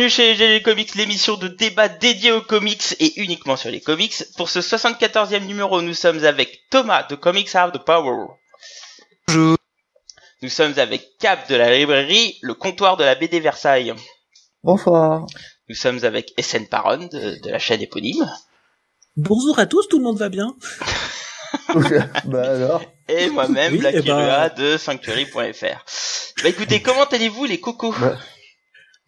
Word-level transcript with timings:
Bienvenue 0.00 0.16
chez 0.16 0.34
GG 0.34 0.62
Comics, 0.62 0.94
l'émission 0.94 1.36
de 1.36 1.46
débat 1.46 1.90
dédiée 1.90 2.32
aux 2.32 2.40
comics 2.40 2.96
et 3.00 3.20
uniquement 3.20 3.56
sur 3.56 3.70
les 3.70 3.82
comics. 3.82 4.14
Pour 4.38 4.48
ce 4.48 4.60
74e 4.60 5.44
numéro, 5.44 5.82
nous 5.82 5.92
sommes 5.92 6.24
avec 6.24 6.60
Thomas 6.70 7.02
de 7.02 7.16
Comics 7.16 7.54
Have 7.54 7.72
the 7.72 7.84
Power. 7.84 8.28
Bonjour. 9.28 9.58
Nous 10.40 10.48
sommes 10.48 10.72
avec 10.78 11.18
Cap 11.18 11.50
de 11.50 11.54
la 11.54 11.76
librairie 11.76 12.38
Le 12.40 12.54
Comptoir 12.54 12.96
de 12.96 13.04
la 13.04 13.14
BD 13.14 13.40
Versailles. 13.40 13.92
Bonsoir. 14.64 15.26
Nous 15.68 15.74
sommes 15.74 16.02
avec 16.02 16.32
SN 16.40 16.64
Paron 16.66 17.06
de, 17.12 17.38
de 17.38 17.50
la 17.50 17.58
chaîne 17.58 17.82
éponyme. 17.82 18.26
Bonjour 19.18 19.58
à 19.58 19.66
tous, 19.66 19.86
tout 19.86 19.98
le 19.98 20.04
monde 20.04 20.16
va 20.16 20.30
bien 20.30 20.56
bah 22.24 22.52
alors. 22.52 22.82
Et 23.06 23.28
moi-même, 23.28 23.74
Oui, 23.74 23.80
Black 23.80 23.96
eh 23.98 24.00
ben- 24.00 24.18
Irua 24.18 24.48
de 24.48 24.78
Sanctuary.fr. 24.78 25.84
Bah 26.42 26.48
écoutez, 26.48 26.80
comment 26.80 27.04
allez-vous 27.04 27.44
les 27.44 27.60
cocos? 27.60 27.94
Bah, 28.00 28.16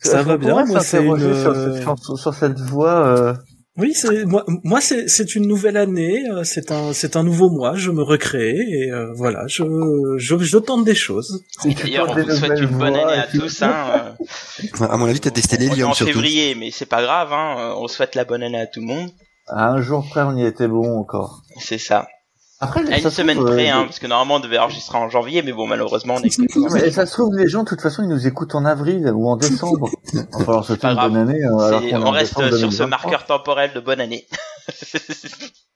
Ça 0.03 0.23
va 0.23 0.37
bien, 0.37 0.65
moi, 0.65 0.81
c'est 0.81 0.99
s'interroger 0.99 1.29
une- 1.29 1.43
sur, 1.43 1.55
cette 1.55 1.83
chanson- 1.85 2.17
sur 2.17 2.35
cette 2.35 2.59
voix. 2.61 3.07
euh, 3.07 3.35
Oui, 3.79 3.95
c'est 3.95 4.27
moi, 4.27 4.45
moi 4.65 4.83
c'est 4.83 5.09
c'est 5.09 5.35
une 5.35 5.47
nouvelle 5.49 5.79
année, 5.79 6.25
euh, 6.31 6.45
c'est 6.45 6.71
un 6.71 6.93
c'est 6.93 7.17
un 7.17 7.23
nouveau 7.23 7.49
mois, 7.49 7.75
je 7.75 7.91
me 7.91 8.03
recrée 8.03 8.55
et 8.55 8.91
euh, 8.93 9.11
voilà, 9.15 9.47
je, 9.47 9.63
je 10.19 10.37
je 10.39 10.59
tente 10.59 10.85
des 10.85 10.95
choses. 10.95 11.43
D'ailleurs, 11.65 12.11
on 12.11 12.15
vous 12.23 12.31
souhaite 12.31 12.61
une 12.61 12.77
bonne 12.77 12.95
année 12.97 13.19
à 13.19 13.27
tous. 13.27 13.63
Hein. 13.63 13.75
euh, 14.83 14.87
À 14.91 14.97
mon 14.99 15.07
avis, 15.07 15.21
t'as 15.21 15.31
testé 15.31 15.57
l'hélium 15.57 15.89
en 15.91 15.95
surtout. 15.95 16.13
février, 16.13 16.55
mais 16.55 16.71
c'est 16.71 16.85
pas 16.85 17.01
grave. 17.03 17.33
Hein. 17.33 17.57
euh, 17.59 17.75
On 17.83 17.89
souhaite 17.89 18.15
la 18.15 18.25
bonne 18.27 18.43
année 18.43 18.61
à 18.61 18.67
tout 18.67 18.81
le 18.81 18.87
monde. 18.87 19.09
À 19.49 19.71
un 19.71 19.81
jour 19.81 20.07
près, 20.09 20.21
on 20.23 20.37
y 20.37 20.45
était 20.45 20.69
bon 20.69 20.99
encore. 20.99 21.43
C'est 21.59 21.79
ça. 21.79 22.07
Après, 22.63 22.81
À 22.81 22.85
ça 22.87 22.91
une 22.91 22.97
se 22.97 23.01
trouve, 23.03 23.13
semaine 23.13 23.39
euh, 23.41 23.45
près, 23.45 23.69
hein, 23.69 23.83
parce 23.85 23.99
que 23.99 24.07
normalement 24.07 24.37
on 24.37 24.41
devait 24.41 24.59
enregistrer 24.59 24.97
en 24.97 25.09
janvier, 25.11 25.43
mais 25.43 25.53
bon, 25.53 25.67
malheureusement, 25.67 26.15
on 26.15 26.23
est 26.23 26.39
mais 26.73 26.91
ça 26.93 27.07
se 27.07 27.13
trouve, 27.13 27.37
les 27.37 27.49
gens, 27.49 27.65
de 27.65 27.69
toute 27.69 27.81
façon, 27.81 28.03
ils 28.05 28.09
nous 28.09 28.27
écoutent 28.27 28.55
en 28.55 28.65
avril 28.65 29.11
ou 29.15 29.29
en 29.29 29.37
décembre. 29.37 29.91
Il 30.15 30.21
va 30.21 30.39
falloir 30.45 30.65
souhaiter 30.65 30.81
pas 30.83 30.91
une 30.91 30.95
grave. 30.97 31.11
bonne 31.13 31.21
année. 31.29 31.45
euh, 31.45 31.95
alors 31.95 32.07
on 32.07 32.11
reste 32.13 32.39
décembre 32.39 32.57
sur 32.57 32.73
ce 32.73 32.79
2023. 32.85 32.87
marqueur 32.87 33.27
temporel 33.27 33.73
de 33.75 33.81
bonne 33.81 34.01
année. 34.01 34.27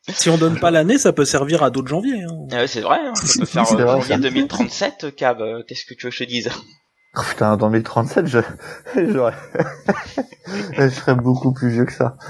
Si 0.09 0.31
on 0.31 0.37
donne 0.39 0.61
pas 0.61 0.70
l'année, 0.70 0.98
ça 0.98 1.12
peut 1.12 1.25
servir 1.25 1.64
à 1.64 1.70
d'autres 1.70 1.89
janvier. 1.89 2.23
Hein. 2.23 2.47
Ah 2.53 2.57
ouais, 2.59 2.67
c'est 2.69 2.81
vrai, 2.81 3.01
hein. 3.05 3.12
on 3.17 3.39
peut 3.41 3.45
faire 3.45 3.64
euh, 3.73 3.75
vrai, 3.77 3.87
janvier 3.95 4.14
ça. 4.14 4.19
2037, 4.19 5.17
Cab. 5.17 5.41
euh, 5.41 5.64
Qu'est-ce 5.67 5.84
que 5.84 5.95
tu 5.95 6.07
veux 6.07 6.11
que 6.11 6.17
je 6.17 6.23
te 6.25 6.29
dise? 6.29 6.48
Oh, 7.19 7.22
putain, 7.28 7.56
dans 7.56 7.70
1037, 7.70 8.27
je, 8.27 8.39
j'aurais, 8.97 9.33
je 10.72 10.89
serais 10.91 11.14
beaucoup 11.14 11.53
plus 11.53 11.70
vieux 11.70 11.84
que 11.86 11.92
ça. 11.92 12.17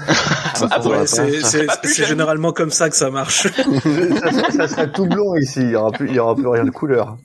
Ah 0.71 0.81
Ouais, 0.87 1.05
c'est 1.05 1.41
ça 1.41 2.03
généralement 2.05 2.51
comme 2.51 2.71
ça 2.71 2.89
que 2.89 2.95
ça 2.95 3.11
marche. 3.11 3.43
ça, 3.47 3.51
serait- 3.51 4.51
ça 4.51 4.67
serait 4.67 4.91
tout 4.91 5.05
blond 5.05 5.35
ici. 5.35 5.59
Il 5.61 5.69
y 5.71 5.75
aura 5.75 5.91
plus, 5.91 6.07
il 6.07 6.15
y 6.15 6.19
aura 6.19 6.33
plus 6.35 6.47
rien 6.47 6.63
de 6.63 6.71
couleur. 6.71 7.17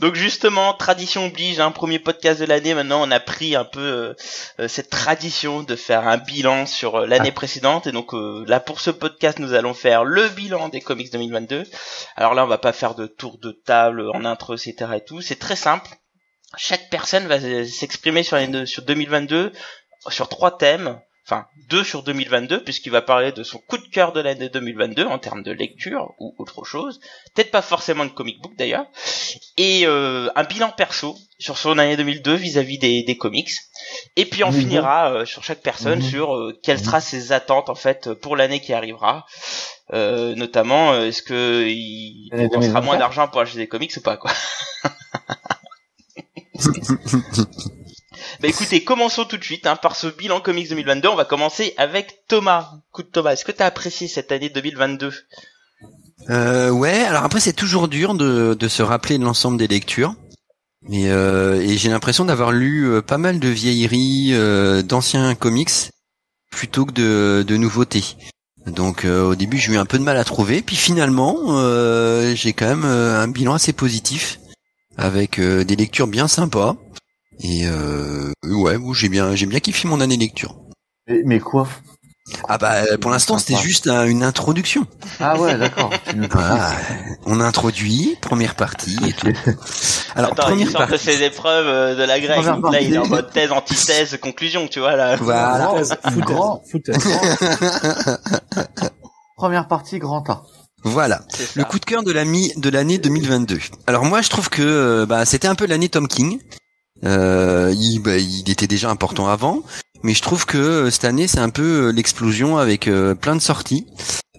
Donc 0.00 0.14
justement, 0.16 0.74
tradition 0.74 1.26
oblige, 1.26 1.60
un 1.60 1.70
premier 1.70 1.98
podcast 1.98 2.40
de 2.40 2.46
l'année. 2.46 2.74
Maintenant, 2.74 3.00
on 3.06 3.10
a 3.10 3.20
pris 3.20 3.56
un 3.56 3.64
peu 3.64 3.80
euh, 3.80 4.14
euh, 4.60 4.68
cette 4.68 4.90
tradition 4.90 5.62
de 5.62 5.76
faire 5.76 6.06
un 6.08 6.18
bilan 6.18 6.66
sur 6.66 6.96
euh, 6.96 7.06
l'année 7.06 7.32
précédente. 7.32 7.86
Et 7.86 7.92
donc 7.92 8.12
euh, 8.12 8.44
là, 8.46 8.60
pour 8.60 8.80
ce 8.80 8.90
podcast, 8.90 9.38
nous 9.38 9.54
allons 9.54 9.72
faire 9.74 10.04
le 10.04 10.28
bilan 10.28 10.68
des 10.68 10.80
comics 10.80 11.10
2022. 11.12 11.62
Alors 12.16 12.34
là, 12.34 12.44
on 12.44 12.48
va 12.48 12.58
pas 12.58 12.72
faire 12.72 12.94
de 12.94 13.06
tour 13.06 13.38
de 13.40 13.52
table 13.52 14.04
en 14.12 14.24
intro, 14.26 14.54
etc. 14.54 14.74
et 14.96 15.04
tout. 15.04 15.20
C'est 15.22 15.38
très 15.38 15.56
simple. 15.56 15.88
Chaque 16.56 16.88
personne 16.90 17.26
va 17.26 17.36
euh, 17.36 17.64
s'exprimer 17.64 18.22
sur, 18.22 18.36
les 18.36 18.46
deux- 18.46 18.66
sur 18.66 18.82
2022 18.82 19.52
sur 20.08 20.28
trois 20.28 20.56
thèmes. 20.56 20.98
Enfin, 21.26 21.46
deux 21.70 21.82
sur 21.84 22.02
2022, 22.02 22.62
puisqu'il 22.64 22.90
va 22.92 23.00
parler 23.00 23.32
de 23.32 23.42
son 23.42 23.56
coup 23.56 23.78
de 23.78 23.88
cœur 23.88 24.12
de 24.12 24.20
l'année 24.20 24.50
2022 24.50 25.06
en 25.06 25.18
termes 25.18 25.42
de 25.42 25.52
lecture 25.52 26.12
ou 26.18 26.34
autre 26.38 26.64
chose. 26.66 27.00
Peut-être 27.34 27.50
pas 27.50 27.62
forcément 27.62 28.04
de 28.04 28.10
comic 28.10 28.42
book 28.42 28.52
d'ailleurs 28.58 28.84
et 29.56 29.86
euh, 29.86 30.28
un 30.36 30.44
bilan 30.44 30.70
perso 30.70 31.16
sur 31.38 31.56
son 31.56 31.78
année 31.78 31.96
2002 31.96 32.34
vis-à-vis 32.34 32.76
des, 32.76 33.04
des 33.04 33.16
comics. 33.16 33.48
Et 34.16 34.26
puis 34.26 34.44
on 34.44 34.50
Mhm. 34.52 34.60
finira 34.60 35.14
euh, 35.14 35.24
sur 35.24 35.42
chaque 35.42 35.62
personne 35.62 36.00
Mhm. 36.00 36.10
sur 36.10 36.36
euh, 36.36 36.60
quelles 36.62 36.78
sera 36.84 37.00
ses 37.00 37.32
attentes 37.32 37.70
en 37.70 37.74
fait 37.74 38.12
pour 38.12 38.36
l'année 38.36 38.60
qui 38.60 38.74
arrivera. 38.74 39.24
Euh, 39.94 40.34
notamment, 40.34 40.92
euh, 40.92 41.06
est-ce 41.06 41.22
que 41.22 41.64
il 41.66 42.28
dépensera 42.32 42.50
2024? 42.58 42.84
moins 42.84 42.98
d'argent 42.98 43.28
pour 43.28 43.40
acheter 43.40 43.56
des 43.60 43.66
comics 43.68 43.96
ou 43.96 44.02
pas 44.02 44.18
quoi 44.18 44.30
Bah 48.40 48.48
écoutez, 48.48 48.82
commençons 48.84 49.24
tout 49.24 49.36
de 49.36 49.44
suite 49.44 49.66
hein, 49.66 49.76
par 49.76 49.96
ce 49.96 50.06
bilan 50.06 50.40
comics 50.40 50.68
2022. 50.68 51.08
On 51.08 51.14
va 51.14 51.24
commencer 51.24 51.74
avec 51.76 52.24
Thomas. 52.28 52.70
Écoute 52.90 53.08
Thomas, 53.12 53.32
est-ce 53.32 53.44
que 53.44 53.52
t'as 53.52 53.66
apprécié 53.66 54.08
cette 54.08 54.32
année 54.32 54.48
2022 54.48 55.12
Euh, 56.30 56.70
ouais, 56.70 57.04
alors 57.04 57.24
après 57.24 57.40
c'est 57.40 57.52
toujours 57.52 57.88
dur 57.88 58.14
de, 58.14 58.54
de 58.54 58.68
se 58.68 58.82
rappeler 58.82 59.18
de 59.18 59.24
l'ensemble 59.24 59.58
des 59.58 59.66
lectures. 59.68 60.14
Mais 60.88 61.10
euh, 61.10 61.60
et 61.60 61.76
j'ai 61.76 61.90
l'impression 61.90 62.24
d'avoir 62.24 62.52
lu 62.52 62.86
euh, 62.88 63.02
pas 63.02 63.18
mal 63.18 63.38
de 63.40 63.48
vieilleries, 63.48 64.30
euh, 64.32 64.82
d'anciens 64.82 65.34
comics, 65.34 65.90
plutôt 66.50 66.86
que 66.86 66.92
de, 66.92 67.44
de 67.46 67.56
nouveautés. 67.56 68.16
Donc 68.66 69.04
euh, 69.04 69.22
au 69.24 69.34
début 69.34 69.58
j'ai 69.58 69.72
eu 69.72 69.76
un 69.76 69.86
peu 69.86 69.98
de 69.98 70.04
mal 70.04 70.16
à 70.16 70.24
trouver, 70.24 70.62
puis 70.62 70.76
finalement 70.76 71.36
euh, 71.50 72.34
j'ai 72.34 72.52
quand 72.52 72.66
même 72.66 72.84
un 72.84 73.28
bilan 73.28 73.54
assez 73.54 73.72
positif, 73.72 74.38
avec 74.96 75.38
euh, 75.38 75.64
des 75.64 75.76
lectures 75.76 76.06
bien 76.06 76.28
sympas. 76.28 76.76
Et 77.40 77.66
euh, 77.66 78.30
ouais, 78.44 78.78
bon, 78.78 78.92
j'ai 78.92 79.08
bien 79.08 79.34
j'ai 79.34 79.46
bien 79.46 79.60
kiffé 79.60 79.88
mon 79.88 80.00
année 80.00 80.16
lecture. 80.16 80.54
Mais, 81.08 81.22
mais 81.24 81.40
quoi? 81.40 81.68
Ah 82.48 82.56
bah 82.56 82.76
euh, 82.90 82.96
pour 82.96 83.10
l'instant 83.10 83.38
c'était 83.38 83.60
juste 83.60 83.86
un- 83.86 84.06
une 84.06 84.22
introduction. 84.22 84.86
Ah 85.20 85.38
ouais, 85.38 85.58
d'accord. 85.58 85.90
On 87.26 87.38
introduit, 87.40 88.16
première 88.22 88.54
partie 88.54 88.96
et 89.06 89.12
tout. 89.12 89.28
Alors, 90.16 90.32
Attends, 90.32 90.48
il 90.54 90.64
première 90.66 90.68
de 90.68 90.72
partie. 90.72 90.98
ses 91.04 91.22
épreuves 91.22 91.66
euh, 91.66 91.94
de 91.96 92.02
la 92.02 92.20
grecque. 92.20 92.42
Là, 92.72 92.80
il 92.80 92.94
est 92.94 92.98
en 92.98 93.06
mode 93.08 93.30
thèse, 93.30 93.52
antithèse, 93.52 94.16
conclusion, 94.22 94.68
tu 94.68 94.78
vois 94.80 94.96
là. 94.96 95.16
Voilà. 95.20 95.68
Foutaise, 95.68 95.94
grand. 96.20 96.62
foutaise. 96.70 96.96
Première 99.36 99.68
partie, 99.68 99.98
grand 99.98 100.28
A. 100.30 100.44
Voilà. 100.84 101.22
Le 101.54 101.64
coup 101.64 101.78
de 101.78 101.84
cœur 101.84 102.02
de 102.02 102.12
l'ami 102.12 102.52
de 102.56 102.68
l'année 102.68 102.98
2022. 102.98 103.58
Alors 103.86 104.04
moi, 104.04 104.20
je 104.22 104.28
trouve 104.28 104.50
que 104.50 104.62
euh, 104.62 105.06
bah, 105.06 105.24
c'était 105.24 105.48
un 105.48 105.54
peu 105.54 105.66
l'année 105.66 105.88
Tom 105.88 106.06
King. 106.06 106.38
Euh, 107.04 107.74
il, 107.76 108.00
bah, 108.00 108.18
il 108.18 108.48
était 108.50 108.66
déjà 108.66 108.90
important 108.90 109.28
avant, 109.28 109.62
mais 110.02 110.14
je 110.14 110.22
trouve 110.22 110.46
que 110.46 110.58
euh, 110.58 110.90
cette 110.90 111.04
année, 111.04 111.26
c'est 111.26 111.40
un 111.40 111.50
peu 111.50 111.88
euh, 111.88 111.90
l'explosion 111.90 112.58
avec 112.58 112.86
euh, 112.86 113.14
plein 113.14 113.34
de 113.34 113.40
sorties. 113.40 113.86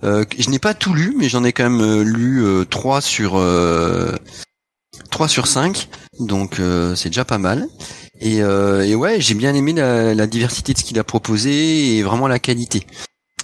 Euh, 0.03 0.23
je 0.37 0.49
n'ai 0.49 0.59
pas 0.59 0.73
tout 0.73 0.93
lu, 0.93 1.15
mais 1.17 1.29
j'en 1.29 1.43
ai 1.43 1.51
quand 1.51 1.69
même 1.69 2.01
lu 2.03 2.43
euh, 2.43 2.63
3 2.65 3.01
sur 3.01 3.37
euh, 3.37 4.11
3 5.09 5.27
sur 5.27 5.47
5, 5.47 5.89
donc 6.19 6.59
euh, 6.59 6.95
c'est 6.95 7.09
déjà 7.09 7.25
pas 7.25 7.37
mal. 7.37 7.67
Et, 8.21 8.41
euh, 8.41 8.85
et 8.85 8.95
ouais, 8.95 9.19
j'ai 9.19 9.33
bien 9.33 9.53
aimé 9.55 9.73
la, 9.73 10.13
la 10.13 10.27
diversité 10.27 10.73
de 10.73 10.77
ce 10.77 10.83
qu'il 10.83 10.99
a 10.99 11.03
proposé 11.03 11.97
et 11.97 12.03
vraiment 12.03 12.27
la 12.27 12.39
qualité. 12.39 12.85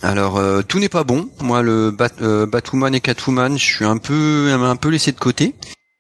Alors 0.04 0.38
euh, 0.38 0.62
tout 0.62 0.80
n'est 0.80 0.90
pas 0.90 1.04
bon. 1.04 1.30
Moi, 1.42 1.62
le 1.62 1.92
Bat, 1.92 2.10
euh, 2.22 2.46
Batwoman 2.46 2.94
et 2.96 3.02
Catwoman, 3.02 3.58
je 3.58 3.64
suis 3.64 3.86
un 3.86 3.98
peu 3.98 4.52
un 4.52 4.76
peu 4.76 4.90
laissé 4.90 5.12
de 5.12 5.20
côté. 5.20 5.56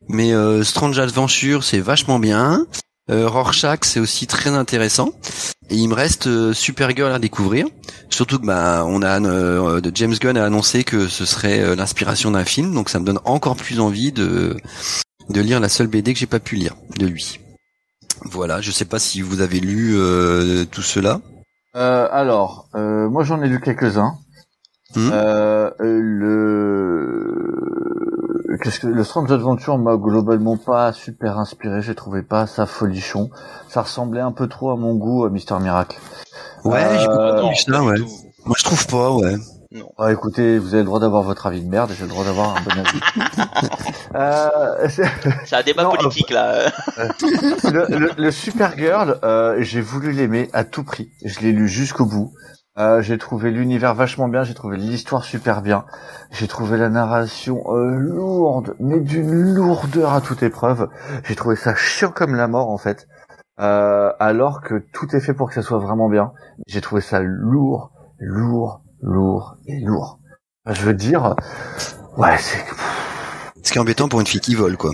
Mais 0.09 0.33
euh, 0.33 0.63
Strange 0.63 0.97
Adventure, 0.99 1.63
c'est 1.63 1.79
vachement 1.79 2.19
bien. 2.19 2.65
Rorschach, 3.09 3.79
c'est 3.81 3.99
aussi 3.99 4.25
très 4.25 4.51
intéressant. 4.51 5.09
Et 5.69 5.75
il 5.75 5.89
me 5.89 5.93
reste 5.93 6.53
Supergirl 6.53 7.11
à 7.11 7.19
découvrir. 7.19 7.65
Surtout 8.09 8.39
que 8.39 8.45
bah 8.45 8.85
on 8.87 9.01
a 9.01 9.19
de 9.19 9.91
James 9.93 10.13
Gunn 10.13 10.37
a 10.37 10.45
annoncé 10.45 10.85
que 10.85 11.09
ce 11.09 11.25
serait 11.25 11.75
l'inspiration 11.75 12.31
d'un 12.31 12.45
film, 12.45 12.73
donc 12.73 12.87
ça 12.87 13.01
me 13.01 13.05
donne 13.05 13.19
encore 13.25 13.57
plus 13.57 13.81
envie 13.81 14.13
de 14.13 14.55
de 15.29 15.41
lire 15.41 15.59
la 15.59 15.67
seule 15.67 15.87
BD 15.87 16.13
que 16.13 16.19
j'ai 16.21 16.25
pas 16.25 16.39
pu 16.39 16.55
lire 16.55 16.77
de 16.97 17.05
lui. 17.05 17.41
Voilà, 18.23 18.61
je 18.61 18.71
sais 18.71 18.85
pas 18.85 18.99
si 18.99 19.21
vous 19.21 19.41
avez 19.41 19.59
lu 19.59 19.97
tout 20.71 20.83
cela. 20.83 21.19
Euh, 21.75 22.07
alors, 22.11 22.67
euh, 22.75 23.09
moi 23.09 23.23
j'en 23.23 23.41
ai 23.41 23.47
lu 23.47 23.59
quelques-uns. 23.61 24.15
Hmm. 24.95 25.09
Euh, 25.13 25.71
le 25.79 27.27
qu'est-ce 28.61 28.81
que 28.81 28.87
le 28.87 29.03
Strange 29.05 29.31
Adventure 29.31 29.77
m'a 29.77 29.95
globalement 29.95 30.57
pas 30.57 30.91
super 30.91 31.39
inspiré. 31.39 31.81
J'ai 31.81 31.95
trouvé 31.95 32.23
pas 32.23 32.45
ça 32.45 32.65
folichon. 32.65 33.29
Ça 33.69 33.83
ressemblait 33.83 34.19
un 34.21 34.33
peu 34.33 34.47
trop 34.47 34.71
à 34.71 34.75
mon 34.75 34.95
goût 34.95 35.23
à 35.23 35.29
Mister 35.29 35.55
Miracle. 35.59 35.97
Ouais, 36.65 36.83
Euh, 36.83 36.97
j'ai 36.99 37.05
ça, 37.05 37.15
pas 37.15 37.41
du 37.41 37.41
ouais. 37.87 37.99
Moi 38.45 38.55
je 38.57 38.63
trouve 38.63 38.85
pas, 38.87 39.11
ouais. 39.11 39.35
Non. 39.73 39.89
Ah, 39.97 40.11
écoutez, 40.11 40.57
vous 40.59 40.73
avez 40.73 40.79
le 40.83 40.85
droit 40.85 40.99
d'avoir 40.99 41.23
votre 41.23 41.47
avis 41.47 41.61
de 41.63 41.69
merde 41.69 41.91
j'ai 41.95 42.03
le 42.03 42.09
droit 42.09 42.25
d'avoir 42.25 42.57
un 42.57 42.61
bon 42.61 42.71
avis. 42.71 42.99
euh, 44.15 44.89
c'est- 44.89 45.05
C'est 45.45 45.55
un 45.55 45.61
débat 45.63 45.83
Non, 45.83 45.91
politique 45.91 46.29
là. 46.29 46.69
le, 46.97 47.97
le, 47.97 48.11
le 48.17 48.31
Supergirl, 48.31 49.19
euh, 49.23 49.55
j'ai 49.61 49.79
voulu 49.79 50.11
l'aimer 50.11 50.49
à 50.51 50.65
tout 50.65 50.83
prix. 50.83 51.09
Je 51.23 51.39
l'ai 51.39 51.53
lu 51.53 51.69
jusqu'au 51.69 52.05
bout. 52.05 52.33
Euh, 52.77 53.01
j'ai 53.01 53.17
trouvé 53.17 53.51
l'univers 53.51 53.95
vachement 53.95 54.27
bien, 54.29 54.43
j'ai 54.43 54.53
trouvé 54.53 54.77
l'histoire 54.77 55.23
super 55.25 55.61
bien, 55.61 55.83
j'ai 56.31 56.47
trouvé 56.47 56.77
la 56.77 56.87
narration 56.89 57.61
euh, 57.67 57.97
lourde, 57.97 58.75
mais 58.79 58.99
d'une 59.01 59.53
lourdeur 59.53 60.13
à 60.13 60.21
toute 60.21 60.41
épreuve. 60.41 60.87
J'ai 61.25 61.35
trouvé 61.35 61.57
ça 61.57 61.75
chiant 61.75 62.11
comme 62.11 62.33
la 62.35 62.47
mort 62.47 62.69
en 62.69 62.77
fait, 62.77 63.07
euh, 63.59 64.11
alors 64.19 64.61
que 64.61 64.75
tout 64.93 65.13
est 65.15 65.19
fait 65.19 65.33
pour 65.33 65.49
que 65.49 65.53
ça 65.55 65.61
soit 65.61 65.79
vraiment 65.79 66.07
bien. 66.09 66.31
J'ai 66.65 66.79
trouvé 66.79 67.01
ça 67.01 67.19
lourd, 67.21 67.91
lourd, 68.19 68.81
lourd 69.01 69.57
et 69.67 69.79
lourd. 69.79 70.19
Enfin, 70.65 70.79
je 70.79 70.85
veux 70.85 70.93
dire, 70.93 71.35
ouais, 72.17 72.37
c'est 72.37 72.63
Ce 73.63 73.71
qui 73.71 73.77
est 73.77 73.81
embêtant 73.81 74.07
pour 74.07 74.19
une 74.21 74.27
fille 74.27 74.41
qui 74.41 74.55
vole, 74.55 74.77
quoi. 74.77 74.91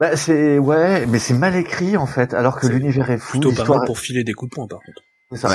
Bah, 0.00 0.16
c'est 0.16 0.58
ouais, 0.58 1.04
mais 1.06 1.18
c'est 1.18 1.34
mal 1.34 1.54
écrit 1.56 1.96
en 1.98 2.06
fait, 2.06 2.32
alors 2.32 2.58
que 2.58 2.66
l'univers 2.66 3.10
est 3.10 3.18
fou. 3.18 3.38
Plutôt 3.38 3.52
pas 3.52 3.64
mal 3.68 3.84
pour 3.86 3.98
filer 3.98 4.24
des 4.24 4.32
coups 4.32 4.50
de 4.50 4.54
poing, 4.54 4.66
par 4.66 4.78
contre. 4.78 5.02
c'est 5.30 5.36
ça. 5.38 5.54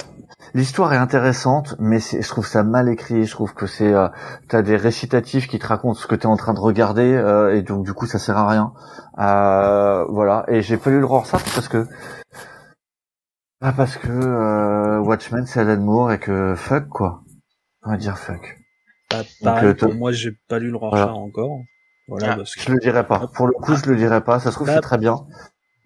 L'histoire 0.54 0.94
est 0.94 0.98
intéressante, 0.98 1.76
mais 1.80 2.00
c'est- 2.00 2.22
je 2.22 2.30
trouve 2.30 2.46
ça 2.46 2.64
mal 2.64 2.88
écrit. 2.88 3.26
Je 3.26 3.32
trouve 3.32 3.56
que 3.56 3.66
c'est 3.66 3.92
euh, 3.92 4.08
t'as 4.48 4.62
des 4.62 4.78
récitatifs 4.78 5.48
qui 5.48 5.58
te 5.58 5.66
racontent 5.66 6.00
ce 6.00 6.06
que 6.06 6.14
t'es 6.16 6.28
en 6.28 6.38
train 6.38 6.54
de 6.54 6.60
regarder, 6.60 7.12
euh, 7.16 7.56
et 7.56 7.64
donc 7.64 7.84
du 7.86 7.94
coup 7.94 8.06
ça 8.06 8.20
sert 8.20 8.38
à 8.38 8.48
rien. 8.48 8.72
Euh, 9.18 10.06
voilà. 10.10 10.46
Et 10.48 10.62
j'ai 10.62 10.78
pas 10.78 10.92
lu 10.92 11.00
le 11.00 11.06
Rorschach 11.08 11.44
parce 11.56 11.68
que 11.68 11.88
ah, 13.62 13.74
parce 13.76 13.98
que 13.98 14.08
euh, 14.12 15.00
Watchmen 15.00 15.46
c'est 15.48 15.62
Alan 15.62 15.82
Moore 15.82 16.12
et 16.12 16.20
que 16.20 16.54
fuck 16.56 16.88
quoi. 16.88 17.24
On 17.86 17.92
va 17.92 17.98
dire 17.98 18.18
fuck. 18.18 18.58
Bah, 19.12 19.24
pareil, 19.44 19.68
euh, 19.70 19.74
pour 19.76 19.90
toi- 19.90 19.98
moi, 19.98 20.12
j'ai 20.12 20.32
pas 20.48 20.60
lu 20.60 20.70
le 20.72 20.78
Rorschach 20.78 21.06
Voilà. 21.06 21.14
encore. 21.16 21.60
Voilà, 22.08 22.34
Ah, 22.34 22.36
parce 22.38 22.56
que 22.56 22.62
Je 22.62 22.72
le 22.72 22.80
dirais 22.80 23.06
pas. 23.06 23.28
Pour 23.34 23.48
le 23.48 23.54
coup, 23.54 23.76
je 23.76 23.90
le 23.90 23.96
dirais 23.96 24.24
pas. 24.24 24.40
Ça 24.40 24.50
se 24.52 24.56
trouve 24.56 24.68
Bah, 24.68 24.76
c'est 24.76 24.82
très 24.82 24.98
bien. 24.98 25.26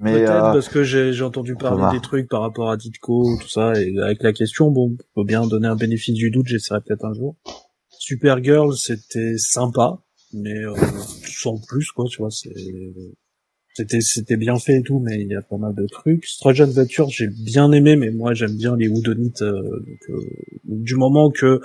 Mais 0.02 0.14
Peut-être 0.14 0.32
euh, 0.32 0.54
parce 0.54 0.70
que 0.70 0.84
j'ai 0.84 1.12
j'ai 1.12 1.24
entendu 1.26 1.56
parler 1.56 1.78
Thomas. 1.78 1.92
des 1.92 2.00
trucs 2.00 2.30
par 2.30 2.42
rapport 2.42 2.70
à 2.72 2.78
Ditko, 2.78 3.38
tout 3.42 3.50
ça, 3.50 3.74
et 3.76 3.94
avec 4.02 4.24
la 4.24 4.32
question, 4.32 4.72
bon, 4.72 4.96
faut 5.14 5.26
bien 5.26 5.46
donner 5.46 5.68
un 5.68 5.76
bénéfice 5.76 6.16
du 6.16 6.32
doute, 6.32 6.48
j'essaierai 6.48 6.80
peut-être 6.82 7.04
un 7.04 7.14
jour. 7.14 7.36
Supergirl, 7.90 8.74
c'était 8.78 9.38
sympa, 9.38 9.98
mais 10.34 10.54
euh, 10.58 10.74
sans 11.28 11.58
plus, 11.68 11.92
quoi, 11.92 12.06
tu 12.10 12.20
vois, 12.22 12.32
c'est 12.32 12.50
c'était 13.80 14.02
c'était 14.02 14.38
bien 14.38 14.58
fait 14.60 14.78
et 14.78 14.82
tout, 14.84 15.00
mais 15.00 15.22
il 15.22 15.28
y 15.28 15.36
a 15.36 15.42
pas 15.42 15.58
mal 15.58 15.74
de 15.76 15.86
trucs. 15.88 16.26
Strange 16.26 16.62
Adventure, 16.62 17.10
j'ai 17.10 17.28
bien 17.28 17.72
aimé, 17.72 17.96
mais 17.96 18.12
moi 18.12 18.34
j'aime 18.34 18.56
bien 18.56 18.76
les 18.76 18.88
Woodonites, 18.88 19.42
euh, 19.42 19.62
donc 19.62 20.10
euh, 20.10 20.20
du 20.66 20.96
moment 20.96 21.32
que, 21.32 21.62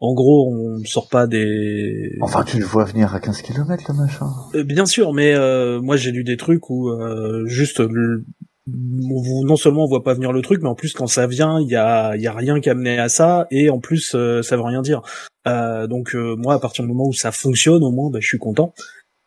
en 0.00 0.14
gros, 0.14 0.52
on 0.52 0.84
sort 0.84 1.08
pas 1.08 1.26
des 1.26 2.16
enfin 2.20 2.44
tu 2.44 2.58
le 2.58 2.64
vois 2.64 2.84
venir 2.84 3.14
à 3.14 3.20
15 3.20 3.42
km 3.42 3.84
le 3.88 3.94
machin. 3.98 4.26
euh, 4.54 4.62
bien 4.64 4.86
sûr, 4.86 5.12
mais 5.12 5.34
euh, 5.34 5.80
moi 5.80 5.96
j'ai 5.96 6.12
lu 6.12 6.22
des 6.24 6.36
trucs 6.36 6.70
où 6.70 6.88
euh, 6.90 7.44
juste 7.46 7.80
le- 7.80 8.24
non 8.68 9.54
seulement 9.56 9.84
on 9.84 9.88
voit 9.88 10.02
pas 10.02 10.14
venir 10.14 10.32
le 10.32 10.42
truc, 10.42 10.60
mais 10.62 10.68
en 10.68 10.74
plus 10.74 10.92
quand 10.92 11.06
ça 11.06 11.26
vient, 11.26 11.60
il 11.60 11.68
y 11.68 11.76
a, 11.76 12.16
il 12.16 12.22
y 12.22 12.26
a 12.26 12.32
rien 12.32 12.60
qui 12.60 12.68
amenait 12.68 12.98
à 12.98 13.08
ça, 13.08 13.46
et 13.50 13.70
en 13.70 13.78
plus 13.78 14.14
euh, 14.14 14.42
ça 14.42 14.56
veut 14.56 14.62
rien 14.62 14.82
dire. 14.82 15.02
Euh, 15.46 15.86
donc 15.86 16.14
euh, 16.14 16.34
moi 16.36 16.54
à 16.54 16.58
partir 16.58 16.82
du 16.84 16.88
moment 16.88 17.06
où 17.08 17.12
ça 17.12 17.30
fonctionne, 17.32 17.82
au 17.84 17.90
moins 17.92 18.10
bah, 18.10 18.18
je 18.20 18.26
suis 18.26 18.38
content. 18.38 18.74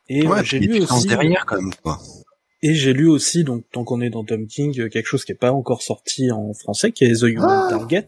Et 0.09 0.25
Ouais, 0.27 0.43
j'ai 0.43 0.59
lu 0.59 0.81
aussi, 0.81 1.07
derrière 1.07 1.45
quand 1.45 1.55
même 1.55 1.71
quoi. 1.83 1.99
Et 2.61 2.73
j'ai 2.75 2.93
lu 2.93 3.07
aussi 3.07 3.43
donc 3.43 3.63
tant 3.71 3.83
qu'on 3.83 4.01
est 4.01 4.09
dans 4.09 4.23
Tom 4.23 4.47
King, 4.47 4.79
euh, 4.79 4.89
quelque 4.89 5.05
chose 5.07 5.23
qui 5.25 5.31
est 5.31 5.35
pas 5.35 5.51
encore 5.51 5.81
sorti 5.81 6.31
en 6.31 6.53
français, 6.53 6.91
qui 6.91 7.05
est 7.05 7.13
The 7.21 7.23
Human 7.23 7.49
Ah 7.49 7.67
Target. 7.69 8.07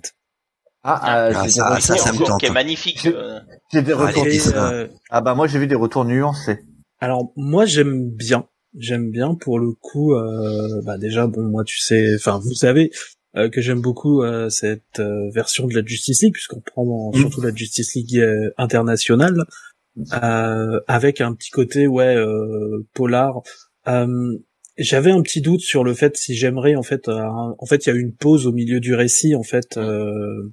Ah, 0.84 1.00
Ah, 1.04 1.18
euh, 1.28 1.34
ah, 1.36 1.48
ça- 1.50 1.80
ça, 1.80 1.96
ça 1.98 2.12
me 2.14 2.26
tente. 2.26 2.40
qui 2.40 2.48
est 2.48 2.52
magnifique. 2.52 3.02
J'ai- 3.04 3.14
euh. 3.16 3.40
des 3.72 3.80
Allez, 3.80 3.94
retours. 3.94 4.42
ça. 4.42 4.72
euh, 4.74 4.88
Ah 5.10 5.22
bah 5.22 5.36
moi 5.36 5.48
j'ai 5.48 5.60
vu 5.60 5.68
des 5.68 5.76
retours 5.76 6.06
nuancés. 6.06 6.60
Alors 7.00 7.32
moi 7.36 7.66
j'aime 7.66 8.10
bien, 8.10 8.48
j'aime 8.78 9.12
bien 9.12 9.36
pour 9.36 9.60
le 9.60 9.72
coup. 9.74 10.14
Euh, 10.16 10.82
bah 10.84 10.98
déjà 10.98 11.28
bon 11.28 11.44
moi 11.44 11.64
tu 11.64 11.80
sais, 11.80 12.16
enfin 12.16 12.40
vous 12.40 12.54
savez 12.56 12.92
euh, 13.38 13.48
que 13.50 13.62
j'aime 13.62 13.80
beaucoup 13.80 14.24
euh, 14.24 14.50
cette 14.50 15.00
euh, 15.00 15.30
version 15.32 15.68
de 15.68 15.74
la 15.76 15.86
Justice 15.86 16.22
League 16.24 16.34
puisqu'on 16.34 16.60
prend 16.62 16.82
en- 16.84 17.12
Mm. 17.12 17.20
surtout 17.22 17.42
la 17.42 17.54
Justice 17.54 17.94
League 17.96 18.18
euh, 18.18 18.50
internationale 18.58 19.46
euh, 20.24 20.80
avec 20.88 21.22
un 21.22 21.34
petit 21.34 21.52
côté 21.52 21.86
ouais 21.88 22.16
euh, 22.16 22.86
polar. 22.94 23.42
Euh, 23.88 24.38
J'avais 24.78 25.12
un 25.12 25.22
petit 25.22 25.42
doute 25.42 25.62
sur 25.62 25.84
le 25.84 25.94
fait 25.94 26.16
si 26.18 26.36
j'aimerais 26.36 26.76
en 26.76 26.84
fait. 26.84 27.08
euh, 27.10 27.22
en 27.26 27.66
fait 27.66 27.86
il 27.86 27.90
y 27.90 27.92
a 27.92 27.96
eu 27.96 28.02
une 28.02 28.16
pause 28.16 28.48
au 28.48 28.52
milieu 28.52 28.80
du 28.80 28.94
récit 28.96 29.36
en 29.36 29.44
fait. 29.44 29.78
euh, 29.78 30.52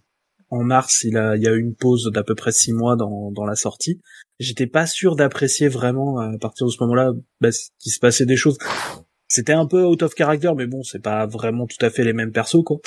en 0.50 0.64
mars, 0.64 1.04
il 1.04 1.16
a, 1.18 1.36
il 1.36 1.42
y 1.42 1.46
a 1.46 1.52
eu 1.52 1.60
une 1.60 1.74
pause 1.74 2.10
d'à 2.12 2.22
peu 2.22 2.34
près 2.34 2.52
six 2.52 2.72
mois 2.72 2.96
dans, 2.96 3.30
dans 3.32 3.44
la 3.44 3.54
sortie 3.54 4.00
j'étais 4.38 4.66
pas 4.66 4.86
sûr 4.86 5.16
d'apprécier 5.16 5.68
vraiment 5.68 6.18
à 6.20 6.38
partir 6.38 6.66
de 6.66 6.72
ce 6.72 6.78
moment-là 6.82 7.12
bah, 7.40 7.50
qu'il 7.78 7.92
se 7.92 7.98
passait 7.98 8.26
des 8.26 8.36
choses. 8.36 8.56
C'était 9.26 9.52
un 9.52 9.66
peu 9.66 9.84
out 9.84 10.02
of 10.02 10.14
character, 10.16 10.52
mais 10.56 10.66
bon, 10.66 10.82
c'est 10.82 11.02
pas 11.02 11.26
vraiment 11.26 11.66
tout 11.66 11.84
à 11.84 11.90
fait 11.90 12.04
les 12.04 12.12
mêmes 12.12 12.32
persos, 12.32 12.62
quoi. 12.64 12.78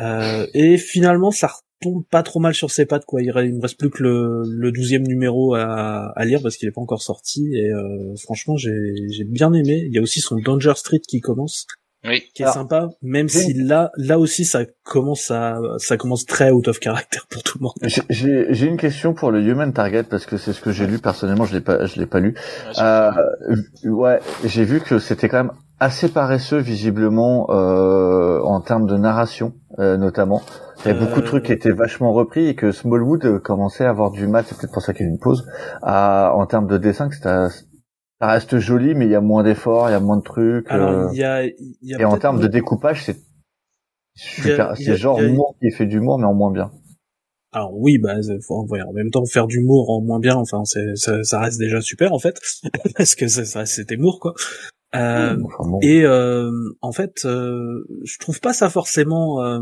Euh, 0.00 0.46
et 0.54 0.78
finalement, 0.78 1.30
ça 1.30 1.52
retombe 1.82 2.04
pas 2.10 2.22
trop 2.22 2.40
mal 2.40 2.54
sur 2.54 2.70
ses 2.70 2.86
pattes, 2.86 3.04
quoi. 3.04 3.22
Il, 3.22 3.32
me 3.32 3.60
reste 3.60 3.78
plus 3.78 3.90
que 3.90 4.02
le, 4.02 4.42
le 4.46 4.70
12e 4.70 5.06
numéro 5.06 5.54
à, 5.54 6.12
lire 6.24 6.40
parce 6.42 6.56
qu'il 6.56 6.68
est 6.68 6.72
pas 6.72 6.80
encore 6.80 7.02
sorti. 7.02 7.54
Et 7.54 7.70
euh, 7.70 8.14
franchement, 8.16 8.56
j'ai 8.56 9.24
bien 9.24 9.52
aimé. 9.52 9.84
Il 9.86 9.92
y 9.92 9.98
a 9.98 10.02
aussi 10.02 10.20
son 10.20 10.36
Danger 10.36 10.74
Street 10.76 11.00
qui 11.00 11.20
commence, 11.20 11.66
Oui. 12.04 12.24
qui 12.34 12.42
est 12.42 12.46
Alors, 12.46 12.54
sympa, 12.54 12.88
même 13.02 13.28
si 13.28 13.52
là, 13.54 13.90
là 13.96 14.18
aussi, 14.18 14.44
ça 14.44 14.60
commence 14.84 15.30
à, 15.30 15.58
ça 15.78 15.96
commence 15.96 16.26
très 16.26 16.50
out 16.50 16.66
of 16.68 16.78
character 16.80 17.20
pour 17.30 17.42
tout 17.44 17.58
le 17.58 17.62
monde. 17.64 17.74
J'ai- 17.82 18.02
J'ai 18.10 18.46
j'ai 18.50 18.66
une 18.66 18.76
question 18.76 19.14
pour 19.14 19.30
le 19.30 19.40
Human 19.40 19.72
Target 19.72 20.02
parce 20.04 20.26
que 20.26 20.36
c'est 20.36 20.52
ce 20.52 20.60
que 20.60 20.72
j'ai 20.72 20.86
lu 20.86 20.98
personnellement, 20.98 21.44
je 21.44 21.54
l'ai 21.54 21.60
pas, 21.60 21.86
je 21.86 22.00
l'ai 22.00 22.06
pas 22.06 22.18
lu. 22.20 22.34
Euh, 22.78 23.10
ouais, 23.84 24.18
j'ai 24.44 24.64
vu 24.64 24.80
que 24.80 24.98
c'était 24.98 25.28
quand 25.28 25.38
même 25.44 25.52
assez 25.78 26.08
paresseux 26.08 26.58
visiblement 26.58 27.46
euh, 27.50 28.40
en 28.42 28.60
termes 28.60 28.86
de 28.86 28.96
narration 28.96 29.52
euh, 29.78 29.96
notamment. 29.96 30.42
Il 30.84 30.88
y 30.88 30.90
avait 30.90 31.00
beaucoup 31.06 31.20
de 31.20 31.24
Euh, 31.26 31.28
trucs 31.28 31.44
qui 31.44 31.52
étaient 31.52 31.70
vachement 31.72 32.12
repris 32.12 32.48
et 32.48 32.54
que 32.56 32.72
Smallwood 32.72 33.24
euh, 33.24 33.38
commençait 33.38 33.84
à 33.84 33.90
avoir 33.90 34.10
du 34.10 34.26
mal, 34.26 34.44
c'est 34.46 34.58
peut-être 34.58 34.72
pour 34.72 34.82
ça 34.82 34.92
qu'il 34.92 35.02
y 35.06 35.08
a 35.08 35.10
eu 35.10 35.12
une 35.12 35.20
pause, 35.20 35.46
à, 35.82 36.32
en 36.34 36.44
termes 36.46 36.66
de 36.66 36.78
dessin, 36.78 37.08
que 37.08 37.14
c'était- 37.14 37.46
ça 38.22 38.28
reste 38.28 38.58
joli 38.58 38.94
mais 38.94 39.06
il 39.06 39.10
y 39.10 39.16
a 39.16 39.20
moins 39.20 39.42
d'efforts, 39.42 39.88
il 39.88 39.92
y 39.92 39.96
a 39.96 40.00
moins 40.00 40.16
de 40.16 40.22
trucs. 40.22 40.70
euh, 40.70 40.74
Alors, 40.74 41.12
il 41.12 41.18
y 41.18 41.24
a, 41.24 41.44
y 41.44 41.94
a 41.94 42.00
et 42.00 42.04
en 42.04 42.16
termes 42.18 42.40
de 42.40 42.46
découpage, 42.46 43.04
c'est 43.04 43.16
c'est 44.14 44.96
genre 44.96 45.18
a- 45.18 45.22
humour 45.22 45.56
qui 45.60 45.70
fait 45.72 45.86
d'humour 45.86 46.18
mais 46.18 46.26
en 46.26 46.34
moins 46.34 46.52
bien. 46.52 46.70
Alors 47.54 47.76
oui, 47.76 47.98
bah 47.98 48.14
faut, 48.46 48.64
ouais, 48.68 48.80
en 48.82 48.92
même 48.92 49.10
temps 49.10 49.24
faire 49.26 49.46
d'humour 49.46 49.90
en 49.90 50.00
moins 50.00 50.20
bien, 50.20 50.36
enfin 50.36 50.64
c'est 50.64 50.94
ça, 50.96 51.22
ça 51.24 51.40
reste 51.40 51.58
déjà 51.58 51.80
super 51.80 52.12
en 52.12 52.18
fait, 52.18 52.38
parce 52.96 53.14
que 53.14 53.26
ça, 53.28 53.44
ça 53.44 53.66
cet 53.66 53.90
humour 53.90 54.20
quoi. 54.20 54.34
Euh, 54.94 55.36
Enfin, 55.42 55.68
bon. 55.68 55.78
et 55.82 56.04
euh, 56.04 56.50
en 56.80 56.92
fait, 56.92 57.24
euh, 57.24 57.84
je 58.04 58.18
trouve 58.18 58.40
pas 58.40 58.52
ça 58.52 58.68
forcément. 58.70 59.42
euh, 59.42 59.58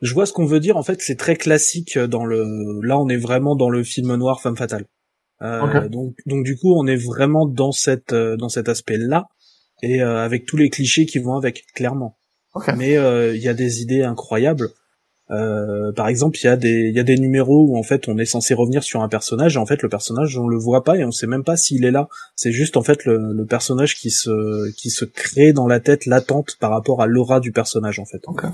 je 0.00 0.12
vois 0.12 0.26
ce 0.26 0.32
qu'on 0.32 0.44
veut 0.44 0.58
dire. 0.58 0.76
En 0.76 0.82
fait, 0.82 1.00
c'est 1.00 1.14
très 1.16 1.36
classique 1.36 1.96
dans 1.96 2.24
le. 2.24 2.44
Là, 2.84 2.98
on 2.98 3.08
est 3.08 3.16
vraiment 3.16 3.54
dans 3.54 3.70
le 3.70 3.84
film 3.84 4.12
noir 4.16 4.40
femme 4.40 4.56
fatale. 4.56 4.84
Euh, 5.42 5.60
Ok. 5.62 5.88
Donc, 5.90 6.14
donc 6.26 6.44
du 6.44 6.56
coup, 6.56 6.74
on 6.74 6.86
est 6.86 6.96
vraiment 6.96 7.46
dans 7.46 7.72
cette 7.72 8.12
euh, 8.12 8.36
dans 8.36 8.48
cet 8.48 8.68
aspect-là 8.68 9.26
et 9.82 10.02
euh, 10.02 10.18
avec 10.24 10.46
tous 10.46 10.56
les 10.56 10.70
clichés 10.70 11.06
qui 11.06 11.18
vont 11.18 11.34
avec, 11.36 11.64
clairement 11.74 12.16
Ok. 12.54 12.70
mais 12.76 12.96
euh, 12.96 13.34
il 13.34 13.42
y 13.42 13.48
a 13.48 13.54
des 13.54 13.82
idées 13.82 14.02
incroyables. 14.02 14.68
Euh, 15.30 15.92
par 15.92 16.08
exemple, 16.08 16.36
il 16.38 16.44
y 16.44 16.48
a 16.48 16.56
des 16.56 16.88
il 16.90 16.94
y 16.94 17.00
a 17.00 17.04
des 17.04 17.16
numéros 17.16 17.66
où 17.68 17.78
en 17.78 17.82
fait 17.82 18.06
on 18.08 18.18
est 18.18 18.26
censé 18.26 18.52
revenir 18.54 18.82
sur 18.82 19.02
un 19.02 19.08
personnage 19.08 19.56
et 19.56 19.58
en 19.58 19.64
fait 19.66 19.80
le 19.82 19.88
personnage 19.88 20.36
on 20.36 20.46
le 20.46 20.58
voit 20.58 20.84
pas 20.84 20.96
et 20.98 21.04
on 21.04 21.10
sait 21.10 21.26
même 21.26 21.44
pas 21.44 21.56
s'il 21.56 21.84
est 21.84 21.90
là. 21.90 22.08
C'est 22.36 22.52
juste 22.52 22.76
en 22.76 22.82
fait 22.82 23.04
le, 23.06 23.32
le 23.32 23.46
personnage 23.46 23.96
qui 23.96 24.10
se 24.10 24.70
qui 24.72 24.90
se 24.90 25.04
crée 25.06 25.52
dans 25.54 25.66
la 25.66 25.80
tête 25.80 26.04
latente 26.06 26.56
par 26.60 26.70
rapport 26.70 27.00
à 27.00 27.06
l'aura 27.06 27.40
du 27.40 27.50
personnage 27.50 27.98
en 27.98 28.04
fait. 28.04 28.20
Ok. 28.26 28.44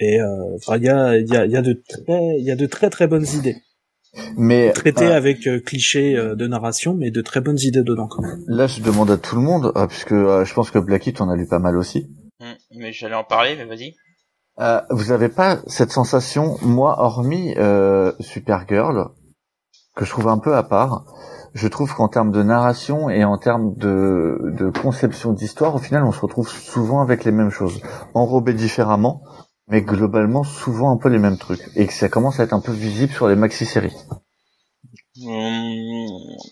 Et 0.00 0.20
euh, 0.20 0.26
enfin 0.56 0.76
il 0.76 0.84
y 0.84 0.88
a 0.90 1.16
il 1.16 1.28
y 1.28 1.36
a 1.36 1.46
il 1.46 1.52
y 1.52 1.56
a 1.56 1.62
de 1.62 1.72
très 1.88 2.38
il 2.38 2.44
y 2.44 2.50
a 2.50 2.56
de 2.56 2.66
très 2.66 2.90
très 2.90 3.06
bonnes 3.06 3.26
idées 3.34 3.56
Mais 4.36 4.72
traitées 4.72 5.06
euh, 5.06 5.16
avec 5.16 5.46
euh, 5.46 5.60
clichés 5.60 6.16
euh, 6.16 6.34
de 6.34 6.46
narration 6.46 6.94
mais 6.94 7.10
de 7.10 7.20
très 7.20 7.40
bonnes 7.40 7.58
idées 7.60 7.82
dedans 7.82 8.08
quand 8.08 8.22
même. 8.22 8.42
Là, 8.48 8.66
je 8.66 8.80
demande 8.82 9.10
à 9.10 9.16
tout 9.16 9.36
le 9.36 9.42
monde, 9.42 9.72
euh, 9.76 9.86
puisque 9.86 10.12
euh, 10.12 10.44
je 10.44 10.52
pense 10.54 10.70
que 10.70 10.78
Blacky, 10.78 11.12
t'en 11.12 11.28
as 11.28 11.36
lu 11.36 11.46
pas 11.46 11.58
mal 11.60 11.76
aussi. 11.76 12.10
Hmm, 12.40 12.54
Mais 12.76 12.92
j'allais 12.92 13.14
en 13.14 13.24
parler, 13.24 13.54
mais 13.56 13.64
vas-y. 13.66 13.94
Euh, 14.58 14.80
vous 14.90 15.12
avez 15.12 15.28
pas 15.28 15.58
cette 15.66 15.92
sensation, 15.92 16.56
moi, 16.62 16.96
hormis 16.98 17.54
euh, 17.56 18.12
Supergirl, 18.20 19.10
que 19.94 20.04
je 20.04 20.10
trouve 20.10 20.28
un 20.28 20.38
peu 20.38 20.54
à 20.56 20.62
part, 20.62 21.04
je 21.54 21.66
trouve 21.68 21.94
qu'en 21.94 22.08
termes 22.08 22.30
de 22.32 22.42
narration 22.42 23.10
et 23.10 23.24
en 23.24 23.38
termes 23.38 23.74
de, 23.76 24.38
de 24.58 24.70
conception 24.70 25.32
d'histoire, 25.32 25.74
au 25.74 25.78
final, 25.78 26.04
on 26.04 26.12
se 26.12 26.20
retrouve 26.20 26.48
souvent 26.48 27.00
avec 27.00 27.24
les 27.24 27.32
mêmes 27.32 27.50
choses, 27.50 27.80
enrobées 28.14 28.54
différemment, 28.54 29.22
mais 29.70 29.82
globalement 29.82 30.44
souvent 30.44 30.90
un 30.90 30.96
peu 30.96 31.08
les 31.08 31.18
mêmes 31.18 31.38
trucs, 31.38 31.62
et 31.76 31.86
que 31.86 31.92
ça 31.92 32.08
commence 32.08 32.40
à 32.40 32.44
être 32.44 32.52
un 32.52 32.60
peu 32.60 32.72
visible 32.72 33.12
sur 33.12 33.28
les 33.28 33.36
maxi-séries. 33.36 33.96
Hum, 35.22 36.06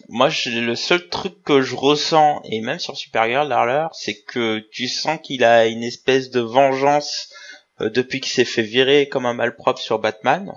moi, 0.09 0.29
le 0.47 0.75
seul 0.75 1.09
truc 1.09 1.43
que 1.43 1.61
je 1.61 1.75
ressens, 1.75 2.41
et 2.45 2.61
même 2.61 2.79
sur 2.79 2.97
Supergirl 2.97 3.49
d'ailleurs, 3.49 3.95
c'est 3.95 4.21
que 4.23 4.59
tu 4.71 4.89
sens 4.89 5.19
qu'il 5.23 5.45
a 5.45 5.67
une 5.67 5.83
espèce 5.83 6.31
de 6.31 6.41
vengeance 6.41 7.31
euh, 7.81 7.89
depuis 7.89 8.21
qu'il 8.21 8.33
s'est 8.33 8.45
fait 8.45 8.63
virer 8.63 9.09
comme 9.09 9.27
un 9.27 9.35
malpropre 9.35 9.81
sur 9.81 9.99
Batman. 9.99 10.53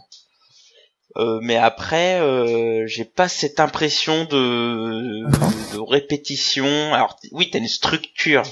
Euh, 1.18 1.40
mais 1.42 1.58
après, 1.58 2.20
euh, 2.22 2.86
j'ai 2.88 3.06
pas 3.06 3.28
cette 3.28 3.60
impression 3.60 4.26
de, 4.26 5.26
de 5.74 5.80
répétition. 5.80 6.94
Alors 6.94 7.18
oui, 7.32 7.50
t'as 7.52 7.60
une 7.60 7.68
structure 7.68 8.44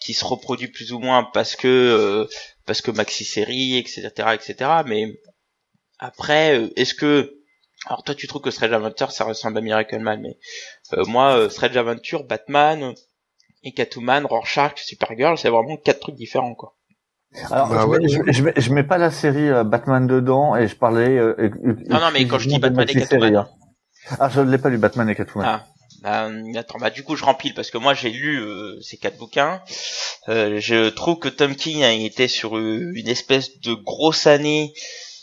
qui 0.00 0.14
se 0.14 0.24
reproduit 0.24 0.68
plus 0.68 0.92
ou 0.92 0.98
moins 0.98 1.24
parce 1.32 1.56
que 1.56 1.68
euh, 1.68 2.26
parce 2.68 2.80
que 2.82 2.92
maxi 2.92 3.24
série, 3.24 3.76
etc., 3.78 4.02
etc. 4.34 4.54
Mais 4.86 5.18
après, 5.98 6.56
euh, 6.56 6.68
est-ce 6.76 6.94
que 6.94 7.34
alors 7.86 8.02
toi 8.04 8.14
tu 8.14 8.26
trouves 8.28 8.42
que 8.42 8.50
Strange 8.52 8.72
Adventure 8.72 9.10
ça 9.10 9.24
ressemble 9.24 9.58
à 9.58 9.60
Miracle 9.60 9.98
Man, 9.98 10.20
mais 10.20 10.38
euh, 10.96 11.04
moi 11.06 11.36
euh, 11.36 11.48
Strange 11.48 11.76
Adventure, 11.76 12.24
Batman 12.24 12.94
et 13.64 13.72
Catwoman, 13.72 14.24
Rorschach, 14.26 14.76
Supergirl, 14.76 15.36
c'est 15.38 15.48
vraiment 15.48 15.76
quatre 15.76 16.00
trucs 16.00 16.14
différents 16.16 16.54
quoi. 16.54 16.76
Alors, 17.50 17.68
Bah 17.68 17.80
je, 17.82 17.86
ouais. 17.88 17.98
mets, 17.98 18.08
je, 18.08 18.32
je 18.32 18.42
mets, 18.42 18.52
je 18.56 18.72
mets 18.72 18.84
pas 18.84 18.98
la 18.98 19.10
série 19.10 19.48
euh, 19.50 19.64
Batman 19.64 20.06
dedans, 20.06 20.56
et 20.56 20.66
je 20.68 20.76
parlais... 20.76 21.18
euh, 21.18 21.34
Non 21.88 22.00
non 22.00 22.10
mais 22.12 22.26
quand 22.26 22.38
je 22.38 22.48
dis 22.48 22.58
Batman 22.58 22.86
et 22.88 22.94
Catwoman, 22.94 23.36
hein. 23.36 23.48
Ah, 24.18 24.28
je 24.30 24.40
l'ai 24.40 24.58
pas 24.58 24.70
lu, 24.70 24.78
Batman 24.78 25.08
et 25.10 25.14
Catwoman. 25.14 25.46
Ah. 25.48 25.66
Bah, 26.02 26.30
attends, 26.54 26.78
bah 26.78 26.90
du 26.90 27.02
coup 27.02 27.16
je 27.16 27.24
rempile 27.24 27.54
parce 27.54 27.70
que 27.70 27.78
moi 27.78 27.92
j'ai 27.92 28.10
lu 28.10 28.40
euh, 28.40 28.80
ces 28.82 28.96
quatre 28.96 29.16
bouquins. 29.16 29.60
Euh, 30.28 30.60
je 30.60 30.88
trouve 30.90 31.18
que 31.18 31.28
Tom 31.28 31.56
King 31.56 31.82
a 31.82 31.92
été 31.92 32.28
sur 32.28 32.56
une 32.56 33.08
espèce 33.08 33.58
de 33.60 33.74
grosse 33.74 34.26
année 34.26 34.74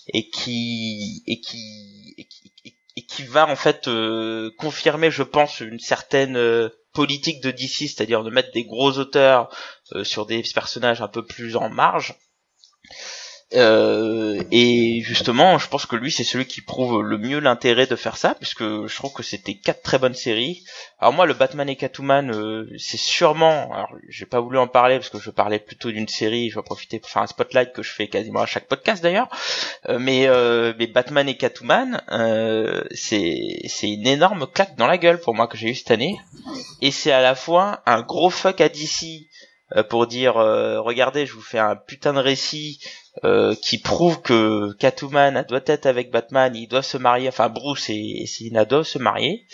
et 0.08 0.30
qui 0.30 1.24
et 1.28 1.40
qui 1.40 2.14
et 2.18 2.26
qui, 2.26 2.76
et 2.98 3.06
qui 3.06 3.24
va 3.24 3.48
en 3.48 3.56
fait 3.56 3.88
euh, 3.88 4.52
confirmer, 4.58 5.12
je 5.12 5.24
pense, 5.24 5.62
une 5.62 5.80
certaine 5.80 6.36
euh, 6.36 6.70
politique 6.94 7.42
de 7.42 7.52
DC, 7.52 7.90
c'est-à-dire 7.90 8.24
de 8.24 8.30
mettre 8.30 8.52
des 8.52 8.66
gros 8.66 8.98
auteurs 8.98 9.50
sur 10.04 10.26
des 10.26 10.42
personnages 10.54 11.02
un 11.02 11.08
peu 11.08 11.26
plus 11.26 11.56
en 11.56 11.70
marge. 11.70 12.16
Euh, 13.54 14.44
et 14.52 15.02
justement, 15.02 15.60
je 15.60 15.68
pense 15.68 15.86
que 15.86 15.96
lui, 15.96 16.12
c'est 16.12 16.24
celui 16.24 16.46
qui 16.46 16.62
prouve 16.62 17.04
le 17.04 17.18
mieux 17.18 17.40
l'intérêt 17.40 17.86
de 17.86 17.96
faire 17.96 18.18
ça, 18.18 18.36
puisque 18.36 18.64
je 18.64 18.96
trouve 18.96 19.14
que 19.14 19.22
c'était 19.22 19.56
quatre 19.56 19.84
très 19.84 20.00
bonnes 20.00 20.16
séries. 20.16 20.64
Alors 21.00 21.14
moi, 21.14 21.28
le 21.28 21.36
Batman 21.36 21.70
et 21.70 21.76
Catwoman, 21.76 22.32
euh, 22.32 22.66
c'est 22.78 22.98
sûrement, 22.98 23.72
alors 23.72 23.94
j'ai 24.10 24.26
pas 24.26 24.42
voulu 24.42 24.58
en 24.58 24.68
parler 24.68 24.96
parce 24.96 25.10
que 25.10 25.20
je 25.20 25.30
parlais 25.30 25.60
plutôt 25.60 25.92
d'une 25.92 26.08
série, 26.08 26.50
je 26.50 26.56
vais 26.56 26.64
profiter 26.64 27.00
pour 27.00 27.10
faire 27.10 27.22
un 27.22 27.28
spotlight 27.28 27.72
que 27.72 27.84
je 27.84 27.92
fais 27.92 28.08
quasiment 28.08 28.42
à 28.42 28.48
chaque 28.48 28.68
podcast 28.68 29.04
d'ailleurs. 29.04 29.30
Euh, 29.90 30.00
mais, 30.00 30.28
mais 30.78 30.88
Batman 30.88 31.30
et 31.30 31.38
Catwoman, 31.38 32.02
c'est 32.92 33.62
c'est 33.68 33.90
une 33.90 34.08
énorme 34.08 34.48
claque 34.48 34.76
dans 34.76 34.88
la 34.88 34.98
gueule 34.98 35.20
pour 35.20 35.36
moi 35.36 35.48
que 35.48 35.58
j'ai 35.58 35.70
eu 35.70 35.76
cette 35.76 35.92
année, 35.92 36.18
et 36.82 36.92
c'est 36.92 37.12
à 37.12 37.22
la 37.22 37.36
fois 37.36 37.84
un 37.86 38.02
gros 38.02 38.30
fuck 38.32 38.60
à 38.60 38.70
DC 38.70 39.28
pour 39.90 40.08
dire 40.08 40.36
regardez 40.36 41.26
je 41.26 41.34
vous 41.34 41.42
fais 41.42 41.60
un 41.60 41.76
putain 41.76 42.14
de 42.14 42.20
récit 42.20 42.80
euh, 43.24 43.56
qui 43.56 43.78
prouve 43.78 44.22
que 44.22 44.74
Catwoman 44.74 45.46
doit 45.48 45.62
être 45.68 45.86
avec 45.86 46.12
Batman, 46.12 46.54
ils 46.54 46.68
doivent 46.68 46.86
se 46.86 46.98
marier, 46.98 47.30
enfin 47.30 47.48
Bruce 47.48 47.90
et, 47.90 48.26
Selina 48.28 48.66
doivent 48.66 48.84
se 48.84 49.00
marier, 49.00 49.46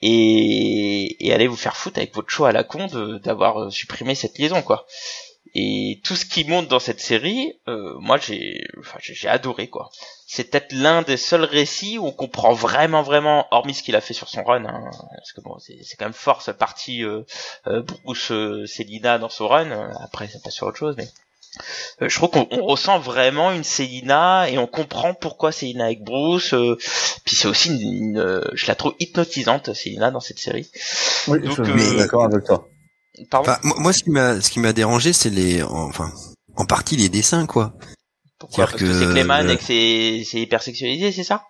et, 0.00 1.26
et 1.26 1.32
allez 1.34 1.46
vous 1.46 1.56
faire 1.56 1.76
foutre 1.76 1.98
avec 1.98 2.14
votre 2.14 2.30
choix 2.30 2.48
à 2.48 2.52
la 2.52 2.64
con 2.64 2.86
d'avoir 3.22 3.64
euh, 3.64 3.70
supprimé 3.70 4.14
cette 4.14 4.38
liaison 4.38 4.62
quoi. 4.62 4.86
Et 5.54 6.00
tout 6.04 6.16
ce 6.16 6.24
qui 6.24 6.44
monte 6.44 6.68
dans 6.68 6.78
cette 6.78 7.00
série, 7.00 7.52
euh, 7.68 7.94
moi 7.98 8.16
j'ai, 8.16 8.64
enfin, 8.78 8.98
j'ai 9.00 9.28
adoré 9.28 9.68
quoi. 9.68 9.90
C'est 10.26 10.50
peut-être 10.50 10.72
l'un 10.72 11.02
des 11.02 11.18
seuls 11.18 11.44
récits 11.44 11.98
où 11.98 12.06
on 12.06 12.12
comprend 12.12 12.54
vraiment 12.54 13.02
vraiment, 13.02 13.46
hormis 13.50 13.74
ce 13.74 13.82
qu'il 13.82 13.96
a 13.96 14.00
fait 14.00 14.14
sur 14.14 14.28
son 14.28 14.42
run, 14.42 14.64
hein, 14.64 14.90
parce 15.16 15.32
que 15.32 15.42
bon 15.42 15.58
c'est 15.58 15.96
quand 15.98 16.06
même 16.06 16.14
fort 16.14 16.40
cette 16.40 16.58
partie 16.58 17.04
euh, 17.04 17.24
Bruce 18.04 18.32
Selina 18.66 19.18
dans 19.18 19.28
son 19.28 19.48
run. 19.48 19.90
Après 20.00 20.28
c'est 20.28 20.42
pas 20.42 20.50
sur 20.50 20.66
autre 20.66 20.78
chose, 20.78 20.94
mais 20.96 21.08
je 22.00 22.14
trouve 22.14 22.30
qu'on 22.30 22.46
ressent 22.64 22.98
vraiment 22.98 23.52
une 23.52 23.64
Célina 23.64 24.48
et 24.50 24.58
on 24.58 24.66
comprend 24.66 25.14
pourquoi 25.14 25.52
Célina 25.52 25.86
avec 25.86 26.02
Bruce. 26.02 26.52
Euh, 26.54 26.76
puis 27.24 27.36
c'est 27.36 27.48
aussi 27.48 27.70
une, 27.70 28.18
euh, 28.18 28.42
je 28.54 28.66
la 28.66 28.74
trouve 28.74 28.94
hypnotisante 29.00 29.72
Célina 29.74 30.10
dans 30.10 30.20
cette 30.20 30.38
série. 30.38 30.70
Oui, 31.28 31.38
je 31.44 31.50
suis 31.50 31.96
d'accord 31.96 32.24
avec 32.24 32.44
toi. 32.44 32.68
Pardon. 33.30 33.52
moi, 33.62 33.92
ce 33.92 34.02
qui 34.02 34.10
m'a, 34.10 34.40
ce 34.40 34.50
qui 34.50 34.60
m'a 34.60 34.72
dérangé, 34.72 35.12
c'est 35.12 35.30
les, 35.30 35.62
enfin, 35.62 36.12
en 36.56 36.66
partie 36.66 36.96
les 36.96 37.08
dessins, 37.08 37.46
quoi. 37.46 37.72
Pourquoi 38.38 38.66
Parce 38.66 38.76
que, 38.76 38.92
c'est 38.92 39.06
Clayman 39.06 39.48
et 39.48 39.56
que 39.56 39.64
c'est, 39.64 40.22
c'est 40.30 40.40
hyper 40.40 40.62
sexualisé, 40.62 41.12
c'est 41.12 41.24
ça? 41.24 41.44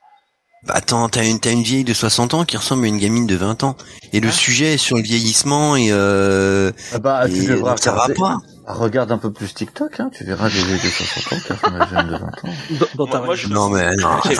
Bah 0.67 0.75
attends, 0.77 1.09
t'as 1.09 1.25
une, 1.25 1.39
t'as 1.39 1.53
une 1.53 1.63
vieille 1.63 1.85
de 1.85 1.95
60 1.95 2.35
ans 2.35 2.45
qui 2.45 2.57
ressemble 2.57 2.85
à 2.85 2.89
une 2.89 2.99
gamine 2.99 3.27
de 3.27 3.37
20 3.37 3.63
ans. 3.65 3.77
Et 4.13 4.21
le 4.21 4.29
ah. 4.29 4.33
sujet 4.33 4.75
est 4.75 4.79
sur 4.79 4.97
le 4.97 5.03
vieillissement 5.03 5.77
et, 5.77 5.89
euh, 5.91 6.73
ah 6.93 6.99
bah, 6.99 7.27
tu 7.29 7.47
devras 7.47 7.77
ça 7.77 7.93
va 7.93 8.09
pas. 8.09 8.39
Ah, 8.69 8.73
regarde 8.75 9.13
un 9.13 9.19
peu 9.19 9.33
plus 9.33 9.55
TikTok, 9.55 10.01
hein, 10.01 10.11
tu 10.13 10.25
verras 10.25 10.49
des 10.49 10.59
vidéos 10.59 10.77
de 10.77 10.89
60 10.89 11.33
ans 11.33 11.37
qui 11.37 11.53
ressemblent 11.53 11.83
à 11.83 12.01
une 12.03 12.09
de 12.09 12.17
20 12.17 12.27
ans. 12.27 12.89
Dans, 12.97 13.07
ta 13.07 13.21
moi, 13.21 13.37
je, 13.37 13.47
non, 13.47 13.69
mais 13.69 13.91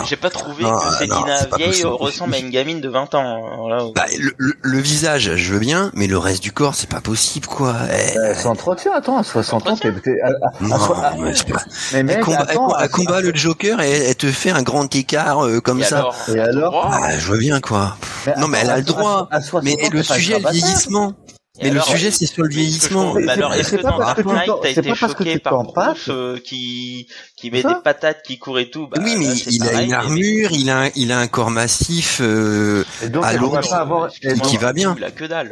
J'ai 0.05 0.17
pas 0.17 0.29
trouvé 0.29 0.65
que 0.65 0.97
Céline 0.97 1.47
vieille 1.55 1.83
ressemble 1.85 2.35
à 2.35 2.39
une 2.39 2.49
gamine 2.49 2.81
de 2.81 2.89
20 2.89 3.15
ans. 3.15 3.69
Là, 3.69 3.85
bah, 3.95 4.03
le, 4.19 4.53
le, 4.61 4.79
visage, 4.79 5.33
je 5.35 5.53
veux 5.53 5.59
bien, 5.59 5.91
mais 5.93 6.07
le 6.07 6.17
reste 6.17 6.43
du 6.43 6.51
corps, 6.51 6.75
c'est 6.75 6.89
pas 6.89 6.99
possible, 6.99 7.47
quoi. 7.47 7.73
Eh. 7.89 8.17
Elle 8.17 8.35
s'entretient, 8.35 8.91
attends, 8.93 9.17
à 9.17 9.23
60 9.23 9.69
ans, 9.69 9.77
t'es... 9.77 9.93
Non, 10.59 10.77
mais 11.19 11.33
c'est 11.33 11.47
pas... 11.47 11.61
Mais 11.93 12.03
mec, 12.03 12.17
elle 12.17 12.23
combat, 12.25 12.39
attends, 12.41 12.77
elle, 12.77 12.89
combat 12.89 13.21
le 13.21 13.33
Joker 13.33 13.79
et 13.79 14.09
elle 14.09 14.15
te 14.15 14.27
fait 14.27 14.51
un 14.51 14.61
grand 14.61 14.93
écart 14.93 15.45
euh, 15.45 15.61
comme 15.61 15.81
ça. 15.83 16.09
et 16.27 16.37
alors 16.37 16.91
ah, 16.91 17.17
Je 17.17 17.31
veux 17.31 17.39
bien, 17.39 17.61
quoi. 17.61 17.95
non, 18.37 18.49
mais 18.49 18.59
elle 18.61 18.71
a 18.71 18.77
le 18.77 18.83
droit. 18.83 19.29
Mais 19.63 19.77
le 19.89 20.03
sujet, 20.03 20.37
le 20.39 20.51
vieillissement. 20.51 21.13
Mais 21.61 21.69
le 21.71 21.81
sujet, 21.81 22.11
c'est 22.11 22.25
sur 22.25 22.43
le 22.43 22.49
vieillissement. 22.49 23.15
Alors, 23.27 23.53
est-ce 23.53 23.75
que 23.75 23.81
dans 23.81 23.97
Dark 23.97 24.23
Knight, 24.25 24.51
t'as 24.61 24.69
été 24.69 24.95
choqué 24.95 25.39
par 25.39 25.63
Bruce 25.63 26.09
euh, 26.09 26.39
qui 26.39 27.07
qui 27.37 27.51
met 27.51 27.61
des 27.61 27.75
patates, 27.83 28.23
qui 28.23 28.39
court 28.39 28.57
et 28.57 28.69
tout 28.69 28.87
bah, 28.87 28.99
Oui, 29.03 29.15
mais 29.19 29.27
il 29.27 29.63
a 29.63 29.83
une 29.83 29.93
armure, 29.93 30.51
il 30.51 30.69
a 30.71 30.89
il 30.95 31.11
a 31.11 31.19
un 31.19 31.27
corps 31.27 31.51
massif 31.51 32.19
euh, 32.19 32.83
à 33.21 33.33
l'autre 33.33 34.09
qui 34.43 34.57
va 34.57 34.73
bien. 34.73 34.95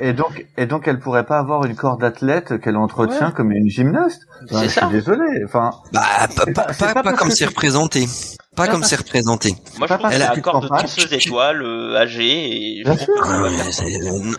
Et 0.01 0.13
donc 0.13 0.45
et 0.57 0.65
donc 0.65 0.87
elle 0.87 0.99
pourrait 0.99 1.25
pas 1.25 1.37
avoir 1.37 1.63
une 1.65 1.75
corps 1.75 1.97
d'athlète 1.97 2.59
qu'elle 2.59 2.77
entretient 2.77 3.31
comme 3.31 3.51
une 3.51 3.69
gymnaste. 3.69 4.23
Je 4.51 4.67
suis 4.67 4.87
désolé. 4.91 5.43
Enfin. 5.45 5.71
Bah 5.93 6.01
pas 6.35 7.03
pas 7.03 7.13
comme 7.13 7.29
c'est 7.29 7.45
représenté. 7.45 8.07
Pas 8.55 8.67
comme 8.67 8.83
c'est 8.83 8.95
représenté. 8.95 9.53
Moi, 9.77 9.87
je 9.89 9.93
trouve 9.95 10.09
elle 10.11 10.21
a 10.21 10.31
un 10.31 10.39
corps 10.39 10.61
de 10.61 10.69
danseuse 10.69 11.11
étoile, 11.11 11.61
euh, 11.61 11.97
âgée, 11.97 12.79
et 12.79 12.83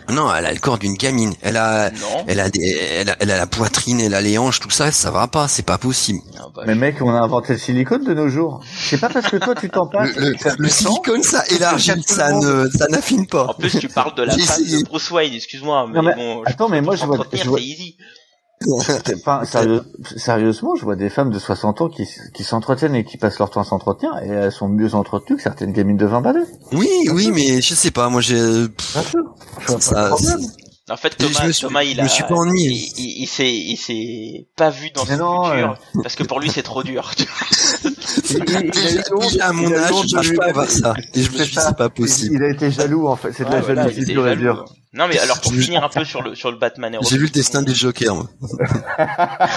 non, 0.09 0.33
elle 0.33 0.45
a 0.45 0.53
le 0.53 0.59
corps 0.59 0.79
d'une 0.79 0.95
gamine. 0.95 1.33
Elle 1.43 1.57
a, 1.57 1.91
elle 2.25 2.39
a 2.39 2.49
des, 2.49 2.77
elle 2.95 3.11
a, 3.11 3.15
elle 3.19 3.29
a 3.29 3.37
la 3.37 3.45
poitrine, 3.45 3.99
elle 3.99 4.15
a 4.15 4.21
les 4.21 4.39
hanches, 4.39 4.59
tout 4.59 4.71
ça, 4.71 4.91
ça 4.91 5.11
va 5.11 5.27
pas, 5.27 5.47
c'est 5.47 5.65
pas 5.65 5.77
possible. 5.77 6.19
Bah, 6.55 6.63
mais 6.65 6.73
mec, 6.73 7.01
on 7.01 7.13
a 7.13 7.21
inventé 7.37 7.53
le 7.53 7.59
silicone 7.59 8.03
de 8.03 8.13
nos 8.13 8.27
jours. 8.27 8.61
C'est 8.75 8.99
pas 8.99 9.09
parce 9.09 9.29
que 9.29 9.37
toi 9.37 9.55
tu 9.55 9.69
t'en 9.69 9.87
passes. 9.87 10.15
Le, 10.15 10.69
silicone, 10.69 11.23
ça 11.23 11.43
élargit, 11.49 12.01
ça 12.05 12.31
ne, 12.31 12.69
ça 12.69 12.87
n'affine 12.87 13.27
pas. 13.27 13.47
En 13.47 13.53
plus, 13.53 13.79
tu 13.79 13.87
parles 13.87 14.15
de 14.15 14.23
la 14.23 14.37
femme 14.37 14.63
de 14.63 14.83
Bruce 14.85 15.11
Wayne, 15.11 15.33
excuse-moi, 15.33 15.87
mais, 15.91 16.15
bon. 16.15 16.43
Attends, 16.45 16.69
mais 16.69 16.81
moi 16.81 16.95
je 16.95 17.05
vois, 17.05 17.25
je 17.31 17.47
vois... 17.47 17.59
easy. 17.59 17.97
sérieusement, 20.15 20.75
je 20.75 20.83
vois 20.83 20.95
des 20.95 21.09
femmes 21.09 21.31
de 21.31 21.39
60 21.39 21.81
ans 21.81 21.89
qui, 21.89 22.07
qui 22.33 22.43
s'entretiennent 22.43 22.95
et 22.95 23.03
qui 23.03 23.17
passent 23.17 23.37
leur 23.37 23.51
temps 23.51 23.61
à 23.61 23.65
s'entretenir 23.65 24.11
et 24.23 24.29
elles 24.29 24.51
sont 24.51 24.67
mieux 24.67 24.95
entretenues 24.95 25.37
que 25.37 25.43
certaines 25.43 25.73
gamines 25.73 25.97
de 25.97 26.05
20 26.07 26.21
balais. 26.21 26.39
Oui, 26.71 26.89
oui, 27.11 27.31
mais 27.31 27.61
je 27.61 27.75
sais 27.75 27.91
pas, 27.91 28.09
moi 28.09 28.21
j'ai... 28.21 28.65
Ça, 29.79 30.11
en 30.89 30.95
fait, 30.95 31.17
Thomas, 31.17 31.39
je 31.41 31.47
me 31.47 31.51
suis, 31.51 31.61
Thomas, 31.67 31.83
il 31.83 31.97
je 31.97 32.01
me 32.01 32.07
suis 32.07 32.23
pas 32.23 32.35
ennuyé. 32.35 32.89
Il, 32.97 33.23
il, 33.23 33.27
s'est, 33.27 33.53
il 33.53 33.75
s'est 33.75 34.47
pas 34.55 34.69
vu 34.69 34.89
dans 34.91 35.05
ce 35.05 35.11
futur 35.11 35.77
parce 36.01 36.15
que 36.15 36.23
pour 36.23 36.39
lui 36.39 36.49
c'est 36.49 36.63
trop 36.63 36.81
dur. 36.81 37.11
il, 37.83 38.71
il, 39.33 39.41
a 39.41 39.47
à 39.47 39.51
mon 39.51 39.73
âge, 39.73 39.93
je 40.21 40.33
pas 40.33 40.45
à 40.45 40.51
voir 40.53 40.69
ça. 40.69 40.93
Et 41.13 41.23
je 41.23 41.31
me 41.31 41.37
suis 41.37 41.55
dit 41.55 41.59
c'est 41.59 41.75
pas 41.75 41.89
possible. 41.89 42.35
Il 42.35 42.43
a 42.43 42.49
été 42.49 42.71
jaloux 42.71 43.07
en 43.07 43.17
fait, 43.17 43.33
c'est 43.33 43.43
de 43.43 43.51
la 43.51 43.61
jalousie 43.61 44.05
pure 44.13 44.27
et 44.29 44.37
dure. 44.37 44.65
Non 44.93 45.07
mais 45.09 45.19
alors 45.19 45.41
pour 45.41 45.51
finir 45.53 45.83
un 45.83 45.89
peu 45.89 46.05
sur 46.05 46.21
le 46.21 46.33
sur 46.33 46.51
le 46.51 46.57
Batman 46.57 46.95
et 46.95 46.97
J'ai 47.01 47.17
vu 47.17 47.25
le 47.25 47.31
destin 47.31 47.61
du 47.61 47.75
Joker 47.75 48.15
moi. 48.15 48.29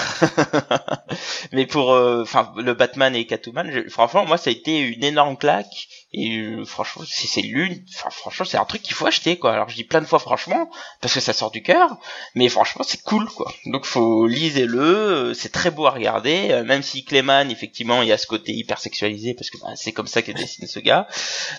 mais 1.53 1.65
pour 1.65 1.93
euh, 1.93 2.23
enfin 2.23 2.51
le 2.57 2.73
Batman 2.73 3.15
et 3.15 3.25
Catwoman, 3.25 3.89
franchement 3.89 4.25
moi 4.25 4.37
ça 4.37 4.49
a 4.49 4.53
été 4.53 4.79
une 4.79 5.03
énorme 5.03 5.37
claque 5.37 5.87
et 6.13 6.37
euh, 6.37 6.65
franchement 6.65 7.03
si 7.05 7.27
c'est 7.27 7.41
l'une 7.41 7.83
enfin 7.95 8.09
franchement 8.09 8.45
c'est 8.45 8.57
un 8.57 8.65
truc 8.65 8.81
qu'il 8.81 8.93
faut 8.93 9.05
acheter 9.05 9.37
quoi. 9.37 9.53
Alors 9.53 9.69
je 9.69 9.75
dis 9.75 9.83
plein 9.83 10.01
de 10.01 10.05
fois 10.05 10.19
franchement 10.19 10.69
parce 11.01 11.13
que 11.13 11.19
ça 11.19 11.33
sort 11.33 11.51
du 11.51 11.61
cœur, 11.63 11.97
mais 12.35 12.49
franchement 12.49 12.83
c'est 12.87 13.01
cool 13.03 13.25
quoi. 13.25 13.51
Donc 13.65 13.85
faut 13.85 14.27
lisez-le, 14.27 14.79
euh, 14.79 15.33
c'est 15.33 15.51
très 15.51 15.71
beau 15.71 15.85
à 15.85 15.91
regarder 15.91 16.63
même 16.65 16.81
si 16.81 17.03
Clayman 17.03 17.49
effectivement 17.49 18.01
il 18.01 18.09
y 18.09 18.11
a 18.11 18.17
ce 18.17 18.27
côté 18.27 18.53
hyper 18.53 18.79
sexualisé 18.79 19.33
parce 19.33 19.49
que 19.49 19.57
bah, 19.59 19.69
c'est 19.75 19.91
comme 19.91 20.07
ça 20.07 20.21
que 20.21 20.31
dessine 20.31 20.67
ce 20.67 20.79
gars. 20.79 21.07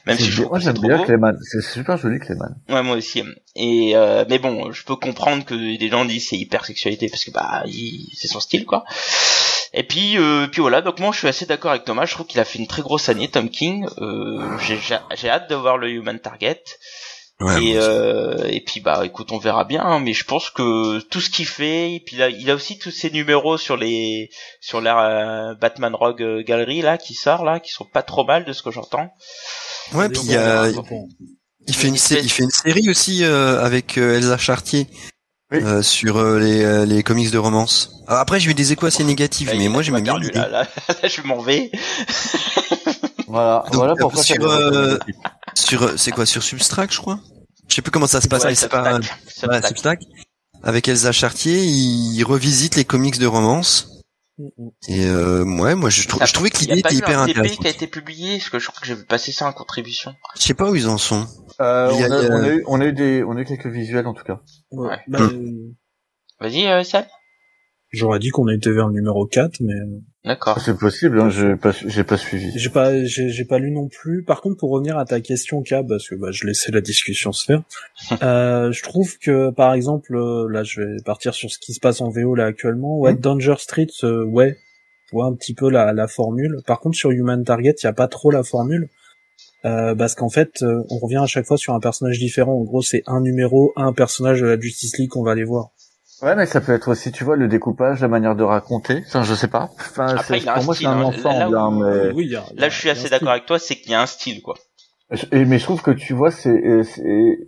Même 0.07 0.19
si 0.19 0.31
je 0.31 0.43
moi 0.43 0.59
j'aime 0.59 0.79
bien 0.79 1.03
Clayman, 1.05 1.37
c'est 1.43 1.63
super 1.63 1.97
joli 1.97 2.19
Clayman. 2.19 2.57
Ouais 2.69 2.83
moi 2.83 2.97
aussi. 2.97 3.23
Et 3.55 3.93
euh, 3.95 4.25
mais 4.29 4.39
bon, 4.39 4.73
je 4.73 4.85
peux 4.85 4.97
comprendre 4.97 5.45
que 5.45 5.55
des 5.55 5.89
gens 5.89 6.05
disent 6.05 6.29
c'est 6.29 6.39
hyper 6.39 6.65
sexualité 6.65 7.09
parce 7.09 7.25
que 7.25 7.31
bah 7.31 7.65
c'est 8.15 8.29
son 8.29 8.41
style 8.41 8.65
quoi. 8.65 8.85
Et 9.75 9.83
puis 9.83 10.19
euh, 10.19 10.47
puis 10.49 10.61
voilà, 10.61 10.83
donc 10.83 10.99
moi 11.01 11.13
je 11.13 11.19
suis 11.19 11.29
assez 11.29 11.47
d'accord 11.47 11.71
avec 11.71 11.85
Thomas, 11.85 12.05
je 12.07 12.15
trouve 12.15 12.27
qu'il 12.27 12.41
a 12.41 12.45
fait 12.45 12.59
une 12.59 12.67
très 12.67 12.83
grosse 12.83 13.09
année 13.09 13.29
Tom 13.29 13.49
King. 13.49 13.87
Euh, 13.99 14.42
j'ai 14.61 15.31
hâte 15.31 15.51
de 15.51 15.55
voir 15.55 15.79
le 15.79 15.91
Human 15.91 16.19
Target. 16.19 16.63
et, 17.61 17.77
euh, 17.77 18.45
et 18.45 18.61
puis 18.61 18.81
bah 18.81 19.03
écoute 19.05 19.33
on 19.33 19.39
verra 19.39 19.65
bien 19.65 19.83
hein, 19.83 19.99
mais 19.99 20.13
je 20.13 20.25
pense 20.25 20.51
que 20.51 21.01
tout 21.01 21.21
ce 21.21 21.29
qu'il 21.29 21.47
fait 21.47 21.95
et 21.95 22.01
puis 22.01 22.15
là 22.15 22.29
il 22.29 22.49
a 22.51 22.55
aussi 22.55 22.79
tous 22.79 22.93
ses 22.93 23.11
numéros 23.11 23.59
sur 23.59 23.77
les 23.77 24.31
sur 24.61 24.81
la 24.81 25.55
Batman 25.61 25.93
Rogue 25.93 26.45
Gallery 26.47 26.83
là 26.83 26.99
qui 26.99 27.15
sort 27.15 27.45
là 27.45 27.59
qui 27.59 27.73
sont 27.73 27.85
pas 27.85 28.05
trop 28.05 28.25
mal 28.25 28.45
de 28.45 28.53
ce 28.53 28.63
que 28.63 28.71
j'entends 28.71 29.11
ouais 29.93 30.09
puis 30.09 30.21
il 30.23 30.31
y 30.31 30.37
a 30.37 30.69
il 31.69 31.75
fait 31.75 31.89
une, 31.89 31.95
il 31.95 32.31
fait 32.31 32.43
une 32.43 32.51
série 32.51 32.91
aussi 32.91 33.25
euh, 33.25 33.63
avec 33.63 33.99
euh, 33.99 34.17
Elsa 34.17 34.37
Chartier 34.39 34.89
euh, 35.53 35.83
sur 35.83 36.23
les, 36.39 36.87
les 36.87 37.03
comics 37.03 37.31
de 37.31 37.39
romance. 37.39 37.91
après 38.09 38.41
j'ai 38.41 38.51
eu 38.51 38.55
des 38.55 38.73
échos 38.73 38.87
assez 38.87 39.05
négatifs, 39.05 39.51
mais 39.57 39.69
moi 39.69 39.83
j'aime 39.83 40.01
bien. 40.01 40.19
Là, 40.19 40.49
là, 40.49 40.69
là, 41.03 41.09
je 41.09 41.23
m'en 41.23 41.41
vais. 41.41 41.71
voilà, 43.33 43.65
voilà 43.73 43.95
pourquoi 43.99 44.23
sur 44.23 44.99
sur 45.55 45.99
c'est 45.99 46.11
quoi 46.11 46.27
sur 46.27 46.43
Substract 46.43 46.93
je 46.93 46.99
crois? 46.99 47.19
Je 47.69 47.75
sais 47.77 47.83
plus 47.83 47.91
comment 47.91 48.07
ça 48.07 48.21
se 48.21 48.29
passe, 48.29 48.45
mais 48.45 48.55
c'est 48.55 48.69
pas 48.69 49.01
Substack? 49.63 50.01
Avec 50.63 50.87
Elsa 50.89 51.11
Chartier, 51.13 51.65
il 51.65 52.23
revisite 52.25 52.77
les 52.77 52.85
comics 52.85 53.19
de 53.19 53.27
romance. 53.27 53.89
Et 54.89 55.07
euh, 55.07 55.45
ouais, 55.45 55.75
moi 55.75 55.91
je, 55.91 56.07
trou- 56.09 56.19
Ça- 56.19 56.25
je 56.27 56.33
trouvais 56.33 56.51
que 56.51 56.59
Il 56.63 56.69
y 56.69 56.73
a 56.73 56.75
l'idée 56.75 56.83
pas 56.83 56.89
était 56.91 56.99
hyper 56.99 57.19
intéressante. 57.21 57.59
qui 57.61 57.67
a 57.67 57.71
été 57.71 57.87
publié, 57.87 58.39
parce 58.39 58.51
que 58.51 58.59
je 58.59 58.67
crois 58.69 58.81
que 58.81 58.87
j'ai 58.87 58.95
vu 58.95 59.05
passer 59.05 59.31
ça 59.33 59.47
en 59.47 59.53
contribution. 59.53 60.15
Je 60.37 60.43
sais 60.43 60.55
pas 60.55 60.71
où 60.71 60.75
ils 60.75 60.89
en 60.89 60.99
sont. 60.99 61.27
Euh, 61.61 61.91
Il 61.95 62.05
on, 62.07 62.11
a, 62.13 62.17
on 62.31 62.43
a 62.43 62.49
eu, 62.49 62.65
on 62.67 62.81
a 62.81 62.85
eu 62.87 62.93
des, 62.93 63.23
on 63.25 63.37
a 63.37 63.41
eu 63.41 63.45
quelques 63.45 63.67
visuels 63.67 64.07
en 64.07 64.15
tout 64.15 64.25
cas. 64.25 64.41
Ouais. 64.71 64.89
Ouais. 64.89 64.99
Bah, 65.09 65.19
euh, 65.21 65.71
Vas-y, 66.41 66.67
euh, 66.67 66.83
Sam. 66.83 67.05
J'aurais 67.93 68.19
dit 68.19 68.31
qu'on 68.31 68.49
était 68.49 68.71
vers 68.71 68.89
le 68.89 68.95
numéro 68.95 69.27
4, 69.27 69.61
mais 69.61 69.75
euh, 69.75 70.01
D'accord. 70.25 70.59
C'est 70.61 70.79
possible, 70.79 71.21
hein, 71.21 71.29
j'ai 71.29 71.57
pas, 71.57 71.73
j'ai 71.73 72.05
pas 72.05 72.17
suivi. 72.17 72.51
j'ai 72.57 72.71
pas, 72.71 73.05
j'ai, 73.05 73.29
j'ai 73.29 73.45
pas 73.45 73.59
lu 73.59 73.71
non 73.71 73.89
plus. 73.89 74.23
Par 74.25 74.41
contre, 74.41 74.57
pour 74.57 74.71
revenir 74.71 74.97
à 74.97 75.05
ta 75.05 75.21
question, 75.21 75.63
Cab, 75.63 75.89
parce 75.89 76.09
que 76.09 76.15
bah, 76.15 76.29
je 76.31 76.47
laissais 76.47 76.73
la 76.73 76.81
discussion 76.81 77.33
se 77.33 77.45
faire, 77.45 77.63
euh, 78.23 78.73
je 78.73 78.83
trouve 78.83 79.19
que, 79.19 79.51
par 79.51 79.75
exemple, 79.75 80.15
euh, 80.17 80.49
là, 80.49 80.63
je 80.63 80.81
vais 80.81 81.03
partir 81.05 81.35
sur 81.35 81.51
ce 81.51 81.59
qui 81.59 81.75
se 81.75 81.81
passe 81.81 82.01
en 82.01 82.09
VO 82.09 82.35
là 82.35 82.47
actuellement. 82.47 82.99
Ouais, 82.99 83.13
Mhm. 83.13 83.21
Danger 83.21 83.55
Street, 83.59 83.89
euh, 84.05 84.25
ouais, 84.25 84.57
vois 85.13 85.27
un 85.27 85.35
petit 85.35 85.53
peu 85.55 85.69
la, 85.69 85.93
la 85.93 86.07
formule. 86.09 86.59
Par 86.67 86.81
contre, 86.81 86.97
sur 86.97 87.11
Human 87.11 87.45
Target, 87.45 87.75
il 87.83 87.85
y 87.85 87.89
a 87.89 87.93
pas 87.93 88.09
trop 88.09 88.31
la 88.31 88.43
formule. 88.43 88.89
Euh, 89.65 89.95
parce 89.95 90.15
qu'en 90.15 90.29
fait, 90.29 90.63
euh, 90.63 90.83
on 90.91 90.99
revient 90.99 91.19
à 91.23 91.27
chaque 91.27 91.47
fois 91.47 91.57
sur 91.57 91.75
un 91.75 91.79
personnage 91.81 92.19
différent. 92.19 92.53
En 92.55 92.65
gros, 92.65 92.83
c'est 92.83 93.03
un 93.07 93.21
numéro, 93.21 93.73
un 93.77 93.93
personnage 93.93 94.41
de 94.41 94.47
la 94.47 94.59
Justice 94.59 94.97
League 94.99 95.11
qu'on 95.11 95.23
va 95.23 95.33
aller 95.33 95.45
voir. 95.45 95.71
Ouais, 96.23 96.37
mais 96.37 96.47
ça 96.47 96.61
peut 96.61 96.73
être 96.73 96.89
aussi, 96.89 97.11
tu 97.11 97.25
vois, 97.25 97.37
le 97.37 97.49
découpage, 97.49 98.01
la 98.01 98.09
manière 98.09 98.37
de 98.37 98.45
raconter. 98.45 99.03
Enfin, 99.07 99.23
je 99.25 99.35
sais 99.35 99.49
pas. 99.49 99.71
Enfin, 99.75 100.07
Après, 100.07 100.39
c'est- 100.39 100.45
il 100.45 100.49
a 100.49 100.53
un 100.53 100.55
pour 100.57 100.65
moi, 100.67 100.75
style, 100.75 100.87
c'est 100.87 100.93
un 100.93 101.03
ensemble, 101.03 101.39
Là 101.39 101.49
où- 101.51 101.57
hein, 101.57 101.71
mais... 101.81 102.13
Oui, 102.13 102.25
il 102.27 102.33
y 102.33 102.37
a- 102.37 102.45
il 102.53 102.55
y 102.55 102.59
a- 102.59 102.61
Là, 102.63 102.69
je 102.69 102.79
suis 102.79 102.91
assez 102.91 103.05
d'accord 103.05 103.17
style. 103.19 103.29
avec 103.29 103.47
toi, 103.47 103.59
c'est 103.59 103.75
qu'il 103.77 103.91
y 103.91 103.95
a 103.95 104.01
un 104.03 104.07
style, 104.07 104.41
quoi. 104.43 104.55
Et, 105.33 105.45
mais 105.45 105.59
je 105.59 105.65
trouve 105.65 105.83
que 105.83 105.91
tu 105.91 106.13
vois, 106.15 106.31
c'est, 106.31 106.49
euh, 106.51 106.85
c'est, 106.85 107.39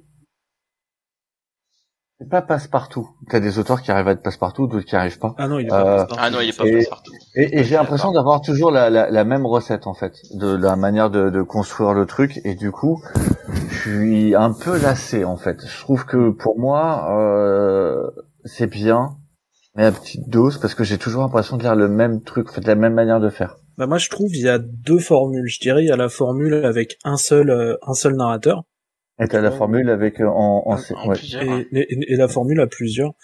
c'est 2.18 2.28
pas 2.28 2.42
passe-partout. 2.42 3.08
T'as 3.30 3.40
des 3.40 3.58
auteurs 3.58 3.80
qui 3.80 3.90
arrivent 3.90 4.08
à 4.08 4.12
être 4.12 4.22
passe-partout, 4.22 4.66
d'autres 4.66 4.84
qui 4.86 4.96
arrivent 4.96 5.18
pas. 5.18 5.34
Ah 5.38 5.48
non, 5.48 5.58
il 5.58 5.66
est 5.66 5.72
Euh, 5.72 5.76
pas 5.76 5.84
passe-partout. 5.84 6.16
Ah 6.18 6.30
non, 6.30 6.40
il 6.40 6.48
est 6.50 6.56
pas 6.58 6.66
Et- 6.66 6.86
partout. 6.86 7.12
Et, 7.36 7.60
et 7.60 7.64
j'ai 7.64 7.76
l'impression 7.76 8.12
d'avoir 8.12 8.40
toujours 8.40 8.70
la, 8.70 8.90
la, 8.90 9.10
la 9.10 9.24
même 9.24 9.46
recette 9.46 9.86
en 9.86 9.94
fait, 9.94 10.14
de 10.32 10.54
la 10.56 10.76
manière 10.76 11.10
de, 11.10 11.30
de 11.30 11.42
construire 11.42 11.92
le 11.94 12.06
truc. 12.06 12.40
Et 12.44 12.54
du 12.54 12.70
coup, 12.70 13.02
je 13.70 13.74
suis 13.78 14.34
un 14.34 14.52
peu 14.52 14.78
lassé 14.80 15.24
en 15.24 15.36
fait. 15.36 15.64
Je 15.66 15.80
trouve 15.80 16.04
que 16.06 16.30
pour 16.30 16.58
moi, 16.58 17.08
euh, 17.18 18.10
c'est 18.44 18.66
bien, 18.70 19.16
mais 19.74 19.84
à 19.84 19.92
petite 19.92 20.28
dose, 20.28 20.58
parce 20.58 20.74
que 20.74 20.84
j'ai 20.84 20.98
toujours 20.98 21.22
l'impression 21.22 21.56
de 21.56 21.62
lire 21.62 21.74
le 21.76 21.88
même 21.88 22.22
truc, 22.22 22.50
fait 22.50 22.60
de 22.60 22.66
la 22.66 22.74
même 22.74 22.94
manière 22.94 23.20
de 23.20 23.30
faire. 23.30 23.56
Bah 23.76 23.86
moi 23.86 23.98
je 23.98 24.08
trouve 24.08 24.34
il 24.34 24.42
y 24.42 24.48
a 24.48 24.58
deux 24.58 25.00
formules. 25.00 25.48
Je 25.48 25.58
dirais 25.60 25.82
il 25.82 25.88
y 25.88 25.92
a 25.92 25.96
la 25.96 26.08
formule 26.08 26.54
avec 26.54 26.96
un 27.04 27.16
seul 27.16 27.50
euh, 27.50 27.76
un 27.82 27.94
seul 27.94 28.14
narrateur 28.14 28.62
Et 29.18 29.26
t'as 29.26 29.40
la 29.40 29.50
formule 29.50 29.90
avec 29.90 30.20
euh, 30.20 30.26
en, 30.28 30.62
en, 30.66 30.76
En 30.76 31.08
ouais. 31.08 31.16
plusieurs. 31.16 31.42
et, 31.42 31.66
et- 31.72 32.12
et 32.12 32.16
la 32.16 32.28
formule 32.28 32.60
à 32.60 32.68
plusieurs. 32.68 33.14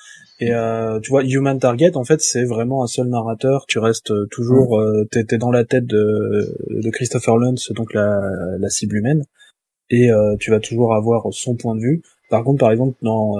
Et 0.40 0.52
euh, 0.52 0.98
tu 1.00 1.10
vois 1.10 1.22
Human 1.22 1.56
Target 1.58 1.96
en 1.96 2.02
fait 2.04 2.20
c'est 2.20 2.44
vraiment 2.44 2.82
un 2.82 2.88
seul 2.88 3.06
narrateur. 3.08 3.66
Tu 3.68 3.78
restes 3.78 4.10
euh, 4.10 4.26
toujours 4.32 4.80
euh, 4.80 5.04
t'es 5.12 5.22
t'es 5.22 5.38
dans 5.38 5.52
la 5.52 5.64
tête 5.64 5.86
de, 5.86 6.56
de 6.68 6.90
Christopher 6.90 7.36
Luntz 7.36 7.70
donc 7.72 7.94
la, 7.94 8.20
la 8.58 8.68
cible 8.70 8.96
humaine 8.96 9.22
et 9.88 10.10
euh, 10.10 10.34
tu 10.40 10.50
vas 10.50 10.58
toujours 10.58 10.94
avoir 10.96 11.26
son 11.30 11.54
point 11.54 11.76
de 11.76 11.80
vue. 11.80 12.02
Par 12.28 12.42
contre 12.42 12.58
par 12.58 12.72
exemple 12.72 12.96
dans 13.02 13.36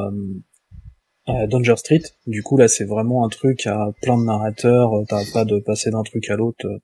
euh, 1.37 1.47
Danger 1.47 1.77
Street 1.77 2.03
du 2.27 2.43
coup 2.43 2.57
là 2.57 2.69
c'est 2.69 2.85
vraiment 2.85 3.25
un 3.25 3.29
truc 3.29 3.67
à 3.67 3.89
plein 4.03 4.19
de 4.19 4.25
narrateurs. 4.25 4.95
euh, 4.99 5.05
T'as 5.09 5.23
pas 5.33 5.45
de 5.45 5.59
passer 5.61 5.91
d'un 5.91 6.03
truc 6.03 6.29
à 6.31 6.37
l'autre. 6.37 6.67
euh, 6.67 6.79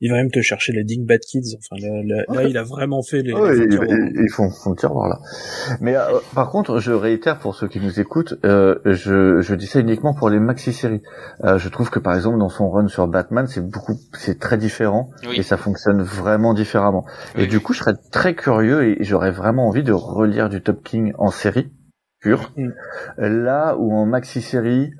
Il 0.00 0.10
va 0.12 0.16
même 0.18 0.30
te 0.30 0.40
chercher 0.40 0.72
les 0.72 0.84
Ding 0.84 1.04
Bad 1.04 1.18
Kids. 1.20 1.56
Enfin, 1.58 1.76
là, 1.82 2.44
il 2.44 2.56
a 2.56 2.62
vraiment 2.62 3.02
fait 3.02 3.20
les. 3.22 3.32
Ouais, 3.32 3.52
les 3.56 3.64
ils, 3.64 3.72
ils- 3.74 4.22
ils 4.26 4.30
font, 4.30 4.48
font 4.48 4.70
le 4.70 4.76
tiroir 4.76 5.08
là. 5.08 5.18
Mais 5.80 5.96
euh, 5.96 6.20
par 6.36 6.50
contre, 6.50 6.78
je 6.78 6.92
réitère 6.92 7.40
pour 7.40 7.56
ceux 7.56 7.66
qui 7.66 7.80
nous 7.80 7.98
écoutent, 7.98 8.34
euh, 8.44 8.76
je, 8.84 9.40
je 9.40 9.54
dis 9.56 9.66
ça 9.66 9.80
uniquement 9.80 10.14
pour 10.14 10.30
les 10.30 10.38
maxi-séries. 10.38 11.02
Euh, 11.42 11.58
je 11.58 11.68
trouve 11.68 11.90
que 11.90 11.98
par 11.98 12.14
exemple 12.14 12.38
dans 12.38 12.48
son 12.48 12.70
run 12.70 12.86
sur 12.86 13.08
Batman, 13.08 13.46
c'est 13.48 13.60
beaucoup, 13.68 13.94
c'est 14.16 14.38
très 14.38 14.56
différent 14.56 15.10
Oui. 15.26 15.36
et 15.38 15.42
ça 15.42 15.56
fonctionne 15.56 16.00
vraiment 16.02 16.54
différemment. 16.54 17.04
Et 17.36 17.48
du 17.48 17.58
coup, 17.58 17.72
je 17.72 17.80
serais 17.80 17.94
très 18.12 18.34
curieux 18.36 18.84
et 18.88 18.98
j'aurais 19.02 19.32
vraiment 19.32 19.66
envie 19.66 19.82
de 19.82 19.92
relire 19.92 20.48
du 20.48 20.62
Top 20.62 20.84
King 20.84 21.12
en 21.18 21.30
série 21.32 21.72
pure. 22.20 22.52
Mm. 22.56 22.70
Là 23.18 23.76
où 23.78 23.94
en 23.94 24.06
maxi-série, 24.06 24.92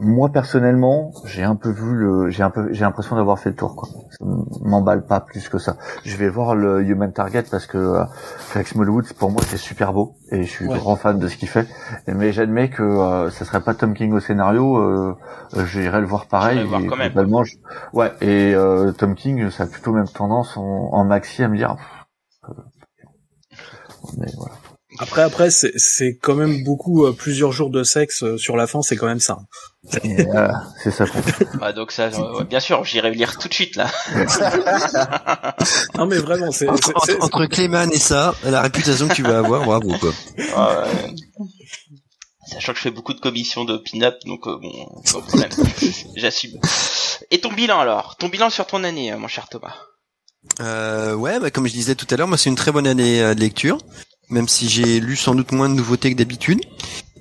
moi 0.00 0.28
personnellement, 0.30 1.10
j'ai 1.24 1.42
un 1.42 1.56
peu 1.56 1.70
vu 1.70 1.92
le, 1.94 2.30
j'ai 2.30 2.42
un 2.44 2.50
peu, 2.50 2.72
j'ai 2.72 2.82
l'impression 2.84 3.16
d'avoir 3.16 3.38
fait 3.40 3.50
le 3.50 3.56
tour 3.56 3.74
quoi. 3.74 3.88
Ça 4.10 4.24
m'emballe 4.62 5.04
pas 5.06 5.20
plus 5.20 5.48
que 5.48 5.58
ça. 5.58 5.76
Je 6.04 6.16
vais 6.16 6.28
voir 6.28 6.54
le 6.54 6.82
Human 6.82 7.12
Target 7.12 7.44
parce 7.50 7.66
que 7.66 7.78
euh, 7.78 8.04
Felix 8.38 8.72
Smallwood, 8.72 9.12
pour 9.14 9.30
moi, 9.32 9.42
c'est 9.44 9.56
super 9.56 9.92
beau 9.92 10.14
et 10.30 10.44
je 10.44 10.48
suis 10.50 10.66
Ouais. 10.68 10.78
grand 10.78 10.94
fan 10.96 11.18
de 11.18 11.26
ce 11.26 11.36
qu'il 11.36 11.48
fait. 11.48 11.66
Mais 12.06 12.32
j'admets 12.32 12.70
que 12.70 12.82
euh, 12.82 13.30
ça 13.30 13.44
serait 13.44 13.60
pas 13.60 13.74
Tom 13.74 13.92
King 13.94 14.12
au 14.12 14.20
scénario, 14.20 14.76
euh, 14.76 15.16
j'irais 15.66 16.00
le 16.00 16.06
voir 16.06 16.26
pareil. 16.26 16.62
Voir 16.64 16.80
et 16.80 16.86
quand 16.86 16.96
même. 16.96 17.12
je- 17.44 17.56
Ouais, 17.92 18.12
et 18.20 18.54
euh, 18.54 18.92
Tom 18.92 19.14
King, 19.16 19.50
ça 19.50 19.64
a 19.64 19.66
plutôt 19.66 19.92
même 19.92 20.08
tendance 20.08 20.56
en, 20.56 20.62
en 20.62 21.04
maxi 21.04 21.42
à 21.42 21.48
me 21.48 21.56
dire. 21.56 21.76
euh, 22.48 22.52
Mais 24.16 24.28
voilà. 24.36 24.54
Après, 25.00 25.22
après, 25.22 25.50
c'est 25.50 25.72
c'est 25.76 26.16
quand 26.20 26.34
même 26.34 26.64
beaucoup 26.64 27.06
euh, 27.06 27.12
plusieurs 27.12 27.52
jours 27.52 27.70
de 27.70 27.84
sexe 27.84 28.22
euh, 28.24 28.36
sur 28.36 28.56
la 28.56 28.66
fin, 28.66 28.82
c'est 28.82 28.96
quand 28.96 29.06
même 29.06 29.20
ça. 29.20 29.38
Euh, 30.04 30.48
c'est 30.82 30.90
ça. 30.90 31.04
Bah, 31.60 31.72
donc 31.72 31.92
ça, 31.92 32.04
euh, 32.06 32.38
ouais, 32.38 32.44
bien 32.44 32.58
sûr, 32.60 32.84
j'irai 32.84 33.10
lire 33.12 33.38
tout 33.38 33.48
de 33.48 33.54
suite, 33.54 33.76
là. 33.76 33.88
Non 35.96 36.06
mais 36.06 36.18
vraiment, 36.18 36.50
c'est 36.50 36.68
Entre, 36.68 36.82
c'est- 36.88 36.94
entre, 36.96 37.06
c'est- 37.06 37.22
entre 37.22 37.46
Clayman 37.46 37.90
et 37.92 37.98
ça, 37.98 38.34
la 38.44 38.60
réputation 38.62 39.08
que 39.08 39.14
tu 39.14 39.22
vas 39.22 39.38
avoir, 39.38 39.64
bravo 39.64 39.90
quoi. 39.98 40.12
Ah, 40.56 40.84
ouais. 40.86 41.14
Sachant 42.52 42.72
que 42.72 42.78
je 42.78 42.82
fais 42.82 42.90
beaucoup 42.90 43.12
de 43.14 43.20
commissions 43.20 43.64
de 43.64 43.76
pin-up, 43.76 44.16
donc 44.24 44.46
euh, 44.46 44.56
bon, 44.60 45.02
problème. 45.28 45.50
J'assume. 46.16 46.58
Et 47.30 47.40
ton 47.40 47.52
bilan 47.52 47.78
alors? 47.80 48.16
Ton 48.16 48.28
bilan 48.28 48.48
sur 48.50 48.66
ton 48.66 48.84
année, 48.84 49.12
euh, 49.12 49.18
mon 49.18 49.28
cher 49.28 49.48
Thomas? 49.48 49.74
Euh, 50.60 51.14
ouais, 51.14 51.38
bah, 51.40 51.50
comme 51.50 51.66
je 51.66 51.72
disais 51.72 51.94
tout 51.94 52.06
à 52.10 52.16
l'heure, 52.16 52.28
moi 52.28 52.38
c'est 52.38 52.48
une 52.48 52.56
très 52.56 52.72
bonne 52.72 52.86
année 52.86 53.20
euh, 53.22 53.34
de 53.34 53.40
lecture, 53.40 53.78
même 54.30 54.48
si 54.48 54.68
j'ai 54.68 55.00
lu 55.00 55.16
sans 55.16 55.34
doute 55.34 55.52
moins 55.52 55.68
de 55.68 55.74
nouveautés 55.74 56.12
que 56.12 56.18
d'habitude. 56.18 56.60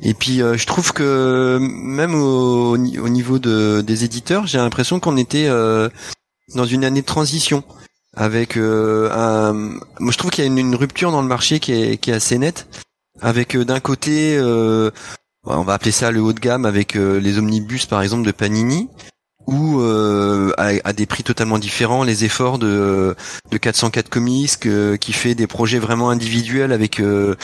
Et 0.04 0.13
puis 0.13 0.41
euh, 0.41 0.58
je 0.58 0.65
trouve 0.67 0.93
que 0.93 1.58
même 1.60 2.13
au, 2.15 2.72
au 2.72 2.78
ni- 2.78 3.00
au 3.00 3.10
niveau 3.10 3.39
de, 3.39 3.82
des 3.82 4.04
éditeurs, 4.04 4.46
j'ai 4.46 4.58
l'impression 4.60 5.00
qu'on 5.00 5.17
était 5.17 5.48
euh, 5.48 5.89
dans 6.56 6.65
une 6.65 6.84
année 6.86 7.02
de 7.02 7.06
transition. 7.06 7.63
Avec 8.15 8.58
euh, 8.58 9.10
un, 9.12 9.54
moi 10.00 10.12
je 10.12 10.17
trouve 10.17 10.32
qu'il 10.32 10.43
y 10.43 10.48
a 10.48 10.50
une, 10.50 10.58
une 10.58 10.76
rupture 10.76 11.12
dans 11.12 11.22
le 11.22 11.28
marché 11.28 11.60
qui 11.60 11.72
est, 11.74 11.98
qui 11.98 12.12
est 12.12 12.15
assez 12.15 12.38
nette. 12.38 12.67
Avec 13.22 13.56
euh, 13.56 13.65
d'un 13.65 13.80
côté, 13.80 14.38
euh, 14.38 14.91
on 15.43 15.62
va 15.63 15.74
appeler 15.74 15.91
ça 15.91 16.12
le 16.12 16.22
haut 16.22 16.34
de 16.34 16.39
gamme, 16.39 16.65
avec 16.65 16.96
euh, 16.96 17.20
les 17.20 17.38
omnibus 17.39 17.86
par 17.86 18.02
exemple 18.02 18.26
de 18.26 18.32
Panini, 18.32 18.89
ou 19.47 19.79
euh, 19.81 20.51
à, 20.57 20.71
à 20.83 20.93
des 20.93 21.05
prix 21.05 21.23
totalement 21.23 21.57
différents, 21.57 22.03
les 22.03 22.25
efforts 22.25 22.60
de, 22.60 23.15
de 23.49 23.57
404 23.57 24.10
Comics 24.10 24.60
que- 24.60 24.95
qui 24.97 25.13
fait 25.13 25.36
des 25.36 25.47
projets 25.47 25.79
vraiment 25.79 26.10
individuels 26.10 26.73
avec 26.73 26.99
euh, 26.99 27.36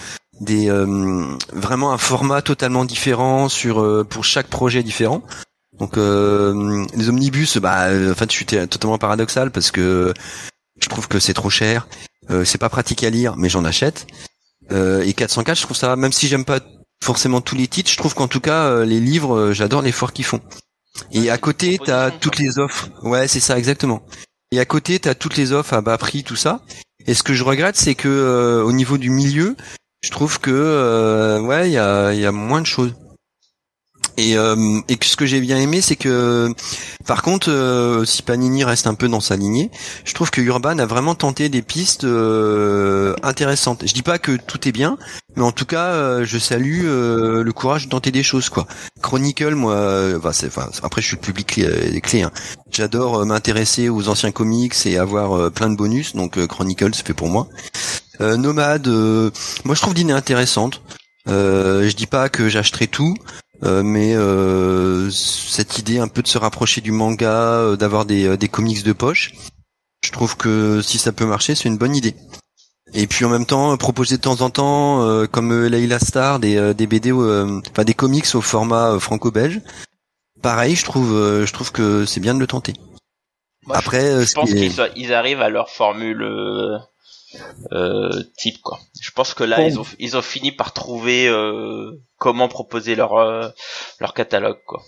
des 0.41 0.69
euh, 0.69 1.25
vraiment 1.53 1.93
un 1.93 1.97
format 1.97 2.41
totalement 2.41 2.83
différent 2.85 3.47
sur 3.49 3.81
euh, 3.81 4.03
pour 4.03 4.25
chaque 4.25 4.47
projet 4.47 4.83
différent. 4.83 5.23
Donc 5.79 5.97
euh, 5.97 6.85
les 6.95 7.09
omnibus, 7.09 7.57
bah, 7.57 7.87
en 8.11 8.13
fait, 8.13 8.29
je 8.31 8.35
suis 8.35 8.45
totalement 8.45 8.97
paradoxal 8.97 9.49
parce 9.49 9.71
que 9.71 10.13
je 10.81 10.89
trouve 10.89 11.07
que 11.07 11.19
c'est 11.19 11.33
trop 11.33 11.49
cher, 11.49 11.87
euh, 12.29 12.43
c'est 12.45 12.57
pas 12.57 12.69
pratique 12.69 13.03
à 13.03 13.09
lire, 13.09 13.35
mais 13.37 13.49
j'en 13.49 13.63
achète. 13.65 14.05
Et 14.71 15.13
404, 15.13 15.57
je 15.57 15.63
trouve 15.63 15.77
ça, 15.77 15.95
même 15.95 16.11
si 16.11 16.27
j'aime 16.27 16.45
pas 16.45 16.59
forcément 17.03 17.41
tous 17.41 17.55
les 17.55 17.67
titres, 17.67 17.91
je 17.91 17.97
trouve 17.97 18.15
qu'en 18.15 18.27
tout 18.27 18.39
cas 18.39 18.83
les 18.85 18.99
livres, 18.99 19.51
j'adore 19.51 19.81
l'effort 19.83 20.13
qu'ils 20.13 20.25
font. 20.25 20.39
Et 21.11 21.29
à 21.29 21.37
côté, 21.37 21.79
t'as 21.83 22.11
toutes 22.11 22.37
les 22.37 22.59
offres. 22.59 22.89
Ouais, 23.01 23.27
c'est 23.27 23.39
ça, 23.39 23.57
exactement. 23.57 24.03
Et 24.51 24.59
à 24.59 24.65
côté, 24.65 24.99
t'as 24.99 25.15
toutes 25.15 25.37
les 25.37 25.51
offres 25.51 25.73
à 25.73 25.81
bas 25.81 25.97
prix, 25.97 26.23
tout 26.23 26.35
ça. 26.35 26.61
Et 27.07 27.13
ce 27.13 27.23
que 27.23 27.33
je 27.33 27.43
regrette, 27.43 27.75
c'est 27.75 27.95
que 27.95 28.07
euh, 28.07 28.63
au 28.63 28.71
niveau 28.71 28.97
du 28.97 29.09
milieu, 29.09 29.55
je 30.01 30.11
trouve 30.11 30.39
que 30.39 30.51
euh, 30.51 31.39
ouais, 31.41 31.69
il 31.69 31.73
y 31.73 31.77
a, 31.77 32.13
y 32.13 32.25
a 32.25 32.31
moins 32.31 32.61
de 32.61 32.67
choses. 32.67 32.93
Et, 34.17 34.37
euh, 34.37 34.79
et 34.89 34.97
ce 35.01 35.15
que 35.15 35.25
j'ai 35.25 35.41
bien 35.41 35.57
aimé, 35.57 35.81
c'est 35.81 35.95
que, 35.95 36.53
par 37.05 37.23
contre, 37.23 37.49
euh, 37.49 38.05
si 38.05 38.21
Panini 38.21 38.63
reste 38.63 38.85
un 38.85 38.93
peu 38.93 39.07
dans 39.07 39.19
sa 39.19 39.35
lignée, 39.35 39.71
je 40.05 40.13
trouve 40.13 40.29
que 40.29 40.39
Urban 40.39 40.77
a 40.77 40.85
vraiment 40.85 41.15
tenté 41.15 41.49
des 41.49 41.63
pistes 41.63 42.03
euh, 42.03 43.15
intéressantes. 43.23 43.83
Je 43.87 43.93
dis 43.93 44.03
pas 44.03 44.19
que 44.19 44.33
tout 44.33 44.67
est 44.67 44.71
bien, 44.71 44.97
mais 45.35 45.41
en 45.41 45.51
tout 45.51 45.65
cas, 45.65 45.93
euh, 45.93 46.25
je 46.25 46.37
salue 46.37 46.83
euh, 46.85 47.43
le 47.43 47.53
courage 47.53 47.85
de 47.85 47.89
tenter 47.89 48.11
des 48.11 48.23
choses, 48.23 48.49
quoi. 48.49 48.67
Chronicle, 49.01 49.55
moi, 49.55 49.73
euh, 49.73 50.19
après, 50.83 51.01
je 51.01 51.07
suis 51.07 51.15
le 51.15 51.21
public 51.21 51.47
clé, 51.47 52.01
clé, 52.01 52.21
hein. 52.21 52.31
J'adore 52.71 53.25
m'intéresser 53.25 53.89
aux 53.89 54.09
anciens 54.09 54.31
comics 54.31 54.75
et 54.85 54.97
avoir 54.97 55.51
plein 55.51 55.69
de 55.69 55.75
bonus, 55.75 56.15
donc 56.15 56.45
Chronicle, 56.47 56.91
c'est 56.93 57.05
fait 57.05 57.13
pour 57.13 57.29
moi. 57.29 57.47
Nomade, 58.19 58.87
moi, 58.87 59.75
je 59.75 59.81
trouve 59.81 59.93
l'idée 59.93 60.13
intéressante. 60.13 60.81
Euh, 61.29 61.87
je 61.87 61.95
dis 61.95 62.05
pas 62.05 62.27
que 62.27 62.49
j'achèterai 62.49 62.87
tout, 62.87 63.15
mais 63.83 64.13
euh, 64.15 65.09
cette 65.09 65.77
idée 65.79 65.99
un 65.99 66.07
peu 66.07 66.21
de 66.21 66.27
se 66.27 66.37
rapprocher 66.37 66.81
du 66.81 66.91
manga, 66.91 67.31
euh, 67.59 67.75
d'avoir 67.75 68.05
des, 68.05 68.25
euh, 68.25 68.37
des 68.37 68.47
comics 68.49 68.83
de 68.83 68.93
poche, 68.93 69.33
je 70.05 70.11
trouve 70.11 70.35
que 70.35 70.81
si 70.81 70.97
ça 70.97 71.11
peut 71.11 71.25
marcher, 71.25 71.55
c'est 71.55 71.69
une 71.69 71.77
bonne 71.77 71.95
idée. 71.95 72.15
Et 72.93 73.07
puis 73.07 73.25
en 73.25 73.29
même 73.29 73.45
temps, 73.45 73.71
euh, 73.73 73.77
proposer 73.77 74.17
de 74.17 74.21
temps 74.21 74.41
en 74.41 74.49
temps, 74.49 75.01
euh, 75.07 75.25
comme 75.25 75.51
euh, 75.51 75.67
Layla 75.69 75.99
Star, 75.99 76.39
des, 76.39 76.57
euh, 76.57 76.73
des 76.73 76.85
BD, 76.87 77.11
euh, 77.11 77.61
enfin 77.71 77.83
des 77.83 77.93
comics 77.93 78.25
au 78.35 78.41
format 78.41 78.91
euh, 78.91 78.99
franco-belge, 78.99 79.61
pareil, 80.41 80.75
je 80.75 80.85
trouve, 80.85 81.13
euh, 81.13 81.45
je 81.45 81.53
trouve 81.53 81.71
que 81.71 82.05
c'est 82.05 82.19
bien 82.19 82.33
de 82.35 82.39
le 82.39 82.47
tenter. 82.47 82.73
Moi, 83.65 83.75
je- 83.77 83.79
Après, 83.79 84.03
euh, 84.03 84.21
je, 84.21 84.25
ce 84.25 84.33
pense 84.35 84.49
qu'ils 84.51 85.13
arrivent 85.13 85.41
à 85.41 85.49
leur 85.49 85.69
formule 85.69 86.21
euh, 87.71 88.09
euh, 88.11 88.23
type 88.37 88.61
quoi. 88.61 88.79
Je 89.01 89.11
pense 89.11 89.33
que 89.33 89.43
là 89.43 89.57
Bon. 89.57 89.67
ils 89.67 89.79
ont 89.79 89.85
ils 89.99 90.17
ont 90.17 90.21
fini 90.21 90.51
par 90.51 90.73
trouver 90.73 91.27
euh, 91.27 91.91
comment 92.17 92.47
proposer 92.47 92.95
leur 92.95 93.15
euh, 93.17 93.49
leur 93.99 94.13
catalogue 94.13 94.59
quoi. 94.65 94.81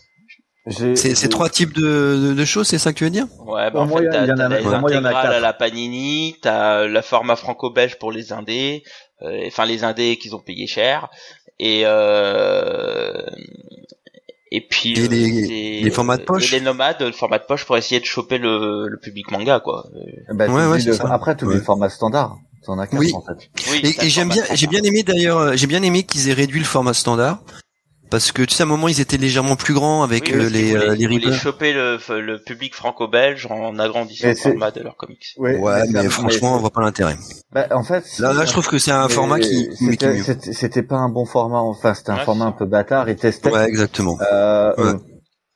C'est 0.68 1.30
trois 1.30 1.50
types 1.50 1.74
de, 1.74 2.30
de, 2.30 2.34
de 2.34 2.46
choses, 2.46 2.68
c'est 2.68 2.80
ça 2.80 2.92
que 2.92 2.98
tu 2.98 3.04
veux 3.04 3.12
dire? 3.12 3.28
Ouais, 3.46 3.70
bah 3.70 3.82
en 3.82 3.88
fait, 3.88 4.10
t'as 4.10 4.26
les 4.26 4.66
intégrales 4.66 5.34
à 5.34 5.40
la 5.40 5.54
Panini, 5.54 6.38
t'as 6.42 6.88
la 6.88 7.02
format 7.04 7.36
franco-belge 7.36 8.00
pour 8.00 8.12
les 8.12 8.34
indés, 8.34 8.82
euh, 9.22 9.44
enfin 9.46 9.66
les 9.66 9.84
indés 9.84 10.18
qu'ils 10.18 10.36
ont 10.36 10.40
payé 10.40 10.66
cher, 10.66 11.10
et 11.60 11.84
euh, 11.86 13.28
et 14.56 14.62
puis 14.62 14.94
Et 14.94 15.04
euh, 15.06 15.08
les- 15.08 15.82
les 15.82 15.91
formats 15.91 16.18
de 16.18 16.24
poche 16.24 16.52
et 16.54 16.60
les 16.60 16.65
nomades, 16.65 16.98
le 17.02 17.12
format 17.12 17.39
de 17.39 17.46
poche 17.46 17.65
pour 17.65 17.78
essayer 17.78 18.00
de 18.00 18.06
choper 18.06 18.38
le, 18.38 18.88
le 18.88 18.98
public 18.98 19.32
manga 19.32 19.60
quoi. 19.60 19.86
Bah, 20.34 20.48
Ouais, 20.48 20.65
ouais, 20.68 20.80
le-. 20.82 21.06
Après, 21.12 21.36
tu 21.36 21.46
Ouais. 21.46 21.56
le 21.56 21.62
format 21.62 21.89
standard. 21.89 22.38
T'en 22.65 22.80
as 22.80 22.88
quatre, 22.88 23.00
Oui. 23.00 23.13
en 23.13 23.22
fait. 23.22 23.50
Oui, 23.72 23.96
Et, 24.02 24.10
j'aime 24.10 24.30
bien, 24.30 24.44
j'ai 24.54 24.65
bien 24.65 24.82
aimé 24.82 25.04
d'ailleurs, 25.04 25.38
euh, 25.38 25.54
j'ai 25.56 25.68
bien 25.68 25.84
aimé 25.84 26.02
qu'ils 26.02 26.30
aient 26.30 26.34
réduit 26.34 26.58
le 26.60 26.65
format 26.65 26.96
standard. 26.96 27.39
Parce 28.10 28.32
que 28.32 28.44
tu 28.44 28.54
sais, 28.56 28.63
à 28.63 28.65
un 28.65 28.70
moment, 28.70 28.88
ils 28.88 29.02
étaient 29.02 29.18
légèrement 29.18 29.56
plus 29.56 29.74
grands 29.74 30.04
avec 30.04 30.26
Oui, 30.26 30.34
euh, 30.34 30.44
qu'ils 30.48 30.54
les, 30.54 30.72
voulaient- 30.72 30.89
euh, 30.89 30.96
les 30.96 31.15
ils 31.15 31.34
choper 31.34 31.74
le, 31.74 31.98
le 32.22 32.41
public 32.41 32.76
franco-belge 32.76 33.48
en 33.50 33.78
agrandissant 33.80 34.28
Et 34.28 34.32
le 34.32 34.36
format 34.36 34.72
de 34.72 34.82
leurs 34.82 34.96
comics. 34.96 35.26
Ouais, 35.38 35.58
Ouais, 35.58 35.82
mais, 35.89 36.08
franchement, 36.10 36.56
on 36.56 36.60
voit 36.60 36.70
pas 36.72 36.82
l'intérêt. 36.82 37.18
Bah, 37.52 37.68
en 37.72 37.84
fait, 37.84 38.04
Là, 38.20 38.34
là, 38.34 38.46
je 38.46 38.52
trouve 38.52 38.68
que 38.68 38.78
c'est 38.78 38.91
un 38.91 39.10
format 39.10 39.39
qui, 39.39 39.70
c'était- 39.76 40.82
pas 40.84 40.98
un 40.98 41.10
bon 41.10 41.26
format. 41.26 41.60
Enfin, 41.60 41.94
c'était 41.94 42.12
un 42.12 42.18
Ouais, 42.18 42.24
format 42.26 42.46
un 42.46 42.52
peu 42.52 42.65
bâtard. 42.65 43.10
Ils 43.10 43.15
testaient. 43.15 43.52
Ouais, 43.52 43.68
exactement. 43.68 44.18
Euh, 44.32 44.74
Ouais. 44.78 44.84
euh, 44.84 44.94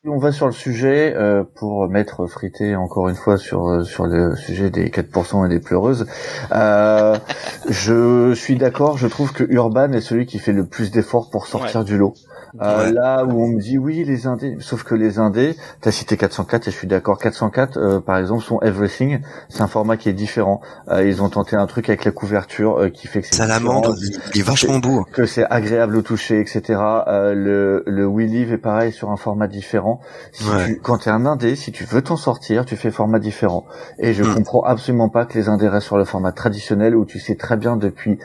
si 0.02 0.08
on 0.08 0.18
va 0.18 0.32
sur 0.32 0.46
le 0.46 0.52
sujet 0.52 1.14
euh, 1.14 1.44
pour 1.56 1.86
mettre 1.88 2.26
frité 2.26 2.74
encore 2.74 3.10
une 3.10 3.16
fois 3.16 3.36
sur 3.36 3.68
euh, 3.68 3.84
sur 3.84 4.06
le 4.06 4.34
sujet 4.34 4.70
des 4.70 4.88
4% 4.88 5.44
et 5.44 5.48
des 5.50 5.60
pleureuses. 5.60 6.06
Euh, 6.52 7.18
je 7.68 8.32
suis 8.34 8.56
d'accord. 8.56 8.96
Je 8.96 9.06
trouve 9.08 9.32
que 9.32 9.44
Urban 9.44 9.92
est 9.92 10.00
celui 10.00 10.24
qui 10.26 10.38
fait 10.38 10.52
le 10.52 10.66
plus 10.66 10.90
d'efforts 10.90 11.28
pour 11.30 11.46
sortir 11.46 11.84
du 11.84 11.98
lot. 11.98 12.14
Euh, 12.60 12.86
Ouais. 12.86 12.92
Là 12.92 13.24
où 13.24 13.42
on 13.42 13.48
me 13.48 13.60
dit 13.60 13.78
oui 13.78 14.04
les 14.04 14.26
indés, 14.26 14.56
sauf 14.60 14.82
que 14.82 14.94
les 14.94 15.18
indés, 15.18 15.56
t'as 15.80 15.90
cité 15.92 16.16
404 16.16 16.66
et 16.68 16.70
je 16.70 16.76
suis 16.76 16.86
d'accord. 16.88 17.18
404 17.18 17.76
euh, 17.78 18.00
par 18.00 18.16
exemple 18.18 18.42
sont 18.42 18.60
Everything, 18.60 19.20
c'est 19.48 19.62
un 19.62 19.66
format 19.68 19.96
qui 19.96 20.08
est 20.08 20.12
différent. 20.14 20.60
Euh, 20.88 21.06
ils 21.06 21.22
ont 21.22 21.28
tenté 21.28 21.56
un 21.56 21.66
truc 21.66 21.88
avec 21.88 22.04
la 22.04 22.10
couverture 22.10 22.78
euh, 22.80 22.88
qui 22.88 23.06
fait 23.06 23.20
que 23.20 23.26
c'est 23.28 23.36
Salamandre, 23.36 23.94
il 24.34 24.40
est 24.40 24.42
vachement 24.42 24.78
beau. 24.78 25.04
que 25.12 25.26
c'est 25.26 25.44
agréable 25.48 25.96
au 25.96 26.02
toucher, 26.02 26.40
etc. 26.40 26.80
Euh, 27.06 27.34
le 27.34 27.82
le 27.86 28.06
We 28.06 28.26
Live 28.28 28.52
est 28.52 28.58
pareil 28.58 28.92
sur 28.92 29.10
un 29.10 29.16
format 29.16 29.46
différent. 29.46 30.00
Si 30.32 30.44
Ouais. 30.48 30.64
tu, 30.66 30.80
quand 30.80 30.98
t'es 30.98 31.10
un 31.10 31.26
indé, 31.26 31.54
si 31.56 31.70
tu 31.72 31.84
veux 31.84 32.02
t'en 32.02 32.16
sortir, 32.16 32.64
tu 32.64 32.76
fais 32.76 32.90
format 32.90 33.18
différent. 33.18 33.64
Et 33.98 34.12
je 34.12 34.24
Mm. 34.24 34.34
comprends 34.34 34.62
absolument 34.62 35.08
pas 35.08 35.24
que 35.24 35.38
les 35.38 35.48
indés 35.48 35.68
restent 35.68 35.86
sur 35.86 35.98
le 35.98 36.04
format 36.04 36.32
traditionnel 36.32 36.96
où 36.96 37.04
tu 37.04 37.18
sais 37.20 37.36
très 37.36 37.56
bien 37.56 37.76
depuis 37.76 38.18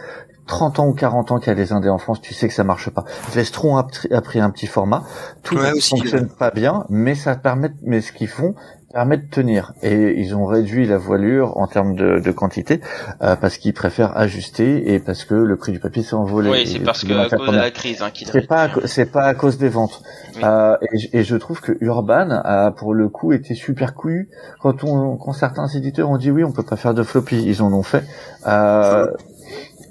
30 0.47 0.79
ans 0.79 0.87
ou 0.87 0.93
40 0.93 1.31
ans 1.31 1.39
qu'il 1.39 1.47
y 1.47 1.51
a 1.51 1.55
des 1.55 1.71
indés 1.73 1.89
en 1.89 1.97
France, 1.97 2.21
tu 2.21 2.33
sais 2.33 2.47
que 2.47 2.53
ça 2.53 2.63
marche 2.63 2.89
pas. 2.89 3.03
Vestron 3.33 3.77
a, 3.77 3.87
a 4.11 4.21
pris 4.21 4.39
un 4.39 4.49
petit 4.49 4.67
format, 4.67 5.03
tout 5.43 5.55
Ouais, 5.57 5.71
ne 5.71 5.75
aussi. 5.75 5.89
fonctionne 5.97 6.27
pas 6.29 6.51
bien, 6.51 6.85
mais 6.89 7.15
ça 7.15 7.35
permet, 7.35 7.71
mais 7.83 8.01
ce 8.01 8.11
qu'ils 8.11 8.27
font 8.27 8.55
permet 8.93 9.17
de 9.17 9.25
tenir. 9.29 9.73
Et 9.83 10.13
ils 10.21 10.35
ont 10.37 10.45
réduit 10.45 10.87
la 10.87 10.97
voilure 10.97 11.57
en 11.57 11.67
termes 11.67 11.95
de, 11.95 12.19
de 12.19 12.31
quantité 12.31 12.79
euh, 13.21 13.35
parce 13.35 13.57
qu'ils 13.57 13.73
préfèrent 13.73 14.15
ajuster 14.15 14.93
et 14.93 14.99
parce 15.01 15.25
que 15.25 15.35
le 15.35 15.57
prix 15.57 15.73
du 15.73 15.79
papier 15.81 16.01
s'est 16.01 16.15
envolé. 16.15 16.49
Oui, 16.49 16.65
c'est 16.65 16.79
parce 16.79 17.03
que 17.03 17.11
à 17.11 17.27
cause 17.29 17.49
de 17.51 17.55
la 17.57 17.71
crise 17.71 18.01
hein, 18.01 18.09
c'est 18.13 18.47
pas 18.47 18.69
c'est 18.85 19.11
pas 19.11 19.23
à 19.25 19.33
cause 19.33 19.57
des 19.57 19.67
ventes 19.67 20.01
Oui. 20.37 20.41
Euh, 20.45 20.77
et, 20.93 20.97
je- 20.97 21.07
et 21.11 21.23
je 21.23 21.35
trouve 21.35 21.59
que 21.59 21.73
Urban 21.81 22.29
a 22.45 22.71
pour 22.71 22.93
le 22.93 23.09
coup 23.09 23.33
été 23.33 23.53
super 23.53 23.95
couillu 23.95 24.29
quand 24.61 24.85
on 24.85 25.17
quand 25.17 25.33
certains 25.33 25.67
éditeurs 25.67 26.09
ont 26.09 26.17
dit 26.17 26.31
oui 26.31 26.45
on 26.45 26.53
peut 26.53 26.63
pas 26.63 26.77
faire 26.77 26.93
de 26.93 27.03
floppy 27.03 27.43
ils 27.45 27.61
en 27.61 27.73
ont 27.73 27.83
fait 27.83 28.03
euh, 28.47 29.07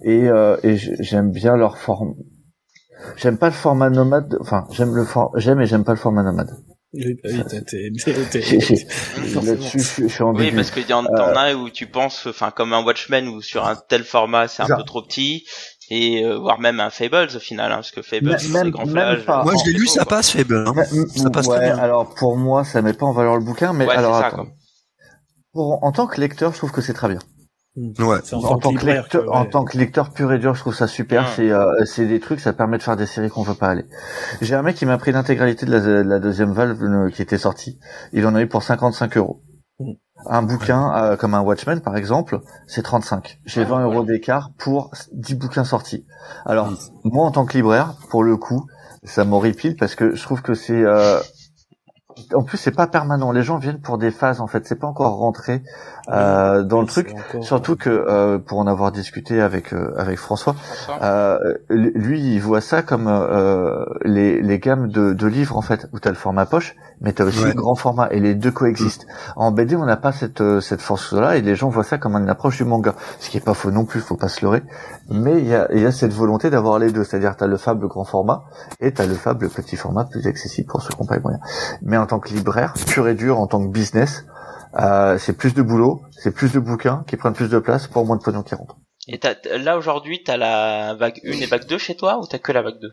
et, 0.05 0.29
euh, 0.29 0.57
et 0.62 0.77
j'aime 0.77 1.31
bien 1.33 1.57
leur 1.57 1.79
forme 1.79 2.14
j'aime 3.17 3.37
pas 3.38 3.47
le 3.47 3.53
format 3.53 3.90
nomade 3.90 4.37
enfin 4.40 4.67
j'aime 4.71 4.95
le 4.95 5.05
for- 5.05 5.33
j'aime 5.37 5.61
et 5.61 5.67
j'aime 5.67 5.85
pas 5.85 5.93
le 5.93 5.99
format 5.99 6.23
nomade 6.23 6.51
Oui, 6.95 7.14
bah 7.23 7.29
parce 10.55 10.71
qu'il 10.71 10.88
y 10.88 10.93
en 10.93 11.05
as 11.07 11.55
où 11.55 11.69
tu 11.71 11.87
penses, 11.87 12.27
enfin 12.27 12.51
comme 12.51 12.73
un 12.73 12.85
Watchmen 12.85 13.29
où 13.29 13.43
sur 13.43 13.67
un 13.67 13.77
tel 13.88 14.05
format 14.05 14.47
c'est 14.49 14.62
un 14.62 14.67
Ça. 14.67 14.77
peu 14.77 14.85
trop 14.85 15.03
petit, 15.03 15.45
et 15.90 16.25
euh, 16.25 16.38
voire 16.38 16.61
même 16.61 16.79
un 16.81 16.90
Fables 16.90 17.29
au 17.35 17.40
final, 17.40 17.73
hein, 17.73 17.77
parce 17.77 17.90
que 17.90 18.01
Fables 18.03 18.37
c'est 18.38 18.71
grand 18.71 18.87
même 18.87 18.93
plage. 18.95 19.25
pas. 19.27 19.43
Moi, 19.43 19.55
je 19.62 19.71
l'ai 19.71 19.77
lu, 19.77 19.87
ça 19.87 20.05
passe 20.05 20.31
faible. 20.31 20.64
Hein. 20.67 20.75
Ça 21.17 21.31
passe 21.31 21.47
ouais, 21.49 21.57
très 21.57 21.67
bien. 21.67 21.79
alors 21.79 22.14
pour 22.14 22.37
moi 22.37 22.62
ça 22.64 22.81
met 22.81 22.93
pas 22.93 23.07
en 23.07 23.12
valeur 23.12 23.37
le 23.37 23.45
bouquin 23.45 23.73
mais 23.73 23.87
Ouais, 23.87 23.97
alors 23.97 24.17
ça, 24.19 24.27
attends. 24.29 24.47
Pour, 25.53 25.83
en 25.85 25.93
tant 25.93 26.07
que 26.07 26.21
lecteur 26.21 26.53
je 26.53 26.59
trouve 26.59 26.73
que 26.73 26.81
c'est 26.81 26.95
très 26.95 27.09
bien 27.09 27.19
Ouais. 27.77 28.19
En, 28.33 28.59
tant 28.59 28.73
que 28.73 28.87
lecteur, 28.87 29.09
que, 29.25 29.29
en 29.29 29.43
ouais. 29.43 29.51
tant 29.51 29.65
que 29.65 29.77
lecteur 29.77 30.11
pur 30.11 30.33
et 30.33 30.39
dur, 30.39 30.55
je 30.55 30.61
trouve 30.61 30.75
ça 30.75 30.87
super. 30.87 31.23
Ouais. 31.23 31.29
C'est 31.35 31.51
euh, 31.51 31.85
c'est 31.85 32.07
des 32.07 32.21
trucs, 32.21 32.39
ça 32.39 32.53
permet 32.53 32.79
de 32.79 32.83
faire 32.85 32.97
des 32.97 33.07
séries 33.07 33.31
qu'on 33.31 33.43
veut 33.43 33.55
pas 33.55 33.69
aller. 33.69 33.85
J'ai 34.41 34.55
un 34.55 34.63
mec 34.63 34.77
qui 34.77 34.87
m'a 34.87 34.97
pris 34.97 35.11
l'intégralité 35.11 35.67
de 35.67 35.73
la, 35.73 35.81
de 35.81 35.91
la 36.09 36.21
deuxième 36.21 36.53
valve 36.53 36.81
euh, 36.85 37.11
qui 37.11 37.21
était 37.21 37.39
sortie. 37.39 37.81
Il 38.13 38.27
en 38.27 38.35
a 38.37 38.43
eu 38.43 38.47
pour 38.47 38.63
55 38.63 39.17
euros. 39.17 39.43
Mm. 39.81 39.93
Un 40.27 40.43
bouquin 40.43 40.95
euh, 40.97 41.17
comme 41.17 41.35
un 41.35 41.41
Watchmen 41.41 41.81
par 41.81 41.97
exemple, 41.97 42.41
c'est 42.69 42.83
35. 42.83 43.41
J'ai 43.45 43.63
Ah, 43.63 43.65
20 43.65 43.81
euros 43.83 43.93
voilà. 43.93 44.07
d'écart 44.07 44.51
pour 44.57 44.93
10 45.13 45.35
bouquins 45.35 45.65
sortis. 45.65 46.07
Alors 46.47 46.73
moi 47.03 47.27
en 47.27 47.33
tant 47.33 47.45
que 47.45 47.55
libraire, 47.55 47.95
pour 48.09 48.23
le 48.23 48.37
coup, 48.37 48.67
ça 49.03 49.25
m'horripile 49.25 49.77
parce 49.77 49.97
que 49.97 50.15
je 50.15 50.23
trouve 50.23 50.43
que 50.43 50.55
c'est 50.55 50.81
euh, 50.81 51.19
en 52.35 52.43
plus 52.43 52.57
c'est 52.59 52.71
pas 52.75 52.87
permanent. 52.87 53.33
Les 53.33 53.43
gens 53.43 53.59
viennent 53.59 53.81
pour 53.81 53.99
des 53.99 54.11
phases 54.11 54.41
en 54.41 54.47
fait. 54.47 54.67
C'est 54.67 54.79
pas 54.79 54.87
encore 54.87 55.17
rentré 55.17 55.63
euh, 56.11 56.63
dans 56.63 56.81
le 56.81 56.87
truc. 56.87 57.13
encore- 57.17 57.45
Surtout 57.45 57.77
que 57.77 57.91
euh, 57.91 58.39
pour 58.39 58.59
en 58.59 58.67
avoir 58.67 58.93
discuté 58.93 59.41
avec 59.41 59.73
euh, 59.73 59.93
avec 59.97 60.19
François, 60.19 60.55
François 60.55 61.05
euh, 61.05 61.55
lui 61.71 62.21
il 62.35 62.41
voit 62.41 62.61
ça 62.61 62.83
comme 62.83 63.07
euh, 63.09 63.85
les, 64.05 64.41
les 64.43 64.59
gammes 64.59 64.89
de, 64.89 65.13
de 65.13 65.27
livres 65.27 65.57
en 65.57 65.63
fait 65.63 65.87
où 65.93 65.99
t'as 66.01 66.11
le 66.11 66.17
format 66.17 66.47
poche, 66.47 66.77
mais 67.01 67.13
t'as 67.13 67.25
aussi 67.25 67.43
Ouais. 67.43 67.49
le 67.49 67.55
grand 67.55 67.75
format 67.75 68.09
et 68.11 68.21
les 68.21 68.35
deux 68.35 68.51
coexistent. 68.53 69.07
En 69.37 69.51
BD 69.51 69.77
on 69.77 69.85
n'a 69.85 69.97
pas 69.97 70.13
cette 70.13 70.41
euh, 70.41 70.61
cette 70.61 70.81
force 70.81 71.13
là 71.13 71.37
et 71.37 71.43
les 71.43 71.57
gens 71.57 71.69
voient 71.69 71.85
ça 71.85 71.99
comme 71.99 72.15
une 72.17 72.29
approche 72.29 72.57
du 72.59 72.65
manga, 72.65 72.95
ce 73.19 73.29
qui 73.31 73.37
est 73.39 73.45
pas 73.45 73.55
faux 73.55 73.71
non 73.71 73.85
plus, 73.85 74.01
faut 74.01 74.17
pas 74.17 74.29
se 74.29 74.43
leurrer. 74.45 74.63
Mais 75.11 75.39
il 75.39 75.49
y 75.49 75.55
a 75.55 75.69
il 75.73 75.81
y 75.81 75.87
a 75.87 75.93
cette 75.93 76.13
volonté 76.13 76.51
d'avoir 76.51 76.79
les 76.79 76.93
deux, 76.93 77.05
c'est-à-dire 77.05 77.37
t'as 77.37 77.47
le 77.47 77.57
fable 77.57 77.87
grand 77.89 78.05
format 78.05 78.45
et 78.81 78.93
t'as 78.93 79.07
le 79.07 79.15
fable 79.15 79.49
petit 79.49 79.77
format 79.77 80.05
plus 80.05 80.27
accessible 80.27 80.69
pour 80.69 80.83
ceux 80.83 80.91
qui 80.91 81.01
n'ont 81.01 81.07
pas 81.07 81.17
les 81.17 81.23
moyens. 81.23 81.43
Mais 81.83 81.97
en 81.97 82.07
tant 82.14 82.20
que 82.20 82.33
libraire 82.33 82.74
pur 82.87 83.09
et 83.09 83.14
dur, 83.14 83.38
en 83.38 83.46
tant 83.46 83.64
que 83.66 83.72
business, 83.72 84.24
euh, 84.81 85.18
c'est 85.18 85.33
plus 85.37 85.55
de 85.55 85.62
boulot, 85.62 86.03
c'est 86.12 86.33
plus 86.33 86.53
de 86.53 86.59
bouquins 86.59 87.05
qui 87.07 87.16
prennent 87.16 87.35
plus 87.35 87.48
de 87.50 87.59
place 87.59 87.87
pour 87.87 88.05
moins 88.07 88.16
de 88.16 88.22
pognon 88.22 88.42
qui 88.42 88.55
rentre. 88.55 88.77
Et 89.09 89.18
t'as- 89.18 89.37
là 89.59 89.77
aujourd'hui 89.77 90.22
t'as 90.24 90.37
la 90.37 90.94
vague 90.94 91.20
1 91.24 91.40
et 91.40 91.46
vague 91.46 91.66
2 91.66 91.79
chez 91.79 91.94
toi 91.96 92.18
ou 92.18 92.27
t'as 92.27 92.38
que 92.38 92.53
la 92.53 92.62
vague 92.62 92.79
2 92.81 92.92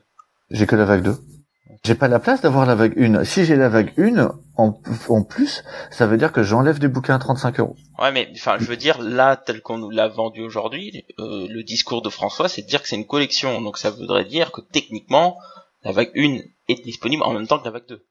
J'ai 0.50 0.66
que 0.68 0.76
la 0.76 0.86
vague 0.86 1.04
2. 1.04 1.16
J'ai 1.86 1.96
pas 1.96 2.08
la 2.10 2.20
place 2.20 2.42
d'avoir 2.42 2.66
la 2.66 2.76
vague 2.76 2.94
1. 3.02 3.24
Si 3.24 3.46
j'ai 3.46 3.56
la 3.56 3.70
vague 3.70 3.94
1, 3.98 4.32
en, 4.58 4.80
en 5.10 5.24
plus, 5.24 5.64
ça 5.90 6.06
veut 6.06 6.18
dire 6.18 6.32
que 6.34 6.44
j'enlève 6.44 6.78
des 6.80 6.90
bouquins 6.90 7.16
à 7.16 7.20
35 7.20 7.60
euros. 7.62 7.76
Ouais, 7.98 8.12
mais 8.12 8.30
enfin, 8.36 8.58
je 8.60 8.66
veux 8.66 8.76
dire, 8.78 9.02
là, 9.02 9.38
tel 9.38 9.62
qu'on 9.62 9.78
nous 9.78 9.90
l'a 9.90 10.08
vendu 10.10 10.42
aujourd'hui, 10.44 11.06
euh, 11.20 11.48
le 11.50 11.64
discours 11.64 12.02
de 12.02 12.10
François, 12.10 12.50
c'est 12.50 12.62
de 12.64 12.68
dire 12.68 12.82
que 12.84 12.88
c'est 12.90 12.98
une 12.98 13.08
collection. 13.08 13.62
Donc 13.62 13.78
ça 13.78 13.90
voudrait 13.90 14.26
dire 14.26 14.52
que 14.52 14.60
techniquement, 14.62 15.38
la 15.84 15.94
vague 15.94 16.12
1 16.16 16.40
est 16.68 16.84
disponible 16.84 17.24
en 17.24 17.34
même 17.34 17.48
temps 17.48 17.58
que 17.60 17.66
la 17.66 17.72
vague 17.72 17.88
2. 17.88 18.06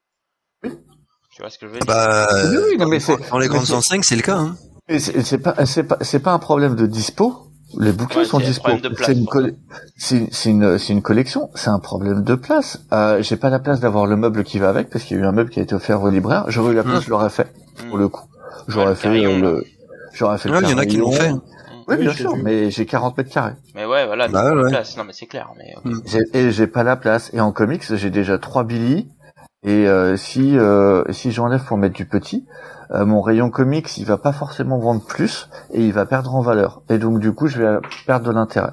Tu 1.40 1.44
vois 1.44 1.50
ce 1.50 1.58
que 1.58 1.66
je 1.68 1.72
veux 1.72 1.78
dire? 1.78 1.86
Bah, 1.86 2.28
Oui, 2.50 2.56
oui, 2.72 2.76
non, 2.78 2.86
mais 2.86 2.98
dans 3.30 3.38
les 3.38 3.48
grandes 3.48 3.64
c'est- 3.64 3.72
enseignes, 3.72 4.02
c'est 4.02 4.14
le 4.16 4.20
cas. 4.20 4.36
Hein. 4.36 4.56
C'est 4.98 5.38
pas, 5.38 5.54
c'est 5.64 5.84
pas, 5.84 5.96
c'est 6.02 6.18
pas 6.18 6.32
un 6.32 6.38
problème 6.38 6.74
de 6.74 6.84
dispo. 6.84 7.46
Les 7.78 7.92
bouquins 7.92 8.18
Ouais, 8.18 8.24
sont 8.26 8.40
dispo. 8.40 8.70
C'est 9.00 9.12
une, 9.14 9.24
coll- 9.24 9.54
une, 10.10 10.78
c'est 10.78 10.92
une 10.92 11.00
collection. 11.00 11.48
C'est 11.54 11.70
un 11.70 11.78
problème 11.78 12.24
de 12.24 12.34
place. 12.34 12.80
Euh, 12.92 13.22
j'ai 13.22 13.36
pas 13.36 13.48
la 13.48 13.58
place 13.58 13.80
d'avoir 13.80 14.04
le 14.06 14.16
meuble 14.16 14.44
qui 14.44 14.58
va 14.58 14.68
avec 14.68 14.90
parce 14.90 15.04
qu'il 15.04 15.16
y 15.16 15.20
a 15.20 15.22
eu 15.22 15.26
un 15.26 15.32
meuble 15.32 15.48
qui 15.48 15.60
a 15.60 15.62
été 15.62 15.74
offert 15.74 16.02
au 16.02 16.10
libraire. 16.10 16.44
J'aurais 16.48 16.72
eu 16.72 16.76
la 16.76 16.82
place, 16.82 16.98
Mm. 16.98 17.04
je 17.04 17.10
l'aurais 17.10 17.30
fait 17.30 17.46
pour 17.88 17.96
le 17.96 18.08
coup. 18.08 18.24
J'aurais 18.68 18.90
le 18.90 18.94
fait 18.96 19.04
carillon, 19.04 19.30
euh, 19.38 19.40
le, 19.40 19.64
j'aurais 20.12 20.36
fait 20.36 20.50
le 20.50 20.56
Ouais, 20.56 20.60
il 20.64 20.70
y 20.70 20.74
en 20.74 20.78
a 20.78 20.84
qui 20.84 20.98
l'ont 20.98 21.10
fait. 21.12 21.30
Oui, 21.88 21.96
bien 21.96 22.10
Oui, 22.10 22.16
sûr, 22.16 22.36
mais 22.36 22.70
j'ai 22.70 22.84
40 22.84 23.16
mètres 23.16 23.30
carrés. 23.30 23.54
Mais 23.74 23.86
ouais, 23.86 24.04
voilà, 24.06 24.28
Bah 24.28 24.44
ouais, 24.44 24.54
la 24.56 24.62
ouais. 24.64 24.70
place. 24.70 24.96
Non, 24.98 25.04
mais 25.04 25.12
c'est 25.14 25.26
clair. 25.26 25.48
Mais 25.56 25.72
ok. 25.76 25.84
Mm. 25.84 26.00
J'ai- 26.06 26.38
et 26.38 26.50
j'ai 26.50 26.66
pas 26.66 26.82
la 26.82 26.96
place. 26.96 27.30
Et 27.32 27.40
en 27.40 27.50
comics, 27.52 27.82
j'ai 27.94 28.10
déjà 28.10 28.36
trois 28.38 28.64
Billy. 28.64 29.08
Et 29.62 29.86
euh, 29.86 30.16
si 30.16 30.56
euh, 30.58 31.04
si 31.10 31.32
j'enlève 31.32 31.64
pour 31.64 31.76
mettre 31.76 31.94
du 31.94 32.06
petit, 32.06 32.46
euh, 32.92 33.04
mon 33.04 33.20
rayon 33.20 33.50
comics, 33.50 33.98
il 33.98 34.06
va 34.06 34.16
pas 34.16 34.32
forcément 34.32 34.78
vendre 34.78 35.04
plus 35.04 35.50
et 35.72 35.84
il 35.84 35.92
va 35.92 36.06
perdre 36.06 36.34
en 36.34 36.40
valeur. 36.40 36.82
Et 36.88 36.98
donc 36.98 37.20
du 37.20 37.32
coup, 37.32 37.46
je 37.46 37.62
vais 37.62 37.78
perdre 38.06 38.26
de 38.26 38.32
l'intérêt. 38.32 38.72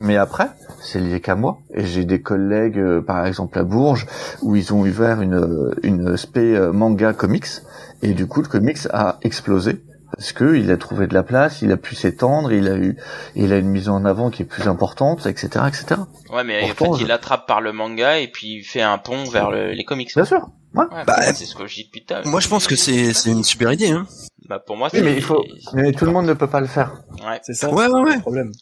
Mais 0.00 0.16
après, 0.16 0.48
c'est 0.80 1.00
lié 1.00 1.20
qu'à 1.20 1.34
moi. 1.34 1.58
Et 1.74 1.84
j'ai 1.84 2.04
des 2.04 2.22
collègues, 2.22 2.78
euh, 2.78 3.02
par 3.02 3.26
exemple 3.26 3.58
à 3.58 3.64
Bourges, 3.64 4.06
où 4.40 4.56
ils 4.56 4.72
ont 4.72 4.80
ouvert 4.80 5.20
une 5.20 5.74
une 5.82 6.16
spé 6.16 6.58
manga 6.72 7.12
comics. 7.12 7.62
Et 8.00 8.14
du 8.14 8.26
coup, 8.26 8.40
le 8.40 8.48
comics 8.48 8.86
a 8.92 9.18
explosé 9.22 9.82
parce 10.14 10.32
que 10.32 10.56
il 10.56 10.70
a 10.70 10.76
trouvé 10.76 11.06
de 11.06 11.14
la 11.14 11.22
place, 11.22 11.62
il 11.62 11.70
a 11.72 11.76
pu 11.76 11.94
s'étendre, 11.94 12.52
il 12.52 12.68
a 12.68 12.76
eu, 12.76 12.96
il 13.36 13.52
a 13.52 13.56
une 13.58 13.68
mise 13.68 13.88
en 13.88 14.04
avant 14.04 14.30
qui 14.30 14.42
est 14.42 14.46
plus 14.46 14.66
importante, 14.68 15.26
etc., 15.26 15.48
etc. 15.68 16.00
Ouais, 16.32 16.44
mais 16.44 16.60
Pourtant, 16.60 16.90
en 16.90 16.92
fait, 16.94 17.00
je- 17.00 17.04
il 17.06 17.12
attrape 17.12 17.46
par 17.46 17.60
le 17.60 17.72
manga 17.72 18.18
et 18.18 18.28
puis 18.28 18.54
il 18.58 18.62
fait 18.64 18.82
un 18.82 18.98
pont 18.98 19.24
vers 19.24 19.50
le- 19.50 19.72
les 19.72 19.84
comics. 19.84 20.10
Bien 20.14 20.24
sûr. 20.24 20.48
Ouais, 20.74 20.84
Bah, 20.90 21.04
bah, 21.06 21.32
c'est 21.32 21.44
ce 21.46 21.54
que 21.54 21.66
je 21.66 21.74
dis 21.76 21.84
depuis 21.84 22.04
l'heure. 22.08 22.26
Moi, 22.26 22.40
je 22.40 22.48
pense 22.48 22.66
que 22.66 22.76
c'est 22.76 23.12
c'est 23.14 23.30
une 23.30 23.44
super 23.44 23.72
idée. 23.72 23.90
Hein. 23.90 24.06
Bah, 24.48 24.58
pour 24.58 24.76
moi, 24.76 24.88
Oui, 24.92 24.98
c'est. 24.98 25.04
mais 25.04 25.14
il 25.14 25.22
faut, 25.22 25.44
mais 25.74 25.92
tout 25.92 26.04
le 26.04 26.12
monde 26.12 26.26
ne 26.26 26.34
peut 26.34 26.46
pas 26.46 26.60
le 26.60 26.66
faire. 26.66 27.02
Ouais. 27.26 27.38
C'est 27.42 27.54
ça. 27.54 27.70
Ouais, 27.70 27.86
ouais, 27.86 28.00
ouais. 28.00 28.14
le 28.16 28.20
problème. 28.20 28.52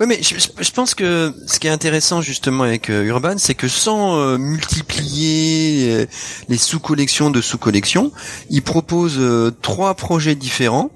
Ouais, 0.00 0.06
mais 0.06 0.22
je, 0.22 0.36
je- 0.38 0.70
pense 0.72 0.94
que 0.94 1.32
ce 1.46 1.58
qui 1.58 1.66
est 1.66 1.70
intéressant 1.70 2.20
justement 2.22 2.64
avec 2.64 2.88
euh, 2.90 3.02
Urban, 3.04 3.34
c'est 3.38 3.54
que 3.54 3.68
sans 3.68 4.16
euh, 4.18 4.38
multiplier 4.38 5.92
euh, 5.94 6.06
les 6.48 6.58
sous-collections 6.58 7.30
de 7.30 7.40
sous-collections, 7.40 8.12
il 8.50 8.62
propose 8.62 9.16
euh, 9.18 9.50
trois 9.62 9.94
projets 9.94 10.34
différents 10.34 10.90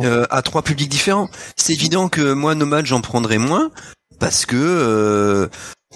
euh, 0.00 0.26
à 0.30 0.42
trois 0.42 0.62
publics 0.62 0.88
différents. 0.88 1.28
C'est 1.56 1.72
évident 1.72 2.08
que 2.08 2.32
moi, 2.32 2.54
Nomade, 2.54 2.86
j'en 2.86 3.00
prendrai 3.00 3.38
moins 3.38 3.70
parce 4.18 4.46
que 4.46 4.56
euh, 4.56 5.48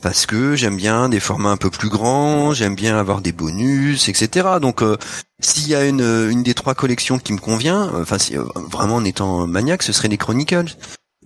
parce 0.02 0.26
que 0.26 0.56
j'aime 0.56 0.76
bien 0.76 1.08
des 1.08 1.20
formats 1.20 1.50
un 1.50 1.56
peu 1.56 1.70
plus 1.70 1.88
grands, 1.88 2.52
j'aime 2.54 2.74
bien 2.74 2.96
avoir 2.98 3.20
des 3.20 3.32
bonus, 3.32 4.08
etc. 4.08 4.48
Donc 4.60 4.82
euh, 4.82 4.96
s'il 5.40 5.68
y 5.68 5.74
a 5.74 5.84
une, 5.86 6.00
une 6.30 6.42
des 6.42 6.54
trois 6.54 6.74
collections 6.74 7.18
qui 7.18 7.32
me 7.32 7.38
convient, 7.38 7.90
enfin 8.00 8.18
si, 8.18 8.36
euh, 8.36 8.44
vraiment 8.70 8.96
en 8.96 9.04
étant 9.04 9.46
maniaque, 9.46 9.82
ce 9.82 9.92
serait 9.92 10.08
les 10.08 10.18
Chronicles. 10.18 10.76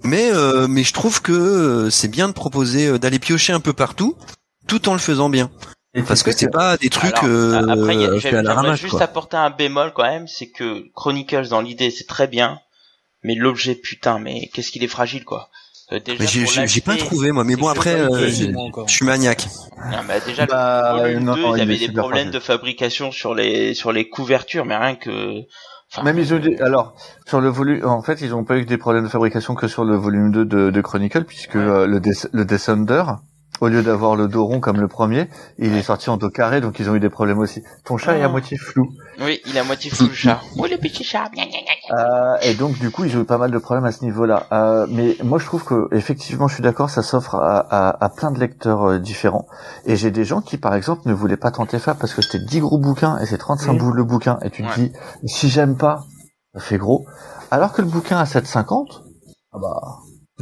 Mais 0.06 0.30
euh, 0.32 0.66
mais 0.68 0.82
je 0.84 0.92
trouve 0.92 1.20
que 1.22 1.32
euh, 1.32 1.90
c'est 1.90 2.08
bien 2.08 2.28
de 2.28 2.32
proposer 2.32 2.86
euh, 2.86 2.98
d'aller 2.98 3.18
piocher 3.18 3.52
un 3.52 3.60
peu 3.60 3.72
partout, 3.72 4.16
tout 4.66 4.88
en 4.88 4.92
le 4.92 4.98
faisant 4.98 5.28
bien, 5.28 5.50
Et 5.94 6.02
parce 6.02 6.22
que 6.22 6.32
c'est 6.32 6.50
pas 6.50 6.76
des 6.76 6.90
trucs 6.90 7.16
Alors, 7.18 7.24
euh, 7.30 7.66
après, 7.68 7.94
il 7.94 8.00
y 8.00 8.04
a- 8.04 8.10
faits 8.12 8.20
j'aime- 8.20 8.34
à 8.34 8.42
la 8.42 8.50
j'aimerais 8.50 8.54
ramasse. 8.54 8.80
juste 8.80 8.90
quoi. 8.92 9.02
apporter 9.02 9.36
un 9.36 9.50
bémol 9.50 9.92
quand 9.94 10.04
même, 10.04 10.26
c'est 10.28 10.48
que 10.50 10.84
Chronicles 10.94 11.48
dans 11.48 11.60
l'idée 11.60 11.90
c'est 11.90 12.06
très 12.06 12.26
bien, 12.26 12.58
mais 13.22 13.34
l'objet 13.34 13.74
putain, 13.74 14.18
mais 14.18 14.48
qu'est-ce 14.52 14.70
qu'il 14.70 14.84
est 14.84 14.88
fragile 14.88 15.24
quoi. 15.24 15.50
Euh, 15.92 16.00
j'ai 16.66 16.80
pas 16.80 16.96
trouvé 16.96 17.30
moi, 17.30 17.44
mais 17.44 17.54
bon 17.54 17.68
après, 17.68 17.94
euh, 17.94 18.28
je 18.28 18.92
suis 18.92 19.04
maniaque. 19.06 19.46
Non, 19.92 19.98
bah, 20.08 20.18
déjà 20.18 20.44
Bah, 20.46 20.94
le 20.96 21.00
volume 21.02 21.22
non, 21.24 21.34
2, 21.36 21.40
non, 21.42 21.54
il 21.54 21.58
y 21.60 21.62
avait 21.62 21.76
des 21.78 21.92
problèmes 21.92 22.12
fragile. 22.24 22.30
de 22.32 22.40
fabrication 22.40 23.12
sur 23.12 23.36
les 23.36 23.72
sur 23.74 23.92
les 23.92 24.08
couvertures, 24.08 24.64
mais 24.64 24.76
rien 24.76 24.96
que. 24.96 25.42
Enfin, 25.96 26.04
Même 26.04 26.18
ils 26.18 26.34
ont 26.34 26.38
dit, 26.38 26.54
alors, 26.56 26.94
sur 27.26 27.40
le 27.40 27.48
volume, 27.48 27.84
en 27.86 28.02
fait, 28.02 28.20
ils 28.20 28.34
ont 28.34 28.44
pas 28.44 28.56
eu 28.58 28.64
que 28.64 28.68
des 28.68 28.78
problèmes 28.78 29.04
de 29.04 29.08
fabrication 29.08 29.54
que 29.54 29.66
sur 29.68 29.84
le 29.84 29.96
volume 29.96 30.30
2 30.30 30.44
de, 30.44 30.70
de 30.70 30.80
Chronicle, 30.80 31.24
puisque 31.24 31.54
Ouais. 31.54 31.60
euh, 31.62 31.86
le, 31.86 32.00
Des- 32.00 32.12
le 32.32 32.44
Descender, 32.44 33.02
au 33.60 33.68
lieu 33.68 33.82
d'avoir 33.82 34.16
le 34.16 34.28
dos 34.28 34.44
rond 34.44 34.60
comme 34.60 34.78
le 34.80 34.88
premier, 34.88 35.28
il 35.58 35.72
Ouais. 35.72 35.78
est 35.78 35.82
sorti 35.82 36.10
en 36.10 36.18
dos 36.18 36.28
carré, 36.28 36.60
donc 36.60 36.78
ils 36.78 36.90
ont 36.90 36.94
eu 36.94 37.00
des 37.00 37.08
problèmes 37.08 37.38
aussi. 37.38 37.62
Ton 37.84 37.96
chat 37.96 38.18
est 38.18 38.22
à 38.22 38.28
Oh. 38.28 38.32
moitié 38.32 38.58
flou. 38.58 38.90
Oui, 39.20 39.40
il 39.46 39.56
a 39.56 39.64
moitié 39.64 39.90
flou 39.90 40.08
le 40.08 40.14
chat. 40.14 40.40
Oh 40.58 40.66
le 40.70 40.76
petit 40.76 41.04
chat. 41.04 41.30
gna, 41.34 41.44
gna, 41.46 41.50
gna, 41.52 41.58
gna. 41.62 41.75
Euh, 41.90 42.36
et 42.42 42.54
donc 42.54 42.78
du 42.78 42.90
coup 42.90 43.04
ils 43.04 43.16
ont 43.16 43.20
eu 43.20 43.24
pas 43.24 43.38
mal 43.38 43.50
de 43.50 43.58
problèmes 43.58 43.84
à 43.84 43.92
ce 43.92 44.04
niveau-là. 44.04 44.46
Euh, 44.52 44.86
mais 44.90 45.16
moi 45.22 45.38
je 45.38 45.44
trouve 45.46 45.64
que 45.64 45.88
effectivement 45.92 46.48
je 46.48 46.54
suis 46.54 46.62
d'accord, 46.62 46.90
ça 46.90 47.02
s'offre 47.02 47.36
à, 47.36 47.58
à, 47.58 48.04
à 48.04 48.08
plein 48.08 48.30
de 48.32 48.38
lecteurs 48.40 48.82
euh, 48.90 48.98
différents. 48.98 49.46
Et 49.84 49.96
j'ai 49.96 50.10
des 50.10 50.24
gens 50.24 50.40
qui 50.40 50.58
par 50.58 50.74
exemple 50.74 51.02
ne 51.06 51.12
voulaient 51.14 51.36
pas 51.36 51.50
tenter 51.50 51.78
ça 51.78 51.94
parce 51.94 52.12
que 52.14 52.22
c'était 52.22 52.44
10 52.44 52.60
gros 52.60 52.78
bouquins 52.78 53.18
et 53.20 53.26
c'est 53.26 53.38
35 53.38 53.72
Mhm. 53.72 53.78
boules 53.78 53.96
le 53.96 54.04
bouquin. 54.04 54.38
Et 54.42 54.50
tu 54.50 54.62
te 54.62 54.68
Ouais. 54.68 54.74
dis 54.88 54.92
si 55.26 55.48
j'aime 55.48 55.76
pas, 55.76 56.04
ça 56.54 56.60
fait 56.60 56.78
gros. 56.78 57.06
Alors 57.50 57.72
que 57.72 57.82
le 57.82 57.88
bouquin 57.88 58.18
à 58.18 58.24
7,50, 58.24 59.02
ah 59.52 59.58
bah 59.60 59.80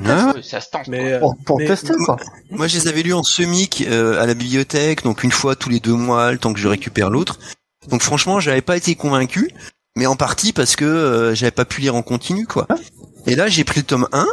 Hein 0.04 0.32
Ouais, 0.34 0.42
ça 0.42 0.60
se 0.60 0.70
tente. 0.70 0.88
Mais, 0.88 1.12
euh, 1.12 1.20
pour, 1.20 1.36
pour 1.46 1.58
mais- 1.58 1.66
tester 1.66 1.94
quoi. 2.04 2.16
Moi, 2.50 2.66
je 2.66 2.76
les 2.78 2.88
avais 2.88 3.02
lus 3.02 3.12
en 3.14 3.22
semic 3.22 3.84
euh, 3.88 4.20
à 4.20 4.26
la 4.26 4.34
bibliothèque, 4.34 5.04
donc 5.04 5.22
une 5.22 5.30
fois 5.30 5.54
tous 5.54 5.68
les 5.68 5.78
deux 5.78 5.94
mois, 5.94 6.32
le 6.32 6.38
temps 6.38 6.52
que 6.52 6.58
je 6.58 6.66
récupère 6.66 7.10
l'autre. 7.10 7.38
Donc 7.90 8.02
franchement, 8.02 8.40
j'avais 8.40 8.60
pas 8.60 8.76
été 8.76 8.96
convaincu, 8.96 9.52
mais 9.96 10.06
en 10.06 10.16
partie 10.16 10.52
parce 10.52 10.76
que 10.76 10.84
euh, 10.84 11.34
j'avais 11.34 11.50
pas 11.50 11.64
pu 11.64 11.80
lire 11.80 11.94
en 11.94 12.02
continu, 12.02 12.46
quoi. 12.46 12.66
Et 13.26 13.34
là, 13.36 13.48
j'ai 13.48 13.64
pris 13.64 13.80
le 13.80 13.86
tome 13.86 14.08
1 14.12 14.26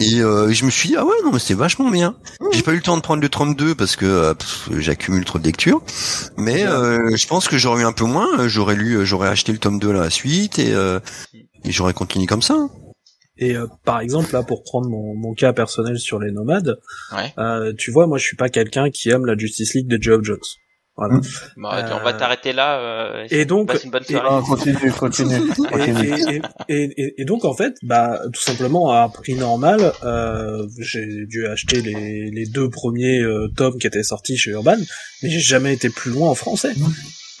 et 0.00 0.20
euh, 0.20 0.50
je 0.52 0.64
me 0.64 0.70
suis 0.70 0.88
dit 0.88 0.96
ah 0.98 1.04
ouais 1.04 1.14
non 1.24 1.30
mais 1.32 1.38
c'est 1.38 1.54
vachement 1.54 1.88
bien. 1.88 2.16
J'ai 2.52 2.62
pas 2.62 2.72
eu 2.72 2.76
le 2.76 2.82
temps 2.82 2.96
de 2.96 3.02
prendre 3.02 3.22
le 3.22 3.28
32 3.28 3.74
parce 3.76 3.94
que 3.96 4.04
euh, 4.06 4.34
j'accumule 4.78 5.24
trop 5.24 5.38
de 5.38 5.44
lectures, 5.44 5.82
mais 6.36 6.66
euh, 6.66 7.14
je 7.16 7.26
pense 7.28 7.46
que 7.48 7.58
j'aurais 7.58 7.82
eu 7.82 7.86
un 7.86 7.92
peu 7.92 8.04
moins. 8.04 8.40
euh, 8.40 8.48
J'aurais 8.48 8.74
lu, 8.74 8.94
euh, 8.96 9.04
j'aurais 9.04 9.28
acheté 9.28 9.52
le 9.52 9.58
tome 9.58 9.78
2 9.78 9.90
à 9.90 9.92
la 9.92 10.10
suite 10.10 10.58
et, 10.58 10.72
euh, 10.74 10.98
et 11.64 11.70
j'aurais 11.70 11.94
continué 11.94 12.26
comme 12.26 12.42
ça. 12.42 12.56
Et 13.36 13.56
euh, 13.56 13.66
par 13.84 14.00
exemple, 14.00 14.32
là, 14.32 14.42
pour 14.44 14.62
prendre 14.62 14.88
mon, 14.88 15.14
mon 15.16 15.34
cas 15.34 15.52
personnel 15.52 15.98
sur 15.98 16.18
les 16.20 16.30
nomades, 16.32 16.78
Ouais. 17.12 17.32
euh, 17.38 17.72
tu 17.76 17.90
vois, 17.90 18.06
moi, 18.06 18.16
je 18.18 18.24
suis 18.24 18.36
pas 18.36 18.48
quelqu'un 18.48 18.90
qui 18.90 19.10
aime 19.10 19.26
la 19.26 19.36
Justice 19.36 19.74
League 19.74 19.88
de 19.88 20.00
Geoff 20.00 20.22
Jones. 20.22 20.38
Voilà. 20.96 21.16
Mm. 21.16 21.22
Bon, 21.56 21.68
euh, 21.72 21.82
on 22.00 22.04
va 22.04 22.12
t'arrêter 22.12 22.52
là. 22.52 22.78
Euh, 22.78 23.26
et 23.30 23.44
donc- 23.44 23.66
passe 23.68 23.82
une 23.84 23.90
bonne 23.90 24.04
et- 24.08 24.12
soirée. 24.12 24.42
Continue, 24.46 24.92
continue, 24.92 25.34
Et, 25.56 25.64
continue. 25.64 26.14
et, 26.68 26.74
et, 26.74 27.02
et, 27.02 27.14
et 27.22 27.24
donc 27.24 27.44
en 27.44 27.52
fait, 27.52 27.74
bah 27.82 28.20
tout 28.32 28.40
simplement 28.40 28.90
à 28.92 29.02
un 29.02 29.08
prix 29.08 29.34
normal, 29.34 29.92
euh, 30.04 30.66
j'ai 30.78 31.26
dû 31.26 31.46
acheter 31.48 31.80
les, 31.82 32.30
les 32.30 32.46
deux 32.46 32.70
premiers 32.70 33.18
euh, 33.20 33.48
tomes 33.56 33.78
qui 33.78 33.86
étaient 33.88 34.04
sortis 34.04 34.36
chez 34.36 34.52
Urban, 34.52 34.76
mais 35.22 35.30
j'ai 35.30 35.40
jamais 35.40 35.74
été 35.74 35.90
plus 35.90 36.12
loin 36.12 36.28
en 36.30 36.34
français. 36.36 36.72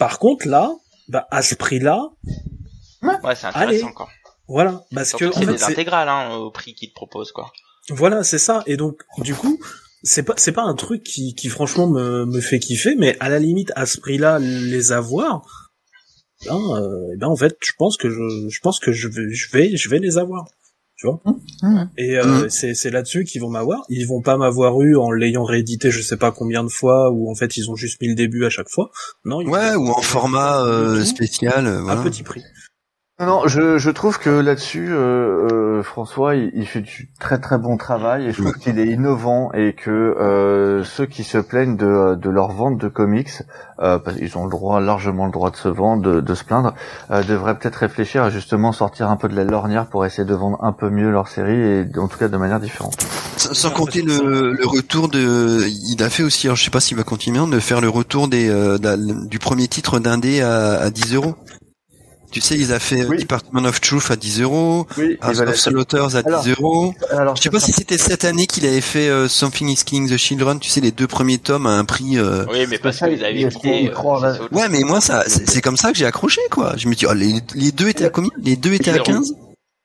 Par 0.00 0.18
contre 0.18 0.48
là, 0.48 0.72
bah 1.08 1.28
à 1.30 1.42
ce 1.42 1.54
prix-là, 1.54 2.08
Ouais, 3.02 3.12
c'est 3.36 3.46
intéressant 3.46 3.54
Allez. 3.68 3.82
quoi. 3.94 4.08
voilà, 4.48 4.82
parce 4.94 5.12
que 5.12 5.18
Surtout 5.18 5.34
que 5.40 5.44
c'est 5.46 5.52
fait, 5.52 5.56
des 5.58 5.64
intégrales 5.64 6.08
hein, 6.08 6.34
au 6.36 6.50
prix 6.50 6.74
qu'ils 6.74 6.88
te 6.88 6.94
proposent 6.94 7.30
quoi. 7.32 7.52
Voilà, 7.90 8.24
c'est 8.24 8.38
ça. 8.38 8.62
Et 8.66 8.78
donc, 8.78 9.02
du 9.18 9.34
coup, 9.34 9.60
c'est 10.04 10.22
pas 10.22 10.34
c'est 10.36 10.52
pas 10.52 10.62
un 10.62 10.74
truc 10.74 11.02
qui, 11.02 11.34
qui 11.34 11.48
franchement 11.48 11.88
me, 11.88 12.24
me 12.26 12.40
fait 12.40 12.58
kiffer, 12.60 12.94
mais 12.96 13.16
à 13.20 13.28
la 13.28 13.38
limite, 13.38 13.72
à 13.74 13.86
ce 13.86 13.98
prix-là, 14.00 14.38
les 14.38 14.92
avoir, 14.92 15.72
ben, 16.46 16.56
euh, 16.76 17.12
eh 17.14 17.16
ben 17.16 17.26
en 17.28 17.36
fait, 17.36 17.56
je 17.60 17.72
pense 17.78 17.96
que 17.96 18.08
je, 18.10 18.48
je 18.48 18.60
pense 18.60 18.78
que 18.80 18.92
je 18.92 19.08
vais 19.08 19.32
je 19.32 19.50
vais 19.52 19.76
je 19.76 19.88
vais 19.88 19.98
les 19.98 20.18
avoir. 20.18 20.44
Tu 20.96 21.08
vois 21.08 21.20
Mmh. 21.62 21.84
Et 21.98 22.16
euh, 22.18 22.48
c'est 22.48 22.74
c'est 22.74 22.90
là-dessus 22.90 23.24
qu'ils 23.24 23.40
vont 23.40 23.48
m'avoir. 23.50 23.82
Ils 23.88 24.06
vont 24.06 24.22
pas 24.22 24.36
m'avoir 24.36 24.80
eu 24.80 24.96
en 24.96 25.10
l'ayant 25.10 25.42
réédité, 25.44 25.90
je 25.90 26.00
sais 26.00 26.16
pas 26.16 26.30
combien 26.30 26.62
de 26.62 26.68
fois, 26.68 27.10
ou 27.10 27.28
en 27.30 27.34
fait 27.34 27.56
ils 27.56 27.68
ont 27.70 27.74
juste 27.74 28.00
mis 28.00 28.08
le 28.08 28.14
début 28.14 28.44
à 28.44 28.50
chaque 28.50 28.68
fois. 28.68 28.90
Non. 29.24 29.40
ils 29.40 29.48
Ouais, 29.48 29.74
ou 29.74 29.88
en 29.88 30.02
format 30.02 30.64
euh, 30.64 31.04
spécial. 31.04 31.66
euh, 31.66 31.78
à 31.78 31.82
Voilà. 31.82 32.02
petit 32.02 32.22
prix. 32.22 32.42
Non, 33.20 33.26
non, 33.26 33.46
je, 33.46 33.78
je 33.78 33.90
trouve 33.90 34.18
que 34.18 34.28
là-dessus, 34.28 34.88
euh, 34.92 35.46
euh, 35.52 35.82
François, 35.84 36.34
il, 36.34 36.50
il 36.52 36.66
fait 36.66 36.80
du 36.80 37.08
très 37.20 37.38
très 37.38 37.58
bon 37.58 37.76
travail 37.76 38.26
et 38.26 38.32
je 38.32 38.42
trouve 38.42 38.54
qu'il 38.58 38.76
est 38.80 38.88
innovant 38.88 39.52
et 39.52 39.72
que 39.72 39.90
euh, 39.90 40.82
ceux 40.82 41.06
qui 41.06 41.22
se 41.22 41.38
plaignent 41.38 41.76
de, 41.76 42.16
de 42.16 42.28
leur 42.28 42.50
vente 42.50 42.76
de 42.76 42.88
comics, 42.88 43.30
euh, 43.78 44.00
parce 44.00 44.16
qu'ils 44.16 44.36
ont 44.36 44.42
le 44.42 44.50
droit, 44.50 44.80
largement 44.80 45.26
le 45.26 45.30
droit 45.30 45.52
de 45.52 45.56
se 45.56 45.68
vendre, 45.68 46.02
de, 46.02 46.20
de 46.20 46.34
se 46.34 46.42
plaindre, 46.42 46.74
euh, 47.12 47.22
devraient 47.22 47.56
peut-être 47.56 47.76
réfléchir 47.76 48.24
à 48.24 48.30
justement 48.30 48.72
sortir 48.72 49.08
un 49.08 49.16
peu 49.16 49.28
de 49.28 49.36
la 49.36 49.44
lornière 49.44 49.86
pour 49.86 50.04
essayer 50.04 50.26
de 50.26 50.34
vendre 50.34 50.58
un 50.64 50.72
peu 50.72 50.90
mieux 50.90 51.12
leur 51.12 51.28
série 51.28 51.54
et 51.60 51.86
en 51.96 52.08
tout 52.08 52.18
cas 52.18 52.26
de 52.26 52.36
manière 52.36 52.58
différente. 52.58 52.96
Sans, 53.36 53.54
sans 53.54 53.70
compter 53.70 54.02
le, 54.02 54.54
le 54.54 54.66
retour 54.66 55.08
de, 55.08 55.68
il 55.68 56.02
a 56.02 56.10
fait 56.10 56.24
aussi, 56.24 56.48
alors 56.48 56.56
je 56.56 56.64
sais 56.64 56.70
pas 56.72 56.80
s'il 56.80 56.96
va 56.96 57.04
continuer, 57.04 57.48
de 57.48 57.60
faire 57.60 57.80
le 57.80 57.88
retour 57.88 58.26
des, 58.26 58.48
euh, 58.50 58.76
du 59.28 59.38
premier 59.38 59.68
titre 59.68 60.00
d'indé 60.00 60.40
à, 60.40 60.80
à 60.80 60.90
10 60.90 61.14
euros. 61.14 61.36
Tu 62.34 62.40
sais, 62.40 62.56
ils 62.56 62.72
a 62.72 62.80
fait 62.80 63.02
euh, 63.02 63.06
Oui. 63.08 63.18
Department 63.18 63.64
of 63.64 63.80
Truth 63.80 64.10
à 64.10 64.16
10 64.16 64.40
euros, 64.40 64.88
Oui, 64.98 65.16
House 65.20 65.38
of 65.38 65.54
Slaughters 65.54 66.16
à 66.16 66.22
10 66.22 66.28
Alors, 66.28 66.44
euros. 66.48 66.94
alors 67.10 67.36
Je 67.36 67.42
sais 67.42 67.48
pas 67.50 67.60
si 67.60 67.72
c'était 67.72 67.96
cette 67.96 68.24
année 68.24 68.48
qu'il 68.48 68.66
avait 68.66 68.80
fait 68.80 69.08
euh, 69.08 69.28
Something 69.28 69.68
is 69.68 69.84
Killing 69.84 70.10
the 70.10 70.16
Children, 70.16 70.58
tu 70.58 70.68
sais, 70.68 70.80
les 70.80 70.90
deux 70.90 71.06
premiers 71.06 71.38
tomes 71.38 71.66
à 71.68 71.70
un 71.78 71.84
prix. 71.84 72.18
euh, 72.18 72.44
Oui, 72.50 72.66
mais 72.68 72.78
parce 72.78 72.96
ça, 72.98 73.06
que 73.06 73.12
il- 73.12 73.18
vous 73.18 73.24
avez 73.24 73.40
il 73.40 73.46
est 73.46 73.50
trop- 73.50 73.60
quitté. 73.60 73.80
il 73.82 73.86
est 73.86 73.90
trop 73.92 74.12
en 74.16 74.24
euh, 74.24 74.26
a- 74.26 74.34
c'est 74.34 74.40
autre 74.40 74.52
Ouais, 74.52 74.68
mais 74.68 74.80
moi, 74.80 75.00
ça, 75.00 75.22
c'est 75.28 75.60
comme 75.60 75.76
ça 75.76 75.92
que 75.92 75.96
j'ai 75.96 76.06
accroché, 76.06 76.40
quoi. 76.50 76.74
Je 76.76 76.88
me 76.88 76.94
dis, 76.96 77.06
oh, 77.08 77.12
les, 77.14 77.34
les 77.54 77.70
deux 77.70 77.88
étaient 77.88 78.04
à 78.06 78.10
combien? 78.10 78.30
Les 78.42 78.56
deux 78.56 78.72
étaient 78.74 78.90
à 78.90 78.94
Zéro. 78.94 79.04
15 79.06 79.32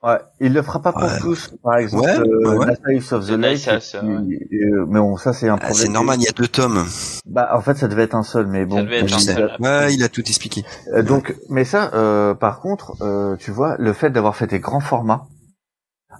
Ouais, 0.02 0.18
il 0.40 0.54
le 0.54 0.62
fera 0.62 0.82
pas 0.82 0.94
pour 0.94 1.04
Ouais. 1.04 1.20
tous. 1.20 1.52
Par 1.62 1.76
exemple, 1.78 2.04
Ouais, 2.08 2.20
euh, 2.20 2.56
ouais. 2.58 2.66
Knights 2.86 3.12
of 3.12 3.26
the 3.26 3.32
The 3.32 3.96
euh, 3.96 4.86
mais 4.88 5.00
bon, 5.00 5.18
ça 5.18 5.34
c'est 5.34 5.50
un 5.50 5.56
Ah, 5.56 5.58
problème. 5.58 5.76
C'est 5.76 5.90
normal, 5.90 6.18
il 6.20 6.24
y 6.24 6.30
a 6.30 6.32
deux 6.32 6.48
tomes. 6.48 6.86
Bah, 7.26 7.50
en 7.54 7.60
fait, 7.60 7.76
ça 7.76 7.90
devait 7.90 8.04
être 8.04 8.16
un 8.16 8.24
seul, 8.24 8.48
mais 8.48 8.66
bon. 8.66 8.78
Ça 8.78 8.84
devait 8.84 9.00
être 9.00 9.14
un 9.14 9.20
seul. 9.20 9.52
Ouais, 9.60 9.94
il 9.94 10.02
a 10.04 10.08
tout 10.08 10.22
expliqué. 10.22 10.64
Euh, 10.94 11.04
donc, 11.04 11.36
mais 11.50 11.66
ça, 11.66 11.92
euh, 11.94 12.34
par 12.34 12.62
contre, 12.62 12.96
euh, 13.02 13.36
tu 13.38 13.52
vois, 13.52 13.76
le 13.78 13.92
fait 13.92 14.10
d'avoir 14.10 14.38
fait 14.38 14.48
des 14.48 14.60
grands 14.60 14.80
formats. 14.80 15.26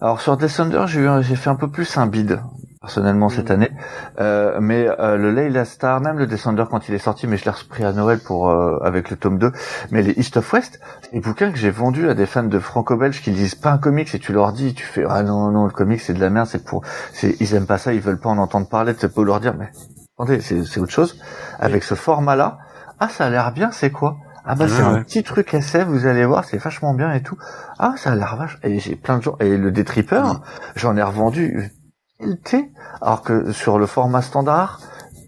Alors 0.02 0.20
sur 0.20 0.36
Descender, 0.36 0.84
j'ai 0.88 1.00
eu, 1.02 1.08
un- 1.08 1.22
j'ai 1.22 1.36
fait 1.38 1.50
un 1.50 1.56
peu 1.56 1.70
plus 1.70 1.98
un 1.98 2.06
bid 2.08 2.40
personnellement 2.82 3.28
cette 3.28 3.50
Mhm. 3.50 3.56
année, 3.56 3.72
euh, 4.22 4.60
mais 4.62 4.88
euh, 4.88 5.18
le 5.18 5.32
Layla 5.32 5.66
Star, 5.66 6.00
même 6.00 6.18
le 6.18 6.28
Descender 6.28 6.64
quand 6.72 6.88
il 6.88 6.96
est 6.96 7.00
sorti, 7.00 7.28
mais 7.28 7.36
je 7.36 7.44
l'ai 7.44 7.52
repris 7.52 7.84
à 7.84 7.92
Noël 7.92 8.20
pour 8.20 8.50
euh, 8.50 8.78
avec 8.82 9.10
le 9.10 9.18
tome 9.18 9.38
2. 9.38 9.52
Mais 9.92 10.02
les 10.02 10.14
East 10.14 10.38
of 10.38 10.54
West, 10.54 10.80
des 11.12 11.20
bouquins 11.20 11.52
que 11.52 11.58
j'ai 11.58 11.72
vendus 11.72 12.10
à 12.10 12.14
des 12.14 12.26
fans 12.26 12.44
de 12.44 12.58
franco-belge 12.60 13.22
qui 13.22 13.32
lisent 13.32 13.56
pas 13.56 13.72
un 13.72 13.78
comics 13.80 14.14
et 14.16 14.20
tu 14.20 14.32
leur 14.32 14.54
dis, 14.54 14.74
tu 14.74 14.86
fais 14.86 15.04
ah 15.10 15.24
non 15.24 15.52
non 15.52 15.66
le 15.66 15.72
comics 15.72 16.00
c'est 16.00 16.14
de 16.14 16.22
la 16.22 16.30
merde, 16.30 16.48
c'est 16.48 16.64
pour, 16.64 16.84
c'est 17.12 17.36
ils 17.42 17.54
aiment 17.54 17.66
pas 17.68 17.78
ça, 17.78 17.94
ils 17.94 18.00
veulent 18.00 18.20
pas 18.20 18.30
en 18.30 18.38
entendre 18.38 18.70
parler, 18.70 18.96
tu 18.96 19.10
peux 19.10 19.26
leur 19.26 19.42
dire 19.42 19.56
mais 19.60 19.70
attendez 20.18 20.40
c'est 20.40 20.64
c'est 20.64 20.80
autre 20.80 20.94
chose. 20.94 21.20
Avec 21.60 21.84
ce 21.84 21.96
format 21.96 22.38
là, 22.38 22.60
ah 23.02 23.10
ça 23.10 23.26
a 23.26 23.30
l'air 23.30 23.52
bien, 23.52 23.72
c'est 23.72 23.92
quoi? 23.92 24.16
Ah 24.46 24.56
bah 24.56 24.70
c'est 24.70 24.82
Ouais, 24.82 24.88
un 24.88 25.04
petit 25.04 25.24
truc 25.24 25.54
SF, 25.54 25.86
vous 25.86 26.06
allez 26.08 26.24
voir, 26.26 26.46
c'est 26.46 26.58
vachement 26.58 26.94
bien 26.94 27.12
et 27.14 27.22
tout. 27.22 27.38
Ah 27.78 27.96
ça 27.98 28.14
a 28.14 28.16
l'air 28.16 28.38
vache. 28.38 28.58
Et 28.64 28.80
j'ai 28.80 28.96
plein 28.96 29.18
de 29.18 29.24
gens. 29.24 29.36
Et 29.42 29.58
le 29.58 29.70
Détripper, 29.70 30.22
Mm. 30.24 30.40
j'en 30.78 30.96
ai 30.96 31.04
revendu 31.04 31.72
T, 32.44 32.70
alors 33.02 33.22
que 33.22 33.52
sur 33.54 33.80
le 33.80 33.86
format 33.86 34.22
standard, 34.22 34.82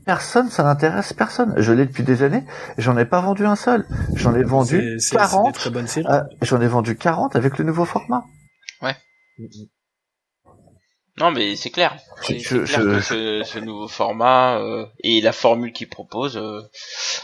personne, 0.06 0.49
ça 0.49 0.63
n'intéresse 0.63 1.13
personne. 1.13 1.54
Je 1.58 1.71
l'ai 1.71 1.86
depuis 1.86 2.04
des 2.04 2.21
années, 2.23 2.43
et 2.77 2.82
j'en 2.82 2.97
ai 2.97 3.06
pas 3.06 3.21
vendu 3.21 3.45
un 3.45 3.56
seul. 3.56 3.86
J'en 4.15 4.36
ai 4.36 4.43
vendu 4.43 4.77
C'est- 4.99 4.99
c'est- 4.99 4.99
c'est 4.99 5.15
des 5.15 5.17
40. 5.21 5.54
très 5.54 5.69
bonnes 5.69 5.88
séries. 5.88 6.06
euh, 6.10 6.21
j'en 6.41 6.60
ai 6.60 6.67
vendu 6.67 6.97
40 6.97 7.36
avec 7.36 7.58
le 7.58 7.63
nouveau 7.65 7.86
format. 7.86 8.23
Non, 11.19 11.30
mais 11.32 11.56
c'est 11.56 11.69
clair. 11.69 11.97
C'est 12.21 12.39
Je- 12.39 12.65
c'est 12.65 12.73
clair 12.73 12.82
je- 12.82 12.95
que 12.95 13.01
ce, 13.01 13.41
ce 13.45 13.60
nouveau 13.60 13.88
format 13.88 14.58
euh, 14.60 14.86
et 15.04 15.21
la 15.21 15.34
formule 15.34 15.71
qu'il 15.73 15.89
propose, 15.89 16.38
euh, 16.38 16.62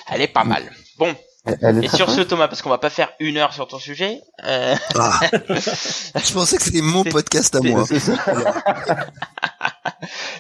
elle 0.09 0.21
est 0.21 0.27
pas 0.27 0.43
mal. 0.43 0.63
Bon, 0.99 1.15
Elle 1.61 1.83
est 1.83 1.85
Et 1.85 1.89
sur 1.89 2.09
ce 2.09 2.21
Thomas, 2.21 2.47
parce 2.47 2.61
qu'on 2.61 2.69
va 2.69 2.77
pas 2.77 2.89
faire 2.89 3.09
une 3.19 3.37
heure 3.37 3.53
sur 3.53 3.67
ton 3.67 3.79
sujet, 3.79 4.21
euh, 4.45 4.75
Ah. 4.95 5.19
Je 5.55 6.33
pensais 6.33 6.57
que 6.57 6.63
c'était 6.63 6.81
mon 6.81 7.03
podcast 7.03 7.55
à 7.55 7.61
moi. 7.61 7.85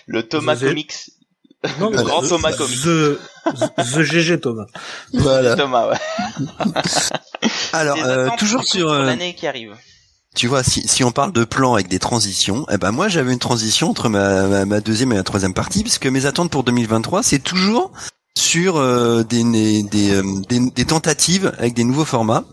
Le 0.05 0.23
Thomas 0.27 0.53
avez- 0.53 0.69
Comics, 0.69 0.93
Non, 1.79 1.89
le 1.89 2.01
grand 2.03 2.21
the- 2.21 2.29
Thomas 2.29 2.53
Comics. 2.53 2.81
The, 2.83 3.19
the 3.95 4.01
GG 4.03 4.39
Thomas. 4.39 4.65
Voilà. 5.13 5.55
Thomas, 5.57 5.89
ouais. 5.89 5.97
Alors, 7.73 7.97
euh, 8.03 8.29
toujours 8.37 8.63
sur, 8.63 8.91
euh, 8.91 9.05
l'année 9.05 9.33
qui 9.35 9.47
arrive. 9.47 9.75
tu 10.35 10.47
vois, 10.47 10.63
si, 10.63 10.87
si 10.87 11.03
on 11.03 11.11
parle 11.11 11.31
de 11.33 11.43
plans 11.43 11.73
avec 11.73 11.87
des 11.87 11.99
transitions, 11.99 12.65
eh 12.71 12.77
ben 12.77 12.91
moi 12.91 13.07
j'avais 13.07 13.33
une 13.33 13.39
transition 13.39 13.89
entre 13.89 14.07
ma, 14.09 14.43
ma, 14.43 14.65
ma 14.65 14.79
deuxième 14.81 15.11
et 15.13 15.15
ma 15.15 15.23
troisième 15.23 15.53
partie, 15.53 15.81
puisque 15.81 16.05
mes 16.05 16.25
attentes 16.25 16.51
pour 16.51 16.63
2023, 16.63 17.23
c'est 17.23 17.39
toujours 17.39 17.91
sur 18.37 18.77
euh, 18.77 19.23
des, 19.23 19.43
des, 19.43 19.83
des, 19.83 20.11
euh, 20.15 20.23
des- 20.49 20.69
des 20.71 20.85
tentatives 20.85 21.51
avec 21.57 21.73
des 21.73 21.83
nouveaux 21.83 22.05
formats. 22.05 22.43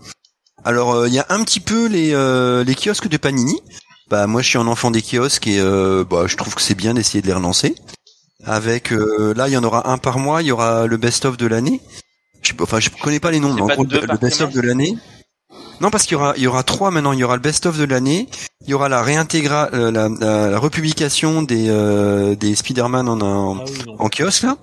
Alors 0.65 0.95
euh, 0.95 1.09
il 1.09 1.15
y 1.15 1.19
a 1.19 1.27
un 1.29 1.45
petit 1.45 1.61
peu 1.61 1.87
les, 1.87 2.13
euh, 2.15 2.65
les 2.65 2.75
kiosques 2.75 3.09
de 3.09 3.17
Panini. 3.17 3.61
Bah 4.11 4.27
moi 4.27 4.43
je 4.43 4.49
suis 4.49 4.59
un 4.59 4.67
enfant 4.67 4.91
des 4.91 5.03
kiosques 5.03 5.47
et 5.47 5.61
euh, 5.61 6.05
bah, 6.09 6.25
je 6.27 6.37
trouve 6.37 6.55
que 6.55 6.63
c'est 6.63 6.75
bien 6.75 6.95
d'essayer 6.95 7.23
de 7.23 7.27
les 7.27 7.33
relancer. 7.35 7.75
Avec 8.45 8.93
euh, 8.93 9.33
là 9.37 9.49
il 9.49 9.53
y 9.53 9.57
en 9.57 9.65
aura 9.65 9.91
un 9.91 9.99
par 9.99 10.19
mois, 10.19 10.43
il 10.43 10.47
y 10.49 10.53
aura 10.53 10.87
le 10.87 10.97
best-of 10.97 11.37
de 11.37 11.47
l'année. 11.47 11.81
Je, 12.43 12.49
sais 12.49 12.55
pas- 12.55 12.65
enfin 12.65 12.81
je 12.81 12.91
connais 13.03 13.21
pas 13.21 13.31
les 13.31 13.41
noms, 13.41 13.53
mais 13.53 13.61
en 13.63 13.67
gros 13.67 13.85
le 13.85 14.07
par 14.07 14.19
best-of 14.19 14.53
de 14.53 14.61
l'année. 14.61 14.97
Non, 15.81 15.91
parce 15.91 16.05
qu'il 16.05 16.13
y 16.13 16.17
aura, 16.17 16.35
il 16.37 16.43
y 16.43 16.47
aura 16.47 16.63
trois 16.63 16.91
maintenant. 16.93 17.13
Il 17.13 17.19
y 17.19 17.25
aura 17.25 17.35
le 17.37 17.43
best-of 17.43 17.77
de 17.79 17.85
l'année, 17.85 18.29
il 18.63 18.71
y 18.71 18.75
aura 18.75 18.89
la 18.89 19.03
réintégra, 19.03 19.71
euh, 19.73 19.91
la, 19.91 20.09
la, 20.09 20.51
la 20.51 20.59
republication 20.59 21.43
des 21.43 21.67
euh, 21.69 22.37
des 22.37 22.55
Spider-Man 22.55 23.09
en, 23.09 23.21
en, 23.21 23.59
Ah 23.59 23.65
oui, 23.67 23.79
non. 23.87 23.97
en 23.99 24.09
kiosque 24.09 24.43
là, 24.45 24.57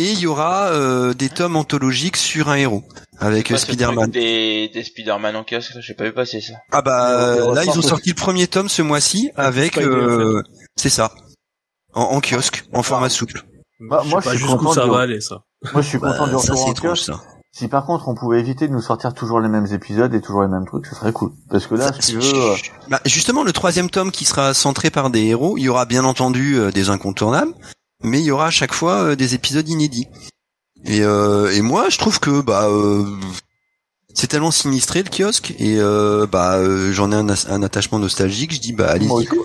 et 0.00 0.12
il 0.12 0.18
y 0.20 0.26
aura 0.26 0.68
euh, 0.68 1.14
des 1.14 1.28
tomes 1.28 1.56
anthologiques 1.56 2.16
sur 2.16 2.48
un 2.48 2.56
héros 2.56 2.82
avec 3.18 3.50
euh, 3.50 3.56
Spider-Man. 3.56 4.10
Des, 4.10 4.70
des 4.72 4.84
Spider-Man 4.84 5.36
en 5.36 5.44
kiosque, 5.44 5.72
j'ai 5.80 5.94
pas 5.94 6.04
vu 6.04 6.12
passer 6.12 6.40
ça. 6.40 6.54
Ah 6.72 6.82
bah 6.82 7.10
euh, 7.20 7.54
là 7.54 7.64
ils 7.64 7.78
ont 7.78 7.82
sorti 7.82 8.10
le 8.10 8.14
premier 8.14 8.46
tome 8.46 8.68
ce 8.68 8.82
mois-ci 8.82 9.30
avec, 9.36 9.78
euh, 9.78 10.42
c'est 10.76 10.90
ça, 10.90 11.12
en, 11.94 12.02
en 12.02 12.20
kiosque, 12.20 12.64
en 12.72 12.82
format 12.82 13.08
souple. 13.08 13.42
Moi- 13.78 14.02
Je 14.04 14.08
moi, 14.10 14.20
je 14.22 14.28
suis 14.30 14.38
jusqu'où 14.38 14.56
content 14.56 14.72
ça 14.72 14.84
de- 14.86 14.90
va 14.90 15.00
aller, 15.00 15.20
ça. 15.20 15.42
Moi, 15.72 15.82
je 15.82 15.88
suis 15.88 15.98
content 15.98 16.26
du 16.26 16.32
Bah, 16.34 16.38
ça 16.38 16.52
retour 16.52 16.56
c'est 16.58 16.68
en 16.68 16.72
étrange 16.72 16.98
kiosque. 17.00 17.06
ça. 17.12 17.20
Si 17.52 17.66
par 17.66 17.84
contre 17.84 18.06
on 18.08 18.14
pouvait 18.14 18.38
éviter 18.38 18.68
de 18.68 18.72
nous 18.72 18.80
sortir 18.80 19.12
toujours 19.12 19.40
les 19.40 19.48
mêmes 19.48 19.66
épisodes 19.72 20.14
et 20.14 20.20
toujours 20.20 20.42
les 20.42 20.48
mêmes 20.48 20.64
trucs, 20.66 20.86
ce 20.86 20.94
serait 20.94 21.12
cool. 21.12 21.32
Parce 21.50 21.66
que 21.66 21.74
là, 21.74 21.90
si 21.98 22.12
tu 22.12 22.18
veux, 22.20 22.34
euh, 22.52 22.54
Bah, 22.88 23.00
justement, 23.06 23.42
le 23.42 23.52
troisième 23.52 23.90
tome 23.90 24.12
qui 24.12 24.24
sera 24.24 24.54
centré 24.54 24.88
par 24.90 25.10
des 25.10 25.24
héros, 25.24 25.58
il 25.58 25.62
y 25.64 25.68
aura 25.68 25.84
bien 25.84 26.04
entendu 26.04 26.54
euh, 26.56 26.70
des 26.70 26.90
incontournables, 26.90 27.52
mais 28.02 28.20
il 28.20 28.24
y 28.24 28.30
aura 28.30 28.46
à 28.46 28.50
chaque 28.50 28.72
fois 28.74 29.02
euh, 29.04 29.16
des 29.16 29.34
épisodes 29.34 29.68
inédits. 29.68 30.06
Et, 30.84 31.02
euh, 31.02 31.50
et 31.54 31.60
moi, 31.60 31.88
je 31.90 31.98
trouve 31.98 32.20
que 32.20 32.40
bah 32.40 32.68
euh, 32.68 33.04
c'est 34.14 34.26
tellement 34.28 34.50
sinistré 34.50 35.02
le 35.02 35.10
kiosque 35.10 35.54
et 35.58 35.76
euh, 35.78 36.26
bah 36.26 36.56
euh, 36.56 36.92
j'en 36.92 37.12
ai 37.12 37.16
un, 37.16 37.28
un 37.28 37.62
attachement 37.62 37.98
nostalgique. 37.98 38.54
Je 38.54 38.60
dis 38.60 38.72
bah 38.72 38.88
allez-y. 38.90 39.26
quoi. 39.26 39.44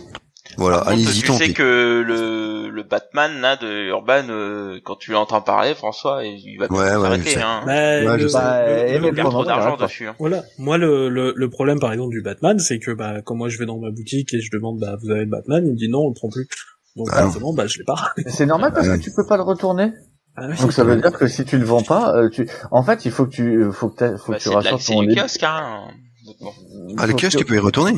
Voilà, 0.58 0.78
allez-y, 0.78 1.22
tu 1.22 1.34
sais 1.34 1.52
que 1.52 2.02
le, 2.06 2.70
le 2.70 2.84
Batman 2.84 3.42
là 3.42 3.58
de 3.58 3.68
Urban, 3.90 4.30
euh, 4.30 4.80
quand 4.86 4.96
tu 4.96 5.12
l'entends 5.12 5.42
parler, 5.42 5.76
François, 5.76 6.24
il 6.24 6.58
va 6.58 6.68
Ouais, 6.72 6.78
ouais, 6.80 6.90
s'arrêter. 7.02 7.30
sais. 7.32 7.42
Hein. 7.42 7.64
Mais 7.66 8.08
Ouais, 8.08 8.18
le-. 8.18 8.32
Bah, 8.32 8.66
le- 8.66 9.00
le- 9.00 9.12
perd 9.14 9.32
trop 9.32 9.44
d'argent 9.44 9.76
dessus. 9.76 10.08
Hein. 10.08 10.16
Voilà. 10.18 10.44
Moi, 10.58 10.78
le, 10.78 11.10
le, 11.10 11.34
le 11.36 11.50
problème, 11.50 11.80
par 11.82 11.92
exemple, 11.92 12.12
du 12.12 12.22
Batman, 12.22 12.58
c'est 12.60 12.80
que, 12.80 12.92
bah, 12.92 13.22
quand 13.26 13.36
moi 13.36 13.50
je 13.50 13.58
vais 13.58 13.66
dans 13.66 13.80
ma 13.80 13.90
boutique 13.92 14.34
et 14.34 14.40
je 14.40 14.50
demande, 14.50 14.80
bah, 14.80 14.96
vous 15.04 15.12
avez 15.12 15.22
le 15.22 15.30
Batman, 15.30 15.62
il 15.66 15.72
me 15.74 15.78
dit 15.78 15.90
non, 15.90 16.04
on 16.06 16.10
le 16.10 16.14
prend 16.14 16.30
plus. 16.30 16.48
Donc, 16.96 17.10
Ah 17.12 17.22
non. 17.22 17.26
forcément, 17.28 17.54
bah, 17.54 17.68
je 17.68 17.78
l'ai 17.80 17.84
pas. 17.86 18.14
c'est 18.28 18.46
normal 18.46 18.72
parce 18.74 18.88
que 18.88 18.98
tu 18.98 19.12
peux 19.16 19.26
pas 19.28 19.38
le 19.38 19.44
retourner. 19.44 19.92
Ah 20.38 20.48
oui. 20.50 20.58
Donc 20.60 20.74
ça 20.74 20.84
veut 20.84 20.98
dire 20.98 21.12
que 21.14 21.28
si 21.28 21.46
tu 21.46 21.58
le 21.58 21.66
vends 21.66 21.82
pas, 21.84 22.14
euh, 22.16 22.30
tu, 22.30 22.48
en 22.72 22.84
fait, 22.84 23.06
il 23.06 23.12
faut 23.12 23.26
que 23.26 23.32
tu, 23.32 23.64
faut 23.72 23.90
que, 23.90 24.18
faut 24.18 24.32
Bah, 24.34 24.38
que 24.38 24.44
tu 24.44 24.50
la- 24.50 24.56
rassortes 24.56 24.82
c'est 24.82 24.94
ton 24.94 25.04
du 25.04 25.16
kiosque, 25.16 25.44
hein. 25.44 25.88
Bon. 26.42 26.52
Ah, 26.98 27.08
le 27.08 27.14
kiosque, 27.14 27.34
que- 27.34 27.38
tu 27.40 27.46
peux 27.46 27.56
y 27.56 27.60
retourner, 27.60 27.94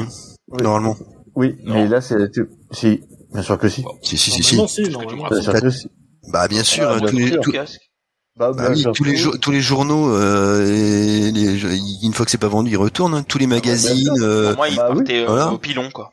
Oui. 0.50 0.64
normalement. 0.64 0.96
Oui, 1.36 1.56
Non. 1.64 1.74
mais 1.76 1.88
là, 1.88 2.02
c'est, 2.02 2.32
tu- 2.32 2.48
si, 2.72 3.02
bien 3.34 3.42
sûr 3.44 3.58
que 3.58 3.70
si. 3.70 3.84
Si, 4.04 4.18
si, 4.18 4.32
si, 4.32 4.44
si. 4.44 4.56
Normalement, 4.90 5.28
si, 5.30 5.34
Bien 5.34 5.42
sûr 5.42 5.54
que 5.62 5.70
si. 5.70 5.88
Bah 6.32 6.48
bien 6.48 6.64
sûr, 6.64 6.88
Ah, 6.90 6.96
euh, 6.96 7.08
tous 7.08 7.16
les, 7.18 7.32
kiosque. 7.40 7.80
Bah, 8.38 8.52
bah 8.56 8.70
oui, 8.72 8.86
tous 8.94 9.04
les, 9.04 9.16
jo- 9.16 9.36
tous 9.38 9.52
les 9.52 9.62
journaux, 9.62 10.12
euh, 10.12 10.64
les- 11.32 11.80
une 12.04 12.14
fois 12.14 12.24
que 12.26 12.30
c'est 12.32 12.38
pas 12.38 12.48
vendu, 12.48 12.70
ils 12.72 12.78
retournent. 12.78 13.16
hein. 13.16 13.24
Tous 13.28 13.38
les 13.40 13.48
magazines. 13.48 14.10
euh, 14.22 14.50
Pour 14.50 14.58
moi, 14.58 14.70
il 14.70 14.76
bah 14.76 14.90
oui. 14.92 14.98
partait 14.98 15.22
euh, 15.24 15.28
Voilà. 15.28 15.52
au 15.54 15.58
pilon, 15.58 15.90
quoi. 15.92 16.12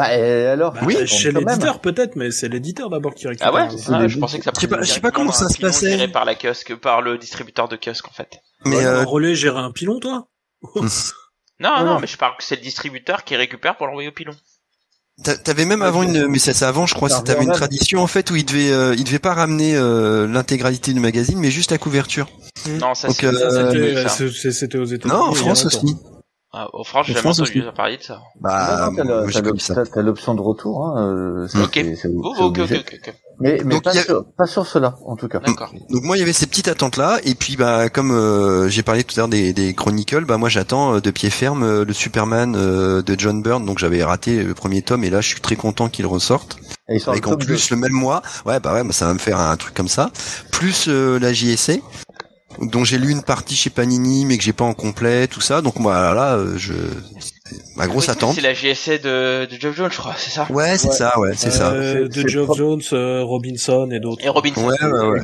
Bah, 0.00 0.16
et 0.16 0.46
alors? 0.46 0.72
Bah, 0.72 0.80
Oui, 0.84 1.06
chez 1.06 1.30
l'éditeur, 1.30 1.80
peut-être, 1.80 2.16
mais 2.16 2.30
c'est 2.30 2.48
l'éditeur 2.48 2.88
d'abord 2.88 3.14
qui 3.14 3.28
récupère. 3.28 3.48
Ah 3.48 3.54
ouais, 3.54 3.68
Ah, 3.88 4.08
Je 4.08 4.18
pensais 4.18 4.38
que 4.38 4.44
ça 4.44 4.52
Je 4.56 4.60
sais 4.60 4.66
pas- 4.66 4.80
je 4.80 4.90
sais 4.92 5.00
pas 5.00 5.10
comment 5.10 5.30
ça 5.32 5.48
se 5.50 5.58
passait. 5.58 5.90
géré 5.90 6.08
par 6.08 6.24
la 6.24 6.34
kiosque, 6.34 6.74
par 6.76 7.02
le 7.02 7.18
distributeur 7.18 7.68
de 7.68 7.76
kiosque, 7.76 8.08
en 8.08 8.12
fait. 8.12 8.38
mais 8.64 8.76
Ouais, 8.76 8.84
euh, 8.86 9.04
relais 9.04 9.34
gérer 9.34 9.58
un 9.58 9.72
pilon, 9.72 10.00
toi 10.00 10.28
Non, 11.60 11.84
Non, 11.84 12.00
mais 12.00 12.06
je 12.06 12.16
parle 12.16 12.34
que 12.38 12.44
c'est 12.44 12.56
le 12.56 12.62
distributeur 12.62 13.24
qui 13.24 13.36
récupère 13.36 13.76
pour 13.76 13.86
l'envoyer 13.86 14.08
au 14.08 14.12
pilon. 14.12 14.32
T'a- 15.22 15.36
T'avais 15.36 15.66
même 15.66 15.82
avant 15.82 16.02
une, 16.02 16.28
mais 16.28 16.38
ça 16.38 16.54
c'est 16.54 16.64
avant, 16.64 16.86
je 16.86 16.94
crois, 16.94 17.10
t'avais 17.10 17.44
une 17.44 17.52
tradition 17.52 18.00
en 18.02 18.06
fait 18.06 18.30
où 18.30 18.36
il 18.36 18.46
devait, 18.46 18.72
euh, 18.72 18.94
il 18.96 19.04
devait 19.04 19.18
pas 19.18 19.34
ramener 19.34 19.76
euh, 19.76 20.26
l'intégralité 20.26 20.94
du 20.94 21.00
magazine, 21.00 21.38
mais 21.38 21.50
juste 21.50 21.70
la 21.72 21.76
couverture. 21.78 22.30
Non, 22.80 22.94
ça 22.94 23.08
euh, 23.08 23.10
c'était- 23.12 24.78
aux 24.78 24.84
États-Unis. 24.86 25.14
Non, 25.14 25.24
en 25.28 25.34
France 25.34 25.66
aussi. 25.66 25.94
Ah, 26.52 26.68
en 26.72 26.82
France, 26.82 27.06
j'ai 27.06 27.14
jamais 27.14 27.28
entendu 27.28 27.62
parler 27.76 27.96
de 27.96 28.02
ça. 28.02 28.22
Bah, 28.40 28.90
t'as 28.96 30.02
l'option 30.02 30.34
de 30.34 30.40
retour, 30.40 30.84
hein, 30.84 31.06
euh, 31.06 31.48
ça, 31.48 31.62
Ok. 31.62 31.84
Mais, 33.40 33.62
mais 33.64 33.74
Donc, 33.76 33.84
pas, 33.84 33.92
sur, 33.94 34.26
pas 34.36 34.46
sur 34.46 34.66
cela, 34.66 34.96
en 35.06 35.16
tout 35.16 35.26
cas. 35.26 35.38
D'accord. 35.40 35.72
Donc 35.88 36.02
moi 36.02 36.16
il 36.16 36.20
y 36.20 36.22
avait 36.22 36.34
ces 36.34 36.46
petites 36.46 36.68
attentes 36.68 36.98
là, 36.98 37.18
et 37.24 37.34
puis 37.34 37.56
bah 37.56 37.88
comme 37.88 38.10
euh, 38.10 38.68
j'ai 38.68 38.82
parlé 38.82 39.02
tout 39.02 39.14
à 39.16 39.20
l'heure 39.20 39.28
des, 39.28 39.54
des 39.54 39.72
Chronicles, 39.72 40.26
bah 40.26 40.36
moi 40.36 40.50
j'attends 40.50 40.96
euh, 40.96 41.00
de 41.00 41.10
pied 41.10 41.30
ferme 41.30 41.62
euh, 41.62 41.84
le 41.86 41.94
Superman 41.94 42.54
euh, 42.54 43.00
de 43.00 43.18
John 43.18 43.40
Byrne, 43.42 43.64
donc 43.64 43.78
j'avais 43.78 44.04
raté 44.04 44.42
le 44.42 44.52
premier 44.52 44.82
tome, 44.82 45.04
et 45.04 45.10
là 45.10 45.22
je 45.22 45.28
suis 45.28 45.40
très 45.40 45.56
content 45.56 45.88
qu'il 45.88 46.06
ressorte. 46.06 46.58
Et 46.90 47.00
en 47.06 47.36
plus 47.36 47.70
le 47.70 47.76
même 47.78 47.92
mois, 47.92 48.20
ouais 48.44 48.60
bah 48.60 48.74
ouais, 48.74 48.84
bah, 48.84 48.92
ça 48.92 49.06
va 49.06 49.14
me 49.14 49.18
faire 49.18 49.38
un 49.38 49.56
truc 49.56 49.72
comme 49.72 49.88
ça, 49.88 50.10
plus 50.52 50.88
euh, 50.88 51.18
la 51.18 51.32
JSA, 51.32 51.74
dont 52.60 52.84
j'ai 52.84 52.98
lu 52.98 53.10
une 53.10 53.22
partie 53.22 53.54
chez 53.56 53.70
Panini 53.70 54.24
mais 54.26 54.36
que 54.38 54.44
j'ai 54.44 54.52
pas 54.52 54.64
en 54.64 54.74
complet, 54.74 55.26
tout 55.28 55.40
ça, 55.40 55.62
donc 55.62 55.78
moi 55.78 56.14
là 56.14 56.36
euh, 56.36 56.56
je 56.58 56.74
ma 57.76 57.86
grosse 57.86 58.06
Oui, 58.06 58.10
attente. 58.12 58.34
C'est 58.34 58.40
la 58.40 58.52
GSA 58.54 58.98
de, 58.98 59.46
de 59.46 59.56
Geoff 59.58 59.74
Jones, 59.76 59.90
je 59.90 59.96
crois, 59.98 60.14
c'est 60.16 60.30
ça? 60.30 60.46
Ouais 60.50 60.76
c'est 60.78 60.88
Ouais. 60.88 60.94
ça, 60.94 61.18
ouais 61.18 61.32
c'est 61.36 61.50
ça. 61.50 61.70
Euh, 61.72 62.08
C'est- 62.12 62.22
de 62.24 62.44
propre. 62.44 62.56
Jones, 62.58 62.82
euh, 62.92 63.22
Robinson 63.24 63.88
et 63.90 63.98
d'autres. 64.00 64.24
Et 64.24 64.28
Robinson. 64.28 64.66
Ouais 64.66 64.76
ouais 64.84 65.20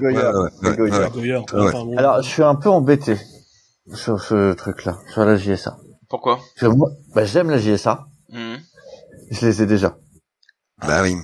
ouais. 0.72 1.96
Alors, 1.96 2.22
je 2.22 2.28
suis 2.28 2.42
un 2.42 2.54
peu 2.54 2.68
embêté 2.70 3.16
sur 3.94 4.20
ce 4.20 4.52
truc-là, 4.54 4.98
sur 5.12 5.24
la 5.24 5.36
JSA. 5.36 5.76
Pourquoi? 6.08 6.36
Parce 6.58 6.72
que 6.72 6.76
moi, 6.76 6.90
bah, 7.14 7.24
j'aime 7.24 7.50
la 7.50 7.58
JSA. 7.58 8.06
Mhm. 8.30 8.58
Je 9.30 9.46
les 9.46 9.62
ai 9.62 9.66
déjà. 9.66 9.96
Bah 10.86 11.02
oui. 11.02 11.16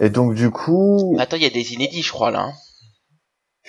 Et 0.00 0.10
donc, 0.10 0.34
du 0.34 0.50
coup, 0.50 1.16
Attends, 1.18 1.36
il 1.36 1.42
y 1.42 1.46
a 1.46 1.50
des 1.50 1.72
inédits, 1.72 2.02
je 2.02 2.12
crois, 2.12 2.30
là. 2.30 2.50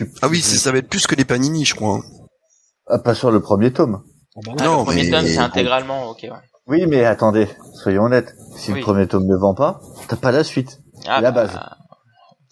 Tu- 0.05 0.11
Ah 0.21 0.27
oui, 0.27 0.41
ça 0.41 0.71
va 0.71 0.77
être 0.79 0.89
plus 0.89 1.05
que 1.07 1.15
les 1.15 1.25
Panini, 1.25 1.65
je 1.65 1.75
crois. 1.75 1.97
hein. 1.97 2.01
Ah, 2.87 2.99
pas 2.99 3.13
sur 3.13 3.31
le 3.31 3.39
premier 3.41 3.71
tome. 3.73 4.01
Ah 4.35 4.39
bah 4.45 4.51
Ah, 4.59 4.63
Non, 4.65 4.79
le 4.79 4.83
premier 4.85 5.03
mais- 5.03 5.09
tome, 5.11 5.25
c'est 5.27 5.37
intégralement, 5.37 6.09
ok, 6.09 6.19
ouais. 6.23 6.29
Oui, 6.67 6.85
mais 6.87 7.03
attendez, 7.05 7.47
soyons 7.73 8.03
honnêtes. 8.03 8.35
Si 8.55 8.71
Oui. 8.71 8.79
le 8.79 8.83
premier 8.83 9.07
tome 9.07 9.25
ne 9.25 9.35
vend 9.35 9.53
pas, 9.55 9.79
t'as 10.07 10.15
pas 10.15 10.31
la 10.31 10.43
suite. 10.43 10.79
Ah, 11.07 11.19
La 11.21 11.31
bah, 11.31 11.45
base. 11.47 11.59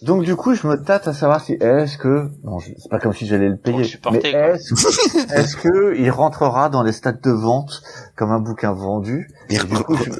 Donc, 0.03 0.23
du 0.23 0.35
coup, 0.35 0.53
je 0.53 0.67
me 0.67 0.75
tâte 0.83 1.07
à 1.07 1.13
savoir 1.13 1.41
si 1.41 1.53
est-ce 1.53 1.97
que, 1.97 2.29
bon, 2.43 2.59
je- 2.59 2.71
c'est 2.77 2.89
pas 2.89 2.99
comme 2.99 3.13
si 3.13 3.25
j'allais 3.25 3.49
le 3.49 3.57
payer, 3.57 3.77
mais 4.11 4.19
est-ce, 4.19 5.55
que 5.57 5.95
il 5.97 6.09
rentrera 6.11 6.69
dans 6.69 6.83
les 6.83 6.91
stats 6.91 7.13
de 7.13 7.31
vente 7.31 7.81
comme 8.15 8.31
un 8.31 8.39
bouquin 8.39 8.73
vendu? 8.73 9.27
Mais 9.49 9.55
Et 9.55 9.59
du 9.59 9.65
coup, 9.83 9.95
je, 9.95 10.11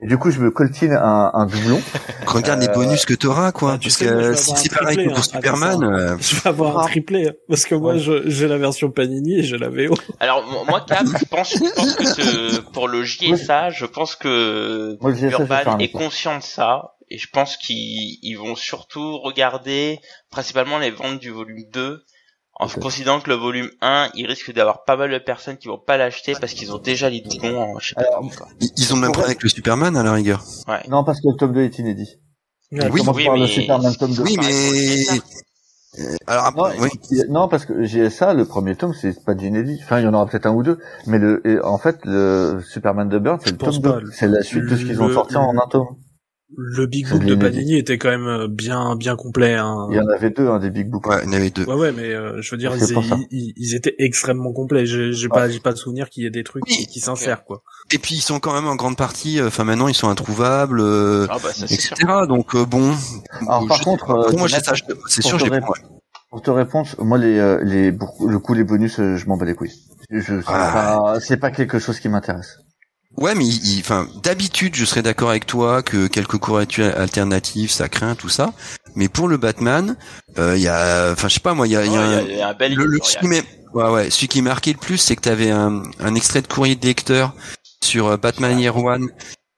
et 0.00 0.06
du 0.06 0.18
coup, 0.18 0.30
je 0.30 0.40
me 0.40 0.50
coltine 0.50 0.92
un, 0.92 1.30
un 1.32 1.46
doublon. 1.46 1.80
Regarde 2.26 2.60
les 2.60 2.68
bonus 2.68 3.04
que 3.06 3.14
t'auras, 3.14 3.52
quoi. 3.52 3.72
bah, 3.72 3.78
tu 3.78 3.88
Parce 3.88 3.98
sais, 3.98 4.06
que 4.06 4.34
si 4.34 4.52
c'est 4.56 4.68
pareil 4.74 4.96
que 4.96 5.02
triplé, 5.02 5.06
pour 5.08 5.18
hein, 5.18 5.22
Superman, 5.22 5.84
euh, 5.84 6.16
Je 6.20 6.36
vais 6.36 6.48
avoir 6.48 6.78
un 6.78 6.82
Ah. 6.84 6.88
triplé, 6.88 7.28
hein, 7.28 7.32
parce 7.48 7.64
que 7.64 7.74
moi, 7.74 7.94
Ouais. 7.94 7.98
je- 7.98 8.28
j'ai 8.28 8.46
la 8.48 8.58
version 8.58 8.90
Panini 8.90 9.38
et 9.38 9.42
j'ai 9.42 9.56
la 9.58 9.68
VO. 9.70 9.94
Alors, 10.20 10.44
moi, 10.68 10.84
Cap, 10.86 11.06
je 11.06 11.24
pense, 11.24 11.52
je 11.54 11.74
pense 11.74 11.94
que 11.94 12.04
ce- 12.04 12.60
pour 12.60 12.88
le 12.88 13.04
JSA, 13.04 13.70
je 13.70 13.86
pense 13.86 14.16
que 14.16 14.96
Moi, 15.00 15.14
JSA, 15.14 15.28
Urban 15.40 15.78
est 15.78 15.90
conscient 15.90 16.36
de 16.38 16.42
ça, 16.42 16.96
et 17.08 17.18
je 17.18 17.28
pense 17.32 17.56
qu'ils 17.56 18.18
ils 18.22 18.34
vont 18.34 18.56
surtout 18.56 19.18
regarder 19.18 20.00
principalement 20.30 20.78
les 20.78 20.90
ventes 20.90 21.20
du 21.20 21.30
volume 21.30 21.64
2, 21.72 22.02
en 22.58 22.66
Ok. 22.66 22.78
considérant 22.80 23.20
que 23.20 23.28
le 23.28 23.36
volume 23.36 23.68
1, 23.82 24.10
il 24.14 24.26
risque 24.26 24.52
d'avoir 24.52 24.84
pas 24.84 24.96
mal 24.96 25.10
de 25.10 25.18
personnes 25.18 25.56
qui 25.58 25.68
vont 25.68 25.78
pas 25.78 25.96
l'acheter 25.96 26.34
parce 26.40 26.54
qu'ils 26.54 26.72
ont 26.72 26.78
déjà 26.78 27.10
les 27.10 27.20
doublons 27.20 27.74
en 27.74 27.78
je 27.78 27.88
sais 27.88 27.94
pas 27.94 28.02
Alors, 28.02 28.16
comment, 28.18 28.30
quoi. 28.30 28.48
ils 28.76 28.92
ont 28.92 28.96
le 28.96 29.02
même 29.02 29.12
problème 29.12 29.30
avec 29.30 29.42
le 29.42 29.48
Superman, 29.48 29.96
à 29.96 30.02
la 30.02 30.12
rigueur. 30.12 30.42
Ouais. 30.66 30.80
Non, 30.88 31.04
parce 31.04 31.20
que 31.20 31.28
le 31.28 31.36
tome 31.36 31.52
2 31.52 31.60
est 31.62 31.78
inédit. 31.78 32.16
Oui, 32.72 32.78
le 32.80 33.38
mais- 33.38 33.46
Superman 33.46 33.94
tome 33.96 34.14
2. 34.14 34.22
Oui, 34.22 34.36
mais... 34.40 35.04
Euh, 35.98 36.14
Alors, 36.26 36.52
Non, 36.56 36.64
après, 36.64 36.78
oui. 36.80 36.88
non, 37.30 37.48
parce 37.48 37.64
que 37.64 37.84
JSA, 37.84 38.34
le 38.34 38.44
premier 38.44 38.76
tome, 38.76 38.92
c'est 38.92 39.24
pas 39.24 39.34
d'inédit. 39.34 39.78
Enfin, 39.82 40.00
il 40.00 40.04
y 40.04 40.06
en 40.06 40.12
aura 40.12 40.26
peut-être 40.26 40.44
un 40.46 40.52
ou 40.52 40.62
deux. 40.62 40.78
Mais 41.06 41.18
le, 41.18 41.40
et 41.46 41.58
en 41.62 41.78
fait, 41.78 42.00
le 42.04 42.60
Superman 42.68 43.08
de 43.08 43.18
Burn, 43.18 43.38
c'est 43.42 43.52
le 43.52 43.56
tome 43.56 43.80
pas. 43.80 44.00
2. 44.00 44.10
C'est 44.12 44.28
la 44.28 44.42
suite 44.42 44.64
de 44.64 44.76
ce 44.76 44.84
qu'ils 44.84 45.00
ont 45.00 45.06
Le- 45.08 45.14
sorti 45.14 45.36
en 45.36 45.50
un 45.56 45.66
tome. 45.70 45.86
Le 46.56 46.86
Big 46.86 47.08
Book 47.08 47.24
de. 47.24 47.34
Panini 47.34 47.76
était 47.76 47.98
quand 47.98 48.08
même 48.08 48.26
euh, 48.28 48.46
bien 48.48 48.94
bien 48.94 49.16
complet. 49.16 49.54
Hein. 49.54 49.88
Il 49.90 49.96
y 49.96 50.00
en 50.00 50.06
avait 50.08 50.30
deux, 50.30 50.46
hein, 50.48 50.60
des 50.60 50.70
big 50.70 50.88
books. 50.88 51.04
Ouais, 51.08 51.16
il 51.24 51.26
y 51.26 51.34
en 51.34 51.36
avait 51.36 51.50
deux. 51.50 51.64
Ouais 51.64 51.74
ouais, 51.74 51.92
mais 51.92 52.14
euh, 52.14 52.40
je 52.40 52.50
veux 52.52 52.56
dire, 52.56 52.72
ils, 52.76 52.94
pour 52.94 53.04
ça. 53.04 53.16
ils, 53.32 53.52
ils 53.56 53.74
étaient 53.74 53.96
extrêmement 53.98 54.52
complets. 54.52 54.86
J'ai 54.86 55.12
j'ai 55.12 55.28
pas 55.28 55.48
j'ai 55.48 55.58
pas 55.58 55.72
de 55.72 55.76
souvenir 55.76 56.08
qu'il 56.08 56.22
y 56.22 56.26
ait 56.26 56.30
des 56.30 56.44
trucs 56.44 56.64
qui, 56.64 56.78
Oui, 56.80 56.86
qui 56.86 57.00
s'insèrent 57.00 57.44
quoi. 57.44 57.62
Et 57.92 57.98
puis 57.98 58.14
ils 58.14 58.20
sont 58.20 58.38
quand 58.38 58.54
même 58.54 58.68
en 58.68 58.76
grande 58.76 58.96
partie, 58.96 59.40
euh, 59.40 59.48
enfin 59.48 59.64
maintenant 59.64 59.88
ils 59.88 59.94
sont 59.94 60.08
introuvables, 60.08 60.80
euh, 60.80 61.26
Ah 61.30 61.38
bah 61.42 61.52
ça 61.52 61.66
c'est 61.66 61.74
etc. 61.74 61.94
sûr. 61.98 62.26
Donc 62.28 62.54
euh, 62.54 62.64
bon. 62.64 62.94
Alors 63.48 63.66
par 63.66 63.78
je- 63.78 63.82
contre, 63.84 64.10
euh, 64.10 64.22
Après, 64.22 64.36
moi 64.36 64.46
j'ai 64.46 64.56
c'est 65.08 65.22
pour 65.22 65.40
sûr, 65.40 65.50
prends. 65.60 65.72
Pour 66.30 66.42
te 66.42 66.50
répondre, 66.50 66.88
moi 67.00 67.18
les 67.18 67.38
euh, 67.38 67.60
les 67.64 67.92
pour 67.92 68.14
le 68.28 68.38
coup 68.38 68.54
les 68.54 68.64
bonus, 68.64 69.00
euh, 69.00 69.16
je 69.16 69.26
m'en 69.26 69.36
bats 69.36 69.46
les 69.46 69.54
couilles. 69.54 69.72
Je, 70.10 70.20
c'est 70.20 70.44
Ah. 70.46 71.00
pas 71.12 71.20
c'est 71.20 71.36
pas 71.38 71.50
quelque 71.50 71.80
chose 71.80 71.98
qui 71.98 72.08
m'intéresse. 72.08 72.58
Ouais, 73.16 73.34
mais 73.34 73.46
il- 73.46 73.76
il- 73.76 73.80
enfin, 73.80 74.06
d'habitude, 74.22 74.74
je 74.74 74.84
serais 74.84 75.02
d'accord 75.02 75.30
avec 75.30 75.46
toi 75.46 75.82
que 75.82 76.06
quelques 76.06 76.36
couvertures 76.38 76.92
alternatives, 76.98 77.70
ça 77.70 77.88
craint 77.88 78.14
tout 78.14 78.28
ça. 78.28 78.52
Mais 78.94 79.08
pour 79.08 79.28
le 79.28 79.36
Batman, 79.36 79.96
euh, 80.38 80.54
il 80.56 80.62
y 80.62 80.68
a, 80.68 81.12
enfin, 81.12 81.28
je 81.28 81.34
sais 81.34 81.40
pas 81.40 81.54
moi, 81.54 81.66
il 81.66 81.72
y 81.72 81.76
a, 81.76 81.84
il 81.84 81.92
y 81.92 81.96
a 81.96 82.00
Ouais, 82.00 82.10
y 82.10 82.14
a- 82.14 82.22
il 82.22 82.36
y 82.36 82.40
a 82.42 82.48
un 82.48 82.54
bel 82.54 82.74
le, 82.74 82.98
celui, 83.02 83.28
ouais, 83.74 83.90
ouais, 83.90 84.10
celui 84.10 84.28
qui 84.28 84.42
marquait 84.42 84.72
le 84.72 84.78
plus, 84.78 84.98
c'est 84.98 85.16
que 85.16 85.22
tu 85.22 85.28
avais 85.28 85.50
un, 85.50 85.82
un 86.00 86.14
extrait 86.14 86.42
de 86.42 86.46
courrier 86.46 86.76
de 86.76 86.84
lecteur 86.86 87.34
sur 87.82 88.06
euh, 88.08 88.16
Batman 88.16 88.58
Year 88.58 88.76
One, 88.76 89.08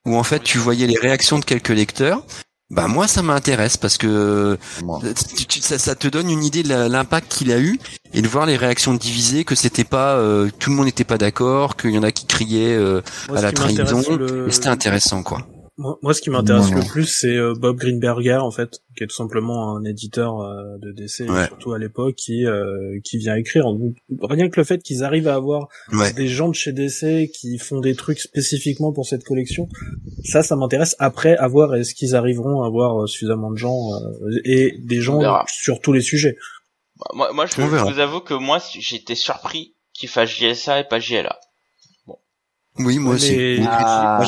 où 0.05 0.15
en 0.17 0.23
fait 0.23 0.41
tu 0.43 0.57
voyais 0.57 0.87
les 0.87 0.97
réactions 0.97 1.39
de 1.39 1.45
quelques 1.45 1.69
lecteurs. 1.69 2.23
Bah 2.71 2.87
moi 2.87 3.07
ça 3.07 3.23
m'intéresse 3.23 3.77
parce 3.77 3.97
que 3.97 4.57
tu- 5.47 5.61
ça, 5.61 5.79
ça 5.79 5.95
te 5.95 6.07
donne 6.07 6.29
une 6.29 6.43
idée 6.43 6.61
de 6.61 6.69
l'impact 6.87 7.31
qu'il 7.31 7.51
a 7.51 7.59
eu 7.59 7.79
et 8.13 8.21
de 8.21 8.27
voir 8.27 8.45
les 8.45 8.57
réactions 8.57 8.93
divisées, 8.93 9.43
que 9.43 9.55
c'était 9.55 9.83
pas 9.83 10.15
euh, 10.17 10.49
tout 10.59 10.69
le 10.69 10.75
monde 10.75 10.85
n'était 10.85 11.03
pas 11.03 11.17
d'accord, 11.17 11.77
qu'il 11.77 11.91
y 11.91 11.97
en 11.97 12.03
a 12.03 12.11
qui 12.11 12.25
criaient 12.27 12.75
euh, 12.75 13.01
Moi, 13.27 13.39
à 13.39 13.41
la 13.41 13.51
trahison. 13.51 14.03
le- 14.17 14.47
et 14.47 14.51
C'était 14.51 14.67
intéressant 14.67 15.23
quoi. 15.23 15.47
Moi, 15.81 15.97
moi, 16.01 16.13
ce 16.13 16.19
qui 16.21 16.29
m'intéresse 16.29 16.71
le 16.73 16.81
plus, 16.85 17.05
c'est 17.05 17.37
euh, 17.37 17.53
Bob 17.57 17.77
Greenberger, 17.77 18.43
en 18.43 18.51
fait, 18.51 18.81
qui 18.97 19.05
est 19.05 19.07
tout 19.07 19.15
simplement 19.15 19.77
un 19.77 19.85
éditeur 19.85 20.41
euh, 20.41 20.77
de 20.79 20.91
DC, 20.91 21.21
Ouais. 21.29 21.47
surtout 21.47 21.71
à 21.71 21.79
l'époque, 21.79 22.15
qui 22.15 22.45
euh, 22.45 22.99
qui 23.05 23.17
vient 23.17 23.35
écrire. 23.37 23.63
Donc, 23.63 23.95
rien 24.21 24.49
que 24.49 24.59
le 24.59 24.65
fait 24.65 24.83
qu'ils 24.83 25.05
arrivent 25.05 25.29
à 25.29 25.35
avoir 25.35 25.69
Ouais. 25.93 26.11
des 26.11 26.27
gens 26.27 26.49
de 26.49 26.53
chez 26.53 26.73
DC 26.73 27.31
qui 27.31 27.57
font 27.59 27.79
des 27.79 27.95
trucs 27.95 28.19
spécifiquement 28.19 28.91
pour 28.91 29.05
cette 29.05 29.23
collection, 29.23 29.69
ça, 30.25 30.43
ça 30.43 30.57
m'intéresse. 30.57 30.97
Après, 30.99 31.37
à 31.37 31.47
voir 31.47 31.73
est-ce 31.75 31.95
qu'ils 31.95 32.13
arriveront 32.13 32.61
à 32.63 32.67
avoir 32.67 33.01
euh, 33.03 33.07
suffisamment 33.07 33.49
de 33.49 33.57
gens 33.57 33.77
euh, 33.93 34.41
et 34.43 34.75
des 34.83 34.99
On 35.09 35.21
gens 35.21 35.43
sur 35.47 35.79
tous 35.79 35.93
les 35.93 36.01
sujets. 36.01 36.35
Bah, 36.99 37.05
Moi, 37.13 37.31
moi 37.33 37.45
je, 37.45 37.53
je 37.55 37.61
vous 37.61 37.99
avoue 37.99 38.19
que 38.19 38.33
moi 38.33 38.59
j'étais 38.77 39.15
surpris 39.15 39.75
qu'il 39.93 40.09
fasse 40.09 40.29
JSA 40.29 40.81
et 40.81 40.83
pas 40.83 40.99
JLA. 40.99 41.39
Oui, 42.79 42.97
moi 42.97 43.15
aussi. 43.15 43.35
Mais- 43.35 43.59
Ah, 43.67 44.21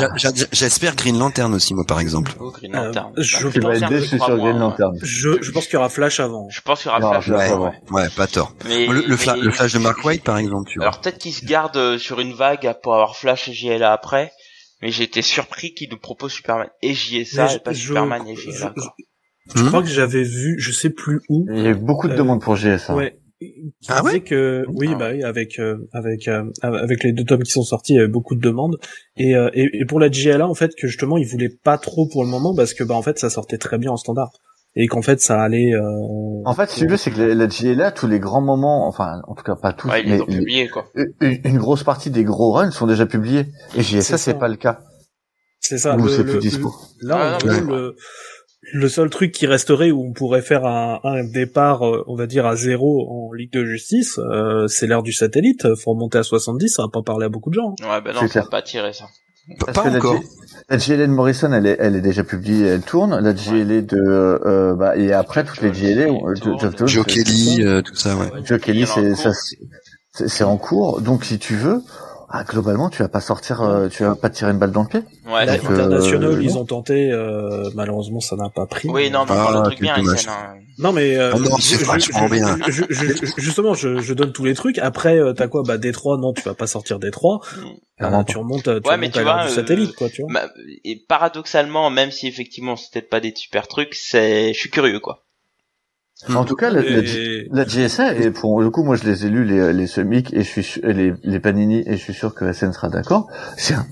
J'espère 0.52 0.96
Green 0.96 1.18
Lantern 1.18 1.54
aussi, 1.54 1.74
moi, 1.74 1.86
par 1.88 2.00
exemple. 2.00 2.34
Oh, 2.40 2.52
Green 2.52 2.76
Euh, 2.76 2.86
Lantern. 2.88 3.14
je 3.18 3.48
Green 3.48 3.64
Lantern, 3.64 3.94
déçu 3.94 4.10
je 4.12 4.16
crois, 4.18 4.28
sur 4.28 4.36
moi, 4.38 4.46
Green 4.46 4.56
ouais. 4.56 4.60
Lantern. 4.60 4.94
Je, 5.02 5.42
je 5.42 5.52
pense 5.52 5.66
qu'il 5.66 5.74
y 5.76 5.78
aura 5.78 5.90
Flash 5.90 6.20
avant. 6.20 6.48
Je 6.50 6.62
pense 6.62 6.82
qu'il 6.82 6.90
y 6.90 6.92
aura 6.92 7.00
Non, 7.00 7.22
Flash. 7.22 7.26
je- 7.26 7.94
Ouais, 7.94 8.10
pas 8.16 8.28
tort. 8.28 8.54
Mais, 8.68 8.88
Le, 8.88 9.06
le, 9.08 9.16
fla- 9.16 9.36
mais- 9.36 9.42
le 9.42 9.52
flash 9.52 9.74
de 9.74 9.80
Mark 9.80 10.04
White, 10.04 10.24
par 10.24 10.38
exemple, 10.38 10.70
tu 10.70 10.80
vois. 10.80 10.88
Alors 10.88 11.00
peut-être 11.02 11.18
qu'il 11.18 11.34
se 11.34 11.46
garde 11.46 11.78
euh, 11.78 11.98
sur 11.98 12.20
une 12.20 12.34
vague 12.34 12.74
pour 12.84 12.94
avoir 12.94 13.16
Flash 13.16 13.48
et 13.48 13.54
JLA 13.54 13.92
après, 13.92 14.32
mais 14.82 14.92
j'ai 14.92 15.04
été 15.04 15.22
surpris 15.22 15.74
qu'il 15.74 15.90
nous 15.90 15.98
propose 16.00 16.32
Superman 16.34 16.68
et 16.82 16.94
JSA 16.94 17.54
et 17.56 17.60
pas 17.60 17.72
je- 17.74 17.80
Superman 17.88 18.28
et 18.28 18.36
JLA. 18.36 18.74
je-. 18.76 18.82
Je 19.56 19.64
Hmm 19.64 19.68
crois 19.70 19.82
que 19.82 19.90
j'avais 19.90 20.24
vu, 20.24 20.58
je 20.60 20.72
sais 20.72 20.92
plus 20.92 21.20
où, 21.30 21.46
Il 21.52 21.64
y 21.64 21.68
a 21.68 21.72
eu 21.72 21.76
beaucoup 21.76 22.08
de 22.08 22.14
Euh, 22.14 22.18
demandes 22.18 22.42
pour 22.42 22.56
GSA. 22.58 22.94
Ouais. 22.96 23.18
Qui 23.42 23.74
Ah 23.90 24.04
ouais 24.04 24.22
que 24.22 24.66
oui 24.76 24.90
Ah 24.92 24.96
bah 24.96 25.10
oui 25.14 25.24
avec 25.24 25.58
euh, 25.60 25.78
avec 25.94 26.28
euh, 26.28 26.44
avec 26.62 27.04
les 27.04 27.12
deux 27.12 27.24
tomes 27.24 27.42
qui 27.42 27.52
sont 27.52 27.64
sortis 27.64 27.94
il 27.94 27.96
y 27.96 28.00
avait 28.00 28.08
beaucoup 28.08 28.36
de 28.36 28.40
demandes 28.42 28.78
et, 29.18 29.36
euh, 29.36 29.50
et 29.56 29.68
et 29.82 29.86
pour 29.86 30.00
la 30.00 30.12
JLA 30.12 30.48
en 30.48 30.54
fait 30.54 30.76
que 30.76 30.88
justement 30.88 31.18
ils 31.18 31.26
voulaient 31.28 31.50
pas 31.64 31.78
trop 31.80 32.08
pour 32.08 32.24
le 32.24 32.30
moment 32.30 32.54
parce 32.56 32.74
que 32.76 32.84
bah 32.84 32.94
en 32.94 33.02
fait 33.02 33.18
ça 33.18 33.30
sortait 33.32 33.58
très 33.58 33.80
bien 33.80 33.92
en 33.92 33.98
standard 33.98 34.32
et 34.76 34.86
qu'en 34.88 35.02
fait 35.02 35.20
ça 35.22 35.42
allait 35.42 35.74
euh, 35.74 35.82
En 36.46 36.54
fait, 36.54 36.70
si 36.70 36.80
tu 36.82 36.88
veux, 36.88 36.96
c'est 36.98 37.12
que 37.12 37.20
la, 37.20 37.34
la 37.36 37.48
GLA, 37.48 37.92
tous 37.92 38.08
les 38.08 38.20
grands 38.20 38.40
moments, 38.42 38.88
enfin, 38.88 39.22
en 39.28 39.34
tout 39.36 39.44
cas 39.44 39.56
pas 39.56 39.74
tous, 39.74 39.90
Ouais, 39.90 40.02
ils 40.04 40.10
mais 40.10 40.16
les 40.18 40.22
ont 40.22 40.26
publiés 40.28 40.70
quoi. 40.70 40.86
une, 40.96 41.40
une 41.44 41.58
grosse 41.58 41.84
partie 41.84 42.10
des 42.10 42.24
gros 42.24 42.52
runs 42.54 42.72
sont 42.72 42.88
déjà 42.88 43.06
publiés. 43.06 43.48
Et 43.76 43.82
JSA, 43.82 44.18
C'est 44.18 44.40
pas 44.40 44.48
le 44.48 44.56
cas. 44.56 44.80
c'est 45.60 45.78
ça 45.78 45.98
Ou 45.98 46.08
c'est 46.08 46.24
plus 46.24 46.40
dispo. 46.40 46.72
le- 47.02 47.08
là 47.10 47.16
en 47.18 47.20
Ah, 47.20 47.38
gros, 47.40 47.50
le 47.76 47.96
le 48.74 48.90
seul 48.90 49.10
truc 49.10 49.32
qui 49.32 49.48
resterait 49.48 49.92
où 49.92 50.04
on 50.04 50.14
pourrait 50.14 50.42
faire 50.42 50.66
un, 50.66 51.00
un 51.04 51.24
départ, 51.24 51.86
euh, 51.88 52.04
on 52.08 52.16
va 52.16 52.28
dire 52.28 52.46
à 52.46 52.56
zéro 52.56 53.08
en 53.10 53.34
Ligue 53.34 53.52
de 53.54 53.66
Justice, 53.66 54.20
euh, 54.20 54.68
c'est 54.68 54.88
l'ère 54.88 55.04
du 55.04 55.14
satellite. 55.14 55.76
Faut 55.76 55.92
remonter 55.92 56.18
à 56.20 56.24
70, 56.24 56.70
ça 56.70 56.84
va 56.84 56.90
pas 56.90 57.02
parler 57.02 57.26
à 57.26 57.30
beaucoup 57.30 57.50
de 57.50 57.56
gens. 57.56 57.76
Ouais, 57.82 58.02
bah 58.04 58.12
non, 58.14 58.22
C'est 58.30 58.50
pas 58.50 58.62
tirer 58.62 58.94
ça. 58.94 59.06
Pas, 59.60 59.66
Parce 59.66 59.78
pas 59.78 59.84
que 59.86 59.90
la 59.90 59.98
encore. 59.98 60.18
G- 60.18 60.28
La 60.70 60.78
GLA 60.78 61.08
de 61.08 61.12
Morrison, 61.12 61.52
elle 61.52 61.66
est, 61.66 61.76
elle 61.80 61.96
est 61.96 62.02
déjà 62.02 62.24
publiée, 62.24 62.68
elle 62.68 62.82
tourne. 62.84 63.20
La 63.20 63.34
GLA 63.34 63.82
de, 63.82 63.98
euh, 63.98 64.76
bah, 64.76 64.96
et 64.96 65.12
après 65.12 65.44
toutes 65.44 65.62
les 65.62 65.72
GLA, 65.72 66.04
euh. 66.14 66.36
Geoff 66.36 66.78
Jones, 66.78 66.88
Joe 66.88 67.04
c'est- 67.08 67.24
Kelly, 67.24 67.64
euh, 67.66 67.82
tout 67.82 67.96
ça, 67.96 68.16
ouais. 68.16 68.28
Joe 68.46 68.60
Kelly, 68.62 68.86
c'est 70.14 70.44
en 70.44 70.58
cours. 70.58 71.02
Donc, 71.02 71.26
si 71.26 71.40
tu 71.40 71.56
veux, 71.56 71.82
ah, 72.34 72.44
globalement, 72.44 72.90
tu 72.90 73.02
vas 73.02 73.08
pas 73.10 73.20
sortir, 73.22 73.62
euh, 73.62 73.88
tu 73.90 74.04
vas 74.04 74.16
pas 74.16 74.30
te 74.30 74.36
tirer 74.36 74.52
une 74.52 74.58
balle 74.58 74.72
dans 74.72 74.84
le 74.84 74.88
pied. 74.88 75.02
Ouais, 75.26 75.46
que- 75.46 75.52
International, 75.52 76.32
euh, 76.32 76.42
ils 76.44 76.58
ont 76.58 76.66
tenté, 76.66 77.12
euh, 77.12 77.70
malheureusement 77.76 78.20
ça 78.20 78.36
n'a 78.36 78.50
pas 78.50 78.66
pris. 78.66 78.90
Oui, 78.90 79.10
non, 79.10 79.26
mais 79.26 79.32
Ah, 79.32 79.48
on 79.48 79.52
parle 79.52 79.56
de 79.58 79.62
trucs 79.76 79.80
quel 79.80 80.04
bien. 80.04 80.14
Isen, 80.16 80.30
hein. 80.32 80.54
Non 80.78 80.92
mais 80.94 81.16
euh, 81.18 81.32
Ah 81.36 81.40
non, 81.40 81.58
je- 81.58 81.76
c'est 81.76 81.86
je- 82.90 83.32
justement, 83.38 83.74
je, 83.74 84.00
je 84.00 84.14
donne 84.14 84.32
tous 84.32 84.46
les 84.46 84.54
trucs. 84.56 84.78
Après, 84.80 85.20
t'as 85.36 85.48
quoi? 85.48 85.64
Bah 85.64 85.78
Détroit, 85.78 86.18
non, 86.18 86.34
tu 86.34 86.42
vas 86.44 86.54
pas 86.56 86.68
sortir 86.68 86.98
Détroit. 87.00 87.42
Euh, 88.02 88.10
pas. 88.10 88.24
tu 88.24 88.38
remontes, 88.38 88.64
tu 88.64 88.70
Ouais, 88.70 88.76
remontes 88.78 89.00
mais 89.00 89.10
tu 89.12 89.20
à 89.20 89.24
vois, 89.24 89.46
du 89.46 89.54
satellite, 89.54 89.94
quoi, 89.96 90.10
tu 90.10 90.24
vois. 90.24 90.32
Bah, 90.34 90.50
et 90.84 91.04
paradoxalement, 91.08 91.90
même 91.92 92.10
si 92.12 92.28
effectivement 92.28 92.76
c'est 92.76 92.92
peut-être 92.94 93.10
pas 93.10 93.20
des 93.20 93.34
super 93.36 93.68
trucs, 93.68 93.94
c'est, 93.94 94.54
je 94.54 94.60
suis 94.60 94.70
curieux 94.72 95.00
quoi. 95.00 95.24
En 96.36 96.46
tout 96.46 96.56
cas, 96.56 96.70
la, 96.70 96.82
la, 96.82 96.90
Et- 97.00 97.48
la 97.52 97.66
GSA, 97.66 98.14
et 98.16 98.32
pour 98.32 98.62
le 98.62 98.70
coup, 98.70 98.84
moi, 98.84 98.96
je 98.96 99.04
les 99.04 99.26
ai 99.26 99.30
lus, 99.30 99.44
les, 99.46 99.74
les 99.74 99.88
Semic, 99.88 100.34
et 100.34 100.44
je 100.44 100.62
suis 100.62 100.82
et 100.84 100.94
les, 100.94 101.14
les 101.24 101.40
Panini, 101.40 101.84
et 101.86 101.98
je 101.98 102.02
suis 102.04 102.14
sûr 102.14 102.34
que 102.36 102.52
SN 102.54 102.72
sera 102.74 102.90
d'accord. 102.90 103.28
C'est 103.58 103.74
un, 103.74 103.86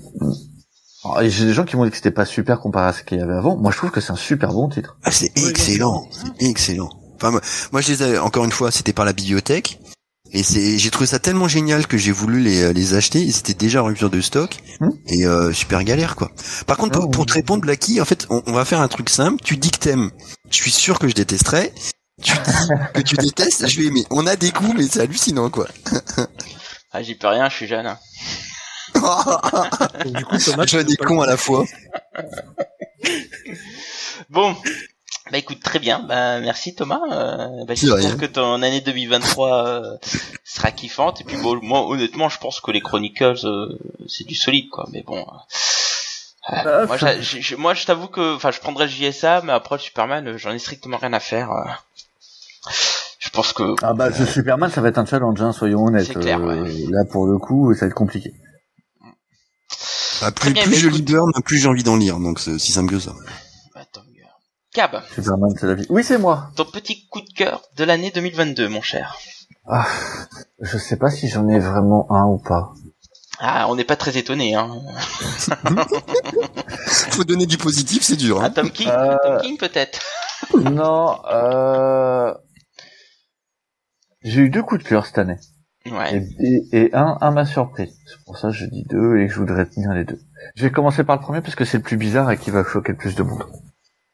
Alors, 1.04 1.22
et 1.22 1.30
j'ai 1.30 1.44
des 1.46 1.52
gens 1.54 1.64
qui 1.64 1.76
m'ont 1.76 1.84
dit 1.84 1.90
que 1.90 1.96
c'était 1.96 2.10
pas 2.10 2.26
super 2.26 2.60
comparé 2.60 2.86
à 2.88 2.92
ce 2.92 3.02
qu'il 3.02 3.18
y 3.18 3.20
avait 3.22 3.34
avant. 3.34 3.56
Moi, 3.56 3.72
je 3.72 3.76
trouve 3.78 3.90
que 3.90 4.00
c'est 4.00 4.12
un 4.12 4.16
super 4.16 4.52
bon 4.52 4.68
titre. 4.68 4.96
Ah, 5.02 5.10
c'est 5.10 5.32
excellent, 5.48 6.06
c'est 6.10 6.46
excellent. 6.46 6.90
Enfin, 7.16 7.30
moi, 7.32 7.40
moi, 7.72 7.80
je 7.80 7.92
les 7.92 8.02
ai, 8.02 8.18
encore 8.18 8.44
une 8.44 8.52
fois, 8.52 8.70
c'était 8.70 8.92
par 8.92 9.04
la 9.04 9.12
bibliothèque. 9.12 9.80
Et 10.32 10.44
c'est, 10.44 10.78
j'ai 10.78 10.90
trouvé 10.90 11.06
ça 11.06 11.18
tellement 11.18 11.48
génial 11.48 11.88
que 11.88 11.98
j'ai 11.98 12.12
voulu 12.12 12.38
les, 12.40 12.72
les 12.72 12.94
acheter. 12.94 13.20
Ils 13.20 13.36
étaient 13.36 13.52
déjà 13.54 13.82
en 13.82 13.86
rupture 13.86 14.10
de 14.10 14.20
stock. 14.20 14.58
Hmm. 14.78 14.90
Et 15.08 15.26
euh, 15.26 15.52
super 15.52 15.82
galère, 15.82 16.14
quoi. 16.14 16.30
Par 16.68 16.76
contre, 16.76 16.92
pour, 16.92 17.04
Oh. 17.06 17.08
pour 17.08 17.26
te 17.26 17.32
répondre, 17.32 17.62
Blacky, 17.62 18.00
en 18.00 18.04
fait, 18.04 18.26
on, 18.30 18.40
on 18.46 18.52
va 18.52 18.64
faire 18.64 18.80
un 18.80 18.86
truc 18.86 19.10
simple. 19.10 19.42
Tu 19.42 19.56
dis 19.56 19.72
que 19.72 19.78
t'aimes. 19.78 20.10
Je 20.50 20.54
suis 20.56 20.70
sûr 20.70 21.00
que 21.00 21.08
je 21.08 21.14
détesterais. 21.14 21.72
Tu 22.22 22.32
dis 22.32 22.92
que 22.94 23.00
tu 23.00 23.14
détestes, 23.16 23.66
je 23.68 23.80
vais 23.80 23.86
aimer. 23.86 24.04
On 24.10 24.26
a 24.26 24.36
des 24.36 24.50
goûts, 24.50 24.72
mais 24.74 24.86
c'est 24.88 25.00
hallucinant, 25.00 25.50
quoi. 25.50 25.66
Ah, 26.92 27.02
j'y 27.02 27.14
peux 27.14 27.28
rien, 27.28 27.48
je 27.48 27.54
suis 27.56 27.66
jeune. 27.66 27.86
hein. 27.86 27.98
Du 30.06 30.24
coup, 30.24 30.36
Thomas, 30.38 30.66
tu 30.66 30.72
je 30.72 30.78
peux 30.78 30.84
des 30.84 30.96
pas- 30.96 31.04
cons 31.06 31.20
à 31.20 31.26
la 31.26 31.36
fois. 31.36 31.64
Bon, 34.28 34.54
bah 35.30 35.38
écoute, 35.38 35.60
très 35.62 35.78
bien. 35.78 36.00
Bah 36.00 36.40
merci 36.40 36.74
Thomas. 36.74 37.00
Euh, 37.10 37.64
bah. 37.64 37.74
J'espère 37.74 38.16
que 38.16 38.26
ton 38.26 38.62
année 38.62 38.80
2023 38.80 39.66
euh, 39.68 39.96
sera 40.44 40.70
kiffante. 40.72 41.20
Et 41.20 41.24
puis 41.24 41.36
bon, 41.36 41.58
moi 41.62 41.86
honnêtement, 41.88 42.28
je 42.28 42.38
pense 42.38 42.60
que 42.60 42.70
les 42.70 42.80
Chronicles, 42.80 43.38
euh, 43.44 43.78
c'est 44.08 44.26
du 44.26 44.34
solide 44.34 44.68
quoi. 44.70 44.86
Mais 44.92 45.02
bon. 45.02 45.20
euh, 45.20 46.56
euh, 46.66 46.86
Ah, 46.90 47.56
moi, 47.58 47.74
je 47.74 47.86
t'avoue 47.86 48.08
que, 48.08 48.34
enfin, 48.36 48.50
je 48.50 48.58
prendrais 48.60 48.86
le 48.86 48.90
JSA, 48.90 49.42
mais 49.44 49.52
après 49.52 49.76
le 49.76 49.80
Superman, 49.80 50.36
j'en 50.36 50.50
ai 50.52 50.58
strictement 50.58 50.96
rien 50.98 51.12
à 51.12 51.20
faire. 51.20 51.50
Euh. 52.66 52.70
Je 53.18 53.28
pense 53.30 53.52
que 53.52 53.74
Ah 53.82 53.92
bah, 53.92 54.12
ce 54.12 54.24
Superman, 54.24 54.70
ça 54.70 54.80
va 54.80 54.88
être 54.88 54.98
un 54.98 55.04
challenge, 55.06 55.40
hein, 55.42 55.52
soyons 55.52 55.84
honnêtes. 55.86 56.16
Euh, 56.16 56.88
Là, 56.90 57.04
pour 57.10 57.26
le 57.26 57.38
coup, 57.38 57.72
ça 57.74 57.80
va 57.80 57.86
être 57.88 57.94
compliqué. 57.94 58.32
Ah, 60.22 60.32
plus 60.32 60.52
bien, 60.52 60.62
plus 60.64 60.70
mais 60.72 60.76
je 60.76 60.88
lis 60.88 61.02
Burn, 61.02 61.30
plus 61.44 61.58
j'ai 61.58 61.68
envie 61.68 61.82
d'en 61.82 61.96
lire. 61.96 62.18
Donc 62.18 62.40
c'est 62.40 62.50
aussi 62.52 62.72
simple 62.72 62.90
que 62.92 62.98
ça. 62.98 63.12
Cab, 64.72 65.02
Superman, 65.14 65.50
c'est 65.58 65.66
la 65.66 65.74
vie. 65.74 65.86
Oui, 65.88 66.04
c'est 66.04 66.18
moi. 66.18 66.50
ton 66.56 66.64
petit 66.64 67.08
coup 67.08 67.20
de 67.20 67.32
cœur 67.34 67.60
de 67.76 67.82
l'année 67.84 68.12
2022, 68.14 68.68
mon 68.68 68.82
cher. 68.82 69.16
Ah, 69.68 69.84
je 70.60 70.78
sais 70.78 70.96
pas 70.96 71.10
si 71.10 71.28
j'en 71.28 71.48
ai 71.48 71.58
vraiment 71.58 72.06
un 72.12 72.24
ou 72.26 72.38
pas. 72.38 72.72
Ah, 73.40 73.66
on 73.68 73.74
n'est 73.74 73.84
pas 73.84 73.96
très 73.96 74.16
étonné, 74.16 74.54
hein. 74.54 74.70
Faut 77.10 77.24
donner 77.24 77.46
du 77.46 77.56
positif, 77.58 78.02
c'est 78.04 78.16
dur. 78.16 78.38
Ah, 78.40 78.46
Hein. 78.46 78.50
Tom 78.50 78.70
King, 78.70 78.88
Euh, 78.88 79.16
Tom 79.22 79.40
King 79.42 79.58
peut-être. 79.58 79.98
non, 80.54 81.18
euh... 81.32 82.32
J'ai 84.22 84.42
eu 84.42 84.50
deux 84.50 84.62
coups 84.62 84.82
de 84.82 84.88
cœur 84.88 85.06
cette 85.06 85.18
année. 85.18 85.36
Ouais. 85.86 86.22
Et, 86.40 86.66
et, 86.76 86.86
et 86.86 86.94
un, 86.94 87.16
un 87.20 87.30
m'a 87.30 87.46
surpris. 87.46 87.90
C'est 88.06 88.22
pour 88.26 88.36
ça 88.38 88.48
que 88.48 88.54
je 88.54 88.66
dis 88.66 88.84
deux 88.84 89.18
et 89.18 89.26
que 89.28 89.32
je 89.32 89.38
voudrais 89.38 89.64
tenir 89.66 89.92
les 89.92 90.04
deux. 90.04 90.18
Je 90.56 90.62
vais 90.64 90.70
commencer 90.70 91.04
par 91.04 91.16
le 91.16 91.22
premier 91.22 91.40
parce 91.40 91.54
que 91.54 91.64
c'est 91.64 91.78
le 91.78 91.82
plus 91.82 91.96
bizarre 91.96 92.30
et 92.30 92.36
qui 92.36 92.50
va 92.50 92.62
choquer 92.64 92.92
le 92.92 92.98
plus 92.98 93.14
de 93.14 93.22
monde. 93.22 93.44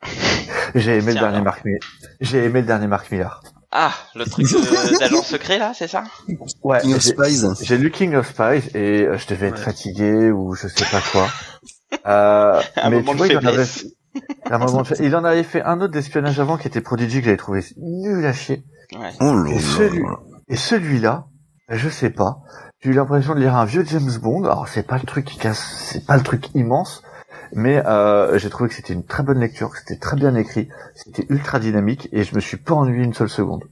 J'ai 0.74 0.98
aimé 0.98 1.12
le 1.12 1.18
dernier. 1.18 1.40
Mark 1.40 1.64
Millar. 1.64 1.80
J'ai 2.20 2.44
aimé 2.44 2.60
le 2.60 2.66
dernier 2.66 2.86
Mark 2.86 3.10
Millar. 3.10 3.42
Ah, 3.72 3.92
le 4.14 4.24
truc 4.24 4.46
de- 4.46 4.98
d'agent 5.00 5.22
secret 5.22 5.58
là, 5.58 5.72
c'est 5.74 5.88
ça? 5.88 6.04
Ouais, 6.62 6.80
King 6.80 6.94
of 6.94 7.02
j'ai- 7.02 7.10
Spies. 7.10 7.64
j'ai 7.64 7.78
lu 7.78 7.90
King 7.90 8.14
of 8.14 8.28
Spies 8.28 8.70
et 8.76 9.02
euh, 9.06 9.18
je 9.18 9.26
devais 9.26 9.48
être 9.48 9.58
Ouais. 9.58 9.64
fatigué 9.64 10.30
ou 10.30 10.54
je 10.54 10.68
sais 10.68 10.84
pas 10.90 11.00
quoi. 11.12 11.28
Euh, 12.04 12.60
Un 12.76 12.90
mais 12.90 12.96
moment 12.96 13.12
tu 13.12 13.12
de 13.12 13.16
vois, 13.18 13.26
il 13.28 13.36
en 13.36 13.44
avait, 13.48 13.64
faiblesse. 13.64 13.86
Un 14.50 14.58
moment 14.58 14.82
de- 14.82 15.02
Il 15.02 15.14
en 15.14 15.24
avait 15.24 15.44
fait 15.44 15.62
un 15.62 15.80
autre 15.80 15.92
d'espionnage 15.92 16.38
avant 16.40 16.56
qui 16.56 16.66
était 16.66 16.80
Prodigy 16.80 17.20
que 17.20 17.26
j'avais 17.26 17.36
trouvé 17.36 17.64
nul 17.76 18.24
à 18.26 18.32
chier. 18.32 18.64
Ouais. 18.92 19.12
Oh 19.20 19.44
Et 19.46 19.58
celui-. 19.58 20.04
Et 20.48 20.56
celui-là, 20.56 21.26
ben, 21.68 21.76
je 21.76 21.88
sais 21.88 22.10
pas. 22.10 22.42
J'ai 22.80 22.90
eu 22.90 22.92
l'impression 22.92 23.34
de 23.34 23.40
lire 23.40 23.56
un 23.56 23.64
vieux 23.64 23.84
James 23.84 24.18
Bond. 24.22 24.44
Alors 24.44 24.68
c'est 24.68 24.86
pas 24.86 24.98
le 24.98 25.04
truc 25.04 25.24
qui 25.24 25.38
casse, 25.38 25.76
c'est 25.78 26.06
pas 26.06 26.16
le 26.16 26.22
truc 26.22 26.54
immense, 26.54 27.02
mais 27.52 27.84
euh, 27.86 28.38
j'ai 28.38 28.50
trouvé 28.50 28.68
que 28.68 28.74
c'était 28.74 28.92
une 28.92 29.04
très 29.04 29.22
bonne 29.22 29.40
lecture, 29.40 29.70
que 29.70 29.78
c'était 29.78 29.98
très 29.98 30.16
bien 30.16 30.34
écrit, 30.34 30.68
c'était 30.94 31.26
ultra 31.28 31.58
dynamique 31.58 32.08
et 32.12 32.22
je 32.22 32.34
me 32.34 32.40
suis 32.40 32.58
pas 32.58 32.74
ennuyé 32.74 33.02
une 33.02 33.14
seule 33.14 33.28
seconde. 33.28 33.64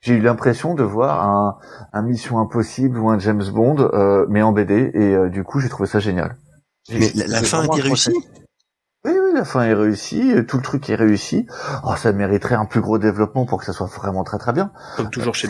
J'ai 0.00 0.14
eu 0.14 0.20
l'impression 0.20 0.74
de 0.74 0.82
voir 0.82 1.22
un, 1.22 1.58
un 1.92 2.02
Mission 2.02 2.38
Impossible 2.38 2.98
ou 2.98 3.10
un 3.10 3.18
James 3.18 3.44
Bond, 3.52 3.76
euh, 3.78 4.26
mais 4.30 4.42
en 4.42 4.52
BD, 4.52 4.90
et 4.94 5.14
euh, 5.14 5.28
du 5.28 5.44
coup 5.44 5.60
j'ai 5.60 5.68
trouvé 5.68 5.88
ça 5.88 6.00
génial. 6.00 6.36
Mais 6.90 7.10
la, 7.14 7.26
la 7.26 7.42
fin 7.42 7.62
accroché. 7.62 7.82
réussie 7.82 8.12
la 9.40 9.46
fin 9.46 9.62
est 9.62 9.72
réussie, 9.72 10.34
euh, 10.34 10.44
tout 10.44 10.58
le 10.58 10.62
truc 10.62 10.90
est 10.90 10.94
réussi. 10.94 11.46
Oh, 11.82 11.96
ça 11.96 12.12
mériterait 12.12 12.56
un 12.56 12.66
plus 12.66 12.82
gros 12.82 12.98
développement 12.98 13.46
pour 13.46 13.58
que 13.58 13.64
ça 13.64 13.72
soit 13.72 13.86
vraiment 13.86 14.22
très 14.22 14.36
très 14.36 14.52
bien 14.52 14.70
Comme 14.98 15.08
toujours 15.08 15.34
chez 15.34 15.48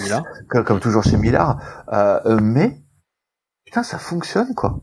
comme, 0.48 0.64
comme 0.64 0.78
toujours 0.78 1.02
chez 1.02 1.16
Millard. 1.16 1.58
Euh, 1.92 2.20
euh, 2.24 2.38
mais 2.40 2.80
putain, 3.64 3.82
ça 3.82 3.98
fonctionne 3.98 4.54
quoi. 4.54 4.80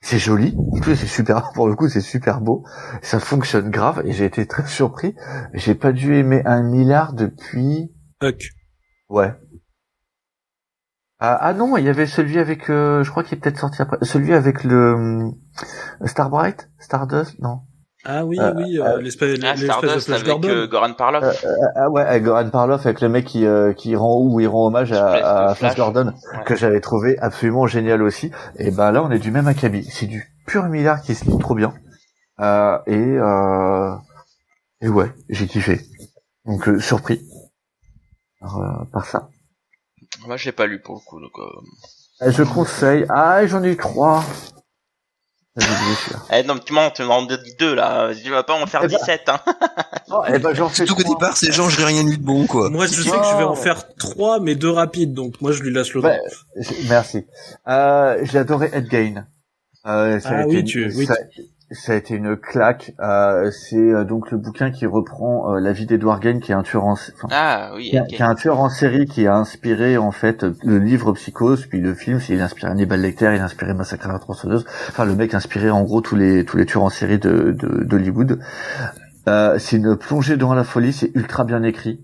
C'est 0.00 0.18
joli. 0.18 0.56
En 0.72 0.80
plus, 0.80 0.96
c'est 0.96 1.06
super. 1.06 1.50
Pour 1.54 1.68
le 1.68 1.76
coup, 1.76 1.88
c'est 1.90 2.00
super 2.00 2.40
beau. 2.40 2.64
Ça 3.02 3.20
fonctionne 3.20 3.68
grave. 3.68 4.00
Et 4.06 4.12
j'ai 4.12 4.24
été 4.24 4.46
très 4.46 4.66
surpris. 4.66 5.14
J'ai 5.52 5.74
pas 5.74 5.92
dû 5.92 6.16
aimer 6.16 6.42
un 6.46 6.62
Millard 6.62 7.12
depuis. 7.12 7.92
Huck. 8.22 8.48
Ouais. 9.10 9.34
Ah, 11.20 11.36
ah 11.38 11.52
non, 11.52 11.76
il 11.76 11.84
y 11.84 11.90
avait 11.90 12.06
celui 12.06 12.38
avec. 12.38 12.70
euh, 12.70 13.04
je 13.04 13.10
crois 13.10 13.24
qu'il 13.24 13.36
est 13.36 13.40
peut-être 13.42 13.58
sorti 13.58 13.82
après. 13.82 13.98
Celui 14.02 14.32
avec 14.32 14.64
le 14.64 14.94
hum, 14.94 15.34
Starbright, 16.06 16.70
Stardust, 16.78 17.38
non. 17.40 17.60
Ah 18.10 18.24
oui, 18.24 18.38
Euh, 18.40 18.54
oui, 18.56 18.78
euh, 18.80 19.02
l'espèce 19.02 19.38
Ah, 19.44 19.54
de 19.54 20.12
avec 20.12 20.24
Gordon. 20.24 20.48
euh, 20.48 20.66
Goran 20.66 20.94
Parlov. 20.94 21.24
Euh, 21.24 21.50
Ah 21.76 21.90
ouais, 21.90 22.00
avec 22.00 22.22
Goran 22.22 22.48
Parlov, 22.48 22.80
avec 22.86 23.02
le 23.02 23.10
mec 23.10 23.26
qui 23.26 23.44
euh, 23.44 23.74
qui 23.74 23.94
rend 23.96 24.18
où 24.22 24.40
il 24.40 24.46
rend 24.48 24.68
hommage 24.68 24.92
à, 24.92 25.48
à 25.50 25.54
Flash. 25.54 25.76
Gordon. 25.76 26.06
Ouais. 26.06 26.44
que 26.46 26.56
j'avais 26.56 26.80
trouvé 26.80 27.18
absolument 27.18 27.66
génial 27.66 28.02
aussi. 28.02 28.30
Et 28.56 28.70
ben 28.70 28.92
là, 28.92 29.02
on 29.02 29.10
est 29.10 29.18
du 29.18 29.30
même 29.30 29.46
acabit. 29.46 29.84
C'est 29.84 30.06
du 30.06 30.26
pur 30.46 30.64
Millard 30.64 31.02
qui 31.02 31.14
se 31.14 31.26
lit 31.26 31.36
trop 31.38 31.54
bien. 31.54 31.74
Euh, 32.40 32.78
et 32.86 32.96
euh, 32.96 33.94
et 34.80 34.88
ouais, 34.88 35.12
j'ai 35.28 35.46
kiffé. 35.46 35.82
Donc 36.46 36.66
euh, 36.66 36.80
surpris 36.80 37.20
par, 38.40 38.58
euh, 38.58 38.84
par 38.90 39.04
ça. 39.04 39.28
Moi, 40.26 40.38
j'ai 40.38 40.52
pas 40.52 40.66
lu 40.66 40.80
pour 40.80 40.94
le 40.94 41.00
coup, 41.06 41.20
donc. 41.20 41.38
Euh... 41.38 42.30
Je 42.30 42.42
conseille. 42.42 43.04
Ah, 43.10 43.46
j'en 43.46 43.62
ai 43.62 43.72
eu 43.72 43.76
trois. 43.76 44.24
Eh 46.32 46.42
non, 46.44 46.58
tu 46.58 46.72
m'en, 46.72 46.90
tu 46.90 47.02
m'en 47.02 47.22
dis 47.22 47.36
deux 47.58 47.74
là. 47.74 48.10
Tu 48.14 48.30
vas 48.30 48.42
pas 48.42 48.54
en 48.54 48.66
faire 48.66 48.82
Eh 48.84 48.88
ben- 48.88 48.96
17, 48.98 49.28
hein. 49.28 49.40
Oh, 50.10 50.22
et 50.32 50.38
ben 50.38 50.54
j'en 50.54 50.68
fais 50.68 50.86
Surtout 50.86 51.02
qu'au 51.02 51.14
départ, 51.14 51.36
ces 51.36 51.52
gens, 51.52 51.68
je 51.68 51.78
n'ai 51.78 51.84
rien 51.86 52.02
lu 52.04 52.16
de 52.18 52.22
bon, 52.24 52.46
quoi. 52.46 52.70
Moi, 52.70 52.86
je 52.86 53.02
sais 53.02 53.10
que 53.10 53.16
je 53.16 53.36
vais 53.36 53.44
en 53.44 53.54
faire 53.54 53.94
trois, 53.96 54.40
mais 54.40 54.54
deux 54.54 54.70
rapides, 54.70 55.14
donc 55.14 55.40
moi, 55.40 55.52
je 55.52 55.62
lui 55.62 55.72
laisse 55.72 55.92
le 55.94 56.02
j'ai- 56.56 56.76
merci. 56.88 57.26
Euh, 57.68 58.18
j'ai 58.22 58.38
adoré 58.38 58.70
Ed 58.72 58.88
Gain. 58.88 59.26
Euh, 59.86 60.20
ça 60.20 60.30
a 60.30 60.32
Ah 60.38 60.42
été 60.42 60.56
oui, 60.56 60.64
tu- 60.64 60.92
oui, 60.94 61.06
ça 61.70 61.92
a 61.92 61.96
été 61.96 62.14
une 62.14 62.36
claque. 62.36 62.94
Euh, 63.00 63.50
c'est 63.50 63.76
euh, 63.76 64.04
donc 64.04 64.30
le 64.30 64.38
bouquin 64.38 64.70
qui 64.70 64.86
reprend 64.86 65.54
euh, 65.54 65.60
la 65.60 65.72
vie 65.72 65.86
d'Edward 65.86 66.20
Gain, 66.22 66.40
qui 66.40 66.52
est 66.52 66.54
un 66.54 66.62
tueur 66.62 66.84
en, 66.86 66.92
enfin, 66.92 67.28
Ah 67.30 67.72
oui. 67.74 67.90
qui 68.08 68.16
est 68.16 68.22
un 68.22 68.34
tueur 68.34 68.58
en 68.60 68.68
série 68.70 69.06
qui 69.06 69.26
a 69.26 69.34
inspiré 69.36 69.96
en 69.98 70.10
fait 70.10 70.44
le 70.64 70.78
livre 70.78 71.12
Psychose, 71.12 71.66
puis 71.66 71.80
le 71.80 71.94
film, 71.94 72.20
il 72.28 72.40
a 72.40 72.44
inspiré 72.44 72.70
Hannibal 72.72 73.00
Lecter, 73.00 73.32
il 73.34 73.40
a 73.40 73.44
inspiré 73.44 73.74
Massacre 73.74 74.08
à 74.08 74.12
la 74.12 74.18
tronçonneuse. 74.18 74.64
Enfin, 74.88 75.04
le 75.04 75.14
mec 75.14 75.34
a 75.34 75.36
inspiré 75.36 75.70
en 75.70 75.82
gros 75.82 76.00
tous 76.00 76.16
les 76.16 76.44
tous 76.44 76.56
les 76.56 76.64
tueurs 76.66 76.84
en 76.84 76.90
série 76.90 77.18
de 77.18 77.52
de- 77.52 77.84
d'Hollywood. 77.84 78.40
Euh, 79.28 79.58
c'est 79.58 79.76
une 79.76 79.94
plongée 79.96 80.38
dans 80.38 80.54
la 80.54 80.64
folie, 80.64 80.92
c'est 80.92 81.10
ultra 81.14 81.44
bien 81.44 81.62
écrit. 81.62 82.00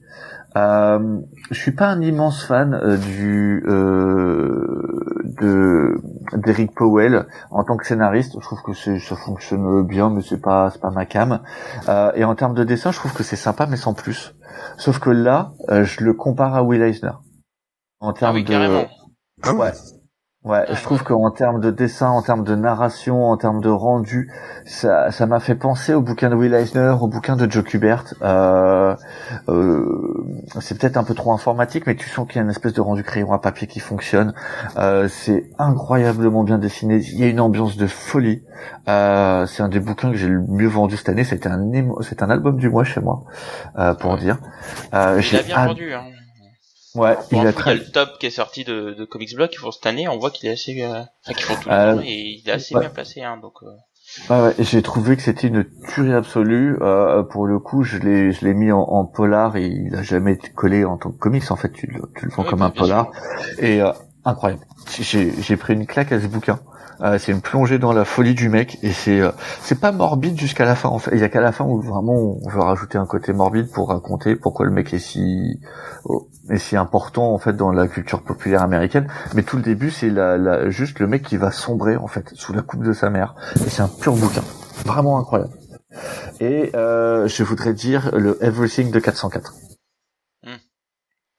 Euh, 0.57 1.21
je 1.51 1.59
suis 1.61 1.73
pas 1.73 1.87
un 1.89 2.01
immense 2.01 2.45
fan 2.45 2.75
euh, 2.75 2.97
du 2.97 3.65
euh, 3.67 5.23
de 5.41 5.97
d'Eric 6.37 6.75
Powell 6.75 7.27
en 7.51 7.65
tant 7.65 7.77
que 7.77 7.87
scénariste. 7.87 8.35
Je 8.35 8.45
trouve 8.45 8.63
que 8.63 8.73
ça 8.73 9.17
fonctionne 9.17 9.83
bien, 9.85 10.11
mais 10.11 10.23
c'est 10.23 10.41
pas 10.41 10.71
c'est 10.71 10.81
pas 10.81 10.91
ma 10.91 11.07
cam. 11.07 11.41
Euh, 11.89 12.13
et 12.15 12.25
en 12.25 12.35
termes 12.35 12.55
de 12.55 12.63
dessin, 12.65 12.93
je 12.93 12.99
trouve 12.99 13.13
que 13.13 13.23
c'est 13.25 13.37
sympa, 13.37 13.67
mais 13.67 13.77
sans 13.77 13.95
plus. 13.95 14.35
Sauf 14.77 15.01
que 15.01 15.11
là, 15.11 15.53
euh, 15.71 15.85
je 15.85 16.05
le 16.05 16.15
compare 16.15 16.55
à 16.55 16.63
Will 16.63 16.83
Eisner. 16.83 17.11
En 18.01 18.11
Ah 18.11 18.13
termes 18.13 18.37
oui, 18.37 18.45
de 18.45 18.49
carrément. 18.49 18.87
Ah 19.43 19.55
ouais. 19.55 19.73
Ouais, 20.45 20.67
je 20.71 20.83
trouve 20.83 21.03
qu'en 21.03 21.31
termes 21.31 21.59
de 21.59 21.71
dessin, 21.71 22.09
en 22.09 22.21
termes 22.21 22.45
de 22.45 22.55
narration, 22.55 23.25
en 23.31 23.37
termes 23.39 23.63
de 23.63 23.71
rendu, 23.71 24.31
ça, 24.67 25.11
ça 25.11 25.25
m'a 25.25 25.41
fait 25.41 25.55
penser 25.55 25.95
au 25.95 26.03
bouquin 26.03 26.29
de 26.29 26.35
Will 26.35 26.53
Eisner, 26.53 26.95
au 27.01 27.09
bouquin 27.09 27.35
de 27.35 27.51
Joe 27.51 27.65
Kubert. 27.65 28.05
Euh, 28.21 28.95
euh, 29.49 30.27
c'est 30.61 30.79
peut-être 30.79 30.99
un 30.99 31.05
peu 31.05 31.15
trop 31.15 31.33
informatique, 31.33 31.87
mais 31.87 31.95
tu 31.95 32.11
sens 32.11 32.27
qu'il 32.29 32.37
y 32.37 32.39
a 32.41 32.43
une 32.43 32.51
espèce 32.51 32.75
de 32.75 32.83
rendu 32.83 33.03
crayon 33.03 33.33
à 33.33 33.39
papier 33.39 33.67
qui 33.67 33.81
fonctionne. 33.81 34.35
Euh, 34.77 35.09
c'est 35.09 35.45
incroyablement 35.59 36.45
bien 36.45 36.59
dessiné. 36.59 36.99
Il 36.99 37.19
y 37.19 37.25
a 37.25 37.29
une 37.29 37.41
ambiance 37.41 37.79
de 37.79 37.87
folie. 37.87 38.43
Euh, 38.87 39.47
c'est 39.47 39.63
un 39.63 39.69
des 39.71 39.81
bouquins 39.81 40.11
que 40.11 40.19
j'ai 40.19 40.29
le 40.29 40.43
mieux 40.47 40.69
vendu 40.69 40.99
cette 40.99 41.09
année. 41.09 41.25
C'était 41.25 41.49
un, 41.49 41.71
émo- 41.73 42.03
c'est 42.03 42.23
un 42.23 42.29
album 42.29 42.59
du 42.59 42.69
mois 42.69 42.85
chez 42.85 43.01
moi, 43.01 43.23
euh, 43.79 43.95
pour 43.95 44.19
dire. 44.19 44.37
Euh, 44.93 45.15
Il 45.15 45.17
a 45.19 45.21
j'ai 45.21 45.43
bien 45.43 45.67
vendu, 45.69 45.95
hein. 45.95 46.03
Ouais, 46.95 47.17
il 47.33 47.47
a 47.47 47.53
très 47.53 47.75
le 47.75 47.85
top 47.91 48.19
qui 48.19 48.27
est 48.27 48.31
sorti 48.31 48.65
de, 48.65 48.95
de 48.95 49.05
Comics 49.05 49.35
Blog, 49.35 49.51
ils 49.53 49.59
font 49.59 49.71
cette 49.73 49.87
année, 49.87 50.09
on 50.09 50.19
voit 50.19 50.31
qu'il 50.31 50.49
est 50.49 50.53
assez, 50.53 50.81
euh, 50.83 51.03
enfin, 51.25 51.35
qu'ils 51.35 51.45
font 51.45 51.57
tout 51.57 51.69
le 51.71 51.75
Euh, 51.75 51.95
temps, 51.97 52.01
et 52.05 52.41
il 52.43 52.49
est 52.49 52.53
assez 52.53 52.75
ouais. 52.75 52.81
bien 52.81 52.91
placé, 52.91 53.23
hein, 53.23 53.37
donc, 53.39 53.63
euh, 53.63 53.71
Ouais, 54.31 54.41
ouais, 54.41 54.55
j'ai 54.59 54.83
trouvé 54.83 55.17
que 55.17 55.23
c'était 55.23 55.49
une 55.49 55.65
tuerie 55.89 56.13
absolue. 56.13 56.77
Euh, 56.83 57.23
pour 57.23 57.47
le 57.47 57.59
coup, 57.59 57.83
je 57.83 57.99
l'ai, 57.99 58.33
je 58.33 58.45
l'ai 58.45 58.55
mis 58.55 58.71
en, 58.71 58.81
en 58.81 59.05
polar 59.07 59.57
et 59.57 59.67
il 59.67 59.95
a 59.95 60.03
jamais 60.03 60.33
été 60.35 60.51
collé 60.51 60.85
en 60.85 60.99
tant 60.99 61.11
que 61.11 61.19
comics. 61.19 61.51
En 61.51 61.57
fait, 61.57 61.73
tu 61.73 61.87
le, 61.87 62.03
tu 62.17 62.27
le 62.27 62.31
vends 62.31 62.45
ouais, 62.45 62.49
comme 62.49 62.63
un 62.63 62.71
polar. 62.71 63.11
sûr. 63.11 63.65
Et 63.65 63.81
euh, 63.81 63.93
incroyable. 64.25 64.65
J'ai, 65.01 65.33
j'ai 65.43 65.57
pris 65.57 65.75
une 65.75 65.87
claque 65.87 66.13
à 66.13 66.21
ce 66.21 66.27
bouquin. 66.27 66.61
Euh, 67.01 67.19
c'est 67.19 67.33
une 67.33 67.41
plongée 67.41 67.79
dans 67.79 67.93
la 67.93 68.05
folie 68.05 68.35
du 68.35 68.49
mec 68.49 68.79
et 68.83 68.93
c'est, 68.93 69.21
euh, 69.21 69.31
c'est 69.61 69.81
pas 69.81 69.93
morbide 69.93 70.39
jusqu'à 70.39 70.65
la 70.65 70.75
fin. 70.75 70.89
En 70.89 70.99
fait, 70.99 71.11
il 71.15 71.21
y 71.21 71.25
a 71.25 71.29
qu'à 71.29 71.41
la 71.41 71.53
fin 71.53 71.65
où 71.65 71.81
vraiment 71.81 72.39
on 72.43 72.49
veut 72.49 72.61
rajouter 72.61 72.99
un 72.99 73.07
côté 73.07 73.33
morbide 73.33 73.71
pour 73.71 73.89
raconter 73.89 74.37
pourquoi 74.37 74.67
le 74.67 74.73
mec 74.73 74.93
est 74.95 74.99
si, 74.99 75.61
oh, 76.05 76.29
est 76.51 76.59
si 76.59 76.77
important 76.77 77.33
en 77.33 77.39
fait 77.39 77.55
dans 77.55 77.71
la 77.71 77.89
culture 77.89 78.23
populaire 78.23 78.63
américaine. 78.63 79.09
Mais 79.35 79.43
tout 79.43 79.57
le 79.57 79.63
début, 79.63 79.91
c'est 79.91 80.11
la, 80.11 80.39
la, 80.39 80.71
juste 80.71 81.01
le 81.01 81.07
mec 81.07 81.23
qui 81.23 81.37
va 81.37 81.51
sombrer 81.51 81.97
en 81.97 82.07
fait 82.07 82.31
sous 82.35 82.53
la 82.53 82.63
coupe 82.63 82.85
de 82.85 82.93
sa 82.93 83.11
mère. 83.11 83.35
Et 83.67 83.71
c'est 83.71 83.83
un 83.83 83.89
pur 83.89 84.15
bouquin, 84.15 84.43
vraiment 84.85 85.19
incroyable. 85.19 85.53
Et 86.41 86.71
euh, 86.75 87.29
je 87.29 87.43
voudrais 87.45 87.73
dire 87.73 88.11
le 88.17 88.43
Everything 88.43 88.91
de 88.91 88.99
404. 88.99 89.55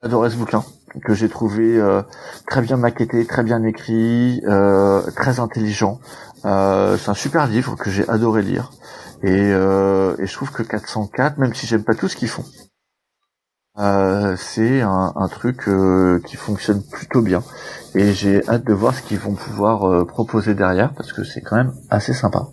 J'adorais 0.05 0.29
ce 0.29 0.35
bouquin 0.35 0.63
que 1.03 1.15
j'ai 1.15 1.27
trouvé 1.29 1.79
euh, 1.79 2.03
très 2.45 2.61
bien 2.61 2.77
maquetté, 2.77 3.25
très 3.25 3.41
bien 3.41 3.63
écrit, 3.63 4.39
euh, 4.45 5.01
très 5.15 5.39
intelligent. 5.39 5.99
Euh, 6.45 6.95
c'est 6.95 7.09
un 7.09 7.15
super 7.15 7.47
livre 7.47 7.75
que 7.75 7.89
j'ai 7.89 8.07
adoré 8.07 8.43
lire. 8.43 8.69
Et, 9.23 9.49
je 9.49 10.31
trouve 10.31 10.51
que 10.51 10.61
404, 10.61 11.39
même 11.39 11.55
si 11.55 11.65
j'aime 11.65 11.83
pas 11.83 11.95
tout 11.95 12.07
ce 12.07 12.15
qu'ils 12.15 12.29
font, 12.29 12.45
c'est 14.37 14.81
un, 14.81 15.11
un 15.15 15.27
truc 15.27 15.67
qui 16.23 16.35
fonctionne 16.35 16.83
plutôt 16.83 17.23
bien. 17.23 17.41
Et 17.95 18.13
j'ai 18.13 18.47
hâte 18.47 18.63
de 18.63 18.73
voir 18.73 18.93
ce 18.93 19.01
qu'ils 19.01 19.17
vont 19.17 19.33
pouvoir 19.33 20.05
proposer 20.05 20.53
derrière 20.53 20.93
parce 20.93 21.13
que 21.13 21.23
c'est 21.23 21.41
quand 21.41 21.55
même 21.55 21.73
assez 21.89 22.13
sympa. 22.13 22.49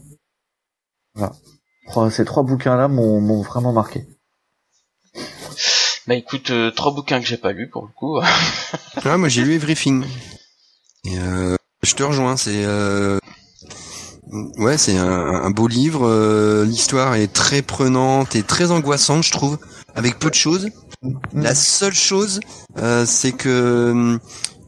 Voilà. 1.14 1.34
Ces 2.08 2.24
trois 2.24 2.44
bouquins-là 2.44 2.88
m'ont 2.88 3.42
vraiment 3.42 3.74
marqué. 3.74 4.06
Bah 6.06 6.14
écoute, 6.14 6.50
euh, 6.50 6.70
trois 6.70 6.92
bouquins 6.92 7.20
que 7.20 7.26
j'ai 7.26 7.36
pas 7.36 7.52
lus 7.52 7.68
pour 7.68 7.82
le 7.86 7.92
coup. 7.94 8.18
Ah, 9.04 9.16
moi 9.16 9.28
j'ai 9.28 9.42
lu 9.42 9.54
Everything. 9.54 10.04
Et 11.04 11.18
euh, 11.18 11.56
je 11.82 11.94
te 11.94 12.02
rejoins, 12.02 12.36
c'est 12.36 12.64
euh, 12.64 13.18
ouais, 14.58 14.78
c'est 14.78 14.96
un, 14.96 15.08
un 15.08 15.50
beau 15.50 15.66
livre. 15.68 16.06
euh, 16.06 16.64
L'histoire 16.64 17.14
est 17.14 17.32
très 17.32 17.62
prenante 17.62 18.36
et 18.36 18.42
très 18.42 18.70
angoissante, 18.70 19.24
je 19.24 19.32
trouve, 19.32 19.58
avec 19.94 20.18
peu 20.18 20.28
de 20.30 20.34
choses. 20.34 20.68
La 21.34 21.54
seule 21.54 21.94
chose, 21.94 22.40
euh, 22.78 23.04
c'est 23.06 23.32
que 23.32 23.90
hum, 23.90 24.20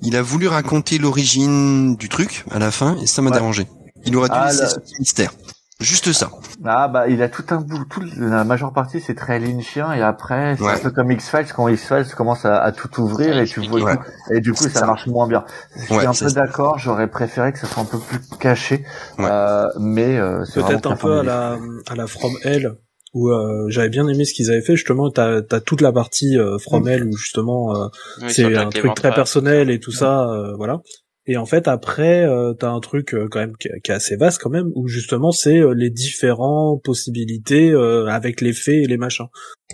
il 0.03 0.17
a 0.17 0.23
voulu 0.23 0.49
raconter 0.49 0.99
l'origine 0.99 1.95
du 1.97 2.09
truc 2.09 2.45
à 2.51 2.59
la 2.59 2.71
fin 2.71 2.97
et 3.01 3.07
ça 3.07 3.23
m'a 3.23 3.31
Ouais. 3.31 3.37
dérangé. 3.37 3.67
Il 4.07 4.17
aurait 4.17 4.29
dû 4.29 4.35
Ah, 4.37 4.47
laisser 4.51 4.63
là- 4.63 4.69
ce 4.71 4.79
petit 4.81 4.95
mystère. 4.99 5.33
Juste 5.81 6.13
ça. 6.13 6.31
Ah 6.65 6.87
bah 6.87 7.09
il 7.09 7.21
a 7.21 7.29
tout 7.29 7.43
un 7.51 7.57
bout, 7.61 7.85
tout, 7.91 8.01
la 8.17 8.45
majeure 8.45 8.73
partie 8.73 9.01
c'est 9.01 9.17
très 9.17 9.41
lynchien 9.41 9.93
et 9.93 10.03
après 10.03 10.55
c'est 10.57 10.63
Ouais. 10.63 10.75
un 10.75 10.79
peu 10.79 10.91
comme 10.93 11.11
X-Files 11.11 11.53
quand 11.55 11.67
X-Files 11.67 12.07
commence 12.17 12.45
à, 12.45 12.63
à 12.63 12.71
tout 12.71 13.01
ouvrir 13.01 13.37
et 13.39 13.45
tu 13.45 13.59
vois 13.61 13.97
tout, 13.97 14.01
et 14.33 14.41
du 14.41 14.53
coup 14.53 14.63
ça, 14.65 14.81
ça. 14.81 14.87
marche 14.87 15.07
moins 15.09 15.27
bien. 15.27 15.45
Je 15.77 15.83
suis 15.83 15.95
Ouais, 15.97 16.07
un 16.07 16.13
peu 16.13 16.31
d'accord, 16.31 16.79
j'aurais 16.79 17.09
préféré 17.09 17.53
que 17.53 17.59
ça 17.59 17.67
soit 17.67 17.83
un 17.83 17.87
peu 17.87 17.99
plus 17.99 18.21
caché, 18.39 18.85
Ouais. 19.19 19.27
euh, 19.29 19.67
mais 19.81 20.17
euh, 20.17 20.45
c'est 20.45 20.63
Peut-être 20.65 20.93
un 20.93 20.97
peu 20.97 21.19
à 21.19 21.23
la, 21.25 21.59
à 21.91 21.95
la 21.97 22.07
From 22.07 22.33
Hell, 22.45 22.75
où 23.13 23.31
euh, 23.31 23.67
j'avais 23.69 23.89
bien 23.89 24.07
aimé 24.07 24.25
ce 24.25 24.33
qu'ils 24.33 24.51
avaient 24.53 24.63
fait. 24.63 24.77
Justement, 24.77 25.11
t'as 25.11 25.41
as 25.51 25.61
toute 25.61 25.81
la 25.81 25.93
partie 25.93 26.39
euh, 26.39 26.57
From 26.59 26.87
Hell 26.87 27.05
où 27.05 27.17
justement 27.17 27.75
euh, 27.75 27.89
Oui, 28.23 28.33
c'est 28.33 28.57
un 28.57 28.69
truc 28.71 28.95
très 28.95 29.13
personnel 29.13 29.71
et 29.71 29.81
tout 29.81 29.93
ça, 29.93 30.29
euh, 30.31 30.55
voilà. 30.57 30.81
Et 31.27 31.37
en 31.39 31.47
fait, 31.47 31.69
après, 31.69 32.27
euh, 32.27 32.53
t'as 32.53 32.69
un 32.71 32.81
truc 32.81 33.15
euh, 33.15 33.29
quand 33.31 33.39
même 33.39 33.57
qui, 33.59 33.69
qui 33.83 33.91
est 33.91 33.95
assez 33.95 34.17
vaste 34.17 34.41
quand 34.43 34.51
même, 34.51 34.71
où 34.75 34.89
justement 34.89 35.33
c'est 35.33 35.59
euh, 35.59 35.73
les 35.75 35.89
différentes 35.89 36.83
possibilités 36.83 37.71
euh, 37.71 38.07
avec 38.09 38.43
les 38.43 38.53
faits 38.53 38.75
et 38.75 38.87
les 38.87 38.99
machins. 38.99 39.27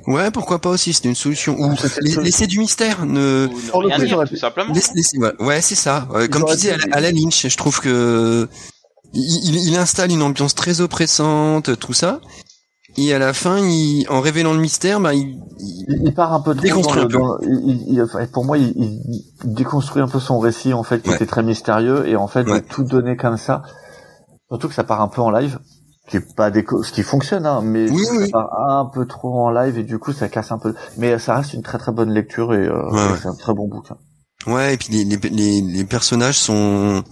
Ouais, 0.06 0.30
pourquoi 0.30 0.60
pas 0.60 0.70
aussi, 0.70 0.92
c'est 0.92 1.08
une 1.08 1.16
solution. 1.16 1.56
Ou 1.58 1.74
Ah, 1.76 1.86
laisser 2.22 2.46
du 2.46 2.60
mystère, 2.60 3.04
ne... 3.04 3.48
Ou 3.74 3.78
rien 3.78 3.98
dire, 3.98 4.08
j'aurais 4.08 4.26
tout 4.26 4.34
pu- 4.34 4.38
simplement. 4.38 4.72
Laisse- 4.72 4.94
laisse- 4.94 5.14
ouais, 5.18 5.32
ouais, 5.40 5.60
c'est 5.60 5.74
ça. 5.74 6.08
Comme 6.30 6.44
tu 6.44 6.54
disais, 6.54 6.70
à 6.72 6.78
pu- 6.78 6.88
la, 6.88 6.96
à 6.96 7.00
la 7.00 7.10
Lynch, 7.10 7.48
je 7.48 7.56
trouve 7.56 7.80
que 7.80 8.48
il, 9.12 9.48
il- 9.48 9.68
il 9.70 9.76
installe 9.76 10.12
une 10.12 10.22
ambiance 10.22 10.54
très 10.54 10.80
oppressante, 10.80 11.76
tout 11.80 11.92
ça. 11.94 12.20
Et 12.96 13.14
à 13.14 13.18
la 13.18 13.32
fin, 13.32 13.58
il, 13.58 14.04
en 14.10 14.20
révélant 14.20 14.52
le 14.52 14.58
mystère, 14.60 15.00
bah, 15.00 15.14
il, 15.14 15.38
il- 15.58 15.84
Il, 15.88 16.02
il 16.08 16.14
part 16.14 16.32
un 16.32 16.40
peu 16.40 16.54
Déconstruit 16.54 16.96
dans 16.96 17.00
un 17.00 17.04
le- 17.04 17.08
peu. 17.08 17.18
dans- 17.18 17.38
il- 17.68 17.84
il- 17.92 18.02
enfin, 18.02 18.26
pour 18.32 18.44
moi, 18.44 18.58
il, 18.58 19.00
déconstruit 19.44 20.02
un 20.02 20.08
peu 20.08 20.20
son 20.20 20.38
récit 20.38 20.72
en 20.74 20.82
fait, 20.82 21.00
qui 21.00 21.08
Ouais. 21.10 21.16
était 21.16 21.26
très 21.26 21.42
mystérieux 21.42 22.06
et 22.08 22.16
en 22.16 22.26
fait 22.26 22.46
Ouais. 22.48 22.60
de 22.60 22.66
tout 22.66 22.82
donner 22.82 23.16
comme 23.16 23.36
ça. 23.36 23.62
Surtout 24.48 24.68
que 24.68 24.74
ça 24.74 24.84
part 24.84 25.00
un 25.00 25.08
peu 25.08 25.22
en 25.22 25.30
live, 25.30 25.58
qui 26.08 26.16
est 26.16 26.34
pas 26.36 26.50
déco 26.50 26.82
ce 26.82 26.92
qui 26.92 27.02
fonctionne, 27.04 27.46
hein, 27.46 27.60
mais 27.62 27.88
Oui, 27.88 28.04
ça 28.04 28.12
oui. 28.16 28.30
part 28.32 28.50
un 28.68 28.86
peu 28.92 29.06
trop 29.06 29.38
en 29.46 29.50
live 29.50 29.78
et 29.78 29.84
du 29.84 29.98
coup 29.98 30.12
ça 30.12 30.28
casse 30.28 30.50
un 30.50 30.58
peu. 30.58 30.74
Mais 30.98 31.18
ça 31.20 31.36
reste 31.36 31.54
une 31.54 31.62
très 31.62 31.78
très 31.78 31.92
bonne 31.92 32.10
lecture 32.12 32.52
et, 32.52 32.66
euh, 32.66 32.90
ouais. 32.90 33.16
c'est 33.22 33.28
un 33.28 33.34
très 33.36 33.54
bon 33.54 33.68
bouquin. 33.68 33.96
ouais, 34.48 34.74
et 34.74 34.76
puis 34.76 34.88
les, 34.90 35.04
les, 35.04 35.16
les, 35.30 35.60
les 35.60 35.84
personnages 35.84 36.38
sont 36.38 37.02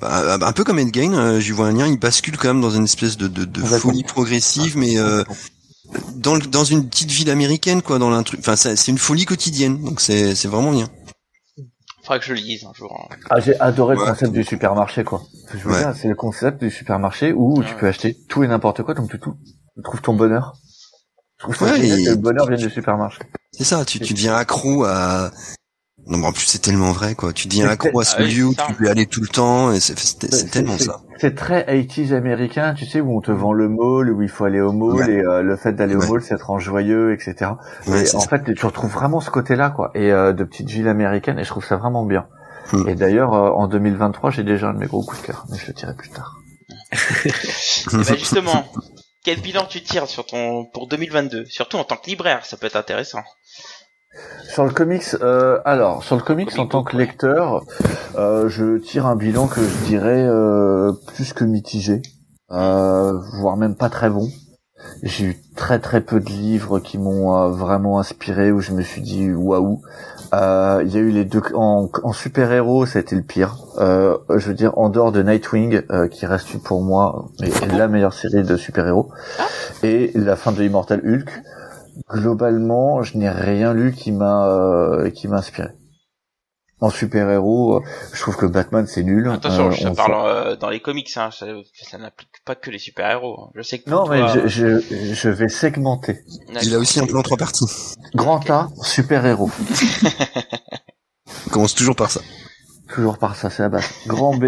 bah, 0.00 0.38
un 0.40 0.52
peu 0.52 0.64
comme 0.64 0.78
Endgame. 0.78 1.14
Euh, 1.14 1.40
J'y 1.40 1.52
vois 1.52 1.66
un 1.68 1.72
lien. 1.72 1.86
Il 1.86 1.98
bascule 1.98 2.36
quand 2.36 2.48
même 2.48 2.60
dans 2.60 2.70
une 2.70 2.84
espèce 2.84 3.16
de, 3.16 3.28
de, 3.28 3.44
de 3.44 3.60
Complètement. 3.60 3.78
folie 3.90 4.04
progressive, 4.04 4.76
mais 4.76 4.98
euh, 4.98 5.22
dans, 6.16 6.34
le- 6.34 6.46
dans 6.46 6.64
une 6.64 6.88
petite 6.88 7.10
ville 7.10 7.30
américaine, 7.30 7.82
quoi, 7.82 7.98
dans 7.98 8.10
un 8.12 8.22
truc. 8.22 8.40
Enfin, 8.40 8.56
c'est 8.56 8.88
une 8.88 8.98
folie 8.98 9.24
quotidienne. 9.24 9.82
Donc 9.82 10.00
c'est 10.00 10.34
vraiment 10.46 10.72
bien. 10.72 10.88
Faudra 12.02 12.18
que 12.18 12.24
je 12.26 12.34
le 12.34 12.40
lise 12.40 12.64
un 12.64 12.72
jour. 12.74 13.08
hein. 13.10 13.16
Ah, 13.30 13.40
j'ai 13.40 13.58
adoré 13.60 13.94
le 13.96 14.02
Ouais. 14.02 14.08
concept 14.10 14.32
du 14.32 14.44
supermarché 14.44 15.04
quoi. 15.04 15.22
Je 15.54 15.66
Ouais. 15.66 15.82
c'est 15.98 16.08
le 16.08 16.14
concept 16.14 16.60
du 16.62 16.70
supermarché 16.70 17.32
où 17.32 17.62
tu 17.62 17.74
peux 17.76 17.86
acheter 17.86 18.14
tout 18.28 18.44
et 18.44 18.46
n'importe 18.48 18.82
quoi, 18.82 18.92
donc 18.92 19.10
tu, 19.10 19.18
tout, 19.18 19.34
tu 19.74 19.82
trouves 19.82 20.02
ton 20.02 20.12
bonheur. 20.14 20.52
Je 21.38 21.44
trouve 21.44 21.56
ça 21.56 21.78
et- 21.78 21.80
que 22.04 22.10
le 22.10 22.16
bonheur 22.16 22.46
vienne 22.46 22.60
du 22.60 22.68
supermarché. 22.68 23.20
C'est 23.52 23.64
ça, 23.64 23.86
tu, 23.86 24.00
tu 24.00 24.12
deviens 24.12 24.34
accro 24.34 24.84
à... 24.84 25.30
Non, 26.06 26.18
mais 26.18 26.26
en 26.26 26.32
plus 26.32 26.44
c'est 26.44 26.58
tellement 26.58 26.92
vrai, 26.92 27.14
quoi. 27.14 27.32
Tu 27.32 27.48
deviens 27.48 27.64
Mais 27.66 27.72
accro 27.72 27.98
à 28.00 28.04
ce 28.04 28.16
Ah 28.18 28.22
oui, 28.22 28.34
lieu, 28.34 28.48
c'est 28.50 28.56
ça. 28.60 28.66
tu 28.68 28.74
veux 28.74 28.86
y 28.86 28.90
aller 28.90 29.06
tout 29.06 29.20
le 29.22 29.28
temps, 29.28 29.72
et 29.72 29.80
c'est 29.80 29.94
tellement 30.50 30.76
ça. 30.76 31.00
C'est 31.18 31.34
très 31.34 31.62
80s 31.62 32.12
américain, 32.14 32.74
tu 32.74 32.84
sais, 32.84 33.00
où 33.00 33.16
on 33.16 33.20
te 33.22 33.30
vend 33.30 33.52
le 33.54 33.68
mall, 33.68 34.10
où 34.10 34.20
il 34.20 34.28
faut 34.28 34.44
aller 34.44 34.60
au 34.60 34.72
mall, 34.72 34.96
Ouais. 34.96 35.10
et 35.14 35.20
euh, 35.20 35.42
le 35.42 35.56
fait 35.56 35.72
d'aller 35.72 35.94
Ouais. 35.96 36.04
au 36.04 36.12
mall, 36.12 36.22
c'est 36.22 36.34
être 36.34 36.50
en 36.50 36.58
joyeux, 36.58 37.14
etc. 37.14 37.52
Ouais, 37.86 38.04
et 38.06 38.14
en 38.14 38.20
ça. 38.20 38.28
fait, 38.28 38.52
tu 38.54 38.66
retrouves 38.66 38.90
vraiment 38.92 39.20
ce 39.20 39.30
côté-là, 39.30 39.70
quoi, 39.70 39.90
et 39.94 40.12
euh, 40.12 40.32
de 40.34 40.44
petite 40.44 40.68
ville 40.68 40.88
américaine, 40.88 41.38
et 41.38 41.44
je 41.44 41.48
trouve 41.48 41.64
ça 41.64 41.76
vraiment 41.76 42.04
bien. 42.04 42.26
Hmm. 42.72 42.86
Et 42.88 42.94
d'ailleurs, 42.94 43.32
euh, 43.32 43.50
en 43.50 43.66
2023, 43.68 44.30
j'ai 44.30 44.42
déjà 44.44 44.68
un 44.68 44.74
de 44.74 44.78
mes 44.80 44.86
gros 44.86 45.02
coups 45.02 45.22
de 45.22 45.26
cœur, 45.28 45.46
mais 45.50 45.56
je 45.58 45.66
le 45.68 45.72
dirai 45.72 45.94
plus 45.94 46.10
tard. 46.10 46.40
Et 47.26 47.96
bah 47.96 48.02
justement, 48.16 48.66
quel 49.24 49.40
bilan 49.40 49.66
tu 49.68 49.82
tires 49.82 50.06
sur 50.06 50.26
ton 50.26 50.64
pour 50.66 50.86
2022 50.88 51.44
Surtout 51.46 51.76
en 51.76 51.84
tant 51.84 51.96
que 51.96 52.06
libraire, 52.08 52.44
ça 52.44 52.56
peut 52.56 52.66
être 52.66 52.76
intéressant. 52.76 53.22
Sur 54.48 54.64
le 54.64 54.70
comics, 54.70 55.16
euh, 55.20 55.58
alors 55.64 56.04
sur 56.04 56.16
le 56.16 56.22
comics 56.22 56.50
Comic 56.50 56.60
en 56.60 56.66
tant 56.66 56.84
que 56.84 56.96
lecteur, 56.96 57.64
euh, 58.16 58.48
je 58.48 58.78
tire 58.78 59.06
un 59.06 59.16
bilan 59.16 59.48
que 59.48 59.60
je 59.60 59.84
dirais 59.86 60.24
euh, 60.26 60.92
plus 61.08 61.32
que 61.32 61.44
mitigé, 61.44 62.02
euh, 62.52 63.18
voire 63.40 63.56
même 63.56 63.74
pas 63.74 63.88
très 63.88 64.10
bon. 64.10 64.28
J'ai 65.02 65.24
eu 65.24 65.36
très 65.56 65.78
très 65.80 66.00
peu 66.02 66.20
de 66.20 66.28
livres 66.28 66.78
qui 66.78 66.98
m'ont 66.98 67.36
euh, 67.36 67.48
vraiment 67.48 67.98
inspiré 67.98 68.52
où 68.52 68.60
je 68.60 68.72
me 68.72 68.82
suis 68.82 69.00
dit 69.00 69.32
waouh. 69.32 69.80
Euh, 70.34 70.82
Il 70.84 70.94
y 70.94 70.98
a 70.98 71.00
eu 71.00 71.10
les 71.10 71.24
deux 71.24 71.42
en, 71.54 71.88
en 72.02 72.12
super 72.12 72.52
héros, 72.52 72.86
ça 72.86 72.98
a 72.98 73.02
été 73.02 73.16
le 73.16 73.22
pire. 73.22 73.56
Euh, 73.78 74.16
je 74.36 74.46
veux 74.48 74.54
dire 74.54 74.76
en 74.78 74.88
dehors 74.88 75.10
de 75.10 75.22
Nightwing, 75.22 75.82
euh, 75.90 76.06
qui 76.06 76.26
reste 76.26 76.62
pour 76.62 76.82
moi 76.82 77.26
mais 77.40 77.50
la 77.76 77.88
meilleure 77.88 78.14
série 78.14 78.42
de 78.42 78.56
super 78.56 78.86
héros, 78.86 79.10
et 79.82 80.12
la 80.14 80.36
fin 80.36 80.52
de 80.52 80.62
Immortal 80.62 81.00
Hulk. 81.04 81.42
Globalement, 82.08 83.02
je 83.02 83.16
n'ai 83.18 83.30
rien 83.30 83.72
lu 83.74 83.92
qui 83.92 84.12
m'a 84.12 84.48
euh, 84.48 85.10
qui 85.10 85.28
m'a 85.28 85.36
inspiré. 85.38 85.68
En 86.80 86.90
super 86.90 87.30
héros, 87.30 87.82
je 88.12 88.20
trouve 88.20 88.36
que 88.36 88.44
Batman 88.46 88.86
c'est 88.86 89.04
nul. 89.04 89.28
Attention, 89.30 89.68
Euh, 89.68 89.70
je 89.70 89.86
on 89.88 89.92
te 89.92 89.96
parle 89.96 90.26
euh, 90.26 90.56
dans 90.56 90.68
les 90.68 90.80
comics, 90.80 91.08
hein, 91.16 91.30
ça, 91.30 91.46
ça 91.88 91.98
n'applique 91.98 92.28
pas 92.44 92.56
que 92.56 92.70
les 92.70 92.78
super-héros. 92.78 93.40
hein. 93.40 93.50
Je 93.54 93.62
sais 93.62 93.78
que 93.78 93.88
Non, 93.88 94.04
toi, 94.04 94.16
mais 94.16 94.28
je, 94.28 94.48
je, 94.48 95.14
je 95.14 95.28
vais 95.30 95.48
segmenter. 95.48 96.20
Il 96.62 96.74
a 96.74 96.78
aussi 96.78 97.00
un 97.00 97.06
plan 97.06 97.22
trois 97.22 97.38
parties. 97.38 97.64
Grand 98.14 98.50
A, 98.50 98.68
super 98.82 99.24
héros. 99.24 99.50
On 101.46 101.50
commence 101.50 101.74
toujours 101.74 101.96
par 101.96 102.10
ça. 102.10 102.20
Toujours 102.92 103.16
par 103.18 103.34
ça, 103.36 103.48
c'est 103.50 103.62
la 103.62 103.68
base. 103.70 103.88
Grand 104.06 104.36
B, 104.36 104.44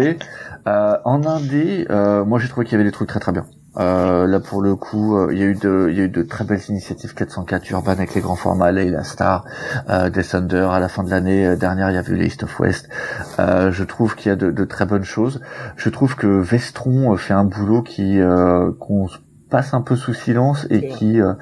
euh, 0.67 0.97
en 1.05 1.25
indé, 1.25 1.87
euh, 1.89 2.23
moi 2.23 2.39
j'ai 2.39 2.49
trouvé 2.49 2.65
qu'il 2.65 2.73
y 2.73 2.75
avait 2.75 2.83
des 2.83 2.91
trucs 2.93 3.09
très 3.09 3.19
très 3.19 3.31
bien. 3.31 3.47
Euh, 3.79 4.25
là 4.27 4.39
pour 4.39 4.61
le 4.61 4.75
coup, 4.75 5.17
euh, 5.17 5.29
il 5.31 5.39
y 5.39 5.43
a 5.43 5.45
eu 5.45 5.55
de, 5.55 5.87
il 5.89 5.97
y 5.97 6.01
a 6.01 6.05
eu 6.05 6.09
de 6.09 6.23
très 6.23 6.43
belles 6.43 6.61
initiatives 6.69 7.13
404 7.13 7.69
Urban 7.71 7.91
avec 7.91 8.15
les 8.15 8.21
grands 8.21 8.35
formats, 8.35 8.71
Layla 8.71 9.03
Star, 9.03 9.45
euh, 9.89 10.09
Descender 10.09 10.67
à 10.71 10.79
la 10.79 10.89
fin 10.89 11.03
de 11.03 11.09
l'année 11.09 11.45
euh, 11.45 11.55
dernière, 11.55 11.91
il 11.91 11.95
y 11.95 11.97
a 11.97 12.03
eu 12.03 12.15
les 12.15 12.27
East 12.27 12.43
of 12.43 12.59
West. 12.59 12.89
Euh, 13.39 13.71
je 13.71 13.83
trouve 13.83 14.15
qu'il 14.15 14.29
y 14.29 14.33
a 14.33 14.35
de, 14.35 14.51
de 14.51 14.65
très 14.65 14.85
bonnes 14.85 15.03
choses. 15.03 15.41
Je 15.75 15.89
trouve 15.89 16.15
que 16.15 16.27
Vestron 16.27 17.15
fait 17.17 17.33
un 17.33 17.45
boulot 17.45 17.81
qui 17.81 18.19
qu'on 18.79 19.07
passe 19.49 19.73
un 19.73 19.81
peu 19.81 19.95
sous 19.95 20.13
silence 20.13 20.67
et 20.69 20.87
qui 20.87 21.21
euh, 21.21 21.33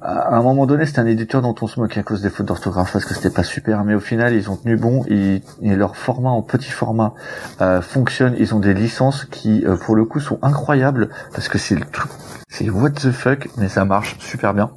à 0.00 0.36
un 0.36 0.42
moment 0.42 0.66
donné 0.66 0.86
c'est 0.86 0.98
un 0.98 1.06
éditeur 1.06 1.42
dont 1.42 1.54
on 1.60 1.66
se 1.66 1.80
moque 1.80 1.96
à 1.96 2.02
cause 2.02 2.22
des 2.22 2.30
fautes 2.30 2.46
d'orthographe 2.46 2.92
parce 2.92 3.04
que 3.04 3.14
c'était 3.14 3.30
pas 3.30 3.44
super 3.44 3.84
mais 3.84 3.94
au 3.94 4.00
final 4.00 4.34
ils 4.34 4.50
ont 4.50 4.56
tenu 4.56 4.76
bon. 4.76 5.04
Et, 5.08 5.42
et 5.62 5.76
leur 5.76 5.96
format 5.96 6.30
en 6.30 6.42
petit 6.42 6.70
format 6.70 7.14
euh, 7.60 7.80
fonctionne. 7.80 8.34
Ils 8.38 8.54
ont 8.54 8.60
des 8.60 8.74
licences 8.74 9.24
qui 9.24 9.64
euh, 9.66 9.76
pour 9.76 9.94
le 9.94 10.04
coup 10.04 10.20
sont 10.20 10.38
incroyables 10.42 11.08
parce 11.34 11.48
que 11.48 11.58
c'est 11.58 11.74
le 11.74 11.84
truc 11.84 12.10
c'est 12.48 12.68
what 12.68 12.90
the 12.90 13.10
fuck 13.10 13.48
mais 13.56 13.68
ça 13.68 13.84
marche 13.84 14.18
super 14.18 14.54
bien. 14.54 14.70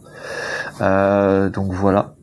Euh, 0.81 1.49
donc 1.49 1.71
voilà 1.71 2.14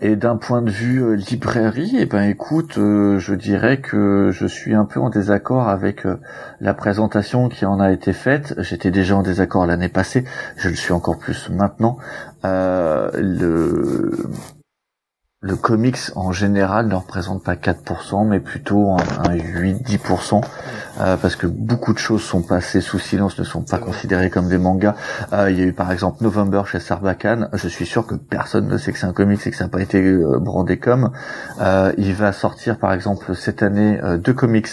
et 0.00 0.16
d'un 0.16 0.36
point 0.36 0.62
de 0.62 0.70
vue 0.70 1.02
euh, 1.02 1.14
librairie, 1.14 1.96
eh 1.98 2.06
ben 2.06 2.22
écoute, 2.22 2.78
euh, 2.78 3.18
je 3.18 3.34
dirais 3.34 3.80
que 3.80 4.30
je 4.32 4.46
suis 4.46 4.74
un 4.74 4.84
peu 4.84 5.00
en 5.00 5.10
désaccord 5.10 5.68
avec 5.68 6.06
euh, 6.06 6.20
la 6.60 6.74
présentation 6.74 7.48
qui 7.48 7.66
en 7.66 7.80
a 7.80 7.92
été 7.92 8.12
faite. 8.12 8.54
J'étais 8.58 8.90
déjà 8.90 9.16
en 9.16 9.22
désaccord 9.22 9.66
l'année 9.66 9.88
passée, 9.88 10.24
je 10.56 10.68
le 10.68 10.74
suis 10.74 10.92
encore 10.92 11.18
plus 11.18 11.50
maintenant. 11.50 11.98
Euh, 12.44 13.10
le 13.14 14.28
le 15.44 15.56
comics 15.56 15.98
en 16.16 16.32
général 16.32 16.88
ne 16.88 16.94
représente 16.94 17.44
pas 17.44 17.54
4%, 17.54 18.26
mais 18.26 18.40
plutôt 18.40 18.92
un, 18.92 19.28
un 19.28 19.36
8-10%, 19.36 20.40
euh, 21.00 21.16
parce 21.18 21.36
que 21.36 21.46
beaucoup 21.46 21.92
de 21.92 21.98
choses 21.98 22.22
sont 22.22 22.40
passées 22.40 22.80
sous 22.80 22.98
silence, 22.98 23.38
ne 23.38 23.44
sont 23.44 23.60
pas 23.60 23.76
considérées 23.76 24.30
comme 24.30 24.48
des 24.48 24.56
mangas. 24.56 24.94
Euh, 25.34 25.50
il 25.50 25.58
y 25.58 25.62
a 25.62 25.66
eu 25.66 25.74
par 25.74 25.92
exemple 25.92 26.24
November 26.24 26.62
chez 26.64 26.80
Sarbacane, 26.80 27.50
je 27.52 27.68
suis 27.68 27.84
sûr 27.84 28.06
que 28.06 28.14
personne 28.14 28.68
ne 28.68 28.78
sait 28.78 28.90
que 28.92 28.98
c'est 28.98 29.06
un 29.06 29.12
comics 29.12 29.46
et 29.46 29.50
que 29.50 29.56
ça 29.56 29.64
n'a 29.64 29.70
pas 29.70 29.82
été 29.82 30.02
euh, 30.02 30.38
brandé 30.40 30.78
comme. 30.78 31.10
Euh, 31.60 31.92
il 31.98 32.14
va 32.14 32.32
sortir 32.32 32.78
par 32.78 32.94
exemple 32.94 33.36
cette 33.36 33.62
année 33.62 34.00
euh, 34.02 34.16
deux 34.16 34.32
comics 34.32 34.68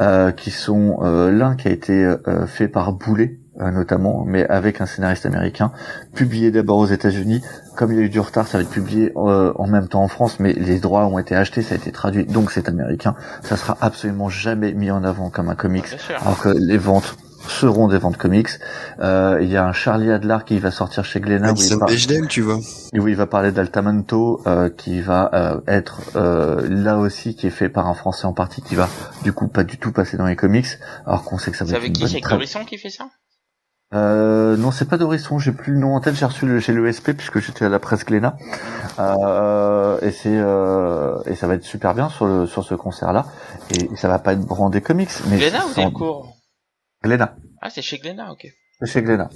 euh, 0.00 0.30
qui 0.30 0.52
sont 0.52 1.00
euh, 1.02 1.32
l'un 1.32 1.56
qui 1.56 1.66
a 1.66 1.72
été 1.72 2.04
euh, 2.04 2.46
fait 2.46 2.68
par 2.68 2.92
Boulet, 2.92 3.40
notamment, 3.58 4.24
mais 4.26 4.46
avec 4.48 4.80
un 4.80 4.86
scénariste 4.86 5.26
américain, 5.26 5.72
publié 6.14 6.50
d'abord 6.50 6.78
aux 6.78 6.86
États-Unis. 6.86 7.42
Comme 7.76 7.92
il 7.92 7.98
y 7.98 8.00
a 8.00 8.04
eu 8.04 8.08
du 8.08 8.20
retard, 8.20 8.46
ça 8.46 8.58
va 8.58 8.62
être 8.62 8.70
publié 8.70 9.12
euh, 9.16 9.52
en 9.56 9.66
même 9.66 9.88
temps 9.88 10.02
en 10.02 10.08
France, 10.08 10.38
mais 10.40 10.52
les 10.52 10.78
droits 10.80 11.06
ont 11.06 11.18
été 11.18 11.34
achetés, 11.36 11.62
ça 11.62 11.74
a 11.74 11.78
été 11.78 11.92
traduit, 11.92 12.24
donc 12.24 12.50
c'est 12.52 12.68
américain. 12.68 13.14
Ça 13.42 13.56
sera 13.56 13.76
absolument 13.80 14.28
jamais 14.28 14.72
mis 14.72 14.90
en 14.90 15.04
avant 15.04 15.30
comme 15.30 15.48
un 15.48 15.54
comics, 15.54 15.88
Bien 15.88 15.98
sûr. 15.98 16.16
alors 16.22 16.38
que 16.40 16.48
les 16.50 16.78
ventes 16.78 17.16
seront 17.46 17.88
des 17.88 17.98
ventes 17.98 18.16
comics. 18.16 18.48
Euh, 19.00 19.38
Il 19.42 19.50
y 19.50 19.56
a 19.58 19.66
un 19.66 19.72
Charlie 19.74 20.10
Adler 20.10 20.38
qui 20.46 20.58
va 20.58 20.70
sortir 20.70 21.04
chez 21.04 21.20
Glénat 21.20 21.48
où 21.48 21.54
il, 21.56 21.58
Madison 21.58 21.78
par- 21.78 21.88
Bechdel, 21.88 22.26
tu 22.26 22.40
vois. 22.40 22.58
où 22.94 23.06
il 23.08 23.14
va 23.16 23.26
parler 23.26 23.52
d'Altamento, 23.52 24.40
euh, 24.46 24.70
qui 24.70 25.02
va 25.02 25.30
euh, 25.34 25.60
être 25.66 26.00
euh, 26.16 26.66
là 26.70 26.96
aussi, 26.98 27.34
qui 27.36 27.46
est 27.46 27.50
fait 27.50 27.68
par 27.68 27.86
un 27.86 27.92
Français 27.94 28.26
en 28.26 28.32
partie, 28.32 28.62
qui 28.62 28.74
va 28.76 28.88
du 29.24 29.32
coup 29.34 29.48
pas 29.48 29.62
du 29.62 29.76
tout 29.76 29.92
passer 29.92 30.16
dans 30.16 30.24
les 30.26 30.36
comics, 30.36 30.66
alors 31.06 31.22
qu'on 31.24 31.36
sait 31.36 31.50
que 31.50 31.56
ça 31.58 31.64
va 31.64 31.70
C'est 31.70 31.76
être 31.76 31.82
avec 31.82 31.90
une 31.90 31.94
qui? 32.06 32.08
C'est 32.08 32.16
avec 32.16 32.28
Dorisson 32.30 32.60
qui 32.64 32.78
fait 32.78 32.88
ça? 32.90 33.04
Euh, 33.92 34.56
non, 34.56 34.70
c'est 34.70 34.88
pas 34.88 34.96
Dorisson, 34.98 35.38
j'ai 35.38 35.52
plus 35.52 35.72
le 35.72 35.78
nom 35.78 35.94
en 35.94 36.00
tête, 36.00 36.14
j'ai 36.16 36.24
reçu 36.24 36.46
le, 36.46 36.58
chez 36.58 36.72
l'ESP 36.72 37.12
puisque 37.12 37.38
j'étais 37.40 37.64
à 37.64 37.68
la 37.68 37.78
presse 37.78 38.04
Glénat. 38.04 38.36
Euh, 38.98 39.98
et 40.00 40.10
c'est 40.10 40.36
euh, 40.36 41.20
et 41.26 41.34
ça 41.34 41.46
va 41.46 41.54
être 41.54 41.64
super 41.64 41.94
bien 41.94 42.08
sur 42.08 42.26
le 42.26 42.46
sur 42.46 42.64
ce 42.64 42.74
concert 42.74 43.12
là 43.12 43.26
et 43.70 43.94
ça 43.96 44.08
va 44.08 44.18
pas 44.18 44.32
être 44.32 44.40
brandé 44.46 44.80
comics 44.80 45.10
mais 45.28 45.36
Glénat 45.38 45.66
ou 45.66 45.72
sans- 45.72 45.82
Delcourt? 45.90 46.36
Glénat. 47.02 47.36
Ah, 47.60 47.70
c'est 47.70 47.82
chez 47.82 47.98
Glénat, 47.98 48.32
ok. 48.32 48.46
Chez 48.84 49.02
Glénat. 49.02 49.30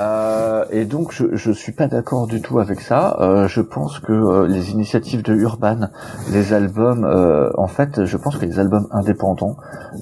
Euh, 0.00 0.64
et 0.70 0.84
donc 0.84 1.12
je 1.12 1.36
je 1.36 1.50
suis 1.50 1.72
pas 1.72 1.86
d'accord 1.86 2.26
du 2.26 2.40
tout 2.40 2.58
avec 2.58 2.80
ça. 2.80 3.16
Euh, 3.20 3.48
je 3.48 3.60
pense 3.60 3.98
que 3.98 4.12
euh, 4.12 4.46
les 4.48 4.70
initiatives 4.70 5.22
de 5.22 5.34
Urban, 5.34 5.88
les 6.30 6.52
albums, 6.52 7.04
euh, 7.04 7.50
en 7.56 7.68
fait, 7.68 8.04
je 8.04 8.16
pense 8.16 8.36
que 8.36 8.46
les 8.46 8.58
albums 8.58 8.88
indépendants 8.90 9.56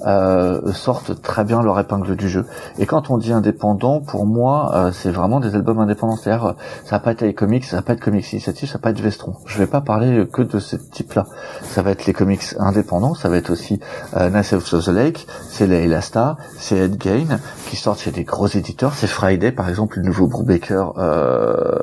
euh, 0.05 0.71
sortent 0.73 1.21
très 1.21 1.43
bien 1.43 1.61
leur 1.61 1.79
épingle 1.79 2.15
du 2.15 2.29
jeu. 2.29 2.45
Et 2.79 2.85
quand 2.85 3.09
on 3.09 3.17
dit 3.17 3.33
indépendant, 3.33 3.99
pour 3.99 4.25
moi, 4.25 4.91
c'est 4.93 5.11
vraiment 5.11 5.39
des 5.39 5.55
albums 5.55 5.79
indépendants. 5.79 6.15
C'est-à-dire, 6.15 6.55
ça 6.85 6.95
va 6.97 6.99
pas 6.99 7.11
être 7.11 7.21
les 7.21 7.33
comics, 7.33 7.65
ça 7.65 7.77
va 7.77 7.81
pas 7.81 7.93
être 7.93 8.01
comics 8.01 8.31
initiative, 8.31 8.67
ça 8.67 8.77
va 8.77 8.81
pas 8.81 8.89
être 8.91 9.01
Vestron. 9.01 9.33
Je 9.45 9.57
vais 9.57 9.67
pas 9.67 9.81
parler 9.81 10.27
que 10.31 10.41
de 10.41 10.59
ce 10.59 10.75
type-là. 10.75 11.25
Ça 11.63 11.81
va 11.81 11.91
être 11.91 12.05
les 12.05 12.13
comics 12.13 12.55
indépendants, 12.59 13.13
ça 13.13 13.29
va 13.29 13.37
être 13.37 13.51
aussi 13.51 13.79
euh, 14.15 14.29
Nice 14.29 14.53
of 14.53 14.69
the 14.69 14.87
Lake, 14.87 15.27
c'est 15.49 15.67
les 15.67 15.83
Elasta, 15.83 16.37
c'est 16.57 16.77
Ed 16.77 16.97
Gain 16.97 17.39
qui 17.69 17.75
sortent 17.75 17.99
chez 18.01 18.11
des 18.11 18.23
gros 18.23 18.47
éditeurs. 18.47 18.80
C'est 18.89 19.07
Friday, 19.07 19.51
par 19.51 19.69
exemple, 19.69 19.99
le 19.99 20.03
nouveau 20.03 20.27
Brubaker, 20.27 20.97
euh, 20.97 21.79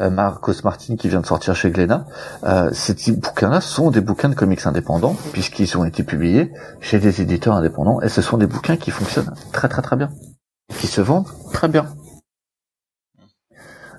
euh, 0.00 0.10
Marcos 0.10 0.54
Martin 0.64 0.96
qui 0.96 1.08
vient 1.08 1.20
de 1.20 1.26
sortir 1.26 1.54
chez 1.54 1.70
Glénat. 1.70 2.06
Euh, 2.44 2.70
ces 2.72 2.94
bouquins-là 3.12 3.60
sont 3.60 3.90
des 3.90 4.00
bouquins 4.00 4.28
de 4.28 4.34
comics 4.34 4.66
indépendants 4.66 5.16
puisqu'ils 5.32 5.78
ont 5.78 5.84
été 5.84 6.02
publiés 6.02 6.52
chez 6.80 6.98
des 6.98 7.20
éditeurs 7.20 7.54
indépendants 7.54 8.00
et 8.00 8.08
ce 8.08 8.22
sont 8.22 8.36
des 8.36 8.46
bouquins 8.46 8.76
qui 8.76 8.90
fonctionnent 8.90 9.32
très 9.52 9.68
très 9.68 9.82
très 9.82 9.96
bien, 9.96 10.10
qui 10.78 10.88
se 10.88 11.00
vendent 11.00 11.28
très 11.52 11.68
bien. 11.68 11.86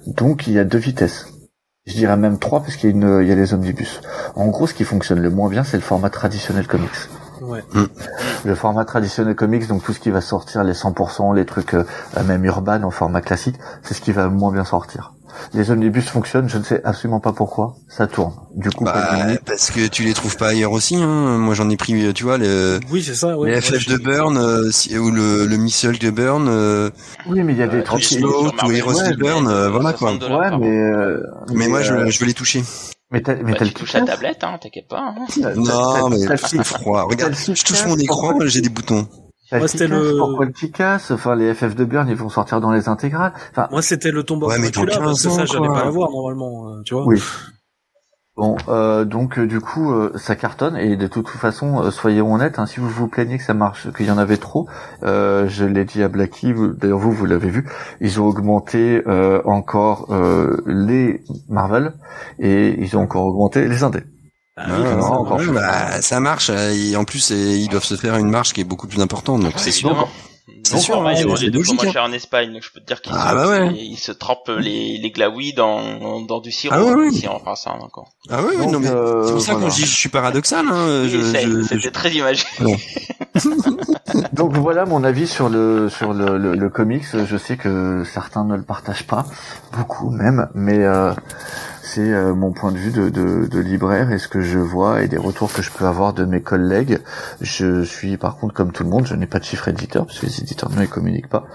Donc 0.07 0.47
il 0.47 0.53
y 0.53 0.59
a 0.59 0.65
deux 0.65 0.79
vitesses. 0.79 1.27
Je 1.85 1.93
dirais 1.93 2.17
même 2.17 2.37
trois 2.37 2.61
parce 2.61 2.75
qu'il 2.75 2.97
y, 2.97 3.31
a 3.31 3.35
les 3.35 3.53
omnibus. 3.53 4.01
En 4.35 4.47
gros, 4.47 4.67
ce 4.67 4.73
qui 4.73 4.83
fonctionne 4.83 5.19
le 5.19 5.29
moins 5.29 5.49
bien, 5.49 5.63
c'est 5.63 5.77
le 5.77 5.83
format 5.83 6.09
traditionnel 6.09 6.67
comics. 6.67 6.89
Ouais. 7.41 7.63
Mm. 7.73 7.85
Le 8.45 8.55
format 8.55 8.85
traditionnel 8.85 9.35
comics, 9.35 9.67
donc 9.67 9.83
tout 9.83 9.93
ce 9.93 9.99
qui 9.99 10.11
va 10.11 10.21
sortir, 10.21 10.63
les 10.63 10.73
100%, 10.73 11.35
les 11.35 11.45
trucs 11.45 11.73
euh, 11.73 11.83
même 12.25 12.45
urbain 12.45 12.83
en 12.83 12.91
format 12.91 13.21
classique, 13.21 13.55
c'est 13.83 13.93
ce 13.93 14.01
qui 14.01 14.11
va 14.11 14.29
moins 14.29 14.51
bien 14.51 14.63
sortir. 14.63 15.13
Les 15.53 15.71
omnibus 15.71 16.07
fonctionnent, 16.09 16.49
je 16.49 16.57
ne 16.57 16.63
sais 16.63 16.81
absolument 16.83 17.21
pas 17.21 17.31
pourquoi, 17.31 17.75
ça 17.87 18.05
tourne. 18.05 18.33
Du 18.53 18.69
coup, 18.69 18.83
bah, 18.83 19.27
parce 19.45 19.71
que 19.71 19.87
tu 19.87 20.03
les 20.03 20.13
trouves 20.13 20.35
pas 20.35 20.49
ailleurs 20.49 20.73
aussi. 20.73 20.97
Hein. 20.97 21.37
Moi, 21.37 21.53
j'en 21.55 21.69
ai 21.69 21.77
pris, 21.77 22.13
tu 22.13 22.23
vois, 22.25 22.37
le, 22.37 22.79
oui, 22.91 23.01
c'est 23.01 23.15
ça, 23.15 23.37
ouais. 23.37 23.51
les 23.51 23.61
FF 23.61 23.87
de 23.87 23.97
Burn 23.97 24.37
euh, 24.37 24.69
ou 24.99 25.09
le, 25.09 25.45
le 25.45 25.57
Missile 25.57 25.97
de 25.97 26.09
Burn. 26.09 26.47
Euh, 26.49 26.89
oui, 27.27 27.43
mais 27.43 27.53
il 27.53 27.59
y 27.59 27.63
a 27.63 27.67
des 27.67 27.81
trucs. 27.81 28.05
ou 28.21 28.71
Heroes 28.71 29.09
de 29.09 29.15
Burn, 29.15 29.69
voilà 29.69 29.93
quoi. 29.93 30.11
Ouais, 30.11 30.57
mais, 30.59 31.55
mais, 31.55 31.67
moi, 31.69 31.81
je, 31.81 32.09
je 32.09 32.19
veux 32.19 32.25
les 32.25 32.33
toucher. 32.33 32.63
Mais 33.11 33.21
t'as, 33.21 33.35
mais 33.35 33.51
bah, 33.51 33.57
t'as 33.59 33.65
tu 33.65 33.73
touches 33.73 33.93
la 33.93 34.01
tablette, 34.01 34.43
hein, 34.43 34.57
t'inquiète 34.61 34.87
pas. 34.87 35.13
Hein. 35.17 35.25
Non, 35.57 36.09
mais 36.09 36.17
c'est 36.37 36.63
froid. 36.63 37.03
Regarde, 37.03 37.33
je 37.35 37.63
touche 37.63 37.85
mon 37.85 37.97
écran, 37.97 38.39
j'ai 38.45 38.61
des 38.61 38.69
boutons. 38.69 39.07
Moi, 39.51 39.67
c'était 39.67 39.87
le... 39.87 40.15
Pourquoi 40.17 40.45
le 40.45 40.51
Kikas 40.53 41.07
Enfin, 41.11 41.35
les 41.35 41.53
FF 41.53 41.75
de 41.75 41.83
Burn, 41.83 42.07
ils 42.07 42.15
vont 42.15 42.29
sortir 42.29 42.61
dans 42.61 42.71
les 42.71 42.87
intégrales. 42.87 43.33
Enfin... 43.51 43.67
Moi, 43.69 43.81
c'était 43.81 44.11
le 44.11 44.23
tombeau 44.23 44.47
ouais, 44.47 44.57
mais 44.59 44.71
parce 44.71 45.23
que 45.23 45.29
ça, 45.29 45.45
j'allais 45.45 45.67
pas 45.67 45.83
l'avoir, 45.83 46.09
normalement, 46.09 46.69
euh, 46.69 46.81
tu 46.85 46.93
vois. 46.93 47.05
Oui. 47.05 47.21
Bon, 48.37 48.55
euh, 48.69 49.03
donc 49.03 49.37
euh, 49.37 49.45
du 49.45 49.59
coup, 49.59 49.91
euh, 49.91 50.13
ça 50.15 50.37
cartonne 50.37 50.77
et 50.77 50.95
de 50.95 51.07
toute 51.07 51.27
façon, 51.27 51.83
euh, 51.83 51.91
soyons 51.91 52.33
honnêtes, 52.33 52.59
hein, 52.59 52.65
si 52.65 52.79
vous 52.79 52.87
vous 52.89 53.09
plaignez 53.09 53.37
que 53.37 53.43
ça 53.43 53.53
marche, 53.53 53.91
qu'il 53.91 54.05
y 54.05 54.11
en 54.11 54.17
avait 54.17 54.37
trop, 54.37 54.69
je 55.03 55.65
l'ai 55.65 55.83
dit 55.83 56.01
à 56.01 56.07
Blacky, 56.07 56.53
d'ailleurs 56.77 56.99
vous, 56.99 57.11
vous 57.11 57.25
l'avez 57.25 57.49
vu, 57.49 57.69
ils 57.99 58.21
ont 58.21 58.25
augmenté 58.25 59.03
encore 59.45 60.07
les 60.65 61.23
Marvel 61.49 61.93
et 62.39 62.81
ils 62.81 62.95
ont 62.95 63.01
encore 63.01 63.25
augmenté 63.25 63.67
les 63.67 63.83
indés. 63.83 64.03
Ah, 64.57 64.65
oui, 64.69 64.85
encore 65.01 65.41
bah, 65.53 66.01
ça 66.01 66.19
marche. 66.19 66.49
Et 66.49 66.95
en 66.95 67.03
plus, 67.03 67.31
ils 67.31 67.67
doivent 67.69 67.83
se 67.83 67.95
faire 67.95 68.15
une 68.17 68.29
marche 68.29 68.53
qui 68.53 68.61
est 68.61 68.65
beaucoup 68.65 68.87
plus 68.87 69.01
importante. 69.01 69.41
Donc 69.41 69.53
c'est 69.57 69.71
sûr. 69.71 70.07
C'est 70.63 70.79
sûr, 70.79 71.05
hein, 71.05 71.13
c'est 71.15 71.23
logique. 71.23 71.83
Hein. 71.95 72.03
en 72.03 72.11
Espagne, 72.11 72.59
je 72.61 72.71
peux 72.71 72.79
te 72.79 72.85
dire 72.85 73.01
qu'ils 73.01 73.13
ah, 73.15 73.33
bah 73.33 73.49
ouais. 73.49 73.73
ils 73.73 73.97
se 73.97 74.11
trempent 74.11 74.51
les, 74.57 74.97
les 74.97 75.11
glaouis 75.11 75.53
dans, 75.53 76.21
dans 76.21 76.39
du 76.39 76.51
sirop. 76.51 76.75
Ah 76.77 76.83
ouais, 76.83 77.09
ici 77.09 77.27
en 77.27 77.39
France, 77.39 77.67
hein, 77.67 77.77
encore. 77.81 78.09
Ah 78.29 78.43
ouais, 78.43 78.55
non 78.57 78.79
mais 78.79 78.89
euh, 78.89 79.23
c'est 79.25 79.31
pour 79.33 79.41
ça 79.41 79.55
que 79.55 79.69
je, 79.69 79.81
je 79.81 79.85
suis 79.85 80.09
paradoxal. 80.09 80.65
Hein, 80.69 81.07
C'était 81.67 81.91
très 81.91 82.11
imagé. 82.11 82.45
Donc 84.33 84.55
voilà 84.57 84.85
mon 84.85 85.03
avis 85.03 85.27
sur 85.27 85.49
le 85.49 85.89
sur 85.89 86.13
le, 86.13 86.37
le, 86.37 86.55
le, 86.55 86.69
comics. 86.69 87.05
Je 87.13 87.37
sais 87.37 87.57
que 87.57 88.03
certains 88.03 88.43
ne 88.43 88.55
le 88.55 88.63
partagent 88.63 89.07
pas, 89.07 89.25
beaucoup 89.77 90.09
même, 90.09 90.49
mais 90.53 90.79
euh, 90.79 91.13
c'est 91.93 92.13
euh, 92.13 92.33
mon 92.33 92.51
point 92.51 92.71
de 92.71 92.77
vue 92.77 92.91
de, 92.91 93.09
de, 93.09 93.47
de, 93.47 93.59
libraire 93.59 94.11
et 94.11 94.17
ce 94.17 94.27
que 94.27 94.41
je 94.41 94.59
vois 94.59 95.01
et 95.01 95.07
des 95.07 95.17
retours 95.17 95.51
que 95.51 95.61
je 95.61 95.71
peux 95.71 95.85
avoir 95.85 96.13
de 96.13 96.25
mes 96.25 96.41
collègues. 96.41 96.99
Je 97.41 97.83
suis 97.83 98.17
par 98.17 98.37
contre 98.37 98.53
comme 98.53 98.71
tout 98.71 98.83
le 98.83 98.89
monde, 98.89 99.05
je 99.05 99.15
n'ai 99.15 99.27
pas 99.27 99.39
de 99.39 99.43
chiffre 99.43 99.67
éditeur 99.67 100.05
parce 100.05 100.19
que 100.19 100.25
les 100.25 100.39
éditeurs 100.41 100.71
ne 100.71 100.79
les 100.79 100.87
communiquent 100.87 101.29
pas. 101.29 101.45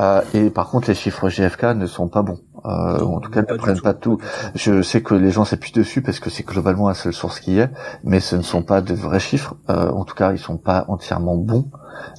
Euh, 0.00 0.22
et 0.34 0.50
par 0.50 0.70
contre 0.70 0.88
les 0.88 0.94
chiffres 0.94 1.28
GFK 1.28 1.74
ne 1.76 1.86
sont 1.86 2.08
pas 2.08 2.22
bons. 2.22 2.38
Euh, 2.64 3.00
en 3.00 3.20
tout 3.20 3.30
cas, 3.30 3.42
ils 3.46 3.52
ne 3.52 3.58
prennent 3.58 3.80
pas 3.80 3.94
tout. 3.94 4.18
Je 4.54 4.82
sais 4.82 5.02
que 5.02 5.14
les 5.14 5.30
gens 5.30 5.44
s'appuient 5.44 5.72
dessus 5.72 6.00
parce 6.00 6.20
que 6.20 6.30
c'est 6.30 6.46
globalement 6.46 6.88
la 6.88 6.94
seule 6.94 7.12
source 7.12 7.40
qui 7.40 7.58
est, 7.58 7.70
mais 8.04 8.20
ce 8.20 8.36
ne 8.36 8.42
sont 8.42 8.62
pas 8.62 8.80
de 8.80 8.94
vrais 8.94 9.20
chiffres. 9.20 9.56
Euh, 9.68 9.90
en 9.90 10.04
tout 10.04 10.14
cas, 10.14 10.32
ils 10.32 10.38
sont 10.38 10.58
pas 10.58 10.84
entièrement 10.88 11.36
bons. 11.36 11.70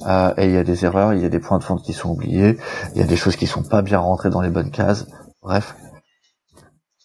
Euh, 0.06 0.32
et 0.36 0.46
il 0.46 0.52
y 0.52 0.58
a 0.58 0.64
des 0.64 0.84
erreurs, 0.84 1.14
il 1.14 1.22
y 1.22 1.24
a 1.24 1.28
des 1.28 1.40
points 1.40 1.58
de 1.58 1.64
vente 1.64 1.82
qui 1.82 1.92
sont 1.92 2.10
oubliés, 2.10 2.58
il 2.94 3.00
y 3.00 3.04
a 3.04 3.06
des 3.06 3.16
choses 3.16 3.36
qui 3.36 3.46
sont 3.46 3.62
pas 3.62 3.82
bien 3.82 3.98
rentrées 3.98 4.30
dans 4.30 4.40
les 4.40 4.50
bonnes 4.50 4.70
cases. 4.70 5.06
Bref, 5.42 5.74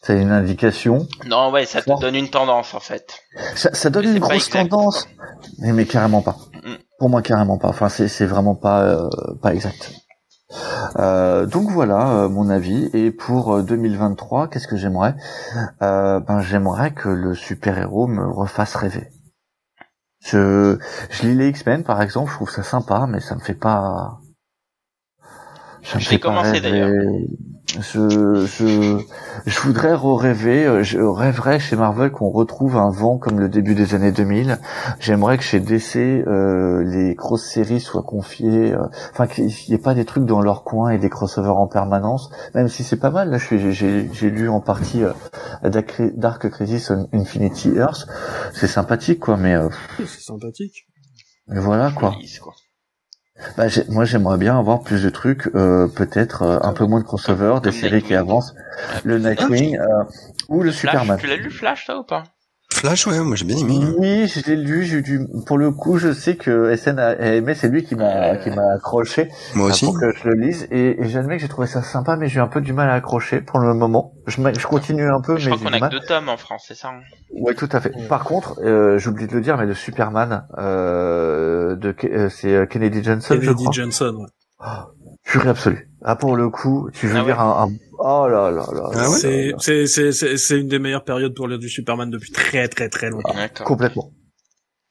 c'est 0.09 0.19
une 0.19 0.31
indication. 0.31 1.07
Non, 1.27 1.51
ouais, 1.51 1.67
ça 1.67 1.83
te 1.83 2.01
donne 2.01 2.15
une 2.15 2.31
tendance 2.31 2.73
en 2.73 2.79
fait. 2.79 3.13
Ça, 3.53 3.71
ça 3.73 3.91
donne 3.91 4.05
une 4.05 4.17
grosse 4.17 4.49
tendance, 4.49 5.07
mais, 5.59 5.71
mais 5.71 5.85
carrément 5.85 6.23
pas. 6.23 6.35
Mm. 6.63 6.73
Pour 6.97 7.09
moi, 7.09 7.21
carrément 7.21 7.59
pas. 7.59 7.67
Enfin, 7.67 7.89
c'est 7.89 8.07
c'est 8.07 8.25
vraiment 8.25 8.55
pas 8.55 8.81
euh, 8.85 9.07
pas 9.43 9.53
exact. 9.53 9.93
Euh, 10.97 11.45
donc 11.45 11.69
voilà 11.69 12.09
euh, 12.09 12.27
mon 12.27 12.49
avis. 12.49 12.89
Et 12.93 13.11
pour 13.11 13.61
2023, 13.61 14.47
qu'est-ce 14.47 14.67
que 14.67 14.77
j'aimerais? 14.77 15.13
Ben 15.79 16.41
j'aimerais 16.41 16.91
que 16.91 17.09
le 17.09 17.35
super 17.35 17.77
héros 17.77 18.07
me 18.07 18.27
refasse 18.27 18.75
rêver. 18.75 19.11
Je 20.25 20.79
je 21.11 21.21
lis 21.21 21.35
les 21.35 21.49
X-Men 21.49 21.83
par 21.83 22.01
exemple, 22.01 22.31
je 22.31 22.35
trouve 22.35 22.49
ça 22.49 22.63
sympa, 22.63 23.05
mais 23.07 23.19
ça 23.19 23.35
me 23.35 23.41
fait 23.41 23.53
pas. 23.53 24.21
Fait 25.81 26.19
commencé 26.19 26.61
d'ailleurs 26.61 26.91
je, 27.77 28.45
je, 28.45 28.99
je 29.45 29.59
voudrais 29.61 29.93
rêver, 29.93 30.65
euh, 30.65 30.83
je 30.83 30.99
rêverais 30.99 31.59
chez 31.59 31.75
Marvel 31.75 32.11
qu'on 32.11 32.29
retrouve 32.29 32.77
un 32.77 32.89
vent 32.89 33.17
comme 33.17 33.39
le 33.39 33.49
début 33.49 33.75
des 33.75 33.93
années 33.93 34.11
2000. 34.11 34.57
J'aimerais 34.99 35.37
que 35.37 35.43
chez 35.43 35.59
DC, 35.59 35.97
euh, 35.97 36.83
les 36.83 37.15
grosses 37.15 37.45
séries 37.45 37.79
soient 37.79 38.03
confiées, 38.03 38.73
euh, 38.73 38.87
enfin 39.11 39.27
qu'il 39.27 39.45
n'y 39.45 39.73
ait 39.73 39.77
pas 39.77 39.93
des 39.93 40.05
trucs 40.05 40.25
dans 40.25 40.41
leur 40.41 40.63
coin 40.63 40.89
et 40.89 40.97
des 40.97 41.09
crossovers 41.09 41.57
en 41.57 41.67
permanence, 41.67 42.31
même 42.55 42.67
si 42.67 42.83
c'est 42.83 42.99
pas 42.99 43.11
mal. 43.11 43.29
Là, 43.29 43.37
j'ai 43.37 44.29
lu 44.29 44.49
en 44.49 44.61
partie 44.61 45.03
Dark 45.63 46.49
Crisis 46.49 46.91
on 46.91 47.07
Infinity 47.13 47.69
Earth. 47.75 48.07
C'est 48.53 48.67
sympathique, 48.67 49.19
quoi, 49.19 49.37
mais... 49.37 49.55
c'est 49.97 50.21
sympathique. 50.21 50.87
Mais 51.47 51.59
voilà, 51.59 51.91
quoi. 51.91 52.15
Bah, 53.57 53.65
moi 53.89 54.05
j'aimerais 54.05 54.37
bien 54.37 54.57
avoir 54.57 54.81
plus 54.81 55.03
de 55.03 55.09
trucs, 55.09 55.47
euh, 55.55 55.87
peut-être 55.87 56.43
euh, 56.43 56.59
un 56.61 56.73
peu 56.73 56.85
moins 56.85 56.99
de 56.99 57.05
crossover, 57.05 57.59
des 57.63 57.71
séries 57.71 58.03
qui 58.03 58.15
avancent, 58.15 58.53
le 59.03 59.17
Nightwing 59.19 59.77
euh, 59.77 60.03
ou 60.49 60.61
le 60.61 60.71
Superman. 60.71 61.17
Tu 61.19 61.27
l'as 61.27 61.37
lu 61.37 61.49
Flash 61.49 61.85
toi 61.85 61.99
ou 61.99 62.03
pas? 62.03 62.23
Flash, 62.79 63.07
ouais, 63.07 63.19
moi 63.19 63.35
j'ai 63.35 63.43
bien 63.43 63.57
aimé. 63.57 63.77
Oui, 63.97 64.25
je 64.27 64.39
l'ai 64.49 64.55
lu. 64.55 64.83
J'ai 64.85 65.01
dû, 65.01 65.19
pour 65.45 65.57
le 65.57 65.71
coup, 65.71 65.97
je 65.97 66.13
sais 66.13 66.37
que 66.37 66.73
SN 66.77 66.97
a 66.97 67.13
aimé. 67.35 67.53
C'est 67.53 67.67
lui 67.67 67.83
qui 67.83 67.95
m'a, 67.95 68.37
qui 68.37 68.49
m'a 68.51 68.71
accroché. 68.75 69.27
Moi 69.53 69.67
aussi. 69.67 69.83
Pour 69.83 69.99
que 69.99 70.11
je 70.13 70.29
le 70.29 70.35
lise. 70.35 70.65
Et, 70.71 71.01
et 71.01 71.09
j'admets 71.09 71.35
que 71.35 71.41
j'ai 71.41 71.49
trouvé 71.49 71.67
ça 71.67 71.81
sympa, 71.81 72.15
mais 72.15 72.29
j'ai 72.29 72.39
un 72.39 72.47
peu 72.47 72.61
du 72.61 72.71
mal 72.71 72.89
à 72.89 72.93
accrocher 72.93 73.41
pour 73.41 73.59
le 73.59 73.73
moment. 73.73 74.13
Je, 74.27 74.41
je 74.57 74.65
continue 74.65 75.09
un 75.11 75.19
peu, 75.19 75.35
je 75.37 75.49
mais 75.49 75.57
crois 75.57 75.71
qu'on 75.71 75.81
a 75.83 75.89
que 75.89 75.95
deux 75.95 76.05
tomes 76.07 76.29
en 76.29 76.37
France, 76.37 76.63
c'est 76.69 76.75
ça. 76.75 76.87
Hein 76.87 77.01
ouais, 77.31 77.53
tout 77.53 77.67
à 77.73 77.81
fait. 77.81 77.91
Par 78.07 78.23
contre, 78.23 78.61
euh, 78.63 78.97
j'oublie 78.97 79.27
de 79.27 79.33
le 79.33 79.41
dire, 79.41 79.57
mais 79.57 79.65
le 79.65 79.73
Superman, 79.73 80.45
euh, 80.57 81.75
de, 81.75 81.93
euh, 82.05 82.29
c'est 82.29 82.65
Kennedy 82.69 83.03
Johnson, 83.03 83.33
Kennedy 83.35 83.47
je 83.47 83.51
crois. 83.53 83.71
Johnson, 83.73 84.15
ouais. 84.19 84.27
Oh, 84.61 84.91
purée 85.29 85.49
absolue. 85.49 85.89
Ah, 86.01 86.15
pour 86.15 86.35
le 86.35 86.49
coup, 86.49 86.89
tu 86.93 87.07
veux 87.07 87.19
ah 87.19 87.23
dire 87.23 87.39
un, 87.39 87.65
un 87.65 87.69
Oh 87.99 88.27
là 88.29 88.49
là 88.49 88.65
là. 88.73 88.89
Ah 88.93 89.07
c'est 89.07 89.51
c'est 89.59 89.85
c'est 89.85 90.37
c'est 90.37 90.59
une 90.59 90.67
des 90.67 90.79
meilleures 90.79 91.03
périodes 91.03 91.35
pour 91.35 91.47
lire 91.47 91.59
du 91.59 91.67
Superman 91.67 92.09
depuis 92.09 92.31
très 92.31 92.69
très 92.69 92.87
très 92.87 93.09
longtemps. 93.09 93.35
complètement. 93.65 94.11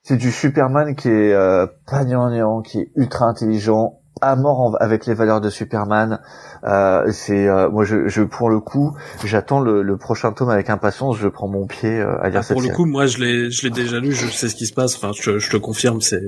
C'est 0.02 0.16
du 0.18 0.30
Superman 0.30 0.94
qui 0.94 1.08
est 1.08 1.32
euh, 1.32 1.66
pas 1.86 2.04
néant, 2.04 2.62
qui 2.62 2.80
est 2.80 2.92
ultra 2.96 3.26
intelligent, 3.26 4.00
à 4.20 4.36
mort 4.36 4.76
avec 4.80 5.06
les 5.06 5.14
valeurs 5.14 5.40
de 5.40 5.48
Superman. 5.48 6.20
Euh, 6.64 7.10
c'est 7.12 7.48
euh, 7.48 7.70
moi 7.70 7.84
je, 7.84 8.08
je 8.08 8.22
pour 8.22 8.50
le 8.50 8.60
coup 8.60 8.94
j'attends 9.24 9.60
le, 9.60 9.82
le, 9.82 9.96
prochain 9.96 10.32
tome 10.32 10.50
avec 10.50 10.68
impatience. 10.68 11.16
Je 11.16 11.28
prends 11.28 11.48
mon 11.48 11.66
pied 11.66 11.98
euh, 11.98 12.22
à 12.22 12.28
lire 12.28 12.40
ah, 12.40 12.42
cette 12.42 12.58
Pour 12.58 12.62
le 12.62 12.74
coup, 12.74 12.84
moi 12.84 13.06
je 13.06 13.18
l'ai 13.18 13.50
je 13.50 13.62
l'ai 13.62 13.70
déjà 13.70 14.00
lu, 14.00 14.12
je 14.12 14.26
sais 14.26 14.48
ce 14.48 14.54
qui 14.54 14.66
se 14.66 14.74
passe. 14.74 14.96
Enfin, 14.96 15.12
je, 15.18 15.38
je 15.38 15.50
te 15.50 15.56
confirme, 15.56 16.00
c'est. 16.00 16.20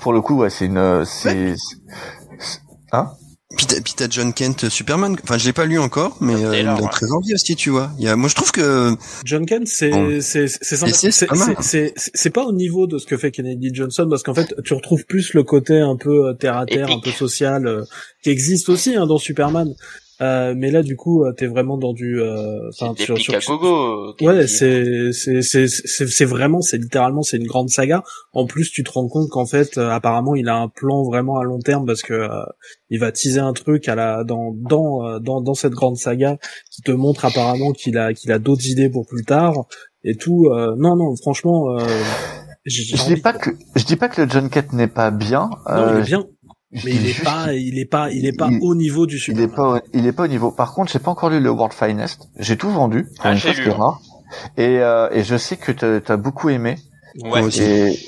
Pour 0.00 0.12
le 0.12 0.20
coup, 0.20 0.38
ouais, 0.38 0.50
c'est 0.50 0.66
une 0.66 1.04
c'est 1.04 1.54
hein 2.92 3.10
Puis 3.56 3.66
t'as, 3.66 3.80
puis 3.80 3.94
t'as 3.96 4.08
John 4.08 4.32
Kent 4.32 4.68
Superman. 4.68 5.16
Enfin, 5.24 5.36
je 5.38 5.44
l'ai 5.46 5.52
pas 5.52 5.66
lu 5.66 5.78
encore, 5.78 6.16
mais 6.20 6.34
euh, 6.44 6.56
il 6.58 6.64
donne 6.64 6.88
très 6.90 7.10
envie 7.10 7.34
aussi, 7.34 7.56
tu 7.56 7.70
vois. 7.70 7.90
Il 7.98 8.04
y 8.04 8.08
a, 8.08 8.14
moi, 8.14 8.28
je 8.28 8.34
trouve 8.36 8.52
que 8.52 8.94
John 9.24 9.44
Kent, 9.44 9.66
c'est 9.66 9.90
Bon. 9.90 10.18
c'est 10.20 10.46
c'est 10.46 10.76
c'est- 10.76 10.86
c'est 10.92 11.10
C'est 11.10 11.26
pas 11.26 11.34
mal. 11.34 11.56
c'est- 11.60 11.92
c'est- 11.96 12.10
c'est 12.14 12.30
pas 12.30 12.44
au 12.44 12.52
niveau 12.52 12.86
de 12.86 12.98
ce 12.98 13.06
que 13.06 13.16
fait 13.16 13.30
Kennedy 13.32 13.70
Johnson 13.74 14.06
parce 14.08 14.22
qu'en 14.22 14.34
fait 14.34 14.54
tu 14.64 14.72
retrouves 14.74 15.04
plus 15.04 15.34
le 15.34 15.42
côté 15.42 15.78
un 15.80 15.96
peu 15.96 16.28
euh, 16.28 16.34
terre 16.34 16.56
à 16.58 16.66
terre, 16.66 16.90
un 16.90 17.00
peu 17.00 17.10
social 17.10 17.66
euh, 17.66 17.82
qui 18.22 18.30
existe 18.30 18.68
aussi 18.68 18.94
hein, 18.94 19.06
dans 19.06 19.18
Superman. 19.18 19.74
Euh, 20.22 20.54
mais 20.56 20.70
là 20.70 20.82
du 20.82 20.96
coup 20.96 21.24
euh, 21.24 21.32
t'es 21.32 21.46
vraiment 21.46 21.78
dans 21.78 21.94
du 21.94 22.20
euh, 22.20 22.68
enfin, 22.68 22.92
C'est 22.96 23.04
sur- 23.04 23.18
sur- 23.18 23.34
à 23.34 23.38
gogo. 23.40 24.14
Ouais, 24.20 24.46
c'est 24.46 25.12
c'est 25.12 25.40
c'est 25.40 25.66
c'est 25.66 26.06
c'est 26.06 26.24
vraiment 26.26 26.60
c'est 26.60 26.76
littéralement 26.76 27.22
c'est 27.22 27.38
une 27.38 27.46
grande 27.46 27.70
saga. 27.70 28.02
En 28.34 28.44
plus, 28.46 28.70
tu 28.70 28.84
te 28.84 28.90
rends 28.90 29.08
compte 29.08 29.30
qu'en 29.30 29.46
fait 29.46 29.78
euh, 29.78 29.88
apparemment 29.90 30.34
il 30.34 30.48
a 30.48 30.56
un 30.56 30.68
plan 30.68 31.02
vraiment 31.04 31.38
à 31.38 31.44
long 31.44 31.58
terme 31.60 31.86
parce 31.86 32.02
que 32.02 32.12
euh, 32.12 32.28
il 32.90 32.98
va 33.00 33.12
teaser 33.12 33.40
un 33.40 33.54
truc 33.54 33.88
à 33.88 33.94
la 33.94 34.24
dans 34.24 34.52
dans 34.54 35.06
euh, 35.06 35.18
dans 35.20 35.40
dans 35.40 35.54
cette 35.54 35.72
grande 35.72 35.96
saga 35.96 36.36
qui 36.70 36.82
te 36.82 36.92
montre 36.92 37.24
apparemment 37.24 37.72
qu'il 37.72 37.96
a 37.96 38.12
qu'il 38.12 38.30
a 38.32 38.38
d'autres 38.38 38.66
idées 38.68 38.90
pour 38.90 39.06
plus 39.06 39.24
tard 39.24 39.54
et 40.04 40.16
tout. 40.16 40.46
euh, 40.50 40.74
non 40.78 40.96
non, 40.96 41.16
franchement 41.16 41.70
euh, 41.78 41.86
Je 42.66 42.82
dis 43.14 43.20
pas 43.22 43.32
de- 43.32 43.38
que 43.38 43.50
je 43.76 43.84
dis 43.84 43.96
pas 43.96 44.08
que 44.08 44.20
le 44.20 44.28
John 44.28 44.50
Kent 44.50 44.74
n'est 44.74 44.86
pas 44.86 45.10
bien. 45.10 45.48
non, 45.70 45.82
euh, 45.84 45.92
il 45.94 46.00
est 46.00 46.06
bien, 46.06 46.26
je 46.39 46.39
mais 46.72 46.80
il 46.92 47.06
est 47.06 47.12
juste 47.12 47.24
pas 47.24 47.52
il 47.52 47.78
est 47.78 47.84
pas 47.84 48.10
il 48.10 48.26
est 48.26 48.36
pas 48.36 48.48
il- 48.50 48.58
au 48.62 48.74
niveau 48.74 49.06
du 49.06 49.16
Il 49.16 49.20
Superman. 49.20 49.50
est 49.50 49.54
pas, 49.54 49.80
il 49.92 50.06
est 50.06 50.12
pas 50.12 50.24
au 50.24 50.28
niveau. 50.28 50.50
Par 50.52 50.72
contre, 50.74 50.92
j'ai 50.92 50.98
pas 50.98 51.10
encore 51.10 51.30
lu 51.30 51.40
le 51.40 51.50
World 51.50 51.72
Finest. 51.74 52.28
J'ai 52.38 52.56
tout 52.56 52.70
vendu. 52.70 53.06
Ah, 53.20 53.30
une 53.30 53.36
lu, 53.36 53.40
qui 53.40 53.48
est 53.48 53.68
hein. 53.68 53.76
rare. 53.76 54.00
Et, 54.56 54.78
euh, 54.78 55.08
et 55.12 55.24
je 55.24 55.36
sais 55.36 55.56
que 55.56 55.72
t'as 55.72 56.00
t'as 56.00 56.16
beaucoup 56.16 56.48
aimé. 56.50 56.76
Ouais. 57.22 57.28
Moi 57.28 57.40
aussi. 57.42 57.62
Et 57.62 57.98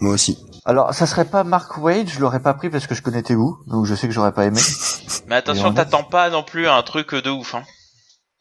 moi 0.00 0.14
aussi. 0.14 0.38
alors, 0.64 0.94
ça 0.94 1.06
serait 1.06 1.24
pas 1.24 1.42
Mark 1.44 1.76
Wade, 1.78 2.08
je 2.08 2.20
l'aurais 2.20 2.40
pas 2.40 2.54
pris 2.54 2.70
parce 2.70 2.86
que 2.86 2.94
je 2.94 3.02
connais 3.02 3.22
tes 3.22 3.34
goûts, 3.34 3.58
donc 3.66 3.86
je 3.86 3.94
sais 3.94 4.06
que 4.08 4.14
j'aurais 4.14 4.32
pas 4.32 4.44
aimé. 4.46 4.60
Mais 5.28 5.36
attention, 5.36 5.72
t'attends 5.72 6.04
pas 6.04 6.30
non 6.30 6.42
plus 6.42 6.66
à 6.66 6.76
un 6.76 6.82
truc 6.82 7.14
de 7.14 7.30
ouf. 7.30 7.54
Hein. 7.54 7.62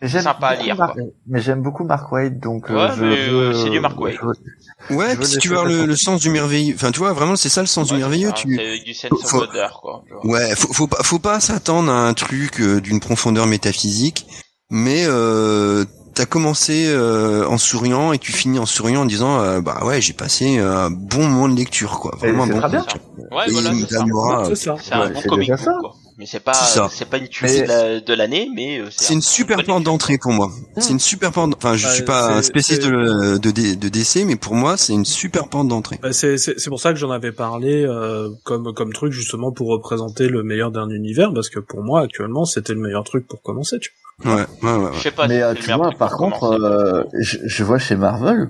Sympa 0.07 0.47
à 0.47 0.55
lire, 0.55 0.75
quoi. 0.75 0.95
Mais 1.27 1.41
j'aime 1.41 1.61
beaucoup 1.61 1.83
Mark 1.83 2.11
Wade, 2.11 2.39
donc 2.39 2.69
euh, 2.71 2.75
Ouais, 2.87 2.93
je 2.95 3.03
mais, 3.03 3.27
veux- 3.29 3.49
euh, 3.49 3.53
c'est 3.53 3.69
du 3.69 3.79
Mark 3.79 3.95
je 3.99 4.17
veux- 4.25 4.95
Ouais, 4.97 5.15
Je 5.15 5.21
si 5.23 5.37
tu 5.37 5.49
ça 5.49 5.63
le, 5.63 5.85
le 5.85 5.95
sens 5.95 6.19
du 6.21 6.29
merveilleux, 6.31 6.73
enfin, 6.75 6.91
tu 6.91 6.99
vois, 6.99 7.13
vraiment, 7.13 7.35
c'est 7.35 7.49
ça 7.49 7.61
le 7.61 7.67
sens 7.67 7.89
Ouais, 7.89 7.95
du 7.97 7.99
merveilleux. 8.01 8.31
Tu, 8.35 8.55
c'est 8.57 8.79
du 8.83 8.93
sense 8.95 9.11
of 9.11 9.29
faut- 9.29 9.39
wonder, 9.41 9.67
quoi. 9.79 10.03
vois. 10.23 10.31
Ouais, 10.33 10.55
faut, 10.55 10.73
faut 10.73 10.87
pas, 10.87 11.03
faut 11.03 11.19
pas 11.19 11.39
s'attendre 11.39 11.91
à 11.91 12.07
un 12.07 12.13
truc 12.15 12.59
euh, 12.61 12.81
d'une 12.81 12.99
profondeur 12.99 13.45
métaphysique, 13.45 14.25
mais 14.71 15.03
euh, 15.05 15.85
t'as 16.15 16.25
commencé 16.25 16.85
euh, 16.87 17.45
en 17.47 17.57
souriant 17.59 18.11
et 18.11 18.17
tu 18.17 18.31
finis 18.31 18.57
en 18.59 18.65
souriant 18.65 19.01
en 19.01 19.05
disant 19.05 19.39
euh, 19.39 19.61
bah 19.61 19.81
ouais 19.85 20.01
j'ai 20.01 20.13
passé 20.13 20.57
un 20.59 20.89
bon 20.89 21.27
moment 21.27 21.47
de 21.47 21.55
lecture 21.55 21.99
quoi, 21.99 22.15
vraiment 22.19 22.43
un 22.43 22.47
c'est 22.47 22.53
bon 22.53 22.59
très 22.59 22.69
bien. 22.69 22.79
lecture. 22.79 23.01
Ouais, 23.31 23.45
voilà, 23.51 23.73
c'est 23.73 23.87
ça. 23.87 24.05
C'est 24.47 24.55
ça. 24.55 24.75
C'est 24.81 24.93
un 24.93 25.09
bon 25.11 25.21
comic 25.21 25.51
book, 25.51 25.59
quoi. 25.79 25.93
Mais 26.21 26.27
c'est 26.27 26.39
pas, 26.39 26.53
C'est 26.53 27.09
pas 27.09 27.17
une 27.17 27.27
tuerie 27.27 27.63
de 27.63 27.67
la- 27.67 27.99
de 27.99 28.13
l'année, 28.13 28.47
mais 28.55 28.79
euh, 28.79 28.89
C'est 28.91 29.13
une 29.13 29.17
un 29.17 29.21
super 29.21 29.65
comic. 29.65 29.83
d'entrée 29.83 30.19
pour 30.19 30.31
moi. 30.31 30.51
C'est 30.77 30.91
une 30.91 30.99
super 30.99 31.31
porte. 31.31 31.51
Enfin, 31.57 31.75
je 31.75 31.87
suis 31.87 32.03
pas 32.03 32.33
un 32.33 32.41
c'est- 32.43 32.49
spécialiste 32.49 32.87
de, 32.87 33.37
de, 33.39 33.89
DC, 33.89 34.23
mais 34.27 34.35
pour 34.35 34.53
moi, 34.53 34.77
c'est 34.77 34.93
une 34.93 35.03
super 35.03 35.47
porte 35.49 35.67
d'entrée. 35.67 35.97
Bah, 35.99 36.13
c'est 36.13 36.35
pour 36.69 36.79
ça 36.79 36.93
que 36.93 36.99
j'en 36.99 37.09
avais 37.09 37.31
parlé 37.31 37.83
euh, 37.83 38.29
comme 38.43 38.71
comme 38.75 38.93
truc 38.93 39.11
justement 39.13 39.51
pour 39.51 39.69
représenter 39.69 40.27
le 40.27 40.43
meilleur 40.43 40.69
d'un 40.69 40.91
univers 40.91 41.33
parce 41.33 41.49
que 41.49 41.59
pour 41.59 41.81
moi 41.81 42.01
actuellement 42.01 42.45
c'était 42.45 42.73
le 42.75 42.81
meilleur 42.81 43.03
truc 43.03 43.27
pour 43.27 43.41
commencer. 43.41 43.79
Tu 43.79 43.89
Ouais, 44.23 44.33
ouais, 44.33 44.45
ouais. 44.61 44.75
ouais. 44.77 44.91
Je 44.93 44.99
sais 45.01 45.09
pas 45.09 45.27
Mais 45.27 45.41
euh, 45.41 45.55
tu 45.55 45.71
vois, 45.73 45.89
par 45.97 46.15
contre, 46.17 47.07
je, 47.19 47.63
vois 47.63 47.79
chez 47.79 47.95
Marvel, 47.95 48.47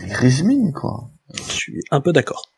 Rizmin, 0.00 0.72
quoi. 0.72 0.90
vois. 0.90 1.10
Je 1.46 1.52
suis 1.52 1.80
un 1.92 2.00
peu 2.00 2.12
d'accord. 2.12 2.50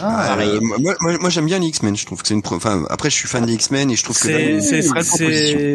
Ah, 0.00 0.24
pareil. 0.28 0.50
Euh, 0.50 0.60
moi, 0.60 0.94
moi, 1.00 1.16
moi, 1.20 1.30
j'aime 1.30 1.46
bien 1.46 1.58
les 1.58 1.66
X-Men. 1.66 1.96
Je 1.96 2.06
trouve 2.06 2.22
que 2.22 2.28
c'est 2.28 2.34
une. 2.34 2.42
pro- 2.42 2.56
Enfin, 2.56 2.84
après, 2.90 3.10
je 3.10 3.14
suis 3.16 3.28
fan 3.28 3.44
des 3.46 3.54
X-Men 3.54 3.90
et 3.90 3.96
je 3.96 4.02
trouve 4.04 4.16
que 4.18 4.22
C'est 4.22 4.60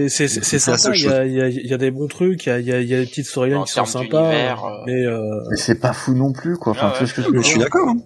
c'est 0.09 0.27
c'est 0.27 0.59
sympa. 0.59 0.95
Il 0.95 1.03
y 1.03 1.07
a 1.09 1.25
il 1.25 1.33
y 1.33 1.41
a 1.41 1.47
il 1.49 1.67
y 1.67 1.73
a 1.73 1.77
des 1.77 1.91
bons 1.91 2.07
trucs. 2.07 2.45
Il 2.45 2.49
y 2.49 2.51
a 2.51 2.59
il 2.59 2.67
y 2.67 2.71
a, 2.71 2.81
il 2.81 2.87
y 2.87 2.93
a 2.93 2.99
des 2.99 3.05
petites 3.05 3.25
storylines 3.25 3.63
qui 3.65 3.73
sont 3.73 3.85
sympas. 3.85 4.21
d'univers, 4.29 4.63
euh, 4.65 4.83
Mais 4.87 5.05
euh, 5.05 5.19
mais 5.49 5.57
c'est 5.57 5.79
pas 5.79 5.93
fou 5.93 6.13
non 6.13 6.31
plus, 6.31 6.57
quoi. 6.57 6.71
Enfin, 6.73 6.93
Ah 6.99 7.05
ce 7.05 7.13
que 7.13 7.21
je 7.21 7.27
je 7.35 7.41
suis 7.41 7.53
dire 7.57 7.63
d'accord. 7.63 7.89
hein. 7.89 7.97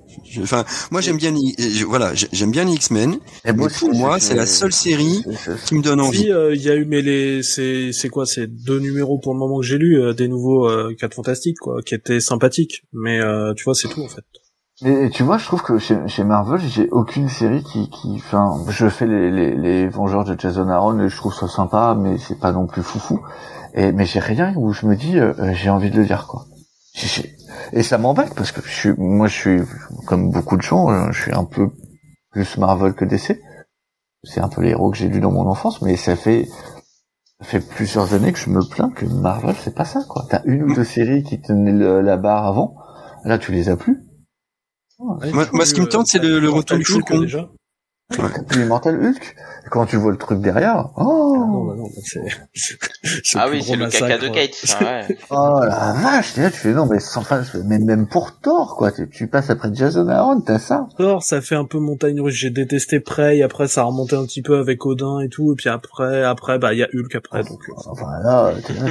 Enfin, 0.42 0.64
moi, 0.92 1.02
j'aime 1.02 1.18
bien. 1.18 1.32
les- 1.32 1.84
Voilà, 1.84 2.14
j'ai- 2.14 2.28
j'aime 2.32 2.52
bien 2.52 2.66
les 2.66 2.74
X-Men. 2.74 3.18
Et 3.46 3.54
mais 3.54 3.68
pour 3.80 3.94
moi, 3.94 4.20
c'est 4.20 4.36
la 4.36 4.46
seule 4.46 4.74
série 4.74 5.24
qui 5.66 5.76
me 5.76 5.82
donne 5.82 6.02
envie. 6.02 6.32
euh, 6.32 6.54
il 6.56 6.62
y 6.62 6.70
a 6.70 6.76
eu 6.76 6.86
mais 6.86 7.02
les 7.02 7.44
c'est 7.44 7.92
c'est 7.94 8.10
quoi 8.10 8.26
c'est 8.26 8.48
deux 8.48 8.80
numéros 8.80 9.20
pour 9.20 9.34
le 9.34 9.40
moment 9.40 9.60
que 9.60 9.66
j'ai 9.66 9.78
lu 9.78 10.00
euh, 10.02 10.14
des 10.14 10.28
nouveaux 10.28 10.68
euh, 10.68 10.94
quatre 11.00 11.14
fantastiques 11.16 11.58
quoi 11.60 11.82
qui 11.86 11.96
étaient 11.96 12.20
sympathiques. 12.20 12.84
Mais 12.94 13.20
euh, 13.20 13.54
tu 13.56 13.64
vois 13.64 13.76
c'est 13.76 13.88
tout 13.88 14.02
en 14.02 14.08
fait. 14.08 14.24
Et 14.86 15.10
tu 15.10 15.24
vois, 15.24 15.38
je 15.38 15.46
trouve 15.46 15.62
que 15.62 15.78
chez, 15.78 16.08
chez 16.08 16.24
Marvel, 16.24 16.62
j'ai 16.62 16.90
aucune 16.90 17.28
série 17.28 17.64
qui, 17.64 17.90
qui, 17.90 18.16
enfin, 18.16 18.64
je 18.70 18.88
fais 18.88 19.06
les, 19.06 19.30
les, 19.30 19.54
les 19.54 19.90
Vengeurs 19.90 20.24
de 20.24 20.40
Jason 20.40 20.70
Aaron 20.70 21.00
et 21.02 21.10
je 21.10 21.18
trouve 21.18 21.34
ça 21.34 21.50
sympa, 21.50 21.98
mais 22.00 22.18
c'est 22.18 22.40
pas 22.40 22.54
non 22.54 22.66
plus 22.66 22.82
foufou. 22.82 23.20
Et 23.74 23.92
mais 23.92 24.06
j'ai 24.06 24.20
rien 24.20 24.54
où 24.56 24.72
je 24.72 24.86
me 24.86 24.96
dis, 24.96 25.20
euh, 25.20 25.34
euh, 25.40 25.54
j'ai 25.54 25.70
envie 25.70 25.92
de 25.92 25.98
le 25.98 26.04
lire, 26.04 26.28
quoi. 26.28 26.46
Et 27.74 27.84
ça 27.84 27.98
m'embête 27.98 28.34
parce 28.36 28.52
que 28.52 28.62
je 28.62 28.70
suis, 28.70 28.94
moi, 28.98 29.28
je 29.28 29.36
suis 29.36 29.62
comme 30.06 30.32
beaucoup 30.32 30.56
de 30.56 30.62
gens, 30.62 30.90
euh, 30.90 31.12
je 31.12 31.24
suis 31.24 31.34
un 31.34 31.44
peu 31.44 31.70
plus 32.32 32.58
Marvel 32.58 32.94
que 32.94 33.04
DC. 33.04 33.38
C'est 34.24 34.40
un 34.40 34.50
peu 34.50 34.62
les 34.62 34.70
héros 34.70 34.92
que 34.92 34.98
j'ai 34.98 35.08
lus 35.08 35.20
dans 35.20 35.32
mon 35.32 35.48
enfance, 35.48 35.82
mais 35.82 35.98
ça 35.98 36.16
fait 36.16 36.48
ça 37.42 37.46
fait 37.46 37.60
plusieurs 37.62 38.14
années 38.14 38.34
que 38.34 38.40
je 38.40 38.50
me 38.50 38.62
plains 38.68 38.90
que 38.90 39.06
Marvel 39.06 39.56
c'est 39.60 39.76
pas 39.76 39.86
ça, 39.86 40.04
quoi. 40.08 40.26
T'as 40.30 40.42
une 40.46 40.64
ou 40.64 40.74
deux 40.74 40.84
séries 40.84 41.24
qui 41.24 41.42
tenaient 41.42 42.02
la 42.02 42.18
barre 42.18 42.46
avant, 42.46 42.76
là 43.24 43.38
tu 43.38 43.52
les 43.52 43.70
as 43.70 43.78
plus. 43.78 44.09
Moi- 45.00 45.48
moi, 45.54 45.66
ce 45.66 45.74
qui 45.74 45.82
me 45.82 45.88
tente, 45.88 46.08
c'est 46.08 46.20
le- 46.20 46.40
le 46.40 46.50
retour 46.50 46.78
du 46.78 46.84
Faucon. 46.86 47.20
déjà. 47.22 47.50
Plus 48.10 48.64
Immortal 48.64 48.96
Hulk. 49.00 49.36
Et 49.66 49.70
quand 49.70 49.86
tu 49.86 49.96
vois 49.98 50.12
le 50.12 50.18
truc 50.18 50.42
derrière, 50.42 50.90
oh, 50.98 51.36
Ah 51.36 51.40
non, 51.40 51.64
bah 51.66 51.74
non, 51.78 51.84
bah 51.84 52.02
c'est. 52.04 52.22
c'est 53.24 53.38
Ah 53.38 53.48
oui, 53.52 53.62
c'est 53.62 53.76
le 53.76 53.88
caca 53.88 54.18
de. 54.18 54.28
Gates. 54.30 54.66
hein, 54.82 54.84
ouais. 55.08 55.18
oh 55.30 55.60
la 55.64 55.94
vache, 55.94 56.36
là, 56.38 56.50
tu 56.50 56.58
fais 56.58 56.74
non, 56.74 56.88
mais 56.88 57.00
sans 57.00 57.22
fin, 57.22 57.44
mais 57.66 57.78
même 57.78 58.08
pour 58.08 58.40
Thor, 58.40 58.76
quoi, 58.78 58.92
tu, 58.92 59.08
tu 59.10 59.28
passes 59.28 59.52
après 59.52 59.70
Jason 59.74 60.08
Aaron, 60.08 60.42
t'as 60.42 60.58
ça. 60.58 60.88
Thor, 60.98 61.22
ça 61.22 61.40
fait 61.42 61.56
un 61.56 61.66
peu 61.66 61.78
montagne 61.78 62.20
russe. 62.20 62.34
J'ai 62.36 62.50
détesté 62.50 63.00
Prey, 63.00 63.44
après 63.44 63.68
ça 63.68 63.82
a 63.82 63.84
remonté 63.84 64.16
un 64.16 64.26
petit 64.26 64.42
peu 64.42 64.58
avec 64.58 64.84
Odin 64.88 65.20
et 65.20 65.30
tout, 65.30 65.54
et 65.54 65.56
puis 65.56 65.70
après, 65.70 66.24
après, 66.24 66.58
bah 66.58 66.74
il 66.74 66.80
y 66.80 66.84
a 66.84 66.88
Hulk 66.94 67.14
après, 67.16 67.44
donc. 67.44 67.60
euh, 67.70 67.74
Enfin 67.86 68.08
là, 68.24 68.52
t'es 68.66 68.74
là, 68.74 68.90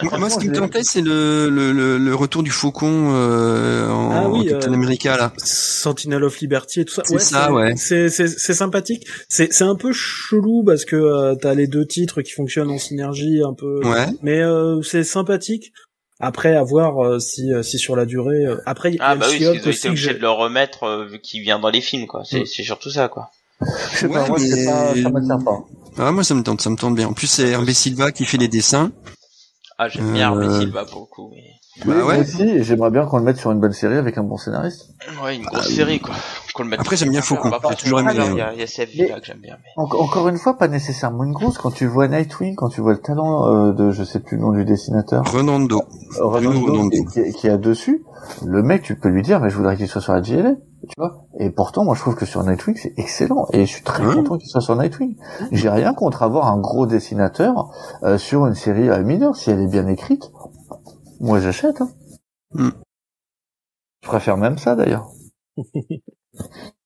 tu 0.00 0.06
Moi, 0.06 0.18
moi, 0.18 0.30
ce 0.30 0.38
qui 0.38 0.48
me 0.48 0.54
tentait, 0.54 0.84
c'est 0.84 1.00
le, 1.02 1.48
le, 1.50 1.72
le, 1.72 1.98
le 1.98 2.14
retour 2.14 2.42
du 2.42 2.50
Faucon 2.50 3.10
euh, 3.12 3.88
en, 3.90 4.10
Ah 4.12 4.28
oui, 4.28 4.40
en 4.40 4.50
Captain 4.52 4.70
euh, 4.70 4.74
America 4.74 5.16
là. 5.16 5.32
Sentinel 5.38 6.24
of 6.24 6.38
Liberty 6.40 6.80
et 6.80 6.84
tout 6.84 6.94
ça. 6.94 7.02
C'est 7.04 7.18
ça, 7.18 7.46
c'est- 7.48 7.71
ouais. 7.72 7.76
C'est 7.76 8.08
c'est 8.08 8.26
c'est 8.28 8.54
sympathique. 8.54 9.06
C'est 9.28 9.52
c'est 9.52 9.64
un 9.64 9.74
peu 9.76 9.92
chelou 9.92 10.62
parce 10.64 10.84
que 10.84 10.96
euh, 10.96 11.34
t'as 11.34 11.54
les 11.54 11.66
deux 11.66 11.86
titres 11.86 12.22
qui 12.22 12.32
fonctionnent 12.32 12.70
en 12.70 12.78
synergie 12.78 13.40
un 13.46 13.54
peu. 13.54 13.80
Ouais. 13.86 14.06
Mais 14.22 14.40
euh, 14.40 14.80
c'est 14.82 15.04
sympathique. 15.04 15.72
Après, 16.20 16.54
à 16.54 16.62
voir 16.62 17.04
euh, 17.04 17.18
si 17.18 17.52
euh, 17.52 17.62
si 17.64 17.78
sur 17.78 17.96
la 17.96 18.04
durée. 18.06 18.46
euh, 18.46 18.56
Après, 18.64 18.90
il 18.90 18.94
y 18.96 18.98
a 19.00 19.04
Ah 19.08 19.16
bah 19.16 19.26
oui, 19.28 19.38
ils 19.40 19.48
ont 19.48 19.54
été 19.54 19.88
obligés 19.88 20.14
de 20.14 20.20
le 20.20 20.30
remettre 20.30 20.84
euh, 20.84 21.04
vu 21.06 21.20
qu'il 21.20 21.42
vient 21.42 21.58
dans 21.58 21.70
les 21.70 21.80
films, 21.80 22.06
quoi. 22.06 22.22
C'est 22.24 22.42
Mm. 22.42 22.46
c'est 22.46 22.62
surtout 22.62 22.90
ça, 22.90 23.08
quoi. 23.08 23.30
Je 23.92 23.98
sais 23.98 24.08
pas, 24.08 24.22
Ouais, 24.22 24.28
moi, 24.28 24.38
c'est 24.38 24.54
mais- 24.56 24.64
pas, 24.66 24.94
ça 25.02 25.10
m'attire 25.10 25.44
pas. 25.44 25.58
Ah, 25.98 26.12
moi, 26.12 26.22
ça 26.24 26.34
me 26.34 26.42
tente, 26.42 26.60
ça 26.60 26.70
me 26.70 26.76
tente 26.76 26.94
bien. 26.94 27.08
En 27.08 27.12
plus, 27.12 27.26
c'est 27.26 27.48
Hervé 27.48 27.74
Silva 27.74 28.12
qui 28.12 28.24
fait 28.24 28.38
les 28.38 28.48
dessins. 28.48 28.92
Ah, 29.78 29.88
j'aime 29.88 30.12
bien 30.12 30.32
Euh, 30.32 30.40
Hervé 30.42 30.60
Silva 30.60 30.84
pour 30.84 31.00
le 31.00 31.06
coup. 31.06 31.30
Mais... 31.34 31.42
Bah 31.78 31.84
Oui, 31.86 31.94
ouais. 31.94 32.02
moi 32.02 32.16
aussi, 32.18 32.42
et 32.42 32.62
j'aimerais 32.62 32.90
bien 32.90 33.06
qu'on 33.06 33.16
le 33.18 33.24
mette 33.24 33.38
sur 33.38 33.50
une 33.50 33.58
bonne 33.58 33.72
série 33.72 33.96
avec 33.96 34.18
un 34.18 34.22
bon 34.24 34.36
scénariste. 34.36 34.90
Ouais, 35.24 35.36
une 35.36 35.44
grosse 35.44 35.66
Ah, 35.70 35.74
série, 35.74 36.00
quoi. 36.00 36.14
Qu'on 36.54 36.64
le 36.64 36.68
mette 36.68 36.80
Après, 36.80 36.96
j'aime 36.96 37.08
bien 37.10 37.22
Faucon. 37.22 37.48
Bah, 37.48 37.60
J'ai 37.70 37.76
toujours 37.76 38.00
après, 38.00 38.14
aimé, 38.14 38.24
Il 38.32 38.36
y 38.36 38.40
a, 38.42 38.52
il 38.52 38.60
y 38.60 38.62
a 38.62 38.66
CFV 38.66 39.08
là 39.08 39.20
que 39.20 39.26
j'aime 39.26 39.38
bien. 39.40 39.56
Mais... 39.58 39.70
En- 39.78 39.84
encore 39.84 40.28
une 40.28 40.36
fois, 40.36 40.58
pas 40.58 40.68
nécessairement 40.68 41.24
une 41.24 41.32
grosse. 41.32 41.56
Quand 41.56 41.70
tu 41.70 41.86
vois 41.86 42.08
Nightwing, 42.08 42.56
quand 42.56 42.68
tu 42.68 42.82
vois 42.82 42.92
le 42.92 43.00
talent 43.00 43.46
euh, 43.46 43.72
de, 43.72 43.90
je 43.90 44.04
sais 44.04 44.20
plus 44.20 44.36
le 44.36 44.42
nom 44.42 44.52
du 44.52 44.66
dessinateur, 44.66 45.24
Renando. 45.32 45.80
euh, 46.20 46.24
Redondo. 46.26 46.90
qui, 46.90 47.32
qui, 47.32 47.48
a 47.48 47.56
dessus, 47.56 48.04
le 48.44 48.62
mec, 48.62 48.82
tu 48.82 48.94
peux 48.96 49.08
lui 49.08 49.22
dire, 49.22 49.40
mais 49.40 49.48
je 49.48 49.56
voudrais 49.56 49.76
qu'il 49.78 49.88
soit 49.88 50.02
sur 50.02 50.12
la 50.12 50.22
JLA, 50.22 50.52
tu 50.88 50.94
vois. 50.98 51.24
Et 51.40 51.48
pourtant, 51.48 51.84
moi, 51.84 51.94
je 51.94 52.00
trouve 52.02 52.16
que 52.16 52.26
sur 52.26 52.44
Nightwing, 52.44 52.76
c'est 52.76 52.92
excellent. 52.98 53.46
Et 53.54 53.64
je 53.64 53.72
suis 53.72 53.82
très 53.82 54.04
content 54.04 54.36
qu'il 54.36 54.48
soit 54.50 54.60
sur 54.60 54.76
Nightwing. 54.76 55.16
J'ai 55.52 55.70
rien 55.70 55.94
contre 55.94 56.22
avoir 56.22 56.48
un 56.48 56.58
gros 56.58 56.84
dessinateur 56.86 57.70
euh, 58.02 58.18
sur 58.18 58.46
une 58.46 58.54
série 58.54 58.90
euh, 58.90 59.02
mineure, 59.02 59.36
si 59.36 59.50
elle 59.50 59.60
est 59.62 59.66
bien 59.68 59.86
écrite. 59.86 60.30
Moi, 61.22 61.40
j'achète. 61.40 61.80
Hein. 61.80 61.90
Hmm. 62.50 62.70
Je 64.02 64.08
préfère 64.08 64.36
même 64.36 64.58
ça, 64.58 64.74
d'ailleurs. 64.74 65.08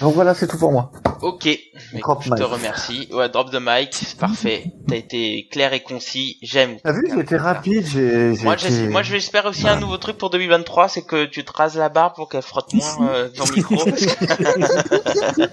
Donc 0.00 0.14
voilà, 0.14 0.32
c'est 0.34 0.46
tout 0.46 0.58
pour 0.58 0.70
moi. 0.70 0.92
Ok, 1.22 1.46
Mais 1.92 1.98
Drop 2.00 2.22
je 2.22 2.30
te 2.30 2.42
remercie. 2.44 3.08
Ouais, 3.12 3.28
drop 3.28 3.50
the 3.50 3.58
mic, 3.60 3.88
c'est 3.92 4.16
parfait. 4.16 4.64
T'as 4.86 4.94
été 4.94 5.48
clair 5.50 5.72
et 5.72 5.80
concis. 5.80 6.38
J'aime. 6.42 6.76
T'as 6.84 6.92
vu, 6.92 7.20
été 7.20 7.36
rapide, 7.36 7.84
j'ai... 7.84 8.36
j'ai 8.36 8.44
Moi, 8.88 9.02
j'espère 9.02 9.46
aussi 9.46 9.66
un 9.68 9.80
nouveau 9.80 9.96
truc 9.96 10.16
pour 10.16 10.30
2023, 10.30 10.88
c'est 10.88 11.02
que 11.02 11.24
tu 11.24 11.44
te 11.44 11.50
rases 11.52 11.76
la 11.76 11.88
barbe 11.88 12.14
pour 12.14 12.28
qu'elle 12.28 12.42
frotte 12.42 12.72
moins 12.74 13.08
euh, 13.10 13.28
ton 13.28 13.44
micro. 13.52 13.74
Parce 13.84 14.06
que- 14.06 15.48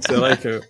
C'est 0.00 0.14
vrai 0.14 0.36
que. 0.36 0.60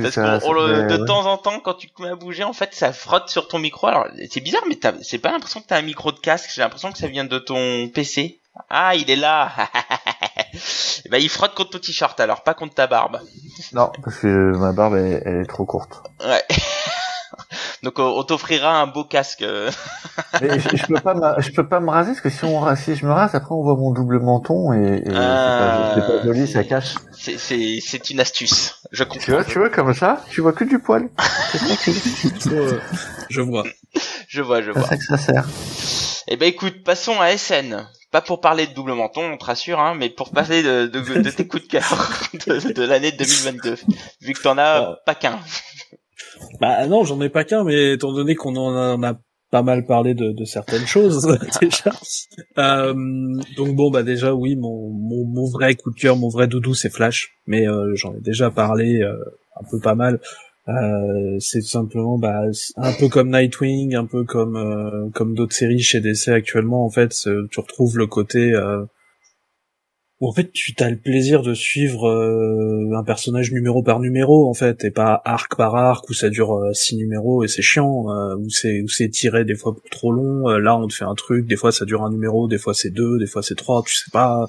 Parce 0.00 0.14
ça- 0.14 0.38
qu'on 0.40 0.48
on 0.48 0.52
le- 0.54 0.86
de 0.88 0.96
ouais. 0.98 1.04
temps 1.06 1.26
en 1.26 1.36
temps, 1.36 1.60
quand 1.60 1.74
tu 1.74 1.90
te 1.90 2.00
mets 2.02 2.08
à 2.08 2.16
bouger, 2.16 2.44
en 2.44 2.52
fait, 2.54 2.70
ça 2.72 2.92
frotte 2.94 3.28
sur 3.28 3.48
ton 3.48 3.58
micro. 3.58 3.86
Alors, 3.86 4.06
c'est 4.30 4.40
bizarre, 4.40 4.62
mais 4.68 4.76
t'as- 4.76 4.94
c'est 5.02 5.18
pas 5.18 5.30
l'impression 5.30 5.60
que 5.60 5.66
t'as 5.66 5.76
un 5.78 5.82
micro 5.82 6.12
de 6.12 6.18
casque. 6.18 6.50
J'ai 6.54 6.62
l'impression 6.62 6.90
que 6.92 6.98
ça 6.98 7.08
vient 7.08 7.24
de 7.24 7.38
ton 7.38 7.88
PC. 7.88 8.40
Ah, 8.70 8.94
il 8.94 9.10
est 9.10 9.16
là. 9.16 9.50
Eh 11.04 11.08
ben, 11.10 11.18
il 11.18 11.28
frotte 11.28 11.54
contre 11.54 11.70
ton 11.70 11.78
t-shirt 11.78 12.18
alors, 12.20 12.42
pas 12.42 12.54
contre 12.54 12.74
ta 12.74 12.86
barbe. 12.86 13.20
Non, 13.72 13.90
parce 14.02 14.18
que 14.18 14.56
ma 14.56 14.72
barbe, 14.72 14.94
elle, 14.96 15.22
elle 15.24 15.40
est 15.42 15.46
trop 15.46 15.64
courte. 15.64 16.02
Ouais. 16.24 16.42
Donc 17.82 17.98
on 17.98 18.22
t'offrira 18.24 18.80
un 18.80 18.86
beau 18.86 19.04
casque. 19.04 19.42
euh. 19.42 19.70
Mais 20.40 20.58
je, 20.58 20.76
je 20.76 20.86
peux 20.86 21.00
pas, 21.00 21.14
me- 21.14 21.40
je 21.42 21.50
peux 21.52 21.68
pas 21.68 21.80
me 21.80 21.90
raser 21.90 22.12
parce 22.12 22.20
que 22.22 22.30
si 22.30 22.44
on 22.44 22.74
si 22.74 22.96
je 22.96 23.04
me 23.06 23.12
rase, 23.12 23.34
après 23.34 23.54
on 23.54 23.62
voit 23.62 23.76
mon 23.76 23.92
double 23.92 24.18
menton 24.20 24.72
et, 24.72 24.96
et 24.96 25.02
c'est 25.04 25.14
Ah, 25.14 25.56
pas, 25.58 25.94
c'est 25.94 26.06
pas 26.06 26.22
joli, 26.24 26.48
ça 26.48 26.64
cache. 26.64 26.94
C'est 27.12 27.38
c'est 27.38 27.78
c'est 27.84 28.10
une 28.10 28.20
astuce. 28.20 28.76
Je 28.90 29.04
Tu 29.04 29.08
comprends. 29.10 29.32
vois, 29.34 29.44
tu 29.44 29.58
vois 29.58 29.70
comme 29.70 29.92
ça, 29.94 30.22
tu 30.30 30.40
vois 30.40 30.52
que 30.52 30.64
du 30.64 30.78
poil. 30.78 31.08
C'est 31.52 32.50
je 33.28 33.40
vois. 33.40 33.64
Je 34.28 34.40
vois, 34.42 34.62
je 34.62 34.72
C'est 34.72 34.78
vois. 34.78 34.88
ça 34.88 34.96
que 34.96 35.04
ça 35.04 35.18
sert. 35.18 35.44
Eh 36.28 36.36
ben 36.36 36.46
écoute, 36.48 36.82
passons 36.84 37.20
à 37.20 37.36
SN. 37.36 37.86
Pas 38.16 38.22
pour 38.22 38.40
parler 38.40 38.66
de 38.66 38.72
double 38.72 38.94
menton, 38.94 39.30
on 39.30 39.36
te 39.36 39.44
rassure, 39.44 39.78
hein, 39.78 39.94
mais 39.94 40.08
pour 40.08 40.30
parler 40.30 40.62
de, 40.62 40.86
de, 40.86 41.20
de 41.20 41.30
tes 41.30 41.46
coups 41.46 41.64
de 41.64 41.68
cœur 41.68 42.30
de, 42.46 42.72
de 42.72 42.82
l'année 42.82 43.12
2022. 43.12 43.76
Vu 44.22 44.32
que 44.32 44.40
t'en 44.40 44.56
as 44.56 44.96
pas 45.04 45.14
qu'un. 45.14 45.38
Bah 46.58 46.86
non, 46.86 47.04
j'en 47.04 47.20
ai 47.20 47.28
pas 47.28 47.44
qu'un, 47.44 47.62
mais 47.62 47.92
étant 47.92 48.14
donné 48.14 48.34
qu'on 48.34 48.56
en 48.56 49.02
a 49.02 49.18
pas 49.50 49.62
mal 49.62 49.84
parlé 49.84 50.14
de, 50.14 50.32
de 50.32 50.44
certaines 50.46 50.86
choses 50.86 51.26
déjà. 51.60 51.90
Euh, 52.56 52.94
donc 53.54 53.76
bon, 53.76 53.90
bah 53.90 54.02
déjà 54.02 54.32
oui, 54.32 54.56
mon, 54.56 54.88
mon, 54.94 55.26
mon 55.26 55.50
vrai 55.50 55.74
coup 55.74 55.90
de 55.90 56.00
cœur, 56.00 56.16
mon 56.16 56.30
vrai 56.30 56.46
doudou, 56.46 56.72
c'est 56.72 56.88
Flash, 56.88 57.36
mais 57.46 57.68
euh, 57.68 57.94
j'en 57.96 58.14
ai 58.14 58.20
déjà 58.20 58.50
parlé 58.50 59.02
euh, 59.02 59.12
un 59.60 59.64
peu 59.70 59.78
pas 59.78 59.94
mal. 59.94 60.20
Euh, 60.68 61.38
c'est 61.38 61.62
simplement 61.62 62.18
bah, 62.18 62.42
un 62.76 62.92
peu 62.92 63.08
comme 63.08 63.30
Nightwing, 63.30 63.94
un 63.94 64.06
peu 64.06 64.24
comme 64.24 64.56
euh, 64.56 65.08
comme 65.14 65.34
d'autres 65.34 65.54
séries 65.54 65.80
chez 65.80 66.00
DC 66.00 66.28
actuellement. 66.28 66.84
En 66.84 66.90
fait, 66.90 67.14
tu 67.50 67.60
retrouves 67.60 67.96
le 67.98 68.08
côté 68.08 68.52
euh, 68.52 68.84
où 70.20 70.28
en 70.28 70.32
fait 70.32 70.50
tu 70.52 70.74
as 70.80 70.90
le 70.90 70.96
plaisir 70.96 71.42
de 71.42 71.54
suivre 71.54 72.08
euh, 72.08 72.96
un 72.96 73.04
personnage 73.04 73.52
numéro 73.52 73.82
par 73.82 74.00
numéro 74.00 74.48
en 74.48 74.54
fait, 74.54 74.84
et 74.84 74.90
pas 74.90 75.20
arc 75.24 75.56
par 75.56 75.76
arc 75.76 76.08
où 76.08 76.14
ça 76.14 76.30
dure 76.30 76.54
euh, 76.56 76.72
six 76.72 76.96
numéros 76.96 77.44
et 77.44 77.48
c'est 77.48 77.62
chiant, 77.62 78.10
euh, 78.10 78.36
où 78.36 78.48
c'est 78.50 78.82
où 78.82 78.88
c'est 78.88 79.08
tiré 79.08 79.44
des 79.44 79.54
fois 79.54 79.76
trop 79.90 80.12
long. 80.12 80.48
Là, 80.48 80.76
on 80.76 80.88
te 80.88 80.94
fait 80.94 81.04
un 81.04 81.14
truc, 81.14 81.46
des 81.46 81.56
fois 81.56 81.70
ça 81.70 81.84
dure 81.84 82.02
un 82.02 82.10
numéro, 82.10 82.48
des 82.48 82.58
fois 82.58 82.74
c'est 82.74 82.90
deux, 82.90 83.18
des 83.18 83.26
fois 83.26 83.42
c'est 83.42 83.54
trois, 83.56 83.82
tu 83.86 83.94
sais 83.94 84.10
pas 84.12 84.48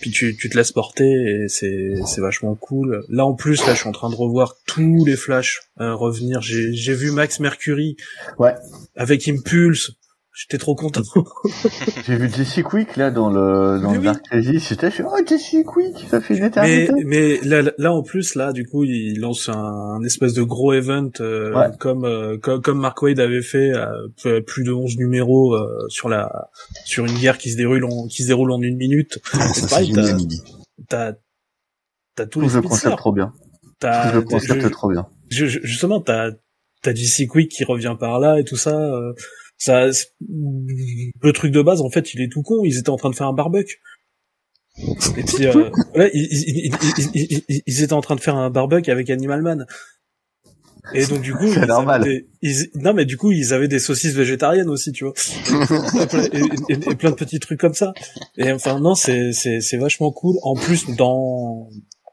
puis 0.00 0.10
tu, 0.10 0.36
tu 0.36 0.48
te 0.50 0.56
laisses 0.56 0.72
porter 0.72 1.04
et 1.04 1.48
c'est 1.48 1.94
c'est 2.06 2.20
vachement 2.20 2.54
cool. 2.54 3.04
Là 3.08 3.24
en 3.26 3.34
plus 3.34 3.64
là 3.66 3.74
je 3.74 3.80
suis 3.80 3.88
en 3.88 3.92
train 3.92 4.10
de 4.10 4.14
revoir 4.14 4.56
tous 4.66 5.04
les 5.04 5.16
flashs 5.16 5.60
euh, 5.80 5.94
revenir. 5.94 6.40
J'ai 6.42 6.72
j'ai 6.74 6.94
vu 6.94 7.10
Max 7.10 7.40
Mercury 7.40 7.96
Ouais. 8.38 8.54
avec 8.96 9.26
Impulse. 9.28 9.92
J'étais 10.38 10.58
trop 10.58 10.74
content. 10.74 11.00
J'ai 12.06 12.16
vu 12.16 12.28
Jesse 12.28 12.62
Quick 12.62 12.96
là 12.96 13.10
dans 13.10 13.30
le 13.30 13.80
dans 13.80 13.88
Oui, 13.88 13.94
le 13.94 13.98
oui. 14.00 14.04
Dark 14.04 14.22
Crisis. 14.22 14.68
J'étais, 14.68 14.90
je 14.90 15.02
oh 15.02 15.16
Jesse 15.26 15.64
Quick, 15.66 15.96
ça 16.10 16.20
fait 16.20 16.34
une 16.34 16.40
mais 16.40 16.46
éternité. 16.84 17.04
mais 17.06 17.40
là, 17.42 17.72
là 17.78 17.92
en 17.94 18.02
plus 18.02 18.34
là 18.34 18.52
du 18.52 18.66
coup 18.66 18.84
il 18.84 19.18
lance 19.18 19.48
un, 19.48 19.54
un 19.54 20.02
espèce 20.04 20.34
de 20.34 20.42
gros 20.42 20.74
event 20.74 21.08
euh, 21.20 21.54
Ouais. 21.54 21.68
comme, 21.80 22.04
euh, 22.04 22.36
comme 22.36 22.60
comme 22.60 22.78
Mark 22.80 23.00
Wade 23.00 23.18
avait 23.18 23.40
fait 23.40 23.72
euh, 23.72 24.40
plus 24.42 24.62
de 24.62 24.72
11 24.72 24.98
numéros 24.98 25.54
euh, 25.54 25.86
sur 25.88 26.10
la 26.10 26.50
sur 26.84 27.06
une 27.06 27.14
guerre 27.18 27.38
qui 27.38 27.50
se 27.50 27.56
déroule 27.56 27.84
en 27.86 28.06
qui 28.06 28.22
se 28.22 28.28
déroule 28.28 28.52
en 28.52 28.60
une 28.60 28.76
minute. 28.76 29.18
Ah, 29.32 29.48
C'est 29.54 29.68
ça, 29.68 29.80
t'as-. 30.88 31.14
T'as 32.14 32.26
tous 32.26 32.40
Tout 32.40 32.46
les 32.46 32.46
le 32.54 32.60
concept 32.60 32.66
speedsters. 32.68 32.96
trop 32.96 33.12
bien. 33.12 33.32
T'as 33.78 34.10
Tout 34.10 34.16
le 34.16 34.22
concept 34.22 34.60
je- 34.62 34.68
trop 34.68 34.90
bien. 34.90 35.06
je- 35.30 35.46
je- 35.46 35.60
justement, 35.62 36.00
t'as 36.02 36.30
t'as 36.82 36.92
DC 36.92 37.26
Quick 37.26 37.50
qui 37.50 37.64
revient 37.64 37.96
par 37.98 38.20
là 38.20 38.38
et 38.38 38.44
tout 38.44 38.56
ça. 38.56 38.78
Ça, 39.58 39.86
le 40.20 41.32
truc 41.32 41.52
de 41.52 41.62
base, 41.62 41.80
en 41.80 41.90
fait, 41.90 42.14
il 42.14 42.20
est 42.20 42.28
tout 42.30 42.42
con. 42.42 42.62
Ils 42.64 42.78
étaient 42.78 42.90
en 42.90 42.96
train 42.96 43.10
de 43.10 43.14
faire 43.16 43.26
un 43.28 43.32
barbecue. 43.32 43.78
Et 45.16 45.22
puis, 45.22 45.46
euh, 45.46 45.70
ouais, 45.96 46.10
ils, 46.12 46.28
ils, 46.30 46.66
ils- 46.66 47.10
ils- 47.14 47.44
ils- 47.48 47.62
ils 47.66 47.82
étaient 47.82 47.92
en 47.94 48.00
train 48.02 48.16
de 48.16 48.20
faire 48.20 48.36
un 48.36 48.50
barbecue 48.50 48.90
avec 48.90 49.08
Animal 49.10 49.42
Man. 49.42 49.66
Et 50.94 51.04
donc 51.06 51.20
du 51.20 51.32
coup, 51.34 51.46
C'est 51.48 51.52
ils 51.54 51.58
avaient 51.58 51.66
normal. 51.66 52.02
des- 52.04 52.28
ils- 52.42 52.70
non 52.76 52.92
mais 52.94 53.04
du 53.06 53.16
coup, 53.16 53.32
ils 53.32 53.52
avaient 53.52 53.66
des 53.68 53.78
saucisses 53.80 54.14
végétariennes 54.14 54.68
aussi, 54.68 54.92
tu 54.92 55.04
vois. 55.04 55.14
et, 56.02 56.06
plein- 56.06 56.24
et- 56.24 56.72
et- 56.72 56.90
et 56.90 56.94
plein 56.94 57.10
de 57.10 57.16
petits 57.16 57.40
trucs 57.40 57.58
comme 57.58 57.74
ça. 57.74 57.92
Et 58.36 58.52
enfin 58.52 58.78
non, 58.78 58.94
c'est 58.94 59.32
c'est 59.32 59.60
c'est 59.60 59.78
vachement 59.78 60.12
cool. 60.12 60.36
En 60.42 60.54
plus, 60.54 60.86
dans 60.96 61.68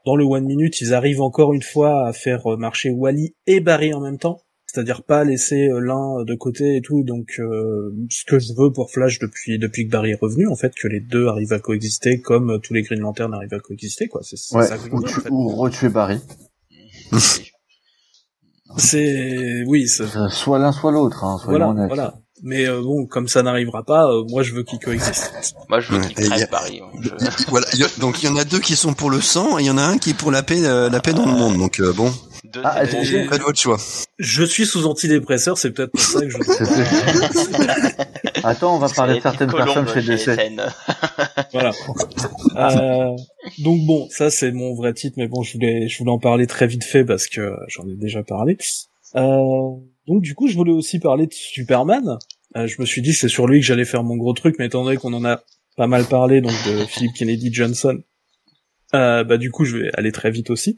dans 0.06 0.16
le 0.16 0.24
one 0.24 0.44
minute, 0.44 0.80
ils 0.80 0.92
arrivent 0.92 1.20
encore 1.22 1.52
une 1.54 1.62
fois 1.62 2.08
à 2.08 2.12
faire 2.12 2.50
euh, 2.52 2.56
marcher 2.56 2.90
Wally 2.90 3.34
et 3.46 3.60
Barry 3.60 3.94
en 3.94 4.00
même 4.00 4.18
temps, 4.18 4.40
c'est-à-dire 4.74 5.04
pas 5.04 5.22
laisser 5.22 5.68
euh, 5.68 5.78
l'un 5.78 6.24
de 6.24 6.34
côté 6.34 6.76
et 6.76 6.80
tout. 6.82 7.04
Donc, 7.04 7.36
euh, 7.38 7.92
ce 8.10 8.24
que 8.24 8.38
je 8.40 8.52
veux 8.58 8.72
pour 8.72 8.90
Flash 8.90 9.20
depuis 9.20 9.58
depuis 9.58 9.86
que 9.86 9.90
Barry 9.92 10.10
est 10.10 10.18
revenu, 10.20 10.48
en 10.48 10.56
fait, 10.56 10.72
que 10.74 10.88
les 10.88 11.00
deux 11.00 11.28
arrivent 11.28 11.52
à 11.52 11.60
coexister 11.60 12.20
comme 12.20 12.50
euh, 12.50 12.58
tous 12.58 12.74
les 12.74 12.82
Green 12.82 13.00
Lantern 13.00 13.32
arrivent 13.32 13.54
à 13.54 13.60
coexister, 13.60 14.08
quoi. 14.08 14.20
C'est 14.24 14.36
c'est 14.36 14.56
Ouais. 14.56 14.66
ça 14.66 14.76
que 14.76 14.84
je 14.84 14.90
Ou, 14.90 14.98
en 14.98 15.02
tu, 15.02 15.20
fait. 15.20 15.28
ou 15.30 15.48
retuer 15.48 15.88
Barry. 15.90 16.18
C'est 18.76 19.62
oui, 19.66 19.86
c'est- 19.86 20.16
Euh, 20.16 20.28
Soit 20.30 20.58
l'un, 20.58 20.72
soit 20.72 20.90
l'autre, 20.90 21.22
hein, 21.22 21.38
voilà, 21.46 21.72
voilà. 21.86 22.14
Mais 22.42 22.66
euh, 22.66 22.82
bon, 22.82 23.06
comme 23.06 23.28
ça 23.28 23.42
n'arrivera 23.42 23.84
pas, 23.84 24.06
euh, 24.10 24.24
moi 24.28 24.42
je 24.42 24.52
veux 24.52 24.64
qu'ils 24.64 24.80
coexistent. 24.80 25.32
Moi, 25.68 25.78
je 25.80 25.92
veux 25.92 26.00
Ouais, 26.00 26.08
qu'il 26.08 26.24
et 26.24 26.26
y 26.26 26.30
crève 26.30 26.42
a- 26.42 26.46
Paris. 26.48 26.80
hein. 26.82 26.98
Je- 27.00 27.10
Voilà, 27.50 27.66
il 27.74 27.78
y 27.80 27.84
a- 27.84 28.00
donc 28.00 28.22
il 28.22 28.26
y 28.26 28.28
en 28.28 28.36
a 28.36 28.44
deux 28.44 28.58
qui 28.58 28.74
sont 28.74 28.92
pour 28.94 29.10
le 29.10 29.20
sang 29.20 29.58
et 29.58 29.62
il 29.62 29.66
y 29.66 29.70
en 29.70 29.78
a 29.78 29.82
un 29.84 29.96
qui 29.98 30.10
est 30.10 30.14
pour 30.18 30.32
la 30.32 30.42
paix, 30.42 30.64
euh, 30.66 30.90
la 30.90 31.00
paix 31.00 31.12
dans 31.12 31.24
le 31.26 31.32
monde. 31.32 31.56
Donc 31.58 31.78
euh, 31.80 31.92
bon, 31.92 32.12
Ah, 32.62 32.86
faites 32.86 33.42
votre 33.42 33.58
choix. 33.58 33.78
Je 34.18 34.44
suis 34.44 34.66
sous 34.66 34.86
antidépresseur, 34.86 35.58
c'est 35.58 35.72
peut-être 35.72 35.92
pour 35.92 36.00
ça 36.00 36.20
que 36.20 36.30
je. 36.30 36.36
Attends, 38.44 38.76
on 38.76 38.78
va 38.78 38.88
parler 38.88 39.16
de 39.16 39.20
certaines 39.20 39.50
personnes 39.50 39.88
chez 39.88 40.02
DC. 40.02 40.18
SN. 40.18 40.62
voilà. 41.52 41.72
Euh, 42.56 43.16
donc 43.58 43.84
bon, 43.86 44.08
ça 44.10 44.30
c'est 44.30 44.52
mon 44.52 44.74
vrai 44.74 44.92
titre, 44.92 45.16
mais 45.18 45.28
bon, 45.28 45.42
je 45.42 45.54
voulais, 45.54 45.88
je 45.88 45.98
voulais 45.98 46.10
en 46.10 46.18
parler 46.18 46.46
très 46.46 46.66
vite 46.66 46.84
fait 46.84 47.04
parce 47.04 47.26
que 47.26 47.52
j'en 47.68 47.88
ai 47.88 47.96
déjà 47.96 48.22
parlé. 48.22 48.56
Euh, 49.16 49.70
donc 50.06 50.22
du 50.22 50.34
coup, 50.34 50.48
je 50.48 50.56
voulais 50.56 50.72
aussi 50.72 50.98
parler 50.98 51.26
de 51.26 51.32
Superman. 51.32 52.18
Euh, 52.56 52.66
je 52.66 52.80
me 52.80 52.86
suis 52.86 53.02
dit 53.02 53.12
c'est 53.12 53.28
sur 53.28 53.46
lui 53.46 53.60
que 53.60 53.66
j'allais 53.66 53.84
faire 53.84 54.02
mon 54.02 54.16
gros 54.16 54.32
truc, 54.32 54.56
mais 54.58 54.66
étant 54.66 54.84
donné 54.84 54.96
qu'on 54.96 55.12
en 55.12 55.24
a 55.24 55.42
pas 55.76 55.86
mal 55.86 56.04
parlé, 56.04 56.40
donc 56.40 56.52
de 56.66 56.84
Philip 56.84 57.12
Kennedy 57.14 57.52
Johnson, 57.52 57.98
euh, 58.94 59.24
bah 59.24 59.38
du 59.38 59.50
coup, 59.50 59.64
je 59.64 59.78
vais 59.78 59.90
aller 59.94 60.12
très 60.12 60.30
vite 60.30 60.50
aussi. 60.50 60.76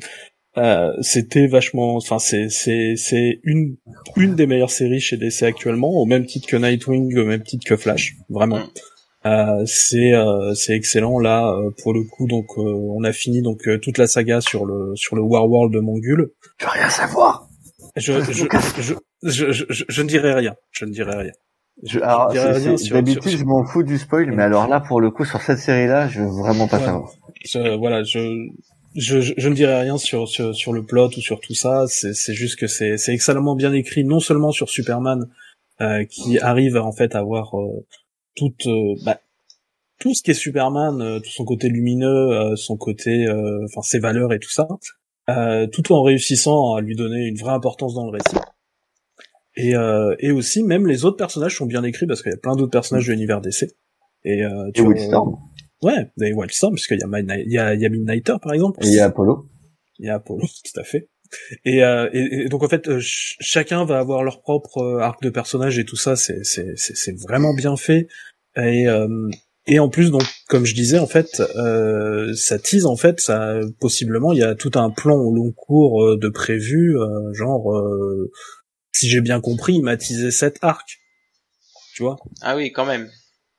Euh, 0.58 0.90
c'était 1.02 1.46
vachement, 1.48 1.96
enfin 1.96 2.18
c'est 2.18 2.48
c'est 2.48 2.94
c'est 2.96 3.40
une 3.44 3.76
une 4.16 4.34
des 4.34 4.46
meilleures 4.46 4.70
séries 4.70 5.00
chez 5.00 5.16
DC 5.18 5.42
actuellement, 5.42 5.90
au 5.90 6.06
même 6.06 6.24
titre 6.24 6.48
que 6.48 6.56
Nightwing, 6.56 7.16
au 7.18 7.24
même 7.26 7.42
titre 7.42 7.66
que 7.66 7.76
Flash, 7.76 8.14
vraiment. 8.30 8.60
Euh, 9.26 9.62
c'est 9.66 10.12
euh, 10.14 10.54
c'est 10.54 10.72
excellent 10.74 11.18
là 11.18 11.48
euh, 11.50 11.70
pour 11.82 11.92
le 11.92 12.04
coup 12.04 12.28
donc 12.28 12.46
euh, 12.58 12.62
on 12.62 13.02
a 13.02 13.12
fini 13.12 13.42
donc 13.42 13.66
euh, 13.66 13.76
toute 13.76 13.98
la 13.98 14.06
saga 14.06 14.40
sur 14.40 14.64
le 14.64 14.94
sur 14.94 15.16
le 15.16 15.22
War 15.22 15.48
World 15.50 15.74
de 15.74 15.80
Mongul. 15.80 16.30
Je 16.58 16.64
veux 16.64 16.70
rien 16.72 16.88
savoir? 16.88 17.48
Je 17.96 18.12
je, 18.12 18.32
je, 18.32 18.32
je, 18.32 18.94
je, 19.22 19.52
je, 19.52 19.64
je- 19.68 19.84
je 19.88 20.02
ne 20.02 20.08
dirai 20.08 20.32
rien, 20.32 20.54
je 20.70 20.84
ne 20.84 20.90
dirai 20.90 21.16
rien. 21.16 21.32
D'habitude, 22.90 23.36
je 23.36 23.44
m'en 23.44 23.64
fous 23.64 23.82
du 23.82 23.98
spoil, 23.98 24.30
mais 24.32 24.42
alors 24.44 24.68
là, 24.68 24.80
pour 24.80 25.00
le 25.00 25.10
coup, 25.10 25.24
sur 25.24 25.42
cette 25.42 25.58
série-là, 25.58 26.08
je 26.08 26.20
veux 26.22 26.28
vraiment 26.28 26.68
pas 26.68 26.78
Ouais. 26.78 26.84
savoir. 26.84 27.10
Je, 27.44 27.76
voilà, 27.76 28.02
je, 28.02 28.18
je, 28.96 29.20
je, 29.20 29.34
je 29.36 29.48
ne 29.48 29.54
dirai 29.54 29.80
rien 29.80 29.98
sur, 29.98 30.28
sur, 30.28 30.54
sur 30.54 30.72
le 30.72 30.84
plot 30.84 31.08
ou 31.16 31.20
sur 31.20 31.40
tout 31.40 31.54
ça. 31.54 31.84
C'est, 31.88 32.34
juste 32.34 32.58
que 32.58 32.66
c'est, 32.66 32.96
c'est 32.96 33.12
excellemment 33.12 33.54
bien 33.54 33.72
écrit, 33.72 34.04
non 34.04 34.20
seulement 34.20 34.52
sur 34.52 34.68
Superman, 34.68 35.28
euh, 35.80 36.04
qui 36.04 36.38
arrive 36.38 36.76
en 36.76 36.92
fait 36.92 37.14
à 37.14 37.18
avoir 37.18 37.58
euh, 37.58 37.86
toute, 38.34 38.66
euh, 38.66 38.94
bah, 39.04 39.20
tout 39.98 40.14
ce 40.14 40.22
qui 40.22 40.30
est 40.30 40.34
Superman, 40.34 41.00
euh, 41.00 41.20
tout 41.20 41.30
son 41.30 41.44
côté 41.44 41.68
lumineux, 41.68 42.06
euh, 42.32 42.56
son 42.56 42.76
côté, 42.76 43.26
euh, 43.26 43.64
enfin 43.64 43.82
ses 43.82 43.98
valeurs 43.98 44.32
et 44.32 44.38
tout 44.38 44.50
ça, 44.50 44.66
euh, 45.28 45.66
tout 45.66 45.92
en 45.92 46.02
réussissant 46.02 46.74
à 46.74 46.80
lui 46.80 46.96
donner 46.96 47.26
une 47.26 47.36
vraie 47.36 47.52
importance 47.52 47.94
dans 47.94 48.06
le 48.06 48.12
récit. 48.12 48.36
Et, 49.56 49.74
euh, 49.74 50.14
et 50.18 50.32
aussi, 50.32 50.62
même 50.62 50.86
les 50.86 51.04
autres 51.04 51.16
personnages 51.16 51.56
sont 51.56 51.66
bien 51.66 51.82
écrits 51.82 52.06
parce 52.06 52.22
qu'il 52.22 52.30
y 52.30 52.34
a 52.34 52.38
plein 52.38 52.56
d'autres 52.56 52.70
personnages 52.70 53.06
de 53.06 53.12
l'univers 53.12 53.40
DC. 53.40 53.74
Et, 54.24 54.44
euh, 54.44 54.68
Et 54.68 54.72
tu 54.72 54.82
vois. 54.82 55.38
Ouais, 55.86 56.10
des 56.16 56.32
Wildstorm, 56.32 56.74
puisqu'il 56.74 56.98
y 56.98 57.04
a, 57.04 57.06
Midnight- 57.06 57.44
il 57.46 57.52
y 57.52 57.58
a, 57.58 57.74
il 57.74 57.80
y 57.80 57.86
a 57.86 57.88
Midnighter, 57.88 58.34
par 58.42 58.52
exemple. 58.52 58.78
Et 58.82 58.88
il 58.88 58.94
y 58.94 58.98
a 59.00 59.04
Apollo. 59.06 59.46
Il 60.00 60.06
y 60.06 60.08
a 60.08 60.16
Apollo, 60.16 60.42
tout 60.64 60.80
à 60.80 60.84
fait. 60.84 61.08
Et, 61.64 61.84
euh, 61.84 62.08
et, 62.12 62.42
et 62.44 62.48
donc, 62.48 62.62
en 62.64 62.68
fait, 62.68 62.88
euh, 62.88 63.00
ch- 63.00 63.36
chacun 63.40 63.84
va 63.84 63.98
avoir 63.98 64.24
leur 64.24 64.40
propre 64.42 64.78
euh, 64.78 64.98
arc 65.00 65.22
de 65.22 65.30
personnage 65.30 65.78
et 65.78 65.84
tout 65.84 65.96
ça, 65.96 66.16
c'est, 66.16 66.42
c'est, 66.44 66.72
c'est, 66.76 66.96
c'est 66.96 67.16
vraiment 67.20 67.54
bien 67.54 67.76
fait. 67.76 68.08
Et, 68.56 68.86
euh, 68.88 69.08
et 69.68 69.78
en 69.78 69.88
plus, 69.88 70.10
donc, 70.10 70.22
comme 70.48 70.64
je 70.64 70.74
disais, 70.74 70.98
en 70.98 71.06
fait, 71.06 71.40
euh, 71.56 72.32
ça 72.34 72.58
tease, 72.58 72.86
en 72.86 72.96
fait, 72.96 73.20
ça, 73.20 73.60
possiblement, 73.80 74.32
il 74.32 74.38
y 74.38 74.42
a 74.44 74.54
tout 74.54 74.72
un 74.74 74.90
plan 74.90 75.16
au 75.16 75.32
long 75.34 75.52
cours 75.52 76.04
euh, 76.04 76.16
de 76.16 76.28
prévu, 76.28 76.98
euh, 76.98 77.32
genre, 77.32 77.76
euh, 77.76 78.30
si 78.92 79.08
j'ai 79.08 79.20
bien 79.20 79.40
compris, 79.40 79.74
il 79.74 79.82
m'a 79.82 79.96
teasé 79.96 80.30
sept 80.30 80.58
arcs. 80.62 80.98
Tu 81.94 82.02
vois? 82.02 82.16
Ah 82.42 82.56
oui, 82.56 82.72
quand 82.72 82.86
même. 82.86 83.08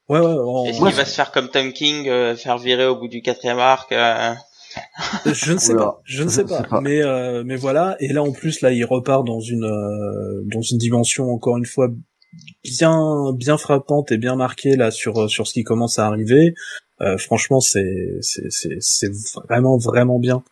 Ouais, 0.09 0.19
ouais, 0.19 0.25
en- 0.25 0.65
Est-ce 0.65 0.77
qu'il 0.77 0.95
va 0.95 1.05
se 1.05 1.13
faire 1.15 1.31
comme 1.31 1.49
Tom 1.49 1.73
King, 1.73 2.07
euh, 2.07 2.35
faire 2.35 2.57
virer 2.57 2.85
au 2.85 2.95
bout 2.95 3.07
du 3.09 3.21
quatrième 3.21 3.59
arc 3.59 3.91
euh, 3.91 4.33
Je 5.25 5.53
ne 5.53 5.57
sais 5.57 5.73
Oula, 5.73 5.83
pas, 5.83 6.01
je 6.05 6.23
ne 6.23 6.29
sais 6.29 6.45
pas, 6.45 6.63
mais 6.81 7.01
euh, 7.01 7.43
mais 7.45 7.55
voilà. 7.55 7.95
Et 7.99 8.07
là 8.13 8.23
en 8.23 8.31
plus 8.31 8.61
là 8.61 8.71
il 8.71 8.83
repart 8.85 9.25
dans 9.25 9.39
une 9.41 9.63
euh, 9.65 10.41
dans 10.45 10.61
une 10.61 10.77
dimension 10.77 11.29
encore 11.31 11.57
une 11.57 11.65
fois 11.65 11.89
bien 12.63 13.33
bien 13.33 13.57
frappante 13.57 14.11
et 14.11 14.17
bien 14.17 14.35
marquée 14.35 14.75
là 14.75 14.91
sur 14.91 15.23
euh, 15.23 15.27
sur 15.27 15.47
ce 15.47 15.53
qui 15.53 15.63
commence 15.63 15.99
à 15.99 16.07
arriver. 16.07 16.53
Euh, 17.01 17.17
franchement, 17.17 17.59
c'est 17.59 18.17
c'est 18.21 18.49
c'est 18.49 18.77
c'est 18.79 19.11
vraiment 19.47 19.77
vraiment 19.77 20.19
bien. 20.19 20.43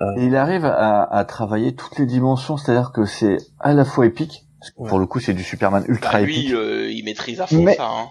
Euh... 0.00 0.04
Et 0.18 0.26
il 0.26 0.36
arrive 0.36 0.64
à, 0.64 1.02
à 1.02 1.24
travailler 1.24 1.74
toutes 1.74 1.98
les 1.98 2.06
dimensions, 2.06 2.56
c'est-à-dire 2.56 2.92
que 2.92 3.04
c'est 3.04 3.38
à 3.58 3.74
la 3.74 3.84
fois 3.84 4.06
épique, 4.06 4.44
ouais. 4.76 4.88
pour 4.88 4.98
le 4.98 5.06
coup 5.06 5.18
c'est 5.18 5.32
du 5.34 5.42
Superman 5.42 5.84
ultra 5.88 6.12
bah, 6.12 6.20
lui, 6.20 6.38
épique. 6.40 6.52
Euh, 6.54 6.90
il 6.90 7.04
maîtrise 7.04 7.40
à 7.40 7.46
fond 7.46 7.62
mais, 7.62 7.74
ça. 7.74 7.88
Hein. 7.88 8.08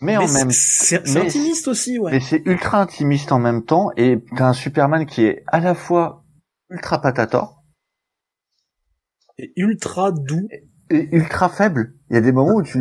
Mais, 0.00 0.16
en 0.16 0.28
même 0.28 0.50
c'est 0.50 1.16
intimiste 1.16 1.68
aussi, 1.68 1.98
ouais. 1.98 2.12
Mais 2.12 2.20
c'est 2.20 2.42
ultra 2.44 2.82
intimiste 2.82 3.32
en 3.32 3.38
même 3.38 3.64
temps, 3.64 3.90
et 3.96 4.18
t'as 4.36 4.48
un 4.48 4.52
Superman 4.52 5.06
qui 5.06 5.24
est 5.24 5.42
à 5.46 5.58
la 5.58 5.74
fois 5.74 6.24
ultra 6.68 7.00
patator 7.00 7.62
et 9.38 9.52
ultra 9.56 10.12
doux 10.12 10.48
et 10.90 11.08
ultra 11.12 11.48
faible. 11.48 11.94
Il 12.10 12.14
y 12.14 12.16
a 12.16 12.20
des 12.20 12.32
moments 12.32 12.54
où 12.54 12.62
tu 12.62 12.78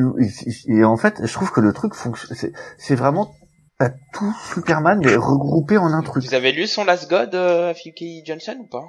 et 0.68 0.84
en 0.84 0.98
fait, 0.98 1.26
je 1.26 1.34
trouve 1.34 1.52
que 1.52 1.62
le 1.62 1.74
truc 1.74 1.94
fonctionne. 1.94 2.38
C'est 2.78 2.96
vraiment 2.96 3.34
t'as 3.80 3.92
tout 4.14 4.34
Superman 4.54 5.02
mais 5.04 5.16
regroupé 5.16 5.78
en 5.78 5.88
un 5.88 6.02
truc. 6.02 6.24
Vous 6.24 6.34
avez 6.34 6.52
lu 6.52 6.68
son 6.68 6.86
Last 6.86 7.10
God, 7.10 7.34
euh, 7.36 7.74
Johnson 8.26 8.58
ou 8.60 8.68
pas? 8.68 8.86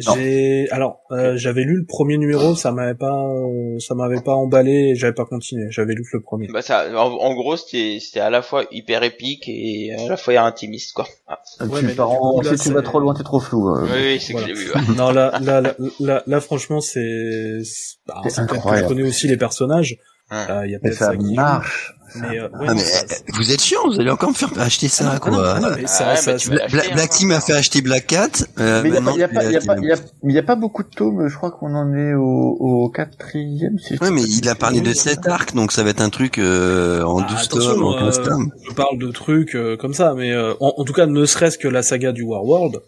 J'ai 0.00 0.68
alors 0.70 1.00
euh, 1.10 1.36
j'avais 1.36 1.62
lu 1.62 1.76
le 1.76 1.84
premier 1.84 2.18
numéro, 2.18 2.54
ça 2.54 2.72
m'avait 2.72 2.94
pas 2.94 3.12
euh, 3.12 3.78
ça 3.78 3.94
m'avait 3.94 4.20
pas 4.20 4.34
emballé, 4.34 4.90
et 4.90 4.94
j'avais 4.94 5.12
pas 5.12 5.24
continué. 5.24 5.66
J'avais 5.70 5.94
lu 5.94 6.02
que 6.02 6.16
le 6.16 6.22
premier. 6.22 6.48
Bah 6.48 6.62
ça, 6.62 6.86
en, 6.94 7.10
en 7.12 7.34
gros 7.34 7.56
c'était 7.56 7.98
c'était 8.00 8.20
à 8.20 8.30
la 8.30 8.42
fois 8.42 8.64
hyper 8.70 9.02
épique 9.02 9.44
et 9.48 9.94
à 9.98 10.08
la 10.08 10.16
fois 10.16 10.38
intimiste 10.40 10.92
quoi. 10.92 11.06
Ah. 11.28 11.38
Ouais, 11.60 11.80
tu 11.80 11.94
pars 11.94 12.10
en... 12.10 12.42
si 12.42 12.56
tu 12.56 12.72
vas 12.72 12.82
trop 12.82 13.00
loin, 13.00 13.14
t'es 13.14 13.22
trop 13.22 13.40
flou. 13.40 13.76
Oui, 13.82 13.88
oui 13.92 14.20
c'est 14.20 14.32
voilà. 14.32 14.48
que 14.48 14.54
j'ai 14.54 14.60
vu. 14.60 14.72
Ouais. 14.72 14.80
non 14.96 15.10
là 15.10 15.38
là 15.42 15.60
là 15.60 15.74
là, 16.00 16.22
là 16.26 16.40
franchement 16.40 16.80
c'est 16.80 17.58
bah, 18.06 18.22
c'est 18.28 18.46
peut-être 18.46 18.68
que 18.68 18.76
je 18.76 18.84
connais 18.84 19.02
aussi 19.02 19.28
les 19.28 19.36
personnages. 19.36 19.98
Il 20.32 20.36
Ouais. 20.36 20.46
y 20.46 20.50
a 20.50 20.64
Mais 20.64 20.78
peut-être 20.78 20.94
ça 20.98 21.06
ça 21.06 21.16
qui 21.16 21.34
marche. 21.34 21.94
Mais, 22.16 22.40
euh, 22.40 22.48
ouais, 22.48 22.66
Ah, 22.68 22.74
mais 22.74 22.80
ça- 22.80 23.04
euh, 23.04 23.14
vous 23.34 23.52
êtes 23.52 23.60
chiant, 23.62 23.86
vous 23.86 24.00
allez 24.00 24.10
encore 24.10 24.30
me 24.30 24.34
faire 24.34 24.50
acheter 24.58 24.88
ça, 24.88 25.12
Ah, 25.14 25.18
quoi. 25.20 25.56
ah, 25.62 25.86
ça- 25.86 26.08
Ah, 26.10 26.16
ça- 26.16 26.34
Black 26.50 26.90
hein, 26.96 27.06
Team 27.08 27.30
a 27.30 27.40
fait 27.40 27.52
acheter 27.52 27.82
Black 27.82 28.08
Cat. 28.08 28.28
Euh, 28.58 28.82
Mais 28.82 28.88
il 28.88 28.94
y 28.94 28.96
a, 29.22 29.28
pas- 29.28 29.40
a 29.40 30.48
a 30.50 30.52
a 30.52 30.56
beaucoup 30.56 30.82
de 30.82 30.88
tomes. 30.88 31.28
Je 31.28 31.36
crois 31.36 31.52
qu'on 31.52 31.72
en 31.76 31.94
est 31.94 32.14
au, 32.14 32.56
au 32.58 32.88
quatrième. 32.90 33.78
Si 33.78 33.96
Ouais, 34.00 34.10
mais 34.10 34.22
il 34.22 34.48
a 34.48 34.56
parlé 34.56 34.80
de 34.80 34.86
bêtises. 34.86 35.02
cet 35.02 35.28
arc, 35.28 35.54
donc 35.54 35.70
ça 35.70 35.84
va 35.84 35.90
être 35.90 36.00
un 36.00 36.10
truc 36.10 36.38
euh, 36.38 37.02
en 37.04 37.20
Ah, 37.22 37.26
12 37.28 37.44
attention, 37.44 37.74
tomes, 37.74 37.84
en 37.84 37.98
15 37.98 38.18
euh, 38.18 38.24
tomes. 38.24 38.50
je 38.68 38.74
parle 38.74 38.98
de 38.98 39.10
trucs 39.12 39.54
euh, 39.54 39.76
comme 39.76 39.94
ça, 39.94 40.14
mais 40.16 40.32
euh, 40.32 40.54
en, 40.60 40.74
en 40.78 40.84
tout 40.84 40.92
cas, 40.92 41.06
ne 41.06 41.24
serait-ce 41.26 41.58
que 41.58 41.68
la 41.68 41.82
saga 41.84 42.10
du 42.10 42.22
Warworld. 42.24 42.80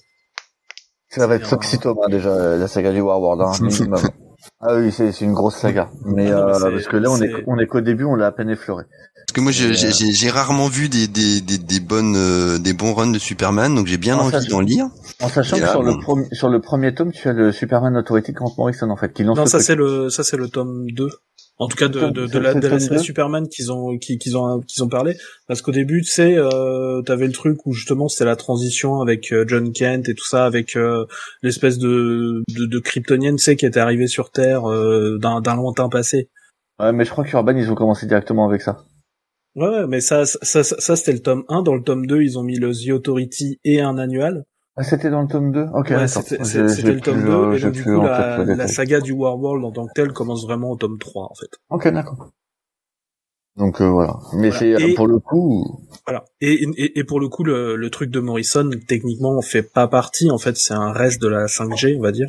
Ça 1.11 1.27
va 1.29 1.37
être 1.37 1.47
C'est 1.49 1.55
un- 1.57 1.63
6 1.63 1.79
tomes 1.79 1.99
hein, 2.05 2.09
déjà 2.11 2.57
la 2.57 2.67
saga 2.67 2.91
du 2.91 3.01
Warworld, 3.03 3.41
hein, 3.43 3.53
minimum. 3.63 4.01
Ah 4.63 4.77
oui, 4.77 4.93
c'est 4.93 5.13
c'est 5.13 5.25
une 5.25 5.33
grosse 5.35 5.57
saga. 5.57 5.91
Mais 6.05 6.31
Ah 6.31 6.35
non, 6.41 6.47
mais 6.47 6.53
euh, 6.67 6.71
parce 6.73 6.87
que 6.87 6.97
là, 6.97 7.11
on 7.11 7.21
est 7.21 7.45
on 7.47 7.59
est 7.59 7.67
qu'au 7.67 7.81
début, 7.81 8.05
on 8.05 8.15
l'a 8.15 8.27
à 8.29 8.33
peine 8.33 8.49
effleuré. 8.51 8.85
Parce 9.27 9.33
que 9.35 9.41
moi, 9.41 9.53
j'ai 9.53 9.69
Mais, 9.69 9.75
j'ai- 9.75 9.87
euh, 9.89 9.91
j'ai- 9.93 10.13
j'ai 10.13 10.31
rarement 10.31 10.69
vu 10.69 10.89
des, 10.89 11.07
des, 11.09 11.41
des, 11.41 11.57
des 11.59 11.81
bonnes, 11.81 12.15
euh, 12.17 12.59
des 12.59 12.73
bons 12.73 12.93
runs 12.95 13.11
de 13.11 13.19
Superman, 13.19 13.75
donc 13.75 13.87
j'ai 13.87 13.97
bien 13.97 14.17
ça, 14.17 14.23
envie 14.39 14.49
d'en 14.49 14.61
lire. 14.61 14.87
En 15.21 15.29
sachant 15.29 15.59
que 15.59 15.67
sur 15.67 15.83
le 15.83 15.93
bon. 15.93 16.01
premier 16.01 16.27
sur 16.33 16.49
le 16.49 16.61
premier 16.61 16.95
tome, 16.95 17.13
tu 17.13 17.29
as 17.29 17.33
le 17.33 17.51
Superman 17.53 17.97
Authority 17.97 18.33
Grant 18.33 18.53
Morrison 18.59 18.91
en 18.91 18.97
fait, 18.97 19.13
qui 19.13 19.23
lance 19.25 19.37
Non, 19.37 19.45
le 19.45 19.49
ça 19.49 19.61
c'est 19.61 19.75
le 19.75 20.11
ça 20.11 20.23
c'est 20.25 20.37
le 20.37 20.49
tome 20.49 20.87
2. 20.91 21.09
En 21.59 21.69
tout 21.69 21.77
cas 21.77 21.87
de, 21.89 22.01
de, 22.11 22.27
de 22.27 22.39
la, 22.39 22.55
de 22.55 22.67
la 22.67 22.81
série 22.81 22.99
Superman 22.99 23.47
qu'ils 23.49 23.71
ont 23.71 23.97
qui- 23.99 24.19
qu'ils 24.19 24.37
ont 24.37 24.61
qu'ils 24.61 24.83
ont 24.83 24.89
parlé. 24.89 25.15
Parce 25.47 25.63
qu'au 25.63 25.71
début 25.71 26.01
tu 26.03 26.11
sais 26.11 26.35
euh, 26.37 27.03
t'avais 27.03 27.27
le 27.27 27.33
truc 27.33 27.65
où 27.67 27.73
justement 27.73 28.09
c'était 28.09 28.25
la 28.25 28.37
transition 28.37 29.01
avec 29.01 29.31
euh, 29.33 29.45
John 29.47 29.73
Kent 29.73 30.09
et 30.09 30.15
tout 30.15 30.25
ça 30.27 30.45
avec 30.45 30.75
euh, 30.77 31.05
l'espèce 31.43 31.79
de, 31.79 32.43
de 32.49 32.67
de 32.67 32.79
kryptonienne 32.81 33.37
tu 33.37 33.45
sais 33.45 33.55
qui 33.57 33.67
était 33.67 33.79
arrivée 33.81 34.09
sur 34.09 34.31
Terre 34.31 34.69
euh, 34.69 35.19
d'un 35.19 35.41
d'un 35.41 35.55
lointain 35.57 35.89
passé. 35.89 36.31
Ouais, 36.81 36.93
mais 36.93 37.05
je 37.05 37.11
crois 37.11 37.25
qu'Urban 37.25 37.55
ils 37.57 37.71
ont 37.71 37.75
commencé 37.77 38.07
directement 38.07 38.49
avec 38.49 38.63
ça. 38.63 38.85
ouais, 39.55 39.69
ouais 39.69 39.87
mais 39.87 40.01
ça 40.01 40.25
ça 40.25 40.39
ça, 40.43 40.65
ça, 40.65 40.97
c'était 40.97 41.13
le 41.13 41.21
tome 41.21 41.45
1 41.49 41.63
dans 41.63 41.75
le 41.77 41.83
tome 41.83 42.07
2 42.07 42.23
ils 42.23 42.39
ont 42.39 42.43
mis 42.43 42.59
le 42.59 42.73
The 42.73 42.91
Authority 42.93 43.61
et 43.65 43.81
un 43.81 43.99
annual 43.99 44.45
Ah, 44.77 44.83
c'était 44.85 45.11
dans 45.11 45.21
le 45.23 45.29
tome 45.29 45.53
2 45.53 45.67
Ok, 45.75 45.91
Ouais, 45.91 46.09
c'était 46.09 46.39
le 46.39 47.01
tome 47.01 47.21
plus, 47.21 47.25
2 47.25 47.31
euh, 47.31 47.53
et 47.57 47.61
donc 47.61 47.73
du 47.73 47.83
coup 47.85 48.01
la, 48.01 48.43
la 48.45 48.69
saga 48.69 49.01
du 49.01 49.13
Warworld 49.13 49.65
en 49.67 49.71
tant 49.73 49.87
que 49.87 49.93
telle 49.95 50.13
commence 50.13 50.45
vraiment 50.47 50.71
au 50.71 50.77
tome 50.77 50.99
3 50.99 51.25
en 51.31 51.35
fait 51.35 51.51
Ok, 51.69 51.89
d'accord. 51.89 52.31
Donc 53.57 53.83
euh, 53.83 53.89
voilà. 53.91 54.17
Mais 54.33 54.49
Voilà. 54.49 54.79
c'est 54.79 54.95
pour 54.95 55.07
le 55.07 55.19
coup. 55.19 55.79
Voilà. 56.07 56.25
Et, 56.41 56.65
et, 56.79 56.99
et 56.99 57.05
pour 57.05 57.21
le 57.21 57.29
coup, 57.29 57.45
le, 57.45 57.77
le 57.77 57.91
truc 57.91 58.11
de 58.11 58.19
Morrison, 58.21 58.71
techniquement, 58.89 59.37
on 59.37 59.43
fait 59.43 59.63
pas 59.63 59.89
partie. 59.89 60.31
En 60.31 60.39
fait, 60.39 60.57
c'est 60.57 60.73
un 60.73 60.91
reste 60.91 61.21
de 61.21 61.29
la 61.29 61.45
5G, 61.45 61.99
on 61.99 62.01
va 62.01 62.13
dire. 62.13 62.29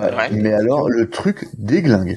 ouais. 0.00 0.06
Ouais. 0.14 0.30
Mais 0.32 0.54
alors 0.54 0.88
le 0.88 1.10
truc 1.10 1.44
déglingue. 1.58 2.16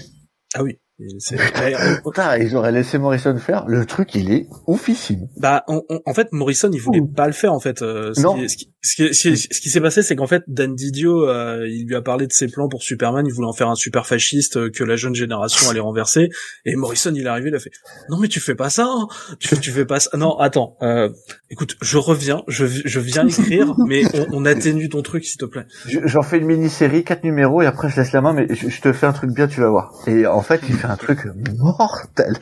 Ah 0.55 0.63
oui. 0.63 0.79
Putain, 2.03 2.37
ils 2.37 2.55
auraient 2.55 2.71
laissé 2.71 2.97
Morrison 2.97 3.37
faire. 3.37 3.65
Le 3.67 3.85
truc, 3.85 4.15
il 4.15 4.31
est 4.31 4.47
oufissime. 4.65 5.27
bah, 5.37 5.63
on- 5.67 5.83
on- 5.89 5.99
en 6.05 6.13
fait, 6.15 6.31
Morrison, 6.31 6.71
il 6.73 6.79
voulait 6.81 7.01
Ouh. 7.01 7.07
pas 7.07 7.27
le 7.27 7.33
faire, 7.33 7.53
en 7.53 7.59
fait. 7.59 7.81
Euh, 7.83 8.13
ce 8.15 8.21
Non. 8.21 8.33
qui, 8.35 8.49
ce 8.49 8.57
qui, 8.57 8.73
ce 8.87 8.95
qui, 8.95 9.13
ce 9.13 9.27
qui- 9.29 9.37
ce 9.37 9.61
qui 9.61 9.69
s'est 9.69 9.81
passé, 9.81 10.01
c'est 10.03 10.15
qu'en 10.15 10.27
fait, 10.27 10.43
Dan 10.47 10.73
Didio, 10.75 11.27
euh, 11.27 11.67
il 11.67 11.85
lui 11.87 11.95
a 11.95 12.01
parlé 12.01 12.25
de 12.27 12.31
ses 12.31 12.47
plans 12.47 12.67
pour 12.69 12.81
Superman. 12.83 13.25
Il 13.27 13.33
voulait 13.33 13.47
en 13.47 13.53
faire 13.53 13.69
un 13.69 13.75
super 13.75 14.05
fasciste 14.07 14.57
euh, 14.57 14.69
que 14.69 14.83
la 14.83 14.95
jeune 14.95 15.13
génération 15.15 15.69
allait 15.69 15.79
renverser. 15.79 16.29
Et 16.65 16.75
Morrison, 16.75 17.11
il 17.13 17.23
est 17.25 17.27
arrivé, 17.29 17.49
il 17.49 17.55
a 17.55 17.59
fait 17.59 17.71
non 18.09 18.17
mais 18.19 18.27
tu 18.27 18.39
fais 18.39 18.55
pas 18.55 18.69
ça. 18.69 18.85
hein. 18.87 19.07
Tu 19.39 19.47
fais, 19.47 19.57
tu 19.57 19.71
fais 19.71 19.85
pas 19.85 19.99
ça. 19.99 20.15
Non, 20.17 20.37
attends. 20.37 20.77
Euh, 20.81 21.09
écoute, 21.49 21.75
je 21.81 21.97
reviens. 21.97 22.43
Je, 22.47 22.65
je 22.65 22.99
viens 22.99 23.27
écrire, 23.27 23.73
mais 23.87 24.03
on, 24.15 24.41
on 24.41 24.45
atténue 24.45 24.89
ton 24.89 25.01
truc, 25.01 25.25
s'il 25.25 25.37
te 25.39 25.45
plaît. 25.45 25.65
Je- 25.87 25.99
J'en 26.05 26.21
fais 26.21 26.37
une 26.37 26.45
mini-série, 26.45 27.03
quatre 27.03 27.23
numéros, 27.23 27.61
et 27.61 27.65
après 27.65 27.89
je 27.89 27.97
laisse 27.97 28.11
la 28.13 28.21
main, 28.21 28.33
mais 28.33 28.47
je, 28.49 28.69
je 28.69 28.81
te 28.81 28.93
fais 28.93 29.05
un 29.07 29.13
truc 29.13 29.31
bien, 29.33 29.47
tu 29.47 29.59
vas 29.61 29.69
voir. 29.69 29.91
Et 30.07 30.25
en 30.25 30.41
fait, 30.41 30.61
il 30.69 30.75
fait 30.75 30.87
un 30.87 30.95
truc 30.97 31.19
mortel. 31.59 32.37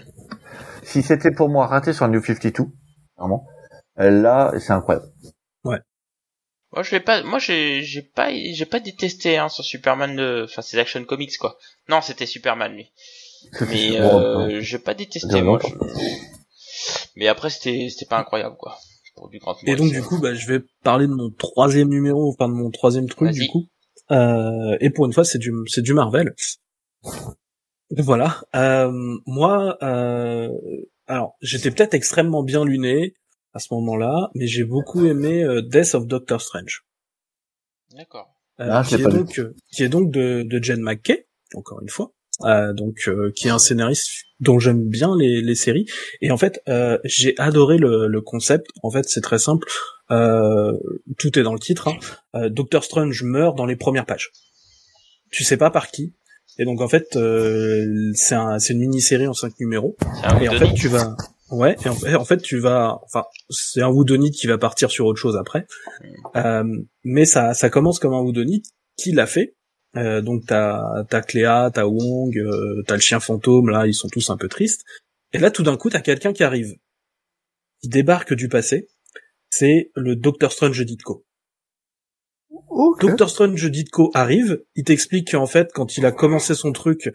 Si 0.84 1.02
c'était 1.02 1.32
pour 1.32 1.50
moi 1.50 1.66
raté 1.68 1.94
sur 1.94 2.08
New 2.08 2.24
52, 2.24 2.66
vraiment, 3.18 3.46
là, 3.98 4.54
c'est 4.60 4.74
incroyable. 4.74 5.08
Moi 6.76 6.84
je 6.84 6.92
l'ai 6.92 7.00
pas, 7.00 7.24
moi 7.24 7.40
j'ai 7.40 7.82
j'ai 7.84 8.02
pas 8.02 8.30
j'ai 8.34 8.66
pas 8.66 8.80
détesté 8.80 9.38
hein 9.38 9.50
sur 9.50 9.64
Superman 9.64 10.16
de, 10.16 10.44
enfin 10.44 10.62
c'est 10.62 10.78
Action 10.80 11.04
Comics 11.06 11.38
quoi. 11.38 11.58
Non 11.90 12.02
c'était 12.02 12.26
Superman 12.26 12.74
lui. 12.74 12.92
Mais 13.70 14.00
euh, 14.02 14.60
j'ai 14.62 14.80
pas 14.80 14.94
détesté 14.94 15.42
moi. 15.42 15.60
je- 15.64 15.74
Mais 17.16 17.28
après 17.28 17.50
c'était 17.50 17.88
c'était 17.90 18.06
pas 18.08 18.18
incroyable 18.20 18.58
quoi. 18.58 18.78
Pour 19.16 19.30
du 19.30 19.40
grand 19.40 19.56
Et 19.66 19.78
donc 19.78 19.94
du 19.94 20.02
coup, 20.02 20.20
bah, 20.20 20.34
je 20.34 20.46
vais 20.46 20.60
parler 20.84 21.08
de 21.08 21.14
mon 21.14 21.30
troisième 21.32 21.88
numéro, 21.88 22.30
enfin 22.34 22.50
de 22.50 22.54
mon 22.54 22.70
troisième 22.70 23.08
truc 23.08 23.32
du 23.32 23.48
coup. 23.48 23.68
Euh, 24.12 24.76
et 24.82 24.90
pour 24.90 25.06
une 25.06 25.14
fois, 25.14 25.24
c'est 25.24 25.38
du 25.40 25.54
c'est 25.68 25.82
du 25.82 25.94
Marvel. 25.94 26.36
Voilà. 27.92 28.42
Euh, 28.56 28.92
moi, 29.26 29.78
euh, 29.84 30.50
alors 31.08 31.36
j'étais 31.42 31.72
peut-être 31.72 31.94
extrêmement 31.94 32.44
bien 32.44 32.66
luné 32.66 33.14
à 33.56 33.60
ce 33.60 33.74
moment-là, 33.74 34.30
mais 34.36 34.46
j'ai 34.46 34.64
beaucoup 34.66 35.06
aimé 35.06 35.44
euh, 35.44 35.62
Death 35.64 35.96
of 35.96 36.06
Doctor 36.06 36.40
Strange, 36.42 36.86
D'accord. 37.96 38.28
euh, 38.60 38.68
Ah, 38.70 38.84
qui 38.88 38.96
est 38.96 39.00
donc 39.00 39.40
euh, 39.40 39.56
qui 39.72 39.84
est 39.84 39.90
donc 39.90 40.12
de, 40.12 40.44
de 40.44 40.64
Jen 40.64 40.82
McKay, 40.82 41.28
encore 41.56 41.82
une 41.82 41.90
fois. 41.90 42.12
Euh, 42.44 42.74
donc 42.74 43.08
euh, 43.08 43.32
qui 43.34 43.48
est 43.48 43.52
un 43.52 43.60
scénariste 43.60 44.10
dont 44.42 44.60
j'aime 44.60 44.90
bien 44.90 45.16
les, 45.18 45.42
les 45.42 45.56
séries. 45.56 45.86
Et 46.20 46.32
en 46.32 46.38
fait 46.38 46.62
euh, 46.68 46.98
j'ai 47.06 47.34
adoré 47.38 47.78
le, 47.78 48.08
le 48.08 48.22
concept. 48.22 48.68
En 48.84 48.92
fait 48.92 49.06
c'est 49.08 49.22
très 49.22 49.40
simple. 49.40 49.66
Euh, 50.12 50.74
tout 51.18 51.40
est 51.40 51.44
dans 51.44 51.54
le 51.54 51.60
titre 51.60 51.88
hein. 51.88 51.98
Euh, 52.36 52.50
Doctor 52.50 52.84
Strange 52.84 53.24
meurt 53.24 53.56
dans 53.58 53.66
les 53.66 53.78
premières 53.78 54.06
pages. 54.06 54.32
Tu 55.32 55.46
sais 55.46 55.56
pas 55.56 55.72
par 55.72 55.88
qui. 55.92 56.14
Et 56.60 56.66
donc 56.66 56.82
en 56.82 56.90
fait 56.90 57.16
euh, 57.16 57.86
c'est 58.16 58.36
un, 58.36 58.60
c'est 58.60 58.74
une 58.74 58.80
mini 58.80 59.00
série 59.00 59.28
en 59.28 59.34
cinq 59.34 59.58
numéros. 59.62 59.96
Un 60.26 60.38
et 60.42 60.50
en 60.50 60.58
fait 60.60 60.74
tu 60.74 60.90
vas 60.90 61.16
ouais 61.52 61.76
et 61.86 61.90
en, 61.90 61.98
et 62.06 62.16
en 62.16 62.26
fait 62.26 62.42
tu 62.42 62.60
vas 62.60 63.00
enfin 63.04 63.24
c'est 63.50 63.82
un 63.82 63.90
Whodunit 63.90 64.32
qui 64.32 64.48
va 64.48 64.58
partir 64.58 64.90
sur 64.90 65.06
autre 65.06 65.20
chose 65.20 65.38
après 65.38 65.68
euh, 66.36 66.64
mais 67.04 67.26
ça 67.26 67.54
ça 67.54 67.70
commence 67.70 68.00
comme 68.00 68.14
un 68.14 68.22
Whodunit 68.22 68.64
qui 68.98 69.12
l'a 69.12 69.28
fait 69.28 69.56
euh, 69.98 70.22
donc 70.22 70.46
t'as 70.46 71.04
t'as 71.10 71.22
Cléa, 71.22 71.72
t'as 71.74 71.86
Wong, 71.86 72.38
euh, 72.38 72.84
t'as 72.86 72.96
le 72.96 73.02
chien 73.02 73.20
fantôme 73.20 73.70
là, 73.70 73.88
ils 73.88 73.94
sont 73.94 74.10
tous 74.10 74.30
un 74.30 74.38
peu 74.38 74.50
tristes. 74.50 74.84
Et 75.32 75.40
là 75.40 75.52
tout 75.52 75.64
d'un 75.64 75.78
coup 75.78 75.90
t'as 75.90 76.02
quelqu'un 76.02 76.34
qui 76.34 76.44
arrive, 76.44 76.76
qui 77.82 77.90
débarque 77.90 78.34
du 78.34 78.50
passé. 78.50 78.88
C'est 79.50 79.92
le 79.96 80.16
Docteur 80.16 80.52
Strange 80.52 80.84
Ditko. 80.86 81.26
Ok. 82.68 83.02
Doctor 83.02 83.30
Strange 83.30 83.72
Ditko 83.72 84.12
arrive, 84.14 84.64
il 84.76 84.84
t'explique 84.84 85.32
qu'en 85.32 85.48
fait 85.48 85.72
quand 85.74 85.98
il 85.98 86.06
a 86.06 86.12
commencé 86.12 86.56
son 86.56 86.74
truc, 86.74 87.12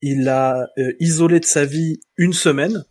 il 0.00 0.28
a 0.28 0.66
euh, 0.78 0.92
isolé 0.98 1.38
de 1.38 1.44
sa 1.44 1.64
vie 1.64 2.00
une 2.16 2.32
semaine 2.32 2.84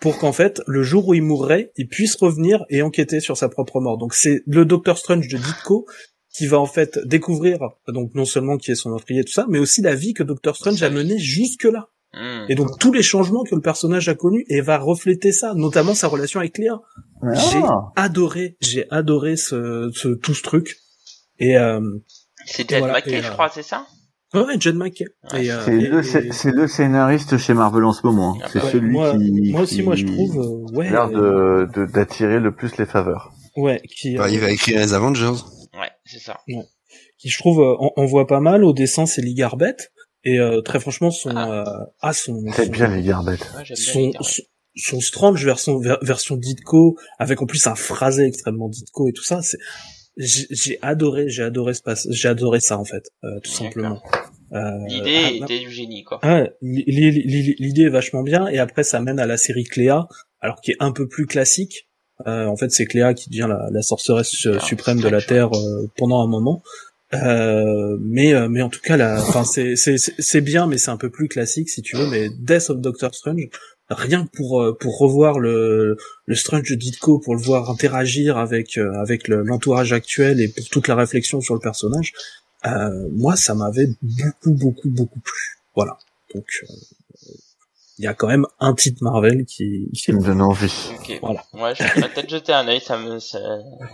pour 0.00 0.18
qu'en 0.18 0.32
fait 0.32 0.60
le 0.66 0.82
jour 0.82 1.08
où 1.08 1.14
il 1.14 1.22
mourrait, 1.22 1.72
il 1.76 1.88
puisse 1.88 2.14
revenir 2.16 2.64
et 2.68 2.82
enquêter 2.82 3.20
sur 3.20 3.36
sa 3.36 3.48
propre 3.48 3.80
mort. 3.80 3.98
Donc 3.98 4.14
c'est 4.14 4.42
le 4.46 4.64
Doctor 4.64 4.98
Strange 4.98 5.28
de 5.28 5.36
Ditko 5.36 5.86
qui 6.32 6.46
va 6.46 6.58
en 6.58 6.66
fait 6.66 6.98
découvrir 7.06 7.58
donc 7.88 8.14
non 8.14 8.24
seulement 8.24 8.56
qui 8.56 8.72
est 8.72 8.74
son 8.74 8.90
meurtrier 8.90 9.20
et 9.20 9.24
tout 9.24 9.32
ça, 9.32 9.46
mais 9.48 9.58
aussi 9.58 9.82
la 9.82 9.94
vie 9.94 10.14
que 10.14 10.22
Doctor 10.22 10.56
Strange 10.56 10.82
a 10.82 10.90
menée 10.90 11.18
jusque 11.18 11.64
là. 11.64 11.88
Hmm. 12.12 12.46
Et 12.48 12.54
donc 12.54 12.78
tous 12.78 12.92
les 12.92 13.02
changements 13.02 13.44
que 13.44 13.54
le 13.54 13.60
personnage 13.60 14.08
a 14.08 14.14
connus 14.14 14.44
et 14.48 14.60
va 14.60 14.78
refléter 14.78 15.32
ça, 15.32 15.54
notamment 15.54 15.94
sa 15.94 16.08
relation 16.08 16.40
avec 16.40 16.58
Léa. 16.58 16.80
J'ai 17.32 17.62
Ah. 17.62 17.92
adoré, 17.96 18.56
j'ai 18.60 18.86
adoré 18.90 19.36
ce, 19.36 19.90
ce 19.94 20.08
tout 20.08 20.34
ce 20.34 20.42
truc. 20.42 20.76
Et 21.38 21.56
euh, 21.56 21.80
Jen 22.46 22.78
voilà, 22.80 23.00
je 23.04 23.14
euh, 23.14 23.30
crois 23.30 23.48
c'est 23.48 23.62
ça? 23.62 23.86
Ouais, 24.34 24.56
John. 24.58 24.80
Ouais, 24.82 24.92
Et, 25.36 25.50
euh, 25.50 25.64
C'est 25.64 25.78
le, 25.78 26.00
et- 26.00 26.02
c'est 26.02 26.32
c'est 26.32 26.50
le 26.52 26.66
scénariste 26.68 27.38
chez 27.38 27.54
Marvel 27.54 27.84
en 27.84 27.92
ce 27.92 28.04
moment. 28.06 28.36
Ah 28.42 28.48
C'est 28.52 28.60
bah, 28.60 28.68
celui 28.72 28.90
moi, 28.90 29.12
qui, 29.12 29.52
moi 29.52 29.60
aussi, 29.62 29.76
qui 29.76 29.82
moi 29.82 29.94
je 29.94 30.06
trouve, 30.06 30.38
euh, 30.40 30.76
ouais, 30.76 30.90
l'air 30.90 31.08
de 31.08 31.68
de- 31.74 31.84
d'attirer 31.86 32.40
le 32.40 32.54
plus 32.54 32.76
les 32.78 32.86
faveurs. 32.86 33.32
ouais, 33.56 33.80
qui, 33.96 34.16
Bah, 34.16 34.28
il 34.30 34.40
va 34.40 34.50
écrire 34.50 34.78
les 34.80 34.92
Avengers. 34.94 35.38
Ouais, 35.78 35.90
c'est 36.04 36.18
ça. 36.20 36.38
qui 37.18 37.28
je 37.30 37.38
trouve 37.38 37.60
euh, 37.60 37.74
on, 37.80 37.90
on 37.96 38.06
voit 38.06 38.26
pas 38.26 38.40
mal 38.40 38.64
au 38.64 38.72
dessin 38.72 39.06
c'est 39.06 39.22
Lee 39.22 39.34
Garbett 39.34 39.92
et 40.24 40.38
euh, 40.38 40.60
très 40.62 40.78
franchement 40.80 41.10
son 41.10 41.30
Ah. 41.36 41.50
euh, 41.68 41.84
ah 42.00 42.12
son 42.12 42.42
bien 42.42 42.52
j'aime 42.72 43.00
bien 43.02 43.22
son, 43.74 44.00
ouais. 44.00 44.12
son, 44.20 44.42
son 44.76 45.00
Strange 45.00 45.44
version 45.44 45.78
ver- 45.78 45.98
version 46.02 46.36
Ditko 46.36 46.96
avec 47.18 47.40
en 47.42 47.46
plus 47.46 47.66
un 47.66 47.74
phrasé 47.74 48.24
extrêmement 48.26 48.68
Ditko 48.68 49.08
et 49.08 49.12
tout 49.12 49.22
ça 49.24 49.42
c'est 49.42 49.58
j'ai 50.16 50.78
adoré 50.82 51.28
j'ai 51.28 51.42
adoré 51.42 51.74
ce 51.74 51.80
j'ai 52.10 52.28
adoré 52.28 52.60
ça 52.60 52.78
en 52.78 52.84
fait 52.84 53.10
euh, 53.24 53.40
tout 53.42 53.50
simplement 53.50 54.00
euh, 54.52 54.78
L'idée 54.86 55.18
ah, 55.24 55.30
était 55.32 55.58
du 55.58 55.70
génie, 55.70 56.04
quoi. 56.04 56.20
L'i- 56.62 57.56
l'idée 57.58 57.82
est 57.82 57.88
vachement 57.88 58.22
bien 58.22 58.46
et 58.46 58.58
après 58.58 58.84
ça 58.84 59.00
mène 59.00 59.18
à 59.18 59.26
la 59.26 59.36
série 59.36 59.64
Cléa, 59.64 60.06
alors 60.40 60.60
qui 60.60 60.70
est 60.70 60.76
un 60.78 60.92
peu 60.92 61.08
plus 61.08 61.26
classique. 61.26 61.88
Euh, 62.28 62.46
en 62.46 62.56
fait, 62.56 62.70
c'est 62.70 62.84
Cléa 62.86 63.14
qui 63.14 63.28
devient 63.30 63.46
la, 63.48 63.68
la 63.72 63.82
sorceresse 63.82 64.46
euh, 64.46 64.58
Ah, 64.60 64.64
suprême 64.64 65.00
de 65.00 65.08
la. 65.08 65.20
Terre 65.20 65.50
euh, 65.52 65.88
pendant 65.96 66.22
un 66.22 66.28
moment. 66.28 66.62
Euh, 67.14 67.96
mais 68.00 68.32
mais 68.48 68.62
en 68.62 68.68
tout 68.68 68.80
cas, 68.80 68.96
la, 68.96 69.20
enfin 69.20 69.42
c'est- 69.44 69.74
c'est 69.76 70.40
bien, 70.40 70.68
mais 70.68 70.78
c'est 70.78 70.90
un 70.90 70.96
peu 70.96 71.10
plus 71.10 71.26
classique 71.26 71.68
si 71.68 71.82
tu 71.82 71.96
veux. 71.96 72.06
Mais 72.08 72.28
Death 72.28 72.70
of 72.70 72.78
Doctor 72.80 73.12
Strange, 73.14 73.48
rien 73.90 74.24
que 74.26 74.30
pour 74.36 74.62
euh, 74.62 74.76
pour 74.78 74.98
revoir 74.98 75.38
le 75.38 75.96
le 76.26 76.34
Strange 76.34 76.68
de 76.70 76.74
Ditko, 76.74 77.18
pour 77.18 77.34
le 77.34 77.40
voir 77.42 77.70
interagir 77.70 78.38
avec 78.38 78.78
euh, 78.78 78.92
avec 79.00 79.28
le- 79.28 79.42
l'entourage 79.42 79.92
actuel 79.92 80.40
et 80.40 80.48
pour 80.48 80.64
toute 80.68 80.88
la 80.88 80.94
réflexion 80.94 81.40
sur 81.40 81.54
le 81.54 81.60
personnage, 81.60 82.12
euh, 82.66 83.08
moi 83.12 83.36
ça 83.36 83.54
m'avait 83.54 83.88
beaucoup 84.02 84.52
beaucoup 84.52 84.88
beaucoup 84.90 85.20
plu. 85.20 85.58
Voilà. 85.76 85.98
Donc, 86.34 86.46
euh, 86.62 86.66
il 87.98 88.04
y 88.04 88.08
a 88.08 88.14
quand 88.14 88.26
même 88.26 88.44
un 88.58 88.74
titre 88.74 89.04
Marvel 89.04 89.44
qui... 89.44 89.88
Qui 89.94 90.12
me 90.12 90.20
donne 90.20 90.40
envie. 90.42 90.72
Ok. 90.98 91.16
Voilà. 91.22 91.44
Ouais, 91.52 91.74
je 91.76 91.84
vais 91.84 92.08
peut-être 92.08 92.28
jeter 92.28 92.52
un 92.52 92.66
œil, 92.66 92.80
ça 92.80 92.98
me, 92.98 93.20
ça... 93.20 93.38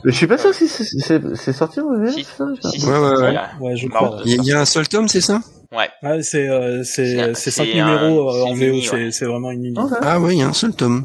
Mais 0.05 0.11
je 0.13 0.17
suis 0.17 0.27
pas 0.27 0.39
sûr 0.39 0.55
si 0.55 0.69
c'est- 0.69 0.85
c'est 1.01 1.21
c'est 1.37 1.53
sorti 1.53 1.81
en 1.81 1.95
VF, 1.99 2.15
Si, 2.15 2.25
ça 2.25 2.47
si, 2.73 2.81
si, 2.81 2.87
Ouais, 2.87 2.99
ouais, 2.99 3.17
ouais. 3.19 3.39
Ouais, 3.61 3.77
je 3.77 3.89
crois. 3.89 4.23
Il 4.25 4.31
y, 4.31 4.35
a- 4.39 4.43
il 4.43 4.45
y 4.47 4.53
a 4.53 4.61
un 4.61 4.65
seul 4.65 4.89
tome, 4.89 5.07
c'est 5.07 5.21
ça? 5.21 5.43
Ouais, 5.73 6.23
c'est 6.23 6.49
euh, 6.49 6.83
C'est- 6.83 7.17
c'est 7.17 7.35
c'est 7.35 7.51
cinq 7.53 7.67
numéros 7.69 8.29
un- 8.31 8.35
euh, 8.35 8.45
en 8.45 8.55
VO, 8.55 8.81
c'est 8.83 8.91
ouais. 8.93 9.11
c'est 9.13 9.25
vraiment 9.25 9.51
une 9.53 9.61
mini. 9.61 9.79
Ok. 9.79 9.93
Ah 10.03 10.19
oui, 10.21 10.35
il 10.37 10.39
y 10.41 10.43
a 10.43 10.49
un 10.49 10.53
seul 10.53 10.75
tome. 10.75 11.05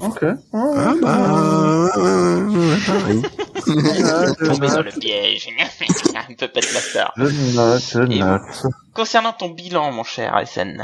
Ok. 0.00 0.24
Ah 0.52 0.94
bah, 1.00 1.86
ouais, 1.96 2.02
ouais, 2.02 2.42
ouais, 2.42 2.68
ouais, 2.68 2.76
pareil. 2.86 3.22
Tombé 4.46 4.68
sur 4.68 4.82
le 4.82 4.90
piège. 4.98 5.48
un 6.28 6.34
peu 6.34 6.48
je 7.16 8.12
Et- 8.12 8.18
note. 8.18 8.42
Concernant 8.94 9.32
ton 9.32 9.48
bilan, 9.50 9.92
mon 9.92 10.04
cher 10.04 10.36
SN. 10.44 10.82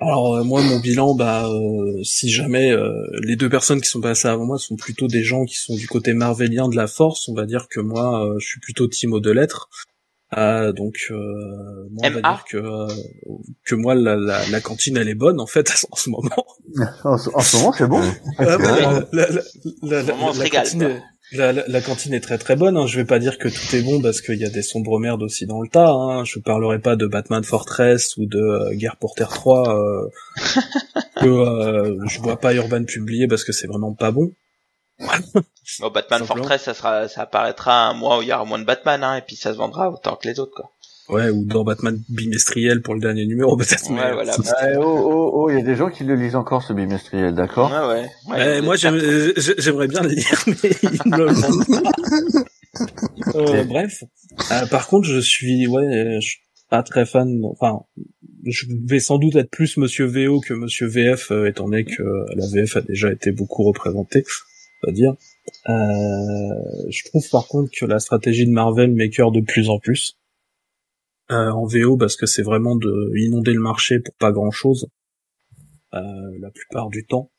Alors 0.00 0.34
euh, 0.36 0.44
moi, 0.44 0.60
mon 0.62 0.80
bilan, 0.80 1.14
bah, 1.14 1.46
euh, 1.46 2.02
si 2.04 2.30
jamais 2.30 2.72
euh, 2.72 2.90
les 3.22 3.36
deux 3.36 3.48
personnes 3.50 3.80
qui 3.80 3.88
sont 3.88 4.00
passées 4.00 4.28
avant 4.28 4.46
moi 4.46 4.58
sont 4.58 4.74
plutôt 4.76 5.06
des 5.08 5.22
gens 5.22 5.44
qui 5.44 5.56
sont 5.56 5.74
du 5.76 5.86
côté 5.86 6.14
marvelien 6.14 6.68
de 6.68 6.76
la 6.76 6.86
force, 6.86 7.28
on 7.28 7.34
va 7.34 7.44
dire 7.46 7.68
que 7.70 7.80
moi, 7.80 8.24
euh, 8.26 8.34
je 8.38 8.46
suis 8.46 8.60
plutôt 8.60 8.86
Timo 8.88 9.20
de 9.20 9.30
lettres. 9.30 9.68
Euh, 10.36 10.72
donc, 10.72 10.94
euh, 11.10 11.14
moi, 11.90 12.02
on 12.04 12.10
va 12.10 12.20
dire 12.20 12.44
que 12.48 12.56
euh, 12.56 12.86
que 13.64 13.74
moi, 13.74 13.94
la, 13.96 14.14
la, 14.16 14.48
la 14.48 14.60
cantine, 14.60 14.96
elle 14.96 15.08
est 15.08 15.14
bonne 15.16 15.40
en 15.40 15.46
fait 15.46 15.72
en 15.90 15.96
ce 15.96 16.08
moment. 16.10 16.46
En, 17.04 17.18
ce- 17.18 17.30
en 17.34 17.40
ce 17.40 17.56
moment, 17.56 17.72
c'est 17.72 17.88
bon. 17.88 18.00
La, 19.82 20.02
cantine 20.62 20.82
est, 20.82 21.02
la, 21.32 21.52
la- 21.52 21.64
la 21.66 21.80
cantine 21.80 22.14
est 22.14 22.20
très 22.20 22.38
très 22.38 22.54
bonne. 22.54 22.76
Hein. 22.76 22.86
Je 22.86 22.96
vais 22.96 23.04
pas 23.04 23.18
dire 23.18 23.38
que 23.38 23.48
tout 23.48 23.74
est 23.76 23.82
bon 23.82 24.00
parce 24.00 24.20
qu'il 24.20 24.36
y 24.38 24.44
a 24.44 24.50
des 24.50 24.62
sombres 24.62 25.00
merdes 25.00 25.22
aussi 25.22 25.46
dans 25.46 25.60
le 25.60 25.68
tas. 25.68 25.90
Hein. 25.90 26.24
Je 26.24 26.38
parlerai 26.38 26.78
pas 26.78 26.94
de 26.94 27.06
Batman 27.06 27.42
Fortress 27.42 28.16
ou 28.16 28.26
de 28.26 28.38
euh, 28.38 28.70
Guerre 28.74 28.96
pour 29.00 29.14
Terre 29.14 29.30
3 29.30 29.76
euh, 29.76 30.08
que 31.20 31.26
euh, 31.26 31.96
je 32.06 32.20
vois 32.20 32.38
pas 32.38 32.54
Urban 32.54 32.84
publier 32.84 33.26
parce 33.26 33.42
que 33.42 33.50
c'est 33.52 33.66
vraiment 33.66 33.94
pas 33.94 34.12
bon. 34.12 34.30
Bon, 35.80 35.90
Batman 35.90 36.20
Simplement. 36.20 36.42
Fortress, 36.42 36.62
ça 36.62 36.74
sera, 36.74 37.08
ça 37.08 37.22
apparaîtra 37.22 37.88
un 37.88 37.94
mois 37.94 38.18
où 38.18 38.22
il 38.22 38.28
y 38.28 38.32
aura 38.32 38.44
moins 38.44 38.58
de 38.58 38.64
Batman, 38.64 39.02
hein, 39.04 39.16
et 39.16 39.22
puis 39.22 39.36
ça 39.36 39.52
se 39.52 39.58
vendra 39.58 39.90
autant 39.90 40.16
que 40.16 40.26
les 40.28 40.40
autres, 40.40 40.52
quoi. 40.54 40.70
Ouais, 41.08 41.28
ou 41.28 41.44
dans 41.44 41.64
Batman 41.64 42.00
bimestriel 42.08 42.82
pour 42.82 42.94
le 42.94 43.00
dernier 43.00 43.26
numéro 43.26 43.56
peut-être. 43.56 43.90
Ouais, 43.90 44.12
voilà. 44.12 44.32
Ouais, 44.38 44.76
oh, 44.78 44.82
oh, 44.84 45.30
oh, 45.34 45.50
il 45.50 45.56
y 45.56 45.60
a 45.60 45.64
des 45.64 45.74
gens 45.74 45.90
qui 45.90 46.04
le 46.04 46.14
lisent 46.14 46.36
encore, 46.36 46.62
ce 46.62 46.72
bimestriel, 46.72 47.34
d'accord? 47.34 47.70
Ouais, 47.70 47.78
ouais. 47.78 48.10
ouais 48.28 48.44
Ouais, 48.46 48.60
vous 48.60 48.66
moi 48.66 48.76
j'aimerais 48.76 49.88
bien 49.88 50.02
le 50.02 50.10
lire, 50.10 50.44
mais 50.46 50.70
ils 50.82 51.10
me. 51.10 52.40
Euh, 53.34 53.64
bref. 53.64 54.04
Euh, 54.52 54.66
par 54.66 54.86
contre, 54.86 55.06
je 55.06 55.18
suis, 55.18 55.66
ouais, 55.66 55.82
euh, 55.82 56.20
je 56.20 56.28
suis 56.28 56.40
pas 56.68 56.82
très 56.82 57.04
fan. 57.04 57.40
Enfin, 57.44 57.80
je 58.46 58.66
vais 58.86 59.00
sans 59.00 59.18
doute 59.18 59.36
être 59.36 59.50
plus 59.50 59.76
Monsieur 59.76 60.06
VO 60.06 60.40
que 60.40 60.54
Monsieur 60.54 60.86
VF, 60.86 61.30
euh, 61.30 61.46
étant 61.46 61.64
donné 61.64 61.84
que 61.84 62.02
la 62.34 62.46
VF 62.46 62.76
a 62.76 62.80
déjà 62.80 63.12
été 63.12 63.32
beaucoup 63.32 63.64
représentée, 63.64 64.24
dire. 64.88 65.14
Euh, 65.68 65.74
je 66.88 67.04
trouve 67.08 67.28
par 67.30 67.46
contre 67.46 67.70
que 67.76 67.84
la 67.86 67.98
stratégie 67.98 68.46
de 68.46 68.52
Marvel 68.52 68.92
m'écœure 68.92 69.32
de 69.32 69.40
plus 69.40 69.68
en 69.68 69.78
plus. 69.78 70.16
Euh, 71.30 71.50
en 71.50 71.64
VO 71.64 71.96
parce 71.96 72.16
que 72.16 72.26
c'est 72.26 72.42
vraiment 72.42 72.74
de 72.74 73.12
inonder 73.16 73.52
le 73.52 73.60
marché 73.60 74.00
pour 74.00 74.14
pas 74.14 74.32
grand 74.32 74.50
chose 74.50 74.88
euh, 75.94 75.98
la 76.40 76.50
plupart 76.50 76.88
du 76.88 77.06
temps. 77.06 77.30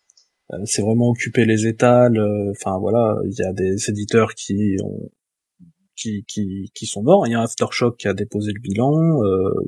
Euh, 0.53 0.57
c'est 0.65 0.81
vraiment 0.81 1.09
occuper 1.09 1.45
les 1.45 1.67
étals. 1.67 2.17
euh, 2.17 2.51
Enfin 2.51 2.77
voilà, 2.79 3.17
il 3.25 3.33
y 3.37 3.43
a 3.43 3.53
des 3.53 3.89
éditeurs 3.89 4.33
qui 4.35 4.77
ont 4.83 5.09
qui, 5.95 6.23
qui, 6.27 6.71
qui 6.73 6.85
sont 6.85 7.03
morts. 7.03 7.27
Il 7.27 7.31
y 7.31 7.35
a 7.35 7.41
Aftershock 7.41 7.97
qui 7.97 8.07
a 8.07 8.13
déposé 8.13 8.51
le 8.53 8.59
bilan. 8.59 9.19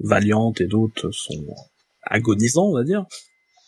Valiant 0.03 0.53
et 0.59 0.65
d'autres 0.65 1.11
sont 1.11 1.45
agonisants, 2.01 2.69
on 2.69 2.73
va 2.73 2.83
dire. 2.83 3.05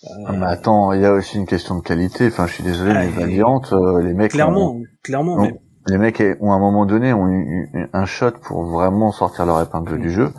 Euh, 0.05 0.23
Ah, 0.27 0.31
mais 0.33 0.45
attends, 0.45 0.93
il 0.93 1.01
y 1.01 1.05
a 1.05 1.13
aussi 1.13 1.37
une 1.37 1.45
question 1.47 1.75
de 1.77 1.81
qualité. 1.81 2.27
Enfin, 2.27 2.47
je 2.47 2.53
suis 2.53 2.63
désolé, 2.63 2.91
Ah, 2.95 2.99
mais 2.99 3.07
et- 3.07 3.09
Valiant, 3.09 3.61
euh, 3.71 4.01
les 4.03 4.13
mecs, 4.13 4.31
clairement, 4.31 4.79
clairement. 5.03 5.35
ont, 5.35 5.41
mais 5.41 5.55
les 5.87 5.97
mecs 5.97 6.21
ont 6.41 6.51
à 6.51 6.55
un 6.55 6.59
moment 6.59 6.85
donné 6.85 7.13
ont 7.13 7.27
eu 7.27 7.69
eu 7.73 7.87
un 7.93 8.05
shot 8.05 8.31
pour 8.43 8.63
vraiment 8.65 9.11
sortir 9.11 9.45
leur 9.45 9.61
épingle 9.61 9.99
du 9.99 10.11
jeu, 10.11 10.31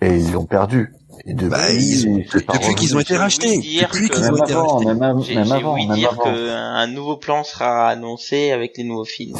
et 0.00 0.16
ils 0.16 0.32
l'ont 0.32 0.46
perdu. 0.46 0.92
Et 1.26 1.34
depuis, 1.34 1.50
Bah, 1.50 1.70
ils 1.72 2.08
ont- 2.08 2.22
c'est 2.32 2.46
pas 2.46 2.54
depuis 2.54 2.74
qu'ils 2.76 2.96
ont 2.96 3.00
été 3.00 3.16
rachetés. 3.16 3.56
Depuis 3.58 4.08
qu'ils 4.08 4.22
Même 4.22 4.32
ont 4.34 4.36
été 4.42 4.52
avant, 4.54 4.66
rachetés. 4.76 4.86
même, 4.86 5.02
av- 5.02 5.22
J'ai 5.22 5.34
même 5.34 5.44
j'ai 5.44 5.52
avant, 5.52 5.76
même 5.76 5.94
dire 5.94 6.12
avant. 6.12 6.22
qu'un 6.22 6.86
nouveau 6.86 7.16
plan 7.18 7.44
sera 7.44 7.88
annoncé 7.88 8.52
avec 8.52 8.78
les 8.78 8.84
nouveaux 8.84 9.04
films. 9.04 9.36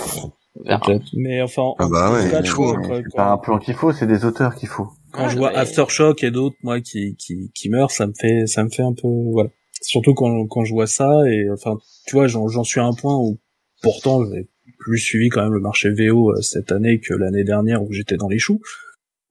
Peut-être. 0.62 1.05
Mais 1.16 1.40
enfin, 1.40 1.62
en 1.62 1.77
Ah 1.78 1.86
bah 1.90 2.12
ouais, 2.12 2.23
c'est 2.28 3.15
pas 3.16 3.32
un 3.32 3.39
plan 3.39 3.59
qu'il 3.59 3.73
faut, 3.74 3.93
c'est 3.93 4.07
des 4.07 4.27
auteurs 4.27 4.55
qu'il 4.57 4.69
faut. 4.69 4.89
quand 5.12 5.28
je 5.28 5.35
Ouais, 5.39 5.48
vois 5.51 5.59
Aftershock 5.59 6.23
et 6.23 6.31
d'autres 6.31 6.57
moi 6.62 6.81
qui, 6.81 7.16
qui 7.16 7.51
qui 7.55 7.70
meurent 7.70 7.90
ça 7.90 8.07
me 8.07 8.12
fait 8.12 8.47
ça 8.47 8.62
me 8.62 8.69
fait 8.69 8.82
un 8.82 8.93
peu 8.93 9.09
voilà 9.32 9.48
surtout 9.81 10.15
quand 10.15 10.47
quand 10.47 10.65
je 10.65 10.73
vois 10.73 10.86
ça 10.86 11.11
et 11.28 11.51
enfin 11.51 11.78
tu 12.07 12.16
vois 12.16 12.27
j'en 12.27 12.65
suis 12.65 12.81
à 12.81 12.85
un 12.85 12.93
point 12.93 13.16
où 13.16 13.39
pourtant 13.82 14.24
j'ai 14.24 14.48
plus 14.78 14.98
suivi 14.98 15.28
quand 15.28 15.43
même 15.43 15.52
le 15.52 15.61
marché 15.61 15.90
VO 15.90 16.32
euh, 16.32 16.40
cette 16.43 16.73
année 16.73 17.01
que 17.01 17.15
l'année 17.15 17.44
dernière 17.44 17.82
où 17.82 17.93
j'étais 17.93 18.16
dans 18.16 18.28
les 18.28 18.39
choux. 18.39 18.61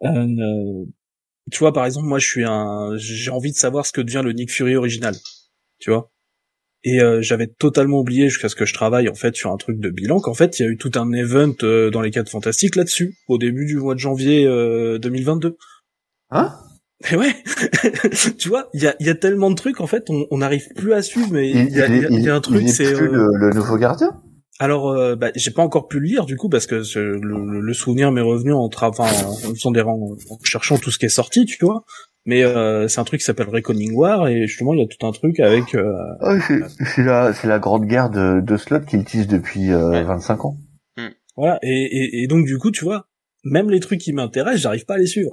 Euh, 0.04 0.08
euh, 0.08 0.86
tu 1.52 1.60
vois 1.60 1.74
par 1.74 1.86
exemple 1.86 2.08
moi 2.08 2.20
je 2.20 2.28
suis 2.28 2.44
un 2.46 2.96
j'ai 2.98 3.32
envie 3.32 3.52
de 3.52 3.58
savoir 3.58 3.86
ce 3.86 3.92
que 3.92 4.02
devient 4.02 4.22
le 4.24 4.34
Nick 4.34 4.52
Fury 4.52 4.76
original 4.76 5.16
tu 5.80 5.92
vois. 5.92 6.12
Et 6.84 7.02
euh, 7.02 7.22
j'avais 7.22 7.48
totalement 7.48 8.00
oublié 8.00 8.30
jusqu'à 8.30 8.48
ce 8.48 8.56
que 8.56 8.66
je 8.66 8.74
travaille 8.74 9.10
en 9.10 9.16
fait 9.16 9.36
sur 9.36 9.52
un 9.52 9.58
truc 9.58 9.80
de 9.80 9.90
bilan 9.90 10.22
qu'en 10.22 10.34
fait 10.34 10.60
il 10.60 10.64
y 10.64 10.66
a 10.66 10.70
eu 10.70 10.78
tout 10.78 10.92
un 10.96 11.12
event 11.12 11.54
euh, 11.64 11.90
dans 11.90 12.02
les 12.02 12.12
quatre 12.12 12.30
fantastiques 12.30 12.78
là-dessus 12.78 13.18
au 13.28 13.38
début 13.38 13.66
du 13.66 13.76
mois 13.78 13.96
de 13.96 14.00
janvier 14.00 14.46
euh, 14.46 14.98
2022 14.98 15.58
Hein? 16.32 16.56
Mais 17.12 17.18
ouais, 17.18 17.36
tu 18.38 18.50
vois, 18.50 18.70
il 18.74 18.82
y 18.84 18.88
a, 18.88 18.96
il 19.00 19.08
y 19.08 19.10
a 19.10 19.16
tellement 19.16 19.50
de 19.50 19.56
trucs 19.56 19.80
en 19.82 19.88
fait, 19.88 20.10
on 20.10 20.26
on 20.32 20.38
n'arrive 20.40 20.68
plus 20.76 20.94
à 20.94 21.02
suivre, 21.02 21.30
mais 21.32 21.50
Il, 21.50 21.70
y 21.70 21.82
a, 21.82 21.88
y 21.88 22.06
a- 22.06 22.10
y 22.10 22.30
a 22.30 22.36
un 22.36 22.42
truc, 22.42 22.68
c'est 22.70 22.94
plus 22.94 23.08
euh, 23.08 23.30
le, 23.34 23.48
le 23.48 23.54
nouveau 23.54 23.78
gardien? 23.78 24.22
alors 24.62 24.90
euh, 24.90 25.16
bah, 25.16 25.32
j'ai 25.36 25.52
pas 25.52 25.62
encore 25.62 25.88
pu 25.88 26.00
le 26.02 26.06
lire 26.08 26.26
du 26.26 26.36
coup 26.36 26.50
parce 26.50 26.66
que 26.68 26.84
ce- 26.84 27.00
le, 27.00 27.62
le- 27.62 27.74
souvenir 27.74 28.12
m'est 28.12 28.20
revenu 28.20 28.52
en, 28.52 28.70
enfin, 28.82 29.04
en, 29.06 29.54
faisant 29.54 29.72
des 29.72 29.80
rangs- 29.82 30.18
en 30.30 30.38
cherchant 30.44 30.78
tout 30.78 30.92
ce 30.92 31.00
qui 31.00 31.06
est 31.06 31.10
sorti, 31.10 31.46
tu 31.46 31.64
vois. 31.64 31.86
Mais 32.26 32.44
euh, 32.44 32.90
c'est 32.90 33.00
un 33.00 33.06
truc 33.06 33.22
qui 33.22 33.26
s'appelle 33.26 33.48
Reckoning 33.48 33.94
War 33.96 34.28
et 34.28 34.46
justement 34.48 34.74
il 34.74 34.82
y 34.82 34.84
a 34.84 34.88
tout 34.88 35.08
un 35.08 35.14
truc 35.14 35.40
avec 35.40 35.74
euh, 35.76 35.94
c'est 36.46 36.60
c'est 36.86 37.04
la, 37.04 37.34
c'est 37.34 37.48
la 37.48 37.60
grande 37.60 37.86
guerre 37.86 38.10
de, 38.10 38.42
de 38.42 38.58
slot 38.58 38.82
qu'il 38.82 39.06
tisse 39.06 39.26
depuis 39.28 39.72
euh, 39.72 39.92
Ouais. 39.92 40.04
25 40.04 40.44
ans. 40.44 40.58
voilà 41.38 41.58
et, 41.64 41.70
et, 42.20 42.24
et 42.24 42.28
donc 42.28 42.46
du 42.46 42.58
coup 42.58 42.72
tu 42.72 42.84
vois, 42.84 43.08
même 43.46 43.70
les 43.70 43.80
trucs 43.80 44.02
qui 44.02 44.12
m'intéressent, 44.12 44.62
j'arrive 44.64 44.84
pas 44.86 44.96
à 44.96 44.98
les 44.98 45.08
suivre 45.08 45.32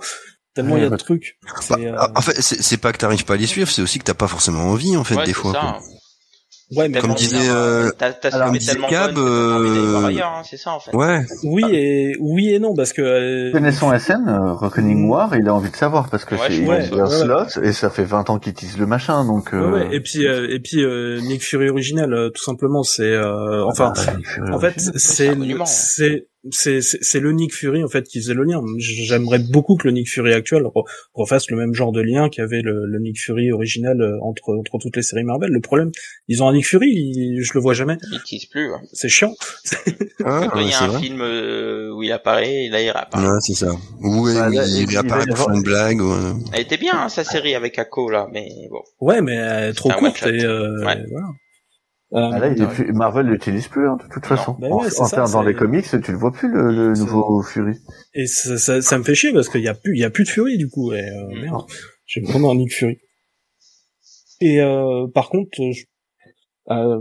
tellement 0.56 0.76
il 0.76 0.82
y 0.82 0.86
a 0.86 0.88
de 0.88 0.92
Ouais, 0.92 0.98
trucs. 0.98 1.38
C'est, 1.60 1.86
euh, 1.86 1.92
Bah, 1.92 2.10
En 2.16 2.20
fait, 2.20 2.40
c'est 2.42 2.60
c'est 2.60 2.76
pas 2.78 2.92
que 2.92 2.98
t'arrives 2.98 3.24
pas 3.24 3.34
à 3.34 3.36
les 3.36 3.46
suivre, 3.46 3.70
c'est 3.70 3.82
aussi 3.82 3.98
que 4.00 4.04
t'as 4.04 4.14
pas 4.14 4.26
forcément 4.28 4.64
envie, 4.64 4.96
en 4.96 5.04
fait, 5.04 5.14
Ouais, 5.14 5.24
des 5.24 5.32
fois. 5.32 5.52
ça, 5.52 5.60
hein. 5.62 5.76
ouais, 6.76 6.88
mais 6.88 6.98
comme 6.98 7.14
disait, 7.14 7.36
euh, 7.48 7.90
d'aller 8.00 8.78
voir 8.78 8.90
euh, 9.16 10.18
hein, 10.24 10.42
c'est 10.48 10.56
ça 10.56 10.72
en 10.72 10.80
fait. 10.80 10.94
Ouais. 10.96 11.24
oui 11.44 11.62
et 11.72 12.16
oui 12.20 12.50
et 12.52 12.58
non 12.58 12.74
parce 12.74 12.92
que 12.92 13.02
euh, 13.02 13.52
Connaissant 13.52 13.96
SN, 13.96 14.26
euh, 14.28 14.52
Reckoning 14.54 15.08
War, 15.08 15.36
il 15.36 15.46
a 15.48 15.54
envie 15.54 15.70
de 15.70 15.76
savoir 15.76 16.08
parce 16.10 16.24
que 16.24 16.34
Ouais, 16.34 16.48
c'est 16.50 16.66
ouais, 16.66 16.90
un 17.00 17.04
ouais. 17.06 17.46
slot 17.48 17.62
et 17.62 17.72
ça 17.72 17.88
fait 17.90 18.04
20 18.04 18.30
ans 18.30 18.38
qu'il 18.40 18.52
tisse 18.54 18.76
le 18.78 18.86
machin, 18.86 19.24
donc. 19.24 19.50
Ouais, 19.52 19.58
Euh... 19.58 19.70
ouais, 19.70 19.88
et 19.96 20.00
puis 20.00 20.26
euh, 20.26 20.48
et 20.50 20.58
puis 20.58 20.82
euh, 20.82 21.20
Nick 21.20 21.42
Fury 21.44 21.68
original, 21.68 22.30
tout 22.34 22.42
simplement, 22.42 22.82
c'est 22.82 23.02
euh, 23.04 23.64
enfin, 23.64 23.92
ah, 23.96 24.54
en 24.54 24.58
fait, 24.58 24.74
c'est 24.96 25.34
ouais. 25.34 25.54
c'est 25.66 26.26
c'est 26.50 26.80
c'est 26.82 27.20
le 27.20 27.32
Nick 27.32 27.54
Fury 27.54 27.82
en 27.84 27.88
fait 27.88 28.04
qui 28.04 28.20
faisait 28.20 28.34
le 28.34 28.44
lien. 28.44 28.62
J'aimerais 28.78 29.38
beaucoup 29.38 29.76
que 29.76 29.86
le 29.88 29.92
Nick 29.92 30.08
Fury 30.08 30.32
actuel 30.32 30.64
refasse 31.14 31.50
le 31.50 31.56
même 31.56 31.74
genre 31.74 31.92
de 31.92 32.00
lien 32.00 32.28
qu'avait 32.28 32.62
le, 32.62 32.86
le, 32.86 32.98
Nick 32.98 33.20
Fury 33.20 33.50
original 33.52 34.00
euh, 34.00 34.18
entre 34.22 34.54
entre 34.56 34.78
toutes 34.78 34.96
les 34.96 35.02
séries 35.02 35.24
Marvel. 35.24 35.50
Le 35.50 35.60
problème, 35.60 35.90
ils 36.28 36.42
ont 36.42 36.48
un 36.48 36.52
Nick 36.54 36.66
Fury, 36.66 37.38
je 37.40 37.50
le 37.54 37.60
vois 37.60 37.74
jamais. 37.74 37.96
Il 38.10 38.14
n'utilise 38.18 38.46
plus. 38.46 38.70
Ouais. 38.70 38.78
C'est 38.92 39.08
chiant. 39.08 39.34
Ah, 40.24 40.50
il 40.56 40.68
y 40.68 40.72
a 40.72 40.82
un 40.82 40.88
vrai. 40.88 41.00
film 41.00 41.20
euh, 41.20 41.90
où 41.94 42.02
il 42.02 42.12
apparaît, 42.12 42.64
et 42.64 42.68
là 42.68 42.80
il 42.82 42.90
réapparaît. 42.90 43.26
Ouais, 43.26 43.40
c'est 43.40 43.54
ça. 43.54 43.70
Ou 44.00 44.10
Bah, 44.10 44.18
oui, 44.22 44.34
là, 44.34 44.48
il, 44.66 44.82
il- 44.82 44.90
il 44.90 44.96
apparaît 44.96 45.24
il- 45.26 45.28
pour 45.34 45.38
faire 45.44 45.54
une 45.54 45.62
blague. 45.62 46.00
Ou, 46.00 46.12
euh, 46.12 46.32
Elle 46.52 46.60
était 46.62 46.76
bien 46.78 46.94
hein, 46.94 47.08
sa 47.08 47.24
série 47.24 47.54
avec 47.54 47.78
Akko 47.78 48.10
là, 48.10 48.28
mais 48.32 48.48
bon. 48.70 48.82
Ouais, 49.00 49.20
mais 49.22 49.34
elle 49.34 49.70
est 49.70 49.72
trop 49.74 49.90
courte 49.90 50.26
et 50.26 50.44
euh, 50.44 50.84
Ouais. 50.84 51.04
voilà. 51.10 51.26
Euh, 52.12 52.30
Ah, 52.32 52.38
là, 52.38 52.48
il 52.48 52.62
est 52.62 52.66
plus, 52.68 52.92
Marvel 52.92 53.26
l'utilise 53.26 53.66
plus, 53.66 53.88
hein, 53.88 53.96
de 54.02 54.08
toute 54.08 54.26
façon. 54.26 54.56
Bah 54.60 54.68
En- 54.70 54.78
ouais, 54.80 54.86
en 55.00 55.06
ça, 55.06 55.16
termes 55.16 55.32
dans 55.32 55.42
les 55.42 55.54
comics, 55.54 55.84
tu 55.84 56.12
le 56.12 56.16
vois 56.18 56.30
plus, 56.32 56.48
le, 56.48 56.92
nouveau 56.94 57.42
Fury. 57.42 57.72
Et 58.14 58.26
ça, 58.26 58.56
ça, 58.58 58.80
ça 58.80 58.96
me 58.98 59.02
fait 59.02 59.14
chier 59.16 59.32
parce 59.32 59.48
qu'il 59.48 59.62
y 59.62 59.68
a 59.68 59.74
plus, 59.74 59.94
il 59.96 60.00
y 60.00 60.04
a 60.04 60.10
plus 60.10 60.22
de 60.24 60.28
Fury 60.28 60.56
du 60.56 60.68
coup. 60.68 60.92
Et, 60.92 61.00
euh, 61.00 61.26
Mm. 61.34 61.40
merde, 61.40 61.66
j'ai 62.06 62.20
vraiment 62.20 62.52
un 62.52 62.54
Nick 62.54 62.72
Fury. 62.72 62.98
Et 64.40 64.60
euh, 64.60 65.08
par 65.12 65.30
contre, 65.30 65.50
je, 65.56 65.82
euh, 66.70 67.00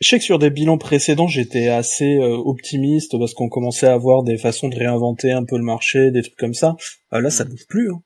je 0.00 0.08
sais 0.08 0.18
que 0.18 0.24
sur 0.24 0.38
des 0.38 0.50
bilans 0.50 0.78
précédents, 0.78 1.26
j'étais 1.28 1.68
assez 1.68 2.16
euh, 2.16 2.36
optimiste 2.36 3.18
parce 3.18 3.34
qu'on 3.34 3.48
commençait 3.50 3.86
à 3.88 3.92
avoir 3.92 4.22
des 4.22 4.38
façons 4.38 4.68
de 4.68 4.76
réinventer 4.76 5.32
un 5.32 5.44
peu 5.44 5.56
le 5.58 5.64
marché, 5.64 6.10
des 6.10 6.22
trucs 6.22 6.36
comme 6.38 6.54
ça. 6.54 6.76
Euh, 7.12 7.20
là, 7.20 7.28
ça 7.30 7.44
bouge 7.44 7.66
plus. 7.68 7.90
Hein. 7.92 8.00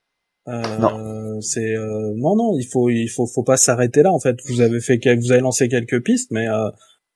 Euh, 0.49 1.41
C'est 1.41 1.75
euh, 1.75 2.13
non, 2.17 2.35
non, 2.37 2.59
il 2.59 2.65
faut, 2.67 2.89
il 2.91 3.09
faut, 3.09 3.27
faut 3.27 3.43
pas 3.45 3.57
s'arrêter 3.57 4.03
là. 4.03 4.13
En 4.13 4.19
fait, 4.21 4.37
vous 4.49 4.61
avez 4.61 4.81
fait, 4.81 4.99
vous 5.17 5.33
avez 5.33 5.41
lancé 5.41 5.69
quelques 5.69 6.03
pistes, 6.03 6.31
mais 6.31 6.49
euh, 6.49 6.69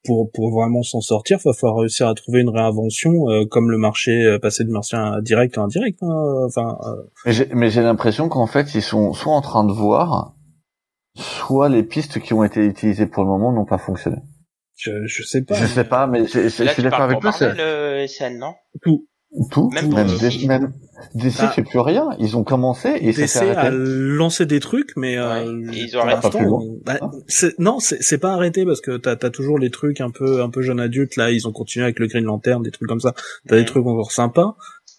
pour 0.05 0.31
pour 0.33 0.51
vraiment 0.51 0.83
s'en 0.83 1.01
sortir, 1.01 1.39
il 1.41 1.49
va 1.49 1.53
falloir 1.55 1.79
réussir 1.81 2.09
à 2.09 2.15
trouver 2.15 2.41
une 2.41 2.49
réinvention, 2.51 3.29
euh, 3.31 3.45
comme 3.51 3.71
le 3.71 3.79
marché 3.79 4.25
euh, 4.25 4.39
passer 4.39 4.65
de 4.65 4.71
marché 4.71 4.97
direct 5.23 5.57
à 5.59 5.63
indirect. 5.63 5.99
hein. 6.03 6.45
Enfin, 6.47 6.77
euh, 6.87 7.03
Mais 7.27 7.33
j'ai, 7.33 7.47
mais 7.55 7.71
j'ai 7.71 7.83
l'impression 7.83 8.29
qu'en 8.29 8.47
fait, 8.47 8.75
ils 8.75 8.83
sont 8.83 9.13
soit 9.13 9.33
en 9.35 9.41
train 9.43 9.65
de 9.65 9.73
voir, 9.73 10.35
soit 11.17 11.69
les 11.69 11.83
pistes 11.83 12.21
qui 12.21 12.35
ont 12.35 12.45
été 12.45 12.61
utilisées 12.65 13.07
pour 13.07 13.23
le 13.25 13.29
moment 13.31 13.53
n'ont 13.53 13.65
pas 13.67 13.79
fonctionné. 13.79 14.17
je, 14.77 14.91
je 15.07 15.23
sais 15.23 15.43
pas. 15.43 15.55
Je 15.55 15.67
sais 15.67 15.85
pas, 15.85 16.07
mais 16.07 16.27
j'ai- 16.27 16.49
j'ai- 16.49 16.51
je 16.51 16.65
Là 16.65 16.73
suis 16.73 16.83
tu 16.83 16.89
d'accord 16.89 17.03
avec 17.05 17.21
toi. 17.21 17.33
c'est- 17.33 17.55
euh, 17.59 18.07
non? 18.39 18.55
Tout. 18.83 19.07
Tout, 19.51 19.71
Même 19.71 19.93
même, 19.95 20.07
DC. 20.09 20.45
même 20.47 20.73
DC 21.15 21.39
Bah, 21.39 21.49
fait 21.49 21.63
plus 21.63 21.79
rien. 21.79 22.11
Ils 22.19 22.37
ont 22.37 22.45
commencé 22.45 22.91
et 23.01 23.13
ça 23.13 23.41
DC 23.41 23.51
a 23.57 23.59
arrêté. 23.61 23.77
lancé 23.79 24.45
des 24.45 24.61
trucs, 24.61 24.91
mais 24.97 25.17
euh, 25.17 25.43
et 25.73 25.79
ils 25.79 25.91
pour 25.91 26.01
ont 26.01 26.05
arrêté. 26.07 26.31
Pas 26.31 26.43
loin. 26.45 26.63
euh, 26.63 26.81
bah, 26.85 26.99
Hein 27.01 27.11
c'est- 27.29 27.59
non, 27.59 27.79
c'est 27.81 28.03
c'est 28.03 28.19
pas 28.19 28.35
arrêté 28.35 28.67
parce 28.67 28.83
que 28.83 28.99
t'as 28.99 29.13
as 29.13 29.31
toujours 29.31 29.59
les 29.59 29.71
trucs 29.71 30.01
un 30.03 30.11
peu 30.11 30.43
un 30.43 30.51
peu 30.51 30.61
jeunes 30.61 30.81
adultes 30.81 31.17
là. 31.17 31.31
Ils 31.31 31.49
ont 31.49 31.53
continué 31.53 31.85
avec 31.85 31.99
le 31.99 32.09
Green 32.09 32.25
Lantern, 32.25 32.63
des 32.63 32.71
trucs 32.71 32.89
comme 32.89 33.01
ça. 33.01 33.15
T'as 33.49 33.57
des 33.57 33.65
trucs 33.65 33.87
encore 33.87 34.13
sympas, 34.13 34.55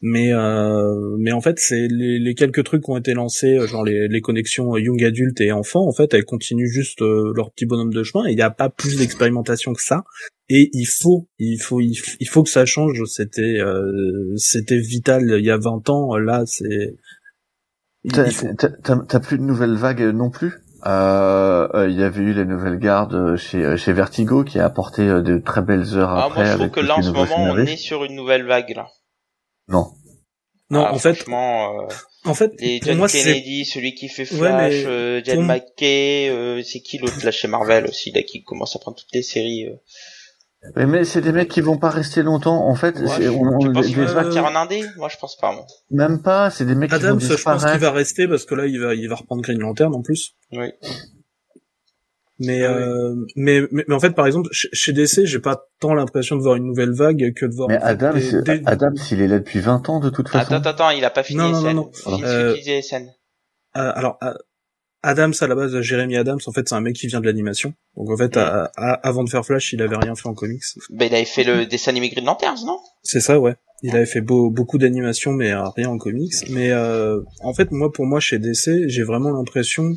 mais 0.05 0.33
euh, 0.33 1.15
mais 1.17 1.31
en 1.31 1.39
fait 1.39 1.57
c'est 1.59 1.87
les, 1.89 2.19
les 2.19 2.35
quelques 2.35 2.65
trucs 2.65 2.83
qui 2.83 2.91
ont 2.91 2.97
été 2.97 3.13
lancés, 3.13 3.55
euh, 3.57 3.65
genre 3.67 3.85
les, 3.85 4.09
les 4.09 4.19
connexions 4.21 4.75
young 4.77 5.01
adulte 5.01 5.39
et 5.39 5.53
enfants. 5.53 5.87
En 5.87 5.93
fait, 5.93 6.13
elles 6.13 6.25
continuent 6.25 6.67
juste 6.69 7.01
euh, 7.01 7.31
leur 7.35 7.51
petit 7.51 7.65
bonhomme 7.65 7.93
de 7.93 8.03
chemin. 8.03 8.25
Et 8.27 8.31
il 8.31 8.35
n'y 8.35 8.41
a 8.41 8.49
pas 8.49 8.69
plus 8.69 8.97
d'expérimentation 8.97 9.71
que 9.73 9.81
ça. 9.81 10.03
Et 10.49 10.69
il 10.73 10.85
faut, 10.85 11.29
il 11.39 11.57
faut, 11.57 11.79
il 11.79 11.93
f- 11.93 12.17
il 12.19 12.27
faut 12.27 12.43
que 12.43 12.49
ça 12.49 12.65
change. 12.65 13.01
C'était, 13.05 13.59
euh, 13.61 14.33
c'était 14.35 14.77
vital 14.77 15.23
il 15.39 15.45
y 15.45 15.49
a 15.49 15.57
20 15.57 15.89
ans. 15.89 16.17
Là, 16.17 16.43
c'est. 16.45 16.97
T'as, 18.11 18.29
faut- 18.29 18.53
t'as- 18.57 18.69
t'as- 18.83 19.05
t'as 19.07 19.19
plus 19.21 19.37
de 19.37 19.43
nouvelles 19.43 19.75
vagues 19.75 20.01
non 20.13 20.29
plus? 20.29 20.51
Euh, 20.85 21.67
euh, 21.75 21.87
il 21.89 21.97
y 21.97 22.03
avait 22.03 22.21
eu 22.23 22.33
les 22.33 22.43
nouvelles 22.43 22.77
gardes 22.77 23.37
chez, 23.37 23.77
chez 23.77 23.93
Vertigo 23.93 24.43
qui 24.43 24.59
a 24.59 24.65
apporté 24.65 25.05
de 25.07 25.37
très 25.37 25.61
belles 25.61 25.95
heures 25.95 26.09
Ah, 26.09 26.25
après. 26.25 26.41
moi 26.41 26.43
je 26.43 26.49
trouve 26.51 26.61
avec 26.63 26.73
que 26.73 26.79
là 26.81 26.97
en 26.97 27.01
ce 27.01 27.09
moment 27.11 27.37
on 27.53 27.57
est 27.57 27.77
sur 27.77 28.03
une 28.03 28.15
nouvelle 28.15 28.45
vague 28.45 28.73
là. 28.75 28.87
Non. 29.73 29.91
Non, 30.69 30.85
Ah, 30.85 30.93
en 30.93 30.97
fait, 30.97 31.13
franchement, 31.15 31.81
euh, 31.81 31.87
en 32.25 32.33
fait, 32.33 32.51
les 32.59 32.79
pour 32.79 32.87
John 32.87 32.97
moi, 32.97 33.07
Kennedy, 33.09 33.65
celui 33.65 33.93
qui 33.95 34.07
fait 34.07 34.23
Ouais, 34.31 34.37
Flash, 34.37 34.73
mais 34.73 34.85
euh, 34.85 35.23
Jen 35.23 35.35
pour- 35.35 35.43
McKay, 35.43 36.29
euh, 36.29 36.63
c'est 36.63 36.79
qui 36.79 36.97
l'autre 36.97 37.23
là 37.23 37.31
chez 37.31 37.47
Marvel 37.47 37.85
aussi 37.85 38.11
là 38.11 38.23
qui 38.23 38.43
commence 38.43 38.75
à 38.75 38.79
prendre 38.79 38.97
toutes 38.97 39.13
les 39.13 39.21
séries. 39.23 39.65
euh. 39.67 39.75
Mais, 40.77 40.85
mais 40.85 41.03
c'est 41.03 41.19
des 41.19 41.33
mecs 41.33 41.49
qui 41.49 41.59
vont 41.59 41.77
pas 41.77 41.89
rester 41.89 42.23
longtemps. 42.23 42.65
En 42.65 42.73
fait, 42.75 42.95
Ouais, 42.97 43.07
je- 43.21 43.27
on, 43.29 43.57
tu 43.59 43.67
on- 43.67 43.73
penses 43.73 43.85
les- 43.87 43.93
qu'il 43.93 44.01
va 44.05 44.13
partir 44.23 44.45
en 44.45 44.55
indé 44.55 44.81
Moi 44.95 45.09
je 45.09 45.17
pense 45.17 45.35
pas. 45.35 45.51
Moi. 45.51 45.65
même 45.91 46.21
pas. 46.23 46.49
C'est 46.49 46.65
des 46.65 46.73
mecs 46.75 46.89
qui 46.89 46.95
Adams, 46.95 47.19
vont 47.19 47.19
je 47.19 47.27
pense 47.27 47.41
qu'il 47.43 47.53
disparaître. 47.53 47.81
va 47.81 47.91
rester 47.91 48.27
parce 48.29 48.45
que 48.45 48.55
là, 48.55 48.65
il 48.65 48.79
va, 48.79 48.95
il 48.95 49.07
va 49.09 49.15
reprendre 49.15 49.41
Green 49.41 49.59
Lantern 49.59 49.93
en 49.93 50.01
plus. 50.01 50.35
Oui. 50.53 50.69
Mais, 52.39 52.63
Ah 52.63 52.71
oui. 52.75 52.81
euh, 52.83 53.15
mais, 53.35 53.61
mais, 53.71 53.85
mais 53.87 53.93
en 53.95 53.99
fait, 53.99 54.11
par 54.11 54.25
exemple, 54.25 54.49
chez, 54.51 54.67
chez 54.73 54.91
DC, 54.91 55.25
j'ai 55.25 55.39
pas 55.39 55.67
tant 55.79 55.93
l'impression 55.93 56.35
de 56.35 56.41
voir 56.41 56.55
une 56.55 56.65
nouvelle 56.65 56.91
vague 56.91 57.33
que 57.35 57.45
de 57.45 57.53
voir. 57.53 57.69
Mais 57.69 57.77
Adams, 57.77 58.17
des- 58.19 58.41
des- 58.41 58.61
Adams, 58.65 58.95
il 59.11 59.21
est 59.21 59.27
là 59.27 59.37
depuis 59.39 59.59
20 59.59 59.87
ans 59.89 59.99
de 59.99 60.09
toute 60.09 60.29
façon. 60.29 60.53
Attends, 60.53 60.69
attends, 60.69 60.89
il 60.89 61.05
a 61.05 61.09
pas 61.11 61.23
fini 61.23 61.37
Non, 61.39 61.49
non, 61.49 61.59
SN. 61.61 61.65
non, 61.67 61.73
non. 61.73 61.91
Il 62.17 62.25
Euh. 62.25 62.55
Euh, 63.75 63.91
alors, 63.95 64.17
euh, 64.23 64.33
Adams 65.05 65.33
à 65.41 65.47
la 65.47 65.55
base, 65.55 65.79
Jérémy 65.81 66.15
Adams, 66.15 66.39
en 66.45 66.51
fait, 66.53 66.69
c'est 66.69 66.75
un 66.75 66.81
mec 66.81 66.95
qui 66.95 67.07
vient 67.07 67.19
de 67.19 67.25
l'animation. 67.25 67.73
Donc 67.97 68.09
en 68.09 68.17
fait, 68.17 68.37
à- 68.37 68.71
à- 68.77 68.93
avant 69.07 69.23
de 69.23 69.29
faire 69.29 69.45
Flash, 69.45 69.73
il 69.73 69.81
avait 69.81 69.97
rien 69.97 70.15
fait 70.15 70.27
en 70.29 70.33
comics. 70.33 70.63
Ben 70.91 71.07
il 71.07 71.15
avait 71.15 71.25
fait 71.25 71.43
le 71.43 71.65
dessin 71.65 71.91
animé 71.91 72.09
Green 72.09 72.25
Lanterns, 72.25 72.65
non? 72.65 72.79
C'est 73.03 73.19
ça, 73.19 73.39
ouais. 73.39 73.55
Il 73.81 73.93
avait 73.95 74.05
fait 74.05 74.21
beau- 74.21 74.49
beaucoup 74.49 74.77
d'animation, 74.77 75.31
mais 75.33 75.53
rien 75.75 75.89
en 75.89 75.97
comics. 75.97 76.33
Mais 76.49 76.71
euh, 76.71 77.19
en 77.41 77.53
fait, 77.53 77.69
moi, 77.71 77.91
pour 77.91 78.05
moi, 78.05 78.21
chez 78.21 78.39
DC, 78.39 78.87
j'ai 78.87 79.03
vraiment 79.03 79.31
l'impression 79.31 79.91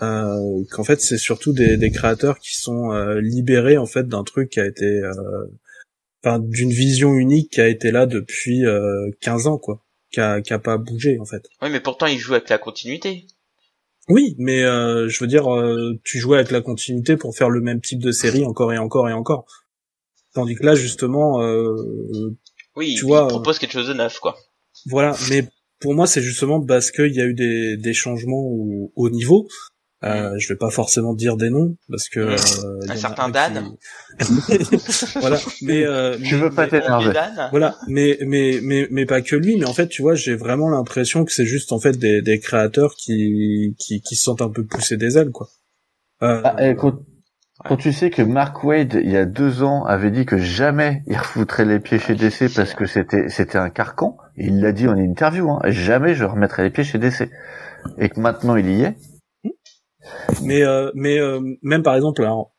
qu'en 0.00 0.84
fait, 0.84 1.00
c'est 1.00 1.18
surtout 1.18 1.52
des, 1.52 1.76
des 1.76 1.90
créateurs 1.90 2.38
qui 2.38 2.56
sont 2.56 2.92
euh, 2.92 3.20
libérés 3.20 3.78
en 3.78 3.86
fait 3.86 4.06
d'un 4.08 4.24
truc 4.24 4.50
qui 4.50 4.60
a 4.60 4.66
été, 4.66 4.84
euh, 4.84 5.12
enfin, 6.24 6.38
d'une 6.40 6.70
vision 6.70 7.14
unique 7.14 7.52
qui 7.52 7.60
a 7.60 7.68
été 7.68 7.90
là 7.90 8.06
depuis 8.06 8.66
euh, 8.66 9.08
15 9.20 9.46
ans, 9.46 9.58
quoi, 9.58 9.84
qui 10.10 10.20
a, 10.20 10.40
qui 10.40 10.52
a 10.52 10.58
pas 10.58 10.78
bougé 10.78 11.18
en 11.20 11.24
fait. 11.24 11.42
Oui, 11.62 11.70
mais 11.70 11.80
pourtant 11.80 12.06
il 12.06 12.18
joue 12.18 12.34
avec 12.34 12.48
la 12.48 12.58
continuité. 12.58 13.26
Oui, 14.08 14.34
mais 14.38 14.62
euh, 14.62 15.08
je 15.08 15.18
veux 15.20 15.26
dire, 15.26 15.50
euh, 15.52 15.98
tu 16.04 16.18
jouais 16.18 16.36
avec 16.36 16.50
la 16.50 16.60
continuité 16.60 17.16
pour 17.16 17.34
faire 17.34 17.48
le 17.48 17.60
même 17.60 17.80
type 17.80 18.02
de 18.02 18.12
série 18.12 18.44
encore 18.44 18.72
et 18.72 18.78
encore 18.78 19.08
et 19.08 19.14
encore. 19.14 19.46
Tandis 20.34 20.56
que 20.56 20.64
là, 20.64 20.74
justement, 20.74 21.40
euh, 21.42 21.74
Oui, 22.76 22.94
Tu 22.94 23.04
il 23.04 23.06
vois, 23.06 23.28
propose 23.28 23.58
quelque 23.58 23.72
chose 23.72 23.88
de 23.88 23.94
neuf, 23.94 24.18
quoi. 24.18 24.36
Voilà, 24.86 25.16
mais 25.30 25.48
pour 25.80 25.94
moi, 25.94 26.06
c'est 26.06 26.20
justement 26.20 26.60
parce 26.60 26.90
qu'il 26.90 27.14
y 27.14 27.20
a 27.20 27.24
eu 27.24 27.34
des, 27.34 27.76
des 27.78 27.94
changements 27.94 28.42
au, 28.42 28.92
au 28.94 29.10
niveau. 29.10 29.48
Euh, 30.04 30.34
je 30.38 30.48
vais 30.52 30.56
pas 30.58 30.70
forcément 30.70 31.14
dire 31.14 31.36
des 31.36 31.48
noms 31.50 31.76
parce 31.88 32.08
que 32.10 32.20
Mm. 32.20 32.66
euh, 32.66 32.78
il 32.82 32.88
y 32.88 32.92
Un 32.92 32.96
certain 32.96 33.26
qui- 33.26 33.32
Dan. 33.32 33.70
voilà, 35.20 35.38
mais 35.62 35.84
euh, 35.86 36.16
Tu 36.22 36.36
veux 36.36 36.50
pas 36.50 36.66
t'énerver. 36.66 37.12
Voilà, 37.50 37.76
mais 37.88 38.18
mais 38.26 38.58
mais 38.62 38.86
mais 38.90 39.06
pas 39.06 39.22
que 39.22 39.34
lui, 39.36 39.56
mais 39.58 39.66
en 39.66 39.72
fait, 39.72 39.88
tu 39.88 40.02
vois, 40.02 40.14
j'ai 40.14 40.36
vraiment 40.36 40.68
l'impression 40.68 41.24
que 41.24 41.32
c'est 41.32 41.46
juste 41.46 41.72
en 41.72 41.78
fait 41.80 41.96
des, 41.98 42.22
des 42.22 42.38
créateurs 42.38 42.94
qui, 42.96 43.74
qui 43.78 44.00
qui 44.02 44.14
se 44.16 44.22
sentent 44.24 44.42
un 44.42 44.50
peu 44.50 44.64
poussés 44.66 44.96
des 44.96 45.16
ailes, 45.18 45.30
quoi. 45.30 45.48
Euh, 46.22 46.40
Ah, 46.44 46.68
et 46.68 46.76
quand, 46.76 46.94
quand 47.64 47.76
tu 47.76 47.92
sais 47.92 48.10
que 48.10 48.22
Mark 48.22 48.62
Wade, 48.62 49.00
il 49.02 49.10
y 49.10 49.16
a 49.16 49.24
deux 49.24 49.62
ans, 49.62 49.84
avait 49.84 50.10
dit 50.10 50.26
que 50.26 50.38
jamais 50.38 51.02
il 51.06 51.16
refoutrait 51.16 51.64
les 51.64 51.80
pieds 51.80 51.98
chez 51.98 52.14
DC 52.14 52.52
parce 52.54 52.74
que 52.74 52.84
c'était 52.86 53.28
c'était 53.30 53.58
un 53.58 53.70
carcan, 53.70 54.16
il 54.36 54.60
l'a 54.60 54.72
dit 54.72 54.86
en 54.86 54.96
interview, 54.96 55.50
hein, 55.50 55.60
jamais 55.66 56.14
je 56.14 56.24
remettrai 56.24 56.62
les 56.64 56.70
pieds 56.70 56.84
chez 56.84 56.98
DC. 56.98 57.30
Et 57.98 58.08
que 58.10 58.20
maintenant 58.20 58.56
il 58.56 58.70
y 58.70 58.82
est. 58.82 58.96
Mais 60.42 60.62
euh, 60.62 60.90
mais 60.94 61.18
euh, 61.18 61.40
même 61.62 61.82
par 61.82 61.94
exemple, 61.94 62.22
alors, 62.22 62.52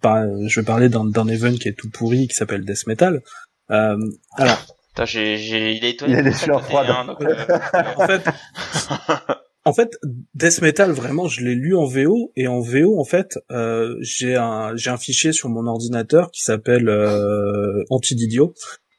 par- 0.00 0.26
je 0.46 0.60
vais 0.60 0.66
parler 0.66 0.88
d'un 0.88 1.04
d'un 1.04 1.28
event 1.28 1.54
qui 1.54 1.68
est 1.68 1.76
tout 1.78 1.90
pourri 1.90 2.28
qui 2.28 2.34
s'appelle 2.34 2.64
Death 2.64 2.86
Metal. 2.86 3.22
Euh, 3.70 3.96
alors 4.36 4.58
Putain, 4.88 5.04
j'ai, 5.04 5.36
j'ai, 5.36 5.72
il 5.74 5.84
est 5.84 5.90
étonné. 5.90 6.14
Il 6.14 6.18
a 6.18 6.22
de 6.22 6.26
les 6.26 6.32
ça 6.32 6.44
sueurs 6.46 6.64
froides. 6.64 6.88
hein, 6.90 7.04
donc, 7.06 7.22
euh, 7.22 7.34
en 7.96 8.06
fait, 8.08 8.22
en 9.64 9.72
fait, 9.72 9.96
Death 10.34 10.62
Metal, 10.62 10.90
vraiment, 10.90 11.28
je 11.28 11.42
l'ai 11.44 11.54
lu 11.54 11.76
en 11.76 11.84
VO 11.84 12.32
et 12.34 12.48
en 12.48 12.60
VO, 12.60 12.98
en 12.98 13.04
fait, 13.04 13.38
euh, 13.52 13.94
j'ai 14.00 14.34
un 14.36 14.74
j'ai 14.74 14.90
un 14.90 14.96
fichier 14.96 15.32
sur 15.32 15.48
mon 15.48 15.66
ordinateur 15.66 16.30
qui 16.32 16.42
s'appelle 16.42 16.88
euh, 16.88 17.84
Antididio. 17.90 18.54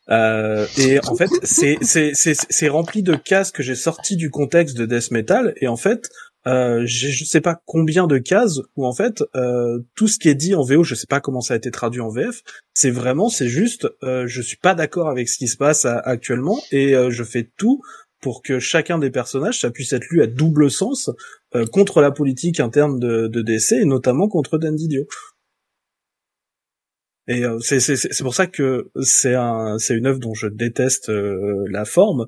Euh, 0.09 0.65
et 0.77 0.99
en 1.07 1.15
fait, 1.15 1.29
c'est 1.43 1.77
c'est 1.81 2.11
c'est 2.13 2.35
c'est 2.35 2.69
rempli 2.69 3.03
de 3.03 3.15
cases 3.15 3.51
que 3.51 3.63
j'ai 3.63 3.75
sorties 3.75 4.15
du 4.15 4.29
contexte 4.29 4.77
de 4.77 4.85
Death 4.85 5.11
Metal 5.11 5.53
et 5.57 5.67
en 5.67 5.77
fait, 5.77 6.09
euh, 6.47 6.83
je 6.85 7.23
sais 7.23 7.41
pas 7.41 7.61
combien 7.65 8.07
de 8.07 8.17
cases 8.17 8.59
où 8.75 8.85
en 8.85 8.93
fait 8.93 9.23
euh, 9.35 9.79
tout 9.95 10.07
ce 10.07 10.17
qui 10.17 10.29
est 10.29 10.35
dit 10.35 10.55
en 10.55 10.63
VO, 10.63 10.83
je 10.83 10.95
sais 10.95 11.07
pas 11.07 11.19
comment 11.21 11.41
ça 11.41 11.53
a 11.53 11.57
été 11.57 11.69
traduit 11.71 12.01
en 12.01 12.09
VF, 12.09 12.41
c'est 12.73 12.89
vraiment 12.89 13.29
c'est 13.29 13.47
juste 13.47 13.87
euh, 14.03 14.25
je 14.27 14.41
suis 14.41 14.57
pas 14.57 14.73
d'accord 14.73 15.09
avec 15.09 15.29
ce 15.29 15.37
qui 15.37 15.47
se 15.47 15.57
passe 15.57 15.85
actuellement 15.85 16.59
et 16.71 16.95
euh, 16.95 17.11
je 17.11 17.23
fais 17.23 17.49
tout 17.57 17.81
pour 18.21 18.41
que 18.41 18.59
chacun 18.59 18.97
des 18.97 19.11
personnages 19.11 19.59
ça 19.59 19.71
puisse 19.71 19.93
être 19.93 20.07
lu 20.09 20.21
à 20.21 20.27
double 20.27 20.71
sens 20.71 21.11
euh, 21.55 21.65
contre 21.65 22.01
la 22.01 22.11
politique 22.11 22.59
interne 22.59 22.99
de, 22.99 23.27
de 23.27 23.41
DC 23.41 23.73
et 23.73 23.85
notamment 23.85 24.27
contre 24.27 24.57
Dan 24.57 24.75
Didio. 24.75 25.05
Et 27.27 27.45
euh, 27.45 27.59
c'est 27.59 28.23
pour 28.23 28.33
ça 28.33 28.47
que 28.47 28.91
c'est 29.01 29.35
un 29.35 29.77
c'est 29.77 29.95
une 29.95 30.07
œuvre 30.07 30.19
dont 30.19 30.33
je 30.33 30.47
déteste 30.47 31.09
euh, 31.09 31.65
la 31.69 31.85
forme, 31.85 32.25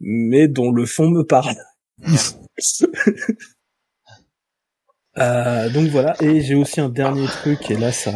mais 0.00 0.48
dont 0.48 0.70
le 0.70 0.86
fond 0.86 1.08
me 1.08 1.22
parle. 1.22 1.56
Euh, 5.16 5.70
donc 5.70 5.90
voilà, 5.90 6.16
et 6.20 6.40
j'ai 6.40 6.56
aussi 6.56 6.80
un 6.80 6.88
dernier 6.88 7.26
truc, 7.28 7.70
et 7.70 7.76
là 7.76 7.92
ça 7.92 8.12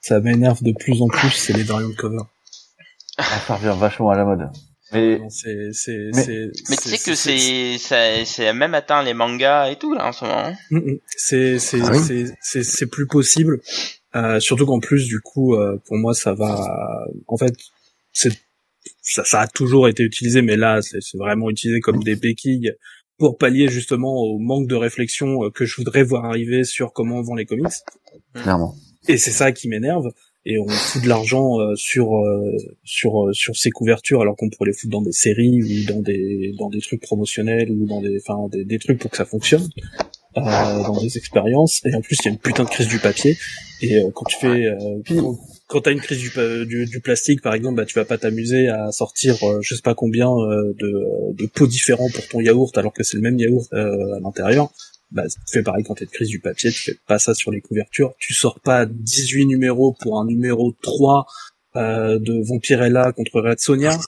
ça 0.00 0.18
m'énerve 0.18 0.64
de 0.64 0.72
plus 0.72 1.00
en 1.00 1.06
plus, 1.06 1.30
c'est 1.30 1.52
les 1.52 1.62
variants 1.62 1.90
de 1.90 1.94
cover. 1.94 2.18
ça 3.16 3.54
revient 3.54 3.78
vachement 3.78 4.10
à 4.10 4.16
la 4.16 4.24
mode. 4.24 4.48
Mais, 4.92 5.20
c'est, 5.28 5.72
c'est, 5.72 6.10
Mais- 6.12 6.22
c'est, 6.24 6.50
Mais 6.70 6.76
tu 6.76 6.88
sais 6.88 6.98
que 7.10 7.14
c'est, 7.16 7.78
ça, 7.78 8.24
c'est 8.24 8.52
même 8.52 8.74
atteint 8.74 9.02
les 9.04 9.14
mangas 9.14 9.70
et 9.70 9.76
tout, 9.76 9.94
là, 9.94 10.08
en 10.08 10.12
ce 10.12 10.24
moment. 10.24 10.38
hein. 10.46 10.54
Mm, 10.72 10.78
mm. 10.78 10.98
c'est, 11.06 11.58
c'est, 11.60 11.80
Ah 11.82 11.90
oui. 11.92 11.98
c'est, 12.04 12.24
c'est, 12.42 12.64
c'est 12.64 12.86
plus 12.86 13.06
possible. 13.06 13.60
Euh, 14.16 14.40
surtout 14.40 14.66
qu'en 14.66 14.80
plus, 14.80 15.06
du 15.06 15.20
coup, 15.20 15.54
euh, 15.54 15.80
pour 15.86 15.96
moi, 15.96 16.14
ça 16.14 16.34
va. 16.34 17.06
En 17.28 17.36
fait, 17.36 17.54
c'est 18.12 18.30
ça, 19.02 19.24
ça 19.24 19.40
a 19.42 19.46
toujours 19.46 19.86
été 19.88 20.02
utilisé, 20.02 20.42
mais 20.42 20.56
là, 20.56 20.82
c'est 20.82 21.00
c'est 21.00 21.16
vraiment 21.18 21.48
utilisé 21.50 21.80
comme 21.80 22.02
des 22.02 22.16
béquilles 22.16 22.72
pour 23.18 23.38
pallier 23.38 23.68
justement 23.68 24.14
au 24.16 24.38
manque 24.38 24.68
de 24.68 24.74
réflexion 24.74 25.44
euh, 25.44 25.50
que 25.50 25.64
je 25.64 25.76
voudrais 25.76 26.02
voir 26.02 26.24
arriver 26.24 26.64
sur 26.64 26.92
comment 26.92 27.16
on 27.16 27.22
vend 27.22 27.34
les 27.34 27.46
comics. 27.46 27.72
clairement. 28.34 28.74
Et 29.08 29.18
c'est 29.18 29.30
ça 29.30 29.52
qui 29.52 29.68
m'énerve. 29.68 30.08
Et 30.46 30.58
on 30.58 30.68
fout 30.68 31.02
de 31.02 31.08
l'argent 31.08 31.58
euh, 31.58 31.74
sur 31.74 32.16
euh, 32.16 32.50
sur 32.84 33.30
sur 33.32 33.56
ces 33.56 33.70
couvertures 33.70 34.20
alors 34.20 34.36
qu'on 34.36 34.50
pourrait 34.50 34.70
les 34.70 34.76
foutre 34.76 34.90
dans 34.90 35.02
des 35.02 35.12
séries 35.12 35.62
ou 35.62 35.92
dans 35.92 36.00
des 36.00 36.52
dans 36.58 36.68
des 36.68 36.80
trucs 36.80 37.00
promotionnels 37.00 37.70
ou 37.70 37.86
dans 37.86 38.02
des 38.02 38.18
enfin 38.20 38.48
des, 38.50 38.64
des 38.64 38.78
trucs 38.78 38.98
pour 38.98 39.10
que 39.10 39.16
ça 39.16 39.24
fonctionne 39.24 39.66
dans 40.36 41.00
des 41.00 41.16
expériences. 41.16 41.80
Et 41.84 41.94
en 41.94 42.00
plus 42.00 42.16
il 42.20 42.24
y 42.26 42.28
a 42.28 42.30
une 42.32 42.38
putain 42.38 42.64
de 42.64 42.68
crise 42.68 42.88
du 42.88 42.98
papier. 42.98 43.36
Et 43.80 43.98
euh, 43.98 44.10
quand 44.14 44.24
tu 44.24 44.36
fais 44.38 44.66
euh, 44.66 44.76
quand, 45.06 45.38
quand 45.66 45.80
t'as 45.82 45.92
une 45.92 46.00
crise 46.00 46.18
du, 46.18 46.30
du, 46.66 46.86
du 46.86 47.00
plastique 47.00 47.42
par 47.42 47.54
exemple, 47.54 47.76
bah 47.76 47.84
tu 47.84 47.94
vas 47.94 48.04
pas 48.04 48.18
t'amuser 48.18 48.68
à 48.68 48.92
sortir 48.92 49.36
euh, 49.42 49.60
je 49.62 49.74
sais 49.74 49.82
pas 49.82 49.94
combien 49.94 50.30
euh, 50.30 50.74
de 50.78 51.34
de 51.34 51.46
pots 51.46 51.66
différents 51.66 52.08
pour 52.10 52.26
ton 52.28 52.40
yaourt 52.40 52.76
alors 52.78 52.92
que 52.92 53.02
c'est 53.02 53.16
le 53.16 53.22
même 53.22 53.38
yaourt 53.38 53.66
euh, 53.72 54.16
à 54.16 54.20
l'intérieur 54.20 54.70
bah, 55.14 55.22
tu 55.28 55.38
fais 55.52 55.62
pareil 55.62 55.84
quand 55.84 55.94
t'es 55.94 56.06
de 56.06 56.10
crise 56.10 56.28
du 56.28 56.40
papier, 56.40 56.70
tu 56.72 56.82
fais 56.82 56.98
pas 57.06 57.18
ça 57.18 57.34
sur 57.34 57.52
les 57.52 57.60
couvertures, 57.60 58.14
tu 58.18 58.34
sors 58.34 58.58
pas 58.58 58.84
18 58.84 59.46
numéros 59.46 59.96
pour 60.00 60.18
un 60.18 60.26
numéro 60.26 60.74
3 60.82 61.26
euh, 61.76 62.18
de 62.18 62.42
Vampirella 62.46 63.12
contre 63.12 63.40
Red 63.40 63.60
Sonia, 63.60 63.98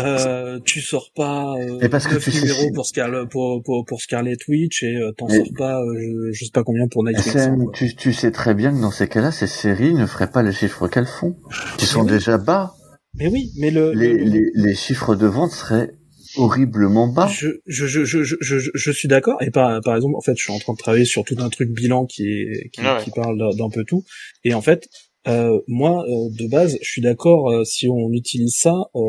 euh, 0.00 0.58
tu 0.64 0.80
sors 0.80 1.10
pas 1.14 1.54
euh, 1.58 1.78
Et 1.80 1.88
parce 1.88 2.06
que 2.06 2.14
9 2.14 2.24
tu 2.24 2.30
sais 2.32 2.40
numéros 2.40 2.60
si- 2.62 2.72
pour, 2.72 2.86
Scarlet, 2.86 3.26
pour, 3.30 3.62
pour, 3.62 3.84
pour 3.84 4.00
Scarlet 4.00 4.36
Witch 4.48 4.82
et 4.82 4.96
euh, 4.96 5.12
t'en 5.12 5.28
sors 5.28 5.46
pas 5.56 5.80
euh, 5.80 5.94
je, 5.96 6.32
je 6.32 6.44
sais 6.44 6.50
pas 6.52 6.64
combien 6.64 6.88
pour 6.88 7.04
Nightwing. 7.04 7.70
Tu, 7.72 7.94
tu 7.94 8.12
sais 8.12 8.30
très 8.32 8.54
bien 8.54 8.72
que 8.74 8.80
dans 8.80 8.90
ces 8.90 9.08
cas-là, 9.08 9.30
ces 9.32 9.46
séries 9.46 9.94
ne 9.94 10.06
feraient 10.06 10.30
pas 10.30 10.42
les 10.42 10.52
chiffres 10.52 10.88
qu'elles 10.88 11.06
font. 11.06 11.36
Qui 11.78 11.86
sont 11.86 12.02
oui. 12.02 12.08
déjà 12.10 12.38
bas. 12.38 12.74
Mais 13.14 13.28
oui, 13.28 13.50
mais 13.58 13.70
le, 13.70 13.92
Les, 13.92 14.14
le- 14.14 14.24
les, 14.24 14.50
les 14.54 14.74
chiffres 14.74 15.14
de 15.14 15.26
vente 15.26 15.52
seraient 15.52 15.90
horriblement 16.36 17.08
bas. 17.08 17.26
Je, 17.28 17.48
je, 17.66 17.86
je, 17.86 18.04
je, 18.04 18.22
je, 18.22 18.34
je, 18.40 18.70
je 18.74 18.90
suis 18.92 19.08
d'accord. 19.08 19.40
Et 19.42 19.50
par, 19.50 19.80
par 19.80 19.96
exemple, 19.96 20.14
en 20.16 20.20
fait, 20.20 20.36
je 20.36 20.42
suis 20.42 20.52
en 20.52 20.58
train 20.58 20.74
de 20.74 20.78
travailler 20.78 21.04
sur 21.06 21.24
tout 21.24 21.36
un 21.38 21.48
truc 21.48 21.70
bilan 21.70 22.04
qui 22.04 22.24
est 22.28 22.68
qui, 22.70 22.80
Ouais. 22.82 22.98
qui 23.02 23.10
parle 23.10 23.38
d'un- 23.38 23.56
d'un 23.56 23.70
peu 23.70 23.84
tout. 23.84 24.04
Et 24.44 24.54
en 24.54 24.60
fait, 24.60 24.88
euh, 25.28 25.60
moi, 25.66 26.04
euh, 26.04 26.30
de 26.30 26.48
base, 26.48 26.78
je 26.80 26.88
suis 26.88 27.02
d'accord 27.02 27.50
euh, 27.50 27.64
si 27.64 27.88
on 27.88 28.10
utilise 28.12 28.56
ça 28.56 28.74
euh, 28.94 29.00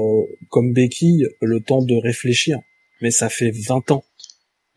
comme 0.50 0.74
béquille 0.74 1.26
le 1.42 1.62
temps 1.62 1.82
de 1.82 1.96
réfléchir. 1.96 2.58
Mais 3.02 3.12
ça 3.12 3.30
fait 3.30 3.52
20 3.52 3.92
ans. 3.92 4.04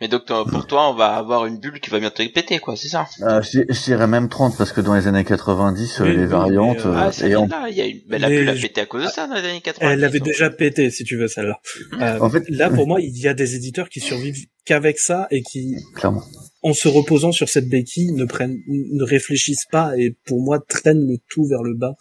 Mais 0.02 0.08
donc, 0.08 0.26
pour 0.26 0.66
toi, 0.66 0.90
on 0.90 0.94
va 0.94 1.14
avoir 1.14 1.46
une 1.46 1.60
bulle 1.60 1.78
qui 1.78 1.88
va 1.88 2.00
bientôt 2.00 2.24
péter, 2.34 2.58
quoi, 2.58 2.74
c'est 2.74 2.88
ça? 2.88 3.06
Euh, 3.20 3.40
je, 3.40 3.84
dirais 3.84 4.08
même 4.08 4.28
30 4.28 4.58
parce 4.58 4.72
que 4.72 4.80
dans 4.80 4.96
les 4.96 5.06
années 5.06 5.22
90, 5.22 6.00
euh, 6.00 6.04
les 6.06 6.26
variantes 6.26 6.84
mais, 6.84 6.86
euh, 6.86 6.94
euh, 6.94 7.10
ah, 7.12 7.24
et 7.24 7.28
de 7.28 7.50
là, 7.50 7.68
il 7.68 7.76
y 7.76 7.82
a 7.82 7.84
mais 8.08 8.18
la 8.18 8.28
bulle 8.28 8.48
a 8.48 8.54
pété 8.54 8.80
à 8.80 8.86
cause 8.86 9.04
de 9.04 9.08
ça 9.08 9.28
dans 9.28 9.36
les 9.36 9.48
années 9.48 9.60
90. 9.60 9.94
Elle 9.94 10.02
avait 10.02 10.18
donc. 10.18 10.26
déjà 10.26 10.50
pété, 10.50 10.90
si 10.90 11.04
tu 11.04 11.16
veux, 11.16 11.28
celle-là. 11.28 11.60
Euh, 12.00 12.18
En 12.18 12.28
fait- 12.28 12.42
là, 12.48 12.68
pour 12.68 12.86
moi, 12.88 13.00
il 13.00 13.16
y 13.16 13.28
a 13.28 13.34
des 13.34 13.54
éditeurs 13.54 13.88
qui 13.88 14.00
survivent 14.00 14.44
qu'avec 14.64 14.98
ça 14.98 15.28
et 15.30 15.40
qui, 15.42 15.76
clairement. 15.94 16.24
En 16.62 16.72
se 16.72 16.88
reposant 16.88 17.32
sur 17.32 17.48
cette 17.48 17.68
béquille, 17.68 18.12
ne 18.12 18.24
prennent, 18.24 18.58
ne 18.68 19.02
réfléchissent 19.02 19.66
pas 19.70 19.96
et 19.98 20.16
pour 20.26 20.40
moi 20.40 20.60
traînent 20.60 21.06
le 21.06 21.18
tout 21.28 21.44
vers 21.46 21.62
le 21.62 21.74
bas. 21.74 21.94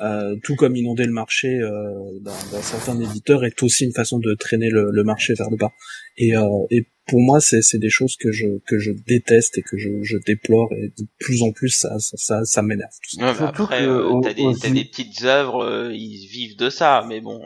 Euh, 0.00 0.34
tout 0.42 0.56
comme 0.56 0.76
inonder 0.76 1.04
le 1.04 1.12
marché 1.12 1.58
euh, 1.58 1.92
d'un 2.22 2.32
d'un 2.52 2.62
certain 2.62 2.98
éditeur 2.98 3.44
est 3.44 3.62
aussi 3.62 3.84
une 3.84 3.92
façon 3.92 4.18
de 4.18 4.34
traîner 4.34 4.70
le, 4.70 4.90
le 4.90 5.04
marché 5.04 5.34
vers 5.34 5.50
le 5.50 5.58
bas. 5.58 5.72
Et, 6.16 6.34
euh, 6.34 6.46
et 6.70 6.86
pour 7.06 7.20
moi, 7.20 7.38
c'est 7.40 7.60
c'est 7.60 7.78
des 7.78 7.90
choses 7.90 8.16
que 8.16 8.32
je 8.32 8.46
que 8.66 8.78
je 8.78 8.92
déteste 8.92 9.58
et 9.58 9.62
que 9.62 9.76
je, 9.76 10.02
je 10.02 10.16
déplore 10.24 10.72
et 10.72 10.88
de 10.98 11.06
plus 11.18 11.42
en 11.42 11.52
plus 11.52 11.68
ça 11.68 11.98
ça 11.98 12.16
ça, 12.16 12.44
ça 12.46 12.62
m'énerve. 12.62 12.88
Ouais, 13.18 13.28
après, 13.40 13.86
euh, 13.86 14.20
t'as 14.22 14.32
des, 14.32 14.70
des 14.70 14.84
petites 14.86 15.22
œuvres, 15.24 15.64
euh, 15.64 15.92
ils 15.92 16.26
vivent 16.32 16.56
de 16.56 16.70
ça, 16.70 17.04
mais 17.06 17.20
bon. 17.20 17.38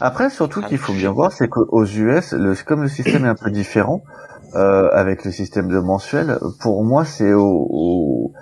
Après, 0.00 0.30
surtout 0.30 0.62
qu'il 0.62 0.78
faut 0.78 0.94
bien 0.94 1.12
voir, 1.12 1.30
c'est 1.32 1.48
qu'aux 1.48 1.84
US, 1.84 2.32
le, 2.32 2.54
comme 2.64 2.82
le 2.82 2.88
système 2.88 3.24
est 3.24 3.28
un 3.28 3.36
peu 3.36 3.52
différent, 3.52 4.02
euh, 4.54 4.88
avec 4.92 5.24
le 5.24 5.30
système 5.32 5.68
de 5.68 5.78
mensuel, 5.78 6.38
pour 6.60 6.84
moi, 6.84 7.04
c'est 7.04 7.32
au, 7.32 7.66
au- 7.70 8.32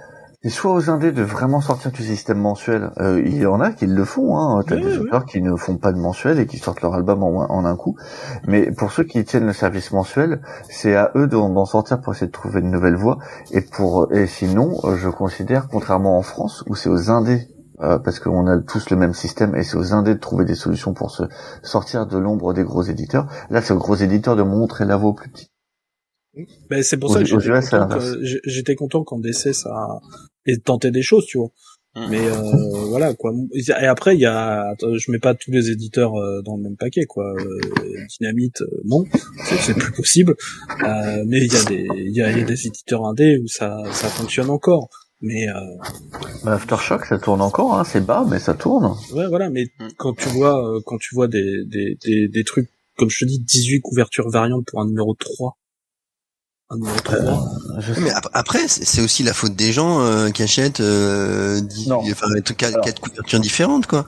c'est 0.42 0.50
soit 0.50 0.72
aux 0.74 0.90
indés 0.90 1.12
de 1.12 1.22
vraiment 1.22 1.62
sortir 1.62 1.90
du 1.90 2.02
système 2.02 2.38
mensuel. 2.38 2.90
Euh, 3.00 3.22
il 3.24 3.38
y 3.38 3.46
en 3.46 3.60
a 3.60 3.70
qui 3.72 3.86
le 3.86 4.04
font, 4.04 4.36
hein. 4.36 4.62
T'as 4.66 4.76
Oui, 4.76 4.82
des 4.82 4.98
oui, 4.98 4.98
auteurs 4.98 5.24
qui 5.24 5.40
ne 5.40 5.56
font 5.56 5.78
pas 5.78 5.90
de 5.92 5.98
mensuel 5.98 6.38
et 6.38 6.46
qui 6.46 6.58
sortent 6.58 6.82
leur 6.82 6.92
album 6.94 7.22
en, 7.22 7.50
en 7.50 7.64
un 7.64 7.76
coup. 7.76 7.96
Mais 8.46 8.70
pour 8.70 8.92
ceux 8.92 9.04
qui 9.04 9.24
tiennent 9.24 9.46
le 9.46 9.54
service 9.54 9.90
mensuel, 9.92 10.42
c'est 10.68 10.96
à 10.96 11.12
eux 11.16 11.28
d'en 11.28 11.64
sortir 11.64 12.00
pour 12.02 12.12
essayer 12.12 12.26
de 12.26 12.32
trouver 12.32 12.60
une 12.60 12.70
nouvelle 12.70 12.94
voie. 12.96 13.18
Et 13.52 13.62
pour, 13.62 14.12
et 14.12 14.26
sinon, 14.26 14.78
je 14.96 15.08
considère, 15.08 15.68
contrairement 15.68 16.18
en 16.18 16.22
France, 16.22 16.62
où 16.68 16.74
c'est 16.74 16.90
aux 16.90 17.10
indés 17.10 17.48
euh, 17.80 17.98
parce 17.98 18.20
qu'on 18.20 18.46
a 18.46 18.58
tous 18.58 18.90
le 18.90 18.96
même 18.98 19.14
système 19.14 19.56
et 19.56 19.62
c'est 19.62 19.76
aux 19.78 19.94
indés 19.94 20.14
de 20.14 20.20
trouver 20.20 20.44
des 20.44 20.54
solutions 20.54 20.92
pour 20.92 21.10
se 21.10 21.22
sortir 21.62 22.06
de 22.06 22.18
l'ombre 22.18 22.52
des 22.52 22.64
gros 22.64 22.82
éditeurs. 22.82 23.26
Là, 23.48 23.62
c'est 23.62 23.72
aux 23.72 23.78
gros 23.78 23.96
éditeurs 23.96 24.36
de 24.36 24.42
montrer 24.42 24.84
la 24.84 24.96
voie 24.96 25.10
aux 25.10 25.14
plus 25.14 25.30
petits. 25.30 25.48
Ben, 26.70 26.82
c'est 26.82 26.96
pour 26.96 27.12
ça 27.12 27.20
que 27.20 27.26
j'étais 27.26 27.50
content, 27.60 27.88
que- 27.98 28.24
j'ai- 28.24 28.40
j'étais 28.44 28.74
content 28.74 29.04
quand 29.04 29.18
DC 29.18 29.52
ça 29.54 30.00
ait 30.46 30.56
tenté 30.58 30.90
des 30.90 31.02
choses, 31.02 31.26
tu 31.26 31.38
vois. 31.38 31.50
Mm. 31.96 32.06
Mais 32.10 32.26
euh, 32.26 32.40
voilà 32.88 33.14
quoi. 33.14 33.32
Et 33.54 33.70
après 33.86 34.16
il 34.16 34.20
y 34.20 34.26
a, 34.26 34.68
attends, 34.70 34.92
je 34.96 35.12
mets 35.12 35.20
pas 35.20 35.34
tous 35.34 35.52
les 35.52 35.70
éditeurs 35.70 36.16
euh, 36.16 36.42
dans 36.42 36.56
le 36.56 36.62
même 36.64 36.76
paquet 36.76 37.04
quoi. 37.04 37.24
Euh, 37.38 37.60
Dynamite, 38.18 38.62
euh, 38.62 38.80
non, 38.84 39.04
c'est 39.44 39.74
plus 39.74 39.92
possible. 39.92 40.34
Euh, 40.84 41.22
mais 41.26 41.38
il 41.46 41.52
y 41.52 41.56
a 41.56 41.64
des, 41.64 41.86
il 41.96 42.16
y 42.16 42.20
a, 42.22 42.30
il 42.32 42.38
y 42.38 42.42
a 42.42 42.44
des 42.44 42.66
éditeurs 42.66 43.04
indés 43.06 43.38
où 43.38 43.46
ça, 43.46 43.78
ça 43.92 44.08
fonctionne 44.08 44.50
encore. 44.50 44.88
Mais 45.20 45.48
euh, 45.48 45.52
Bah, 46.44 46.54
Aftershock, 46.54 47.06
ça 47.06 47.18
tourne 47.18 47.40
encore, 47.40 47.78
hein. 47.78 47.84
c'est 47.84 48.04
bas, 48.04 48.26
mais 48.28 48.38
ça 48.40 48.54
tourne. 48.54 48.92
ouais 49.14 49.28
voilà. 49.28 49.48
Mais 49.50 49.66
Mm. 49.78 49.86
quand 49.96 50.14
tu 50.16 50.28
vois, 50.30 50.80
quand 50.84 50.98
tu 50.98 51.14
vois 51.14 51.28
des, 51.28 51.64
des, 51.64 51.96
des, 52.04 52.26
des 52.28 52.44
trucs 52.44 52.68
comme 52.98 53.08
je 53.10 53.20
te 53.20 53.24
dis, 53.24 53.38
18 53.40 53.80
couvertures 53.80 54.28
variantes 54.30 54.64
pour 54.66 54.80
un 54.80 54.86
numéro 54.86 55.14
3 55.14 55.56
un 56.70 56.76
numéro 56.76 56.96
3 56.98 57.16
Je 57.78 58.00
Mais 58.00 58.10
ap- 58.10 58.28
après, 58.32 58.66
c'est 58.68 59.02
aussi 59.02 59.22
la 59.22 59.32
faute 59.34 59.54
des 59.54 59.72
gens 59.72 60.00
euh, 60.00 60.30
qui 60.30 60.42
achètent 60.42 60.80
euh, 60.80 61.60
dix- 61.60 61.88
Non. 61.88 61.98
enfin, 61.98 62.26
quatre, 62.34 62.56
quatre- 62.56 62.72
Alors. 62.74 62.84
quatre 62.84 63.00
couvertures 63.00 63.40
différentes, 63.40 63.86
quoi. 63.86 64.06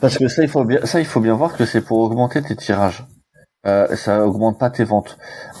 Parce 0.00 0.16
que 0.18 0.28
ça, 0.28 0.42
il 0.42 0.48
faut 0.48 0.64
bien, 0.64 0.80
ça, 0.84 1.00
il 1.00 1.06
faut 1.06 1.20
bien 1.20 1.34
voir 1.34 1.56
que 1.56 1.66
c'est 1.66 1.80
pour 1.82 1.98
augmenter 1.98 2.42
tes 2.42 2.56
tirages. 2.56 3.04
Euh, 3.66 3.96
ça 3.96 4.26
augmente 4.26 4.58
pas 4.58 4.68
tes 4.68 4.84
ventes. 4.84 5.16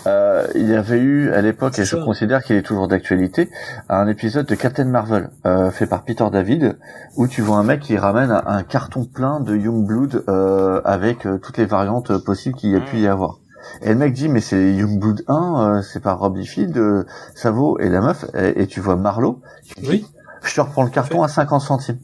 Euh, 0.06 0.46
il 0.54 0.68
y 0.68 0.74
avait 0.74 0.98
eu 0.98 1.30
à 1.32 1.40
l'époque, 1.40 1.78
et 1.78 1.86
je 1.86 1.96
considère 1.96 2.42
qu'il 2.42 2.54
est 2.56 2.62
toujours 2.62 2.86
d'actualité, 2.86 3.48
un 3.88 4.06
épisode 4.08 4.44
de 4.44 4.54
Captain 4.54 4.84
Marvel 4.84 5.30
euh, 5.46 5.70
fait 5.70 5.86
par 5.86 6.04
Peter 6.04 6.26
David, 6.30 6.76
où 7.16 7.26
tu 7.28 7.40
vois 7.40 7.56
un 7.56 7.62
mec 7.62 7.80
qui 7.80 7.96
ramène 7.96 8.30
un, 8.30 8.62
carton 8.62 9.06
plein 9.06 9.40
de 9.40 9.56
Youngblood 9.56 10.24
euh, 10.28 10.82
avec 10.84 11.24
euh, 11.24 11.38
toutes 11.38 11.56
les 11.56 11.64
variantes 11.64 12.10
euh, 12.10 12.18
possibles 12.18 12.56
qu'il 12.56 12.72
y 12.72 12.76
a 12.76 12.80
pu 12.82 12.98
y 12.98 13.06
avoir. 13.06 13.38
Et 13.82 13.88
le 13.90 13.94
mec 13.96 14.12
dit 14.12 14.28
mais 14.28 14.40
c'est 14.40 14.72
Youngblood 14.74 15.24
1, 15.28 15.78
euh, 15.78 15.82
c'est 15.82 16.00
par 16.00 16.18
Rob 16.18 16.36
Liefeld, 16.36 16.76
euh, 16.76 17.04
ça 17.34 17.50
vaut 17.50 17.78
et 17.78 17.88
la 17.88 18.00
meuf 18.00 18.24
et, 18.34 18.62
et 18.62 18.66
tu 18.66 18.80
vois 18.80 18.96
Marlowe, 18.96 19.40
qui 19.64 19.80
dit, 19.82 19.88
Oui. 19.88 20.04
je 20.44 20.54
te 20.54 20.60
reprends 20.60 20.84
le 20.84 20.90
carton 20.90 21.22
à 21.22 21.28
50 21.28 21.60
centimes. 21.60 22.00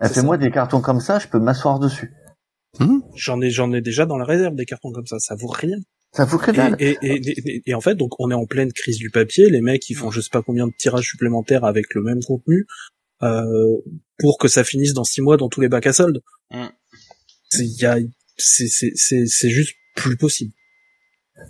Elle 0.00 0.08
fait 0.08 0.14
ça. 0.16 0.22
moi 0.22 0.36
des 0.38 0.50
cartons 0.50 0.80
comme 0.80 1.00
ça, 1.00 1.18
je 1.18 1.28
peux 1.28 1.38
m'asseoir 1.38 1.78
dessus. 1.78 2.12
J'en 3.14 3.40
ai, 3.40 3.50
j'en 3.50 3.72
ai 3.72 3.80
déjà 3.80 4.04
dans 4.06 4.16
la 4.16 4.24
réserve 4.24 4.56
des 4.56 4.64
cartons 4.64 4.90
comme 4.90 5.06
ça. 5.06 5.18
Ça 5.20 5.36
vaut 5.36 5.46
rien. 5.46 5.76
Ça 6.12 6.24
vaut 6.24 6.38
que 6.38 6.50
Et, 6.50 6.54
dalle. 6.54 6.76
et, 6.80 6.96
et, 7.02 7.20
et- 7.28 7.62
et 7.66 7.74
en 7.74 7.80
fait, 7.80 7.94
donc 7.94 8.10
on 8.18 8.30
est 8.30 8.34
en 8.34 8.46
pleine 8.46 8.72
crise 8.72 8.98
du 8.98 9.10
papier. 9.10 9.48
Les 9.50 9.60
mecs, 9.60 9.88
ils 9.90 9.94
font 9.94 10.10
je 10.10 10.20
sais 10.20 10.30
pas 10.32 10.42
combien 10.42 10.66
de 10.66 10.72
tirages 10.76 11.06
supplémentaires 11.08 11.64
avec 11.64 11.94
le 11.94 12.02
même 12.02 12.20
contenu 12.22 12.66
euh, 13.22 13.76
pour 14.18 14.38
que 14.38 14.48
ça 14.48 14.64
finisse 14.64 14.92
dans 14.92 15.04
six 15.04 15.20
mois 15.22 15.36
dans 15.36 15.48
tous 15.48 15.60
les 15.60 15.68
bacs 15.68 15.86
à 15.86 15.92
soldes. 15.92 16.20
Mm. 16.50 16.66
C'est 17.50 17.64
il 17.64 17.76
y 17.80 17.86
a- 17.86 17.98
c'est 18.36 18.66
c'est 18.66 18.90
c'est 18.96 19.26
c'est 19.26 19.50
juste 19.50 19.74
plus 19.94 20.16
possible. 20.16 20.52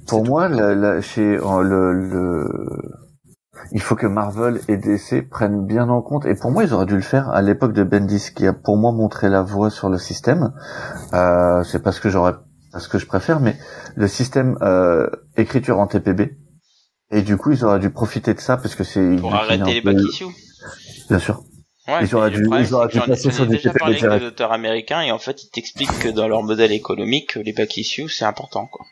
Pour 0.07 0.25
moi, 0.25 0.49
la- 0.49 0.75
la- 0.75 1.01
chez 1.01 1.37
euh, 1.37 1.63
le, 1.63 1.93
le, 1.93 2.49
il 3.73 3.81
faut 3.81 3.97
que 3.97 4.07
Marvel 4.07 4.61
et 4.69 4.77
DC 4.77 5.29
prennent 5.29 5.65
bien 5.67 5.89
en 5.89 6.03
compte. 6.03 6.27
Et 6.27 6.35
pour 6.35 6.51
moi, 6.51 6.65
ils 6.65 6.73
auraient 6.75 6.87
dû 6.87 6.95
le 6.97 7.01
faire 7.01 7.31
à 7.31 7.43
l'époque 7.43 7.73
de 7.73 7.83
Bendis, 7.85 8.31
qui 8.35 8.47
a 8.47 8.53
pour 8.53 8.77
moi 8.77 8.93
montré 8.93 9.29
la 9.29 9.43
voie 9.43 9.71
sur 9.71 9.89
le 9.89 9.99
système. 9.99 10.53
Euh, 11.15 11.63
c'est 11.65 11.83
parce 11.83 12.01
que 12.01 12.11
j'aurais, 12.11 12.35
parce 12.73 12.89
que 12.89 12.99
je 12.99 13.07
préfère, 13.07 13.41
mais 13.41 13.57
le 13.97 14.07
système 14.09 14.57
euh, 14.63 15.09
écriture 15.37 15.79
en 15.79 15.87
TPB. 15.87 16.37
Et 17.11 17.23
du 17.23 17.37
coup, 17.37 17.53
ils 17.53 17.65
auraient 17.65 17.79
dû 17.79 17.91
profiter 17.91 18.35
de 18.35 18.41
ça 18.41 18.57
parce 18.57 18.75
que 18.75 18.83
c'est 18.85 19.17
Pour 19.17 19.35
arrêter 19.35 19.75
les 19.75 19.83
peu- 19.83 19.93
back 19.93 20.03
issues. 20.09 20.25
Bien 21.09 21.19
sûr. 21.19 21.43
Ouais, 21.87 21.99
Ils 22.03 22.15
auraient 22.17 22.31
dû- 22.31 22.49
ils 22.61 22.75
auraient 22.75 22.89
dû 22.89 22.99
passer 22.99 23.31
sur 23.31 23.47
des 23.47 23.57
déjà 23.57 23.69
TPB 23.71 23.79
parlé 23.79 24.03
avec 24.05 24.21
des 24.23 24.27
auteurs 24.29 24.53
américains 24.53 25.03
et 25.03 25.13
en 25.13 25.19
fait 25.19 25.45
ils 25.45 25.51
t'expliquent 25.51 25.99
que 25.99 26.09
dans 26.09 26.27
leur 26.29 26.43
modèle 26.43 26.73
économique 26.73 27.35
les 27.35 27.53
back 27.53 27.77
issues 27.77 28.09
c'est 28.09 28.25
important 28.25 28.67
quoi. 28.67 28.87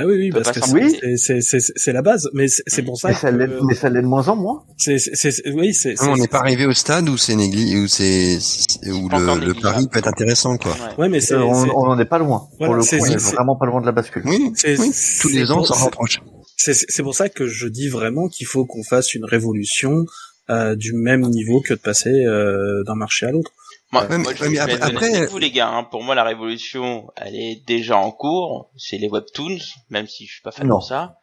Ah 0.00 0.06
oui, 0.06 0.14
oui, 0.16 0.30
parce 0.30 0.52
que 0.52 0.60
c'est- 0.64 0.72
passer. 0.80 1.16
c'est 1.16 1.40
c'est 1.40 1.40
c'est 1.60 1.72
c'est 1.74 1.92
la 1.92 2.02
base, 2.02 2.28
mais 2.32 2.46
c'est 2.46 2.62
c'est 2.68 2.82
pour 2.82 2.96
ça 2.98 3.08
Mais 3.08 3.14
ça 3.14 3.30
l'est, 3.32 3.46
que 3.48 3.64
mais 3.66 3.74
ça 3.74 3.88
l'est 3.90 4.00
de 4.02 4.06
moins 4.06 4.28
en 4.28 4.36
moins. 4.36 4.62
c'est 4.76 4.98
c'est 4.98 5.32
c'est- 5.32 5.50
oui, 5.50 5.74
c'est 5.74 5.94
on 6.02 6.16
n'est 6.16 6.28
pas 6.28 6.38
arrivé 6.38 6.66
au 6.66 6.72
stade 6.72 7.08
où 7.08 7.16
c'est 7.16 7.34
négli, 7.34 7.76
où 7.78 7.88
c'est 7.88 8.38
où 8.86 9.08
le, 9.08 9.60
pari 9.60 9.88
peut 9.88 9.98
être 9.98 10.06
intéressant, 10.08 10.56
quoi. 10.56 10.72
Ouais. 10.72 11.02
Ouais, 11.02 11.08
mais 11.08 11.20
c'est 11.20 11.34
on 11.36 11.52
c'est- 11.64 11.70
on 11.70 11.86
en 11.88 11.98
est 11.98 12.04
pas 12.04 12.18
loin. 12.18 12.48
Voilà, 12.58 12.66
pour 12.66 12.74
le 12.76 12.82
c'est- 12.82 12.98
coup, 12.98 13.04
on 13.08 13.12
est 13.12 13.32
vraiment 13.34 13.56
pas 13.56 13.66
loin 13.66 13.80
de 13.80 13.86
la 13.86 13.92
bascule. 13.92 14.22
Oui, 14.24 14.52
Tous 15.20 15.28
les 15.28 15.50
ans, 15.50 15.54
on 15.54 15.56
pour- 15.58 15.66
s'en 15.66 15.74
rapproche. 15.84 16.20
C'est 16.56 16.74
c'est 16.74 17.02
pour 17.02 17.14
ça 17.14 17.28
que 17.28 17.46
je 17.48 17.66
dis 17.66 17.88
vraiment 17.88 18.28
qu'il 18.28 18.46
faut 18.46 18.64
qu'on 18.66 18.84
fasse 18.84 19.14
une 19.14 19.24
révolution 19.24 20.04
euh, 20.50 20.74
du 20.76 20.92
même 20.94 21.22
niveau 21.28 21.60
que 21.60 21.74
de 21.74 21.78
passer 21.78 22.24
euh, 22.24 22.82
d'un 22.86 22.94
marché 22.94 23.26
à 23.26 23.30
l'autre. 23.32 23.50
Moi, 23.92 24.02
Ouais, 24.06 24.18
mais- 24.18 24.24
je 24.36 24.44
mais 24.44 24.58
après- 24.58 25.26
vous 25.26 25.38
les 25.38 25.50
gars. 25.50 25.68
hein. 25.70 25.84
Pour 25.84 26.02
moi, 26.02 26.14
la 26.14 26.24
révolution, 26.24 27.06
elle 27.16 27.34
est 27.34 27.62
déjà 27.66 27.96
en 27.96 28.10
cours. 28.10 28.70
C'est 28.76 28.98
les 28.98 29.08
webtoons, 29.08 29.58
même 29.90 30.06
si 30.06 30.26
je 30.26 30.32
suis 30.32 30.42
pas 30.42 30.50
fan 30.52 30.66
Non. 30.66 30.78
de 30.78 30.84
ça. 30.84 31.16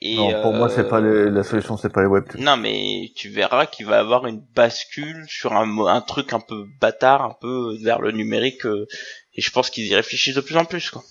Et 0.00 0.16
non, 0.16 0.42
pour 0.42 0.52
moi, 0.54 0.68
c'est 0.68 0.88
pas 0.88 1.00
euh, 1.00 1.24
les- 1.26 1.30
la 1.30 1.42
solution, 1.42 1.76
c'est 1.76 1.88
pas 1.90 2.00
les 2.02 2.06
webtoons. 2.06 2.38
Non, 2.42 2.56
mais 2.56 3.12
tu 3.16 3.28
verras 3.30 3.66
qu'il 3.66 3.86
va 3.86 3.96
y 3.96 3.98
avoir 3.98 4.26
une 4.26 4.42
bascule 4.54 5.24
sur 5.28 5.52
un, 5.54 6.00
truc 6.02 6.32
un 6.32 6.40
peu 6.40 6.64
bâtard, 6.80 7.22
un 7.22 7.36
peu 7.40 7.76
vers 7.82 8.00
le 8.00 8.12
numérique. 8.12 8.64
euh, 8.66 8.86
et 9.34 9.42
je 9.42 9.50
pense 9.50 9.68
qu'ils 9.70 9.86
y 9.86 9.94
réfléchissent 9.94 10.34
de 10.36 10.40
plus 10.40 10.56
en 10.56 10.64
plus. 10.64 10.88
Quoi. 10.90 11.02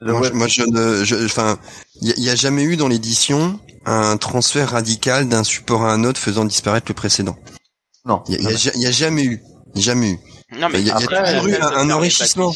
Le 0.00 0.12
Moi, 0.12 0.28
je, 0.28 0.32
moi, 0.32 0.48
je 0.48 0.62
ne, 0.62 1.04
je- 1.04 1.24
enfin, 1.26 1.58
il 2.00 2.18
y, 2.24 2.30
a- 2.30 2.34
jamais 2.34 2.64
eu 2.64 2.76
dans 2.76 2.88
l'édition 2.88 3.60
un 3.84 4.16
transfert 4.16 4.70
radical 4.70 5.28
d'un 5.28 5.44
support 5.44 5.82
à 5.84 5.92
un 5.92 6.04
autre 6.04 6.18
faisant 6.18 6.44
disparaître 6.46 6.86
le 6.88 6.94
précédent. 6.94 7.36
non. 8.04 8.22
Il 8.28 8.34
y, 8.34 8.46
a- 8.46 8.50
y 8.50 8.54
a 8.54 8.56
ja- 8.56 8.72
y 8.74 8.86
a 8.86 8.90
jamais 8.90 9.24
eu, 9.24 9.42
jamais 9.80 10.12
eu. 10.12 10.18
Non, 10.58 10.68
mais 10.68 10.80
Il 10.80 10.86
y 10.86 10.90
a- 10.90 10.94
il 10.98 11.00
y 11.00 11.14
a 11.14 11.18
après, 11.20 11.34
toujours 11.34 11.48
eu 11.48 11.54
un- 11.56 11.90
enrichissement. 11.90 12.52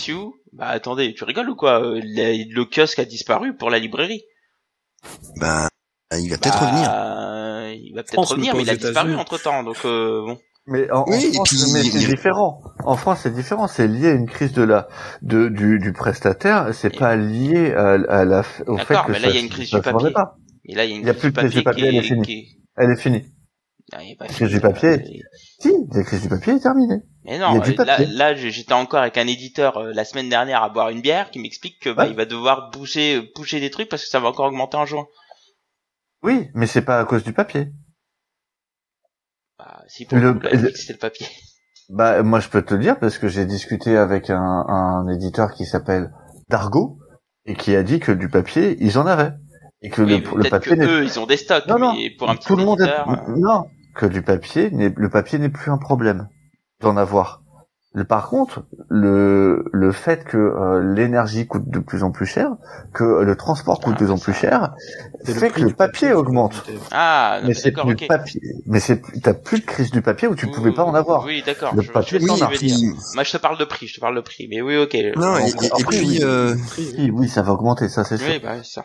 Bah 0.52 0.68
attendez, 0.68 1.12
tu 1.14 1.24
rigoles 1.24 1.48
ou 1.50 1.56
quoi? 1.56 1.80
Le, 1.80 2.54
le 2.54 2.64
kiosque 2.64 2.98
a 2.98 3.04
disparu 3.04 3.56
pour 3.56 3.70
la 3.70 3.78
librairie. 3.78 4.22
Ben, 5.38 5.68
il 6.18 6.30
va 6.30 6.38
peut-être 6.38 6.60
Bah, 6.60 6.66
revenir. 6.66 7.74
Il 7.82 7.92
va 7.94 8.02
peut-être 8.02 8.30
revenir, 8.30 8.54
mais 8.56 8.62
il 8.62 8.70
a 8.70 8.76
disparu 8.76 9.14
entre 9.16 9.38
temps. 9.40 9.62
Donc 9.62 9.76
euh, 9.84 10.22
bon. 10.26 10.38
Mais 10.68 10.90
en, 10.90 11.04
Oui, 11.06 11.32
France, 11.34 11.52
il 11.52 11.58
c'est 11.92 12.06
différent. 12.08 12.60
En 12.84 12.96
France, 12.96 13.20
c'est 13.22 13.32
différent. 13.32 13.68
C'est 13.68 13.86
lié 13.86 14.08
à 14.08 14.12
une 14.12 14.26
crise 14.28 14.52
de 14.52 14.62
la, 14.62 14.88
de, 15.22 15.48
du, 15.48 15.78
du 15.78 15.92
prestataire. 15.92 16.74
C'est 16.74 16.94
Et- 16.94 16.98
pas 16.98 17.14
lié 17.16 17.72
à, 17.74 17.90
à 18.08 18.24
la, 18.24 18.40
au 18.66 18.76
fait 18.78 18.94
D'accord, 18.94 19.06
que 19.06 19.12
mais 19.12 19.18
là 19.20 19.28
il 19.28 19.34
y 19.36 19.38
a 19.38 19.42
une 19.42 19.48
crise 19.48 19.70
du 19.70 19.80
papier. 19.80 20.10
pas. 20.10 20.36
Et 20.64 20.74
là 20.74 20.84
il 20.84 20.90
y 20.90 20.94
a 20.94 20.96
une 20.96 21.02
Il 21.02 21.06
y 21.06 21.10
a 21.10 21.14
crise 21.14 21.22
plus 21.22 21.32
de 21.32 21.38
crise 21.38 21.50
du 21.52 21.62
papier, 21.62 21.82
qui 21.82 21.88
elle 21.96 21.96
est 21.96 22.02
finie. 22.02 22.58
Elle 22.76 22.90
est 22.90 22.96
finie. 23.00 23.24
Ah, 23.92 24.02
il 24.02 24.16
pas 24.16 24.26
Crise 24.26 24.48
du 24.48 24.60
papier. 24.60 24.88
euh, 24.88 25.22
Si, 25.60 25.72
la 25.92 26.02
crise 26.02 26.22
du 26.22 26.28
papier 26.28 26.54
est 26.54 26.60
terminée. 26.60 27.02
Mais 27.24 27.38
non, 27.38 27.60
euh, 27.60 27.64
là, 27.84 27.84
papier. 27.84 28.06
là 28.06 28.34
j'étais 28.34 28.72
encore 28.72 29.00
avec 29.00 29.16
un 29.16 29.26
éditeur 29.28 29.76
euh, 29.78 29.92
la 29.94 30.04
semaine 30.04 30.28
dernière 30.28 30.62
à 30.62 30.68
boire 30.70 30.88
une 30.90 31.00
bière 31.00 31.30
qui 31.30 31.38
m'explique 31.38 31.78
que 31.80 31.90
bah, 31.90 32.02
Ouais. 32.04 32.10
il 32.10 32.16
va 32.16 32.24
devoir 32.24 32.70
bouger, 32.70 33.30
bouger 33.36 33.60
des 33.60 33.70
trucs 33.70 33.88
parce 33.88 34.02
que 34.02 34.08
ça 34.08 34.18
va 34.20 34.28
encore 34.28 34.46
augmenter 34.46 34.76
en 34.76 34.86
juin. 34.86 35.06
Oui, 36.22 36.48
mais 36.54 36.66
c'est 36.66 36.82
pas 36.82 36.98
à 36.98 37.04
cause 37.04 37.22
du 37.22 37.32
papier. 37.32 37.68
Bah, 39.58 39.82
si 39.86 40.04
pour 40.04 40.18
Le- 40.18 40.32
le, 40.32 40.40
là, 40.40 40.50
le- 40.52 40.96
papier. 40.98 41.26
Bah, 41.88 42.20
moi, 42.24 42.40
je 42.40 42.48
peux 42.48 42.62
te 42.62 42.74
le 42.74 42.80
dire 42.80 42.98
parce 42.98 43.16
que 43.16 43.28
j'ai 43.28 43.46
discuté 43.46 43.96
avec 43.96 44.28
un, 44.28 44.40
un 44.68 45.06
éditeur 45.06 45.52
qui 45.54 45.64
s'appelle 45.64 46.12
Dargo 46.48 46.98
et 47.44 47.54
qui 47.54 47.76
a 47.76 47.84
dit 47.84 48.00
que 48.00 48.10
du 48.10 48.28
papier, 48.28 48.76
ils 48.80 48.98
en 48.98 49.06
avaient. 49.06 49.30
Et 49.82 49.88
que 49.90 50.02
Oui, 50.02 50.08
le, 50.10 50.16
le 50.16 50.22
peut-être 50.24 50.50
papier 50.50 50.76
que 50.76 50.82
eux 50.82 51.04
ils 51.04 51.20
ont 51.20 51.26
des 51.26 51.36
stocks, 51.36 51.64
Non, 51.68 51.78
non. 51.78 51.94
mais 51.94 52.10
pour 52.10 52.28
un 52.28 52.34
petit 52.34 52.48
tout 52.48 52.56
le 52.56 52.64
monde 52.64 52.80
est... 52.80 52.88
euh, 52.90 53.36
non 53.36 53.66
que 53.96 54.06
du 54.06 54.22
papier 54.22 54.70
n'est 54.70 54.92
le 54.96 55.08
papier 55.08 55.38
n'est 55.38 55.48
plus 55.48 55.70
un 55.70 55.78
problème 55.78 56.28
d'en 56.80 56.96
avoir 56.96 57.42
par 58.08 58.28
contre 58.28 58.64
le 58.90 59.64
le 59.72 59.92
fait 59.92 60.24
que 60.24 60.36
euh, 60.36 60.94
l'énergie 60.94 61.46
coûte 61.46 61.68
de 61.70 61.78
plus 61.78 62.02
en 62.02 62.10
plus 62.10 62.26
cher 62.26 62.50
que 62.92 63.22
le 63.22 63.36
transport 63.36 63.80
coûte 63.80 63.94
Ah, 63.94 64.00
de 64.00 64.04
plus 64.04 64.10
en 64.10 64.18
ça- 64.18 64.24
plus 64.24 64.34
cher 64.34 64.74
fait 65.24 65.48
que 65.48 65.52
prix 65.54 65.62
le 65.62 65.72
papier 65.74 66.12
augmente. 66.12 66.62
Ah, 66.90 67.38
non, 67.40 67.48
mais 67.48 67.48
mais 67.48 67.54
c'est 67.54 67.70
d'accord, 67.70 67.86
plus 67.86 67.92
ok. 67.92 68.02
le 68.02 68.06
papier 68.06 68.40
mais 68.66 68.80
c'est 68.80 69.00
t'as 69.22 69.34
plus 69.34 69.60
de 69.60 69.64
crise 69.64 69.90
du 69.90 70.02
papier 70.02 70.28
où 70.28 70.34
tu 70.34 70.46
pouvais 70.46 70.72
pas 70.72 70.84
en 70.84 70.94
avoir 70.94 71.24
Oui, 71.24 71.42
d'accord. 71.42 71.74
Le 71.74 71.82
je- 71.82 71.86
je 71.88 71.92
papier, 71.92 72.18
veux 72.18 72.18
dire. 72.28 72.48
Puis, 72.48 72.94
Moi, 73.14 73.24
je 73.24 73.32
te 73.32 73.36
parle 73.38 73.58
de 73.58 73.64
prix, 73.64 73.86
je 73.86 73.94
te 73.94 74.00
parle 74.00 74.16
de 74.16 74.20
prix. 74.20 74.46
Mais 74.50 74.60
oui, 74.60 74.76
ok. 74.76 74.94
non, 75.16 75.38
et, 75.38 75.48
et- 75.48 75.96
et 75.96 76.00
oui. 76.06 76.18
euh, 76.22 76.54
oui, 76.98 77.10
oui 77.12 77.28
ça 77.28 77.42
va 77.42 77.52
augmenter 77.52 77.88
ça 77.88 78.04
c'est 78.04 78.18
sûr 78.18 78.28
Oui, 78.28 78.38
bah, 78.40 78.62
c'est 78.62 78.72
ça. 78.74 78.84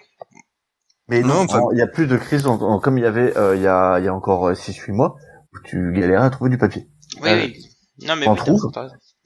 Mais 1.12 1.22
Non, 1.22 1.28
non 1.36 1.40
enfin- 1.42 1.60
en- 1.60 1.72
il 1.72 1.78
y 1.78 1.82
a 1.84 1.88
plus 1.88 2.08
de 2.08 2.18
crise 2.18 2.48
en- 2.48 2.60
en- 2.60 2.80
comme 2.80 2.98
il 2.98 3.04
y 3.04 3.08
avait 3.08 3.38
euh, 3.38 3.56
il 3.56 3.62
y 3.62 3.68
a 3.68 4.00
il 4.00 4.06
y 4.06 4.08
a 4.08 4.14
encore 4.16 4.56
6 4.58 4.76
8 4.76 4.92
mois 4.94 5.16
où 5.54 5.58
tu 5.64 5.92
galérais 5.94 6.26
à 6.26 6.30
trouver 6.32 6.50
du 6.50 6.58
papier 6.58 6.88
Oui, 7.22 7.30
Euh, 7.30 7.36
oui. 7.44 7.56
Non, 8.08 8.16
mais 8.16 8.26
t'as 8.26 8.44
raison. 8.46 8.72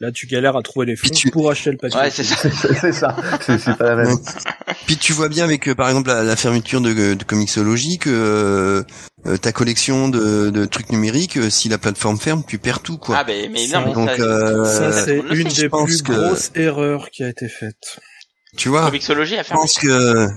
Là, 0.02 0.12
tu 0.12 0.28
galères 0.28 0.58
à 0.58 0.62
trouver 0.62 0.88
les 0.88 0.98
fonds 0.98 1.08
tu- 1.08 1.32
pour 1.32 1.50
acheter 1.50 1.72
le 1.72 1.78
papier. 1.78 1.98
Ouais, 1.98 2.10
c'est 2.10 2.26
ça. 2.26 2.36
c'est 2.82 2.92
ça 2.92 3.16
c'est 3.40 3.78
pas 3.78 3.86
la 3.86 3.96
même 3.96 4.18
puis 4.86 4.98
tu 4.98 5.14
vois 5.14 5.30
bien 5.30 5.46
avec, 5.46 5.70
euh, 5.70 5.76
par 5.76 5.88
exemple, 5.88 6.10
la, 6.10 6.22
la 6.24 6.36
fermeture 6.36 6.82
de, 6.82 7.14
de 7.14 7.24
Comixology 7.24 7.98
que 7.98 8.10
euh, 8.10 8.84
euh, 9.28 9.38
ta 9.38 9.54
collection 9.54 10.10
de, 10.10 10.50
de 10.50 10.66
trucs 10.66 10.90
numériques, 10.92 11.38
euh, 11.38 11.50
si 11.50 11.70
la 11.70 11.78
plateforme 11.78 12.18
ferme, 12.18 12.44
tu 12.46 12.58
perds 12.58 12.82
tout, 12.82 12.98
quoi. 12.98 13.16
Ah, 13.20 13.24
mais, 13.26 13.50
mais 13.50 13.68
non, 13.68 13.84
mais 13.86 13.94
donc, 13.94 14.10
ça, 14.10 14.22
euh, 14.22 14.92
c'est 15.06 15.18
une 15.20 15.48
des 15.48 15.70
plus 15.70 16.02
que- 16.02 16.12
grosses 16.12 16.52
erreurs 16.56 17.10
qui 17.12 17.24
a 17.24 17.30
été 17.30 17.48
faite. 17.48 18.00
tu 18.58 18.68
vois, 18.68 18.86
Comixology 18.88 19.36
a 19.38 19.44
je 19.44 19.48
fermé. 19.48 19.62
pense 19.62 19.78
que. 19.80 20.28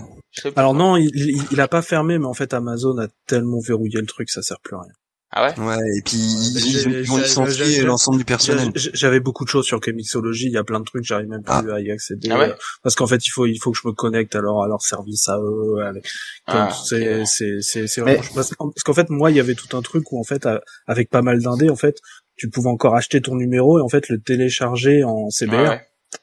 Alors 0.57 0.75
non, 0.75 0.97
il, 0.97 1.11
il, 1.15 1.43
il 1.51 1.61
a 1.61 1.69
pas 1.69 1.83
fermé, 1.83 2.19
mais 2.19 2.27
en 2.27 2.35
fait, 2.35 2.55
Amazon 2.55 2.97
a 2.99 3.09
tellement 3.27 3.61
verrouillé 3.61 4.01
le 4.01 4.07
truc, 4.07 4.31
ça 4.31 4.43
sert 4.43 4.59
plus 4.61 4.77
à 4.77 4.81
rien. 4.81 4.93
Ah 5.31 5.45
ouais? 5.47 5.61
Ouais, 5.63 5.77
et 5.99 6.01
puis 6.03 6.17
ils, 6.17 7.03
licencier 7.03 7.65
j'ai- 7.67 7.83
l'ensemble 7.85 8.17
du 8.17 8.25
personnel. 8.25 8.71
J'avais 8.75 9.21
beaucoup 9.21 9.45
de 9.45 9.51
choses 9.51 9.67
sur 9.67 9.79
Comixology, 9.79 10.47
il 10.47 10.53
y 10.53 10.57
a 10.57 10.65
plein 10.65 10.81
de 10.81 10.87
trucs, 10.87 11.05
j'arrive 11.05 11.29
même 11.29 11.43
plus 11.43 11.53
Ah. 11.71 11.75
à 11.75 11.81
y 11.81 11.91
accéder. 11.91 12.31
Ah 12.33 12.39
ouais? 12.39 12.49
euh, 12.51 12.55
parce 12.83 12.95
qu'en 12.95 13.07
fait, 13.07 13.27
il 13.27 13.29
faut, 13.31 13.45
il 13.45 13.59
faut 13.59 13.71
que 13.73 13.79
je 13.83 13.87
me 13.87 13.93
connecte 13.93 14.35
à 14.37 14.41
leur, 14.41 14.63
à 14.63 14.69
leur 14.69 14.81
service 14.81 15.29
à 15.29 15.39
eux. 15.39 15.83
avec- 15.85 16.05
comme 16.47 16.57
Ah, 16.57 16.71
c'est, 16.83 17.21
ok. 17.21 17.27
c'est, 17.27 17.61
c'est, 17.61 17.81
Mais- 18.05 18.15
vraiment- 18.17 18.29
parce 18.35 18.55
qu'en 18.55 18.71
parce 18.71 18.83
qu'en 18.85 18.95
fait, 18.95 19.11
moi, 19.11 19.31
il 19.31 19.37
y 19.37 19.41
avait 19.41 19.55
tout 19.55 19.77
un 19.77 19.83
truc 19.83 20.11
où 20.13 20.19
en 20.19 20.25
fait, 20.25 20.49
avec 20.87 21.11
pas 21.11 21.21
mal 21.21 21.43
d'indés, 21.43 21.69
en 21.69 21.77
fait, 21.77 21.99
tu 22.37 22.49
pouvais 22.49 22.71
encore 22.71 22.95
acheter 22.95 23.21
ton 23.21 23.35
numéro 23.35 23.79
et 23.79 23.83
en 23.83 23.89
fait 23.91 24.09
le 24.09 24.19
télécharger 24.21 25.05
en 25.05 25.29
CBR. 25.29 25.53
Ouais, 25.57 25.69
ouais. 25.69 25.83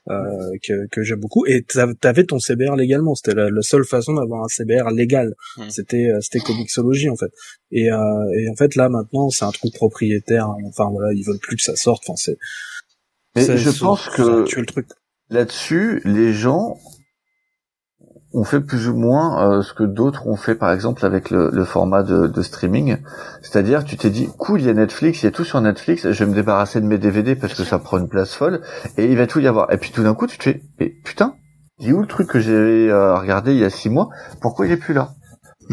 Euh, 0.09 0.51
que, 0.63 0.87
que 0.91 1.01
j'aime 1.03 1.19
beaucoup. 1.19 1.45
Et 1.45 1.61
t'av- 1.63 1.95
t'avais 1.95 2.23
ton 2.23 2.39
CBR 2.39 2.75
légalement. 2.75 3.15
C'était 3.15 3.35
la, 3.35 3.49
la 3.49 3.61
seule 3.61 3.85
façon 3.85 4.13
d'avoir 4.13 4.43
un 4.43 4.47
CBR 4.47 4.89
légal. 4.91 5.33
Hmm. 5.57 5.69
c'était 5.69 6.07
euh, 6.09 6.19
c'était 6.21 6.39
Comixology 6.39 7.09
en 7.09 7.15
fait. 7.15 7.31
Et, 7.71 7.91
euh, 7.91 7.97
et 8.37 8.49
en 8.49 8.55
fait 8.55 8.75
là 8.75 8.89
maintenant 8.89 9.29
c'est 9.29 9.45
un 9.45 9.51
truc 9.51 9.73
propriétaire. 9.73 10.49
Enfin 10.67 10.89
voilà 10.91 11.13
ils 11.13 11.23
veulent 11.23 11.39
plus 11.39 11.55
que 11.57 11.63
ça 11.63 11.75
sorte. 11.75 12.03
Enfin 12.07 12.15
c'est 12.17 12.37
mais 13.35 13.43
c'est- 13.45 13.57
je 13.57 13.69
c'est- 13.69 13.79
pense 13.79 14.07
que 14.09 14.21
le 14.59 14.65
truc. 14.65 14.87
là-dessus, 15.29 16.01
les 16.05 16.33
gens 16.33 16.77
ont 18.35 18.43
fait 18.43 18.59
plus 18.59 18.89
ou 18.89 18.95
moins 18.95 19.57
euh, 19.57 19.61
ce 19.61 19.73
que 19.73 19.83
d'autres 19.83 20.27
ont 20.27 20.35
fait, 20.35 20.55
par 20.55 20.71
exemple, 20.71 21.05
avec 21.05 21.29
le, 21.29 21.49
le 21.51 21.63
format 21.63 22.03
de, 22.03 22.27
de 22.27 22.41
streaming. 22.41 22.97
C'est-à-dire, 23.41 23.85
tu 23.85 23.95
t'es 23.95 24.09
dit, 24.09 24.29
cool, 24.37 24.59
il 24.59 24.67
y 24.67 24.69
a 24.69 24.73
Netflix, 24.73 25.23
il 25.23 25.25
y 25.25 25.29
a 25.29 25.31
tout 25.31 25.45
sur 25.45 25.61
Netflix, 25.61 26.11
je 26.11 26.23
vais 26.23 26.29
me 26.29 26.35
débarrasser 26.35 26.81
de 26.81 26.85
mes 26.85 26.97
DVD 26.97 27.35
parce 27.35 27.53
que 27.53 27.63
ça 27.63 27.79
prend 27.79 27.97
une 27.97 28.09
place 28.09 28.33
folle, 28.35 28.61
et 28.97 29.05
il 29.05 29.17
va 29.17 29.25
tout 29.25 29.39
y 29.39 29.47
avoir. 29.47 29.71
Et 29.71 29.77
puis 29.77 29.91
tout 29.91 30.03
d'un 30.03 30.13
coup, 30.13 30.27
tu 30.27 30.37
te 30.37 30.43
fais, 30.43 30.61
mais 30.79 30.89
putain, 30.89 31.35
il 31.79 31.89
est 31.89 31.93
où 31.93 32.01
le 32.01 32.07
truc 32.07 32.27
que 32.27 32.39
j'ai 32.39 32.89
euh, 32.91 33.15
regardé 33.17 33.53
il 33.53 33.59
y 33.59 33.65
a 33.65 33.69
six 33.69 33.89
mois? 33.89 34.09
Pourquoi 34.41 34.65
il 34.67 34.71
est 34.73 34.77
plus 34.77 34.93
là? 34.93 35.09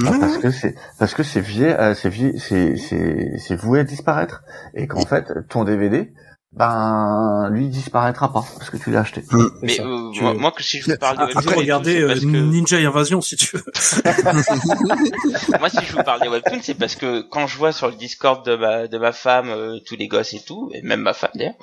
Ah, 0.07 0.13
Parce 0.21 0.39
que 0.39 0.51
c'est 0.51 0.75
parce 0.99 1.15
que 1.15 1.23
c'est 1.23 1.41
vieux, 1.41 1.79
euh, 1.79 1.95
c'est 1.95 2.09
vieux, 2.09 2.33
c'est 2.39 2.77
c'est 2.77 3.37
c'est 3.39 3.57
voué 3.57 3.81
à 3.81 3.85
disparaître, 3.85 4.43
et 4.75 4.87
qu'en 4.87 5.05
fait, 5.05 5.27
ton 5.51 5.65
DVD, 5.65 6.13
ben 6.55 7.49
lui 7.51 7.65
il 7.65 7.71
disparaîtra 7.71 8.31
pas 8.33 8.45
parce 8.59 8.69
que 8.71 8.77
tu 8.77 8.91
l'as 8.91 9.01
acheté. 9.01 9.23
C'est 9.29 9.37
Mais 9.63 9.81
euh, 9.81 10.11
Tu- 10.13 10.21
moi, 10.23 10.35
moi, 10.35 10.53
que 10.53 10.63
si 10.63 10.81
je 10.81 10.91
vous 10.91 10.99
parle 10.99 11.17
Ah, 11.19 11.25
webtoons, 11.25 11.41
après 11.41 11.55
tout, 11.55 11.83
c'est 11.85 12.01
euh, 12.03 12.15
que- 12.15 12.27
Ninja 12.27 12.77
Invasion 12.77 13.21
si 13.23 13.37
tu 13.37 13.57
veux 13.57 13.63
moi, 15.59 15.69
si 15.71 15.85
je 15.85 15.93
vous 15.97 16.03
parle 16.03 16.21
des 16.21 16.29
webtoons, 16.29 16.61
c'est 16.63 16.75
parce 16.75 16.95
que 16.97 17.23
quand 17.23 17.47
je 17.47 17.57
vois 17.57 17.73
sur 17.73 17.89
le 17.89 17.95
Discord 17.95 18.45
de 18.45 18.57
ma, 18.57 18.87
de 18.87 18.99
ma 18.99 19.13
femme, 19.13 19.49
euh, 19.49 19.79
tous 19.87 19.97
les 19.97 20.09
gosses 20.09 20.35
et 20.35 20.41
tout, 20.45 20.71
et 20.75 20.83
même 20.83 21.01
ma 21.01 21.15
femme 21.15 21.31
d'ailleurs, 21.35 21.55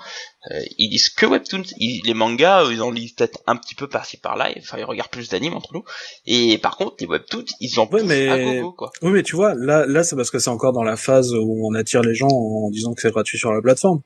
euh, 0.51 0.59
ils 0.77 0.89
disent 0.89 1.09
que 1.09 1.25
webtoons. 1.25 1.63
Ils- 1.77 2.01
les 2.05 2.13
mangas, 2.13 2.63
euh, 2.65 2.73
ils 2.73 2.81
en 2.81 2.89
lisent 2.91 3.13
peut-être 3.13 3.39
un 3.45 3.55
petit 3.57 3.75
peu 3.75 3.87
par-ci 3.87 4.17
par-là, 4.17 4.49
enfin, 4.57 4.77
ils 4.79 4.83
regardent 4.85 5.11
plus 5.11 5.29
d'animes 5.29 5.53
entre 5.53 5.69
nous. 5.73 5.83
Et 6.25 6.57
par 6.57 6.77
contre, 6.77 6.95
les 6.99 7.05
webtoons, 7.07 7.45
ils 7.59 7.79
en 7.79 7.87
Ouais, 7.89 8.03
mais- 8.03 8.27
à 8.29 8.37
gogo, 8.43 8.71
quoi. 8.73 8.91
oui 9.01 9.11
mais 9.11 9.23
tu 9.23 9.35
vois 9.35 9.53
là 9.55 9.85
là 9.87 10.03
c'est 10.03 10.15
parce 10.15 10.29
que 10.31 10.39
c'est 10.39 10.49
encore 10.49 10.73
dans 10.73 10.83
la 10.83 10.95
phase 10.95 11.33
où 11.33 11.67
on 11.67 11.73
attire 11.75 12.01
les 12.01 12.13
gens 12.15 12.27
en 12.27 12.69
disant 12.69 12.93
que 12.93 13.01
c'est 13.01 13.11
gratuit 13.11 13.37
sur 13.37 13.51
la 13.51 13.61
plateforme 13.61 14.01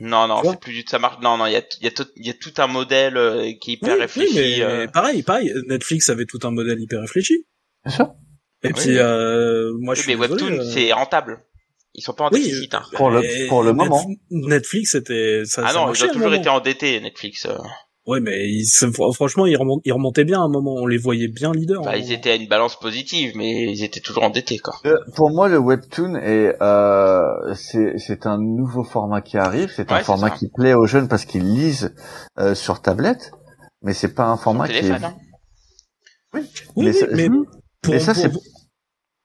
Non, 0.00 0.26
non, 0.26 0.40
c'est 0.44 0.60
plus 0.60 0.72
du 0.72 0.84
tout, 0.84 0.90
ça 0.90 0.98
marche. 0.98 1.16
Non, 1.22 1.36
non, 1.36 1.46
il 1.46 1.52
y 1.52 1.56
a, 1.56 1.62
y 1.80 1.86
a 1.86 1.90
tout, 1.90 2.06
il 2.16 2.26
y 2.26 2.30
a 2.30 2.34
tout 2.34 2.52
un 2.58 2.66
modèle 2.66 3.16
euh, 3.16 3.52
qui 3.60 3.70
est 3.70 3.74
hyper 3.74 3.88
Oui, 3.90 3.94
oui, 3.94 4.00
réfléchi. 4.02 4.34
mais 4.34 4.62
euh. 4.62 4.86
pareil 4.88 5.22
pareil 5.22 5.52
Netflix 5.68 6.08
avait 6.10 6.26
tout 6.26 6.38
un 6.44 6.50
modèle 6.50 6.80
hyper 6.80 7.00
réfléchi 7.00 7.46
Bien 7.84 7.94
sûr. 7.94 8.06
et 8.62 8.68
Oui. 8.68 8.72
puis 8.74 8.98
euh, 8.98 9.72
moi 9.80 9.94
je 9.94 10.00
Oui, 10.00 10.06
suis 10.08 10.16
mais 10.16 10.28
désolé, 10.28 10.42
webtoon, 10.44 10.60
euh, 10.60 10.70
c'est 10.72 10.92
rentable. 10.92 11.44
Ils 11.94 12.02
sont 12.02 12.14
pas 12.14 12.24
en 12.24 12.30
Oui, 12.32 12.42
déficit. 12.42 12.74
Hein. 12.74 12.82
Pour 12.94 13.10
le- 13.10 13.48
pour 13.48 13.62
le 13.62 13.72
moment. 13.74 14.04
Netflix 14.30 14.92
c'était 14.92 15.42
ça, 15.44 15.62
Ah 15.66 15.72
ça 15.72 15.78
non, 15.78 15.92
ils 15.92 16.04
ont 16.04 16.08
toujours 16.08 16.34
été 16.34 16.48
endettés, 16.48 16.98
Netflix. 17.00 17.46
Ouais, 18.04 18.18
mais 18.20 18.48
ils, 18.48 18.66
franchement, 19.14 19.46
ils 19.46 19.56
remontaient 19.56 20.24
bien 20.24 20.40
à 20.40 20.44
un 20.44 20.48
moment. 20.48 20.74
On 20.74 20.86
les 20.86 20.98
voyait 20.98 21.28
bien 21.28 21.52
leaders. 21.52 21.82
Bah, 21.82 21.92
hein. 21.92 21.96
ils 21.96 22.10
étaient 22.10 22.32
à 22.32 22.34
une 22.34 22.48
balance 22.48 22.76
positive, 22.78 23.32
mais 23.36 23.72
ils 23.72 23.84
étaient 23.84 24.00
toujours 24.00 24.24
endettés, 24.24 24.58
quoi. 24.58 24.74
Euh, 24.86 24.96
pour 25.14 25.30
moi, 25.30 25.48
le 25.48 25.58
webtoon 25.58 26.16
est 26.16 26.56
euh, 26.60 27.54
c'est 27.54 27.98
c'est 27.98 28.26
un 28.26 28.38
nouveau 28.38 28.82
format 28.82 29.20
qui 29.20 29.38
arrive. 29.38 29.70
C'est 29.74 29.88
Ouais, 29.88 29.98
un 29.98 30.00
c'est 30.00 30.04
format 30.04 30.30
ça. 30.30 30.36
qui 30.36 30.48
plaît 30.48 30.74
aux 30.74 30.86
jeunes 30.86 31.06
parce 31.06 31.24
qu'ils 31.24 31.44
lisent 31.44 31.94
euh, 32.40 32.56
sur 32.56 32.82
tablette, 32.82 33.30
mais 33.82 33.92
c'est 33.94 34.14
pas 34.14 34.24
un 34.26 34.36
format 34.36 34.66
qui 34.66 34.74
est 34.74 34.80
téléphone, 34.80 35.04
hein. 35.04 35.14
Oui, 36.34 36.42
mais, 36.76 36.92
mais, 37.12 37.28
pour, 37.82 38.00
ça, 38.00 38.14
pour, 38.14 38.42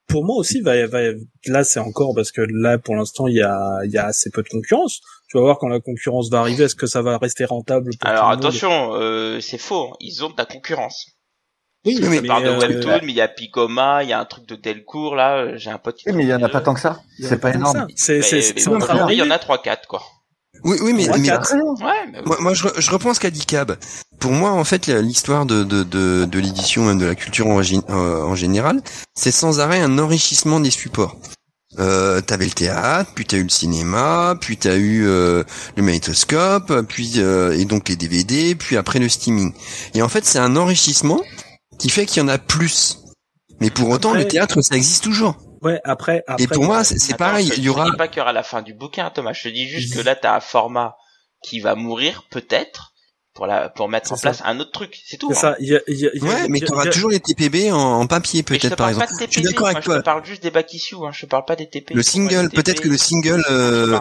pour, 0.07 0.25
moi 0.25 0.37
aussi, 0.37 0.61
va, 0.61 0.87
va, 0.87 0.99
là 1.45 1.63
c'est 1.63 1.79
encore 1.79 2.13
parce 2.15 2.31
que 2.31 2.41
là 2.41 2.77
pour 2.77 2.95
l'instant 2.95 3.27
il 3.27 3.35
y 3.35 3.41
a, 3.41 3.79
il 3.83 3.91
y 3.91 3.97
a 3.97 4.05
assez 4.05 4.29
peu 4.29 4.43
de 4.43 4.49
concurrence. 4.49 5.01
Tu 5.29 5.37
vas 5.37 5.43
voir 5.43 5.57
quand 5.59 5.67
la 5.67 5.81
concurrence 5.81 6.29
va 6.29 6.39
arriver, 6.39 6.65
est-ce 6.65 6.75
que 6.75 6.87
ça 6.87 7.01
va 7.01 7.17
rester 7.17 7.45
rentable 7.45 7.91
Alors 8.01 8.29
attention, 8.29 8.93
euh, 8.93 9.41
c'est 9.41 9.57
faux. 9.57 9.93
Ils 9.99 10.23
ont 10.23 10.29
de 10.29 10.35
la 10.37 10.45
concurrence. 10.45 11.17
Oui, 11.85 11.99
mais, 12.01 12.21
parle 12.21 12.43
de 12.43 12.49
euh, 12.49 12.59
Webtoon, 12.59 12.99
mais 13.03 13.11
il 13.11 13.15
y 13.15 13.21
a 13.21 13.27
Picoma, 13.27 14.03
il 14.03 14.09
y 14.09 14.13
a 14.13 14.19
un 14.19 14.25
truc 14.25 14.45
de 14.47 14.55
Delcourt 14.55 15.15
là. 15.15 15.37
Euh, 15.37 15.57
j'ai 15.57 15.69
un 15.69 15.77
pote. 15.77 15.99
Oui, 16.05 16.13
mais 16.13 16.23
il 16.23 16.29
y 16.29 16.33
en 16.33 16.41
a 16.41 16.49
pas 16.49 16.61
tant 16.61 16.73
que 16.73 16.79
ça. 16.79 17.01
C'est 17.19 17.39
pas 17.39 17.53
énorme. 17.53 17.87
C'est, 17.95 18.21
c'est, 18.21 18.41
c'est, 18.41 18.55
il 18.59 19.15
y 19.15 19.21
en 19.21 19.29
a 19.29 19.39
trois, 19.39 19.61
quatre 19.61 19.87
quoi. 19.87 20.01
Oui, 20.63 20.77
oui, 20.81 20.93
mais, 20.93 21.07
mais 21.17 21.31
moi, 22.25 22.37
moi, 22.39 22.53
je, 22.53 22.67
je 22.77 22.91
reprends 22.91 23.13
ce 23.13 23.19
qu'a 23.19 23.29
dit 23.29 23.45
Cab. 23.45 23.77
Pour 24.19 24.31
moi, 24.31 24.51
en 24.51 24.63
fait, 24.63 24.87
l'histoire 24.87 25.45
de, 25.45 25.63
de, 25.63 25.83
de, 25.83 26.25
de 26.25 26.39
l'édition, 26.39 26.85
même 26.85 26.97
de 26.97 27.05
la 27.05 27.15
culture 27.15 27.47
en, 27.47 27.59
euh, 27.61 28.21
en 28.23 28.35
général, 28.35 28.81
c'est 29.15 29.31
sans 29.31 29.59
arrêt 29.59 29.79
un 29.81 29.99
enrichissement 29.99 30.59
des 30.59 30.71
supports. 30.71 31.17
Euh, 31.79 32.21
t'avais 32.21 32.45
le 32.45 32.51
théâtre, 32.51 33.11
puis 33.13 33.25
t'as 33.25 33.37
eu 33.37 33.43
le 33.43 33.49
cinéma, 33.49 34.35
puis 34.39 34.57
t'as 34.57 34.77
eu 34.77 35.05
euh, 35.05 35.43
le 35.75 35.83
magnétoscope, 35.83 36.73
puis 36.87 37.15
euh, 37.17 37.55
et 37.57 37.65
donc 37.65 37.89
les 37.89 37.95
DVD, 37.95 38.55
puis 38.55 38.77
après 38.77 38.97
le 38.99 39.09
streaming. 39.09 39.53
Et 39.93 40.01
en 40.01 40.09
fait, 40.09 40.25
c'est 40.25 40.39
un 40.39 40.55
enrichissement 40.55 41.21
qui 41.77 41.89
fait 41.89 42.05
qu'il 42.07 42.23
y 42.23 42.25
en 42.25 42.29
a 42.29 42.39
plus. 42.39 43.03
Mais 43.59 43.69
pour 43.69 43.89
autant, 43.89 44.13
le 44.13 44.27
théâtre, 44.27 44.61
ça 44.61 44.75
existe 44.75 45.03
toujours. 45.03 45.35
Ouais, 45.61 45.79
après, 45.83 46.23
après. 46.27 46.43
Et 46.43 46.47
pour 46.47 46.63
moi, 46.63 46.83
c'est 46.83 47.17
pareil. 47.17 47.51
Il 47.57 47.63
y 47.63 47.69
aura. 47.69 47.85
Je 47.85 47.91
dis 47.91 47.97
pas 47.97 48.07
qu'il 48.07 48.17
y 48.17 48.21
aura 48.21 48.33
la 48.33 48.43
fin 48.43 48.61
du 48.61 48.73
bouquin, 48.73 49.09
Thomas. 49.09 49.33
Je 49.33 49.43
te 49.43 49.49
dis 49.49 49.67
juste 49.67 49.95
que 49.95 50.01
là, 50.01 50.15
t'as 50.15 50.35
un 50.35 50.39
format 50.39 50.95
qui 51.43 51.59
va 51.59 51.75
mourir, 51.75 52.25
peut-être, 52.29 52.93
pour 53.33 53.47
la, 53.47 53.69
pour 53.69 53.89
mettre 53.89 54.11
en 54.11 54.17
place 54.17 54.41
un 54.43 54.59
autre 54.59 54.71
truc. 54.71 54.97
C'est 55.05 55.17
tout. 55.17 55.31
C'est 55.33 55.45
hein. 55.45 55.55
ça. 55.55 55.55
Y 55.59 55.75
a, 55.75 55.79
y 55.87 56.07
a, 56.07 56.09
ouais, 56.23 56.47
mais 56.49 56.59
t'auras 56.59 56.87
toujours 56.87 57.11
les 57.11 57.19
TPB 57.19 57.71
en, 57.71 57.77
en 57.77 58.07
papier, 58.07 58.43
peut-être, 58.43 58.75
par 58.75 58.89
exemple. 58.89 59.07
je 59.19 59.31
suis 59.31 59.41
d'accord 59.41 59.67
avec 59.67 59.83
toi. 59.83 59.95
Je 59.95 59.99
te 59.99 60.05
parle 60.05 60.25
juste 60.25 60.43
des 60.43 60.51
back 60.51 60.73
issues, 60.73 60.95
hein. 60.95 61.11
Je 61.11 61.21
te 61.21 61.25
parle 61.27 61.45
pas 61.45 61.55
des 61.55 61.67
TP. 61.67 61.93
Le 61.93 62.03
single, 62.03 62.49
peut-être 62.49 62.81
que 62.81 62.89
le 62.89 62.97
single, 62.97 63.43
euh, 63.49 63.99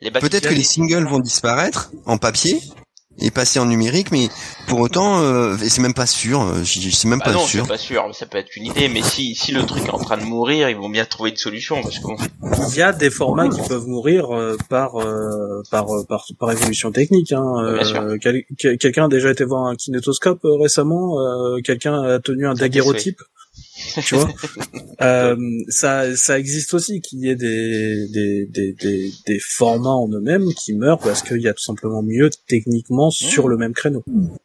peut-être 0.00 0.48
que 0.48 0.54
les 0.54 0.64
singles 0.64 1.06
vont 1.06 1.20
disparaître 1.20 1.90
en 2.06 2.18
papier 2.18 2.60
et 3.20 3.30
passer 3.30 3.58
en 3.58 3.66
numérique, 3.66 4.10
mais 4.12 4.28
pour 4.66 4.80
autant, 4.80 5.20
euh, 5.20 5.56
c'est 5.68 5.82
même 5.82 5.94
pas 5.94 6.06
sûr. 6.06 6.42
Euh, 6.42 6.64
c'est 6.64 7.08
même 7.08 7.18
bah 7.18 7.26
pas 7.26 7.32
non, 7.32 7.40
sûr. 7.40 7.66
pas 7.66 7.78
sûr. 7.78 8.08
Ça 8.12 8.26
peut 8.26 8.38
être 8.38 8.56
une 8.56 8.66
idée, 8.66 8.88
mais 8.88 9.02
si 9.02 9.34
si 9.34 9.52
le 9.52 9.64
truc 9.64 9.84
est 9.84 9.90
en 9.90 9.98
train 9.98 10.16
de 10.16 10.24
mourir, 10.24 10.68
ils 10.68 10.76
vont 10.76 10.88
bien 10.88 11.04
trouver 11.04 11.30
une 11.30 11.36
solution 11.36 11.82
parce 11.82 11.98
que 11.98 12.70
il 12.70 12.76
y 12.76 12.82
a 12.82 12.92
des 12.92 13.10
formats 13.10 13.48
qui 13.48 13.60
peuvent 13.68 13.86
mourir 13.86 14.34
euh, 14.34 14.56
par, 14.68 14.96
euh, 14.96 15.62
par 15.70 15.86
par 16.08 16.26
par 16.38 16.52
évolution 16.52 16.90
technique. 16.92 17.32
Hein. 17.32 17.78
Quelqu'un 18.20 19.04
a 19.04 19.08
déjà 19.08 19.30
été 19.30 19.44
voir 19.44 19.66
un 19.66 19.76
kinétoscope 19.76 20.40
récemment. 20.44 21.16
Quelqu'un 21.64 22.02
a 22.02 22.18
tenu 22.20 22.46
un 22.46 22.54
daguerreotype 22.54 23.20
tu 24.04 24.14
vois 24.14 24.28
euh, 25.02 25.36
ça 25.68 26.16
ça 26.16 26.38
existe 26.38 26.74
aussi 26.74 27.00
qu'il 27.00 27.20
y 27.20 27.28
ait 27.28 27.36
des 27.36 28.08
des, 28.12 28.46
des 28.46 28.72
des 28.72 29.10
des 29.26 29.38
formats 29.38 29.90
en 29.90 30.08
eux-mêmes 30.08 30.46
qui 30.54 30.74
meurent 30.74 30.98
parce 30.98 31.22
qu'il 31.22 31.40
y 31.40 31.48
a 31.48 31.54
tout 31.54 31.62
simplement 31.62 32.02
mieux 32.02 32.30
techniquement 32.48 33.10
sur 33.10 33.48
le 33.48 33.56
même 33.56 33.72
créneau. 33.72 34.02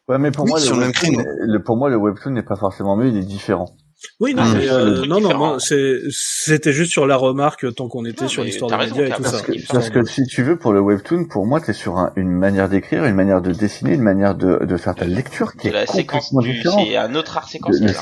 Ouais 0.08 0.18
mais 0.18 0.30
pour 0.30 0.46
moi 0.46 0.58
le, 0.60 0.76
même 0.76 0.92
créneau. 0.92 1.22
le 1.24 1.62
pour 1.62 1.76
moi 1.76 1.90
le 1.90 1.96
webtoon 1.96 2.30
n'est 2.30 2.42
pas 2.42 2.56
forcément 2.56 2.96
mieux 2.96 3.08
il 3.08 3.16
est 3.16 3.26
différent 3.26 3.74
oui, 4.20 4.34
non, 4.34 4.44
mais, 4.44 4.68
euh, 4.70 5.06
non, 5.06 5.20
non, 5.20 5.58
c'était 5.58 6.72
juste 6.72 6.92
sur 6.92 7.06
la 7.06 7.16
remarque 7.16 7.74
tant 7.74 7.88
qu'on 7.88 8.04
était 8.04 8.28
sur 8.28 8.44
l'histoire 8.44 8.70
des 8.70 8.86
médias 8.86 9.06
et 9.06 9.10
tout 9.10 9.24
ça. 9.24 9.42
parce 9.72 9.90
que 9.90 10.04
si 10.04 10.24
tu 10.26 10.42
veux, 10.42 10.56
pour 10.56 10.72
le 10.72 10.80
webtoon, 10.80 11.26
pour 11.26 11.46
moi, 11.46 11.60
t'es 11.60 11.72
sur 11.72 11.98
un, 11.98 12.12
une 12.16 12.30
manière 12.30 12.68
d'écrire, 12.68 13.04
une 13.04 13.14
manière 13.14 13.42
de 13.42 13.52
dessiner, 13.52 13.94
une 13.94 14.02
manière 14.02 14.34
de, 14.34 14.64
de 14.64 14.76
faire 14.76 14.94
ta 14.94 15.04
lecture 15.04 15.54
qui 15.54 15.68
est 15.68 15.86
complètement 16.06 16.40
différente. 16.40 16.86
C'est 16.86 16.96
un 16.96 17.14
autre 17.14 17.36
art 17.36 17.48
séquentiel. 17.48 17.94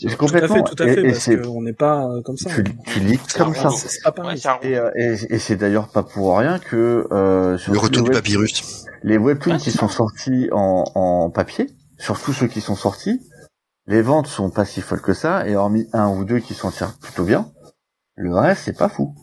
C'est 0.00 0.16
complètement. 0.16 0.62
Tout 0.62 0.82
à 0.82 0.86
fait, 0.86 0.94
tout 0.96 1.00
à 1.00 1.02
fait, 1.02 1.08
et, 1.08 1.12
parce 1.12 1.48
qu'on 1.48 1.62
n'est 1.62 1.72
pas 1.72 2.06
euh, 2.06 2.22
comme 2.22 2.36
ça. 2.36 2.50
Tu, 2.50 2.64
tu 2.86 3.00
lis 3.00 3.18
comme 3.36 3.54
ça. 3.54 3.70
C'est 3.70 4.02
pas 4.02 4.12
pareil. 4.12 4.40
et, 4.62 4.76
euh, 4.76 4.90
et, 4.96 5.16
et 5.30 5.38
c'est 5.38 5.56
d'ailleurs 5.56 5.88
pas 5.88 6.02
pour 6.02 6.38
rien 6.38 6.58
que 6.58 7.06
euh, 7.12 7.58
sur 7.58 7.72
le 7.72 7.78
retour 7.78 8.04
du 8.04 8.10
papyrus. 8.10 8.84
Les 9.02 9.16
webtoons 9.18 9.58
qui 9.58 9.70
sont 9.70 9.88
sortis 9.88 10.48
en, 10.52 10.84
en 10.94 11.30
papier, 11.30 11.68
surtout 11.98 12.32
ceux 12.32 12.46
qui 12.46 12.60
sont 12.60 12.76
sortis, 12.76 13.20
les 13.90 14.02
ventes 14.02 14.28
sont 14.28 14.50
pas 14.50 14.64
si 14.64 14.80
folles 14.80 15.02
que 15.02 15.14
ça, 15.14 15.46
et 15.48 15.56
hormis 15.56 15.88
un 15.92 16.08
ou 16.08 16.24
deux 16.24 16.38
qui 16.38 16.54
s'en 16.54 16.70
tirent 16.70 16.96
plutôt 16.98 17.24
bien, 17.24 17.52
le 18.14 18.32
reste 18.34 18.62
c'est 18.64 18.78
pas 18.78 18.88
fou. 18.88 19.16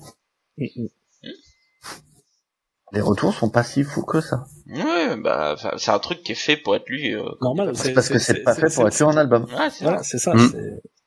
Les 2.91 3.01
retours 3.01 3.33
sont 3.33 3.49
pas 3.49 3.63
si 3.63 3.83
fous 3.85 4.03
que 4.03 4.19
ça. 4.19 4.45
Ouais, 4.67 5.15
bah 5.15 5.55
c'est 5.77 5.91
un 5.91 5.99
truc 5.99 6.21
qui 6.21 6.33
est 6.33 6.35
fait 6.35 6.57
pour 6.57 6.75
être 6.75 6.89
lu. 6.89 7.17
Euh, 7.17 7.23
Normal. 7.41 7.75
C'est 7.75 7.93
parce 7.93 8.09
que 8.09 8.19
c'est 8.19 8.43
pas 8.43 8.55
fait 8.55 8.73
pour 8.73 8.87
être 8.87 8.99
lu 8.99 9.05
en 9.05 9.15
album. 9.15 9.45
Ouais, 9.45 9.69
c'est 9.69 9.85
voilà, 9.85 10.03
c'est 10.03 10.17
ça. 10.17 10.33
Mm. 10.33 10.51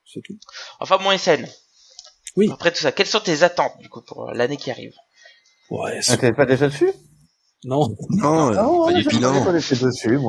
C'est 0.06 0.22
tout. 0.22 0.38
Enfin, 0.80 0.98
bon, 1.02 1.16
SN. 1.16 1.46
Oui. 2.36 2.48
Après 2.52 2.70
tout 2.70 2.80
ça, 2.80 2.92
quelles 2.92 3.06
sont 3.06 3.20
tes 3.20 3.42
attentes 3.42 3.78
du 3.80 3.88
coup 3.88 4.02
pour 4.02 4.30
l'année 4.32 4.56
qui 4.56 4.70
arrive? 4.70 4.94
Ouais. 5.70 6.00
Ah, 6.08 6.16
t'es 6.16 6.32
pas 6.32 6.46
déjà 6.46 6.68
dessus? 6.68 6.90
Non. 7.64 7.94
Non, 8.08 8.50
non 8.52 8.86
pas 8.86 8.92
du 8.92 9.04
bilan. 9.04 9.44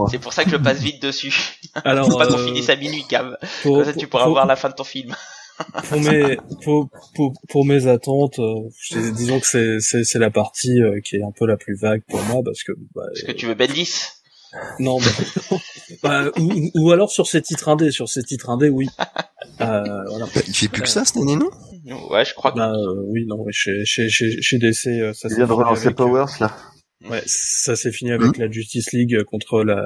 C'est 0.09 0.19
pour 0.19 0.33
ça 0.33 0.43
que 0.43 0.49
je 0.49 0.57
passe 0.57 0.79
vite 0.79 1.01
dessus. 1.01 1.33
Alors, 1.85 2.09
Faut 2.09 2.17
pas 2.17 2.27
qu'on 2.27 2.33
euh, 2.33 2.45
finisse 2.45 2.69
à 2.69 2.75
minuit, 2.75 3.05
cave. 3.07 3.37
Comme 3.63 3.85
ça, 3.85 3.93
tu 3.93 4.07
pourras 4.07 4.27
voir 4.27 4.45
la 4.45 4.55
fin 4.55 4.69
de 4.69 4.75
ton 4.75 4.83
film. 4.83 5.15
pour 5.89 5.99
mes 6.01 6.37
pour, 6.63 6.89
pour, 7.15 7.33
pour 7.49 7.65
mes 7.65 7.87
attentes, 7.87 8.39
euh, 8.39 9.11
disons 9.11 9.39
que 9.39 9.45
c'est 9.45 9.79
c'est 9.79 10.03
c'est 10.03 10.19
la 10.19 10.31
partie 10.31 10.81
euh, 10.81 10.99
qui 11.01 11.17
est 11.17 11.23
un 11.23 11.31
peu 11.31 11.45
la 11.45 11.57
plus 11.57 11.75
vague 11.75 12.01
pour 12.09 12.21
moi 12.23 12.41
parce 12.43 12.63
que 12.63 12.71
bah, 12.95 13.03
parce 13.07 13.23
que 13.23 13.31
tu 13.31 13.45
veux 13.45 13.53
Bendis? 13.53 13.93
Non, 14.79 14.99
bah, 14.99 15.57
bah, 16.03 16.31
ou, 16.37 16.71
ou, 16.75 16.91
alors 16.91 17.09
sur 17.09 17.25
ces 17.25 17.41
titres 17.41 17.69
indés, 17.69 17.91
sur 17.91 18.09
ces 18.09 18.21
titres 18.21 18.49
indés, 18.49 18.69
oui. 18.69 18.89
Euh, 19.61 19.83
voilà. 20.09 20.25
Il 20.47 20.53
fait 20.53 20.67
plus 20.67 20.81
que 20.81 20.89
ça 20.89 21.05
cette 21.05 21.17
année, 21.17 21.37
non? 21.37 21.49
Ouais, 22.09 22.25
je 22.25 22.33
crois. 22.33 22.51
Bah, 22.51 22.73
euh, 22.73 23.03
oui, 23.07 23.25
non, 23.27 23.45
chez 23.51 23.85
chez 23.85 24.09
chez, 24.09 24.41
chez 24.41 24.57
DC, 24.57 25.13
ça. 25.13 25.29
Il 25.29 25.35
vient 25.37 25.47
de 25.47 25.53
relancer 25.53 25.91
Powers 25.91 26.25
là. 26.41 26.51
Ouais, 27.09 27.23
ça 27.25 27.75
s'est 27.75 27.91
fini 27.91 28.11
avec 28.11 28.37
mmh. 28.37 28.41
la 28.41 28.51
Justice 28.51 28.91
League 28.91 29.23
contre 29.23 29.63
la 29.63 29.81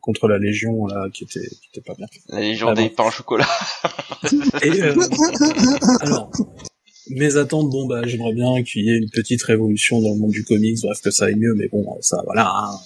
contre 0.00 0.28
la 0.28 0.38
Légion 0.38 0.86
là 0.86 1.08
qui 1.12 1.24
était 1.24 1.40
qui 1.40 1.68
était 1.72 1.80
pas 1.80 1.94
bien. 1.94 2.06
La 2.28 2.40
Légion 2.40 2.72
des 2.74 2.90
pains 2.90 3.08
au 3.08 3.10
chocolat. 3.10 3.48
Et 4.62 4.82
euh, 4.82 4.94
alors 6.00 6.30
mes 7.10 7.36
attentes 7.36 7.70
bon 7.70 7.86
bah 7.86 8.02
j'aimerais 8.04 8.34
bien 8.34 8.62
qu'il 8.62 8.84
y 8.84 8.90
ait 8.90 8.98
une 8.98 9.10
petite 9.10 9.42
révolution 9.42 10.00
dans 10.00 10.10
le 10.10 10.20
monde 10.20 10.30
du 10.30 10.44
comics, 10.44 10.78
bref 10.82 11.00
que 11.02 11.10
ça 11.10 11.26
aille 11.26 11.34
mieux 11.34 11.54
mais 11.56 11.68
bon 11.68 11.84
ça 12.00 12.22
voilà. 12.24 12.48
Hein. 12.48 12.78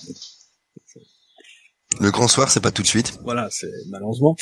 Le 2.00 2.10
grand 2.10 2.28
soir 2.28 2.50
c'est 2.50 2.62
pas 2.62 2.70
tout 2.70 2.82
de 2.82 2.86
suite. 2.86 3.18
Voilà, 3.22 3.48
c'est 3.50 3.70
malheureusement. 3.88 4.34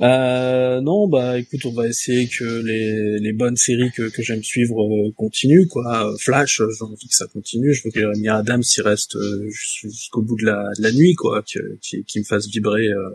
Euh, 0.00 0.80
non, 0.80 1.08
bah 1.08 1.38
écoute, 1.38 1.66
on 1.66 1.72
va 1.72 1.86
essayer 1.86 2.26
que 2.26 2.62
les, 2.62 3.18
les 3.18 3.32
bonnes 3.34 3.56
séries 3.56 3.90
que, 3.94 4.08
que 4.08 4.22
j'aime 4.22 4.42
suivre 4.42 4.82
euh, 4.82 5.12
continuent, 5.14 5.66
quoi. 5.66 6.14
Flash, 6.18 6.56
j'ai 6.56 6.84
envie 6.84 7.08
que 7.08 7.14
ça 7.14 7.26
continue. 7.26 7.74
Je 7.74 7.82
veux 7.84 7.90
que 7.90 8.00
Jeremy 8.00 8.28
Adams 8.28 8.62
s'y 8.62 8.80
reste 8.80 9.16
euh, 9.16 9.50
jusqu'au 9.50 10.22
bout 10.22 10.36
de 10.36 10.46
la, 10.46 10.70
de 10.78 10.82
la 10.82 10.92
nuit, 10.92 11.14
quoi, 11.14 11.42
qui, 11.42 12.04
qui, 12.04 12.18
me 12.18 12.24
fasse 12.24 12.48
vibrer. 12.48 12.88
Euh, 12.88 13.10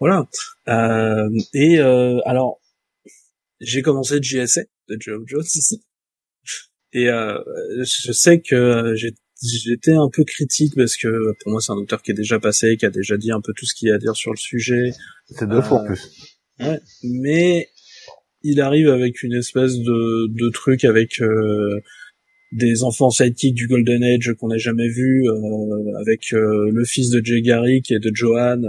voilà. 0.00 0.28
et 1.54 1.78
alors, 1.78 2.60
j'ai 3.60 3.80
commencé 3.80 4.18
JSA, 4.20 4.62
de 4.88 4.96
Joe 5.00 5.22
Jones, 5.26 5.44
et 6.92 7.06
je 7.06 8.12
sais 8.12 8.40
que 8.40 8.94
j'ai 8.96 9.14
j'étais 9.42 9.92
un 9.92 10.08
peu 10.08 10.24
critique 10.24 10.74
parce 10.76 10.96
que 10.96 11.08
pour 11.40 11.52
moi 11.52 11.60
c'est 11.60 11.72
un 11.72 11.76
auteur 11.76 12.02
qui 12.02 12.12
est 12.12 12.14
déjà 12.14 12.38
passé, 12.38 12.76
qui 12.76 12.86
a 12.86 12.90
déjà 12.90 13.16
dit 13.16 13.32
un 13.32 13.40
peu 13.40 13.52
tout 13.56 13.66
ce 13.66 13.74
qu'il 13.74 13.88
y 13.88 13.90
a 13.90 13.96
à 13.96 13.98
dire 13.98 14.16
sur 14.16 14.30
le 14.30 14.36
sujet. 14.36 14.92
C'est 15.30 15.48
deux 15.48 15.60
fois 15.60 15.80
en 15.80 15.84
euh, 15.84 15.86
plus. 15.86 16.38
Ouais, 16.60 16.80
mais 17.02 17.68
il 18.42 18.60
arrive 18.60 18.88
avec 18.88 19.22
une 19.22 19.34
espèce 19.34 19.78
de, 19.78 20.28
de 20.28 20.50
truc 20.50 20.84
avec 20.84 21.20
euh, 21.20 21.80
des 22.52 22.82
enfants 22.82 23.10
sidekicks 23.10 23.54
du 23.54 23.66
Golden 23.66 24.02
Age 24.04 24.32
qu'on 24.38 24.48
n'a 24.48 24.58
jamais 24.58 24.88
vu, 24.88 25.24
euh, 25.26 26.00
avec 26.00 26.30
le 26.32 26.84
fils 26.84 27.10
de 27.10 27.24
Jay 27.24 27.40
Garrick 27.40 27.90
et 27.90 27.98
de 27.98 28.10
Johan, 28.14 28.60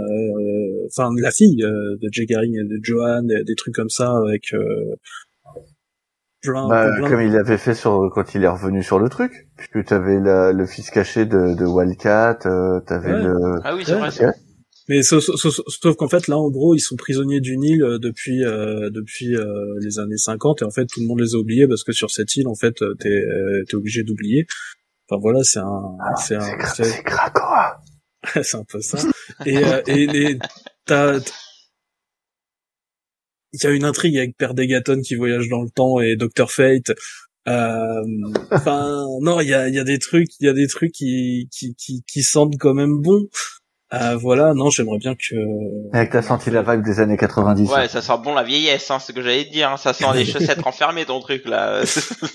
enfin 0.86 1.10
la 1.20 1.30
fille 1.30 1.56
de 1.56 2.08
Jay 2.10 2.24
Garrick 2.24 2.52
et 2.54 2.64
de 2.64 2.80
Johan, 2.82 3.22
des 3.22 3.54
trucs 3.56 3.74
comme 3.74 3.90
ça 3.90 4.16
avec 4.16 4.52
bah, 6.46 7.08
comme 7.08 7.22
il 7.22 7.36
avait 7.36 7.58
fait 7.58 7.74
sur 7.74 8.10
quand 8.14 8.34
il 8.34 8.44
est 8.44 8.48
revenu 8.48 8.82
sur 8.82 8.98
le 8.98 9.08
truc, 9.08 9.48
puisque 9.56 9.84
tu 9.86 9.94
avais 9.94 10.18
le 10.20 10.66
fils 10.66 10.90
caché 10.90 11.26
de, 11.26 11.54
de 11.54 11.64
Wildcat, 11.64 12.38
euh, 12.46 12.80
t'avais 12.80 13.22
le. 13.22 13.60
Ah 13.64 13.74
oui, 13.74 13.84
c'est 13.84 13.94
vrai. 13.94 14.10
Mais 14.88 15.02
sauf, 15.02 15.24
qu'en 15.96 16.08
fait 16.08 16.28
là 16.28 16.36
en 16.36 16.50
gros 16.50 16.74
ils 16.74 16.80
sont 16.80 16.96
prisonniers 16.96 17.40
d'une 17.40 17.62
île 17.62 17.82
euh, 17.82 17.98
depuis 17.98 18.44
euh, 18.44 18.90
depuis 18.90 19.34
euh, 19.34 19.78
les 19.80 19.98
années 19.98 20.18
50 20.18 20.60
et 20.60 20.64
en 20.66 20.70
fait 20.70 20.84
tout 20.84 21.00
le 21.00 21.06
monde 21.06 21.20
les 21.20 21.34
a 21.34 21.38
oubliés 21.38 21.66
parce 21.66 21.84
que 21.84 21.92
sur 21.92 22.10
cette 22.10 22.36
île 22.36 22.48
en 22.48 22.54
fait 22.54 22.74
t'es 22.98 23.24
t'es 23.66 23.74
obligé 23.74 24.02
d'oublier. 24.02 24.46
Enfin 25.08 25.18
voilà 25.20 25.42
c'est 25.42 25.60
un 25.60 25.96
ah, 26.00 26.14
c'est 26.16 26.36
un 26.36 26.64
c'est 26.74 27.02
Krakoa. 27.02 27.80
c'est 28.42 28.56
un 28.56 28.64
peu 28.64 28.80
ça. 28.80 28.98
Et 29.46 29.62
et, 29.86 30.02
et 30.02 30.38
t'as 30.84 31.18
il 33.54 33.64
y 33.64 33.66
a 33.66 33.70
une 33.70 33.84
intrigue 33.84 34.18
avec 34.18 34.36
Père 34.36 34.54
Degaton 34.54 35.00
qui 35.00 35.14
voyage 35.14 35.48
dans 35.48 35.62
le 35.62 35.70
temps 35.70 36.00
et 36.00 36.16
Dr 36.16 36.50
Fate. 36.50 36.90
Euh, 37.46 38.02
enfin, 38.50 39.04
non, 39.20 39.40
il 39.40 39.48
y 39.48 39.54
a, 39.54 39.68
y 39.68 39.78
a 39.78 39.84
des 39.84 39.98
trucs, 39.98 40.28
il 40.40 40.46
y 40.46 40.48
a 40.48 40.54
des 40.54 40.66
trucs 40.66 40.92
qui, 40.92 41.48
qui, 41.52 41.74
qui, 41.76 42.02
qui 42.06 42.22
sentent 42.22 42.56
quand 42.58 42.74
même 42.74 43.00
bon. 43.00 43.20
Euh, 43.92 44.16
voilà, 44.16 44.54
non, 44.54 44.70
j'aimerais 44.70 44.98
bien 44.98 45.14
que. 45.14 45.36
Avec 45.92 46.10
t'as 46.10 46.22
senti 46.22 46.50
la 46.50 46.62
vibe 46.62 46.84
des 46.84 46.98
années 46.98 47.16
90. 47.18 47.70
Ouais, 47.70 47.86
ça 47.86 48.02
sent 48.02 48.12
bon 48.24 48.34
la 48.34 48.42
vieillesse, 48.42 48.90
hein, 48.90 48.98
c'est 48.98 49.12
ce 49.12 49.12
que 49.12 49.22
j'allais 49.22 49.44
te 49.44 49.52
dire. 49.52 49.70
Hein. 49.70 49.76
Ça 49.76 49.92
sent 49.92 50.06
les 50.14 50.24
chaussettes 50.24 50.62
renfermées, 50.62 51.04
ton 51.04 51.20
truc 51.20 51.44
là. 51.44 51.82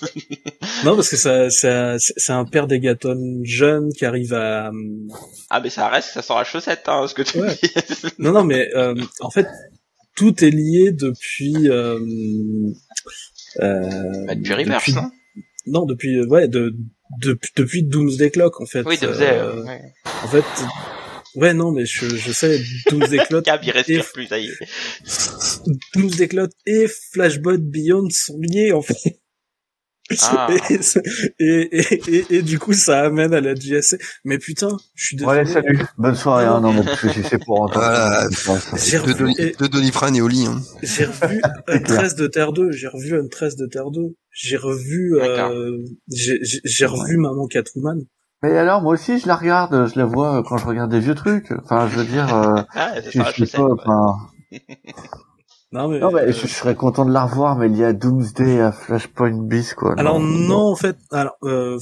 non, 0.85 0.95
parce 0.95 1.09
que 1.09 1.17
ça, 1.17 1.49
ça 1.49 1.95
c'est 1.97 2.31
un 2.31 2.45
père 2.45 2.67
d'Egaton 2.67 3.41
jeune 3.43 3.89
qui 3.91 4.05
arrive 4.05 4.33
à. 4.33 4.71
Ah, 5.49 5.59
mais 5.59 5.69
ça 5.69 5.89
reste, 5.89 6.11
ça 6.13 6.21
sent 6.21 6.33
la 6.33 6.43
chaussette, 6.45 6.83
hein, 6.87 7.07
ce 7.07 7.13
que 7.13 7.23
tu 7.23 7.39
Ouais. 7.41 7.53
dis. 7.61 7.71
Non, 8.19 8.31
non, 8.31 8.43
mais 8.45 8.69
euh, 8.75 8.95
en 9.19 9.31
fait, 9.31 9.47
tout 10.19 10.43
est 10.43 10.49
lié 10.51 10.91
depuis. 10.91 11.69
Euh, 11.69 11.97
euh, 13.61 14.25
Bah, 14.27 14.35
depuis 14.35 14.53
Reverse, 14.53 14.85
depuis- 14.87 14.99
hein. 14.99 15.11
Non, 15.65 15.85
depuis 15.85 16.15
euh, 16.17 16.25
ouais, 16.27 16.47
de, 16.47 16.75
depuis 17.21 17.51
depuis 17.55 17.83
Doomsday 17.83 18.29
Clock 18.31 18.59
en 18.61 18.65
fait. 18.65 18.83
Oui, 18.85 18.97
Doomsday, 18.97 19.29
Euh, 19.29 19.55
euh, 19.55 19.63
ouais. 19.65 19.81
En 20.23 20.27
fait, 20.27 20.43
ouais, 21.35 21.53
non, 21.53 21.71
mais 21.71 21.85
je, 21.85 22.07
je 22.07 22.31
sais 22.31 22.59
Doomsday 22.89 23.17
Clock, 23.27 23.45
Cab, 23.45 23.61
il 23.63 23.71
respire 23.71 24.01
et- 24.01 24.13
plus, 24.13 24.27
ça 24.27 24.39
y 24.39 24.47
est. 24.47 24.57
Doomsday 25.95 26.27
Clock 26.27 26.51
et 26.65 26.87
Flashbot 27.13 27.57
Beyond 27.59 28.07
sont 28.11 28.39
liés 28.41 28.71
en 28.73 28.81
fait. 28.81 29.19
Ah. 30.31 30.47
Et, 30.69 30.79
et, 31.39 31.77
et, 31.79 32.01
et, 32.15 32.35
et 32.37 32.41
du 32.41 32.57
coup, 32.59 32.73
ça 32.73 33.01
amène 33.01 33.33
à 33.33 33.41
la 33.41 33.53
JSA. 33.55 33.97
Mais 34.25 34.37
putain, 34.37 34.75
je 34.95 35.05
suis 35.05 35.15
désolé. 35.15 35.39
Ouais, 35.39 35.45
salut. 35.45 35.79
Bonne 35.97 36.15
soirée, 36.15 36.45
hein. 36.45 36.59
Non, 36.61 36.73
mais 36.73 36.83
parce 36.83 37.01
que 37.01 37.09
si 37.09 37.23
c'est 37.23 37.43
pour 37.43 37.61
entendre. 37.61 37.79
Voilà. 37.85 38.27
De, 38.27 39.41
et- 39.41 39.55
de 39.59 39.67
Doliprane 39.67 40.15
et 40.15 40.21
au 40.21 40.27
lit. 40.27 40.45
Hein. 40.47 40.61
j'ai 40.83 41.05
revu 41.05 41.41
un 41.67 41.79
13 41.79 42.15
de 42.15 42.27
Terre 42.27 42.53
2, 42.53 42.71
j'ai 42.71 42.87
revu 42.87 43.17
un 43.19 43.27
13 43.27 43.55
de 43.55 43.65
Terre 43.67 43.91
2, 43.91 44.01
j'ai 44.31 44.57
revu, 44.57 45.13
D'accord. 45.19 45.51
euh, 45.51 45.77
j'ai 46.07 46.85
revu 46.85 47.17
Maman 47.17 47.47
Catwoman. 47.47 47.99
Mais 48.41 48.57
alors, 48.57 48.81
moi 48.81 48.93
aussi, 48.93 49.19
je 49.19 49.27
la 49.27 49.35
regarde. 49.35 49.89
Je 49.93 49.99
la 49.99 50.05
vois 50.05 50.41
quand 50.47 50.57
je 50.57 50.65
regarde 50.65 50.89
des 50.89 51.01
vieux 51.01 51.15
trucs. 51.15 51.51
Enfin, 51.63 51.89
je 51.91 51.97
veux 51.97 52.05
dire, 52.05 52.33
euh, 52.35 52.61
Ah, 52.73 52.93
je 53.11 53.19
la 53.19 53.25
suis 53.33 53.43
chaussette. 53.45 53.59
pas, 53.59 53.67
enfin, 53.73 54.15
Non, 55.71 55.87
mais, 55.87 55.99
non, 55.99 56.11
mais 56.11 56.31
je, 56.31 56.41
je 56.41 56.47
serais 56.47 56.73
content 56.73 57.05
de 57.05 57.11
la 57.13 57.25
revoir, 57.25 57.55
mais 57.55 57.67
il 57.67 57.77
y 57.77 57.83
a 57.83 57.93
Doomsday 57.93 58.59
à 58.59 58.71
Flashpoint 58.71 59.43
Beast, 59.47 59.75
quoi. 59.75 59.93
alors 59.99 60.19
non, 60.19 60.71
en 60.71 60.75
fait, 60.75 60.97
alors 61.11 61.37
euh, 61.43 61.77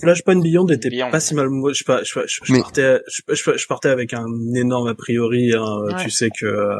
Flashpoint 0.00 0.40
Beyond 0.40 0.66
était 0.68 0.88
Beyond. 0.88 1.10
pas 1.10 1.20
si 1.20 1.34
mal. 1.34 1.50
Moi, 1.50 1.72
je, 1.74 1.84
je, 1.86 2.20
je, 2.26 2.40
je 2.42 2.52
Mais- 2.54 2.60
partais, 2.60 3.02
je, 3.06 3.34
je, 3.34 3.56
je 3.58 3.66
partais 3.66 3.90
avec 3.90 4.14
un 4.14 4.24
énorme 4.54 4.88
a 4.88 4.94
priori. 4.94 5.52
hein, 5.52 5.82
Ouais. 5.84 6.02
Tu 6.02 6.08
sais 6.10 6.30
que 6.30 6.46
euh, 6.46 6.74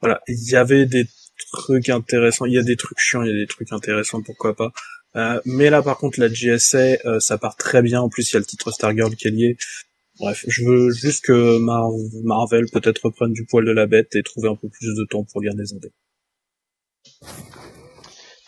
voilà, 0.00 0.20
il 0.28 0.38
y 0.50 0.54
avait 0.54 0.86
des 0.86 1.06
trucs 1.52 1.88
intéressants. 1.88 2.44
Il 2.44 2.52
y 2.52 2.58
a 2.58 2.62
des 2.62 2.76
trucs 2.76 2.98
chiants, 3.00 3.22
il 3.22 3.28
y 3.28 3.34
a 3.34 3.36
des 3.36 3.46
trucs 3.48 3.72
intéressants, 3.72 4.22
pourquoi 4.22 4.54
pas. 4.54 4.70
Euh, 5.16 5.40
mais 5.46 5.68
là, 5.70 5.82
par 5.82 5.96
contre, 5.98 6.20
la 6.20 6.28
GSA, 6.28 6.78
euh, 7.06 7.18
ça 7.20 7.38
part 7.38 7.56
très 7.56 7.82
bien. 7.82 8.00
En 8.02 8.08
plus, 8.08 8.30
il 8.30 8.34
y 8.34 8.36
a 8.36 8.40
le 8.40 8.44
titre 8.44 8.70
Stargirl 8.70 9.16
qui 9.16 9.26
est 9.26 9.30
lié. 9.32 9.56
Bref, 10.18 10.44
je 10.48 10.64
veux 10.64 10.90
juste 10.92 11.24
que 11.24 11.58
Mar- 11.58 11.90
Marvel 12.24 12.64
peut-être 12.72 13.04
reprenne 13.04 13.32
du 13.32 13.44
poil 13.44 13.64
de 13.64 13.72
la 13.72 13.86
bête 13.86 14.14
et 14.16 14.22
trouver 14.22 14.48
un 14.48 14.56
peu 14.56 14.68
plus 14.68 14.94
de 14.94 15.04
temps 15.04 15.24
pour 15.24 15.40
lire 15.40 15.54
des 15.54 15.72
indés. 15.74 15.92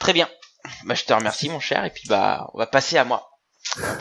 Très 0.00 0.12
bien. 0.12 0.28
Bah, 0.86 0.94
je 0.94 1.04
te 1.04 1.12
remercie, 1.12 1.48
mon 1.48 1.60
cher. 1.60 1.84
Et 1.84 1.90
puis, 1.90 2.08
bah, 2.08 2.50
on 2.54 2.58
va 2.58 2.66
passer 2.66 2.96
à 2.96 3.04
moi. 3.04 3.28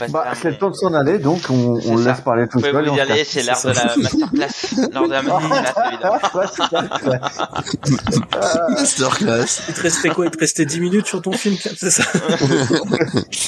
Bah, 0.10 0.32
c'est 0.34 0.50
le 0.50 0.58
temps 0.58 0.70
de 0.70 0.76
s'en 0.76 0.94
aller, 0.94 1.20
donc 1.20 1.42
on, 1.50 1.80
on 1.86 1.98
laisse 1.98 2.22
parler 2.22 2.48
tout 2.48 2.60
seul. 2.60 2.86
et 2.86 2.90
vous 2.90 2.96
y 2.96 3.00
aller, 3.00 3.24
c'est 3.24 3.44
l'heure 3.44 3.56
C'est 3.58 3.70
de 3.70 3.76
la 3.76 3.96
masterclass. 3.98 4.90
L'heure 4.94 5.08
de 5.08 5.12
la 5.12 5.22
masterclass, 5.40 5.74
évidemment. 5.92 6.20
Ouais, 6.34 6.46
c'est 6.52 6.64
ça. 6.70 6.84
Masterclass. 8.70 9.62
Il 9.68 9.74
te 9.74 9.82
restait 9.82 10.10
quoi? 10.10 10.26
Il 10.26 10.32
te 10.32 10.40
restait 10.40 10.66
10 10.66 10.80
minutes 10.80 11.08
sur 11.08 11.22
ton 11.22 11.32
film, 11.34 11.56
c'est 11.58 11.90
ça? 11.92 12.04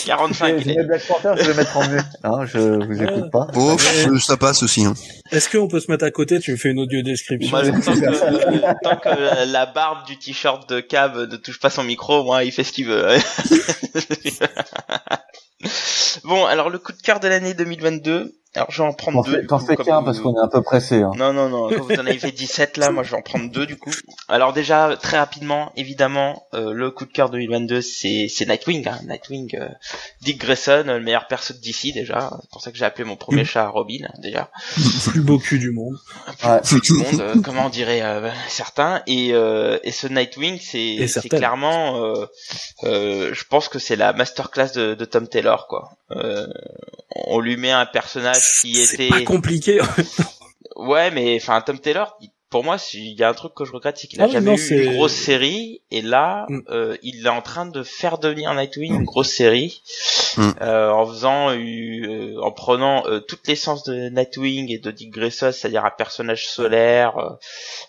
45, 0.05 0.59
Je 0.59 0.67
mets 0.67 0.83
Black 0.83 1.07
Panther, 1.07 1.33
je 1.37 1.41
vais 1.43 1.47
le 1.47 1.53
mettre 1.55 1.77
en 1.77 1.87
mieux. 1.87 2.01
Non, 2.23 2.45
je 2.45 2.85
vous 2.85 3.01
écoute 3.03 3.31
pas. 3.31 3.47
Oh, 3.55 3.75
pff, 3.77 4.23
ça 4.23 4.37
passe 4.37 4.63
aussi. 4.63 4.85
Hein. 4.85 4.93
Est-ce 5.31 5.49
qu'on 5.49 5.67
peut 5.67 5.79
se 5.79 5.89
mettre 5.91 6.05
à 6.05 6.11
côté? 6.11 6.39
Tu 6.39 6.51
me 6.51 6.57
fais 6.57 6.69
une 6.69 6.79
audio 6.79 7.01
description. 7.01 7.49
Moi, 7.51 7.61
tant 7.71 7.93
que, 7.93 8.83
tant 8.83 8.95
que 8.97 9.51
la 9.51 9.65
barbe 9.65 10.05
du 10.05 10.17
t-shirt 10.17 10.69
de 10.69 10.79
Cab 10.79 11.15
ne 11.15 11.35
touche 11.37 11.59
pas 11.59 11.69
son 11.69 11.83
micro, 11.83 12.23
moi, 12.23 12.43
il 12.43 12.51
fait 12.51 12.63
ce 12.63 12.71
qu'il 12.73 12.87
veut. 12.87 13.07
Bon, 16.23 16.45
alors 16.45 16.69
le 16.69 16.79
coup 16.79 16.91
de 16.91 17.01
cœur 17.01 17.19
de 17.19 17.27
l'année 17.27 17.53
2022. 17.53 18.35
Alors, 18.55 18.71
je 18.71 18.81
vais 18.81 18.87
en 18.87 18.93
prendre 18.93 19.23
deux. 19.23 19.45
t'en 19.45 19.59
fais 19.59 19.75
comme 19.75 19.85
qu'un 19.85 20.01
parce 20.03 20.19
qu'on 20.19 20.35
est 20.35 20.43
un 20.43 20.47
peu 20.47 20.63
pressé. 20.63 21.03
Hein. 21.03 21.11
Non, 21.15 21.33
non, 21.33 21.49
non. 21.49 21.69
Quand 21.69 21.83
vous 21.83 21.93
en 21.93 22.05
avez 22.05 22.17
fait 22.19 22.31
17 22.31 22.77
là, 22.77 22.89
moi 22.89 23.03
je 23.03 23.11
vais 23.11 23.17
en 23.17 23.21
prendre 23.21 23.51
deux 23.51 23.67
du 23.67 23.77
coup. 23.77 23.91
Alors 24.27 24.53
déjà, 24.53 24.97
très 24.99 25.19
rapidement, 25.19 25.71
évidemment, 25.75 26.47
euh, 26.55 26.73
le 26.73 26.89
coup 26.89 27.05
de 27.05 27.11
cœur 27.11 27.29
2022, 27.29 27.81
c'est 27.81 28.27
c'est 28.27 28.47
Nightwing. 28.47 28.87
Hein. 28.87 28.99
Nightwing, 29.07 29.55
euh, 29.55 29.69
Dick 30.21 30.39
Grayson, 30.39 30.83
le 30.87 30.99
meilleur 30.99 31.27
perso 31.27 31.53
d'ici 31.53 31.93
déjà. 31.93 32.31
C'est 32.41 32.49
pour 32.49 32.61
ça 32.61 32.71
que 32.71 32.77
j'ai 32.77 32.85
appelé 32.85 33.03
mon 33.03 33.15
premier 33.15 33.45
chat 33.45 33.67
Robin 33.69 34.07
déjà. 34.17 34.49
plus 35.07 35.21
beau 35.21 35.37
cul 35.37 35.59
du 35.59 35.69
monde. 35.71 35.95
Ouais. 36.43 36.61
Plus 36.61 36.81
du 36.81 36.93
monde, 36.93 37.21
euh, 37.21 37.35
comment 37.43 37.67
on 37.67 37.69
dirait 37.69 38.01
euh, 38.01 38.29
certains. 38.47 39.03
Et 39.05 39.19
et, 39.19 39.33
euh, 39.33 39.77
et 39.83 39.91
ce 39.91 40.07
Nightwing, 40.07 40.59
c'est 40.59 41.07
c'est 41.07 41.27
clairement, 41.27 42.03
euh, 42.03 42.25
euh, 42.83 43.33
je 43.33 43.43
pense 43.43 43.67
que 43.67 43.77
c'est 43.79 43.95
la 43.95 44.13
masterclass 44.13 44.71
de, 44.73 44.95
de 44.95 45.05
Tom 45.05 45.27
Taylor 45.27 45.67
quoi. 45.67 45.91
Euh, 46.11 46.47
on 47.15 47.39
lui 47.39 47.57
met 47.57 47.71
un 47.71 47.85
personnage 47.85 48.38
qui 48.61 48.75
C'est 48.75 48.93
était 48.95 49.09
pas 49.09 49.21
compliqué. 49.23 49.79
Ouais, 50.75 51.11
mais 51.11 51.35
enfin 51.41 51.59
Tom 51.61 51.79
Taylor, 51.79 52.17
pour 52.49 52.63
moi, 52.63 52.77
il 52.93 53.13
y 53.19 53.23
a 53.23 53.29
un 53.29 53.33
truc 53.33 53.53
que 53.53 53.65
je 53.65 53.71
regrette, 53.73 53.97
c'est 53.97 54.07
qu'il 54.07 54.21
a 54.21 54.25
Ah 54.25 54.27
jamais 54.27 54.51
non, 54.51 54.55
eu 54.57 54.83
une 54.85 54.93
grosse 54.95 55.13
série, 55.13 55.81
et 55.91 56.01
là, 56.01 56.45
Mm. 56.47 56.59
euh, 56.69 56.97
il 57.03 57.25
est 57.25 57.29
en 57.29 57.41
train 57.41 57.65
de 57.65 57.83
faire 57.83 58.17
devenir 58.17 58.53
Nightwing 58.53 58.93
une 58.95 59.03
grosse 59.03 59.29
série, 59.29 59.81
Mm. 60.37 60.49
euh, 60.61 60.89
en 60.91 61.05
faisant, 61.05 61.49
euh, 61.51 62.37
en 62.41 62.51
prenant 62.51 63.05
euh, 63.07 63.19
toute 63.19 63.45
l'essence 63.47 63.83
de 63.83 64.09
Nightwing 64.09 64.71
et 64.71 64.79
de 64.79 64.91
Dick 64.91 65.11
Grayson, 65.11 65.51
c'est-à-dire 65.51 65.83
un 65.85 65.91
personnage 65.91 66.47
solaire, 66.47 67.17
euh, 67.17 67.29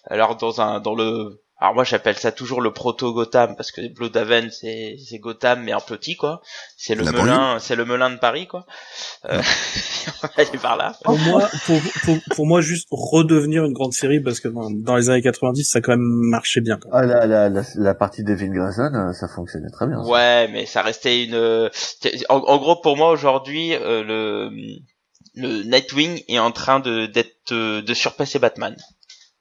alors 0.07 0.37
dans 0.37 0.61
un, 0.61 0.81
dans 0.81 0.95
le 0.97 1.41
alors 1.61 1.75
moi 1.75 1.85
j'appelle 1.85 2.17
ça 2.17 2.33
toujours 2.33 2.61
le 2.63 2.73
proto 2.73 3.13
Gotham 3.13 3.55
parce 3.57 3.71
que 3.71 3.87
Bloodhaven 3.93 4.51
c'est 4.51 4.97
c'est 5.07 5.19
Gotham 5.19 5.63
mais 5.63 5.73
un 5.73 5.81
petit 5.81 6.17
quoi. 6.17 6.41
C'est 6.77 6.95
le 6.95 7.05
La 7.05 7.13
Melun, 7.13 7.59
c'est 7.59 7.77
le 7.77 7.85
Melun 7.85 8.11
de 8.11 8.17
Paris 8.19 8.47
quoi. 8.47 8.67
Euh, 9.27 9.41
on 10.23 10.27
va 10.27 10.33
aller 10.39 10.59
par 10.61 10.77
là. 10.77 10.95
pour 11.05 11.19
moi, 11.19 11.49
pour, 11.67 11.79
pour, 12.05 12.17
pour 12.35 12.47
moi, 12.47 12.61
juste 12.63 12.89
redevenir 12.91 13.65
une 13.65 13.73
grande 13.75 13.93
série 13.93 14.21
parce 14.21 14.41
que 14.41 14.49
bon, 14.49 14.71
dans 14.71 14.97
les 14.97 15.11
années 15.11 15.21
90, 15.23 15.65
ça 15.65 15.79
a 15.79 15.83
quand 15.83 15.93
même 15.93 16.01
marché 16.01 16.61
bien. 16.61 16.77
Même. 16.83 16.91
Ah, 16.93 17.05
la, 17.05 17.27
la, 17.27 17.49
la, 17.51 17.63
la 17.75 17.95
partie 17.95 18.25
d'Evin 18.25 18.49
Grayson, 18.53 18.91
euh, 18.95 19.13
ça 19.13 19.29
fonctionnait 19.29 19.71
très 19.71 19.87
bien. 19.87 20.03
ça. 20.03 20.09
Ouais, 20.11 20.49
mais 20.49 20.65
ça 20.67 20.83
restait 20.83 21.25
une. 21.25 21.35
euh, 21.35 21.69
En, 22.31 22.37
en 22.39 22.57
gros, 22.59 22.77
pour 22.77 22.97
moi 22.97 23.11
aujourd'hui, 23.11 23.75
euh, 23.75 24.03
le 24.03 24.51
le 25.35 25.63
Nightwing 25.65 26.23
est 26.29 26.39
en 26.39 26.51
train 26.51 26.81
de 26.81 27.07
d'être 27.07 27.53
euh, 27.53 27.83
de 27.83 27.95
surpasser 27.95 28.39
Batman. 28.39 28.75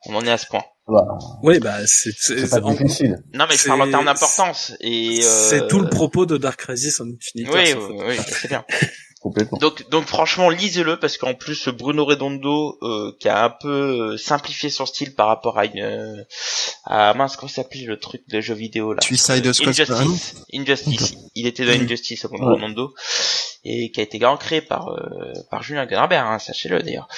On 0.05 0.15
en 0.15 0.25
est 0.25 0.31
à 0.31 0.37
ce 0.37 0.47
point. 0.47 0.63
Bah, 0.87 1.05
Oui, 1.43 1.59
bah 1.59 1.85
c'est 1.85 2.09
c'est 2.17 2.47
c'est 2.47 2.61
pas 2.61 2.65
en- 2.65 2.71
difficile. 2.71 3.17
Non, 3.33 3.45
mais 3.47 3.55
je 3.55 3.61
C'est- 3.61 3.67
parle 3.67 3.81
en 3.83 3.89
termes 3.91 4.05
d'importance. 4.05 4.73
Et 4.79 5.19
euh, 5.23 5.49
c'est 5.49 5.67
tout 5.67 5.79
le 5.79 5.89
propos 5.89 6.25
de 6.25 6.37
Dark 6.37 6.59
Crisis 6.59 6.99
en 6.99 7.05
Infinity. 7.05 7.49
Oui, 7.53 7.73
oui, 7.91 8.03
oui, 8.07 8.15
c'est 8.27 8.47
bien. 8.47 8.65
Complètement. 9.21 9.57
Donc, 9.57 9.87
donc 9.89 10.05
franchement, 10.05 10.49
lisez-le 10.49 10.97
parce 10.97 11.17
qu'en 11.17 11.33
plus 11.33 11.67
Bruno 11.67 12.05
Redondo, 12.05 12.77
euh, 12.81 13.11
qui 13.19 13.27
a 13.27 13.43
un 13.43 13.49
peu 13.49 14.13
euh, 14.13 14.17
simplifié 14.17 14.69
son 14.69 14.85
style 14.85 15.13
par 15.13 15.27
rapport 15.27 15.59
à 15.59 15.65
une, 15.65 15.81
euh, 15.81 16.23
à 16.85 17.13
mince 17.13 17.35
comment 17.35 17.49
s'appelle 17.49 17.85
le 17.85 17.99
truc 17.99 18.21
de 18.29 18.39
jeux 18.39 18.53
vidéo 18.55 18.93
là? 18.93 19.01
Suicide 19.01 19.51
Squad 19.51 19.69
Injustice. 19.77 20.35
Injustice. 20.53 21.15
Il 21.35 21.47
était 21.47 21.65
dans 21.65 21.73
Mhm. 21.77 21.83
Injustice, 21.83 22.25
Bruno 22.27 22.47
Ouais. 22.47 22.53
Redondo, 22.55 22.93
et 23.65 23.91
qui 23.91 23.99
a 23.99 24.03
été 24.03 24.19
grand 24.19 24.37
créé 24.37 24.61
par 24.61 24.87
euh, 24.87 25.33
par 25.51 25.63
Julien 25.63 25.85
Guenarbert, 25.85 26.25
hein, 26.25 26.39
sachez-le 26.39 26.81
d'ailleurs. 26.81 27.09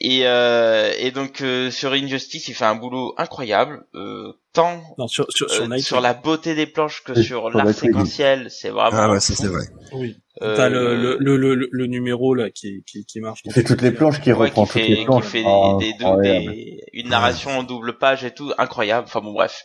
Et 0.00 0.26
euh, 0.28 0.92
et 0.98 1.10
donc 1.10 1.40
euh, 1.40 1.72
sur 1.72 1.92
Injustice, 1.92 2.46
il 2.46 2.54
fait 2.54 2.64
un 2.64 2.76
boulot 2.76 3.14
incroyable, 3.16 3.84
euh, 3.96 4.32
tant 4.52 4.80
Non, 4.96 5.08
sur 5.08 5.26
sur, 5.30 5.50
sur 5.50 5.64
euh, 5.72 5.78
sur 5.78 6.00
la 6.00 6.14
beauté 6.14 6.54
des 6.54 6.66
planches 6.66 7.02
que 7.02 7.14
Oui, 7.14 7.24
sur 7.24 7.50
l'art 7.50 7.74
séquentiel, 7.74 8.48
c'est 8.48 8.68
vraiment. 8.70 8.96
Ah 8.96 9.10
ouais, 9.10 9.18
c'est 9.18 9.34
vrai. 9.44 9.64
Oui. 9.92 10.14
euh, 10.42 10.54
T'as 10.56 10.68
le, 10.68 10.94
le, 10.94 11.16
le, 11.18 11.36
le, 11.36 11.68
le 11.72 11.86
numéro 11.86 12.32
là 12.34 12.48
qui 12.50 12.84
qui, 12.86 13.04
qui 13.06 13.20
marche. 13.20 13.40
Il 13.44 13.52
fait 13.52 13.64
toutes 13.64 13.82
les 13.82 13.90
planches, 13.90 14.20
qui 14.20 14.32
Ouais, 14.32 14.46
reprend 14.46 14.66
qui 14.66 14.72
toutes 14.74 14.82
fait, 14.82 14.88
les 14.88 14.96
qui 14.98 15.04
planches. 15.04 15.24
fait 15.24 15.42
Ah, 15.44 15.76
des, 15.80 15.92
des, 15.94 16.04
incroyable. 16.04 16.52
des- 16.52 16.80
une 16.92 17.08
narration 17.08 17.50
en 17.58 17.62
double 17.64 17.98
page 17.98 18.24
et 18.24 18.30
tout, 18.32 18.52
incroyable. 18.56 19.06
Enfin 19.08 19.20
bon, 19.20 19.32
bref. 19.32 19.64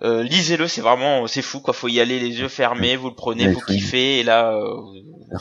Euh, 0.00 0.22
lisez-le, 0.22 0.68
c'est 0.68 0.80
vraiment, 0.80 1.26
c'est 1.26 1.42
fou 1.42 1.60
quoi. 1.60 1.74
Faut 1.74 1.88
y 1.88 2.00
aller 2.00 2.20
les 2.20 2.38
yeux 2.40 2.48
fermés, 2.48 2.96
vous 2.96 3.08
le 3.08 3.16
prenez, 3.16 3.48
vous 3.48 3.60
kiffez, 3.60 4.20
et 4.20 4.22
là, 4.22 4.52
euh, 4.54 4.76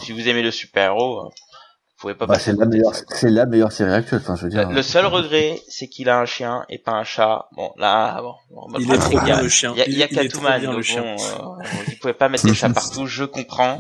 si 0.04 0.12
vous 0.12 0.28
aimez 0.28 0.42
le 0.42 0.50
super-héros, 0.52 1.20
euh, 1.28 1.30
pas 2.02 2.26
Bah, 2.28 2.40
c'est 2.40 2.54
la 2.54 2.66
meilleure, 2.66 2.94
c'est 3.10 3.30
la 3.30 3.46
meilleure 3.46 3.72
série 3.72 3.92
actuelle. 3.92 4.22
Enfin, 4.24 4.36
je 4.36 4.44
veux 4.44 4.50
dire. 4.50 4.70
Le 4.70 4.82
seul 4.82 5.06
regret, 5.06 5.60
c'est 5.68 5.88
qu'il 5.88 6.10
a 6.10 6.20
un 6.20 6.26
chien 6.26 6.64
et 6.70 6.78
pas 6.78 6.92
un 6.92 7.04
chat. 7.04 7.48
Bon, 7.56 7.72
là, 7.78 8.22
bon, 8.22 8.36
bon, 8.52 8.68
bah, 8.72 8.78
Il 8.80 8.92
est 8.92 8.98
trop 8.98 9.10
qu'il 9.10 9.18
y 9.18 9.22
a- 9.22 9.24
bien 9.26 9.42
le 9.42 9.50
chien. 9.50 9.74
Il 9.76 9.80
y 9.80 9.82
a, 9.82 9.88
il 9.88 9.98
y 9.98 10.04
a 10.04 10.08
il 10.12 10.30
donc 10.64 10.86
bon, 10.88 11.00
euh, 11.00 11.16
vous 11.88 11.96
pouvez 12.00 12.14
pas 12.14 12.30
mettre 12.30 12.46
des 12.46 12.54
chats 12.54 12.70
partout, 12.74 13.08
je 13.08 13.24
comprends. 13.24 13.80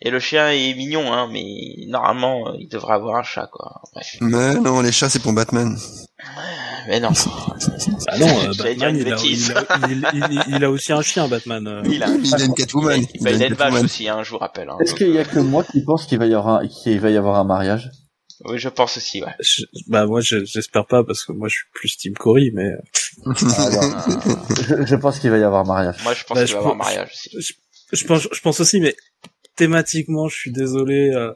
Et 0.00 0.10
le 0.10 0.18
chien 0.18 0.50
est 0.50 0.74
mignon, 0.74 1.12
hein, 1.12 1.28
mais 1.30 1.44
normalement, 1.86 2.48
euh, 2.48 2.56
il 2.58 2.68
devrait 2.68 2.94
avoir 2.94 3.16
un 3.16 3.22
chat, 3.22 3.48
quoi. 3.52 3.80
Bref. 3.94 4.16
Mais 4.20 4.54
non, 4.54 4.80
les 4.80 4.92
chats 4.92 5.08
c'est 5.08 5.22
pour 5.22 5.32
Batman. 5.32 5.76
Mais 6.88 7.00
non. 7.00 7.10
Ah 8.08 8.18
non, 8.18 8.26
euh, 8.26 8.52
J'allais 8.52 8.74
dire 8.74 8.86
Batman, 8.88 8.94
une 8.96 9.00
il 9.06 9.12
a, 9.12 9.16
bêtise. 9.16 9.54
il, 9.88 10.04
a, 10.06 10.10
il, 10.14 10.28
il- 10.48 10.56
il 10.56 10.64
a 10.64 10.70
aussi 10.70 10.92
un 10.92 11.02
chien, 11.02 11.28
Batman. 11.28 11.66
euh. 11.68 11.82
Il 11.86 12.02
a, 12.02 12.08
Il 12.08 12.34
a 12.34 12.44
une 12.44 12.54
Catwoman. 12.54 13.00
il, 13.00 13.08
il 13.20 13.28
a 13.28 13.30
une 13.46 13.56
Catwoman. 13.56 13.84
aussi, 13.84 14.08
hein, 14.08 14.22
je 14.22 14.30
vous 14.30 14.38
rappelle. 14.38 14.68
Hein, 14.68 14.76
Est-ce 14.80 14.94
qu'il 14.94 15.10
y 15.10 15.18
a 15.18 15.24
que 15.24 15.38
moi 15.38 15.62
qui 15.64 15.84
pense 15.84 16.06
qu'il 16.06 16.18
va 16.18 16.26
y 16.26 16.34
avoir 16.34 16.60
un, 16.62 16.66
qu'il 16.68 16.98
va 17.00 17.10
y 17.10 17.16
avoir 17.16 17.36
un 17.38 17.44
mariage? 17.44 17.90
Oui, 18.44 18.58
je 18.58 18.68
pense 18.68 18.96
aussi, 18.96 19.22
ouais. 19.22 19.30
Je- 19.40 19.62
bah 19.88 20.06
moi 20.06 20.20
je- 20.20 20.44
j'espère 20.44 20.84
pas 20.86 21.04
parce 21.04 21.24
que 21.24 21.30
moi 21.32 21.46
je 21.48 21.54
suis 21.54 21.66
plus 21.74 21.96
Team 21.96 22.14
Cory, 22.14 22.50
mais 22.54 22.70
Alors, 23.56 24.08
je, 24.68 24.84
je 24.84 24.96
pense 24.96 25.20
qu'il 25.20 25.30
va 25.30 25.38
y 25.38 25.44
avoir 25.44 25.64
mariage. 25.64 26.02
Moi, 26.02 26.14
je 26.14 26.24
pense 26.24 26.36
Bah, 26.38 26.44
qu'il 26.44 26.54
va 26.54 26.60
y 26.60 26.64
avoir 26.64 26.76
pense- 26.76 26.86
mariage 26.86 27.10
aussi. 27.12 27.30
je, 27.92 27.96
je 27.96 28.04
pense 28.06 28.28
je 28.32 28.40
pense 28.40 28.58
aussi, 28.60 28.80
mais 28.80 28.96
thématiquement 29.56 30.26
je 30.28 30.34
suis 30.36 30.50
désolé. 30.52 31.10
euh, 31.14 31.32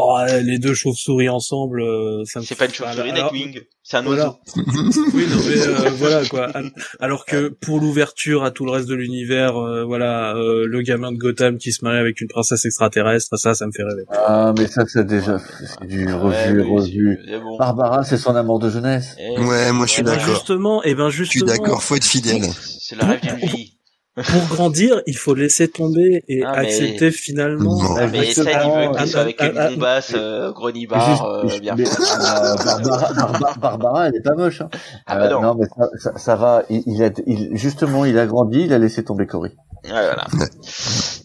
Oh, 0.00 0.16
les 0.44 0.58
deux 0.60 0.74
chauves-souris 0.74 1.28
ensemble, 1.28 1.82
euh, 1.82 2.22
ça 2.24 2.38
me 2.38 2.44
C'est 2.44 2.54
pas 2.54 2.66
une 2.66 2.72
chauve-souris, 2.72 3.12
Nightwing. 3.12 3.60
C'est 3.82 3.96
un 3.96 4.02
Voilà. 4.02 4.26
oiseau. 4.26 4.38
Oui, 5.14 5.24
non, 5.28 5.36
mais 5.48 5.66
euh, 5.66 5.90
voilà 5.96 6.24
quoi. 6.26 6.44
Al- 6.54 6.70
Alors 7.00 7.24
que 7.24 7.48
pour 7.48 7.80
l'ouverture 7.80 8.44
à 8.44 8.50
tout 8.50 8.64
le 8.64 8.70
reste 8.70 8.86
de 8.88 8.94
l'univers, 8.94 9.56
euh, 9.56 9.84
voilà, 9.84 10.36
euh, 10.36 10.66
le 10.66 10.82
gamin 10.82 11.10
de 11.10 11.16
Gotham 11.16 11.56
qui 11.58 11.72
se 11.72 11.84
marie 11.84 11.98
avec 11.98 12.20
une 12.20 12.28
princesse 12.28 12.64
extraterrestre, 12.64 13.36
ça, 13.38 13.54
ça 13.54 13.66
me 13.66 13.72
fait 13.72 13.82
rêver. 13.82 14.04
Ah, 14.10 14.52
mais 14.56 14.66
ça, 14.68 14.84
c'est 14.86 15.06
déjà, 15.06 15.38
c'est 15.80 15.86
du 15.88 16.06
revu, 16.12 16.26
Ouais, 16.62 16.62
revu. 16.62 17.18
c'est- 17.24 17.30
c'est 17.32 17.40
bon. 17.40 17.56
Barbara, 17.58 18.04
c'est 18.04 18.18
son 18.18 18.36
amour 18.36 18.58
de 18.60 18.70
jeunesse. 18.70 19.16
Eh, 19.18 19.40
Ouais, 19.40 19.72
moi, 19.72 19.86
je 19.86 19.92
suis 19.92 20.00
Et 20.02 20.04
ben 20.04 20.12
d'accord. 20.16 20.34
justement, 20.34 20.82
et 20.84 20.94
ben 20.94 21.08
Je 21.10 21.24
suis 21.24 21.40
justement, 21.40 21.50
d'accord, 21.56 21.82
faut 21.82 21.96
être 21.96 22.04
fidèle. 22.04 22.42
C'est 22.80 22.94
le 22.96 23.04
rêve 23.04 23.20
d'une 23.22 23.48
vie. 23.48 23.77
Pour 24.22 24.46
grandir, 24.56 25.02
il 25.06 25.16
faut 25.16 25.34
laisser 25.34 25.68
tomber 25.68 26.22
et 26.28 26.42
Ah, 26.44 26.52
mais- 26.52 26.66
accepter 26.66 27.10
finalement. 27.10 27.76
Non. 27.82 27.96
Ah, 27.96 28.06
mais 28.06 28.26
Exactement. 28.26 28.74
Ted, 28.74 28.82
il 28.82 28.88
veut 28.88 28.92
Ah, 28.94 28.98
qu'il 29.02 29.08
soit 29.10 29.20
avec 29.20 29.36
ah, 29.40 29.46
une 29.46 29.58
ah, 29.58 29.70
bombasse, 29.70 30.12
euh, 30.16 30.52
grenibar, 30.52 31.24
euh, 31.24 31.48
Juste- 31.48 31.60
bien. 31.60 31.74
mais, 31.76 31.84
euh, 31.88 32.54
Barbara, 32.64 33.12
Barbara, 33.14 33.54
Barbara, 33.60 34.08
elle 34.08 34.16
est 34.16 34.22
pas 34.22 34.34
moche. 34.34 34.60
Hein. 34.60 34.68
Ah 35.06 35.16
bah 35.16 35.26
Euh, 35.26 35.40
non. 35.40 35.54
mais 35.54 35.66
ça, 35.66 35.88
ça, 35.98 36.18
ça 36.18 36.36
va. 36.36 36.62
Il, 36.70 36.82
il 36.86 37.02
a, 37.02 37.10
il, 37.26 37.56
justement, 37.56 38.04
il 38.04 38.18
a 38.18 38.26
grandi, 38.26 38.62
il 38.62 38.72
a 38.72 38.78
laissé 38.78 39.04
tomber 39.04 39.26
Cory. 39.26 39.50
Ouais, 39.84 39.90
voilà. 39.90 40.26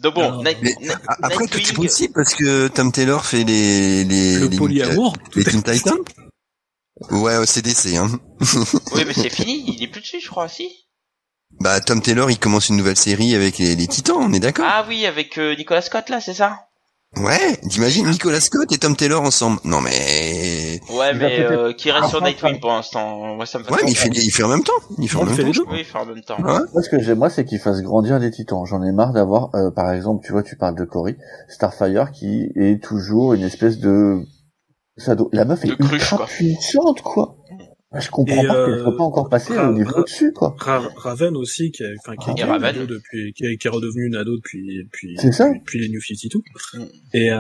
Donc 0.02 0.14
bon, 0.14 0.32
Non. 0.32 0.44
Night- 0.44 0.58
Mais 0.62 0.76
Night- 0.82 0.92
A- 1.08 1.18
Après, 1.24 1.48
tout 1.48 1.58
est 1.58 1.74
possible 1.74 2.14
parce 2.14 2.36
que 2.36 2.68
Tom 2.68 2.92
Taylor 2.92 3.26
fait 3.26 3.44
les 3.44 4.04
les 4.04 4.38
Le 4.40 4.48
les, 4.48 4.58
polyamour, 4.58 5.16
les 5.36 5.44
Teen 5.44 5.64
Titans. 5.64 5.98
Ouais, 7.10 7.38
au 7.38 7.46
CDC. 7.46 7.98
Hein. 7.98 8.08
Oui, 8.94 9.04
mais 9.08 9.14
c'est 9.14 9.30
fini, 9.30 9.64
il 9.68 9.84
est 9.84 9.88
plus 9.88 10.02
dessus, 10.02 10.22
je 10.22 10.30
crois, 10.30 10.48
si. 10.48 10.70
Bah, 11.60 11.80
Tom 11.80 12.02
Taylor, 12.02 12.30
il 12.30 12.40
commence 12.40 12.70
une 12.70 12.78
nouvelle 12.78 12.98
série 12.98 13.36
avec 13.36 13.58
les, 13.58 13.76
les 13.76 13.88
Titans, 13.88 14.18
on 14.20 14.34
est 14.34 14.40
d'accord? 14.40 14.66
Ah 14.68 14.86
oui, 14.88 15.06
avec 15.06 15.38
euh, 15.38 15.56
Nicolas 15.56 15.82
Scott, 15.82 16.10
là, 16.10 16.20
c'est 16.20 16.34
ça? 16.34 16.60
Ouais, 17.16 17.58
t'imagines 17.70 18.10
Nicolas 18.10 18.40
Scott 18.42 18.72
et 18.72 18.80
Tom 18.80 18.96
Taylor 18.96 19.22
ensemble? 19.22 19.60
Non 19.66 19.82
mais 19.82 20.82
Ouais, 20.90 21.14
mais 21.14 21.42
euh, 21.42 21.72
qui 21.72 21.92
reste 21.92 22.08
sur 22.10 22.24
Ah, 22.24 22.28
Nightwing 22.28 22.60
pour 22.60 22.72
l'instant. 22.72 23.36
Moi, 23.36 23.46
ça 23.46 23.60
me 23.60 23.64
fait 23.64 23.72
ouais, 23.72 23.82
mais 23.86 23.92
il 23.92 23.96
fait 23.96 24.08
il 24.10 24.32
fait 24.32 24.42
en 24.42 24.48
même 24.48 24.64
temps. 24.64 24.74
Il 24.98 25.08
fait 25.08 25.18
en 25.18 25.26
même 25.26 25.36
fait 25.36 25.44
temps. 25.44 25.48
les 25.50 25.54
deux. 25.54 25.64
Oui, 25.70 25.78
il 25.82 25.86
fait 25.86 25.98
en 26.00 26.08
même 26.08 26.24
temps. 26.24 26.38
Ouais. 26.40 26.60
Moi, 26.74 26.82
ce 26.82 26.90
que 26.90 27.00
j'aime, 27.00 27.20
moi, 27.20 27.30
c'est 27.30 27.46
qu'il 27.46 27.60
fasse 27.60 27.82
grandir 27.84 28.18
les 28.18 28.32
titans. 28.32 28.66
J'en 28.66 28.82
ai 28.82 28.92
marre 28.92 29.14
d'avoir, 29.14 29.54
euh, 29.54 29.70
par 29.70 29.92
exemple, 29.94 30.26
tu 30.26 30.32
vois, 30.32 30.42
tu 30.42 30.56
parles 30.58 30.74
de 30.76 30.86
Cory, 30.86 31.16
Starfire, 31.50 32.10
qui 32.12 32.48
est 32.56 32.82
toujours 32.84 33.34
une 33.34 33.44
espèce 33.44 33.78
de, 33.78 34.18
ça 34.98 35.14
doit- 35.14 35.30
la 35.34 35.46
meuf 35.46 35.64
est 35.66 35.68
De 35.68 35.76
cruche, 35.76 35.92
ultra 36.02 36.18
quoi. 36.18 36.26
puissante, 36.26 37.02
quoi. 37.04 37.36
Je 38.00 38.10
comprends 38.10 38.44
Et, 38.44 38.48
pas 38.48 38.54
qu'elle 38.66 38.74
euh, 38.74 38.84
soit 38.84 38.98
pas 38.98 39.04
encore 39.04 39.30
passée 39.30 39.58
au 39.58 39.72
niveau 39.74 39.92
au-dessus, 40.00 40.34
quoi. 40.34 40.56
Ra- 40.60 40.82
Raven 40.96 41.38
aussi, 41.38 41.72
qui, 41.72 41.84
est- 41.84 41.94
enfin, 42.00 42.16
qui, 42.16 42.26
Ah, 42.30 42.34
qui 42.34 42.42
est 42.42 42.66
ado 42.66 42.86
depuis, 42.88 43.34
qui 43.34 43.46
est, 43.46 43.58
qui 43.58 43.68
est 43.68 43.70
redevenu 43.70 44.08
une 44.08 44.16
ado 44.16 44.36
depuis, 44.36 44.88
ça. 45.32 45.50
depuis, 45.54 45.80
les 45.80 45.90
New 45.90 46.02
52. 46.02 46.40
Mm. 46.74 46.84
Et, 47.14 47.32
euh, 47.32 47.38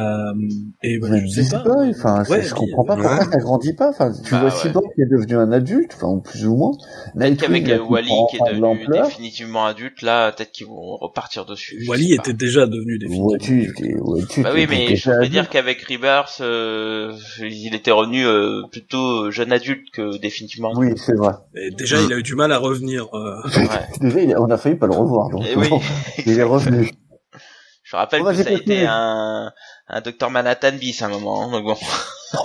et 0.84 1.00
bah, 1.00 1.08
Mais 1.12 1.22
je 1.28 1.42
sais 1.42 1.50
pas. 1.50 1.64
Boy, 1.64 1.90
enfin, 1.98 2.24
Ouais, 2.30 2.44
je 2.44 2.54
comprends 2.54 2.84
pas 2.86 2.96
ouais. 2.96 3.02
pourquoi 3.02 3.26
ça 3.32 3.38
grandit 3.40 3.74
pas. 3.74 3.90
Enfin, 3.90 4.12
tu 4.12 4.32
Bah, 4.32 4.42
vois 4.42 4.50
ouais. 4.50 4.56
Cyborg 4.62 4.86
qui 4.96 5.02
est 5.02 5.10
devenu 5.10 5.36
un 5.36 5.52
adulte, 5.52 5.94
enfin, 5.96 6.20
plus 6.20 6.46
ou 6.46 6.56
moins. 6.56 6.72
Peut-être 7.18 7.40
qu'avec 7.42 7.70
euh, 7.70 7.80
Wally 7.80 8.10
qui 8.30 8.36
est 8.38 8.54
devenu 8.54 8.88
définitivement 8.92 9.66
adulte, 9.66 10.02
là, 10.04 10.32
peut-être 10.32 10.52
qu'ils 10.52 10.68
vont 10.68 10.98
repartir 10.98 11.46
dessus. 11.46 11.78
je 11.84 11.90
Wally 11.90 12.16
pas. 12.16 12.22
était 12.24 12.34
déjà 12.34 12.68
devenu 12.68 13.00
définitivement. 13.00 14.12
Ouais, 14.12 14.22
ouais, 14.22 14.26
tu, 14.30 14.42
Bah 14.44 14.52
oui, 14.54 14.68
mais 14.70 14.96
je 14.96 15.10
voudrais 15.10 15.30
dire 15.30 15.40
adulte. 15.40 15.52
qu'avec 15.54 15.82
Rebirth, 15.82 16.42
euh, 16.42 17.12
il 17.40 17.74
était 17.74 17.92
revenu 17.92 18.24
euh, 18.26 18.62
plutôt 18.72 19.32
jeune 19.32 19.52
adulte 19.52 19.90
que 19.92 20.18
définitivement. 20.18 20.43
Oui, 20.76 20.94
c'est 20.98 21.16
vrai. 21.16 21.34
Et 21.56 21.72
déjà, 21.72 22.02
il 22.02 22.12
a 22.14 22.18
eu 22.18 22.24
du 22.24 22.36
mal 22.36 22.52
à 22.52 22.58
revenir. 22.58 23.08
euh, 23.14 23.42
Ouais. 23.56 23.68
Déjà, 24.02 24.42
on 24.42 24.50
a 24.50 24.58
failli 24.58 24.76
pas 24.76 24.88
le 24.88 24.94
revoir, 24.94 25.30
donc. 25.30 25.46
Et 25.46 25.56
oui. 25.56 25.70
bon, 25.70 25.82
il 26.26 26.40
est 26.40 26.44
revenu. 26.44 26.92
Je 27.84 27.96
rappelle 27.98 28.24
que 28.24 28.34
ça 28.34 28.50
a 28.50 28.54
été 28.54 28.88
un, 28.88 29.52
un 29.88 30.02
Dr 30.02 30.30
Manhattan 30.32 30.72
bis 30.80 31.02
à 31.04 31.06
un 31.06 31.10
moment, 31.10 31.44
hein, 31.44 31.52
donc 31.52 31.64
bon. 31.66 31.78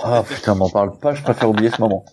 Ah, 0.03 0.21
putain, 0.27 0.53
m'en 0.53 0.69
parle 0.69 0.99
pas, 0.99 1.15
je 1.15 1.23
préfère 1.23 1.49
oublier 1.49 1.71
ce 1.71 1.81
moment. 1.81 2.05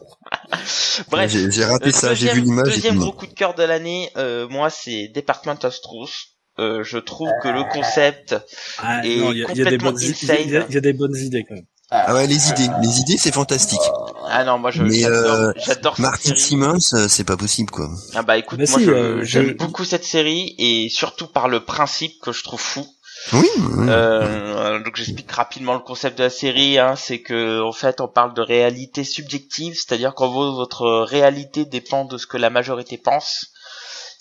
Bref. 1.11 1.31
J'ai 1.51 1.65
raté 1.65 1.93
ça, 1.93 2.15
j'ai 2.15 2.29
vu 2.33 2.41
deuxième- 2.41 2.45
l'image. 2.45 2.65
Deuxième 2.75 2.97
gros 2.99 3.13
coup 3.13 3.27
de 3.27 3.35
cœur 3.35 3.53
de 3.55 3.63
l'année, 3.63 4.11
euh, 4.17 4.49
moi 4.49 4.71
c'est 4.71 5.09
Department 5.09 5.59
of 5.65 5.79
Truth. 5.83 6.29
Euh, 6.59 6.83
je 6.85 6.97
trouve 6.97 7.29
que 7.43 7.49
le 7.49 7.65
concept, 7.71 8.35
Ah, 8.79 9.05
Et 9.05 9.19
non, 9.19 9.33
il 9.33 9.39
y 9.41 9.45
a, 9.45 9.49
il 9.53 9.59
y 9.59 9.61
a 9.61 9.65
des 9.71 9.77
complètement 9.77 9.99
il 10.01 10.07
y 10.07 10.11
insane. 10.13 10.65
il 10.71 10.75
y 10.75 10.79
a 10.79 10.81
des 10.81 10.93
bonnes 10.95 11.17
idées 11.17 11.45
quand 11.47 11.57
même. 11.57 11.67
Ah 11.91 12.15
ouais, 12.15 12.27
les 12.27 12.49
idées, 12.49 12.69
les 12.83 12.99
idées, 13.01 13.17
c'est 13.17 13.33
fantastique. 13.33 13.81
ah 14.29 14.43
non 14.45 14.59
moi 14.59 14.73
je 14.73 14.83
Mais, 14.83 15.01
j'adore, 15.03 15.35
euh, 15.35 15.53
j'adore 15.57 15.95
cette 15.97 16.03
Martin 16.03 16.29
série. 16.31 16.41
Simmons, 16.41 16.79
euh, 16.95 17.07
c'est 17.09 17.23
pas 17.25 17.37
possible 17.37 17.71
quoi. 17.71 17.89
Ah 18.15 18.23
bah 18.23 18.37
écoute, 18.39 18.59
Bah 18.59 18.65
moi 18.69 18.79
si, 18.81 18.85
je- 18.87 18.91
euh, 18.91 19.25
j'aime 19.25 19.47
je- 19.49 19.53
beaucoup 19.53 19.85
cette 19.85 20.05
série 20.05 20.55
et 20.59 20.89
surtout 20.89 21.29
par 21.29 21.49
le 21.49 21.65
principe 21.65 22.21
que 22.21 22.33
je 22.33 22.43
trouve 22.43 22.61
fou. 22.61 22.85
Oui. 23.33 23.49
oui. 23.57 23.87
Euh, 23.89 24.83
donc 24.83 24.97
j'explique 24.97 25.31
rapidement 25.31 25.75
le 25.75 25.81
concept 25.81 26.19
de 26.19 26.25
la 26.25 26.31
série, 26.31 26.79
hein, 26.79 26.97
c'est 26.97 27.23
que 27.23 27.63
en 27.63 27.73
fait 27.73 28.01
on 28.01 28.09
parle 28.09 28.35
de 28.35 28.43
réalité 28.43 29.05
subjective, 29.05 29.75
c'est-à-dire 29.75 30.13
qu'en 30.15 30.29
gros 30.29 30.55
votre 30.57 31.05
réalité 31.09 31.65
dépend 31.65 32.05
de 32.05 32.19
ce 32.19 32.27
que 32.27 32.37
la 32.37 32.51
majorité 32.51 32.99
pense, 32.99 33.47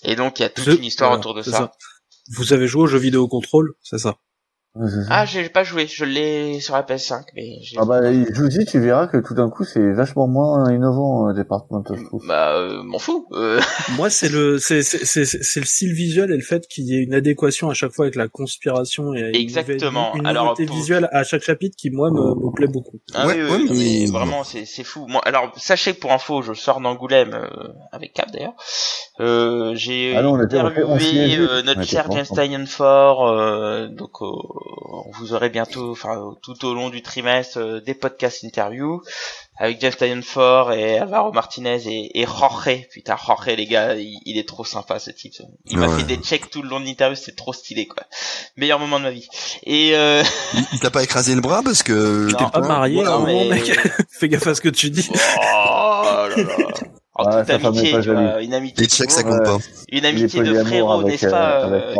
et 0.02 0.14
donc 0.14 0.38
il 0.38 0.42
y 0.42 0.46
a 0.46 0.50
toute 0.50 0.64
Je- 0.64 0.70
une 0.70 0.84
histoire 0.84 1.10
autour 1.12 1.34
de 1.34 1.42
c'est 1.42 1.50
ça. 1.50 1.72
Vous 2.36 2.52
avez 2.52 2.66
joué 2.68 2.82
au 2.82 2.86
jeu 2.86 2.98
vidéo 2.98 3.26
contrôle, 3.28 3.74
c'est 3.82 3.98
ça 3.98 4.14
Ah 5.10 5.24
j'ai 5.24 5.48
pas 5.48 5.64
joué, 5.64 5.86
je 5.86 6.04
l'ai 6.04 6.60
sur 6.60 6.74
la 6.74 6.82
PS5, 6.82 7.22
mais 7.34 7.58
j'ai... 7.62 7.76
Ah 7.80 7.84
bah, 7.84 8.00
je 8.12 8.40
vous 8.40 8.48
dis, 8.48 8.64
tu 8.66 8.78
verras 8.80 9.06
que 9.06 9.16
tout 9.18 9.34
d'un 9.34 9.48
coup, 9.48 9.64
c'est 9.64 9.92
vachement 9.92 10.26
moins 10.28 10.70
innovant, 10.72 11.28
euh, 11.28 11.32
Department 11.32 11.82
of 11.88 11.98
Truth. 12.04 12.22
Bah 12.26 12.56
euh, 12.56 12.82
m'en 12.82 12.98
fous. 12.98 13.26
Euh, 13.32 13.60
Moi, 13.96 14.10
c'est 14.10 14.28
le, 14.28 14.58
c'est, 14.58 14.82
c'est, 14.82 15.04
c'est, 15.04 15.24
c'est 15.24 15.60
le 15.60 15.66
style 15.66 15.92
visuel 15.92 16.30
et 16.30 16.36
le 16.36 16.42
fait 16.42 16.66
qu'il 16.68 16.84
y 16.84 16.94
ait 16.96 17.02
une 17.02 17.14
adéquation 17.14 17.70
à 17.70 17.74
chaque 17.74 17.92
fois 17.92 18.04
avec 18.06 18.16
la 18.16 18.28
conspiration 18.28 19.14
et 19.14 19.30
une 19.30 19.36
Exactement. 19.36 20.08
nouvelle- 20.08 20.20
une 20.22 20.26
Alors, 20.26 20.44
nouveauté 20.44 20.66
pour- 20.66 20.76
visuelle 20.76 21.08
à 21.12 21.24
chaque 21.24 21.42
chapitre 21.42 21.76
qui 21.78 21.90
moi 21.90 22.10
me, 22.10 22.20
me 22.20 22.52
plaît 22.54 22.66
beaucoup. 22.68 22.98
Ah 23.14 23.26
Ouais, 23.26 23.38
oui, 23.42 23.68
oui, 23.70 24.04
mais- 24.10 24.10
vraiment 24.18 24.44
c'est 24.44 24.64
c'est 24.66 24.84
fou. 24.84 25.06
Moi, 25.08 25.20
alors 25.24 25.52
sachez 25.56 25.94
que 25.94 26.00
pour 26.00 26.12
info, 26.12 26.42
je 26.42 26.52
sors 26.52 26.80
d'Angoulême 26.80 27.32
euh, 27.34 27.48
avec 27.92 28.12
Cap 28.12 28.30
d'ailleurs. 28.32 28.54
Euh, 29.20 29.72
j'ai 29.74 30.14
Ah 30.16 30.22
non, 30.22 30.32
on 30.32 30.40
interviewé 30.40 31.38
euh, 31.38 31.60
On 31.60 31.64
notre 31.64 31.82
cher 31.84 32.06
James. 32.12 32.24
Steinenfort, 32.26 33.26
euh, 33.28 33.88
donc 33.88 34.10
euh, 34.20 34.26
vous 35.18 35.32
aurez 35.32 35.48
bientôt, 35.50 35.90
enfin 35.92 36.34
tout 36.42 36.64
au 36.64 36.74
long 36.74 36.90
du 36.90 37.02
trimestre, 37.02 37.58
euh, 37.58 37.80
des 37.80 37.94
podcasts 37.94 38.44
interviews 38.44 39.02
avec 39.58 39.80
James 39.80 39.92
Steinenfort 39.92 40.72
et 40.72 40.98
Alvaro 40.98 41.32
Martinez 41.32 41.80
et, 41.86 42.20
et 42.20 42.26
Jorge. 42.26 42.86
Putain, 42.92 43.16
Jorge 43.16 43.46
les 43.48 43.66
gars, 43.66 43.94
il, 43.94 44.20
il 44.26 44.38
est 44.38 44.46
trop 44.46 44.64
sympa 44.64 44.98
ce 44.98 45.10
type. 45.10 45.32
Il 45.66 45.78
m'a 45.78 45.88
Ouais. 45.88 45.98
fait 45.98 46.02
des 46.04 46.16
checks 46.16 46.50
tout 46.50 46.62
le 46.62 46.68
long 46.68 46.80
de 46.80 46.84
l'interview, 46.84 47.16
c'est 47.16 47.36
trop 47.36 47.52
stylé 47.52 47.86
quoi. 47.86 48.02
Meilleur 48.56 48.78
moment 48.78 48.98
de 48.98 49.04
ma 49.04 49.10
vie. 49.10 49.28
Et 49.64 49.92
euh, 49.94 50.22
Il 50.54 50.64
il 50.74 50.80
t'a 50.80 50.90
pas 50.90 51.02
écrasé 51.02 51.34
le 51.34 51.40
bras 51.40 51.62
parce 51.62 51.82
que 51.82 52.30
t'es 52.32 52.44
Pas 52.52 52.60
marié, 52.60 53.02
non, 53.02 53.10
à 53.10 53.14
un 53.14 53.18
moment, 53.20 53.44
mais- 53.44 53.60
mec. 53.60 53.78
Fais 54.10 54.28
gaffe 54.28 54.46
à 54.46 54.54
ce 54.54 54.60
que 54.60 54.68
tu 54.68 54.90
dis. 54.90 55.08
Oh 55.12 55.18
là 56.02 56.28
là. 56.36 56.44
En 57.18 57.24
Ouais, 57.24 57.40
toute 57.46 57.50
amitié, 57.64 57.98
vois, 57.98 58.42
une 58.42 58.52
amitié, 58.52 58.82
les 58.84 58.90
checks 58.90 59.10
ça 59.10 59.22
compte 59.22 59.38
Ouais. 59.40 59.44
pas. 59.46 59.56
une 59.90 60.04
amitié 60.04 60.42
de 60.42 60.62
frérot, 60.62 60.92
avec, 61.00 61.06
n'est-ce 61.06 61.28
pas, 61.28 61.64
euh, 61.64 61.94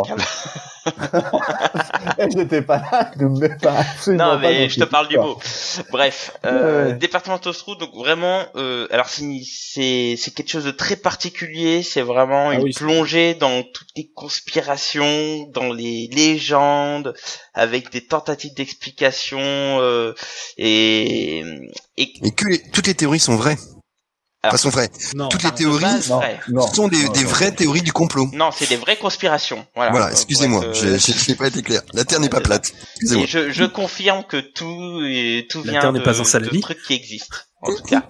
Elle 2.19 2.35
n'était 2.37 2.63
pas 2.63 2.79
là, 2.79 3.11
ne 3.19 3.27
mets 3.29 3.57
pas 3.57 3.79
absolument 3.81 4.33
Non, 4.35 4.39
mais 4.39 4.69
je 4.69 4.79
te 4.81 4.85
parle 4.85 5.09
du 5.09 5.19
mot. 5.19 5.39
Bref, 5.91 6.33
euh, 6.45 6.87
Ouais. 6.89 6.93
département 6.95 7.39
Tostrou, 7.39 7.75
donc 7.77 7.95
vraiment, 7.95 8.45
euh, 8.57 8.87
alors 8.91 9.09
c'est 9.09 9.41
c'est 9.45 10.15
c'est 10.19 10.31
quelque 10.33 10.51
chose 10.51 10.65
de 10.65 10.71
très 10.71 10.97
particulier. 10.97 11.83
C'est 11.83 12.03
vraiment 12.03 12.51
Ah 12.51 12.55
une 12.55 12.63
oui, 12.63 12.73
plongée 12.73 13.35
dans 13.35 13.63
toutes 13.63 13.89
les 13.97 14.09
conspirations, 14.15 15.49
dans 15.53 15.73
les 15.73 16.09
légendes, 16.13 17.15
avec 17.55 17.91
des 17.91 18.07
tentatives 18.07 18.55
d'explication 18.55 19.39
euh, 19.41 20.15
et 20.59 21.41
et 21.97 22.13
Et 22.23 22.31
que 22.33 22.47
les- 22.49 22.63
toutes 22.73 22.87
les 22.87 22.95
théories 22.95 23.21
sont 23.21 23.37
vraies. 23.37 23.57
Alors- 24.47 24.55
Enfin, 24.55 24.57
sont 24.59 24.71
vraies. 24.71 24.91
Non. 25.15 25.29
Toutes 25.29 25.43
les 25.43 25.51
théories 25.53 25.83
base, 25.83 26.09
Non, 26.11 26.21
non. 26.49 26.67
Sont 26.73 26.89
des, 26.89 27.05
non, 27.05 27.13
des 27.13 27.23
non. 27.23 27.29
vraies 27.29 27.53
théories 27.53 27.83
du 27.83 27.93
complot. 27.93 28.29
Non, 28.33 28.51
c'est 28.57 28.69
des 28.69 28.77
vraies 28.77 28.97
conspirations. 28.97 29.67
Voilà. 29.75 29.91
Voilà, 29.91 30.11
excusez-moi, 30.11 30.65
je 30.73 30.87
euh, 30.87 30.99
n'ai 31.29 31.35
pas 31.35 31.49
été 31.49 31.63
clair. 31.63 31.83
La 31.95 32.05
Terre 32.05 32.21
n'est 32.21 32.29
pas 32.29 32.41
plate. 32.41 32.73
Excusez-moi. 32.97 33.25
Et 33.25 33.27
je, 33.27 33.51
je 33.51 33.65
confirme 33.65 34.25
que 34.25 34.39
tout 34.39 35.01
et 35.05 35.47
tout 35.51 35.63
La 35.65 35.73
vient 35.73 35.81
Terre 35.81 35.93
n'est 35.93 35.99
de, 36.01 36.05
pas 36.05 36.21
un 36.21 36.25
salami. 36.25 36.57
de 36.57 36.61
trucs 36.63 36.83
qui 36.83 36.95
existent, 36.95 37.37
en 37.63 37.75
tout 37.75 37.83
cas. 37.83 38.03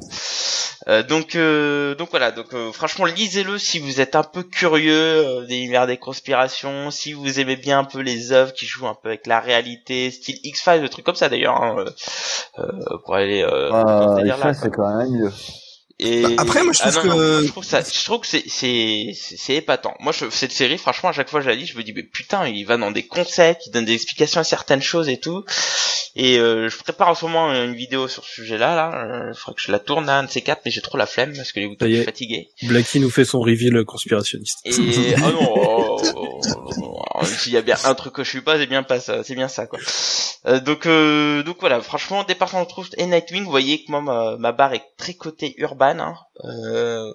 Euh, 0.88 1.02
donc 1.02 1.34
euh, 1.34 1.96
donc 1.96 2.10
voilà, 2.10 2.30
donc 2.30 2.54
euh, 2.54 2.70
franchement 2.70 3.06
lisez-le 3.06 3.58
si 3.58 3.80
vous 3.80 4.00
êtes 4.00 4.14
un 4.14 4.22
peu 4.22 4.44
curieux 4.44 4.92
euh, 4.94 5.44
des 5.46 5.56
univers 5.56 5.88
des 5.88 5.96
conspirations, 5.96 6.92
si 6.92 7.12
vous 7.12 7.40
aimez 7.40 7.56
bien 7.56 7.80
un 7.80 7.84
peu 7.84 7.98
les 7.98 8.30
œuvres 8.30 8.52
qui 8.52 8.66
jouent 8.66 8.86
un 8.86 8.94
peu 8.94 9.08
avec 9.08 9.26
la 9.26 9.40
réalité, 9.40 10.12
style 10.12 10.38
X-Files, 10.44 10.82
des 10.82 10.88
trucs 10.88 11.04
comme 11.04 11.16
ça 11.16 11.28
d'ailleurs, 11.28 11.60
hein, 11.60 11.74
euh, 11.78 11.90
euh, 12.60 12.98
pour 13.04 13.16
aller 13.16 13.42
euh, 13.42 13.70
dans 13.70 14.12
Ah, 14.12 14.14
délire-là, 14.16 14.54
ça, 14.54 14.60
c'est 14.62 14.70
quand 14.70 14.96
même 14.96 15.10
mieux. 15.10 15.32
Et 15.98 16.23
Bah, 16.23 16.28
après, 16.39 16.62
moi, 16.62 16.73
je 16.74 16.81
Ah, 16.82 16.90
trouve 16.93 17.06
non, 17.06 17.16
que- 17.16 17.43
je 17.47 17.48
trouve 17.48 17.64
ça, 17.64 17.81
je 17.81 18.05
trouve 18.05 18.20
que 18.20 18.27
c'est 18.27 18.44
c'est 18.48 19.12
c'est 19.14 19.36
c'est 19.36 19.55
épatant. 19.55 19.94
Moi, 20.01 20.12
je, 20.12 20.28
cette 20.31 20.52
série, 20.52 20.77
franchement, 20.77 21.09
à 21.09 21.12
chaque 21.12 21.31
fois 21.31 21.40
que 21.40 21.44
je 21.44 21.51
la 21.51 21.56
lis, 21.56 21.66
je 21.66 21.77
me 21.77 21.82
dis 21.82 21.93
mais 21.94 22.02
putain, 22.02 22.47
il 22.47 22.64
va 22.64 22.77
dans 22.77 22.90
des 22.90 23.06
concepts, 23.06 23.66
il 23.66 23.70
donne 23.70 23.86
des 23.86 23.94
explications 23.94 24.40
à 24.40 24.44
certaines 24.44 24.82
choses 24.82 25.09
et 25.09 25.18
tout. 25.18 25.44
Et 26.18 26.39
euh, 26.39 26.68
je 26.70 26.77
prépare 26.78 27.09
en 27.09 27.14
ce 27.14 27.24
moment 27.27 27.52
une 27.52 27.74
vidéo 27.74 28.09
sur 28.09 28.24
ce 28.24 28.32
sujet-là. 28.36 28.74
Là, 28.74 29.28
il 29.31 29.35
faudrait 29.39 29.55
que 29.56 29.62
je 29.62 29.73
la 29.73 29.78
tourne 29.78 30.09
à 30.09 30.18
un 30.18 30.23
de 30.24 30.31
ces 30.31 30.40
quatre, 30.43 30.62
mais 30.64 30.70
j'ai 30.70 30.81
trop 30.81 30.97
la 30.98 31.06
flemme 31.06 31.35
parce 31.36 31.52
que 31.52 31.60
les 31.60 31.66
suis 31.78 32.05
fatigué. 32.05 32.48
Blacky 32.62 33.01
nous 33.01 33.10
fait 33.10 33.24
son 33.27 33.40
reveal 33.40 33.85
conspirationniste. 33.85 34.59
Et 34.64 35.14
oh 35.16 35.20
non, 35.31 35.55
oh, 35.56 36.02
oh, 36.14 36.40
oh, 36.78 37.02
oh, 37.14 37.24
s'il 37.24 37.52
y 37.52 37.56
a 37.59 37.62
bien 37.62 37.77
un 37.85 37.94
truc 37.94 38.14
que 38.14 38.24
je 38.24 38.31
suis 38.31 38.40
pas, 38.40 38.59
c'est 38.59 38.66
bien 38.66 38.82
pas 38.82 38.98
ça, 39.01 39.23
c'est 39.24 39.35
bien 39.35 39.48
ça 39.48 39.66
quoi. 39.66 39.78
Euh, 40.47 40.60
donc 40.60 40.86
euh, 40.86 41.43
donc 41.43 41.56
voilà, 41.60 41.81
franchement, 41.81 42.23
département 42.24 42.62
de 42.62 42.68
trouve 42.68 42.89
et 42.97 43.05
Nightwing, 43.06 43.44
vous 43.44 43.51
voyez 43.51 43.85
que 43.85 43.90
moi 43.90 44.01
ma, 44.01 44.36
ma 44.39 44.52
barre 44.52 44.73
est 44.74 44.85
très 44.97 45.14
côté 45.14 45.55
Hein. 45.94 46.14
Euh, 46.44 47.12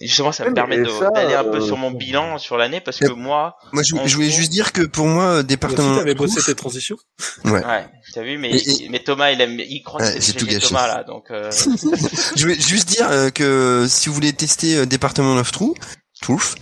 justement, 0.00 0.32
ça 0.32 0.44
me 0.48 0.54
permet 0.54 0.76
d'aller 0.78 1.34
un 1.34 1.44
peu 1.44 1.58
euh, 1.58 1.60
sur 1.60 1.76
mon 1.76 1.90
bilan 1.90 2.38
sur 2.38 2.56
l'année 2.56 2.80
parce 2.80 2.98
que 2.98 3.10
moi, 3.12 3.56
Moi, 3.72 3.82
je, 3.82 3.94
voulais 4.14 4.30
juste 4.30 4.50
dire 4.50 4.72
que 4.72 4.82
pour 4.82 5.06
moi, 5.06 5.24
euh, 5.24 5.42
département. 5.42 5.96
t'avais 5.98 6.14
bossé 6.14 6.38
Ouf, 6.40 6.46
tes 6.46 6.54
transitions? 6.54 6.96
Ouais, 7.44 7.62
t'as 8.14 8.22
vu, 8.22 8.38
mais 8.38 8.50
Et- 8.56 8.88
mais 8.88 8.98
Thomas, 9.00 9.30
il 9.30 9.40
aime, 9.40 9.58
il 9.60 9.82
croit 9.82 10.00
Ouais, 10.02 10.14
que 10.14 10.20
c'est. 10.20 10.58
Thomas 10.60 10.86
là, 10.86 11.04
donc. 11.04 11.30
Euh, 11.30 11.50
je 12.36 12.42
voulais 12.42 12.58
juste 12.60 12.88
dire 12.88 13.08
que 13.34 13.86
si 13.88 14.08
vous 14.08 14.14
voulez 14.14 14.32
tester 14.32 14.86
département 14.86 15.34
of 15.36 15.50
Truth, 15.52 15.76
Truth, 16.20 16.54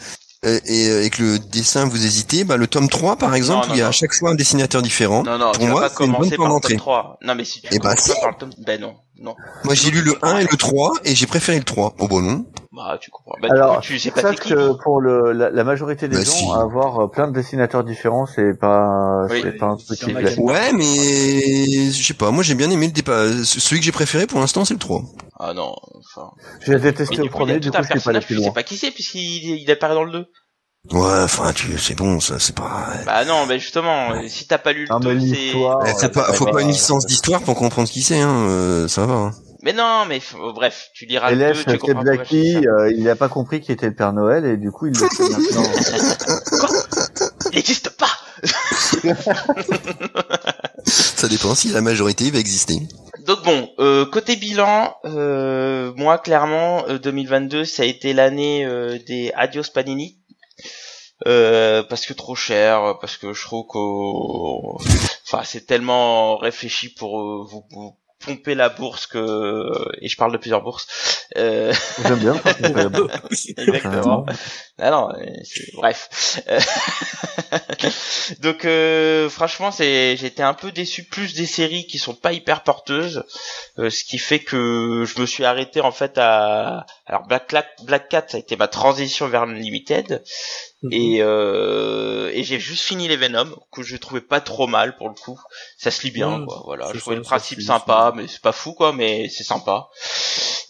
euh, 0.44 0.58
et, 0.66 1.06
et 1.06 1.10
que 1.10 1.22
le 1.22 1.38
dessin 1.38 1.86
vous 1.86 2.04
hésitez, 2.04 2.42
bah, 2.42 2.56
le 2.56 2.66
tome 2.66 2.88
3 2.88 3.14
par 3.16 3.32
exemple, 3.36 3.68
non, 3.68 3.74
il 3.74 3.78
y 3.78 3.80
a 3.80 3.84
non. 3.84 3.90
à 3.90 3.92
chaque 3.92 4.12
fois 4.12 4.30
un 4.30 4.34
dessinateur 4.34 4.82
différent. 4.82 5.22
non 5.22 5.38
non, 5.38 5.52
Pour 5.52 5.58
tu 5.62 5.66
moi, 5.70 5.80
vas 5.82 5.88
pas 5.88 5.94
c'est 5.96 6.04
une 6.04 6.10
bonne 6.10 6.16
commencer 6.30 6.36
porte 6.36 6.38
par 6.38 6.48
le 6.48 6.52
d'entrée. 6.54 6.72
tome 6.74 6.78
3. 6.80 7.18
Non 7.22 7.34
mais 7.36 7.44
si 7.44 7.60
tu 7.60 7.68
Eh 7.70 7.78
ben, 7.78 7.82
commences 7.94 8.08
pas 8.08 8.14
si. 8.14 8.20
par 8.20 8.30
le 8.30 8.36
tome, 8.38 8.50
ben 8.58 8.80
non, 8.80 8.96
non. 9.22 9.34
Moi 9.64 9.74
j'ai 9.74 9.90
lu 9.90 10.02
le 10.02 10.14
1 10.22 10.38
et 10.38 10.46
le 10.50 10.56
3 10.56 10.92
et 11.04 11.14
j'ai 11.14 11.26
préféré 11.26 11.58
le 11.58 11.64
3. 11.64 11.94
Oh 11.98 12.08
bon 12.08 12.20
non. 12.20 12.44
Bah 12.74 12.96
tu 13.00 13.10
comprends. 13.10 13.34
Bah, 13.42 13.48
Alors, 13.50 13.80
du 13.80 13.88
coup, 13.88 13.92
tu 13.94 13.98
sais 13.98 14.10
pas 14.10 14.34
que 14.34 14.72
pour 14.82 15.00
le, 15.00 15.32
la, 15.32 15.50
la 15.50 15.62
majorité 15.64 16.08
des 16.08 16.16
Bah, 16.16 16.24
gens, 16.24 16.30
si. 16.32 16.44
avoir 16.58 17.00
euh, 17.04 17.06
plein 17.08 17.28
de 17.28 17.32
dessinateurs 17.34 17.84
différents, 17.84 18.24
c'est 18.26 18.58
pas, 18.58 19.26
Oui. 19.30 19.40
c'est 19.42 19.52
pas 19.58 19.66
un 19.66 19.76
truc 19.76 19.98
qui 19.98 20.12
plaît. 20.12 20.34
Ouais 20.38 20.72
mais 20.72 21.90
je 21.90 22.02
sais 22.02 22.14
pas, 22.14 22.30
moi 22.30 22.42
j'ai 22.42 22.54
bien 22.54 22.70
aimé 22.70 22.86
le 22.86 22.92
départ. 22.92 23.26
Celui 23.44 23.80
que 23.80 23.84
j'ai 23.84 23.92
préféré 23.92 24.26
pour 24.26 24.40
l'instant 24.40 24.64
c'est 24.64 24.74
le 24.74 24.80
3. 24.80 25.02
Ah 25.38 25.52
non, 25.54 25.74
enfin. 25.98 26.30
J'ai 26.64 26.78
détesté 26.78 27.16
le 27.16 27.28
premier, 27.28 27.58
du 27.58 27.70
coup, 27.70 27.76
je 27.76 27.78
pas 27.78 27.78
allé 27.80 27.88
personnage, 27.88 28.26
plus 28.26 28.34
tu 28.36 28.40
sais 28.40 28.44
loin. 28.46 28.54
pas 28.54 28.62
qui 28.62 28.76
c'est 28.76 28.90
puisqu'il 28.90 29.60
il 29.60 29.70
apparaît 29.70 29.94
dans 29.94 30.04
le 30.04 30.12
2. 30.12 30.26
Ouais, 30.90 31.22
enfin 31.22 31.52
tu 31.52 31.78
c'est 31.78 31.94
bon 31.94 32.18
ça, 32.18 32.40
c'est 32.40 32.56
pas. 32.56 32.88
Bah 33.06 33.24
non, 33.24 33.46
mais 33.46 33.60
justement, 33.60 34.14
euh, 34.14 34.26
si 34.26 34.48
t'as 34.48 34.58
pas 34.58 34.72
lu 34.72 34.86
le 34.90 34.98
2, 35.00 35.20
c'est... 35.20 35.36
Eh, 35.50 35.54
faut 36.02 36.08
pas, 36.08 36.32
faut 36.32 36.58
une 36.58 36.68
licence 36.68 37.06
d'histoire 37.06 37.40
pour 37.42 37.54
comprendre 37.54 37.88
qui 37.88 38.02
c'est, 38.02 38.18
hein. 38.20 38.46
euh, 38.48 38.88
ça 38.88 39.06
va. 39.06 39.14
hein. 39.14 39.30
Mais 39.62 39.72
non, 39.72 40.04
mais 40.08 40.18
f- 40.18 40.34
oh, 40.36 40.52
bref, 40.52 40.88
tu 40.92 41.06
liras 41.06 41.30
Et 41.30 41.36
le 41.36 41.40
2, 41.40 41.46
laisse, 41.46 41.58
tu 41.58 41.70
c'est 41.70 41.78
comprends 41.78 42.02
pourquoi 42.02 42.24
je 42.24 42.28
dis 42.30 42.50
Blacky, 42.50 42.64
ça. 42.64 42.70
euh, 42.70 42.92
il 42.96 43.08
a 43.08 43.14
pas 43.14 43.28
compris 43.28 43.60
qui 43.60 43.70
était 43.70 43.86
le 43.86 43.94
Père 43.94 44.12
Noël 44.12 44.44
et 44.44 44.56
du 44.56 44.72
coup 44.72 44.86
il 44.88 44.92
le 44.92 45.08
fait 45.08 45.28
maintenant. 45.28 45.62
Il 47.52 47.56
n'existe 47.56 47.90
pas 47.90 48.08
Ça 50.84 51.28
dépend 51.28 51.54
si 51.54 51.68
la 51.68 51.80
majorité 51.80 52.30
va 52.30 52.38
exister. 52.38 52.80
Donc 53.26 53.44
bon, 53.44 53.68
euh, 53.78 54.04
côté 54.06 54.34
bilan, 54.36 54.96
euh, 55.04 55.92
moi 55.96 56.18
clairement, 56.18 56.84
euh, 56.88 56.98
2022, 56.98 57.64
ça 57.64 57.82
a 57.84 57.86
été 57.86 58.14
l'année 58.14 58.64
euh, 58.64 58.98
des 59.06 59.30
Adios 59.36 59.70
Panini. 59.72 60.18
Euh, 61.26 61.82
parce 61.82 62.06
que 62.06 62.12
trop 62.12 62.34
cher, 62.34 62.96
parce 63.00 63.16
que 63.16 63.32
je 63.32 63.42
trouve 63.42 63.66
que, 63.66 63.78
enfin, 65.26 65.42
c'est 65.44 65.66
tellement 65.66 66.36
réfléchi 66.36 66.88
pour 66.88 67.20
euh, 67.20 67.44
vous, 67.48 67.64
vous 67.70 67.96
pomper 68.24 68.54
la 68.54 68.68
bourse 68.68 69.06
que, 69.06 69.68
et 70.00 70.08
je 70.08 70.16
parle 70.16 70.32
de 70.32 70.36
plusieurs 70.36 70.62
bourses. 70.62 70.86
Euh, 71.36 71.72
J'aime 72.06 72.18
bien. 72.18 72.34
Exactement. 73.56 74.24
Ah 74.78 74.90
non, 74.90 75.08
c'est- 75.42 75.72
bref. 75.74 76.40
Euh, 76.48 76.60
Donc 78.40 78.64
euh, 78.64 79.28
franchement, 79.28 79.70
c'est 79.72 80.16
j'étais 80.16 80.42
un 80.42 80.54
peu 80.54 80.70
déçu 80.72 81.04
plus 81.04 81.34
des 81.34 81.46
séries 81.46 81.86
qui 81.86 81.98
sont 81.98 82.14
pas 82.14 82.32
hyper 82.32 82.62
porteuses, 82.62 83.24
euh, 83.78 83.90
ce 83.90 84.04
qui 84.04 84.18
fait 84.18 84.38
que 84.40 85.04
je 85.06 85.20
me 85.20 85.26
suis 85.26 85.44
arrêté 85.44 85.80
en 85.80 85.92
fait 85.92 86.16
à 86.18 86.86
alors 87.06 87.26
Black 87.26 87.48
Cat, 87.48 87.66
Black 87.84 88.08
Cat 88.08 88.26
ça 88.28 88.36
a 88.36 88.40
été 88.40 88.56
ma 88.56 88.68
transition 88.68 89.26
vers 89.28 89.42
Unlimited 89.42 90.22
et 90.90 91.18
euh, 91.20 92.30
et 92.34 92.42
j'ai 92.44 92.58
juste 92.60 92.84
fini 92.84 93.08
les 93.08 93.16
Venom 93.16 93.48
que 93.72 93.82
je 93.82 93.96
trouvais 93.96 94.20
pas 94.20 94.40
trop 94.40 94.66
mal 94.66 94.96
pour 94.96 95.08
le 95.08 95.14
coup. 95.14 95.38
Ça 95.76 95.90
se 95.90 96.02
lit 96.02 96.10
bien 96.10 96.40
Ouais, 96.40 96.46
quoi, 96.46 96.62
voilà. 96.64 96.90
Je 96.92 96.98
trouvais 96.98 97.16
ça, 97.16 97.20
le 97.20 97.22
principe 97.22 97.60
sympa, 97.62 98.12
mais 98.16 98.26
c'est 98.26 98.42
pas 98.42 98.52
fou 98.52 98.72
quoi, 98.74 98.92
mais 98.92 99.28
c'est 99.28 99.44
sympa. 99.44 99.88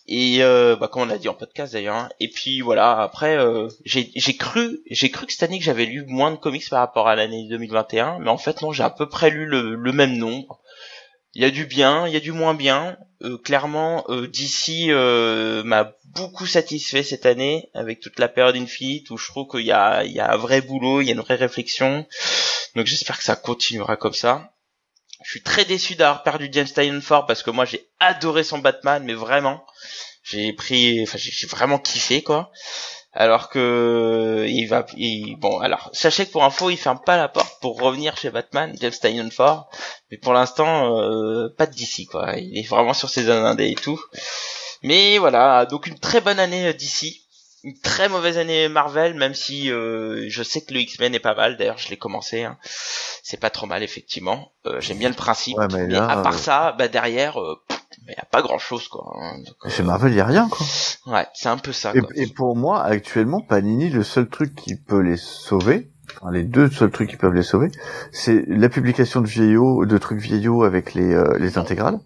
Et 0.08 0.38
euh, 0.42 0.76
bah 0.76 0.88
comme 0.88 1.02
on 1.02 1.06
l'a 1.06 1.16
dit 1.18 1.28
en 1.28 1.34
podcast 1.34 1.72
d'ailleurs. 1.72 1.94
hein. 1.96 2.08
Et 2.20 2.28
puis 2.28 2.60
voilà, 2.60 3.00
après 3.00 3.36
euh, 3.38 3.68
j'ai 3.84 4.10
j'ai 4.14 4.36
cru 4.36 4.80
j'ai 4.90 5.10
cru 5.10 5.26
que 5.26 5.32
cette 5.32 5.44
année 5.44 5.58
que 5.58 5.64
j'avais 5.64 5.86
lu 5.86 6.04
moins 6.06 6.30
de 6.32 6.36
comics 6.36 6.68
par 6.68 6.80
rapport 6.80 7.08
à 7.08 7.14
l'année 7.14 7.46
2021, 7.48 8.18
mais 8.18 8.28
en 8.30 8.36
fait 8.38 8.60
non, 8.62 8.72
j'ai 8.72 8.82
à 8.82 8.90
peu 8.90 9.08
près 9.08 9.30
lu 9.30 9.46
le, 9.46 9.74
le 9.76 9.92
même 9.92 10.16
nombre. 10.16 10.58
Il 11.34 11.42
y 11.42 11.46
a 11.46 11.50
du 11.50 11.64
bien, 11.64 12.06
il 12.06 12.12
y 12.12 12.16
a 12.16 12.20
du 12.20 12.32
moins 12.32 12.54
bien. 12.54 12.98
Euh, 13.22 13.38
clairement, 13.38 14.04
euh, 14.08 14.26
DC 14.26 14.90
euh, 14.90 15.62
m'a 15.62 15.92
beaucoup 16.06 16.46
satisfait 16.46 17.02
cette 17.02 17.24
année 17.24 17.70
avec 17.72 18.00
toute 18.00 18.18
la 18.18 18.28
période 18.28 18.56
Infinite 18.56 19.10
où 19.10 19.16
je 19.16 19.28
trouve 19.28 19.48
qu'il 19.48 19.64
y 19.64 19.72
a 19.72 20.04
il 20.04 20.12
y 20.12 20.20
a 20.20 20.30
un 20.30 20.36
vrai 20.36 20.60
boulot, 20.60 21.00
il 21.00 21.06
y 21.06 21.10
a 21.10 21.14
une 21.14 21.20
vraie 21.20 21.36
réflexion. 21.36 22.06
Donc 22.74 22.86
j'espère 22.86 23.16
que 23.16 23.24
ça 23.24 23.36
continuera 23.36 23.96
comme 23.96 24.12
ça. 24.12 24.52
Je 25.24 25.30
suis 25.30 25.42
très 25.42 25.64
déçu 25.64 25.94
d'avoir 25.94 26.22
perdu 26.22 26.48
James 26.52 26.66
Tynion 26.66 27.00
fort 27.00 27.26
parce 27.26 27.42
que 27.42 27.50
moi 27.50 27.64
j'ai 27.64 27.88
adoré 28.00 28.44
son 28.44 28.58
Batman, 28.58 29.02
mais 29.04 29.14
vraiment, 29.14 29.64
j'ai 30.24 30.52
pris, 30.52 31.02
enfin 31.02 31.16
j'ai 31.18 31.46
vraiment 31.46 31.78
kiffé 31.78 32.22
quoi. 32.22 32.50
Alors 33.14 33.50
que 33.50 34.46
il 34.48 34.66
va, 34.66 34.86
il- 34.96 35.36
bon 35.36 35.58
alors 35.60 35.90
sachez 35.92 36.24
que 36.26 36.32
pour 36.32 36.44
info 36.44 36.70
il 36.70 36.78
ferme 36.78 37.00
pas 37.04 37.16
la 37.18 37.28
porte 37.28 37.60
pour 37.60 37.78
revenir 37.80 38.16
chez 38.16 38.30
Batman, 38.30 38.74
James 38.80 38.92
Tynion 38.92 39.28
fort, 39.30 39.68
mais 40.10 40.16
pour 40.16 40.32
l'instant 40.32 40.98
euh, 40.98 41.48
pas 41.56 41.66
de 41.66 41.74
DC 41.74 42.06
quoi. 42.10 42.36
Il 42.38 42.56
est 42.58 42.66
vraiment 42.68 42.94
sur 42.94 43.10
ses 43.10 43.28
indés 43.30 43.68
et 43.70 43.74
tout. 43.74 44.00
Mais 44.82 45.18
voilà, 45.18 45.66
donc 45.66 45.86
une 45.86 45.98
très 45.98 46.20
bonne 46.20 46.38
année 46.40 46.68
euh, 46.68 46.72
DC. 46.72 47.18
Une 47.64 47.78
très 47.78 48.08
mauvaise 48.08 48.38
année 48.38 48.68
Marvel, 48.68 49.14
même 49.14 49.34
si 49.34 49.70
euh, 49.70 50.24
je 50.28 50.42
sais 50.42 50.62
que 50.62 50.74
le 50.74 50.80
X-Men 50.80 51.14
est 51.14 51.20
pas 51.20 51.36
mal. 51.36 51.56
D'ailleurs, 51.56 51.78
je 51.78 51.90
l'ai 51.90 51.96
commencé. 51.96 52.42
Hein. 52.42 52.58
C'est 53.22 53.38
pas 53.38 53.50
trop 53.50 53.66
mal 53.66 53.84
effectivement. 53.84 54.50
Euh, 54.66 54.80
J'aime 54.80 54.98
bien 54.98 55.08
le 55.08 55.14
principe. 55.14 55.56
Ouais, 55.58 55.68
mais 55.70 55.94
à 56.10 56.16
part 56.24 56.34
ça, 56.40 56.72
bah 56.76 56.88
derrière, 56.88 57.40
euh, 57.40 57.62
pff, 57.68 57.78
mais 58.06 58.14
y 58.16 58.20
a 58.20 58.24
pas 58.24 58.42
grand 58.42 58.58
chose 58.58 58.88
quoi. 58.88 59.12
hein. 59.20 59.38
Donc, 59.38 59.54
euh, 59.64 59.68
Chez 59.68 59.82
Marvel, 59.82 60.12
il 60.12 60.16
y 60.16 60.20
a 60.20 60.26
rien, 60.26 60.48
quoi. 60.48 60.66
ouais, 61.06 61.26
c'est 61.34 61.48
un 61.48 61.56
peu 61.58 61.72
ça. 61.72 61.92
Et, 61.94 62.00
Quoi. 62.00 62.10
et 62.14 62.26
pour 62.26 62.56
moi, 62.56 62.82
actuellement, 62.82 63.40
Panini, 63.40 63.90
le 63.90 64.02
seul 64.02 64.28
truc 64.28 64.54
qui 64.54 64.76
peut 64.76 65.00
les 65.00 65.16
sauver, 65.16 65.90
enfin, 66.20 66.30
les 66.32 66.42
deux 66.44 66.70
seuls 66.70 66.90
trucs 66.90 67.10
qui 67.10 67.16
peuvent 67.16 67.34
les 67.34 67.42
sauver, 67.42 67.70
c'est 68.12 68.44
la 68.48 68.68
publication 68.68 69.20
de 69.20 69.26
vieillots, 69.26 69.84
de 69.86 69.98
trucs 69.98 70.20
vieillots 70.20 70.62
avec 70.64 70.94
les, 70.94 71.12
euh, 71.14 71.36
les 71.38 71.58
intégrales. 71.58 71.98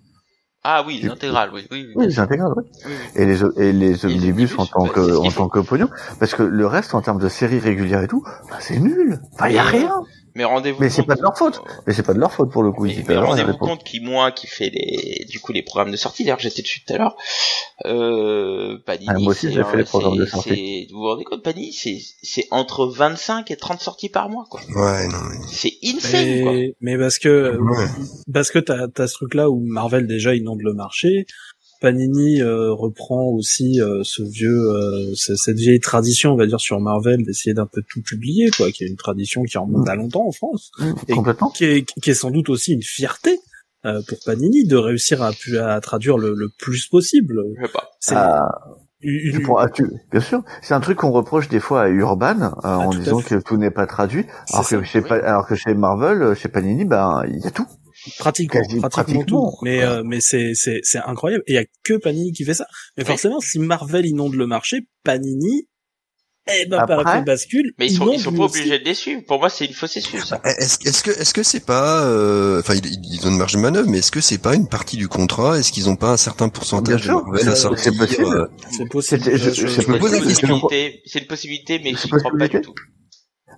Ah 0.69 0.83
oui, 0.85 1.01
l'intégrale, 1.01 1.51
oui, 1.55 1.65
oui, 1.71 1.87
oui. 1.87 1.93
Oui, 1.95 2.07
les 2.09 2.19
intégrales, 2.19 2.51
oui. 2.57 2.65
oui, 2.87 2.93
oui. 2.93 3.23
Et 3.23 3.25
les, 3.25 3.41
et 3.57 3.73
les 3.73 4.05
omnibus 4.05 4.59
en 4.59 4.67
tant 4.67 4.87
que, 4.89 5.17
en 5.17 5.31
tant 5.31 5.49
que 5.49 5.61
pognon. 5.61 5.89
Parce 6.19 6.35
que 6.35 6.43
le 6.43 6.67
reste, 6.67 6.93
en 6.95 7.03
termes 7.03 7.21
de 7.21 7.29
séries 7.29 7.61
régulières 7.61 8.03
et 8.03 8.09
tout, 8.09 8.25
bah, 8.51 8.57
c'est 8.59 8.81
nul. 8.81 9.21
Enfin, 9.35 9.49
y 9.49 9.59
a 9.59 9.63
rien. 9.63 9.93
Mais 10.37 10.45
rendez-vous. 10.45 10.81
Mais 10.81 10.91
c'est 10.91 11.03
pas 11.03 11.15
de 11.17 11.23
leur 11.23 11.37
faute. 11.37 11.61
Mais 11.87 11.93
c'est 11.95 12.03
pas 12.05 12.13
de 12.15 12.21
leur 12.21 12.31
faute 12.33 12.53
pour 12.53 12.63
le 12.63 12.71
coup. 12.71 12.87
ils 12.87 12.99
Mais, 12.99 13.05
mais 13.09 13.17
rendez-vous 13.17 13.57
compte 13.57 13.83
qui 13.83 14.01
moi 14.01 14.31
qui 14.33 14.47
fait 14.47 14.71
les 14.71 15.25
du 15.29 15.41
coup 15.41 15.53
les 15.53 15.63
programmes 15.63 15.91
de 15.91 15.97
sortie 15.97 16.25
d'ailleurs 16.25 16.39
j'étais 16.39 16.63
dessus 16.63 16.85
tout 16.85 16.93
à 16.93 16.99
l'heure 16.99 17.17
euh, 17.85 18.79
Panini 18.85 19.07
Ah, 19.15 19.19
moi 19.19 19.31
aussi, 19.33 19.47
c'est 19.49 19.53
j'ai 19.53 19.65
fait 19.65 19.77
les 19.77 19.85
programmes 19.85 20.17
de 20.17 20.27
sortie. 20.27 20.89
vous 20.93 20.99
vous 20.99 21.07
rendez 21.07 21.25
compte 21.25 21.43
Panini 21.43 21.73
c'est 21.73 21.99
c'est 22.23 22.47
entre 22.51 22.87
25 22.87 23.51
et 23.51 23.57
30 23.57 23.81
sorties 23.81 24.09
par 24.09 24.29
mois 24.29 24.47
quoi 24.51 24.61
Ouais, 24.75 25.09
non. 25.09 25.19
mais- 25.31 25.37
c'est 25.51 25.73
insane 25.85 26.43
quoi 26.43 26.53
Mais, 26.53 26.75
mais 26.81 26.99
parce 26.99 27.19
que 27.19 27.57
Ouais. 27.59 27.87
parce 28.33 28.51
que 28.51 28.59
t'as 28.59 28.87
as 28.97 29.07
ce 29.07 29.15
truc 29.15 29.35
là 29.35 29.51
où 29.51 29.61
Marvel 29.61 30.07
déjà 30.07 30.35
inonde 30.35 30.61
le 30.63 30.75
marché, 30.75 31.27
Panini 31.87 32.41
euh, 32.43 32.73
reprend 32.73 33.27
aussi 33.29 33.81
euh, 33.81 34.01
ce 34.03 34.23
vieux 34.25 34.59
euh, 34.71 35.13
ce- 35.15 35.37
cette 35.37 35.57
vieille 35.57 35.79
tradition 35.79 36.33
on 36.33 36.37
va 36.37 36.47
dire 36.47 36.59
sur 36.59 36.81
Marvel 36.81 37.23
d'essayer 37.25 37.55
d'un 37.55 37.67
peu 37.67 37.81
tout 37.89 38.03
publier 38.03 38.51
quoi, 38.57 38.73
qui 38.73 38.83
est 38.83 38.89
une 38.89 38.97
tradition 38.97 39.45
qui 39.45 39.57
remonte 39.57 39.89
à 39.89 39.95
longtemps 39.95 40.27
en 40.27 40.33
France, 40.33 40.73
Mmh, 40.81 40.93
Et- 41.09 41.13
Complètement. 41.13 41.51
qui 41.51 41.65
est, 41.65 41.85
qui 42.03 42.11
est 42.11 42.15
sans 42.15 42.31
doute 42.33 42.49
aussi 42.49 42.73
une 42.73 42.83
fierté 42.83 43.39
euh, 43.85 44.01
pour 44.09 44.19
Panini 44.27 44.67
de 44.67 44.77
réussir 44.77 45.23
à, 45.23 45.31
pu- 45.33 45.59
à 45.59 45.81
traduire 45.81 46.19
le, 46.19 46.35
le 46.35 46.49
plus 46.59 46.89
possible. 46.89 47.37
je 47.61 47.67
sais 47.67 47.73
pas 47.73 47.85
C'est 48.01 48.15
Ah, 48.17 48.49
une- 49.01 49.33
tu 49.33 49.43
pourras- 49.43 49.69
tu- 49.69 49.89
bien 50.11 50.21
sûr, 50.21 50.43
c'est 50.63 50.75
un 50.75 50.81
truc 50.81 50.99
qu'on 50.99 51.13
reproche 51.13 51.49
des 51.49 51.61
fois 51.61 51.83
à 51.83 51.89
Urban 51.89 52.41
euh, 52.43 52.47
en 52.65 52.91
Ah, 52.91 52.95
à 52.95 52.99
disant 52.99 53.21
que 53.21 53.37
tout 53.41 53.57
n'est 53.59 53.71
pas 53.71 53.87
traduit, 53.87 54.25
alors 54.53 54.69
que, 54.69 54.83
chez, 54.83 54.99
oui. 54.99 55.09
Pa- 55.09 55.25
alors 55.25 55.47
que 55.47 55.55
chez 55.55 55.75
Marvel, 55.75 56.35
chez 56.35 56.49
Panini, 56.49 56.85
ben 56.85 57.23
il 57.29 57.39
y 57.39 57.47
a 57.47 57.53
tout. 57.53 57.67
Pratiquement, 58.19 58.61
pratiquement, 58.61 58.89
pratiquement, 58.89 59.25
tout. 59.25 59.51
Mais 59.63 59.83
euh, 59.83 60.03
mais 60.05 60.21
c'est 60.21 60.53
c'est 60.55 60.81
c'est 60.83 60.99
incroyable. 60.99 61.43
Et 61.47 61.53
il 61.53 61.55
y 61.57 61.59
a 61.59 61.65
que 61.85 61.95
Panini 61.95 62.33
qui 62.33 62.45
fait 62.45 62.55
ça. 62.55 62.67
Mais 62.97 63.05
forcément, 63.05 63.41
si 63.41 63.59
Marvel 63.59 64.07
inonde 64.07 64.35
le 64.35 64.47
marché, 64.47 64.81
Panini 65.05 65.69
eh 66.49 66.65
ben, 66.67 66.79
Après- 66.79 67.03
par 67.03 67.25
bascule. 67.25 67.73
Mais 67.77 67.87
ils 67.89 67.97
sont, 67.97 68.09
ils 68.13 68.21
sont 68.21 68.33
pas 68.33 68.45
aussi. 68.45 68.61
obligés 68.61 68.79
de 68.79 68.85
les 68.85 68.95
suivre. 68.95 69.21
Pour 69.27 69.41
moi, 69.41 69.49
c'est 69.49 69.65
une 69.67 69.73
fausse 69.73 69.97
excuse, 69.97 70.23
ça. 70.25 70.41
Est-ce 70.45 70.79
est-ce 70.89 71.03
que 71.03 71.11
est-ce 71.11 71.35
que 71.35 71.43
c'est 71.43 71.67
pas 71.67 72.05
euh, 72.07 72.61
enfin 72.61 72.75
ils, 72.75 72.87
ils 72.87 73.27
ont 73.27 73.31
une 73.31 73.37
marge 73.37 73.55
de 73.55 73.59
manœuvre 73.59 73.89
mais 73.91 73.99
est-ce 73.99 74.13
que 74.13 74.21
c'est 74.21 74.39
pas 74.39 74.55
une 74.55 74.69
partie 74.69 74.97
du 74.97 75.09
contrat? 75.09 75.59
Est-ce 75.59 75.73
qu'ils 75.73 75.89
ont 75.91 75.97
pas 75.97 76.13
un 76.13 76.17
certain 76.17 76.49
pourcentage 76.49 77.03
Bien 77.03 77.05
sûr, 77.15 77.19
de 77.25 77.31
Marvel 77.31 77.49
à 77.49 77.55
c'est- 77.57 77.61
sortir? 77.63 77.83
c'est 77.93 77.99
possible. 77.99 78.25
euh, 78.37 78.47
C'est 78.71 78.89
possible. 78.89 79.25
C'était- 79.25 79.37
je- 79.39 79.51
Je- 79.51 79.67
je 79.67 79.81
C'est 79.81 79.89
me 79.89 79.99
pose 79.99 80.13
la 80.13 80.21
question. 80.21 80.61
c'est 80.71 81.19
une 81.19 81.27
possibilité, 81.27 81.81
mais 81.83 81.95
j'y 81.97 82.09
une 82.09 82.17
crois 82.21 82.31
pas 82.39 82.47
du 82.49 82.61
tout. 82.61 82.75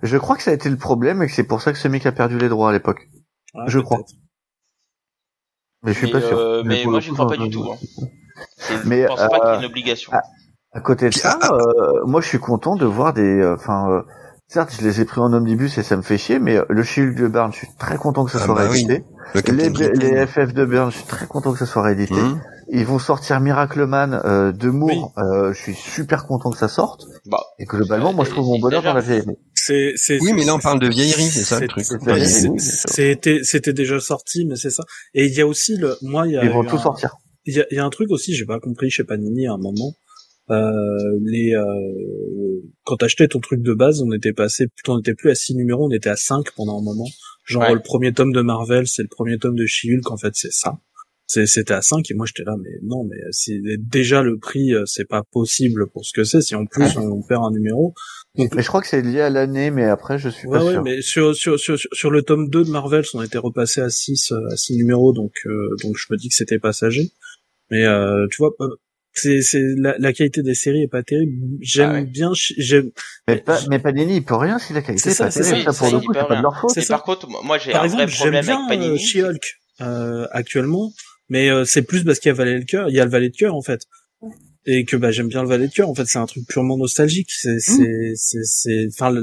Je 0.01 0.17
crois 0.17 0.35
que 0.35 0.41
ça 0.41 0.49
a 0.49 0.55
été 0.55 0.67
le 0.69 0.77
problème 0.77 1.21
et 1.21 1.27
que 1.27 1.33
c'est 1.33 1.43
pour 1.43 1.61
ça 1.61 1.71
que 1.73 1.77
ce 1.77 1.87
mec 1.89 2.05
a 2.07 2.11
perdu 2.11 2.39
les 2.39 2.49
droits 2.49 2.69
à 2.71 2.73
l'époque. 2.73 3.01
Ah, 3.53 3.65
je 3.67 3.77
crois. 3.79 3.99
Mais 5.83 5.93
je 5.93 5.97
suis 5.97 6.07
mais, 6.07 6.11
pas 6.13 6.21
sûr. 6.21 6.37
euh, 6.37 6.63
mais 6.65 6.81
pour 6.83 6.91
moi, 6.91 6.99
j'y 6.99 7.09
coup, 7.09 7.15
crois 7.15 7.27
pas 7.27 7.37
du 7.37 7.49
tout. 7.49 7.63
Hein. 7.71 7.77
Je 8.69 8.87
Mais, 8.87 9.05
pense 9.05 9.19
pas 9.19 9.27
qu'il 9.27 9.37
y 9.37 9.51
ait 9.51 9.55
euh, 9.55 9.59
une 9.59 9.65
obligation. 9.65 10.11
ah, 10.13 10.21
À 10.73 10.81
côté 10.81 11.09
de 11.09 11.13
ça, 11.13 11.37
ah, 11.41 11.51
euh, 11.53 12.05
moi 12.05 12.21
je 12.21 12.27
suis 12.27 12.39
content 12.39 12.75
de 12.75 12.85
voir 12.85 13.13
des, 13.13 13.21
euh, 13.41 13.55
enfin, 13.55 13.89
euh, 13.89 14.01
certes 14.47 14.75
je 14.77 14.85
les 14.85 15.01
ai 15.01 15.05
pris 15.05 15.21
en 15.21 15.31
omnibus 15.33 15.77
et 15.77 15.83
ça 15.83 15.95
me 15.97 16.01
fait 16.01 16.17
chier, 16.17 16.39
mais 16.39 16.57
euh, 16.57 16.65
le 16.69 16.83
Shield 16.83 17.15
de 17.17 17.27
Burn, 17.27 17.51
je 17.51 17.57
suis 17.57 17.67
très 17.79 17.97
content 17.97 18.25
que 18.25 18.31
ça 18.31 18.39
Ah 18.41 18.45
soit 18.45 18.55
bah 18.55 18.61
oui. 18.69 18.85
réédité. 18.85 19.03
les 19.51 20.25
FF 20.27 20.53
de 20.53 20.65
Burn, 20.65 20.91
je 20.91 20.97
suis 20.97 21.05
très 21.07 21.27
content 21.27 21.53
que 21.53 21.59
ça 21.59 21.65
soit 21.65 21.81
réédité. 21.83 22.15
Ils 22.71 22.85
vont 22.85 22.99
sortir 22.99 23.39
Miracle 23.39 23.85
Man 23.85 24.21
euh, 24.25 24.51
de 24.51 24.69
Moore, 24.69 25.11
Oui. 25.17 25.23
euh, 25.23 25.53
je 25.53 25.59
suis 25.61 25.73
super 25.75 26.27
content 26.27 26.51
que 26.51 26.57
ça 26.57 26.67
sorte. 26.67 27.05
Bah, 27.25 27.41
Et 27.57 27.65
globalement, 27.65 28.13
moi 28.13 28.25
je 28.25 28.29
trouve 28.31 28.45
mon 28.45 28.59
bonheur 28.59 28.81
déjà. 28.81 28.89
dans 28.91 28.95
la 28.99 29.01
vieille. 29.01 29.23
C'est, 29.55 29.93
c'est, 29.95 30.19
oui 30.21 30.33
mais 30.33 30.45
là 30.45 30.55
on 30.55 30.59
parle 30.59 30.79
de 30.79 30.87
vieillerie 30.87 31.25
c'est 31.27 31.43
ça 31.43 31.59
le 31.59 31.67
truc 31.67 31.85
C'était, 32.59 33.39
c'était 33.43 33.73
déjà 33.73 33.99
sorti, 33.99 34.45
mais 34.45 34.55
c'est 34.55 34.69
ça. 34.69 34.83
Et 35.13 35.25
il 35.25 35.33
y 35.33 35.41
a 35.41 35.47
aussi 35.47 35.75
le, 35.77 35.95
moi, 36.01 36.27
il 36.27 36.33
y 36.33 36.37
a, 36.37 36.43
Ils 36.43 36.51
vont 36.51 36.63
tout 36.63 36.75
un- 36.75 36.79
sortir. 36.81 37.15
Il 37.45 37.55
y 37.55 37.59
a, 37.61 37.65
il 37.71 37.75
y 37.75 37.79
a 37.79 37.85
un 37.85 37.89
truc 37.89 38.11
aussi, 38.11 38.35
j'ai 38.35 38.45
pas 38.45 38.59
compris 38.59 38.89
chez 38.89 39.03
Panini 39.03 39.47
à 39.47 39.53
un 39.53 39.57
moment. 39.57 39.93
Euh, 40.51 40.61
les, 41.25 41.53
euh, 41.55 41.63
quand 42.83 42.97
t'achetais 42.97 43.27
ton 43.27 43.39
truc 43.39 43.61
de 43.61 43.73
base, 43.73 44.01
on 44.01 44.11
était 44.11 44.33
passé, 44.33 44.65
on 44.87 44.99
était 44.99 45.13
plus 45.13 45.29
à 45.31 45.35
6 45.35 45.55
numéros, 45.55 45.87
on 45.87 45.91
était 45.91 46.09
à 46.09 46.15
5 46.15 46.51
pendant 46.55 46.79
un 46.79 46.83
moment. 46.83 47.05
Genre 47.45 47.63
Ouais. 47.63 47.73
le 47.73 47.79
premier 47.81 48.13
tome 48.13 48.31
de 48.31 48.41
Marvel, 48.41 48.87
c'est 48.87 49.01
le 49.03 49.07
premier 49.09 49.37
tome 49.39 49.55
de 49.55 49.65
She-Hulk, 49.65 50.11
en 50.11 50.17
fait 50.17 50.31
c'est 50.33 50.51
ça. 50.51 50.73
C'est- 51.31 51.45
C'était 51.45 51.75
à 51.75 51.81
5 51.83 52.09
et 52.09 52.15
moi 52.15 52.25
j'étais 52.25 52.43
là, 52.43 52.55
mais 52.59 52.71
non, 52.81 53.03
mais 53.07 53.17
c'est 53.29 53.59
déjà 53.77 54.23
le 54.23 54.39
prix, 54.39 54.73
euh, 54.73 54.83
c'est 54.87 55.07
pas 55.07 55.21
possible 55.31 55.87
pour 55.93 56.03
ce 56.03 56.11
que 56.11 56.23
c'est. 56.23 56.41
Si 56.41 56.55
en 56.55 56.65
plus 56.65 56.97
on 56.97 57.21
perd 57.21 57.43
un 57.45 57.51
numéro, 57.51 57.93
donc 58.35 58.55
Mais 58.55 58.63
je 58.63 58.67
crois 58.67 58.81
que 58.81 58.87
c'est 58.87 59.03
lié 59.03 59.21
à 59.21 59.29
l'année, 59.29 59.69
mais 59.69 59.83
après 59.85 60.17
je 60.17 60.27
suis 60.29 60.47
Ouais, 60.47 60.57
pas 60.57 60.65
ouais, 60.65 60.71
sûr. 60.73 60.83
mais 60.83 61.01
sur, 61.03 61.35
sur, 61.35 61.59
sur, 61.59 61.77
sur 61.77 62.09
le 62.09 62.23
tome 62.23 62.49
2 62.49 62.63
de 62.63 62.71
Marvel, 62.71 63.03
on 63.13 63.21
était 63.21 63.37
repassé 63.37 63.79
à 63.79 63.91
6, 63.91 64.31
à 64.51 64.57
6 64.57 64.75
numéros, 64.75 65.13
donc, 65.13 65.33
euh, 65.45 65.75
donc 65.83 65.97
je 65.97 66.05
me 66.09 66.17
dis 66.17 66.29
que 66.29 66.35
c'était 66.35 66.57
passager. 66.57 67.11
Mais, 67.69 67.85
euh, 67.85 68.25
tu 68.31 68.37
vois, 68.39 68.49
euh, 68.61 68.67
c'est, 69.13 69.41
c'est, 69.41 69.61
la, 69.77 69.95
la 69.99 70.13
qualité 70.13 70.41
des 70.41 70.55
séries 70.55 70.81
est 70.81 70.87
pas 70.87 71.03
terrible. 71.03 71.33
J'aime 71.61 71.89
Ah 71.91 71.93
ouais. 71.93 72.05
bien, 72.05 72.31
j'aime, 72.33 72.89
Mais, 73.27 73.37
pas, 73.37 73.59
mais 73.69 73.77
Panini, 73.77 74.15
il 74.17 74.25
peut 74.25 74.33
rien 74.35 74.57
si 74.57 74.73
la 74.73 74.81
qualité 74.81 75.03
C'est 75.03 75.11
est 75.11 75.15
ça, 75.15 75.25
pas 75.25 75.31
c'est 75.31 75.41
terrible. 75.43 75.65
ça, 75.65 75.73
Ça, 75.73 75.79
pour 75.85 75.93
le 75.93 75.99
coup, 75.99 76.13
c'est 76.15 76.27
pas 76.27 76.35
de 76.37 76.41
leur 76.41 76.59
faute. 76.59 76.87
Par 76.87 77.03
contre, 77.03 77.27
moi, 77.43 77.59
j'ai 77.59 77.75
un 77.75 77.83
exemple, 77.83 78.03
vrai 78.05 78.07
j'aime 78.07 78.17
problème 78.17 78.45
bien 78.45 78.65
avec 78.67 78.79
Panini. 78.79 78.95
euh, 78.95 78.97
She-Hulk, 78.97 79.43
euh, 79.81 80.27
actuellement, 80.31 80.91
mais 81.29 81.49
euh, 81.49 81.65
c'est 81.65 81.83
plus 81.83 82.03
parce 82.03 82.19
qu'il 82.19 82.29
y 82.29 82.31
a 82.31 82.35
Valet 82.35 82.57
le 82.57 82.65
cœur, 82.65 82.89
il 82.89 82.95
y 82.95 82.99
a 82.99 83.05
le 83.05 83.11
Valet 83.11 83.29
de 83.29 83.35
cœur, 83.35 83.55
en 83.55 83.61
fait. 83.61 83.81
Et 84.65 84.83
que, 84.85 84.97
bah, 84.97 85.11
j'aime 85.11 85.29
bien 85.29 85.41
le 85.41 85.47
Valet 85.47 85.67
de 85.67 85.73
cœur, 85.73 85.89
en 85.89 85.95
fait, 85.95 86.05
c'est 86.05 86.19
un 86.19 86.25
truc 86.25 86.45
purement 86.47 86.77
nostalgique. 86.77 87.31
C'est, 87.31 87.59
c'est, 87.59 88.13
c'est, 88.15 88.43
c'est, 88.43 88.87
enfin, 88.87 89.13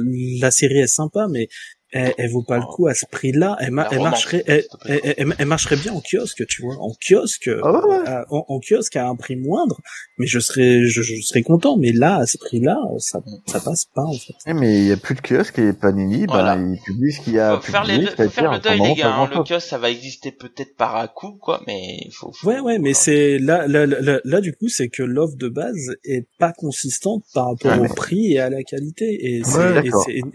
la 0.40 0.50
série 0.50 0.78
est 0.78 0.86
sympa, 0.86 1.26
mais 1.30 1.48
elle, 1.96 2.14
elle 2.18 2.30
vaut 2.30 2.42
pas 2.42 2.58
le 2.58 2.64
coup 2.64 2.86
à 2.86 2.94
ce 2.94 3.06
prix-là. 3.10 3.56
Elle, 3.60 3.70
ma- 3.70 3.88
elle 3.90 3.98
marcherait, 4.00 4.42
elle, 4.46 4.64
plaît. 4.80 5.00
elle, 5.04 5.14
elle- 5.18 5.34
elle 5.38 5.46
marcherait 5.46 5.76
bien 5.76 5.92
en 5.92 6.00
kiosque, 6.00 6.46
tu 6.46 6.62
vois, 6.62 6.76
en 6.80 6.92
kiosque, 7.00 7.50
Ah 7.62 7.72
ouais, 7.72 7.84
ouais. 7.98 8.08
euh, 8.08 8.22
en, 8.30 8.44
en 8.48 8.60
kiosque 8.60 8.96
à 8.96 9.08
un 9.08 9.16
prix 9.16 9.36
moindre, 9.36 9.78
mais 10.18 10.26
je 10.26 10.38
serais, 10.38 10.84
je, 10.86 11.02
je 11.02 11.20
serais 11.22 11.42
content. 11.42 11.76
Mais 11.76 11.92
là, 11.92 12.16
à 12.16 12.26
ce 12.26 12.38
prix-là, 12.38 12.76
ça, 12.98 13.20
ça 13.46 13.60
passe 13.60 13.86
pas 13.94 14.02
en 14.04 14.12
fait. 14.12 14.34
Eh, 14.46 14.52
mais 14.54 14.76
il 14.78 14.86
y 14.88 14.92
a 14.92 14.96
plus 14.96 15.14
de 15.14 15.20
kiosque 15.20 15.58
et 15.58 15.72
Panini, 15.72 16.26
Voilà. 16.26 16.56
bah, 16.56 16.62
ils 16.62 16.80
publient 16.84 17.12
ce 17.12 17.20
qu'il 17.20 17.34
y 17.34 17.38
a 17.40 17.56
Faut 17.56 17.62
faire, 17.72 17.84
les, 17.84 18.06
faut 18.06 18.28
faire 18.28 18.52
le 18.52 18.58
deuil, 18.58 18.80
les 18.80 18.94
gars. 18.94 19.14
hein. 19.14 19.28
Le 19.34 19.42
kiosque, 19.42 19.66
ça 19.68 19.78
va 19.78 19.90
exister 19.90 20.32
peut-être 20.32 20.76
par 20.76 20.96
à 20.96 21.08
coup, 21.08 21.38
quoi, 21.40 21.62
mais 21.66 21.98
il 22.04 22.10
faut, 22.12 22.32
faut- 22.32 22.48
Ouais, 22.48 22.60
ouais, 22.60 22.78
mais 22.78 22.94
c'est 22.94 23.38
là, 23.38 23.66
là, 23.66 23.86
là, 23.86 23.98
là, 24.00 24.20
là, 24.24 24.40
du 24.40 24.52
coup, 24.54 24.68
c'est 24.68 24.88
que 24.88 25.02
l'offre 25.02 25.36
de 25.36 25.48
base 25.48 25.96
est 26.04 26.26
pas 26.38 26.52
consistante 26.52 27.22
par 27.34 27.46
rapport 27.50 27.80
Ouais, 27.80 27.88
au 27.90 27.94
prix 27.94 28.32
et 28.32 28.40
à 28.40 28.50
la 28.50 28.62
qualité. 28.62 29.06
Et 29.36 29.42
c'est, 29.44 29.82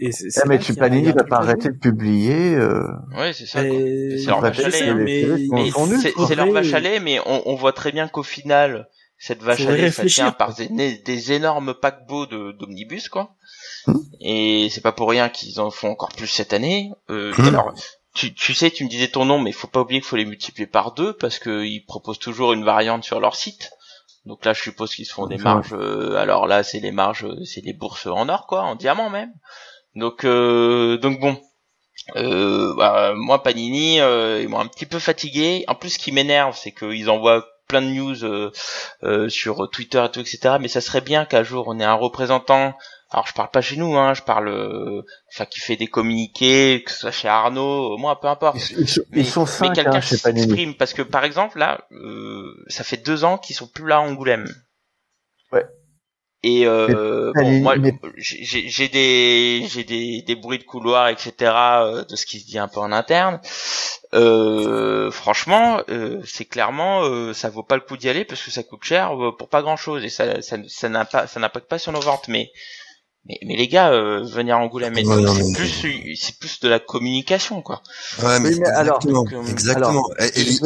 Eh, 0.00 0.48
mais 0.48 0.58
tu 0.58 0.74
Panini 0.74 1.12
va 1.12 1.24
pas 1.24 1.40
de 1.56 1.78
publier. 1.78 2.54
Euh... 2.54 2.82
Ouais, 3.16 3.32
c'est 3.32 3.46
ça. 3.46 3.64
Et- 3.64 4.18
C'est 4.18 4.26
leur 4.26 4.40
vache 4.40 4.58
à 4.60 4.68
lait, 4.68 4.88
hein. 4.88 4.94
mais- 4.94 5.70
c'est 6.28 6.34
leur 6.34 6.50
vache 6.52 6.72
à 6.74 6.80
lait, 6.80 7.00
mais 7.00 7.20
on, 7.26 7.42
on 7.48 7.54
voit 7.54 7.72
très 7.72 7.92
bien 7.92 8.08
qu'au 8.08 8.22
final, 8.22 8.88
cette 9.18 9.42
vache 9.42 9.60
à 9.66 9.72
lait, 9.76 9.90
ça 9.90 10.02
tient 10.06 10.32
par 10.32 10.54
des, 10.54 10.68
des 10.98 11.32
énormes 11.32 11.74
paquebots 11.74 12.26
d'omnibus, 12.26 13.08
quoi. 13.08 13.34
Hmm. 13.86 13.98
Et 14.20 14.68
c'est 14.70 14.80
pas 14.80 14.92
pour 14.92 15.08
rien 15.10 15.28
qu'ils 15.28 15.60
en 15.60 15.70
font 15.70 15.90
encore 15.90 16.10
plus 16.16 16.26
cette 16.28 16.52
année. 16.52 16.90
Euh, 17.10 17.32
Hmm. 17.36 17.46
Alors, 17.48 17.74
tu, 18.14 18.34
tu 18.34 18.52
sais, 18.54 18.70
tu 18.70 18.84
me 18.84 18.88
disais 18.90 19.08
ton 19.08 19.24
nom, 19.24 19.38
mais 19.40 19.52
faut 19.52 19.66
pas 19.68 19.80
oublier 19.80 20.00
qu'il 20.00 20.08
faut 20.08 20.16
les 20.16 20.24
multiplier 20.26 20.66
par 20.66 20.92
deux 20.92 21.14
parce 21.14 21.38
qu'ils 21.38 21.84
proposent 21.86 22.18
toujours 22.18 22.52
une 22.52 22.62
variante 22.64 23.04
sur 23.04 23.20
leur 23.20 23.34
site. 23.36 23.70
Donc 24.26 24.44
là, 24.44 24.52
je 24.52 24.60
suppose 24.62 24.94
qu'ils 24.94 25.06
se 25.06 25.12
font 25.14 25.26
des 25.26 25.36
marges. 25.38 25.72
euh, 25.72 26.14
alors 26.16 26.46
là, 26.46 26.62
c'est 26.62 26.78
les 26.78 26.92
marges, 26.92 27.26
c'est 27.44 27.64
les 27.64 27.72
bourses 27.72 28.06
en 28.06 28.28
or, 28.28 28.46
quoi, 28.46 28.62
en 28.62 28.76
diamant 28.76 29.10
même. 29.10 29.32
Donc, 29.94 30.24
euh, 30.24 30.96
donc 30.98 31.20
bon. 31.20 31.40
Euh, 32.16 32.74
bah, 32.76 33.12
moi, 33.14 33.42
Panini, 33.42 34.00
euh, 34.00 34.40
ils 34.42 34.48
m'ont 34.48 34.58
un 34.58 34.66
petit 34.66 34.86
peu 34.86 34.98
fatigué. 34.98 35.64
En 35.68 35.74
plus, 35.74 35.90
ce 35.90 35.98
qui 35.98 36.10
m'énerve, 36.12 36.56
c'est 36.56 36.72
qu'ils 36.72 37.10
envoient 37.10 37.46
plein 37.68 37.82
de 37.82 37.86
news 37.88 38.24
euh, 38.24 38.50
euh, 39.04 39.28
sur 39.28 39.70
Twitter 39.70 40.02
et 40.04 40.10
tout, 40.10 40.20
etc. 40.20 40.56
Mais 40.60 40.68
ça 40.68 40.80
serait 40.80 41.00
bien 41.00 41.24
qu'un 41.24 41.42
jour 41.42 41.66
on 41.68 41.78
ait 41.78 41.84
un 41.84 41.94
représentant. 41.94 42.74
Alors, 43.10 43.26
je 43.26 43.34
parle 43.34 43.50
pas 43.50 43.60
chez 43.60 43.76
nous, 43.76 43.94
hein. 43.96 44.14
Je 44.14 44.22
parle, 44.22 44.48
euh, 44.48 45.02
enfin, 45.32 45.44
qui 45.44 45.60
fait 45.60 45.76
des 45.76 45.86
communiqués, 45.86 46.82
que 46.84 46.90
ce 46.90 46.98
soit 46.98 47.10
chez 47.10 47.28
Arnaud, 47.28 47.98
moi, 47.98 48.18
peu 48.18 48.26
importe. 48.26 48.56
Ils, 48.70 48.80
ils 48.80 48.88
sont- 48.88 49.02
Mais, 49.10 49.20
ils 49.20 49.26
sont 49.26 49.44
mais 49.60 49.74
quelqu'un 49.74 49.92
hein, 49.96 50.00
qui 50.00 50.16
s'exprime 50.16 50.74
parce 50.74 50.94
que 50.94 51.02
par 51.02 51.24
exemple 51.24 51.58
là, 51.58 51.86
euh, 51.92 52.64
ça 52.68 52.84
fait 52.84 52.96
deux 52.96 53.24
ans 53.24 53.36
qu'ils 53.36 53.54
sont 53.54 53.68
plus 53.68 53.86
là 53.86 53.96
à 53.96 54.00
Angoulême. 54.00 54.48
Ouais. 55.52 55.64
Et 56.44 56.66
euh, 56.66 57.32
bon, 57.36 57.50
moi, 57.60 57.76
j'ai 58.16 58.42
j'ai- 58.44 58.68
j'ai 58.68 58.88
des 58.88 59.64
j'ai 59.68 59.84
des, 59.84 60.22
des 60.22 60.34
bruits 60.34 60.58
de 60.58 60.64
couloir, 60.64 61.08
etc. 61.08 61.32
euh, 61.82 62.04
de 62.04 62.16
ce 62.16 62.26
qui 62.26 62.40
se 62.40 62.46
dit 62.46 62.58
un 62.58 62.66
peu 62.68 62.80
en 62.80 62.90
interne. 62.90 63.40
Euh, 64.14 65.10
franchement, 65.10 65.80
euh, 65.88 66.20
c'est 66.26 66.44
clairement 66.44 67.04
euh, 67.04 67.32
ça 67.32 67.48
vaut 67.48 67.62
pas 67.62 67.76
le 67.76 67.80
coup 67.80 67.96
d'y 67.96 68.08
aller 68.08 68.24
parce 68.24 68.42
que 68.42 68.50
ça 68.50 68.62
coûte 68.62 68.82
cher 68.84 69.12
euh, 69.16 69.30
pour 69.36 69.48
pas 69.48 69.62
grand 69.62 69.76
chose 69.76 70.04
et 70.04 70.10
ça 70.10 70.42
ça 70.42 70.56
ça 70.68 70.88
n'a 70.88 71.04
pas 71.04 71.26
ça 71.26 71.40
n'impacte 71.40 71.68
pas 71.68 71.78
sur 71.78 71.92
nos 71.92 72.00
ventes. 72.00 72.26
Mais 72.28 72.50
mais, 73.24 73.38
mais 73.46 73.54
les 73.56 73.68
gars, 73.68 73.92
euh, 73.92 74.22
venir 74.24 74.56
à 74.56 74.58
Angoulême, 74.58 74.94
Ouais, 74.94 75.04
c'est 75.04 75.42
mais- 75.44 75.52
plus 75.54 76.16
c'est 76.16 76.38
plus 76.40 76.58
de 76.60 76.68
la 76.68 76.80
communication 76.80 77.62
quoi. 77.62 77.82
Ouais, 78.22 78.40
mais, 78.40 78.50
mais 78.50 78.66
alors- 78.68 78.96
exactement, 78.96 79.22
donc, 79.24 79.32
euh, 79.32 79.50
exactement. 79.50 80.04
Et- 80.18 80.40
et 80.40 80.42
il- 80.42 80.60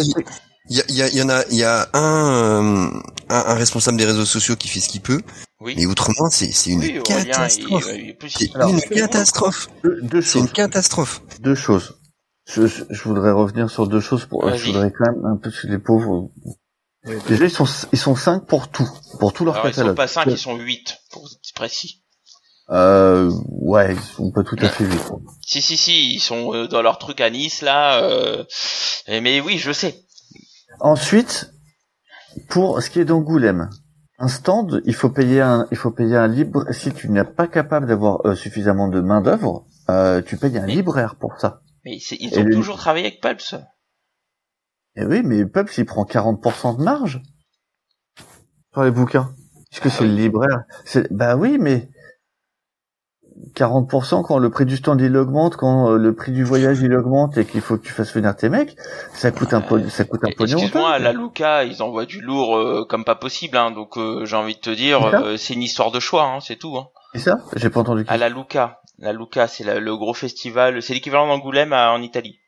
il- 0.69 0.77
y, 0.77 0.81
a, 0.81 0.85
il 0.89 0.97
y, 0.97 1.03
a, 1.03 1.09
il 1.09 1.17
y 1.17 1.23
en 1.23 1.29
a, 1.29 1.43
il 1.51 1.57
y 1.57 1.65
a 1.65 1.89
un, 1.93 2.31
euh, 2.31 3.01
un, 3.29 3.37
un 3.47 3.55
responsable 3.55 3.97
des 3.99 4.05
réseaux 4.05 4.25
sociaux 4.27 4.57
qui 4.57 4.69
fait 4.69 4.81
ce 4.81 4.89
qu'il 4.89 5.01
peut, 5.01 5.21
Oui. 5.61 5.75
mais 5.77 5.87
autrement, 5.87 6.29
c'est 6.31 6.53
c'est 6.53 6.71
une 6.71 6.81
Oui, 6.81 7.01
catastrophe. 7.05 7.87
C'est 8.29 8.51
une 8.51 8.89
catastrophe. 8.89 9.69
Deux, 9.85 9.99
deux 10.03 10.23
C'est 10.23 10.39
une 10.39 10.47
choses. 10.47 10.53
catastrophe. 10.55 11.23
Deux 11.41 11.55
choses. 11.55 11.99
Je, 12.49 12.67
je, 12.67 12.85
je 12.91 13.03
voudrais 13.05 13.33
revenir 13.33 13.69
sur 13.71 13.89
deux 13.89 14.01
choses. 14.01 14.27
Pour, 14.27 14.49
je 14.55 14.67
voudrais 14.67 14.93
quand 14.97 15.11
même 15.13 15.25
un 15.27 15.37
peu 15.37 15.51
sur 15.51 15.69
les 15.69 15.79
pauvres. 15.79 16.31
Oui. 17.07 17.15
Déjà, 17.29 17.45
ils 17.45 17.51
sont, 17.51 17.67
ils 17.93 17.99
sont 17.99 18.17
cinq 18.17 18.47
pour 18.47 18.69
tout, 18.69 18.89
pour 19.21 19.33
tout 19.33 19.45
leur 19.45 19.55
Alors, 19.55 19.67
ils 19.69 19.75
sont 19.75 19.81
catalogue. 19.81 19.97
pas 19.97 20.09
5, 20.09 20.27
ils 20.29 20.39
sont 20.39 20.57
8, 20.57 20.97
pour 21.11 21.27
être 21.29 21.55
précis. 21.55 22.03
Euh, 22.71 23.31
ouais, 23.49 23.95
ils 23.95 24.01
sont 24.17 24.33
pas 24.33 24.43
tout 24.43 24.57
à 24.61 24.69
fait 24.69 24.85
huit. 24.85 25.01
Si, 25.47 25.63
si, 25.63 25.77
si, 25.77 26.15
ils 26.15 26.19
sont 26.21 26.53
euh, 26.53 26.67
dans 26.67 26.83
leur 26.83 26.99
truc 26.99 27.21
à 27.21 27.31
Nice, 27.31 27.63
là. 27.63 28.03
Euh... 28.03 28.43
Mais 29.09 29.41
oui, 29.41 29.57
je 29.59 29.71
sais. 29.71 30.03
Ensuite, 30.81 31.53
pour 32.49 32.83
ce 32.83 32.91
qui 32.91 33.01
est 33.01 33.05
d'Angoulême, 33.05 33.71
un 34.19 34.29
stand, 34.29 34.83
il 34.85 34.95
faut 34.95 35.11
payer 35.11 35.41
un, 35.41 35.67
il 35.71 35.77
faut 35.77 35.91
payer 35.91 36.17
un 36.17 36.27
libre. 36.27 36.65
Si 36.73 36.93
tu 36.93 37.09
n'es 37.11 37.25
pas 37.25 37.47
capable 37.49 37.87
d'avoir 37.87 38.25
euh, 38.27 38.35
suffisamment 38.35 38.89
de 38.89 39.01
main 39.01 39.21
d'œuvre, 39.21 39.67
euh, 39.91 40.23
tu 40.23 40.37
payes 40.37 40.59
un 40.59 40.67
Mais- 40.67 40.75
libraire 40.75 41.17
pour 41.17 41.39
ça. 41.39 41.61
Mais 41.85 41.99
ils 42.19 42.35
Et 42.35 42.39
ont 42.39 42.45
le- 42.45 42.55
toujours 42.55 42.77
travaillé 42.79 43.07
avec 43.07 43.21
Pulps. 43.21 43.55
Et 44.97 45.05
oui, 45.05 45.23
mais 45.23 45.45
Pubs, 45.45 45.69
il 45.77 45.85
prend 45.85 46.05
40% 46.05 46.79
de 46.79 46.83
marge 46.83 47.21
sur 48.73 48.83
les 48.83 48.91
bouquins. 48.91 49.35
Puisque 49.71 49.87
Ah 49.87 49.91
c'est 49.91 50.05
oui. 50.05 50.09
le 50.11 50.15
libraire. 50.17 50.65
C'est, 50.85 51.13
bah 51.13 51.37
oui, 51.37 51.59
mais 51.61 51.89
40% 53.57 54.23
quand 54.23 54.39
le 54.39 54.51
prix 54.51 54.67
du 54.67 54.77
stand 54.77 55.01
il 55.01 55.17
augmente, 55.17 55.57
quand 55.57 55.91
euh, 55.93 55.97
le 55.97 56.15
prix 56.15 56.31
du 56.33 56.45
voyage 56.45 56.81
il 56.83 56.93
augmente 56.95 57.39
et 57.39 57.47
qu'il 57.47 57.61
faut 57.63 57.79
que 57.79 57.83
tu 57.87 57.93
fasses 57.93 58.13
venir 58.15 58.37
tes 58.37 58.49
mecs, 58.51 58.77
ça 59.15 59.31
coûte 59.31 59.55
un 59.55 59.63
po- 59.63 59.81
ça 59.89 60.05
coûte 60.05 60.21
un 60.25 60.29
Et- 60.29 60.35
pognon. 60.35 60.59
Excuse-moi, 60.59 60.99
la 60.99 61.13
Luca, 61.13 61.65
ils 61.65 61.83
envoient 61.83 62.05
du 62.07 62.21
lourd 62.21 62.57
euh, 62.57 62.85
comme 62.89 63.05
pas 63.05 63.15
possible, 63.15 63.57
hein, 63.57 63.71
donc 63.71 63.97
euh, 63.97 64.25
j'ai 64.27 64.37
envie 64.37 64.55
de 64.55 64.61
te 64.61 64.71
dire, 64.71 65.03
euh, 65.05 65.37
c'est 65.39 65.55
une 65.55 65.63
histoire 65.63 65.91
de 65.91 66.01
choix, 66.01 66.25
hein, 66.25 66.41
c'est 66.41 66.57
tout. 66.57 66.77
Hein. 66.77 66.89
C'est 67.15 67.21
ça 67.21 67.37
J'ai 67.57 67.71
pas 67.71 67.81
entendu. 67.81 68.05
À 68.09 68.19
la 68.19 68.29
Luca, 68.29 68.81
la 68.99 69.13
Luca, 69.15 69.49
c'est 69.49 69.65
la- 69.65 69.81
le 69.81 69.97
gros 69.97 70.13
festival, 70.15 70.83
c'est 70.83 70.93
l'équivalent 70.93 71.27
d'Angoulême 71.27 71.73
à- 71.73 71.93
en 71.93 72.03
Italie. 72.03 72.39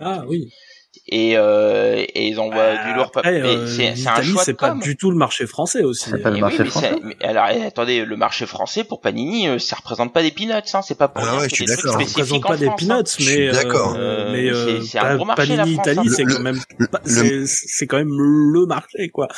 Ah 0.00 0.22
oui. 0.26 0.50
Et, 1.06 1.36
euh, 1.36 1.96
et 2.14 2.28
ils 2.28 2.40
envoient 2.40 2.76
du 2.86 2.94
lourd. 2.94 3.10
Après, 3.14 3.40
mais 3.40 3.46
euh, 3.48 3.66
c'est 3.66 3.76
c'est 3.76 4.08
un 4.08 4.14
l'Italie, 4.14 4.28
choix 4.28 4.40
de 4.42 4.46
c'est 4.46 4.54
pas 4.54 4.70
com. 4.70 4.80
du 4.80 4.96
tout 4.96 5.10
le 5.10 5.16
marché 5.16 5.46
français 5.46 5.82
aussi. 5.82 6.08
C'est 6.10 6.18
pas 6.18 6.30
le 6.30 6.38
Eh 6.38 6.40
marché 6.40 6.58
oui, 6.58 6.64
mais 6.64 6.70
français. 6.70 6.90
c'est- 6.94 7.04
mais 7.04 7.16
alors 7.26 7.46
eh, 7.54 7.64
attendez, 7.66 8.04
le 8.04 8.16
marché 8.16 8.46
français 8.46 8.84
pour 8.84 9.00
Panini, 9.00 9.48
euh, 9.48 9.58
ça 9.58 9.76
représente 9.76 10.12
pas 10.14 10.22
des 10.22 10.30
peanuts, 10.30 10.52
hein, 10.52 10.82
c'est 10.82 10.96
pas 10.96 11.08
pour 11.08 11.22
Ah 11.26 11.36
ouais, 11.38 11.48
je 11.50 11.54
suis 11.54 11.66
d'accord. 11.66 11.92
Ça 11.92 11.98
représente 11.98 12.42
pas 12.42 12.56
des 12.56 12.66
France, 12.66 12.82
hein. 12.82 12.86
peanuts, 12.88 13.04
Je 13.18 13.22
suis 13.22 13.38
mais 13.46 13.52
d'accord. 13.52 13.94
euh, 13.98 14.32
mais 14.32 14.48
Euh, 14.48 14.54
euh, 14.54 14.80
c'est- 14.80 14.86
c'est 14.92 14.98
un 14.98 15.16
gros 15.16 15.24
marché, 15.26 15.46
la 15.56 15.56
Panini 15.64 15.74
France, 15.76 15.86
Italie, 15.88 16.08
hein. 16.08 16.12
c'est 16.16 16.22
Le- 16.24 16.34
quand 16.34 16.42
même 16.42 16.60
le- 16.78 16.86
le- 17.04 17.46
c'est 17.46 17.54
c'est 17.68 17.86
quand 17.86 17.98
même 17.98 18.08
le 18.18 18.66
marché 18.66 19.08
quoi. 19.12 19.28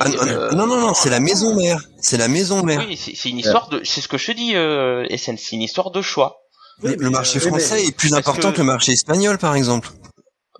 Ah, 0.00 0.08
non, 0.08 0.14
Euh, 0.28 0.50
non, 0.52 0.66
non, 0.68 0.80
non, 0.80 0.94
c'est 0.94 1.10
la 1.10 1.18
maison 1.20 1.56
mère. 1.56 1.80
C'est 2.00 2.16
la 2.16 2.28
maison 2.28 2.62
mère. 2.62 2.84
Oui, 2.86 2.96
c'est 2.96 3.14
c'est 3.16 3.28
une 3.30 3.38
histoire 3.38 3.68
de, 3.68 3.80
c'est 3.82 4.00
ce 4.00 4.06
que 4.08 4.18
je 4.18 4.26
te 4.26 4.32
dis, 4.32 4.54
euh, 4.54 5.04
SN, 5.10 5.36
c'est 5.36 5.56
une 5.56 5.62
histoire 5.62 5.90
de 5.90 6.00
choix. 6.02 6.36
Le- 6.82 6.90
Oui, 6.90 6.96
le 6.98 7.04
mais, 7.06 7.10
marché 7.10 7.38
euh, 7.38 7.42
mais- 7.44 7.48
français 7.50 7.84
est 7.84 7.96
plus 7.96 8.14
important 8.14 8.50
que- 8.50 8.56
que... 8.56 8.60
le 8.60 8.66
marché 8.66 8.92
espagnol, 8.92 9.36
par 9.38 9.54
exemple. 9.56 9.90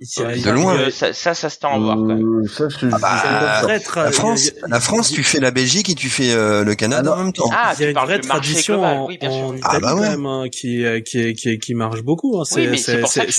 De 0.00 0.50
loin. 0.50 0.90
Ça, 0.90 1.12
ça, 1.12 1.34
ça 1.34 1.48
se 1.48 1.58
tend 1.58 1.74
à 1.74 1.78
voir 1.78 1.96
quand 1.96 2.04
même. 2.04 2.40
Euh, 2.42 2.48
ça, 2.48 2.68
je, 2.68 2.86
Ah 2.92 2.98
bah, 2.98 3.22
une 3.24 3.34
Euh, 3.34 3.60
vraie 3.62 4.04
La 4.04 4.12
France, 4.12 4.52
la 4.66 4.80
France, 4.80 5.12
tu 5.12 5.22
fais 5.22 5.40
la 5.40 5.50
Belgique 5.50 5.88
et 5.90 5.94
tu 5.94 6.08
fais 6.08 6.32
euh, 6.32 6.64
le 6.64 6.74
Canada 6.74 7.12
Ah 7.14 7.20
en 7.20 7.24
même 7.24 7.32
temps. 7.32 7.48
Ah, 7.52 7.72
il 7.78 7.80
y 7.80 7.84
a 7.84 7.92
tu 7.92 7.98
une 7.98 8.04
vraie 8.04 8.20
tradition 8.20 8.74
global, 8.74 8.96
en, 8.98 9.06
oui, 9.06 9.18
bien 9.18 9.30
sûr. 9.30 9.38
en 9.40 9.54
Italie 9.56 9.62
Ah 9.76 9.80
bah 9.80 9.94
ouais. 9.94 10.00
quand 10.02 10.10
même 10.10 10.26
hein, 10.26 10.44
qui, 10.50 10.84
euh, 10.84 11.00
qui, 11.00 11.32
qui, 11.34 11.58
qui 11.58 11.74
marche 11.74 12.02
beaucoup. 12.02 12.38
Hein. 12.40 12.44
C'est, 12.44 12.76
c'est 12.76 12.92
c'est, 12.92 13.00
pour 13.00 13.08
ça 13.12 13.20
c'est, 13.22 13.26
que 13.26 13.32
je- 13.32 13.36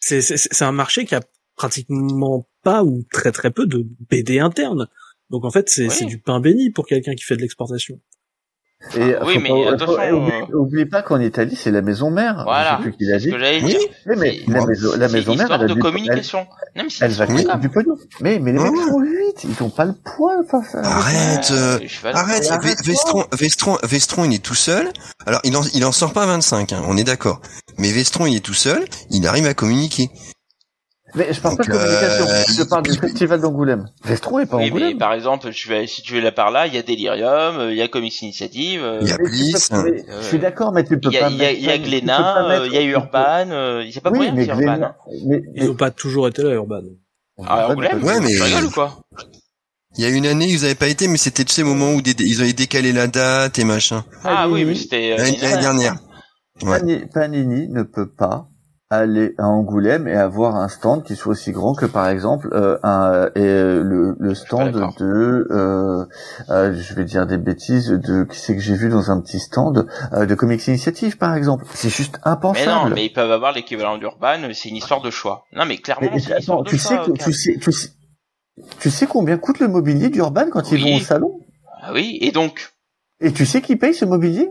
c'est, 0.00 0.20
c'est, 0.20 0.36
c'est- 0.36 0.48
c'est 0.52 0.64
un 0.64 0.72
marché 0.72 1.04
qui 1.04 1.14
a 1.14 1.20
pratiquement 1.56 2.48
pas 2.62 2.82
ou 2.84 3.02
très 3.12 3.32
très 3.32 3.50
peu 3.50 3.66
de 3.66 3.86
BD 4.10 4.38
interne. 4.40 4.86
Donc 5.30 5.44
en 5.44 5.50
fait, 5.50 5.68
c'est, 5.68 5.88
Oui. 5.88 5.94
c'est 5.96 6.04
du 6.04 6.18
pain 6.18 6.40
béni 6.40 6.70
pour 6.70 6.86
quelqu'un 6.86 7.14
qui 7.14 7.24
fait 7.24 7.36
de 7.36 7.40
l'exportation. 7.42 7.98
Et 8.96 9.14
Oui, 9.24 9.34
faut 9.34 9.40
mais 9.40 9.48
pas- 9.64 9.72
attention, 9.74 9.86
faut- 9.96 10.16
oublie, 10.16 10.32
euh, 10.52 10.56
oublie 10.56 10.86
pas 10.86 11.02
qu'en 11.02 11.20
Italie, 11.20 11.56
c'est 11.56 11.70
la 11.70 11.82
maison 11.82 12.10
mère. 12.10 12.42
Voilà. 12.44 12.72
Je 12.72 12.76
sais 12.84 12.90
plus 12.90 12.92
qui 12.98 13.04
l'a 13.04 13.14
C'est 13.14 13.18
ce 13.20 13.24
dit. 13.26 13.32
que 13.32 13.38
j'allais 13.38 13.62
Oui. 13.62 13.68
dire. 13.70 13.80
Oui, 14.06 14.14
mais 14.18 14.40
C'est- 14.44 14.50
la 14.52 14.66
maison, 14.66 14.90
la 14.98 15.08
maison 15.08 15.32
une 15.32 15.38
mère, 15.38 15.46
elle 15.52 15.52
a 15.62 15.66
de 15.66 15.72
elle, 15.72 15.78
communication. 15.78 16.38
Non, 16.76 16.82
mais 16.84 16.90
c'est 16.90 17.04
elle 17.04 17.12
va 17.12 17.26
de 17.26 17.60
du 17.60 17.68
pognon. 17.68 17.94
Mais, 18.20 18.38
mais 18.38 18.52
les 18.52 18.58
mecs 18.58 18.72
ouais. 18.72 18.84
sont 18.84 18.98
8, 19.00 19.44
ils 19.44 19.62
ont 19.62 19.70
pas 19.70 19.84
le 19.84 19.92
poids 19.94 20.34
face 20.50 20.74
à 20.74 20.80
Arrête, 20.80 21.50
euh, 21.52 21.78
Euh. 21.80 22.10
Arrête, 22.12 22.50
Arrête, 22.50 22.78
Ve- 22.80 22.86
Vestron, 22.86 23.24
Vestron, 23.32 23.78
Vestron, 23.84 24.24
il 24.24 24.34
est 24.34 24.42
tout 24.42 24.54
seul. 24.54 24.88
Alors, 25.26 25.40
il 25.44 25.56
en, 25.56 25.62
il 25.74 25.84
en 25.84 25.92
sort 25.92 26.12
pas 26.12 26.26
25, 26.26 26.72
hein, 26.72 26.82
on 26.86 26.96
est 26.96 27.04
d'accord. 27.04 27.40
Mais 27.78 27.90
Vestron, 27.92 28.26
il 28.26 28.36
est 28.36 28.40
tout 28.44 28.54
seul, 28.54 28.84
il 29.10 29.26
arrive 29.26 29.46
à 29.46 29.54
communiquer. 29.54 30.10
Mais 31.14 31.32
je 31.32 31.40
parle 31.40 31.56
pas 31.58 31.64
de 31.64 31.70
communication, 31.70 32.24
euh, 32.26 32.42
je 32.56 32.62
parle 32.62 32.82
du 32.84 32.90
il- 32.92 32.98
festival 32.98 33.40
d'Angoulême. 33.40 33.88
Vestron 34.04 34.38
est 34.38 34.46
pas 34.46 34.56
Oui, 34.56 34.64
mais 34.64 34.70
Angoulême. 34.70 34.98
par 34.98 35.12
exemple, 35.12 35.50
je 35.52 35.68
vais, 35.68 35.86
si 35.86 36.00
tu 36.02 36.14
veux 36.14 36.20
là 36.20 36.32
par 36.32 36.50
là, 36.50 36.66
il 36.66 36.74
y 36.74 36.78
a 36.78 36.82
Delirium, 36.82 37.58
euh, 37.58 37.70
il 37.72 37.76
y 37.76 37.82
a 37.82 37.88
Comics 37.88 38.22
Initiative, 38.22 38.82
euh, 38.82 38.98
Il 39.02 39.08
y 39.08 39.12
a 39.12 39.18
Mais 39.18 39.28
Bliss. 39.28 39.70
mais 39.72 40.04
je 40.20 40.26
suis 40.26 40.38
d'accord, 40.38 40.72
mais 40.72 40.84
tu 40.84 40.98
peux 40.98 41.10
il 41.12 41.18
pas 41.18 41.28
il 41.28 41.36
y 41.36 41.44
a, 41.44 41.52
il 41.52 41.62
y 41.62 41.70
a 41.70 41.76
Glénat, 41.78 42.16
pas 42.18 42.66
il 42.66 42.72
y 42.72 42.76
a 42.78 42.82
Urban, 42.82 43.50
euh, 43.50 43.84
c'est 43.92 44.00
pas 44.00 44.10
pour 44.10 44.18
Oui, 44.20 44.26
rien 44.26 44.34
mais 44.34 44.46
qu'il 44.46 44.48
y 44.48 44.52
a 44.52 44.54
Urban. 44.60 44.72
Glénat, 44.72 44.86
hein. 44.86 45.12
mais, 45.26 45.42
Ils 45.56 45.70
ont 45.70 45.74
pas 45.74 45.90
toujours 45.90 46.28
été 46.28 46.42
là, 46.42 46.50
Urban. 46.54 46.80
Ah, 47.46 47.68
Angoulême 47.68 48.02
Ouais, 48.02 48.20
mais- 48.20 48.34
Tu 48.34 48.42
rigoles 48.42 48.64
ou 48.66 48.70
quoi 48.70 49.02
Il 49.98 50.04
y 50.04 50.06
a 50.06 50.10
une 50.10 50.24
année, 50.26 50.46
ils 50.48 50.64
avaient 50.64 50.74
pas 50.74 50.88
été, 50.88 51.08
mais 51.08 51.18
c'était 51.18 51.44
tu 51.44 51.52
sais, 51.52 51.62
moment 51.62 51.92
où 51.92 52.00
des- 52.00 52.14
ils 52.24 52.40
avaient 52.40 52.52
décalé 52.54 52.92
la 52.92 53.06
date 53.06 53.58
et 53.58 53.64
machin. 53.64 54.04
Ah 54.24 54.48
oui, 54.48 54.62
Panini- 54.62 54.64
mais 54.64 54.74
c'était... 54.76 55.12
euh, 55.12 55.16
L'année 55.18 55.60
dernière. 55.60 55.96
Panini 57.12 57.68
ne 57.68 57.82
peut 57.82 58.08
pas 58.08 58.48
aller 58.98 59.34
à 59.38 59.46
Angoulême 59.48 60.06
et 60.08 60.14
avoir 60.14 60.56
un 60.56 60.68
stand 60.68 61.02
qui 61.04 61.16
soit 61.16 61.32
aussi 61.32 61.52
grand 61.52 61.74
que 61.74 61.86
par 61.86 62.08
exemple 62.08 62.48
euh, 62.52 62.78
un, 62.82 63.26
et, 63.34 63.40
euh, 63.40 63.82
le, 63.82 64.16
le 64.18 64.34
stand 64.34 64.72
de 64.98 65.46
euh, 65.50 66.04
euh, 66.50 66.74
je 66.74 66.94
vais 66.94 67.04
dire 67.04 67.26
des 67.26 67.38
bêtises 67.38 67.88
de 67.88 68.24
qui 68.24 68.38
c'est 68.38 68.54
que 68.54 68.60
j'ai 68.62 68.74
vu 68.76 68.88
dans 68.88 69.10
un 69.10 69.20
petit 69.20 69.38
stand 69.40 69.86
de 70.12 70.34
Comics 70.34 70.66
Initiative 70.68 71.16
par 71.18 71.34
exemple 71.34 71.64
c'est 71.74 71.88
juste 71.88 72.14
Mais 72.24 72.30
impensable 72.30 72.88
non, 72.88 72.94
mais 72.94 73.06
ils 73.06 73.12
peuvent 73.12 73.30
avoir 73.32 73.52
l'équivalent 73.52 73.98
d'Urban, 73.98 74.36
c'est 74.52 74.68
une 74.68 74.76
histoire 74.76 75.00
de 75.00 75.10
choix. 75.10 75.44
Non, 75.54 75.64
mais 75.64 75.78
clairement, 75.78 76.08
Mais 76.12 76.18
une 76.22 76.32
attends, 76.32 76.62
de 76.62 76.68
tu 76.70 76.78
sais, 76.78 76.94
choix. 76.94 77.04
que- 77.06 77.10
Ocam. 77.12 77.24
tu 77.26 77.32
sais 77.32 77.56
tu 77.60 77.72
sais 77.72 77.88
tu 78.78 78.90
sais 78.90 79.06
combien 79.06 79.38
coûte 79.38 79.60
le 79.60 79.68
mobilier 79.68 80.10
d'Urban 80.10 80.46
quand 80.50 80.70
ils 80.72 80.82
vont 80.82 80.96
au 80.96 81.00
salon? 81.00 81.40
Ah 81.80 81.92
oui, 81.92 82.18
et 82.20 82.30
donc, 82.32 82.72
et 83.20 83.32
tu 83.32 83.46
sais 83.46 83.62
qui 83.62 83.76
paye 83.76 83.94
ce 83.94 84.04
mobilier? 84.04 84.48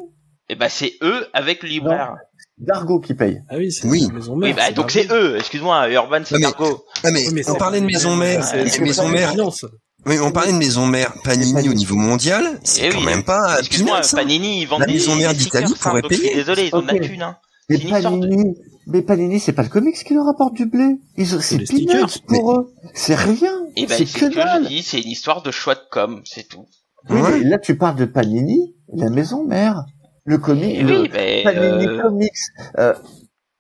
Eh 0.49 0.55
ben 0.55 0.67
c'est 0.69 0.93
eux 1.01 1.27
avec 1.33 1.63
le 1.63 1.69
libraire. 1.69 2.15
Dargo 2.61 2.99
qui 2.99 3.13
paye 3.15 3.41
Ah 3.49 3.55
oui, 3.57 3.71
c'est 3.71 3.87
Oui. 3.87 4.07
maison 4.13 4.33
Oui, 4.35 4.53
mère. 4.53 4.55
bah 4.55 4.71
donc 4.71 4.91
c'est 4.91 5.11
eux. 5.11 5.35
Excuse-moi, 5.37 5.89
Urban 5.91 6.21
c'est 6.23 6.39
Dargo. 6.39 6.83
Ah 7.03 7.09
mais, 7.11 7.27
Oui, 7.27 7.33
mais 7.33 7.49
on 7.49 7.55
parlait 7.55 7.81
de 7.81 7.85
maison 7.85 8.15
mère, 8.15 8.43
c'est- 8.43 8.69
finance. 8.69 9.65
Oui, 10.05 10.15
on 10.19 10.31
parlait 10.31 10.51
de 10.53 10.57
maison 10.57 10.85
mère 10.87 11.13
Panini 11.23 11.69
au 11.69 11.73
niveau 11.73 11.95
mondial, 11.95 12.59
c'est 12.63 12.87
Eh 12.87 12.89
quand 12.89 12.99
oui. 12.99 13.05
même 13.05 13.23
pas 13.23 13.59
Excuse-moi, 13.59 13.97
hein. 13.99 14.15
Panini 14.15 14.61
ils 14.61 14.65
vendent 14.67 14.79
La 14.81 14.85
des, 14.87 14.93
maison 14.93 15.15
mère 15.15 15.33
d'Italie 15.33 15.73
pourrait 15.79 16.01
donc 16.01 16.11
je 16.11 16.17
suis 16.17 16.23
payer. 16.27 16.35
désolé, 16.37 16.67
ils 16.71 16.75
ont 16.75 16.81
de 16.81 16.87
la 16.87 16.99
thune. 16.99 17.21
Hein. 17.21 17.37
mais 17.69 17.77
Panini 17.77 18.55
mais 18.87 19.01
Panini 19.03 19.39
c'est 19.39 19.53
pas 19.53 19.61
le 19.61 19.69
comics 19.69 19.95
qui 20.03 20.13
leur 20.15 20.27
apporte 20.27 20.55
du 20.55 20.65
blé 20.65 20.97
ils 21.17 21.35
ont 21.35 21.39
c'est 21.39 21.59
peanuts 21.59 22.19
pour 22.27 22.51
eux 22.53 22.73
c'est 22.95 23.13
rien 23.15 23.53
Et 23.77 23.85
ben 23.85 23.95
c'est 23.95 24.05
que 24.19 24.25
dalle 24.33 24.67
c'est 24.81 24.99
une 25.01 25.09
histoire 25.11 25.43
de 25.43 25.51
choix 25.51 25.75
de 25.75 25.81
com, 25.91 26.21
c'est 26.25 26.47
tout. 26.47 26.65
Oui, 27.09 27.43
là, 27.45 27.57
tu 27.59 27.77
parles 27.77 27.95
de 27.95 28.05
Panini, 28.05 28.75
la 28.93 29.09
maison 29.09 29.43
mère. 29.43 29.85
Le 30.25 30.37
comic, 30.37 30.81
le 30.81 31.01
oui, 31.01 31.09
ben, 31.09 31.43
Panini 31.43 31.87
euh, 31.87 32.01
Comics. 32.01 32.31
Euh, 32.77 32.93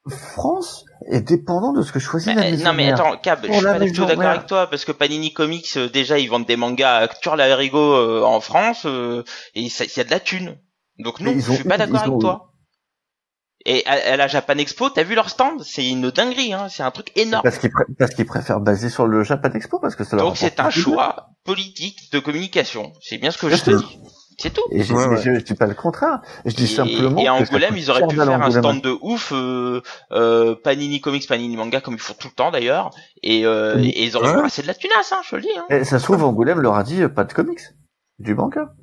France 0.09 0.85
est 1.11 1.21
dépendant 1.21 1.73
de 1.73 1.81
ce 1.83 1.91
que 1.91 1.99
choisit 1.99 2.35
la 2.35 2.41
bah, 2.41 2.51
maison 2.51 2.65
non 2.65 2.73
mais 2.73 2.91
attends, 2.91 3.17
Cab, 3.17 3.39
je 3.47 3.51
suis 3.53 3.63
la 3.63 3.73
pas 3.73 3.79
du 3.79 3.91
tout 3.91 4.05
d'accord 4.05 4.25
avec 4.25 4.45
toi 4.47 4.67
parce 4.67 4.83
que 4.85 4.91
Panini 4.91 5.31
Comics 5.33 5.77
euh, 5.77 5.89
déjà 5.89 6.17
ils 6.17 6.27
vendent 6.27 6.45
des 6.45 6.55
mangas 6.55 7.09
sur 7.21 7.35
la 7.35 7.55
Rigo 7.55 7.79
euh, 7.79 8.23
en 8.23 8.39
France 8.41 8.83
euh, 8.85 9.23
et 9.53 9.69
ça- 9.69 9.85
il 9.85 9.95
y 9.95 9.99
a 9.99 10.03
de 10.03 10.09
la 10.11 10.19
thune. 10.19 10.57
Donc 10.99 11.19
non, 11.19 11.33
je 11.33 11.53
suis 11.53 11.63
pas 11.63 11.77
d'accord 11.77 12.01
avec 12.01 12.13
eu. 12.15 12.19
toi. 12.19 12.47
Et 13.65 13.85
à, 13.85 14.13
à 14.13 14.17
la 14.17 14.27
Japan 14.27 14.57
Expo, 14.57 14.89
t'as 14.89 15.03
vu 15.03 15.13
leur 15.13 15.29
stand? 15.29 15.61
C'est 15.63 15.87
une 15.87 16.09
dinguerie, 16.09 16.53
hein. 16.53 16.67
C'est 16.69 16.81
un 16.81 16.89
truc 16.89 17.11
énorme. 17.15 17.43
Parce 17.43 17.59
qu'ils 17.59 17.71
parce 17.97 18.15
qu'ils 18.15 18.25
préfèrent 18.25 18.59
baser 18.59 18.89
sur 18.89 19.05
le 19.05 19.23
Japan 19.23 19.51
Expo 19.53 19.79
parce 19.79 19.95
que 19.95 20.03
ça 20.03 20.15
leur 20.15 20.25
Donc 20.25 20.37
c'est 20.37 20.59
un 20.59 20.71
choix 20.71 21.27
politique 21.43 22.11
de 22.11 22.19
communication. 22.19 22.91
C'est 23.01 23.19
bien 23.19 23.29
ce 23.29 23.37
que 23.37 23.49
je 23.49 23.63
te 23.63 23.71
dis. 23.71 23.99
C'est 24.41 24.49
tout. 24.51 24.61
Et 24.71 24.81
je, 24.83 24.93
Ouais, 24.93 25.07
mais 25.07 25.15
ouais. 25.17 25.21
je, 25.21 25.33
je 25.35 25.39
dis 25.43 25.53
pas 25.53 25.67
le 25.67 25.73
contraire. 25.75 26.19
Je 26.45 26.55
dis 26.55 26.63
Et, 26.63 26.67
simplement. 26.67 27.21
et 27.21 27.27
à 27.27 27.33
Angoulême, 27.35 27.75
ils 27.77 27.89
auraient 27.91 28.07
pu 28.07 28.15
faire 28.15 28.29
un 28.41 28.49
stand 28.51 28.81
de 28.81 28.97
ouf, 29.01 29.31
euh, 29.33 29.81
euh, 30.11 30.55
Panini 30.55 30.99
Comics, 30.99 31.27
Panini 31.27 31.55
Manga, 31.55 31.79
comme 31.81 31.93
ils 31.93 31.99
font 31.99 32.15
tout 32.19 32.27
le 32.27 32.33
temps 32.33 32.49
d'ailleurs, 32.51 32.89
et, 33.21 33.45
euh, 33.45 33.77
et 33.77 34.03
ils 34.05 34.17
auraient 34.17 34.31
Ouais. 34.31 34.37
brassé 34.39 34.61
de 34.63 34.67
la 34.67 34.73
tunasse, 34.73 35.11
hein, 35.11 35.21
je 35.23 35.29
te 35.31 35.35
le 35.35 35.41
dis. 35.43 35.49
Hein. 35.57 35.65
Et 35.69 35.83
ça 35.83 35.99
se 35.99 36.03
trouve, 36.05 36.23
Angoulême 36.23 36.59
leur 36.59 36.75
a 36.75 36.83
dit 36.83 37.03
euh, 37.03 37.09
pas 37.09 37.23
de 37.23 37.33
comics. 37.33 37.59
Du 38.19 38.33
banca. 38.35 38.73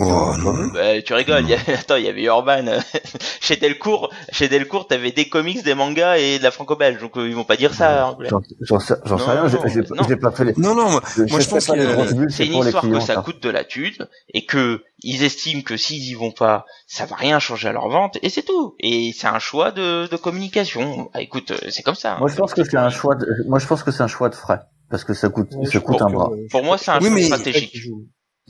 Oh, 0.00 0.32
non. 0.38 0.66
Bah, 0.72 1.00
tu 1.02 1.14
rigoles, 1.14 1.44
il 1.44 1.50
y 1.50 1.54
a- 1.54 1.58
attends, 1.78 1.96
il 1.96 2.04
y 2.04 2.08
avait 2.08 2.24
Urban, 2.24 2.64
chez 3.40 3.56
Delcourt, 3.56 4.10
chez 4.32 4.48
Delcourt, 4.48 4.88
t'avais 4.88 5.12
des 5.12 5.28
comics, 5.28 5.62
des 5.62 5.74
mangas 5.74 6.16
et 6.18 6.38
de 6.38 6.42
la 6.42 6.50
franco-belge, 6.50 7.00
donc 7.00 7.16
euh, 7.16 7.28
ils 7.28 7.34
vont 7.34 7.44
pas 7.44 7.56
dire 7.56 7.72
ça. 7.74 8.16
J'en 8.28 8.40
j'en 8.60 8.80
sais, 8.80 8.94
j'en 9.04 9.18
sais 9.18 9.30
rien. 9.30 9.46
j'ai- 9.48 10.16
pas 10.16 10.30
fait 10.32 10.44
les. 10.46 10.52
Non, 10.56 10.74
non, 10.74 10.90
moi, 10.90 11.02
moi, 11.30 11.40
je 11.40 11.48
pense 11.48 11.68
bulles, 12.14 12.26
C'est 12.30 12.46
une 12.46 12.52
pour 12.52 12.62
les 12.64 12.70
histoire 12.70 12.90
que 12.90 13.00
ça 13.00 13.16
coûte 13.16 13.40
de 13.42 13.50
la 13.50 13.62
thune 13.64 14.08
et 14.32 14.44
que 14.46 14.82
ils 15.00 15.22
estiment 15.22 15.62
que 15.62 15.76
s'ils 15.76 16.02
y 16.02 16.14
vont 16.14 16.32
pas, 16.32 16.64
ça 16.86 17.04
va 17.06 17.14
rien 17.16 17.38
changer 17.38 17.68
à 17.68 17.72
leur 17.72 17.88
vente 17.88 18.18
et 18.22 18.30
c'est 18.30 18.42
tout. 18.42 18.74
Et 18.80 19.12
c'est 19.16 19.26
un 19.28 19.38
choix 19.38 19.70
de, 19.70 20.08
de 20.08 20.16
communication. 20.16 21.10
Bah, 21.14 21.20
écoute, 21.20 21.50
euh, 21.52 21.58
c'est 21.70 21.82
comme 21.82 21.94
ça. 21.94 22.16
Moi, 22.18 22.28
je 22.28 22.34
pense 22.36 22.52
que 22.54 22.64
c'est 22.64 22.76
un 22.76 22.90
choix. 22.90 23.14
De... 23.14 23.26
Moi, 23.48 23.58
je 23.60 23.66
pense 23.66 23.82
que 23.82 23.90
c'est 23.92 24.02
un 24.02 24.08
choix 24.08 24.28
de 24.28 24.34
frais 24.34 24.58
parce 24.90 25.04
que 25.04 25.14
ça 25.14 25.28
coûte, 25.28 25.50
Ouais, 25.54 25.66
ça 25.66 25.78
coûte 25.80 26.02
un 26.02 26.06
que- 26.08 26.12
bras. 26.12 26.30
Pour 26.50 26.64
moi, 26.64 26.78
c'est 26.78 26.90
un 26.90 26.98
Oui, 26.98 27.06
choix 27.06 27.14
mais- 27.14 27.22
stratégique. 27.26 27.76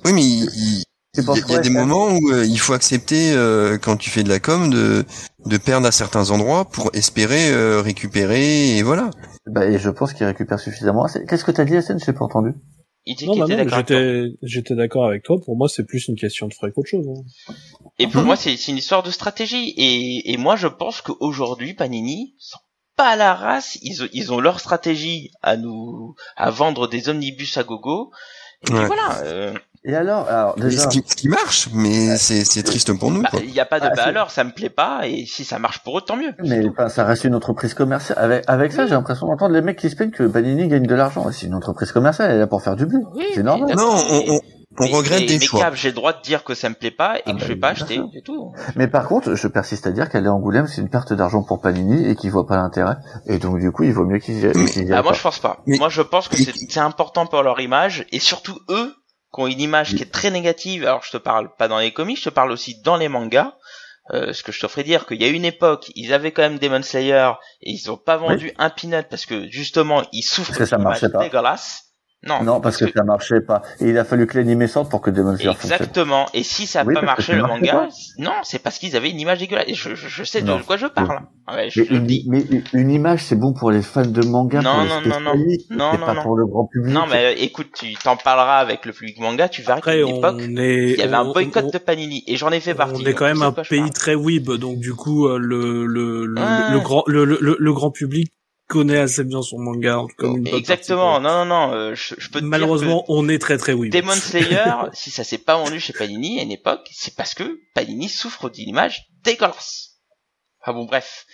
Oui, 0.04 0.12
mais 0.12 0.22
il, 1.16 1.52
y 1.52 1.54
a 1.56 1.58
des 1.60 1.70
moments 1.70 2.08
où 2.08 2.30
euh, 2.32 2.44
il 2.44 2.58
faut 2.58 2.72
accepter, 2.72 3.32
euh, 3.32 3.78
quand 3.78 3.96
tu 3.96 4.10
fais 4.10 4.22
de 4.22 4.28
la 4.28 4.40
com, 4.40 4.70
de, 4.70 5.04
de 5.46 5.56
perdre 5.56 5.86
à 5.86 5.92
certains 5.92 6.30
endroits 6.30 6.64
pour 6.64 6.90
espérer 6.94 7.50
euh, 7.52 7.80
récupérer, 7.80 8.76
et 8.76 8.82
voilà. 8.82 9.10
Bah, 9.46 9.66
et 9.66 9.78
je 9.78 9.90
pense 9.90 10.12
qu'il 10.12 10.26
récupère 10.26 10.58
suffisamment. 10.58 11.06
Qu'est-ce 11.28 11.44
que 11.44 11.50
t'as 11.52 11.64
dit, 11.64 11.76
Hassan? 11.76 11.98
Je 11.98 12.10
n'ai 12.10 12.16
pas 12.16 12.24
entendu. 12.24 12.52
Il 13.06 13.16
dit 13.16 13.26
Non, 13.26 13.36
bah 13.36 13.46
non, 13.46 13.68
j'étais, 13.68 14.22
j'étais 14.42 14.74
d'accord 14.74 15.04
avec 15.06 15.22
toi. 15.24 15.36
Pour 15.44 15.56
moi, 15.58 15.68
c'est 15.68 15.84
plus 15.84 16.08
une 16.08 16.16
question 16.16 16.48
de 16.48 16.54
frais 16.54 16.70
qu'autre 16.74 16.88
chose. 16.88 17.06
hein. 17.06 17.52
Et 17.98 18.06
pour 18.06 18.22
Mhm. 18.22 18.26
moi, 18.28 18.36
c'est 18.36 18.56
c'est 18.56 18.72
une 18.72 18.78
histoire 18.78 19.02
de 19.02 19.10
stratégie. 19.10 19.74
Et, 19.76 20.32
et 20.32 20.36
moi, 20.38 20.56
je 20.56 20.66
pense 20.68 21.02
qu'aujourd'hui, 21.02 21.74
Panini 21.74 22.34
sont 22.38 22.58
pas 22.96 23.08
à 23.10 23.16
la 23.16 23.34
race. 23.34 23.76
Ils, 23.82 24.02
ont- 24.04 24.08
ils 24.14 24.32
ont 24.32 24.40
leur 24.40 24.58
stratégie 24.58 25.30
à 25.42 25.58
nous, 25.58 26.14
à 26.36 26.50
vendre 26.50 26.88
des 26.88 27.10
omnibus 27.10 27.58
à 27.58 27.62
gogo. 27.64 28.10
Et 28.62 28.66
puis 28.68 28.74
Ouais. 28.74 28.86
voilà. 28.86 29.52
Euh, 29.86 29.90
Et 29.90 29.94
alors, 29.96 30.28
alors 30.28 30.54
Mais 30.56 30.64
déjà, 30.64 30.82
ce, 30.82 30.88
qui, 30.88 31.02
ce 31.06 31.14
qui 31.16 31.28
marche, 31.28 31.68
mais 31.72 32.16
c'est 32.16 32.44
c'est 32.44 32.62
triste 32.62 32.92
pour 32.98 33.10
nous, 33.10 33.22
bah, 33.22 33.28
il 33.42 33.50
y 33.50 33.60
a 33.60 33.66
pas 33.66 33.80
de 33.80 33.86
Ah, 33.86 33.90
bah 33.90 33.94
c'est- 34.04 34.08
alors, 34.08 34.30
ça 34.30 34.44
me 34.44 34.50
plaît 34.52 34.70
pas. 34.70 35.06
Et 35.06 35.26
si 35.26 35.44
ça 35.44 35.58
marche 35.58 35.80
pour 35.84 35.98
eux, 35.98 36.02
tant 36.02 36.16
mieux. 36.16 36.32
mais 36.42 36.62
ça 36.88 37.04
reste 37.04 37.24
une 37.24 37.34
entreprise 37.34 37.74
commerciale. 37.74 38.18
Avec, 38.18 38.44
avec 38.46 38.72
ça, 38.72 38.86
j'ai 38.86 38.92
l'impression 38.94 39.26
d'entendre 39.26 39.52
les 39.54 39.62
mecs 39.62 39.78
qui 39.78 39.90
se 39.90 39.96
plaignent 39.96 40.10
que 40.10 40.24
Panini 40.24 40.68
gagne 40.68 40.86
de 40.86 40.94
l'argent. 40.94 41.30
C'est 41.32 41.46
une 41.46 41.54
entreprise 41.54 41.92
commerciale, 41.92 42.30
elle 42.30 42.36
est 42.36 42.40
là 42.40 42.46
pour 42.46 42.62
faire 42.62 42.76
du 42.76 42.86
blé. 42.86 42.98
Oui, 43.14 43.24
c'est 43.30 43.38
mais 43.38 43.42
normal. 43.44 43.74
Non, 43.76 43.90
on, 44.10 44.14
on, 44.32 44.34
on 44.36 44.40
mais- 44.84 44.92
regrette 44.92 45.20
mais- 45.20 45.26
des 45.26 45.38
mais 45.38 45.44
choix. 45.44 45.60
Cap, 45.60 45.74
j'ai 45.74 45.88
le 45.90 45.94
droit 45.94 46.12
de 46.14 46.22
dire 46.22 46.44
que 46.44 46.54
ça 46.54 46.68
me 46.68 46.74
plaît 46.74 46.90
pas 46.90 47.18
et 47.18 47.22
Ah 47.26 47.30
que 47.32 47.36
bah, 47.36 47.42
je 47.42 47.46
vais 47.48 47.56
pas 47.56 47.68
acheter. 47.68 48.00
tout. 48.24 48.52
Mais 48.76 48.88
par 48.88 49.06
contre, 49.06 49.34
je 49.34 49.48
persiste 49.48 49.86
à 49.86 49.90
dire 49.92 50.08
qu'aller 50.08 50.28
à 50.28 50.32
Angoulême, 50.32 50.66
c'est 50.66 50.80
une 50.80 50.88
perte 50.88 51.12
d'argent 51.12 51.42
pour 51.42 51.60
Panini 51.60 52.08
et 52.08 52.16
qu'ils 52.16 52.30
voient 52.30 52.46
pas 52.46 52.56
l'intérêt. 52.56 52.96
Et 53.26 53.38
donc, 53.38 53.60
du 53.60 53.70
coup, 53.70 53.82
il 53.84 53.92
vaut 53.92 54.04
mieux 54.06 54.18
qu'ils 54.18 54.38
y, 54.40 54.46
Mais- 54.46 54.64
qu'ils 54.66 54.88
y 54.88 54.92
Ah, 54.92 54.96
aillent 54.96 55.02
moi, 55.02 55.12
pas. 55.12 55.18
je 55.18 55.22
pense 55.22 55.38
pas. 55.40 55.58
Mais- 55.66 55.78
Moi, 55.78 55.90
je 55.90 56.02
pense 56.02 56.28
que 56.28 56.36
c'est 56.36 56.80
important 56.80 57.26
pour 57.26 57.42
leur 57.42 57.60
image 57.60 58.06
et 58.12 58.18
surtout 58.18 58.58
eux 58.70 58.94
qui 59.34 59.40
ont 59.40 59.46
une 59.46 59.60
image 59.60 59.94
qui 59.94 60.02
est 60.02 60.12
très 60.12 60.30
négative. 60.30 60.84
Alors, 60.84 61.02
je 61.02 61.10
te 61.10 61.16
parle 61.16 61.54
pas 61.56 61.68
dans 61.68 61.78
les 61.78 61.92
comics, 61.92 62.18
je 62.18 62.24
te 62.24 62.30
parle 62.30 62.52
aussi 62.52 62.80
dans 62.82 62.96
les 62.96 63.08
mangas. 63.08 63.54
euh, 64.12 64.34
ce 64.34 64.42
que 64.42 64.52
je 64.52 64.60
te 64.60 64.68
ferais 64.68 64.84
dire, 64.84 65.06
qu'il 65.06 65.20
y 65.20 65.24
a 65.24 65.28
une 65.28 65.46
époque, 65.46 65.90
ils 65.94 66.12
avaient 66.12 66.30
quand 66.30 66.42
même 66.42 66.58
Demon 66.58 66.82
Slayer 66.82 67.32
et 67.62 67.70
ils 67.70 67.90
ont 67.90 67.96
pas 67.96 68.18
vendu 68.18 68.52
un 68.58 68.68
peanut 68.68 69.06
parce 69.08 69.24
que 69.24 69.48
justement 69.48 70.02
ils 70.12 70.22
souffrent 70.22 70.52
d'une 70.52 70.80
image 70.80 71.00
dégueulasse. 71.00 71.83
Non, 72.26 72.42
Non, 72.42 72.60
parce 72.60 72.76
que, 72.78 72.90
ça 72.90 73.04
marchait 73.04 73.40
pas. 73.40 73.62
Et 73.80 73.88
il 73.90 73.98
a 73.98 74.04
fallu 74.04 74.26
que 74.26 74.38
l'animé 74.38 74.66
sorte 74.66 74.90
pour 74.90 75.00
que 75.00 75.10
Demon 75.10 75.36
Slayer 75.36 75.52
fonctionne. 75.54 75.72
Exactement. 75.72 76.26
Et 76.34 76.42
si 76.42 76.66
ça 76.66 76.82
n'a 76.82 76.88
Oui, 76.88 76.94
pas 76.94 77.02
marché 77.02 77.34
le 77.34 77.42
manga, 77.42 77.72
pas. 77.72 77.88
non, 78.18 78.32
c'est 78.42 78.58
parce 78.62 78.78
qu'ils 78.78 78.96
avaient 78.96 79.10
une 79.10 79.20
image 79.20 79.38
dégueulasse. 79.40 79.64
Et 79.68 79.74
je, 79.74 79.94
je, 79.94 80.08
je 80.08 80.24
sais 80.24 80.42
de 80.42 80.52
quoi 80.62 80.76
je 80.76 80.86
parle. 80.86 81.20
Ouais, 81.52 81.68
je, 81.68 81.80
Mais 81.82 81.86
une, 81.88 82.06
dis. 82.06 82.24
mais 82.28 82.42
une 82.72 82.90
image, 82.90 83.20
c'est 83.24 83.36
bon 83.36 83.52
pour 83.52 83.70
les 83.70 83.82
fans 83.82 84.06
de 84.06 84.24
manga, 84.26 84.62
Non, 84.62 84.72
pour 84.72 84.82
les 84.82 84.88
non, 84.88 85.20
non, 85.20 85.20
non. 85.20 85.34
Non, 85.70 85.98
non, 85.98 86.06
pas 86.06 86.14
non. 86.14 86.22
pour 86.22 86.36
le 86.36 86.46
grand 86.46 86.66
public. 86.66 86.94
Non, 86.94 87.04
mais 87.10 87.24
euh, 87.26 87.34
écoute, 87.36 87.68
tu 87.78 87.92
t'en 87.94 88.16
parleras 88.16 88.56
avec 88.58 88.86
le 88.86 88.92
public 88.92 89.20
manga, 89.20 89.48
tu 89.50 89.60
verras 89.60 89.80
qu'à 89.80 89.90
Après, 89.90 90.00
une 90.00 90.06
on 90.14 90.18
époque, 90.18 90.40
est, 90.40 90.90
il 90.92 90.98
y 90.98 91.02
avait 91.02 91.14
un 91.14 91.24
boycott 91.30 91.64
on- 91.66 91.70
de 91.70 91.78
Panini. 91.78 92.24
Et 92.26 92.36
j'en 92.36 92.50
ai 92.50 92.60
fait 92.60 92.74
partie. 92.74 93.02
On 93.02 93.06
est 93.06 93.12
quand 93.14 93.26
même 93.26 93.42
un 93.42 93.52
pays 93.52 93.90
très 93.90 94.14
weeb, 94.14 94.50
donc 94.52 94.78
du 94.78 94.94
coup 94.94 95.28
le 95.28 95.84
le 95.84 96.24
le, 96.24 96.40
Ouais. 96.40 96.72
le 96.72 96.80
grand 96.80 97.02
le, 97.06 97.24
le, 97.26 97.38
le- 97.40 97.56
le 97.60 97.72
grand 97.74 97.90
public 97.90 98.32
connaît 98.68 98.98
assez 98.98 99.24
bien 99.24 99.42
son 99.42 99.58
manga 99.58 99.98
en 99.98 100.06
tout 100.06 100.16
cas, 100.16 100.28
une 100.28 100.44
bonne 100.44 100.54
Exactement. 100.54 101.20
Non, 101.20 101.44
non, 101.44 101.68
non. 101.68 101.72
euh, 101.74 101.94
je, 101.94 102.14
je 102.18 102.30
peux 102.30 102.40
te 102.40 102.44
Malheureusement, 102.44 103.04
on 103.08 103.28
est 103.28 103.38
très 103.38 103.58
très 103.58 103.74
dire 103.74 103.90
que 103.90 103.96
Demon 103.96 104.12
Slayer, 104.14 104.64
si 104.92 105.10
ça 105.10 105.24
s'est 105.24 105.38
pas 105.38 105.56
vendu 105.56 105.80
chez 105.80 105.92
Panini 105.92 106.40
à 106.40 106.42
une 106.42 106.52
époque, 106.52 106.88
c'est 106.92 107.14
parce 107.14 107.34
que 107.34 107.60
Panini 107.74 108.08
souffre 108.08 108.50
d'une 108.50 108.68
image 108.68 109.06
dégueulasse. 109.22 109.90
Ah 110.62 110.72
bon, 110.72 110.84
bref. 110.86 111.26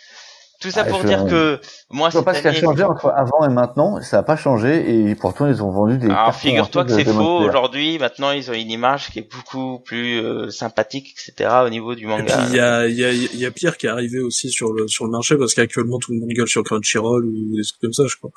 Tout 0.61 0.71
ça 0.71 0.83
Ah, 0.85 0.91
pour 0.91 1.01
je- 1.01 1.07
dire 1.07 1.25
que 1.25 1.59
moi 1.91 2.11
Je 2.11 2.19
vois 2.19 2.21
cette 2.21 2.25
pas 2.25 2.35
ce 2.35 2.43
qui 2.43 2.49
a 2.49 2.53
changé 2.53 2.85
entre 2.85 3.11
avant 3.17 3.49
et 3.49 3.53
maintenant. 3.53 4.01
Ça 4.03 4.19
a 4.19 4.23
pas 4.23 4.37
changé 4.37 5.09
et 5.09 5.15
pourtant 5.15 5.47
ils 5.47 5.63
ont 5.63 5.71
vendu 5.71 5.97
des. 5.97 6.07
Alors 6.11 6.35
figure-toi 6.35 6.85
que 6.85 6.93
c'est 6.93 7.05
faux. 7.05 7.39
Aujourd'hui, 7.39 7.99
maintenant, 7.99 8.31
ils 8.33 8.51
ont 8.51 8.55
une 8.55 8.71
image 8.71 9.11
qui 9.11 9.21
est 9.21 9.29
beaucoup 9.35 9.79
plus 9.81 10.19
euh, 10.23 10.51
sympathique, 10.51 11.15
etc. 11.29 11.51
au 11.65 11.71
niveau 11.71 11.95
du 11.95 12.07
manga. 12.07 12.37
il 12.49 12.55
y 12.55 12.61
a 12.61 12.87
y 12.89 13.05
a 13.05 13.11
il 13.11 13.37
y 13.39 13.47
a 13.47 13.51
Pierre 13.51 13.79
qui 13.79 13.87
est 13.87 13.91
arrivé 13.91 14.21
aussi 14.21 14.51
sur 14.51 14.73
le 14.75 14.87
sur 14.87 15.07
le 15.07 15.11
marché 15.11 15.37
parce 15.39 15.55
qu'actuellement 15.55 15.99
tout 15.99 16.13
le 16.13 16.21
monde 16.21 16.29
gueule 16.31 16.47
sur 16.49 16.63
Crunchyroll 16.63 17.25
ou 17.25 17.57
des 17.57 17.63
trucs 17.63 17.81
comme 17.81 17.93
ça, 17.95 18.03
je 18.07 18.17
crois. 18.17 18.31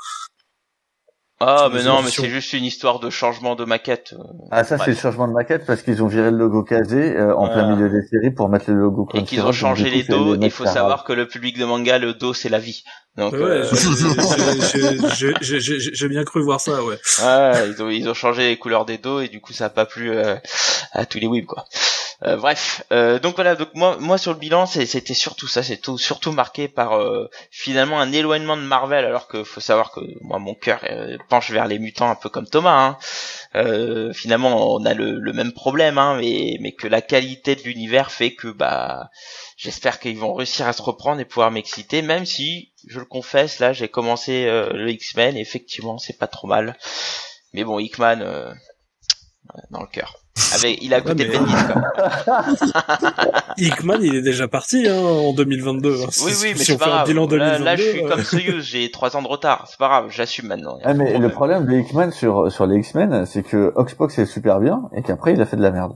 Ah, 1.39 1.69
mais 1.73 1.83
non, 1.83 2.01
mais 2.01 2.09
c'est 2.09 2.29
juste 2.29 2.53
une 2.53 2.63
histoire 2.63 2.99
de 2.99 3.09
changement 3.09 3.55
de 3.55 3.65
maquette. 3.65 4.13
euh, 4.13 4.23
Ah 4.51 4.63
ça 4.63 4.77
c'est 4.77 4.91
le 4.91 4.95
changement 4.95 5.27
de 5.27 5.33
maquette 5.33 5.65
parce 5.65 5.81
qu'ils 5.81 6.01
ont 6.01 6.07
viré 6.07 6.31
le 6.31 6.37
logo 6.37 6.63
casé 6.63 7.17
euh, 7.17 7.35
en 7.35 7.47
plein 7.49 7.67
milieu 7.75 7.89
des 7.89 8.01
séries 8.07 8.31
pour 8.31 8.47
mettre 8.49 8.71
le 8.71 8.77
logo 8.77 9.09
Et 9.13 9.23
qu'ils 9.23 9.41
ont 9.41 9.51
changé 9.51 9.89
les 9.89 10.03
dos. 10.03 10.35
Il 10.39 10.51
faut 10.51 10.65
savoir 10.65 11.03
que 11.03 11.11
le 11.11 11.27
public 11.27 11.57
de 11.57 11.65
manga, 11.65 11.97
le 11.99 12.13
dos, 12.13 12.33
c'est 12.33 12.49
la 12.49 12.59
vie. 12.59 12.83
Donc, 13.17 13.33
Ouais, 13.33 13.39
euh, 13.41 13.65
j'ai- 15.41 16.07
bien 16.07 16.23
cru 16.23 16.41
voir 16.41 16.59
ça, 16.61 16.83
ouais. 16.83 16.95
ouais, 17.23 17.69
ils 17.69 17.83
ont 17.83 17.89
ils 17.89 18.09
ont 18.09 18.13
changé 18.13 18.47
les 18.47 18.57
couleurs 18.57 18.85
des 18.85 18.97
dos 18.97 19.19
et 19.19 19.27
du 19.27 19.39
coup 19.41 19.53
ça 19.53 19.65
a 19.65 19.69
pas 19.69 19.85
plu 19.85 20.11
euh, 20.11 20.35
à 20.93 21.05
tous 21.05 21.19
les 21.19 21.27
weebs 21.27 21.45
quoi. 21.45 21.65
Euh, 22.25 22.37
bref, 22.37 22.83
euh, 22.93 23.19
donc 23.19 23.35
voilà, 23.35 23.55
donc 23.55 23.69
moi 23.73 23.97
moi 23.99 24.17
sur 24.17 24.31
le 24.31 24.39
bilan 24.39 24.65
c'était 24.65 25.13
surtout 25.13 25.47
ça, 25.47 25.61
c'est 25.61 25.77
tout 25.77 25.97
surtout 25.97 26.31
marqué 26.31 26.69
par 26.69 26.93
euh, 26.93 27.29
finalement 27.51 27.99
un 27.99 28.13
éloignement 28.13 28.55
de 28.55 28.61
Marvel 28.61 29.03
alors 29.03 29.27
que 29.27 29.43
faut 29.43 29.59
savoir 29.59 29.91
que 29.91 29.99
moi 30.21 30.39
mon 30.39 30.55
cœur 30.55 30.79
euh, 30.89 31.17
penche 31.27 31.51
vers 31.51 31.67
les 31.67 31.79
mutants 31.79 32.09
un 32.09 32.15
peu 32.15 32.29
comme 32.29 32.47
Thomas. 32.47 32.79
Hein. 32.79 32.97
Euh, 33.55 34.13
finalement 34.13 34.73
on 34.73 34.85
a 34.85 34.93
le, 34.93 35.33
même 35.33 35.51
problème, 35.51 35.97
hein, 35.97 36.15
mais 36.17 36.57
mais 36.61 36.71
que 36.73 36.87
la 36.87 37.01
qualité 37.01 37.55
de 37.55 37.63
l'univers 37.63 38.09
fait 38.09 38.33
que 38.33 38.47
bah 38.47 39.09
j'espère 39.57 39.99
qu'ils 39.99 40.17
vont 40.17 40.33
réussir 40.33 40.65
à 40.67 40.73
se 40.73 40.81
reprendre 40.81 41.19
et 41.19 41.25
pouvoir 41.25 41.51
m'exciter, 41.51 42.01
même 42.01 42.25
si 42.25 42.71
je 42.87 42.99
le 42.99 43.05
confesse 43.05 43.59
là 43.59 43.73
j'ai 43.73 43.89
commencé 43.89 44.45
le 44.45 44.89
X-Men, 44.91 45.35
effectivement 45.35 45.97
c'est 45.97 46.17
pas 46.17 46.27
trop 46.27 46.47
mal. 46.47 46.77
Mais 47.53 47.63
bon, 47.65 47.79
Hickman, 47.79 48.19
dans 49.69 49.81
le 49.81 49.87
cœur. 49.87 50.22
Avec, 50.55 50.79
il 50.81 50.93
a 50.93 50.97
Ouais, 50.97 51.03
côté 51.03 51.27
mais- 51.27 51.33
de 51.33 51.37
Bendis, 51.39 51.53
quoi. 51.53 52.43
Hickman, 53.57 53.97
il 54.01 54.15
est 54.15 54.21
déjà 54.21 54.47
parti 54.47 54.87
hein, 54.87 54.95
en 54.95 55.33
2022. 55.33 56.01
hein. 56.03 56.07
Oui, 56.25 56.31
oui, 56.41 56.49
mais 56.53 56.55
si 56.59 56.65
c'est 56.65 56.73
on 56.73 56.77
pas 56.77 56.85
fait 56.85 56.91
un 56.91 56.93
grave. 56.95 57.07
bilan 57.07 57.21
Là, 57.23 57.27
2022, 57.27 57.63
là, 57.65 57.75
je 57.75 57.81
suis 57.83 58.03
euh, 58.03 58.09
comme 58.09 58.23
Soyuz, 58.23 58.63
j'ai 58.63 58.91
trois 58.91 59.15
ans 59.15 59.21
de 59.21 59.27
retard. 59.27 59.67
C'est 59.69 59.77
pas 59.77 59.87
grave, 59.89 60.07
j'assume 60.09 60.47
maintenant. 60.47 60.79
Ah, 60.83 60.93
mais 60.95 61.17
le 61.19 61.29
problème. 61.29 61.65
de 61.67 61.73
Hickman 61.77 62.11
sur 62.11 62.51
sur 62.51 62.65
les 62.65 62.77
X-Men, 62.79 63.25
c'est 63.27 63.43
que 63.43 63.71
Oxbox 63.75 64.17
est 64.19 64.25
super 64.25 64.59
bien 64.59 64.81
et 64.95 65.03
qu'après 65.03 65.33
il 65.33 65.41
a 65.41 65.45
fait 65.45 65.57
de 65.57 65.61
la 65.61 65.71
merde. 65.71 65.93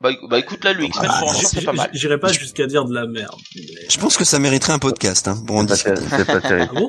Bah, 0.00 0.10
bah, 0.28 0.38
écoute, 0.38 0.64
là, 0.64 0.72
le 0.72 0.84
X-Men, 0.84 1.10
ah, 1.12 1.18
pour 1.20 1.28
en 1.28 1.32
c'est 1.34 1.64
pas 1.64 1.72
mal. 1.72 1.90
J'irai 1.92 2.18
pas 2.18 2.32
jusqu'à 2.32 2.66
dire 2.66 2.84
de 2.86 2.94
la 2.94 3.06
merde. 3.06 3.36
mais- 3.54 3.62
Je 3.88 3.98
pense 4.00 4.16
que 4.16 4.24
ça 4.24 4.38
mériterait 4.38 4.72
un 4.72 4.78
podcast 4.80 5.28
hein, 5.28 5.36
pour 5.46 5.56
en 5.56 5.60
C'est 5.68 5.84
pas, 5.84 5.90
discuter. 5.94 6.08
ter- 6.08 6.18
c'est 6.18 6.24
pas 6.26 6.40
Ah 6.42 6.48
terrible. 6.48 6.74
bon? 6.74 6.88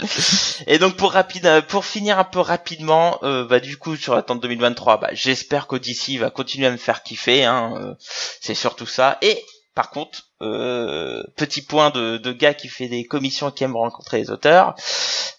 Et 0.66 0.78
donc 0.78 0.96
pour 0.96 1.12
rapide, 1.12 1.46
euh, 1.46 1.62
pour 1.62 1.84
finir 1.84 2.18
un 2.18 2.24
peu 2.24 2.40
rapidement, 2.40 3.18
euh, 3.22 3.44
bah 3.46 3.60
du 3.60 3.76
coup 3.76 3.96
sur 3.96 4.14
l'attente 4.14 4.40
2023, 4.40 4.98
bah 4.98 5.08
j'espère 5.12 5.66
qu'Odyssey 5.66 6.16
va 6.18 6.30
continuer 6.30 6.66
à 6.66 6.70
me 6.72 6.76
faire 6.76 7.02
kiffer, 7.02 7.44
hein, 7.44 7.74
euh, 7.78 7.94
c'est 8.40 8.54
surtout 8.54 8.86
ça. 8.86 9.18
Et 9.22 9.42
par 9.74 9.90
contre, 9.90 10.22
euh, 10.42 11.22
petit 11.36 11.62
point 11.62 11.90
de, 11.90 12.16
de 12.16 12.32
gars 12.32 12.54
qui 12.54 12.68
fait 12.68 12.88
des 12.88 13.04
commissions 13.04 13.50
et 13.50 13.52
qui 13.52 13.64
aime 13.64 13.76
rencontrer 13.76 14.18
les 14.18 14.30
auteurs. 14.30 14.74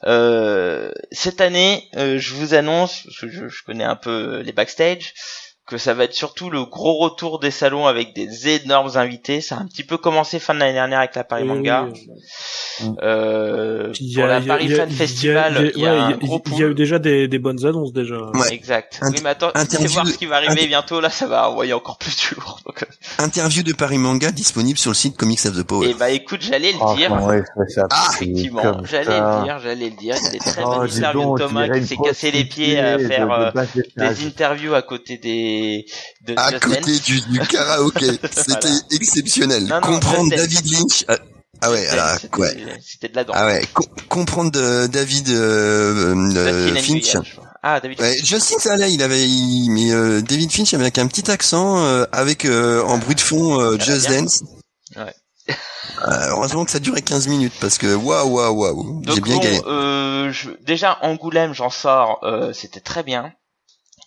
euh, 0.05 0.91
cette 1.11 1.41
année, 1.41 1.87
euh, 1.95 2.17
je 2.17 2.33
vous 2.33 2.53
annonce, 2.53 3.03
parce 3.03 3.19
que 3.21 3.29
je, 3.29 3.47
je 3.47 3.63
connais 3.63 3.83
un 3.83 3.95
peu 3.95 4.39
les 4.39 4.51
backstage, 4.51 5.13
que 5.67 5.77
ça 5.77 5.93
va 5.93 6.03
être 6.03 6.13
surtout 6.13 6.49
le 6.49 6.63
gros 6.65 6.97
retour 6.99 7.39
des 7.39 7.49
salons 7.51 7.87
avec 7.87 8.13
des 8.13 8.49
énormes 8.49 8.97
invités. 8.97 9.41
Ça 9.41 9.55
a 9.55 9.59
un 9.59 9.67
petit 9.67 9.83
peu 9.83 9.97
commencé 9.97 10.37
fin 10.39 10.53
de 10.53 10.59
l'année 10.59 10.73
dernière 10.73 10.99
avec 10.99 11.15
la 11.15 11.23
Paris 11.23 11.43
Oui, 11.43 11.47
Manga. 11.47 11.87
oui. 11.91 12.07
Euh, 13.01 13.91
il 13.99 14.11
y 14.11 14.15
pour 14.15 14.23
a- 14.25 14.27
la 14.27 14.39
il 14.39 14.45
y 14.45 14.49
a- 14.49 14.53
Paris 14.53 14.65
il 14.65 14.71
y 14.71 14.73
a- 14.73 14.77
Fan 14.77 14.89
Festival, 14.91 15.71
il 15.75 15.81
y 15.81 15.85
a 15.87 15.93
ouais, 15.93 15.99
un 15.99 16.07
il 16.07 16.11
y 16.11 16.13
a- 16.13 16.17
gros 16.17 16.41
il 16.47 16.57
y 16.59 16.63
a 16.63 16.67
eu 16.67 16.73
déjà 16.73 16.99
des, 16.99 17.27
des 17.27 17.39
bonnes 17.39 17.65
annonces 17.65 17.93
déjà. 17.93 18.15
Ouais. 18.33 18.53
Exact. 18.53 18.99
Inter- 19.01 19.15
oui, 19.15 19.21
mais 19.23 19.29
attends, 19.29 19.51
tu 19.53 19.59
sais 19.59 19.65
interview 19.77 19.89
voir 19.93 20.07
ce 20.07 20.17
qui 20.17 20.25
va 20.25 20.35
arriver 20.37 20.51
inter- 20.53 20.67
bientôt, 20.67 20.99
là, 21.01 21.09
ça 21.09 21.27
va 21.27 21.49
envoyer 21.49 21.73
encore 21.73 21.97
plus 21.97 22.15
du 22.15 22.35
lourd. 22.35 22.59
Donc, 22.65 22.83
euh, 22.83 23.23
Interview 23.23 23.63
de 23.63 23.73
Paris 23.73 23.97
Manga 23.97 24.31
disponible 24.31 24.77
sur 24.77 24.91
le 24.91 24.95
site 24.95 25.15
Comics 25.17 25.45
of 25.45 25.55
the 25.57 25.63
Power. 25.63 25.89
Et 25.89 25.93
bah, 25.93 26.09
écoute, 26.09 26.41
j'allais 26.41 26.71
le 26.73 26.77
Oh, 26.81 26.95
dire. 26.95 27.09
fait 27.19 27.71
ça 27.73 27.87
Ah, 27.91 28.09
Effectivement, 28.13 28.83
j'allais 28.83 29.05
le 29.19 29.43
dire, 29.45 29.59
j'allais 29.63 29.89
le 29.89 29.95
dire. 29.95 30.15
Il 30.19 30.25
y 30.25 30.27
a 30.27 30.31
des 30.31 30.37
très 30.39 30.63
Oh, 30.65 30.85
dis 30.85 30.97
interviews 30.97 31.37
de 31.37 31.43
Thomas 31.43 31.69
qui 31.69 31.85
s'est 31.87 31.97
cassé 32.03 32.31
les 32.31 32.45
pieds 32.45 32.79
à 32.79 32.99
faire 32.99 33.31
euh, 33.31 33.49
étage. 33.51 34.17
des 34.17 34.27
interviews 34.27 34.73
à 34.73 34.81
côté 34.81 35.17
des 35.17 35.85
de 36.27 36.33
à 36.37 36.51
côté 36.59 36.99
du, 37.05 37.21
du 37.21 37.39
karaoké. 37.39 38.05
C'était 38.31 38.53
Voilà. 38.67 38.75
exceptionnel. 38.91 39.63
Non, 39.63 39.75
non, 39.75 39.81
Comprendre. 39.81 40.29
David 40.35 40.71
Lynch. 40.71 41.05
Ah, 41.65 41.71
ouais, 41.71 41.87
alors, 41.87 42.19
C'était- 42.19 42.37
ouais. 42.37 42.79
C'était 42.85 43.07
de 43.09 43.15
la 43.15 43.23
danse. 43.23 43.35
Ah 43.37 43.45
ouais, 43.47 43.61
com- 43.73 43.85
comprendre 44.09 44.87
David 44.87 45.29
euh, 45.29 46.13
euh, 46.15 46.75
Justin 46.75 46.81
Finch. 46.81 47.17
Ah, 47.63 47.79
David. 47.79 47.99
Ouais, 47.99 48.17
Justin 48.23 48.59
ça 48.59 48.73
allait, 48.73 48.93
il 48.93 49.01
avait, 49.01 49.27
il- 49.27 49.69
mais 49.71 49.91
euh, 49.91 50.21
David 50.21 50.51
Finch 50.51 50.73
avec 50.73 50.97
un 50.97 51.07
petit 51.07 51.29
accent, 51.31 51.79
euh, 51.83 52.05
avec 52.11 52.45
euh, 52.45 52.83
en 52.83 52.97
bruit 52.99 53.15
de 53.15 53.21
fond 53.21 53.59
euh, 53.59 53.77
Just 53.79 54.07
bien. 54.07 54.21
Dance. 54.21 54.43
Ouais. 54.95 55.13
Euh, 56.07 56.29
heureusement 56.31 56.65
que 56.65 56.71
ça 56.71 56.79
durait 56.79 57.01
15 57.01 57.27
minutes 57.27 57.53
parce 57.61 57.77
que 57.77 57.93
waouh 57.95 58.27
waouh 58.29 58.53
waouh, 58.53 59.01
j'ai 59.07 59.21
bien 59.21 59.37
bon, 59.37 59.61
euh, 59.67 60.31
je- 60.31 60.49
déjà 60.63 60.97
Angoulême, 61.01 61.53
j'en 61.53 61.69
sors, 61.69 62.19
euh, 62.23 62.51
c'était 62.53 62.79
très 62.81 63.03
bien. 63.03 63.31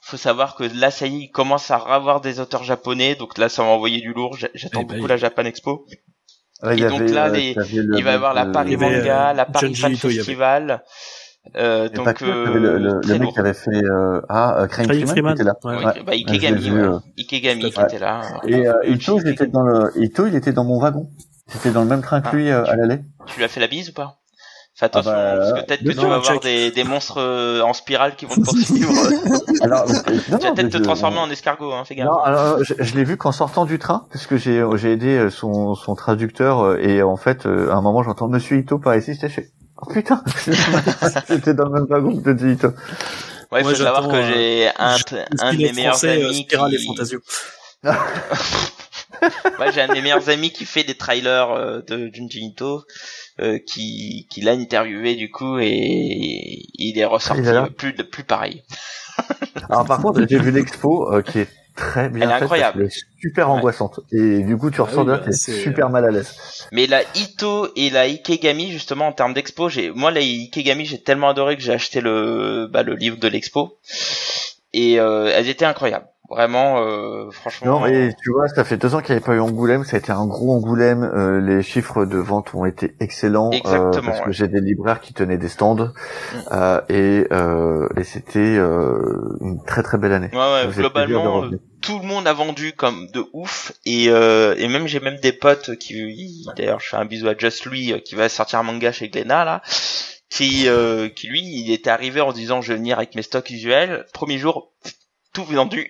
Faut 0.03 0.17
savoir 0.17 0.55
que 0.57 0.65
là, 0.65 0.91
ça 0.91 1.07
y 1.07 1.17
est, 1.17 1.21
il 1.25 1.31
commence 1.31 1.71
à 1.71 1.77
avoir 1.77 2.21
des 2.21 2.41
auteurs 2.41 2.65
japonais, 2.65 3.15
donc 3.15 3.37
là, 3.39 3.49
ça 3.49 3.63
va 3.63 3.69
envoyer 3.69 4.01
du 4.01 4.13
lourd. 4.13 4.37
J'a- 4.39 4.49
J'attends 4.55 4.81
Eh 4.83 4.85
ben, 4.85 4.95
beaucoup 4.97 5.07
la 5.07 5.17
Japan 5.17 5.45
Expo. 5.45 5.85
Ouais, 6.63 6.77
il 6.77 6.81
y 6.81 6.85
Et 6.85 6.89
donc 6.89 7.01
avait, 7.03 7.13
là, 7.13 7.27
euh, 7.27 7.33
les- 7.33 7.55
t'avais 7.55 7.83
le 7.83 7.99
il 7.99 8.05
va 8.05 8.11
y 8.11 8.15
avoir 8.15 8.35
la 8.35 8.47
Paris 8.47 8.77
Manga, 8.77 9.31
euh, 9.31 9.33
la 9.35 9.45
Paris 9.45 9.75
Fan. 9.75 9.95
Festival. 9.97 10.83
Euh, 11.57 11.89
donc 11.89 12.13
que, 12.15 12.25
t'avais 12.45 12.59
le, 12.61 12.79
le, 12.79 12.89
euh, 12.95 13.01
le 13.07 13.19
mec 13.19 13.33
qui 13.33 13.39
avait 13.39 13.55
fait 13.55 13.83
euh, 13.83 14.21
ah 14.29 14.61
euh, 14.61 14.67
Crime 14.67 14.87
Craig 14.87 15.07
Freeman, 15.07 15.35
était 15.35 15.45
là. 15.45 15.55
Ouais. 15.65 15.77
Oui, 15.79 15.85
Ouais. 15.85 16.03
bah 16.05 16.13
Ikegami, 16.13 16.61
vu, 16.69 16.73
ouais. 16.73 16.89
euh. 16.89 16.99
Ikegami 17.17 17.71
qui 17.71 17.81
était 17.81 17.99
là. 17.99 18.21
Et 18.47 18.67
euh, 18.69 18.75
Euh, 18.85 18.89
Ito, 18.91 19.21
j'étais 19.25 19.47
dans 19.47 19.63
le 19.63 19.91
Ito, 19.97 20.27
il 20.27 20.35
était 20.35 20.53
dans 20.53 20.65
mon 20.65 20.79
wagon. 20.81 21.09
C'était 21.47 21.71
dans 21.71 21.83
le 21.83 21.89
même 21.89 22.03
train 22.03 22.21
que 22.21 22.29
Ah. 22.33 22.37
lui 22.37 22.51
euh, 22.51 22.65
à 22.67 22.77
l'aller. 22.77 22.99
Tu 23.27 23.39
lui 23.39 23.45
as 23.45 23.49
fait 23.49 23.61
la 23.61 23.69
bise 23.69 23.89
ou 23.91 23.93
pas? 23.95 24.17
Fais 24.79 24.87
attention, 24.87 25.11
bah, 25.11 25.35
parce 25.39 25.53
que 25.61 25.67
peut-être 25.67 25.83
que 25.83 25.89
tu 25.91 26.07
vas 26.07 26.15
avoir 26.15 26.39
des, 26.41 26.71
des 26.71 26.85
monstres 26.85 27.21
euh, 27.21 27.63
en 27.63 27.73
spirale 27.73 28.15
qui 28.15 28.27
vont 28.27 28.37
te 28.37 28.41
poursuivre. 28.43 28.93
Alors, 29.61 29.83
euh, 29.91 29.93
non, 30.31 30.39
tu 30.39 30.47
vas 30.47 30.53
peut-être 30.53 30.71
te 30.71 30.79
je- 30.79 30.83
transformer 30.85 31.19
en 31.19 31.29
escargot, 31.31 31.73
hein, 31.73 31.85
fais 31.85 31.97
gaffe. 31.97 32.07
Non, 32.07 32.19
alors 32.23 32.63
je, 32.63 32.75
je 32.79 32.95
l'ai 32.95 33.03
vu 33.03 33.17
qu'en 33.17 33.33
sortant 33.33 33.65
du 33.65 33.81
train, 33.81 34.07
parce 34.13 34.27
que 34.29 34.37
j'ai 34.37 34.65
j'ai 34.77 34.93
aidé 34.93 35.17
euh, 35.17 35.31
son, 35.31 35.75
son 35.75 35.97
traducteur 35.97 36.61
euh, 36.61 36.79
et 36.81 37.03
en 37.03 37.17
fait 37.17 37.45
euh, 37.47 37.71
à 37.71 37.75
un 37.75 37.81
moment 37.83 38.05
j'entends 38.05 38.29
Monsieur 38.29 38.57
Ito 38.59 38.79
par 38.79 38.95
ici, 38.95 39.15
j'étais 39.15 39.29
chez. 39.31 39.51
Oh 39.83 39.87
putain, 39.93 40.23
j'étais 41.29 41.55
dans 41.55 41.65
le 41.65 41.71
même 41.73 41.87
wagon 41.87 42.17
que 42.21 42.31
Monsieur 42.31 42.51
Ito. 42.53 42.69
Ouais, 43.51 43.65
faut 43.65 43.75
savoir 43.75 44.07
que 44.09 44.15
euh, 44.15 44.33
j'ai 44.33 44.71
un, 44.79 44.97
Je- 44.97 45.03
un 45.41 45.53
de 45.55 45.59
mes 45.59 45.73
meilleurs 45.73 45.95
français, 45.95 46.23
amis 46.25 46.43
Spiral 46.45 46.73
et 46.73 46.77
qui... 46.77 46.87
Fantasio. 46.87 47.21
Ouais, 49.59 49.73
j'ai 49.73 49.81
un 49.81 49.89
de 49.89 49.93
mes 49.95 50.03
meilleurs 50.03 50.29
amis 50.29 50.53
qui 50.53 50.65
fait 50.65 50.85
des 50.85 50.95
trailers 50.97 51.51
euh, 51.51 51.81
de 51.89 52.09
Junji 52.15 52.41
Ito, 52.47 52.83
euh, 53.41 53.59
qui, 53.59 54.27
qui 54.31 54.41
l'a 54.41 54.53
interviewé 54.53 55.15
du 55.17 55.31
coup 55.31 55.59
et 55.59 56.67
il 56.75 56.99
est 56.99 57.05
ressorti 57.05 57.43
Il 57.43 57.49
a 57.49 57.53
l'air- 57.53 57.65
euh, 57.65 57.71
plus, 57.71 57.93
plus 57.95 58.25
pareil. 58.25 58.63
Alors 59.71 59.87
par 59.87 60.01
contre, 60.03 60.25
j'ai 60.29 60.39
vu 60.39 60.51
l'expo 60.51 61.13
euh, 61.13 61.23
qui 61.23 61.41
est 61.41 61.49
très 61.77 62.09
bien 62.09 62.23
Elle 62.25 62.29
est 62.31 62.33
faite, 62.35 62.43
incroyable. 62.43 62.79
qu'elle 62.79 62.87
est 62.89 63.05
super 63.21 63.49
Ouais. 63.49 63.55
angoissante 63.57 64.01
et 64.13 64.43
du 64.43 64.57
coup 64.57 64.71
tu 64.71 64.81
Ah 64.81 64.85
ressors 64.85 65.01
oui, 65.01 65.07
de 65.07 65.13
là, 65.13 65.19
bah, 65.25 65.33
super 65.33 65.91
mal 65.91 66.05
à 66.05 66.11
l'aise. 66.11 66.33
Mais 66.73 66.87
la 66.87 67.03
Ito 67.17 67.69
et 67.77 67.91
la 67.91 68.03
Ikegami 68.03 68.71
justement 68.73 69.07
en 69.09 69.13
termes 69.13 69.35
d'expo, 69.35 69.69
j'ai 69.69 69.91
moi 69.91 70.11
la 70.11 70.21
Ikegami 70.21 70.85
j'ai 70.87 71.01
tellement 71.03 71.29
adoré 71.29 71.57
que 71.57 71.63
j'ai 71.63 71.73
acheté 71.73 72.01
le 72.01 72.69
bah, 72.73 72.83
le 72.83 72.95
livre 72.95 73.17
de 73.19 73.29
l'expo 73.29 73.79
et 74.73 74.99
euh, 75.01 75.33
elles 75.35 75.49
étaient 75.49 75.65
incroyables. 75.65 76.07
Vraiment, 76.31 76.83
euh, 76.83 77.31
franchement. 77.31 77.81
Non, 77.81 77.87
et 77.87 78.15
tu 78.23 78.31
vois, 78.31 78.49
ça 78.49 78.63
fait 78.63 78.77
deux 78.77 78.95
ans 78.95 79.01
qu'il 79.01 79.15
n'y 79.15 79.17
avait 79.17 79.25
pas 79.25 79.35
eu 79.35 79.41
Angoulême. 79.41 79.85
Ça 79.85 79.97
a 79.97 79.99
été 79.99 80.13
un 80.13 80.27
gros 80.27 80.53
Angoulême. 80.53 81.03
Euh, 81.03 81.41
les 81.41 81.63
chiffres 81.63 82.05
de 82.05 82.19
vente 82.19 82.55
ont 82.55 82.67
été 82.67 82.95
excellents. 83.01 83.49
euh, 83.51 83.57
Exactement, 83.57 84.03
parce 84.09 84.19
ouais. 84.19 84.25
que 84.27 84.33
j'ai 84.33 84.47
des 84.49 84.61
libraires 84.61 85.01
qui 85.01 85.15
tenaient 85.15 85.39
des 85.39 85.49
stands. 85.49 85.89
Euh, 86.53 86.81
et 86.91 87.27
euh, 87.33 87.89
et 87.97 88.05
c'était 88.05 88.39
euh, 88.41 89.39
une 89.41 89.63
très 89.65 89.83
très 89.83 89.97
belle 89.97 90.13
année. 90.13 90.29
Ouais, 90.33 90.67
ouais, 90.67 90.73
globalement, 90.75 91.45
euh, 91.45 91.51
tout 91.81 91.99
le 91.99 92.07
monde 92.07 92.27
a 92.27 92.35
vendu 92.35 92.73
comme 92.73 93.07
de 93.15 93.25
ouf 93.33 93.73
et 93.87 94.07
euh, 94.09 94.55
et 94.59 94.69
même 94.69 94.87
j'ai 94.87 95.01
même 95.01 95.17
des 95.21 95.33
potes 95.33 95.77
qui 95.77 96.45
d'ailleurs 96.57 96.81
je 96.81 96.89
fais 96.89 96.97
un 96.97 97.05
bisou 97.05 97.29
à 97.29 97.37
Just 97.39 97.65
lui 97.67 97.93
euh, 97.93 97.99
qui 98.01 98.17
va 98.17 98.29
sortir 98.29 98.59
un 98.59 98.65
manga 98.65 98.93
chez 98.93 99.09
Glénat 99.09 99.45
là 99.45 99.63
qui 100.29 100.69
euh, 100.69 101.09
qui 101.09 101.29
lui 101.29 101.41
il 101.41 101.73
était 101.73 101.89
arrivé 101.91 102.21
en 102.21 102.33
disant 102.33 102.61
je 102.61 102.73
vais 102.73 102.79
venir 102.79 102.99
avec 102.99 103.15
mes 103.15 103.23
stocks 103.23 103.49
usuels 103.51 104.05
premier 104.13 104.39
jour 104.39 104.73
tout 105.45 105.53
vendu 105.55 105.89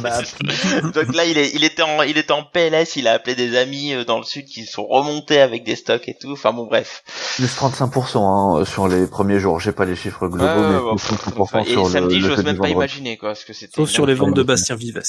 Bah, 0.00 0.20
donc 0.94 1.14
là 1.14 1.24
il 1.24 1.38
est 1.38 1.50
il 1.54 1.64
était 1.64 1.82
en 1.82 2.02
il 2.02 2.18
était 2.18 2.32
en 2.32 2.42
PLS 2.44 2.96
il 2.96 3.06
a 3.08 3.12
appelé 3.12 3.34
des 3.36 3.56
amis 3.56 3.94
euh, 3.94 4.04
dans 4.04 4.18
le 4.18 4.24
sud 4.24 4.44
qui 4.46 4.64
sont 4.66 4.84
remontés 4.86 5.40
avec 5.40 5.64
des 5.64 5.76
stocks 5.76 6.08
et 6.08 6.16
tout 6.20 6.32
enfin 6.32 6.52
bon 6.52 6.66
bref 6.66 7.02
plus 7.36 7.46
35% 7.46 8.60
hein, 8.60 8.64
sur 8.64 8.88
les 8.88 9.06
premiers 9.06 9.38
jours. 9.38 9.60
J'ai 9.60 9.72
pas 9.72 9.84
les 9.84 9.94
chiffres 9.96 10.26
globaux, 10.28 10.44
mais 10.44 10.78
ouais, 10.78 10.96
plus 10.96 11.16
pff, 11.16 11.34
35% 11.36 11.62
et 11.66 11.70
sur 11.70 11.84
le, 11.84 11.90
samedi 11.90 12.20
j'ose 12.20 12.38
même 12.44 12.56
pas 12.56 12.66
vendredi. 12.66 12.72
imaginer 12.72 13.16
quoi 13.16 13.30
parce 13.30 13.44
que 13.44 13.52
c'était 13.52 13.74
Sauf 13.76 13.88
sur 13.88 14.06
les 14.06 14.14
ventes 14.14 14.34
de 14.34 14.42
Bastien 14.42 14.74
Vives. 14.76 15.02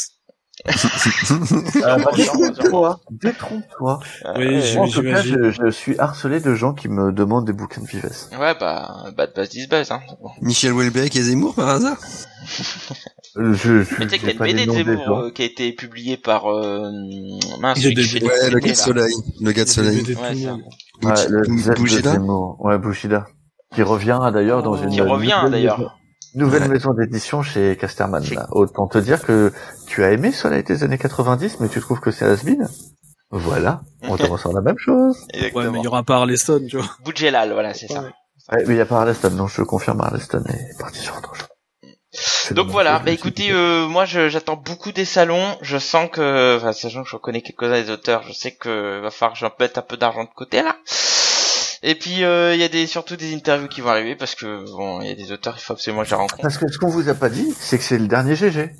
Ah, 0.65 0.71
bah, 1.97 2.11
détrompe-toi, 2.15 2.99
détrompe-toi. 3.11 3.99
Euh, 4.25 4.33
Oui, 4.37 4.61
j'imagine. 4.61 5.37
je, 5.51 5.51
je 5.65 5.69
suis 5.71 5.97
harcelé 5.97 6.41
de 6.41 6.53
gens 6.53 6.73
qui 6.73 6.89
me 6.89 7.11
demandent 7.13 7.45
des 7.47 7.53
bouquins 7.53 7.81
de 7.81 7.87
Vives. 7.87 8.09
ouais 8.37 8.53
bah 8.59 9.05
bad 9.15 9.33
buzz 9.33 9.47
dis 9.49 9.67
buzz 9.67 9.89
hein 9.91 10.01
Bon. 10.21 10.29
Michel 10.41 10.73
Houellebecq 10.73 11.15
et 11.15 11.21
Zemmour 11.21 11.55
par 11.55 11.69
hasard? 11.69 11.97
Euh, 12.01 12.93
Je, 13.35 13.53
je, 13.53 13.99
Mais 13.99 14.07
tu 14.07 14.09
sais 14.09 14.19
qu'il 14.19 14.27
y 14.27 14.29
a 14.29 14.33
une 14.33 14.39
BD 14.39 14.65
de 14.65 14.71
Zemmour 14.71 15.17
euh, 15.19 15.29
qui 15.31 15.43
a 15.43 15.45
été 15.45 15.71
publiée 15.73 16.17
par 16.17 16.47
euh, 16.51 16.89
mince, 17.59 17.79
des- 17.79 17.93
qui 17.93 18.23
Ouais, 18.23 18.49
le 18.49 18.59
gars 18.59 18.71
de 18.71 18.75
soleil. 18.77 19.13
Le 19.41 19.51
gars 19.51 19.63
de 19.65 19.69
soleil. 19.69 20.01
Ouais, 21.03 21.27
le 21.29 21.73
Bouchida. 21.75 22.17
Ouais, 22.59 22.77
Bouchida. 22.79 23.25
Qui 23.73 23.83
revient 23.83 24.19
d'ailleurs 24.33 24.63
dans 24.63 24.75
une 24.75 24.89
Qui 24.89 25.01
revient, 25.01 25.33
nouvelle 25.35 25.51
d'ailleurs. 25.51 25.77
maison- 25.79 25.91
Nouvelle 26.35 26.61
Ouais. 26.63 26.67
maison 26.69 26.93
d'édition 26.93 27.41
chez 27.41 27.75
Casterman. 27.79 28.23
Là. 28.35 28.47
Autant 28.51 28.87
te 28.87 28.97
dire 28.99 29.23
que 29.23 29.51
tu 29.87 30.03
as 30.03 30.11
aimé 30.11 30.31
Soleil 30.31 30.63
des 30.63 30.83
années 30.83 30.97
90, 30.99 31.59
mais 31.59 31.69
tu 31.69 31.79
trouves 31.81 31.99
que 31.99 32.11
c'est 32.11 32.25
has-been 32.25 32.67
Voilà, 33.31 33.81
on 34.03 34.15
te 34.17 34.23
ressent 34.25 34.51
la 34.53 34.61
même 34.61 34.77
chose. 34.77 35.17
Ouais, 35.55 35.69
mais 35.71 35.79
il 35.79 35.83
y 35.83 35.87
aura 35.87 36.03
pas 36.03 36.15
Arleston, 36.17 36.65
tu 36.69 36.77
vois. 36.77 36.85
Boudjelal, 37.03 37.51
voilà, 37.53 37.73
c'est 37.73 37.87
ça. 37.87 38.01
Ouais. 38.51 38.63
Mais 38.67 38.73
il 38.75 38.77
y 38.77 38.81
a 38.81 38.85
pas 38.85 38.99
Arleston, 39.01 39.31
non, 39.31 39.47
je 39.47 39.61
confirme, 39.63 40.01
Arleston 40.01 40.43
est 40.49 40.79
parti 40.79 40.99
sur 40.99 41.15
autre 41.17 41.35
chose. 41.35 41.47
Donc 42.51 42.67
voilà, 42.69 42.99
bah 42.99 43.11
écoutez, 43.11 43.51
euh, 43.51 43.87
moi 43.87 44.05
je- 44.05 44.29
j'attends 44.29 44.55
beaucoup 44.55 44.91
des 44.91 45.05
salons. 45.05 45.57
Je 45.61 45.77
sens 45.77 46.09
que, 46.11 46.57
enfin, 46.57 46.73
sachant 46.73 47.03
que 47.03 47.09
je 47.09 47.17
connais 47.17 47.41
quelques-uns 47.41 47.81
des 47.81 47.89
auteurs, 47.91 48.23
je 48.27 48.33
sais 48.33 48.51
que 48.51 48.99
va 49.01 49.11
falloir 49.11 49.33
que 49.33 49.39
j'en 49.39 49.51
mette 49.59 49.77
un 49.77 49.81
peu 49.81 49.97
d'argent 49.97 50.23
de 50.23 50.29
côté 50.35 50.61
là. 50.61 50.75
Et 51.83 51.95
puis 51.95 52.23
euh, 52.23 52.53
il 52.55 52.59
y 52.59 52.63
a 52.63 52.67
des 52.67 52.87
surtout 52.87 53.15
des 53.15 53.33
interviews 53.33 53.67
qui 53.69 53.81
vont 53.81 53.89
arriver 53.89 54.15
parce 54.15 54.35
que 54.35 54.65
bon, 54.75 55.01
il 55.01 55.07
y 55.07 55.11
a 55.11 55.15
des 55.15 55.31
auteurs, 55.31 55.55
il 55.57 55.61
faut 55.61 55.73
absolument 55.73 56.01
que 56.01 56.07
je 56.09 56.15
les 56.15 56.17
rencontre. 56.17 56.41
Parce 56.41 56.57
que 56.57 56.67
ce 56.69 56.77
qu'on 56.77 56.89
vous 56.89 57.07
a 57.09 57.13
pas 57.13 57.29
dit, 57.29 57.53
c'est 57.59 57.77
que 57.77 57.83
c'est 57.83 57.97
le 57.97 58.07
dernier 58.07 58.35
GG. 58.35 58.71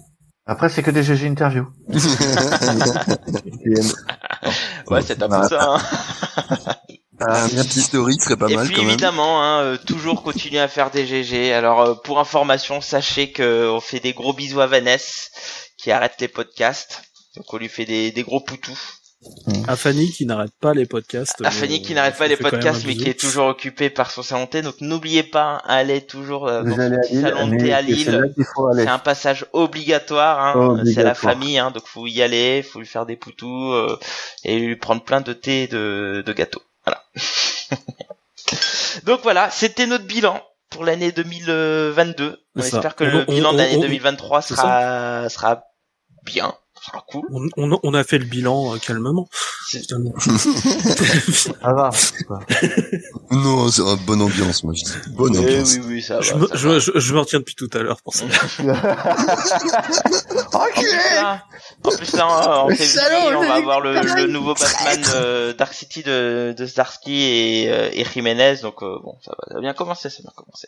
Après, 0.46 0.68
c'est 0.68 0.82
que 0.84 0.92
des 0.92 1.04
GG 1.04 1.28
interviews. 1.28 1.68
Ouais, 4.90 5.02
c'est 5.04 5.22
un 5.22 5.30
peu 5.30 5.48
ça. 5.48 5.76
Hein. 5.76 6.76
ah, 7.22 7.46
Un 7.46 7.64
petit 7.64 7.82
story 7.82 8.20
serait 8.20 8.38
pas 8.38 8.48
Et 8.50 8.56
mal 8.56 8.68
puis 8.68 8.76
quand 8.76 8.82
même. 8.82 8.90
évidemment, 8.92 9.42
hein, 9.44 9.62
euh, 9.62 9.78
toujours 9.78 10.24
continuer 10.24 10.60
à 10.60 10.68
faire 10.68 10.92
des 10.92 11.06
GG. 11.06 11.54
Alors 11.54 11.82
euh, 11.82 11.94
pour 11.96 12.20
information, 12.20 12.82
sachez 12.82 13.32
que 13.32 13.70
on 13.70 13.80
fait 13.80 14.00
des 14.00 14.14
gros 14.14 14.34
bisous 14.34 14.62
à 14.62 14.68
Vanessa 14.68 15.30
qui 15.78 15.92
arrête 15.92 16.16
les 16.20 16.28
podcasts. 16.28 17.02
Donc 17.36 17.54
on 17.54 17.58
lui 17.58 17.70
fait 17.70 17.86
des, 17.86 18.12
des 18.12 18.24
gros 18.24 18.42
poutous. 18.42 18.80
À 19.68 19.76
Fanny 19.76 20.10
qui 20.12 20.26
n'arrête 20.26 20.54
pas 20.62 20.74
les 20.74 20.86
podcasts. 20.86 21.42
À 21.42 21.50
mais 21.50 21.52
Fanny 21.52 21.82
qui 21.82 21.94
n'arrête 21.94 22.18
pas 22.18 22.28
les 22.28 22.38
podcasts 22.38 22.86
mais 22.86 22.96
qui 22.96 23.10
est 23.10 23.20
toujours 23.20 23.48
occupée 23.48 23.90
par 23.90 24.12
son 24.12 24.24
salon 24.24 24.46
de 24.46 24.50
thé. 24.50 24.62
Donc 24.62 24.76
n'oubliez 24.80 25.24
pas, 25.24 25.58
allez 25.66 26.02
toujours 26.06 26.48
euh, 26.48 26.64
dans 26.64 26.74
son 26.76 26.80
à 26.80 26.90
petit 27.00 27.14
Lille, 27.16 27.22
salon 27.22 27.48
de 27.48 27.58
thé 27.58 27.74
à 27.74 27.82
Lille. 27.82 28.34
C'est 28.76 28.88
un 28.88 28.98
passage 29.00 29.46
obligatoire, 29.52 30.40
hein. 30.40 30.54
Obligatoire. 30.56 30.94
c'est 30.96 31.04
la 31.04 31.16
famille, 31.16 31.58
hein, 31.60 31.72
donc 31.72 31.86
faut 31.86 32.08
y 32.08 32.22
aller, 32.22 32.64
faut 32.64 32.80
lui 32.80 32.88
faire 32.88 33.06
des 33.06 33.18
poutous 33.18 33.74
euh, 33.74 34.00
et 34.46 34.58
lui 34.58 34.78
prendre 34.78 35.04
plein 35.04 35.20
de 35.20 35.34
thé 35.34 35.64
et 35.64 35.68
de, 35.68 36.24
de 36.26 36.34
gâteaux. 36.34 36.62
Voilà. 36.90 37.04
donc 39.04 39.22
voilà, 39.24 39.50
c'était 39.52 39.86
notre 39.88 40.06
bilan 40.06 40.42
pour 40.70 40.84
l'année 40.86 41.12
2022. 41.12 42.44
On 42.56 42.62
espère 42.62 42.96
que 42.96 43.04
On- 43.04 43.08
le 43.08 43.26
on- 43.28 43.32
bilan 43.34 43.54
de 43.54 43.58
l'année 43.58 43.78
on- 43.78 43.82
2023 43.82 44.42
c'est 44.42 44.56
sera 44.56 45.30
sera 45.30 45.64
bien, 46.24 46.54
sera 46.86 47.04
cool. 47.08 47.24
On, 47.32 47.48
on, 47.58 47.80
on 47.84 47.94
a 47.94 48.04
fait 48.04 48.18
le 48.18 48.26
bilan 48.26 48.74
euh, 48.76 48.78
calmement. 48.78 49.28
Ah 51.62 51.74
va. 51.74 51.90
Non, 53.32 53.70
c'est 53.70 53.82
une 53.82 53.96
bonne 54.06 54.22
ambiance, 54.22 54.64
moi 54.64 54.74
je 54.74 54.84
dis. 54.84 54.92
Bonne 55.12 55.38
ambiance. 55.38 55.76
oui, 55.76 55.82
oui, 55.88 56.02
ça 56.02 56.16
va. 56.16 56.22
je, 56.22 56.30
ça 56.30 56.36
me, 56.36 56.46
va. 56.48 56.56
je, 56.56 56.80
je, 56.80 56.92
je 57.00 57.14
me 57.14 57.20
retiens 57.20 57.40
depuis 57.40 57.56
tout 57.56 57.70
à 57.74 57.80
l'heure 57.80 58.02
pour 58.02 58.14
ça. 58.16 58.26
En 60.54 60.66
plus 60.74 60.92
là, 61.16 61.44
en 61.84 61.90
plus 61.92 62.14
là, 62.14 62.64
en 62.66 62.70
février, 62.70 63.36
on 63.36 63.42
va 63.42 63.54
avoir 63.56 63.82
le, 63.82 63.94
le 63.94 64.28
nouveau 64.28 64.54
Batman 64.54 65.04
euh, 65.16 65.54
Dark 65.54 65.74
City 65.74 66.04
de, 66.04 66.54
de 66.58 66.66
Zdarsky 66.66 67.14
et, 67.14 67.70
euh, 67.72 67.90
et 67.94 68.06
Jiménez, 68.06 68.58
donc 68.62 68.82
euh, 68.84 68.98
bon, 69.04 69.18
ça 69.24 69.32
va, 69.32 69.38
ça 69.48 69.54
va 69.56 69.62
bien 69.62 69.74
commencer, 69.74 70.10
ça 70.10 70.18
va 70.24 70.30
bien 70.30 70.34
commencer. 70.36 70.68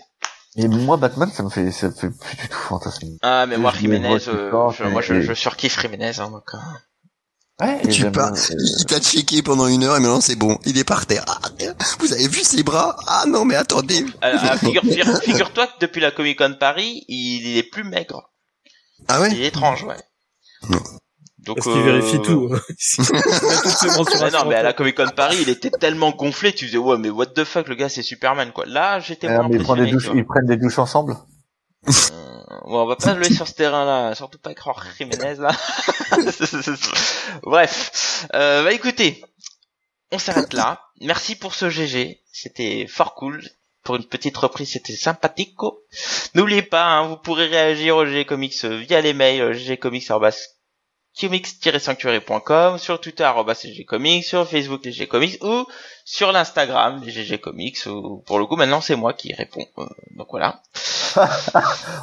Et 0.57 0.67
moi, 0.67 0.97
Batman, 0.97 1.31
ça 1.31 1.43
me 1.43 1.49
fait, 1.49 1.71
ça 1.71 1.87
me 1.87 1.93
fait 1.93 2.09
plus 2.09 2.35
du 2.37 2.49
tout 2.49 2.57
fantasme. 2.57 3.07
Ah, 3.21 3.45
mais 3.47 3.57
moi 3.57 3.71
Jiménez, 3.77 4.27
euh, 4.27 4.69
je, 4.71 4.83
moi 4.83 5.01
je, 5.01 5.21
je 5.21 5.33
surkiffe 5.33 5.79
Jiménez, 5.79 6.19
hein, 6.19 6.29
donc. 6.29 6.43
euh. 6.53 6.57
Ouais, 7.61 7.79
et 7.83 7.89
Tu 7.89 8.09
bien, 8.09 8.33
euh, 8.33 8.35
il 8.49 8.75
il 8.79 8.85
t'a 8.85 8.99
checké 8.99 9.43
pendant 9.43 9.67
une 9.67 9.83
heure 9.83 9.95
et 9.95 9.99
maintenant 9.99 10.19
c'est 10.19 10.35
bon, 10.35 10.57
il 10.65 10.77
est 10.79 10.83
par 10.83 11.05
terre. 11.05 11.23
Ah, 11.27 11.39
vous 11.99 12.11
avez 12.11 12.27
vu 12.27 12.43
ses 12.43 12.63
bras? 12.63 12.97
Ah 13.07 13.25
non 13.27 13.45
mais 13.45 13.55
attendez. 13.55 14.03
Alors, 14.21 14.41
ah, 14.43 14.57
figure, 14.57 14.81
figure, 14.81 15.17
figure-toi 15.21 15.67
que 15.67 15.73
depuis 15.79 16.01
la 16.01 16.09
Comic 16.11 16.39
Con 16.39 16.55
Paris, 16.59 17.05
il, 17.07 17.45
il 17.47 17.57
est 17.57 17.63
plus 17.63 17.83
maigre. 17.83 18.31
Ah 19.07 19.17
Il 19.19 19.21
ouais 19.21 19.39
est 19.41 19.47
étrange, 19.47 19.83
ouais. 19.83 19.97
Non. 20.69 20.79
Donc, 21.41 21.57
Parce 21.57 21.67
qu'il 21.67 21.77
euh, 21.77 21.83
vérifie 21.99 22.21
tout. 22.21 22.49
hein. 22.53 22.59
Ah 24.21 24.29
non, 24.31 24.45
mais 24.45 24.55
à 24.55 24.63
la. 24.63 24.73
Comic 24.73 24.95
Con 24.95 25.09
Paris, 25.15 25.37
il 25.41 25.49
était 25.49 25.71
tellement 25.71 26.11
gonflé, 26.11 26.53
tu 26.53 26.65
disais, 26.65 26.77
ouais, 26.77 26.97
mais 26.97 27.09
what 27.09 27.27
the 27.27 27.43
fuck, 27.43 27.67
le 27.67 27.75
gars, 27.75 27.89
c'est 27.89 28.03
Superman, 28.03 28.51
quoi. 28.51 28.65
Là, 28.67 28.99
j'étais 28.99 29.27
ah, 29.27 29.37
moins 29.37 29.47
mais 29.49 29.55
ils 29.57 29.63
prennent, 29.63 29.83
des 29.83 29.89
impressionné. 29.89 29.91
douches, 29.91 30.03
tu 30.03 30.09
vois. 30.11 30.19
ils 30.19 30.25
prennent 30.25 30.45
des 30.45 30.57
douches 30.57 30.77
ensemble 30.79 31.17
Euh, 31.87 31.91
bon, 32.65 32.83
on 32.83 32.85
va 32.85 32.95
pas 32.95 33.15
jouer 33.15 33.33
sur 33.33 33.47
ce 33.47 33.53
terrain-là, 33.53 34.13
surtout 34.13 34.37
pas 34.37 34.53
croire 34.53 34.83
Jiménez, 34.97 35.35
là. 35.39 35.51
Bref. 37.43 38.27
Euh, 38.35 38.63
bah 38.63 38.71
écoutez, 38.73 39.23
on 40.11 40.19
s'arrête 40.19 40.53
là. 40.53 40.81
Merci 41.01 41.35
pour 41.35 41.55
ce 41.55 41.69
GG. 41.69 42.21
C'était 42.31 42.85
fort 42.87 43.15
cool. 43.15 43.41
Pour 43.83 43.95
une 43.95 44.05
petite 44.05 44.37
reprise, 44.37 44.73
c'était 44.73 44.93
sympathico. 44.95 45.81
N'oubliez 46.35 46.61
pas, 46.61 46.85
hein, 46.85 47.07
vous 47.07 47.17
pourrez 47.17 47.47
réagir 47.47 47.95
au 47.97 48.05
GG 48.05 48.25
Comics 48.25 48.53
euh, 48.63 48.77
via 48.77 49.01
les 49.01 49.13
mails 49.13 49.41
euh, 49.41 49.53
ggcomics.comics-sanctuary.com, 51.17 52.77
sur 52.77 52.99
Twitter 52.99 53.29
ggcomics, 53.77 54.23
sur 54.23 54.47
Facebook 54.47 54.81
les 54.85 54.91
GG 54.91 55.07
Comics 55.07 55.37
ou 55.43 55.65
sur 56.05 56.31
l'Instagram 56.31 57.01
les 57.05 57.11
GG 57.11 57.39
Comics. 57.39 57.85
Où, 57.85 58.23
pour 58.25 58.39
le 58.39 58.45
coup, 58.45 58.55
maintenant 58.55 58.81
c'est 58.81 58.95
moi 58.95 59.13
qui 59.13 59.33
réponds. 59.33 59.65
Euh, 59.77 59.85
donc 60.17 60.27
voilà. 60.31 60.61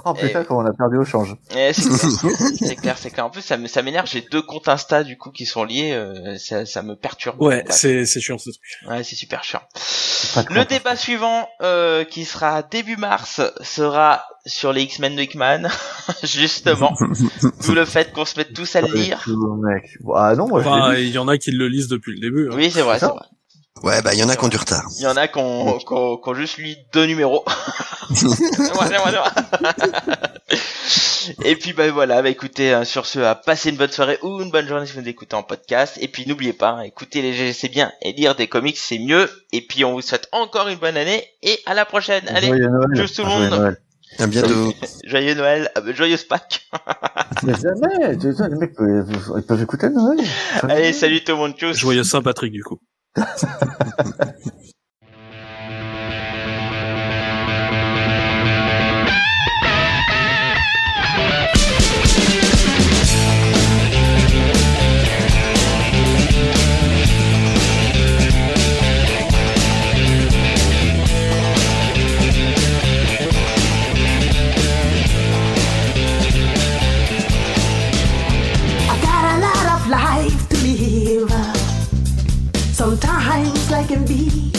Oh 0.05 0.13
putain, 0.13 0.45
comment 0.45 0.61
on 0.61 0.67
a 0.67 0.73
perdu 0.75 0.99
au 0.99 1.05
change. 1.07 1.35
Eh, 1.57 1.73
c'est 1.73 1.89
clair, 1.89 2.37
c'est 2.59 2.77
clair, 2.77 2.99
c'est 2.99 3.11
clair. 3.11 3.25
En 3.25 3.31
plus, 3.31 3.41
ça 3.41 3.57
ça 3.67 3.81
m'énerve. 3.81 4.07
J'ai 4.07 4.21
deux 4.21 4.43
comptes 4.43 4.69
Insta 4.69 5.03
du 5.03 5.17
coup 5.17 5.31
qui 5.31 5.47
sont 5.47 5.65
liés. 5.65 5.93
euh, 5.93 6.37
ça, 6.37 6.67
ça 6.67 6.83
me 6.83 6.95
perturbe. 6.95 7.41
Ouais, 7.41 7.65
c'est 7.71 8.05
c'est 8.05 8.21
chiant 8.21 8.37
ce 8.37 8.51
truc. 8.51 8.63
ouais, 8.87 9.03
c'est 9.05 9.17
super 9.17 9.45
chiant. 9.45 9.63
Le 10.51 10.65
débat 10.67 10.95
suivant, 10.95 11.49
euh, 11.63 12.05
qui 12.05 12.27
sera 12.27 12.63
début 12.63 12.97
mars, 12.99 13.41
sera 13.63 14.27
sur 14.49 14.73
les 14.73 14.83
X-Men 14.83 15.15
de 15.15 15.23
Hickman, 15.23 15.69
justement. 16.25 16.93
D'où 17.65 17.75
le 17.75 17.85
fait 17.85 18.13
qu'on 18.13 18.25
se 18.25 18.37
mette 18.39 18.53
tous 18.55 18.75
à 18.75 18.81
le 18.81 18.93
lire. 18.93 19.25
Ah 20.17 20.35
non, 20.35 20.49
moi 20.49 20.61
Enfin, 20.61 20.95
il 20.97 21.11
y 21.11 21.19
en 21.19 21.29
a 21.29 21.39
qui 21.39 21.53
le 21.53 21.69
lisent 21.69 21.89
depuis 21.89 22.15
le 22.15 22.21
début. 22.21 22.49
hein. 22.51 22.55
Oui, 22.57 22.71
c'est 22.71 22.83
vrai, 22.83 22.99
c'est 22.99 23.07
vrai. 23.07 23.21
Ouais 23.85 24.03
bah 24.03 24.13
il 24.13 24.19
y 24.19 24.25
en 24.25 24.29
a 24.29 24.35
qui 24.35 24.45
ont 24.45 24.49
du 24.49 24.57
retard. 24.57 24.83
Il 24.99 25.05
y 25.05 25.07
en 25.07 25.17
a 25.17 25.29
qui 25.29 25.39
ont, 25.39 25.79
qui 25.79 25.85
ont- 25.93 26.17
qui 26.17 26.29
ont 26.29 26.35
juste 26.35 26.57
lu 26.59 26.75
deux 26.93 27.07
numéros. 27.07 27.45
Et 31.45 31.57
puis 31.57 31.75
bah 31.75 31.91
voilà, 31.91 32.23
bah 32.23 32.31
écoutez, 32.31 32.73
hein, 32.73 32.85
sur 32.85 33.05
ce, 33.07 33.19
à 33.21 33.35
passer 33.35 33.69
une 33.71 33.77
bonne 33.77 33.91
soirée 33.93 34.19
ou 34.23 34.41
une 34.41 34.51
bonne 34.51 34.67
journée 34.67 34.87
si 34.87 34.95
vous 34.95 35.03
nous 35.03 35.09
écoutez 35.09 35.37
en 35.37 35.43
podcast. 35.43 35.99
Et 36.01 36.09
puis 36.09 36.27
n'oubliez 36.27 36.55
pas, 36.55 36.71
hein, 36.71 36.81
écouter 36.83 37.21
les 37.23 37.35
GG 37.35 37.53
c'est 37.53 37.69
bien 37.69 37.93
et 38.03 38.13
lire 38.13 38.35
des 38.35 38.47
comics 38.49 38.77
c'est 38.79 38.99
mieux. 38.99 39.31
Et 39.53 39.61
puis 39.61 39.85
on 39.85 39.93
vous 39.93 40.01
souhaite 40.01 40.29
encore 40.33 40.69
une 40.69 40.79
bonne 40.79 40.97
année 40.97 41.25
et 41.43 41.59
à 41.67 41.75
la 41.75 41.85
prochaine. 41.85 42.23
Allez, 42.29 42.49
Joyeux 42.49 42.69
Noël. 42.69 43.11
tout 43.11 43.23
le 43.23 43.29
monde. 43.29 43.77
À 44.19 44.27
bientôt. 44.27 44.73
joyeux 45.05 45.35
Noël, 45.35 45.71
euh, 45.79 45.95
joyeuse 45.95 46.25
Pâques. 46.25 46.69
Mais 47.45 47.55
jamais, 47.55 48.19
tu 48.19 48.33
sais, 48.35 48.49
les 48.49 48.57
mecs 48.57 48.75
peuvent, 48.75 49.33
ils 49.37 49.43
peuvent 49.43 49.63
écouter 49.63 49.89
Noël. 49.91 50.19
Allez, 50.63 50.93
salut 50.93 51.23
tout 51.23 51.33
le 51.33 51.39
monde, 51.39 51.55
tchuss. 51.55 51.77
Joyeux 51.77 52.05
Saint-Patrick 52.05 52.53
du 52.53 52.65
coup. 52.65 52.79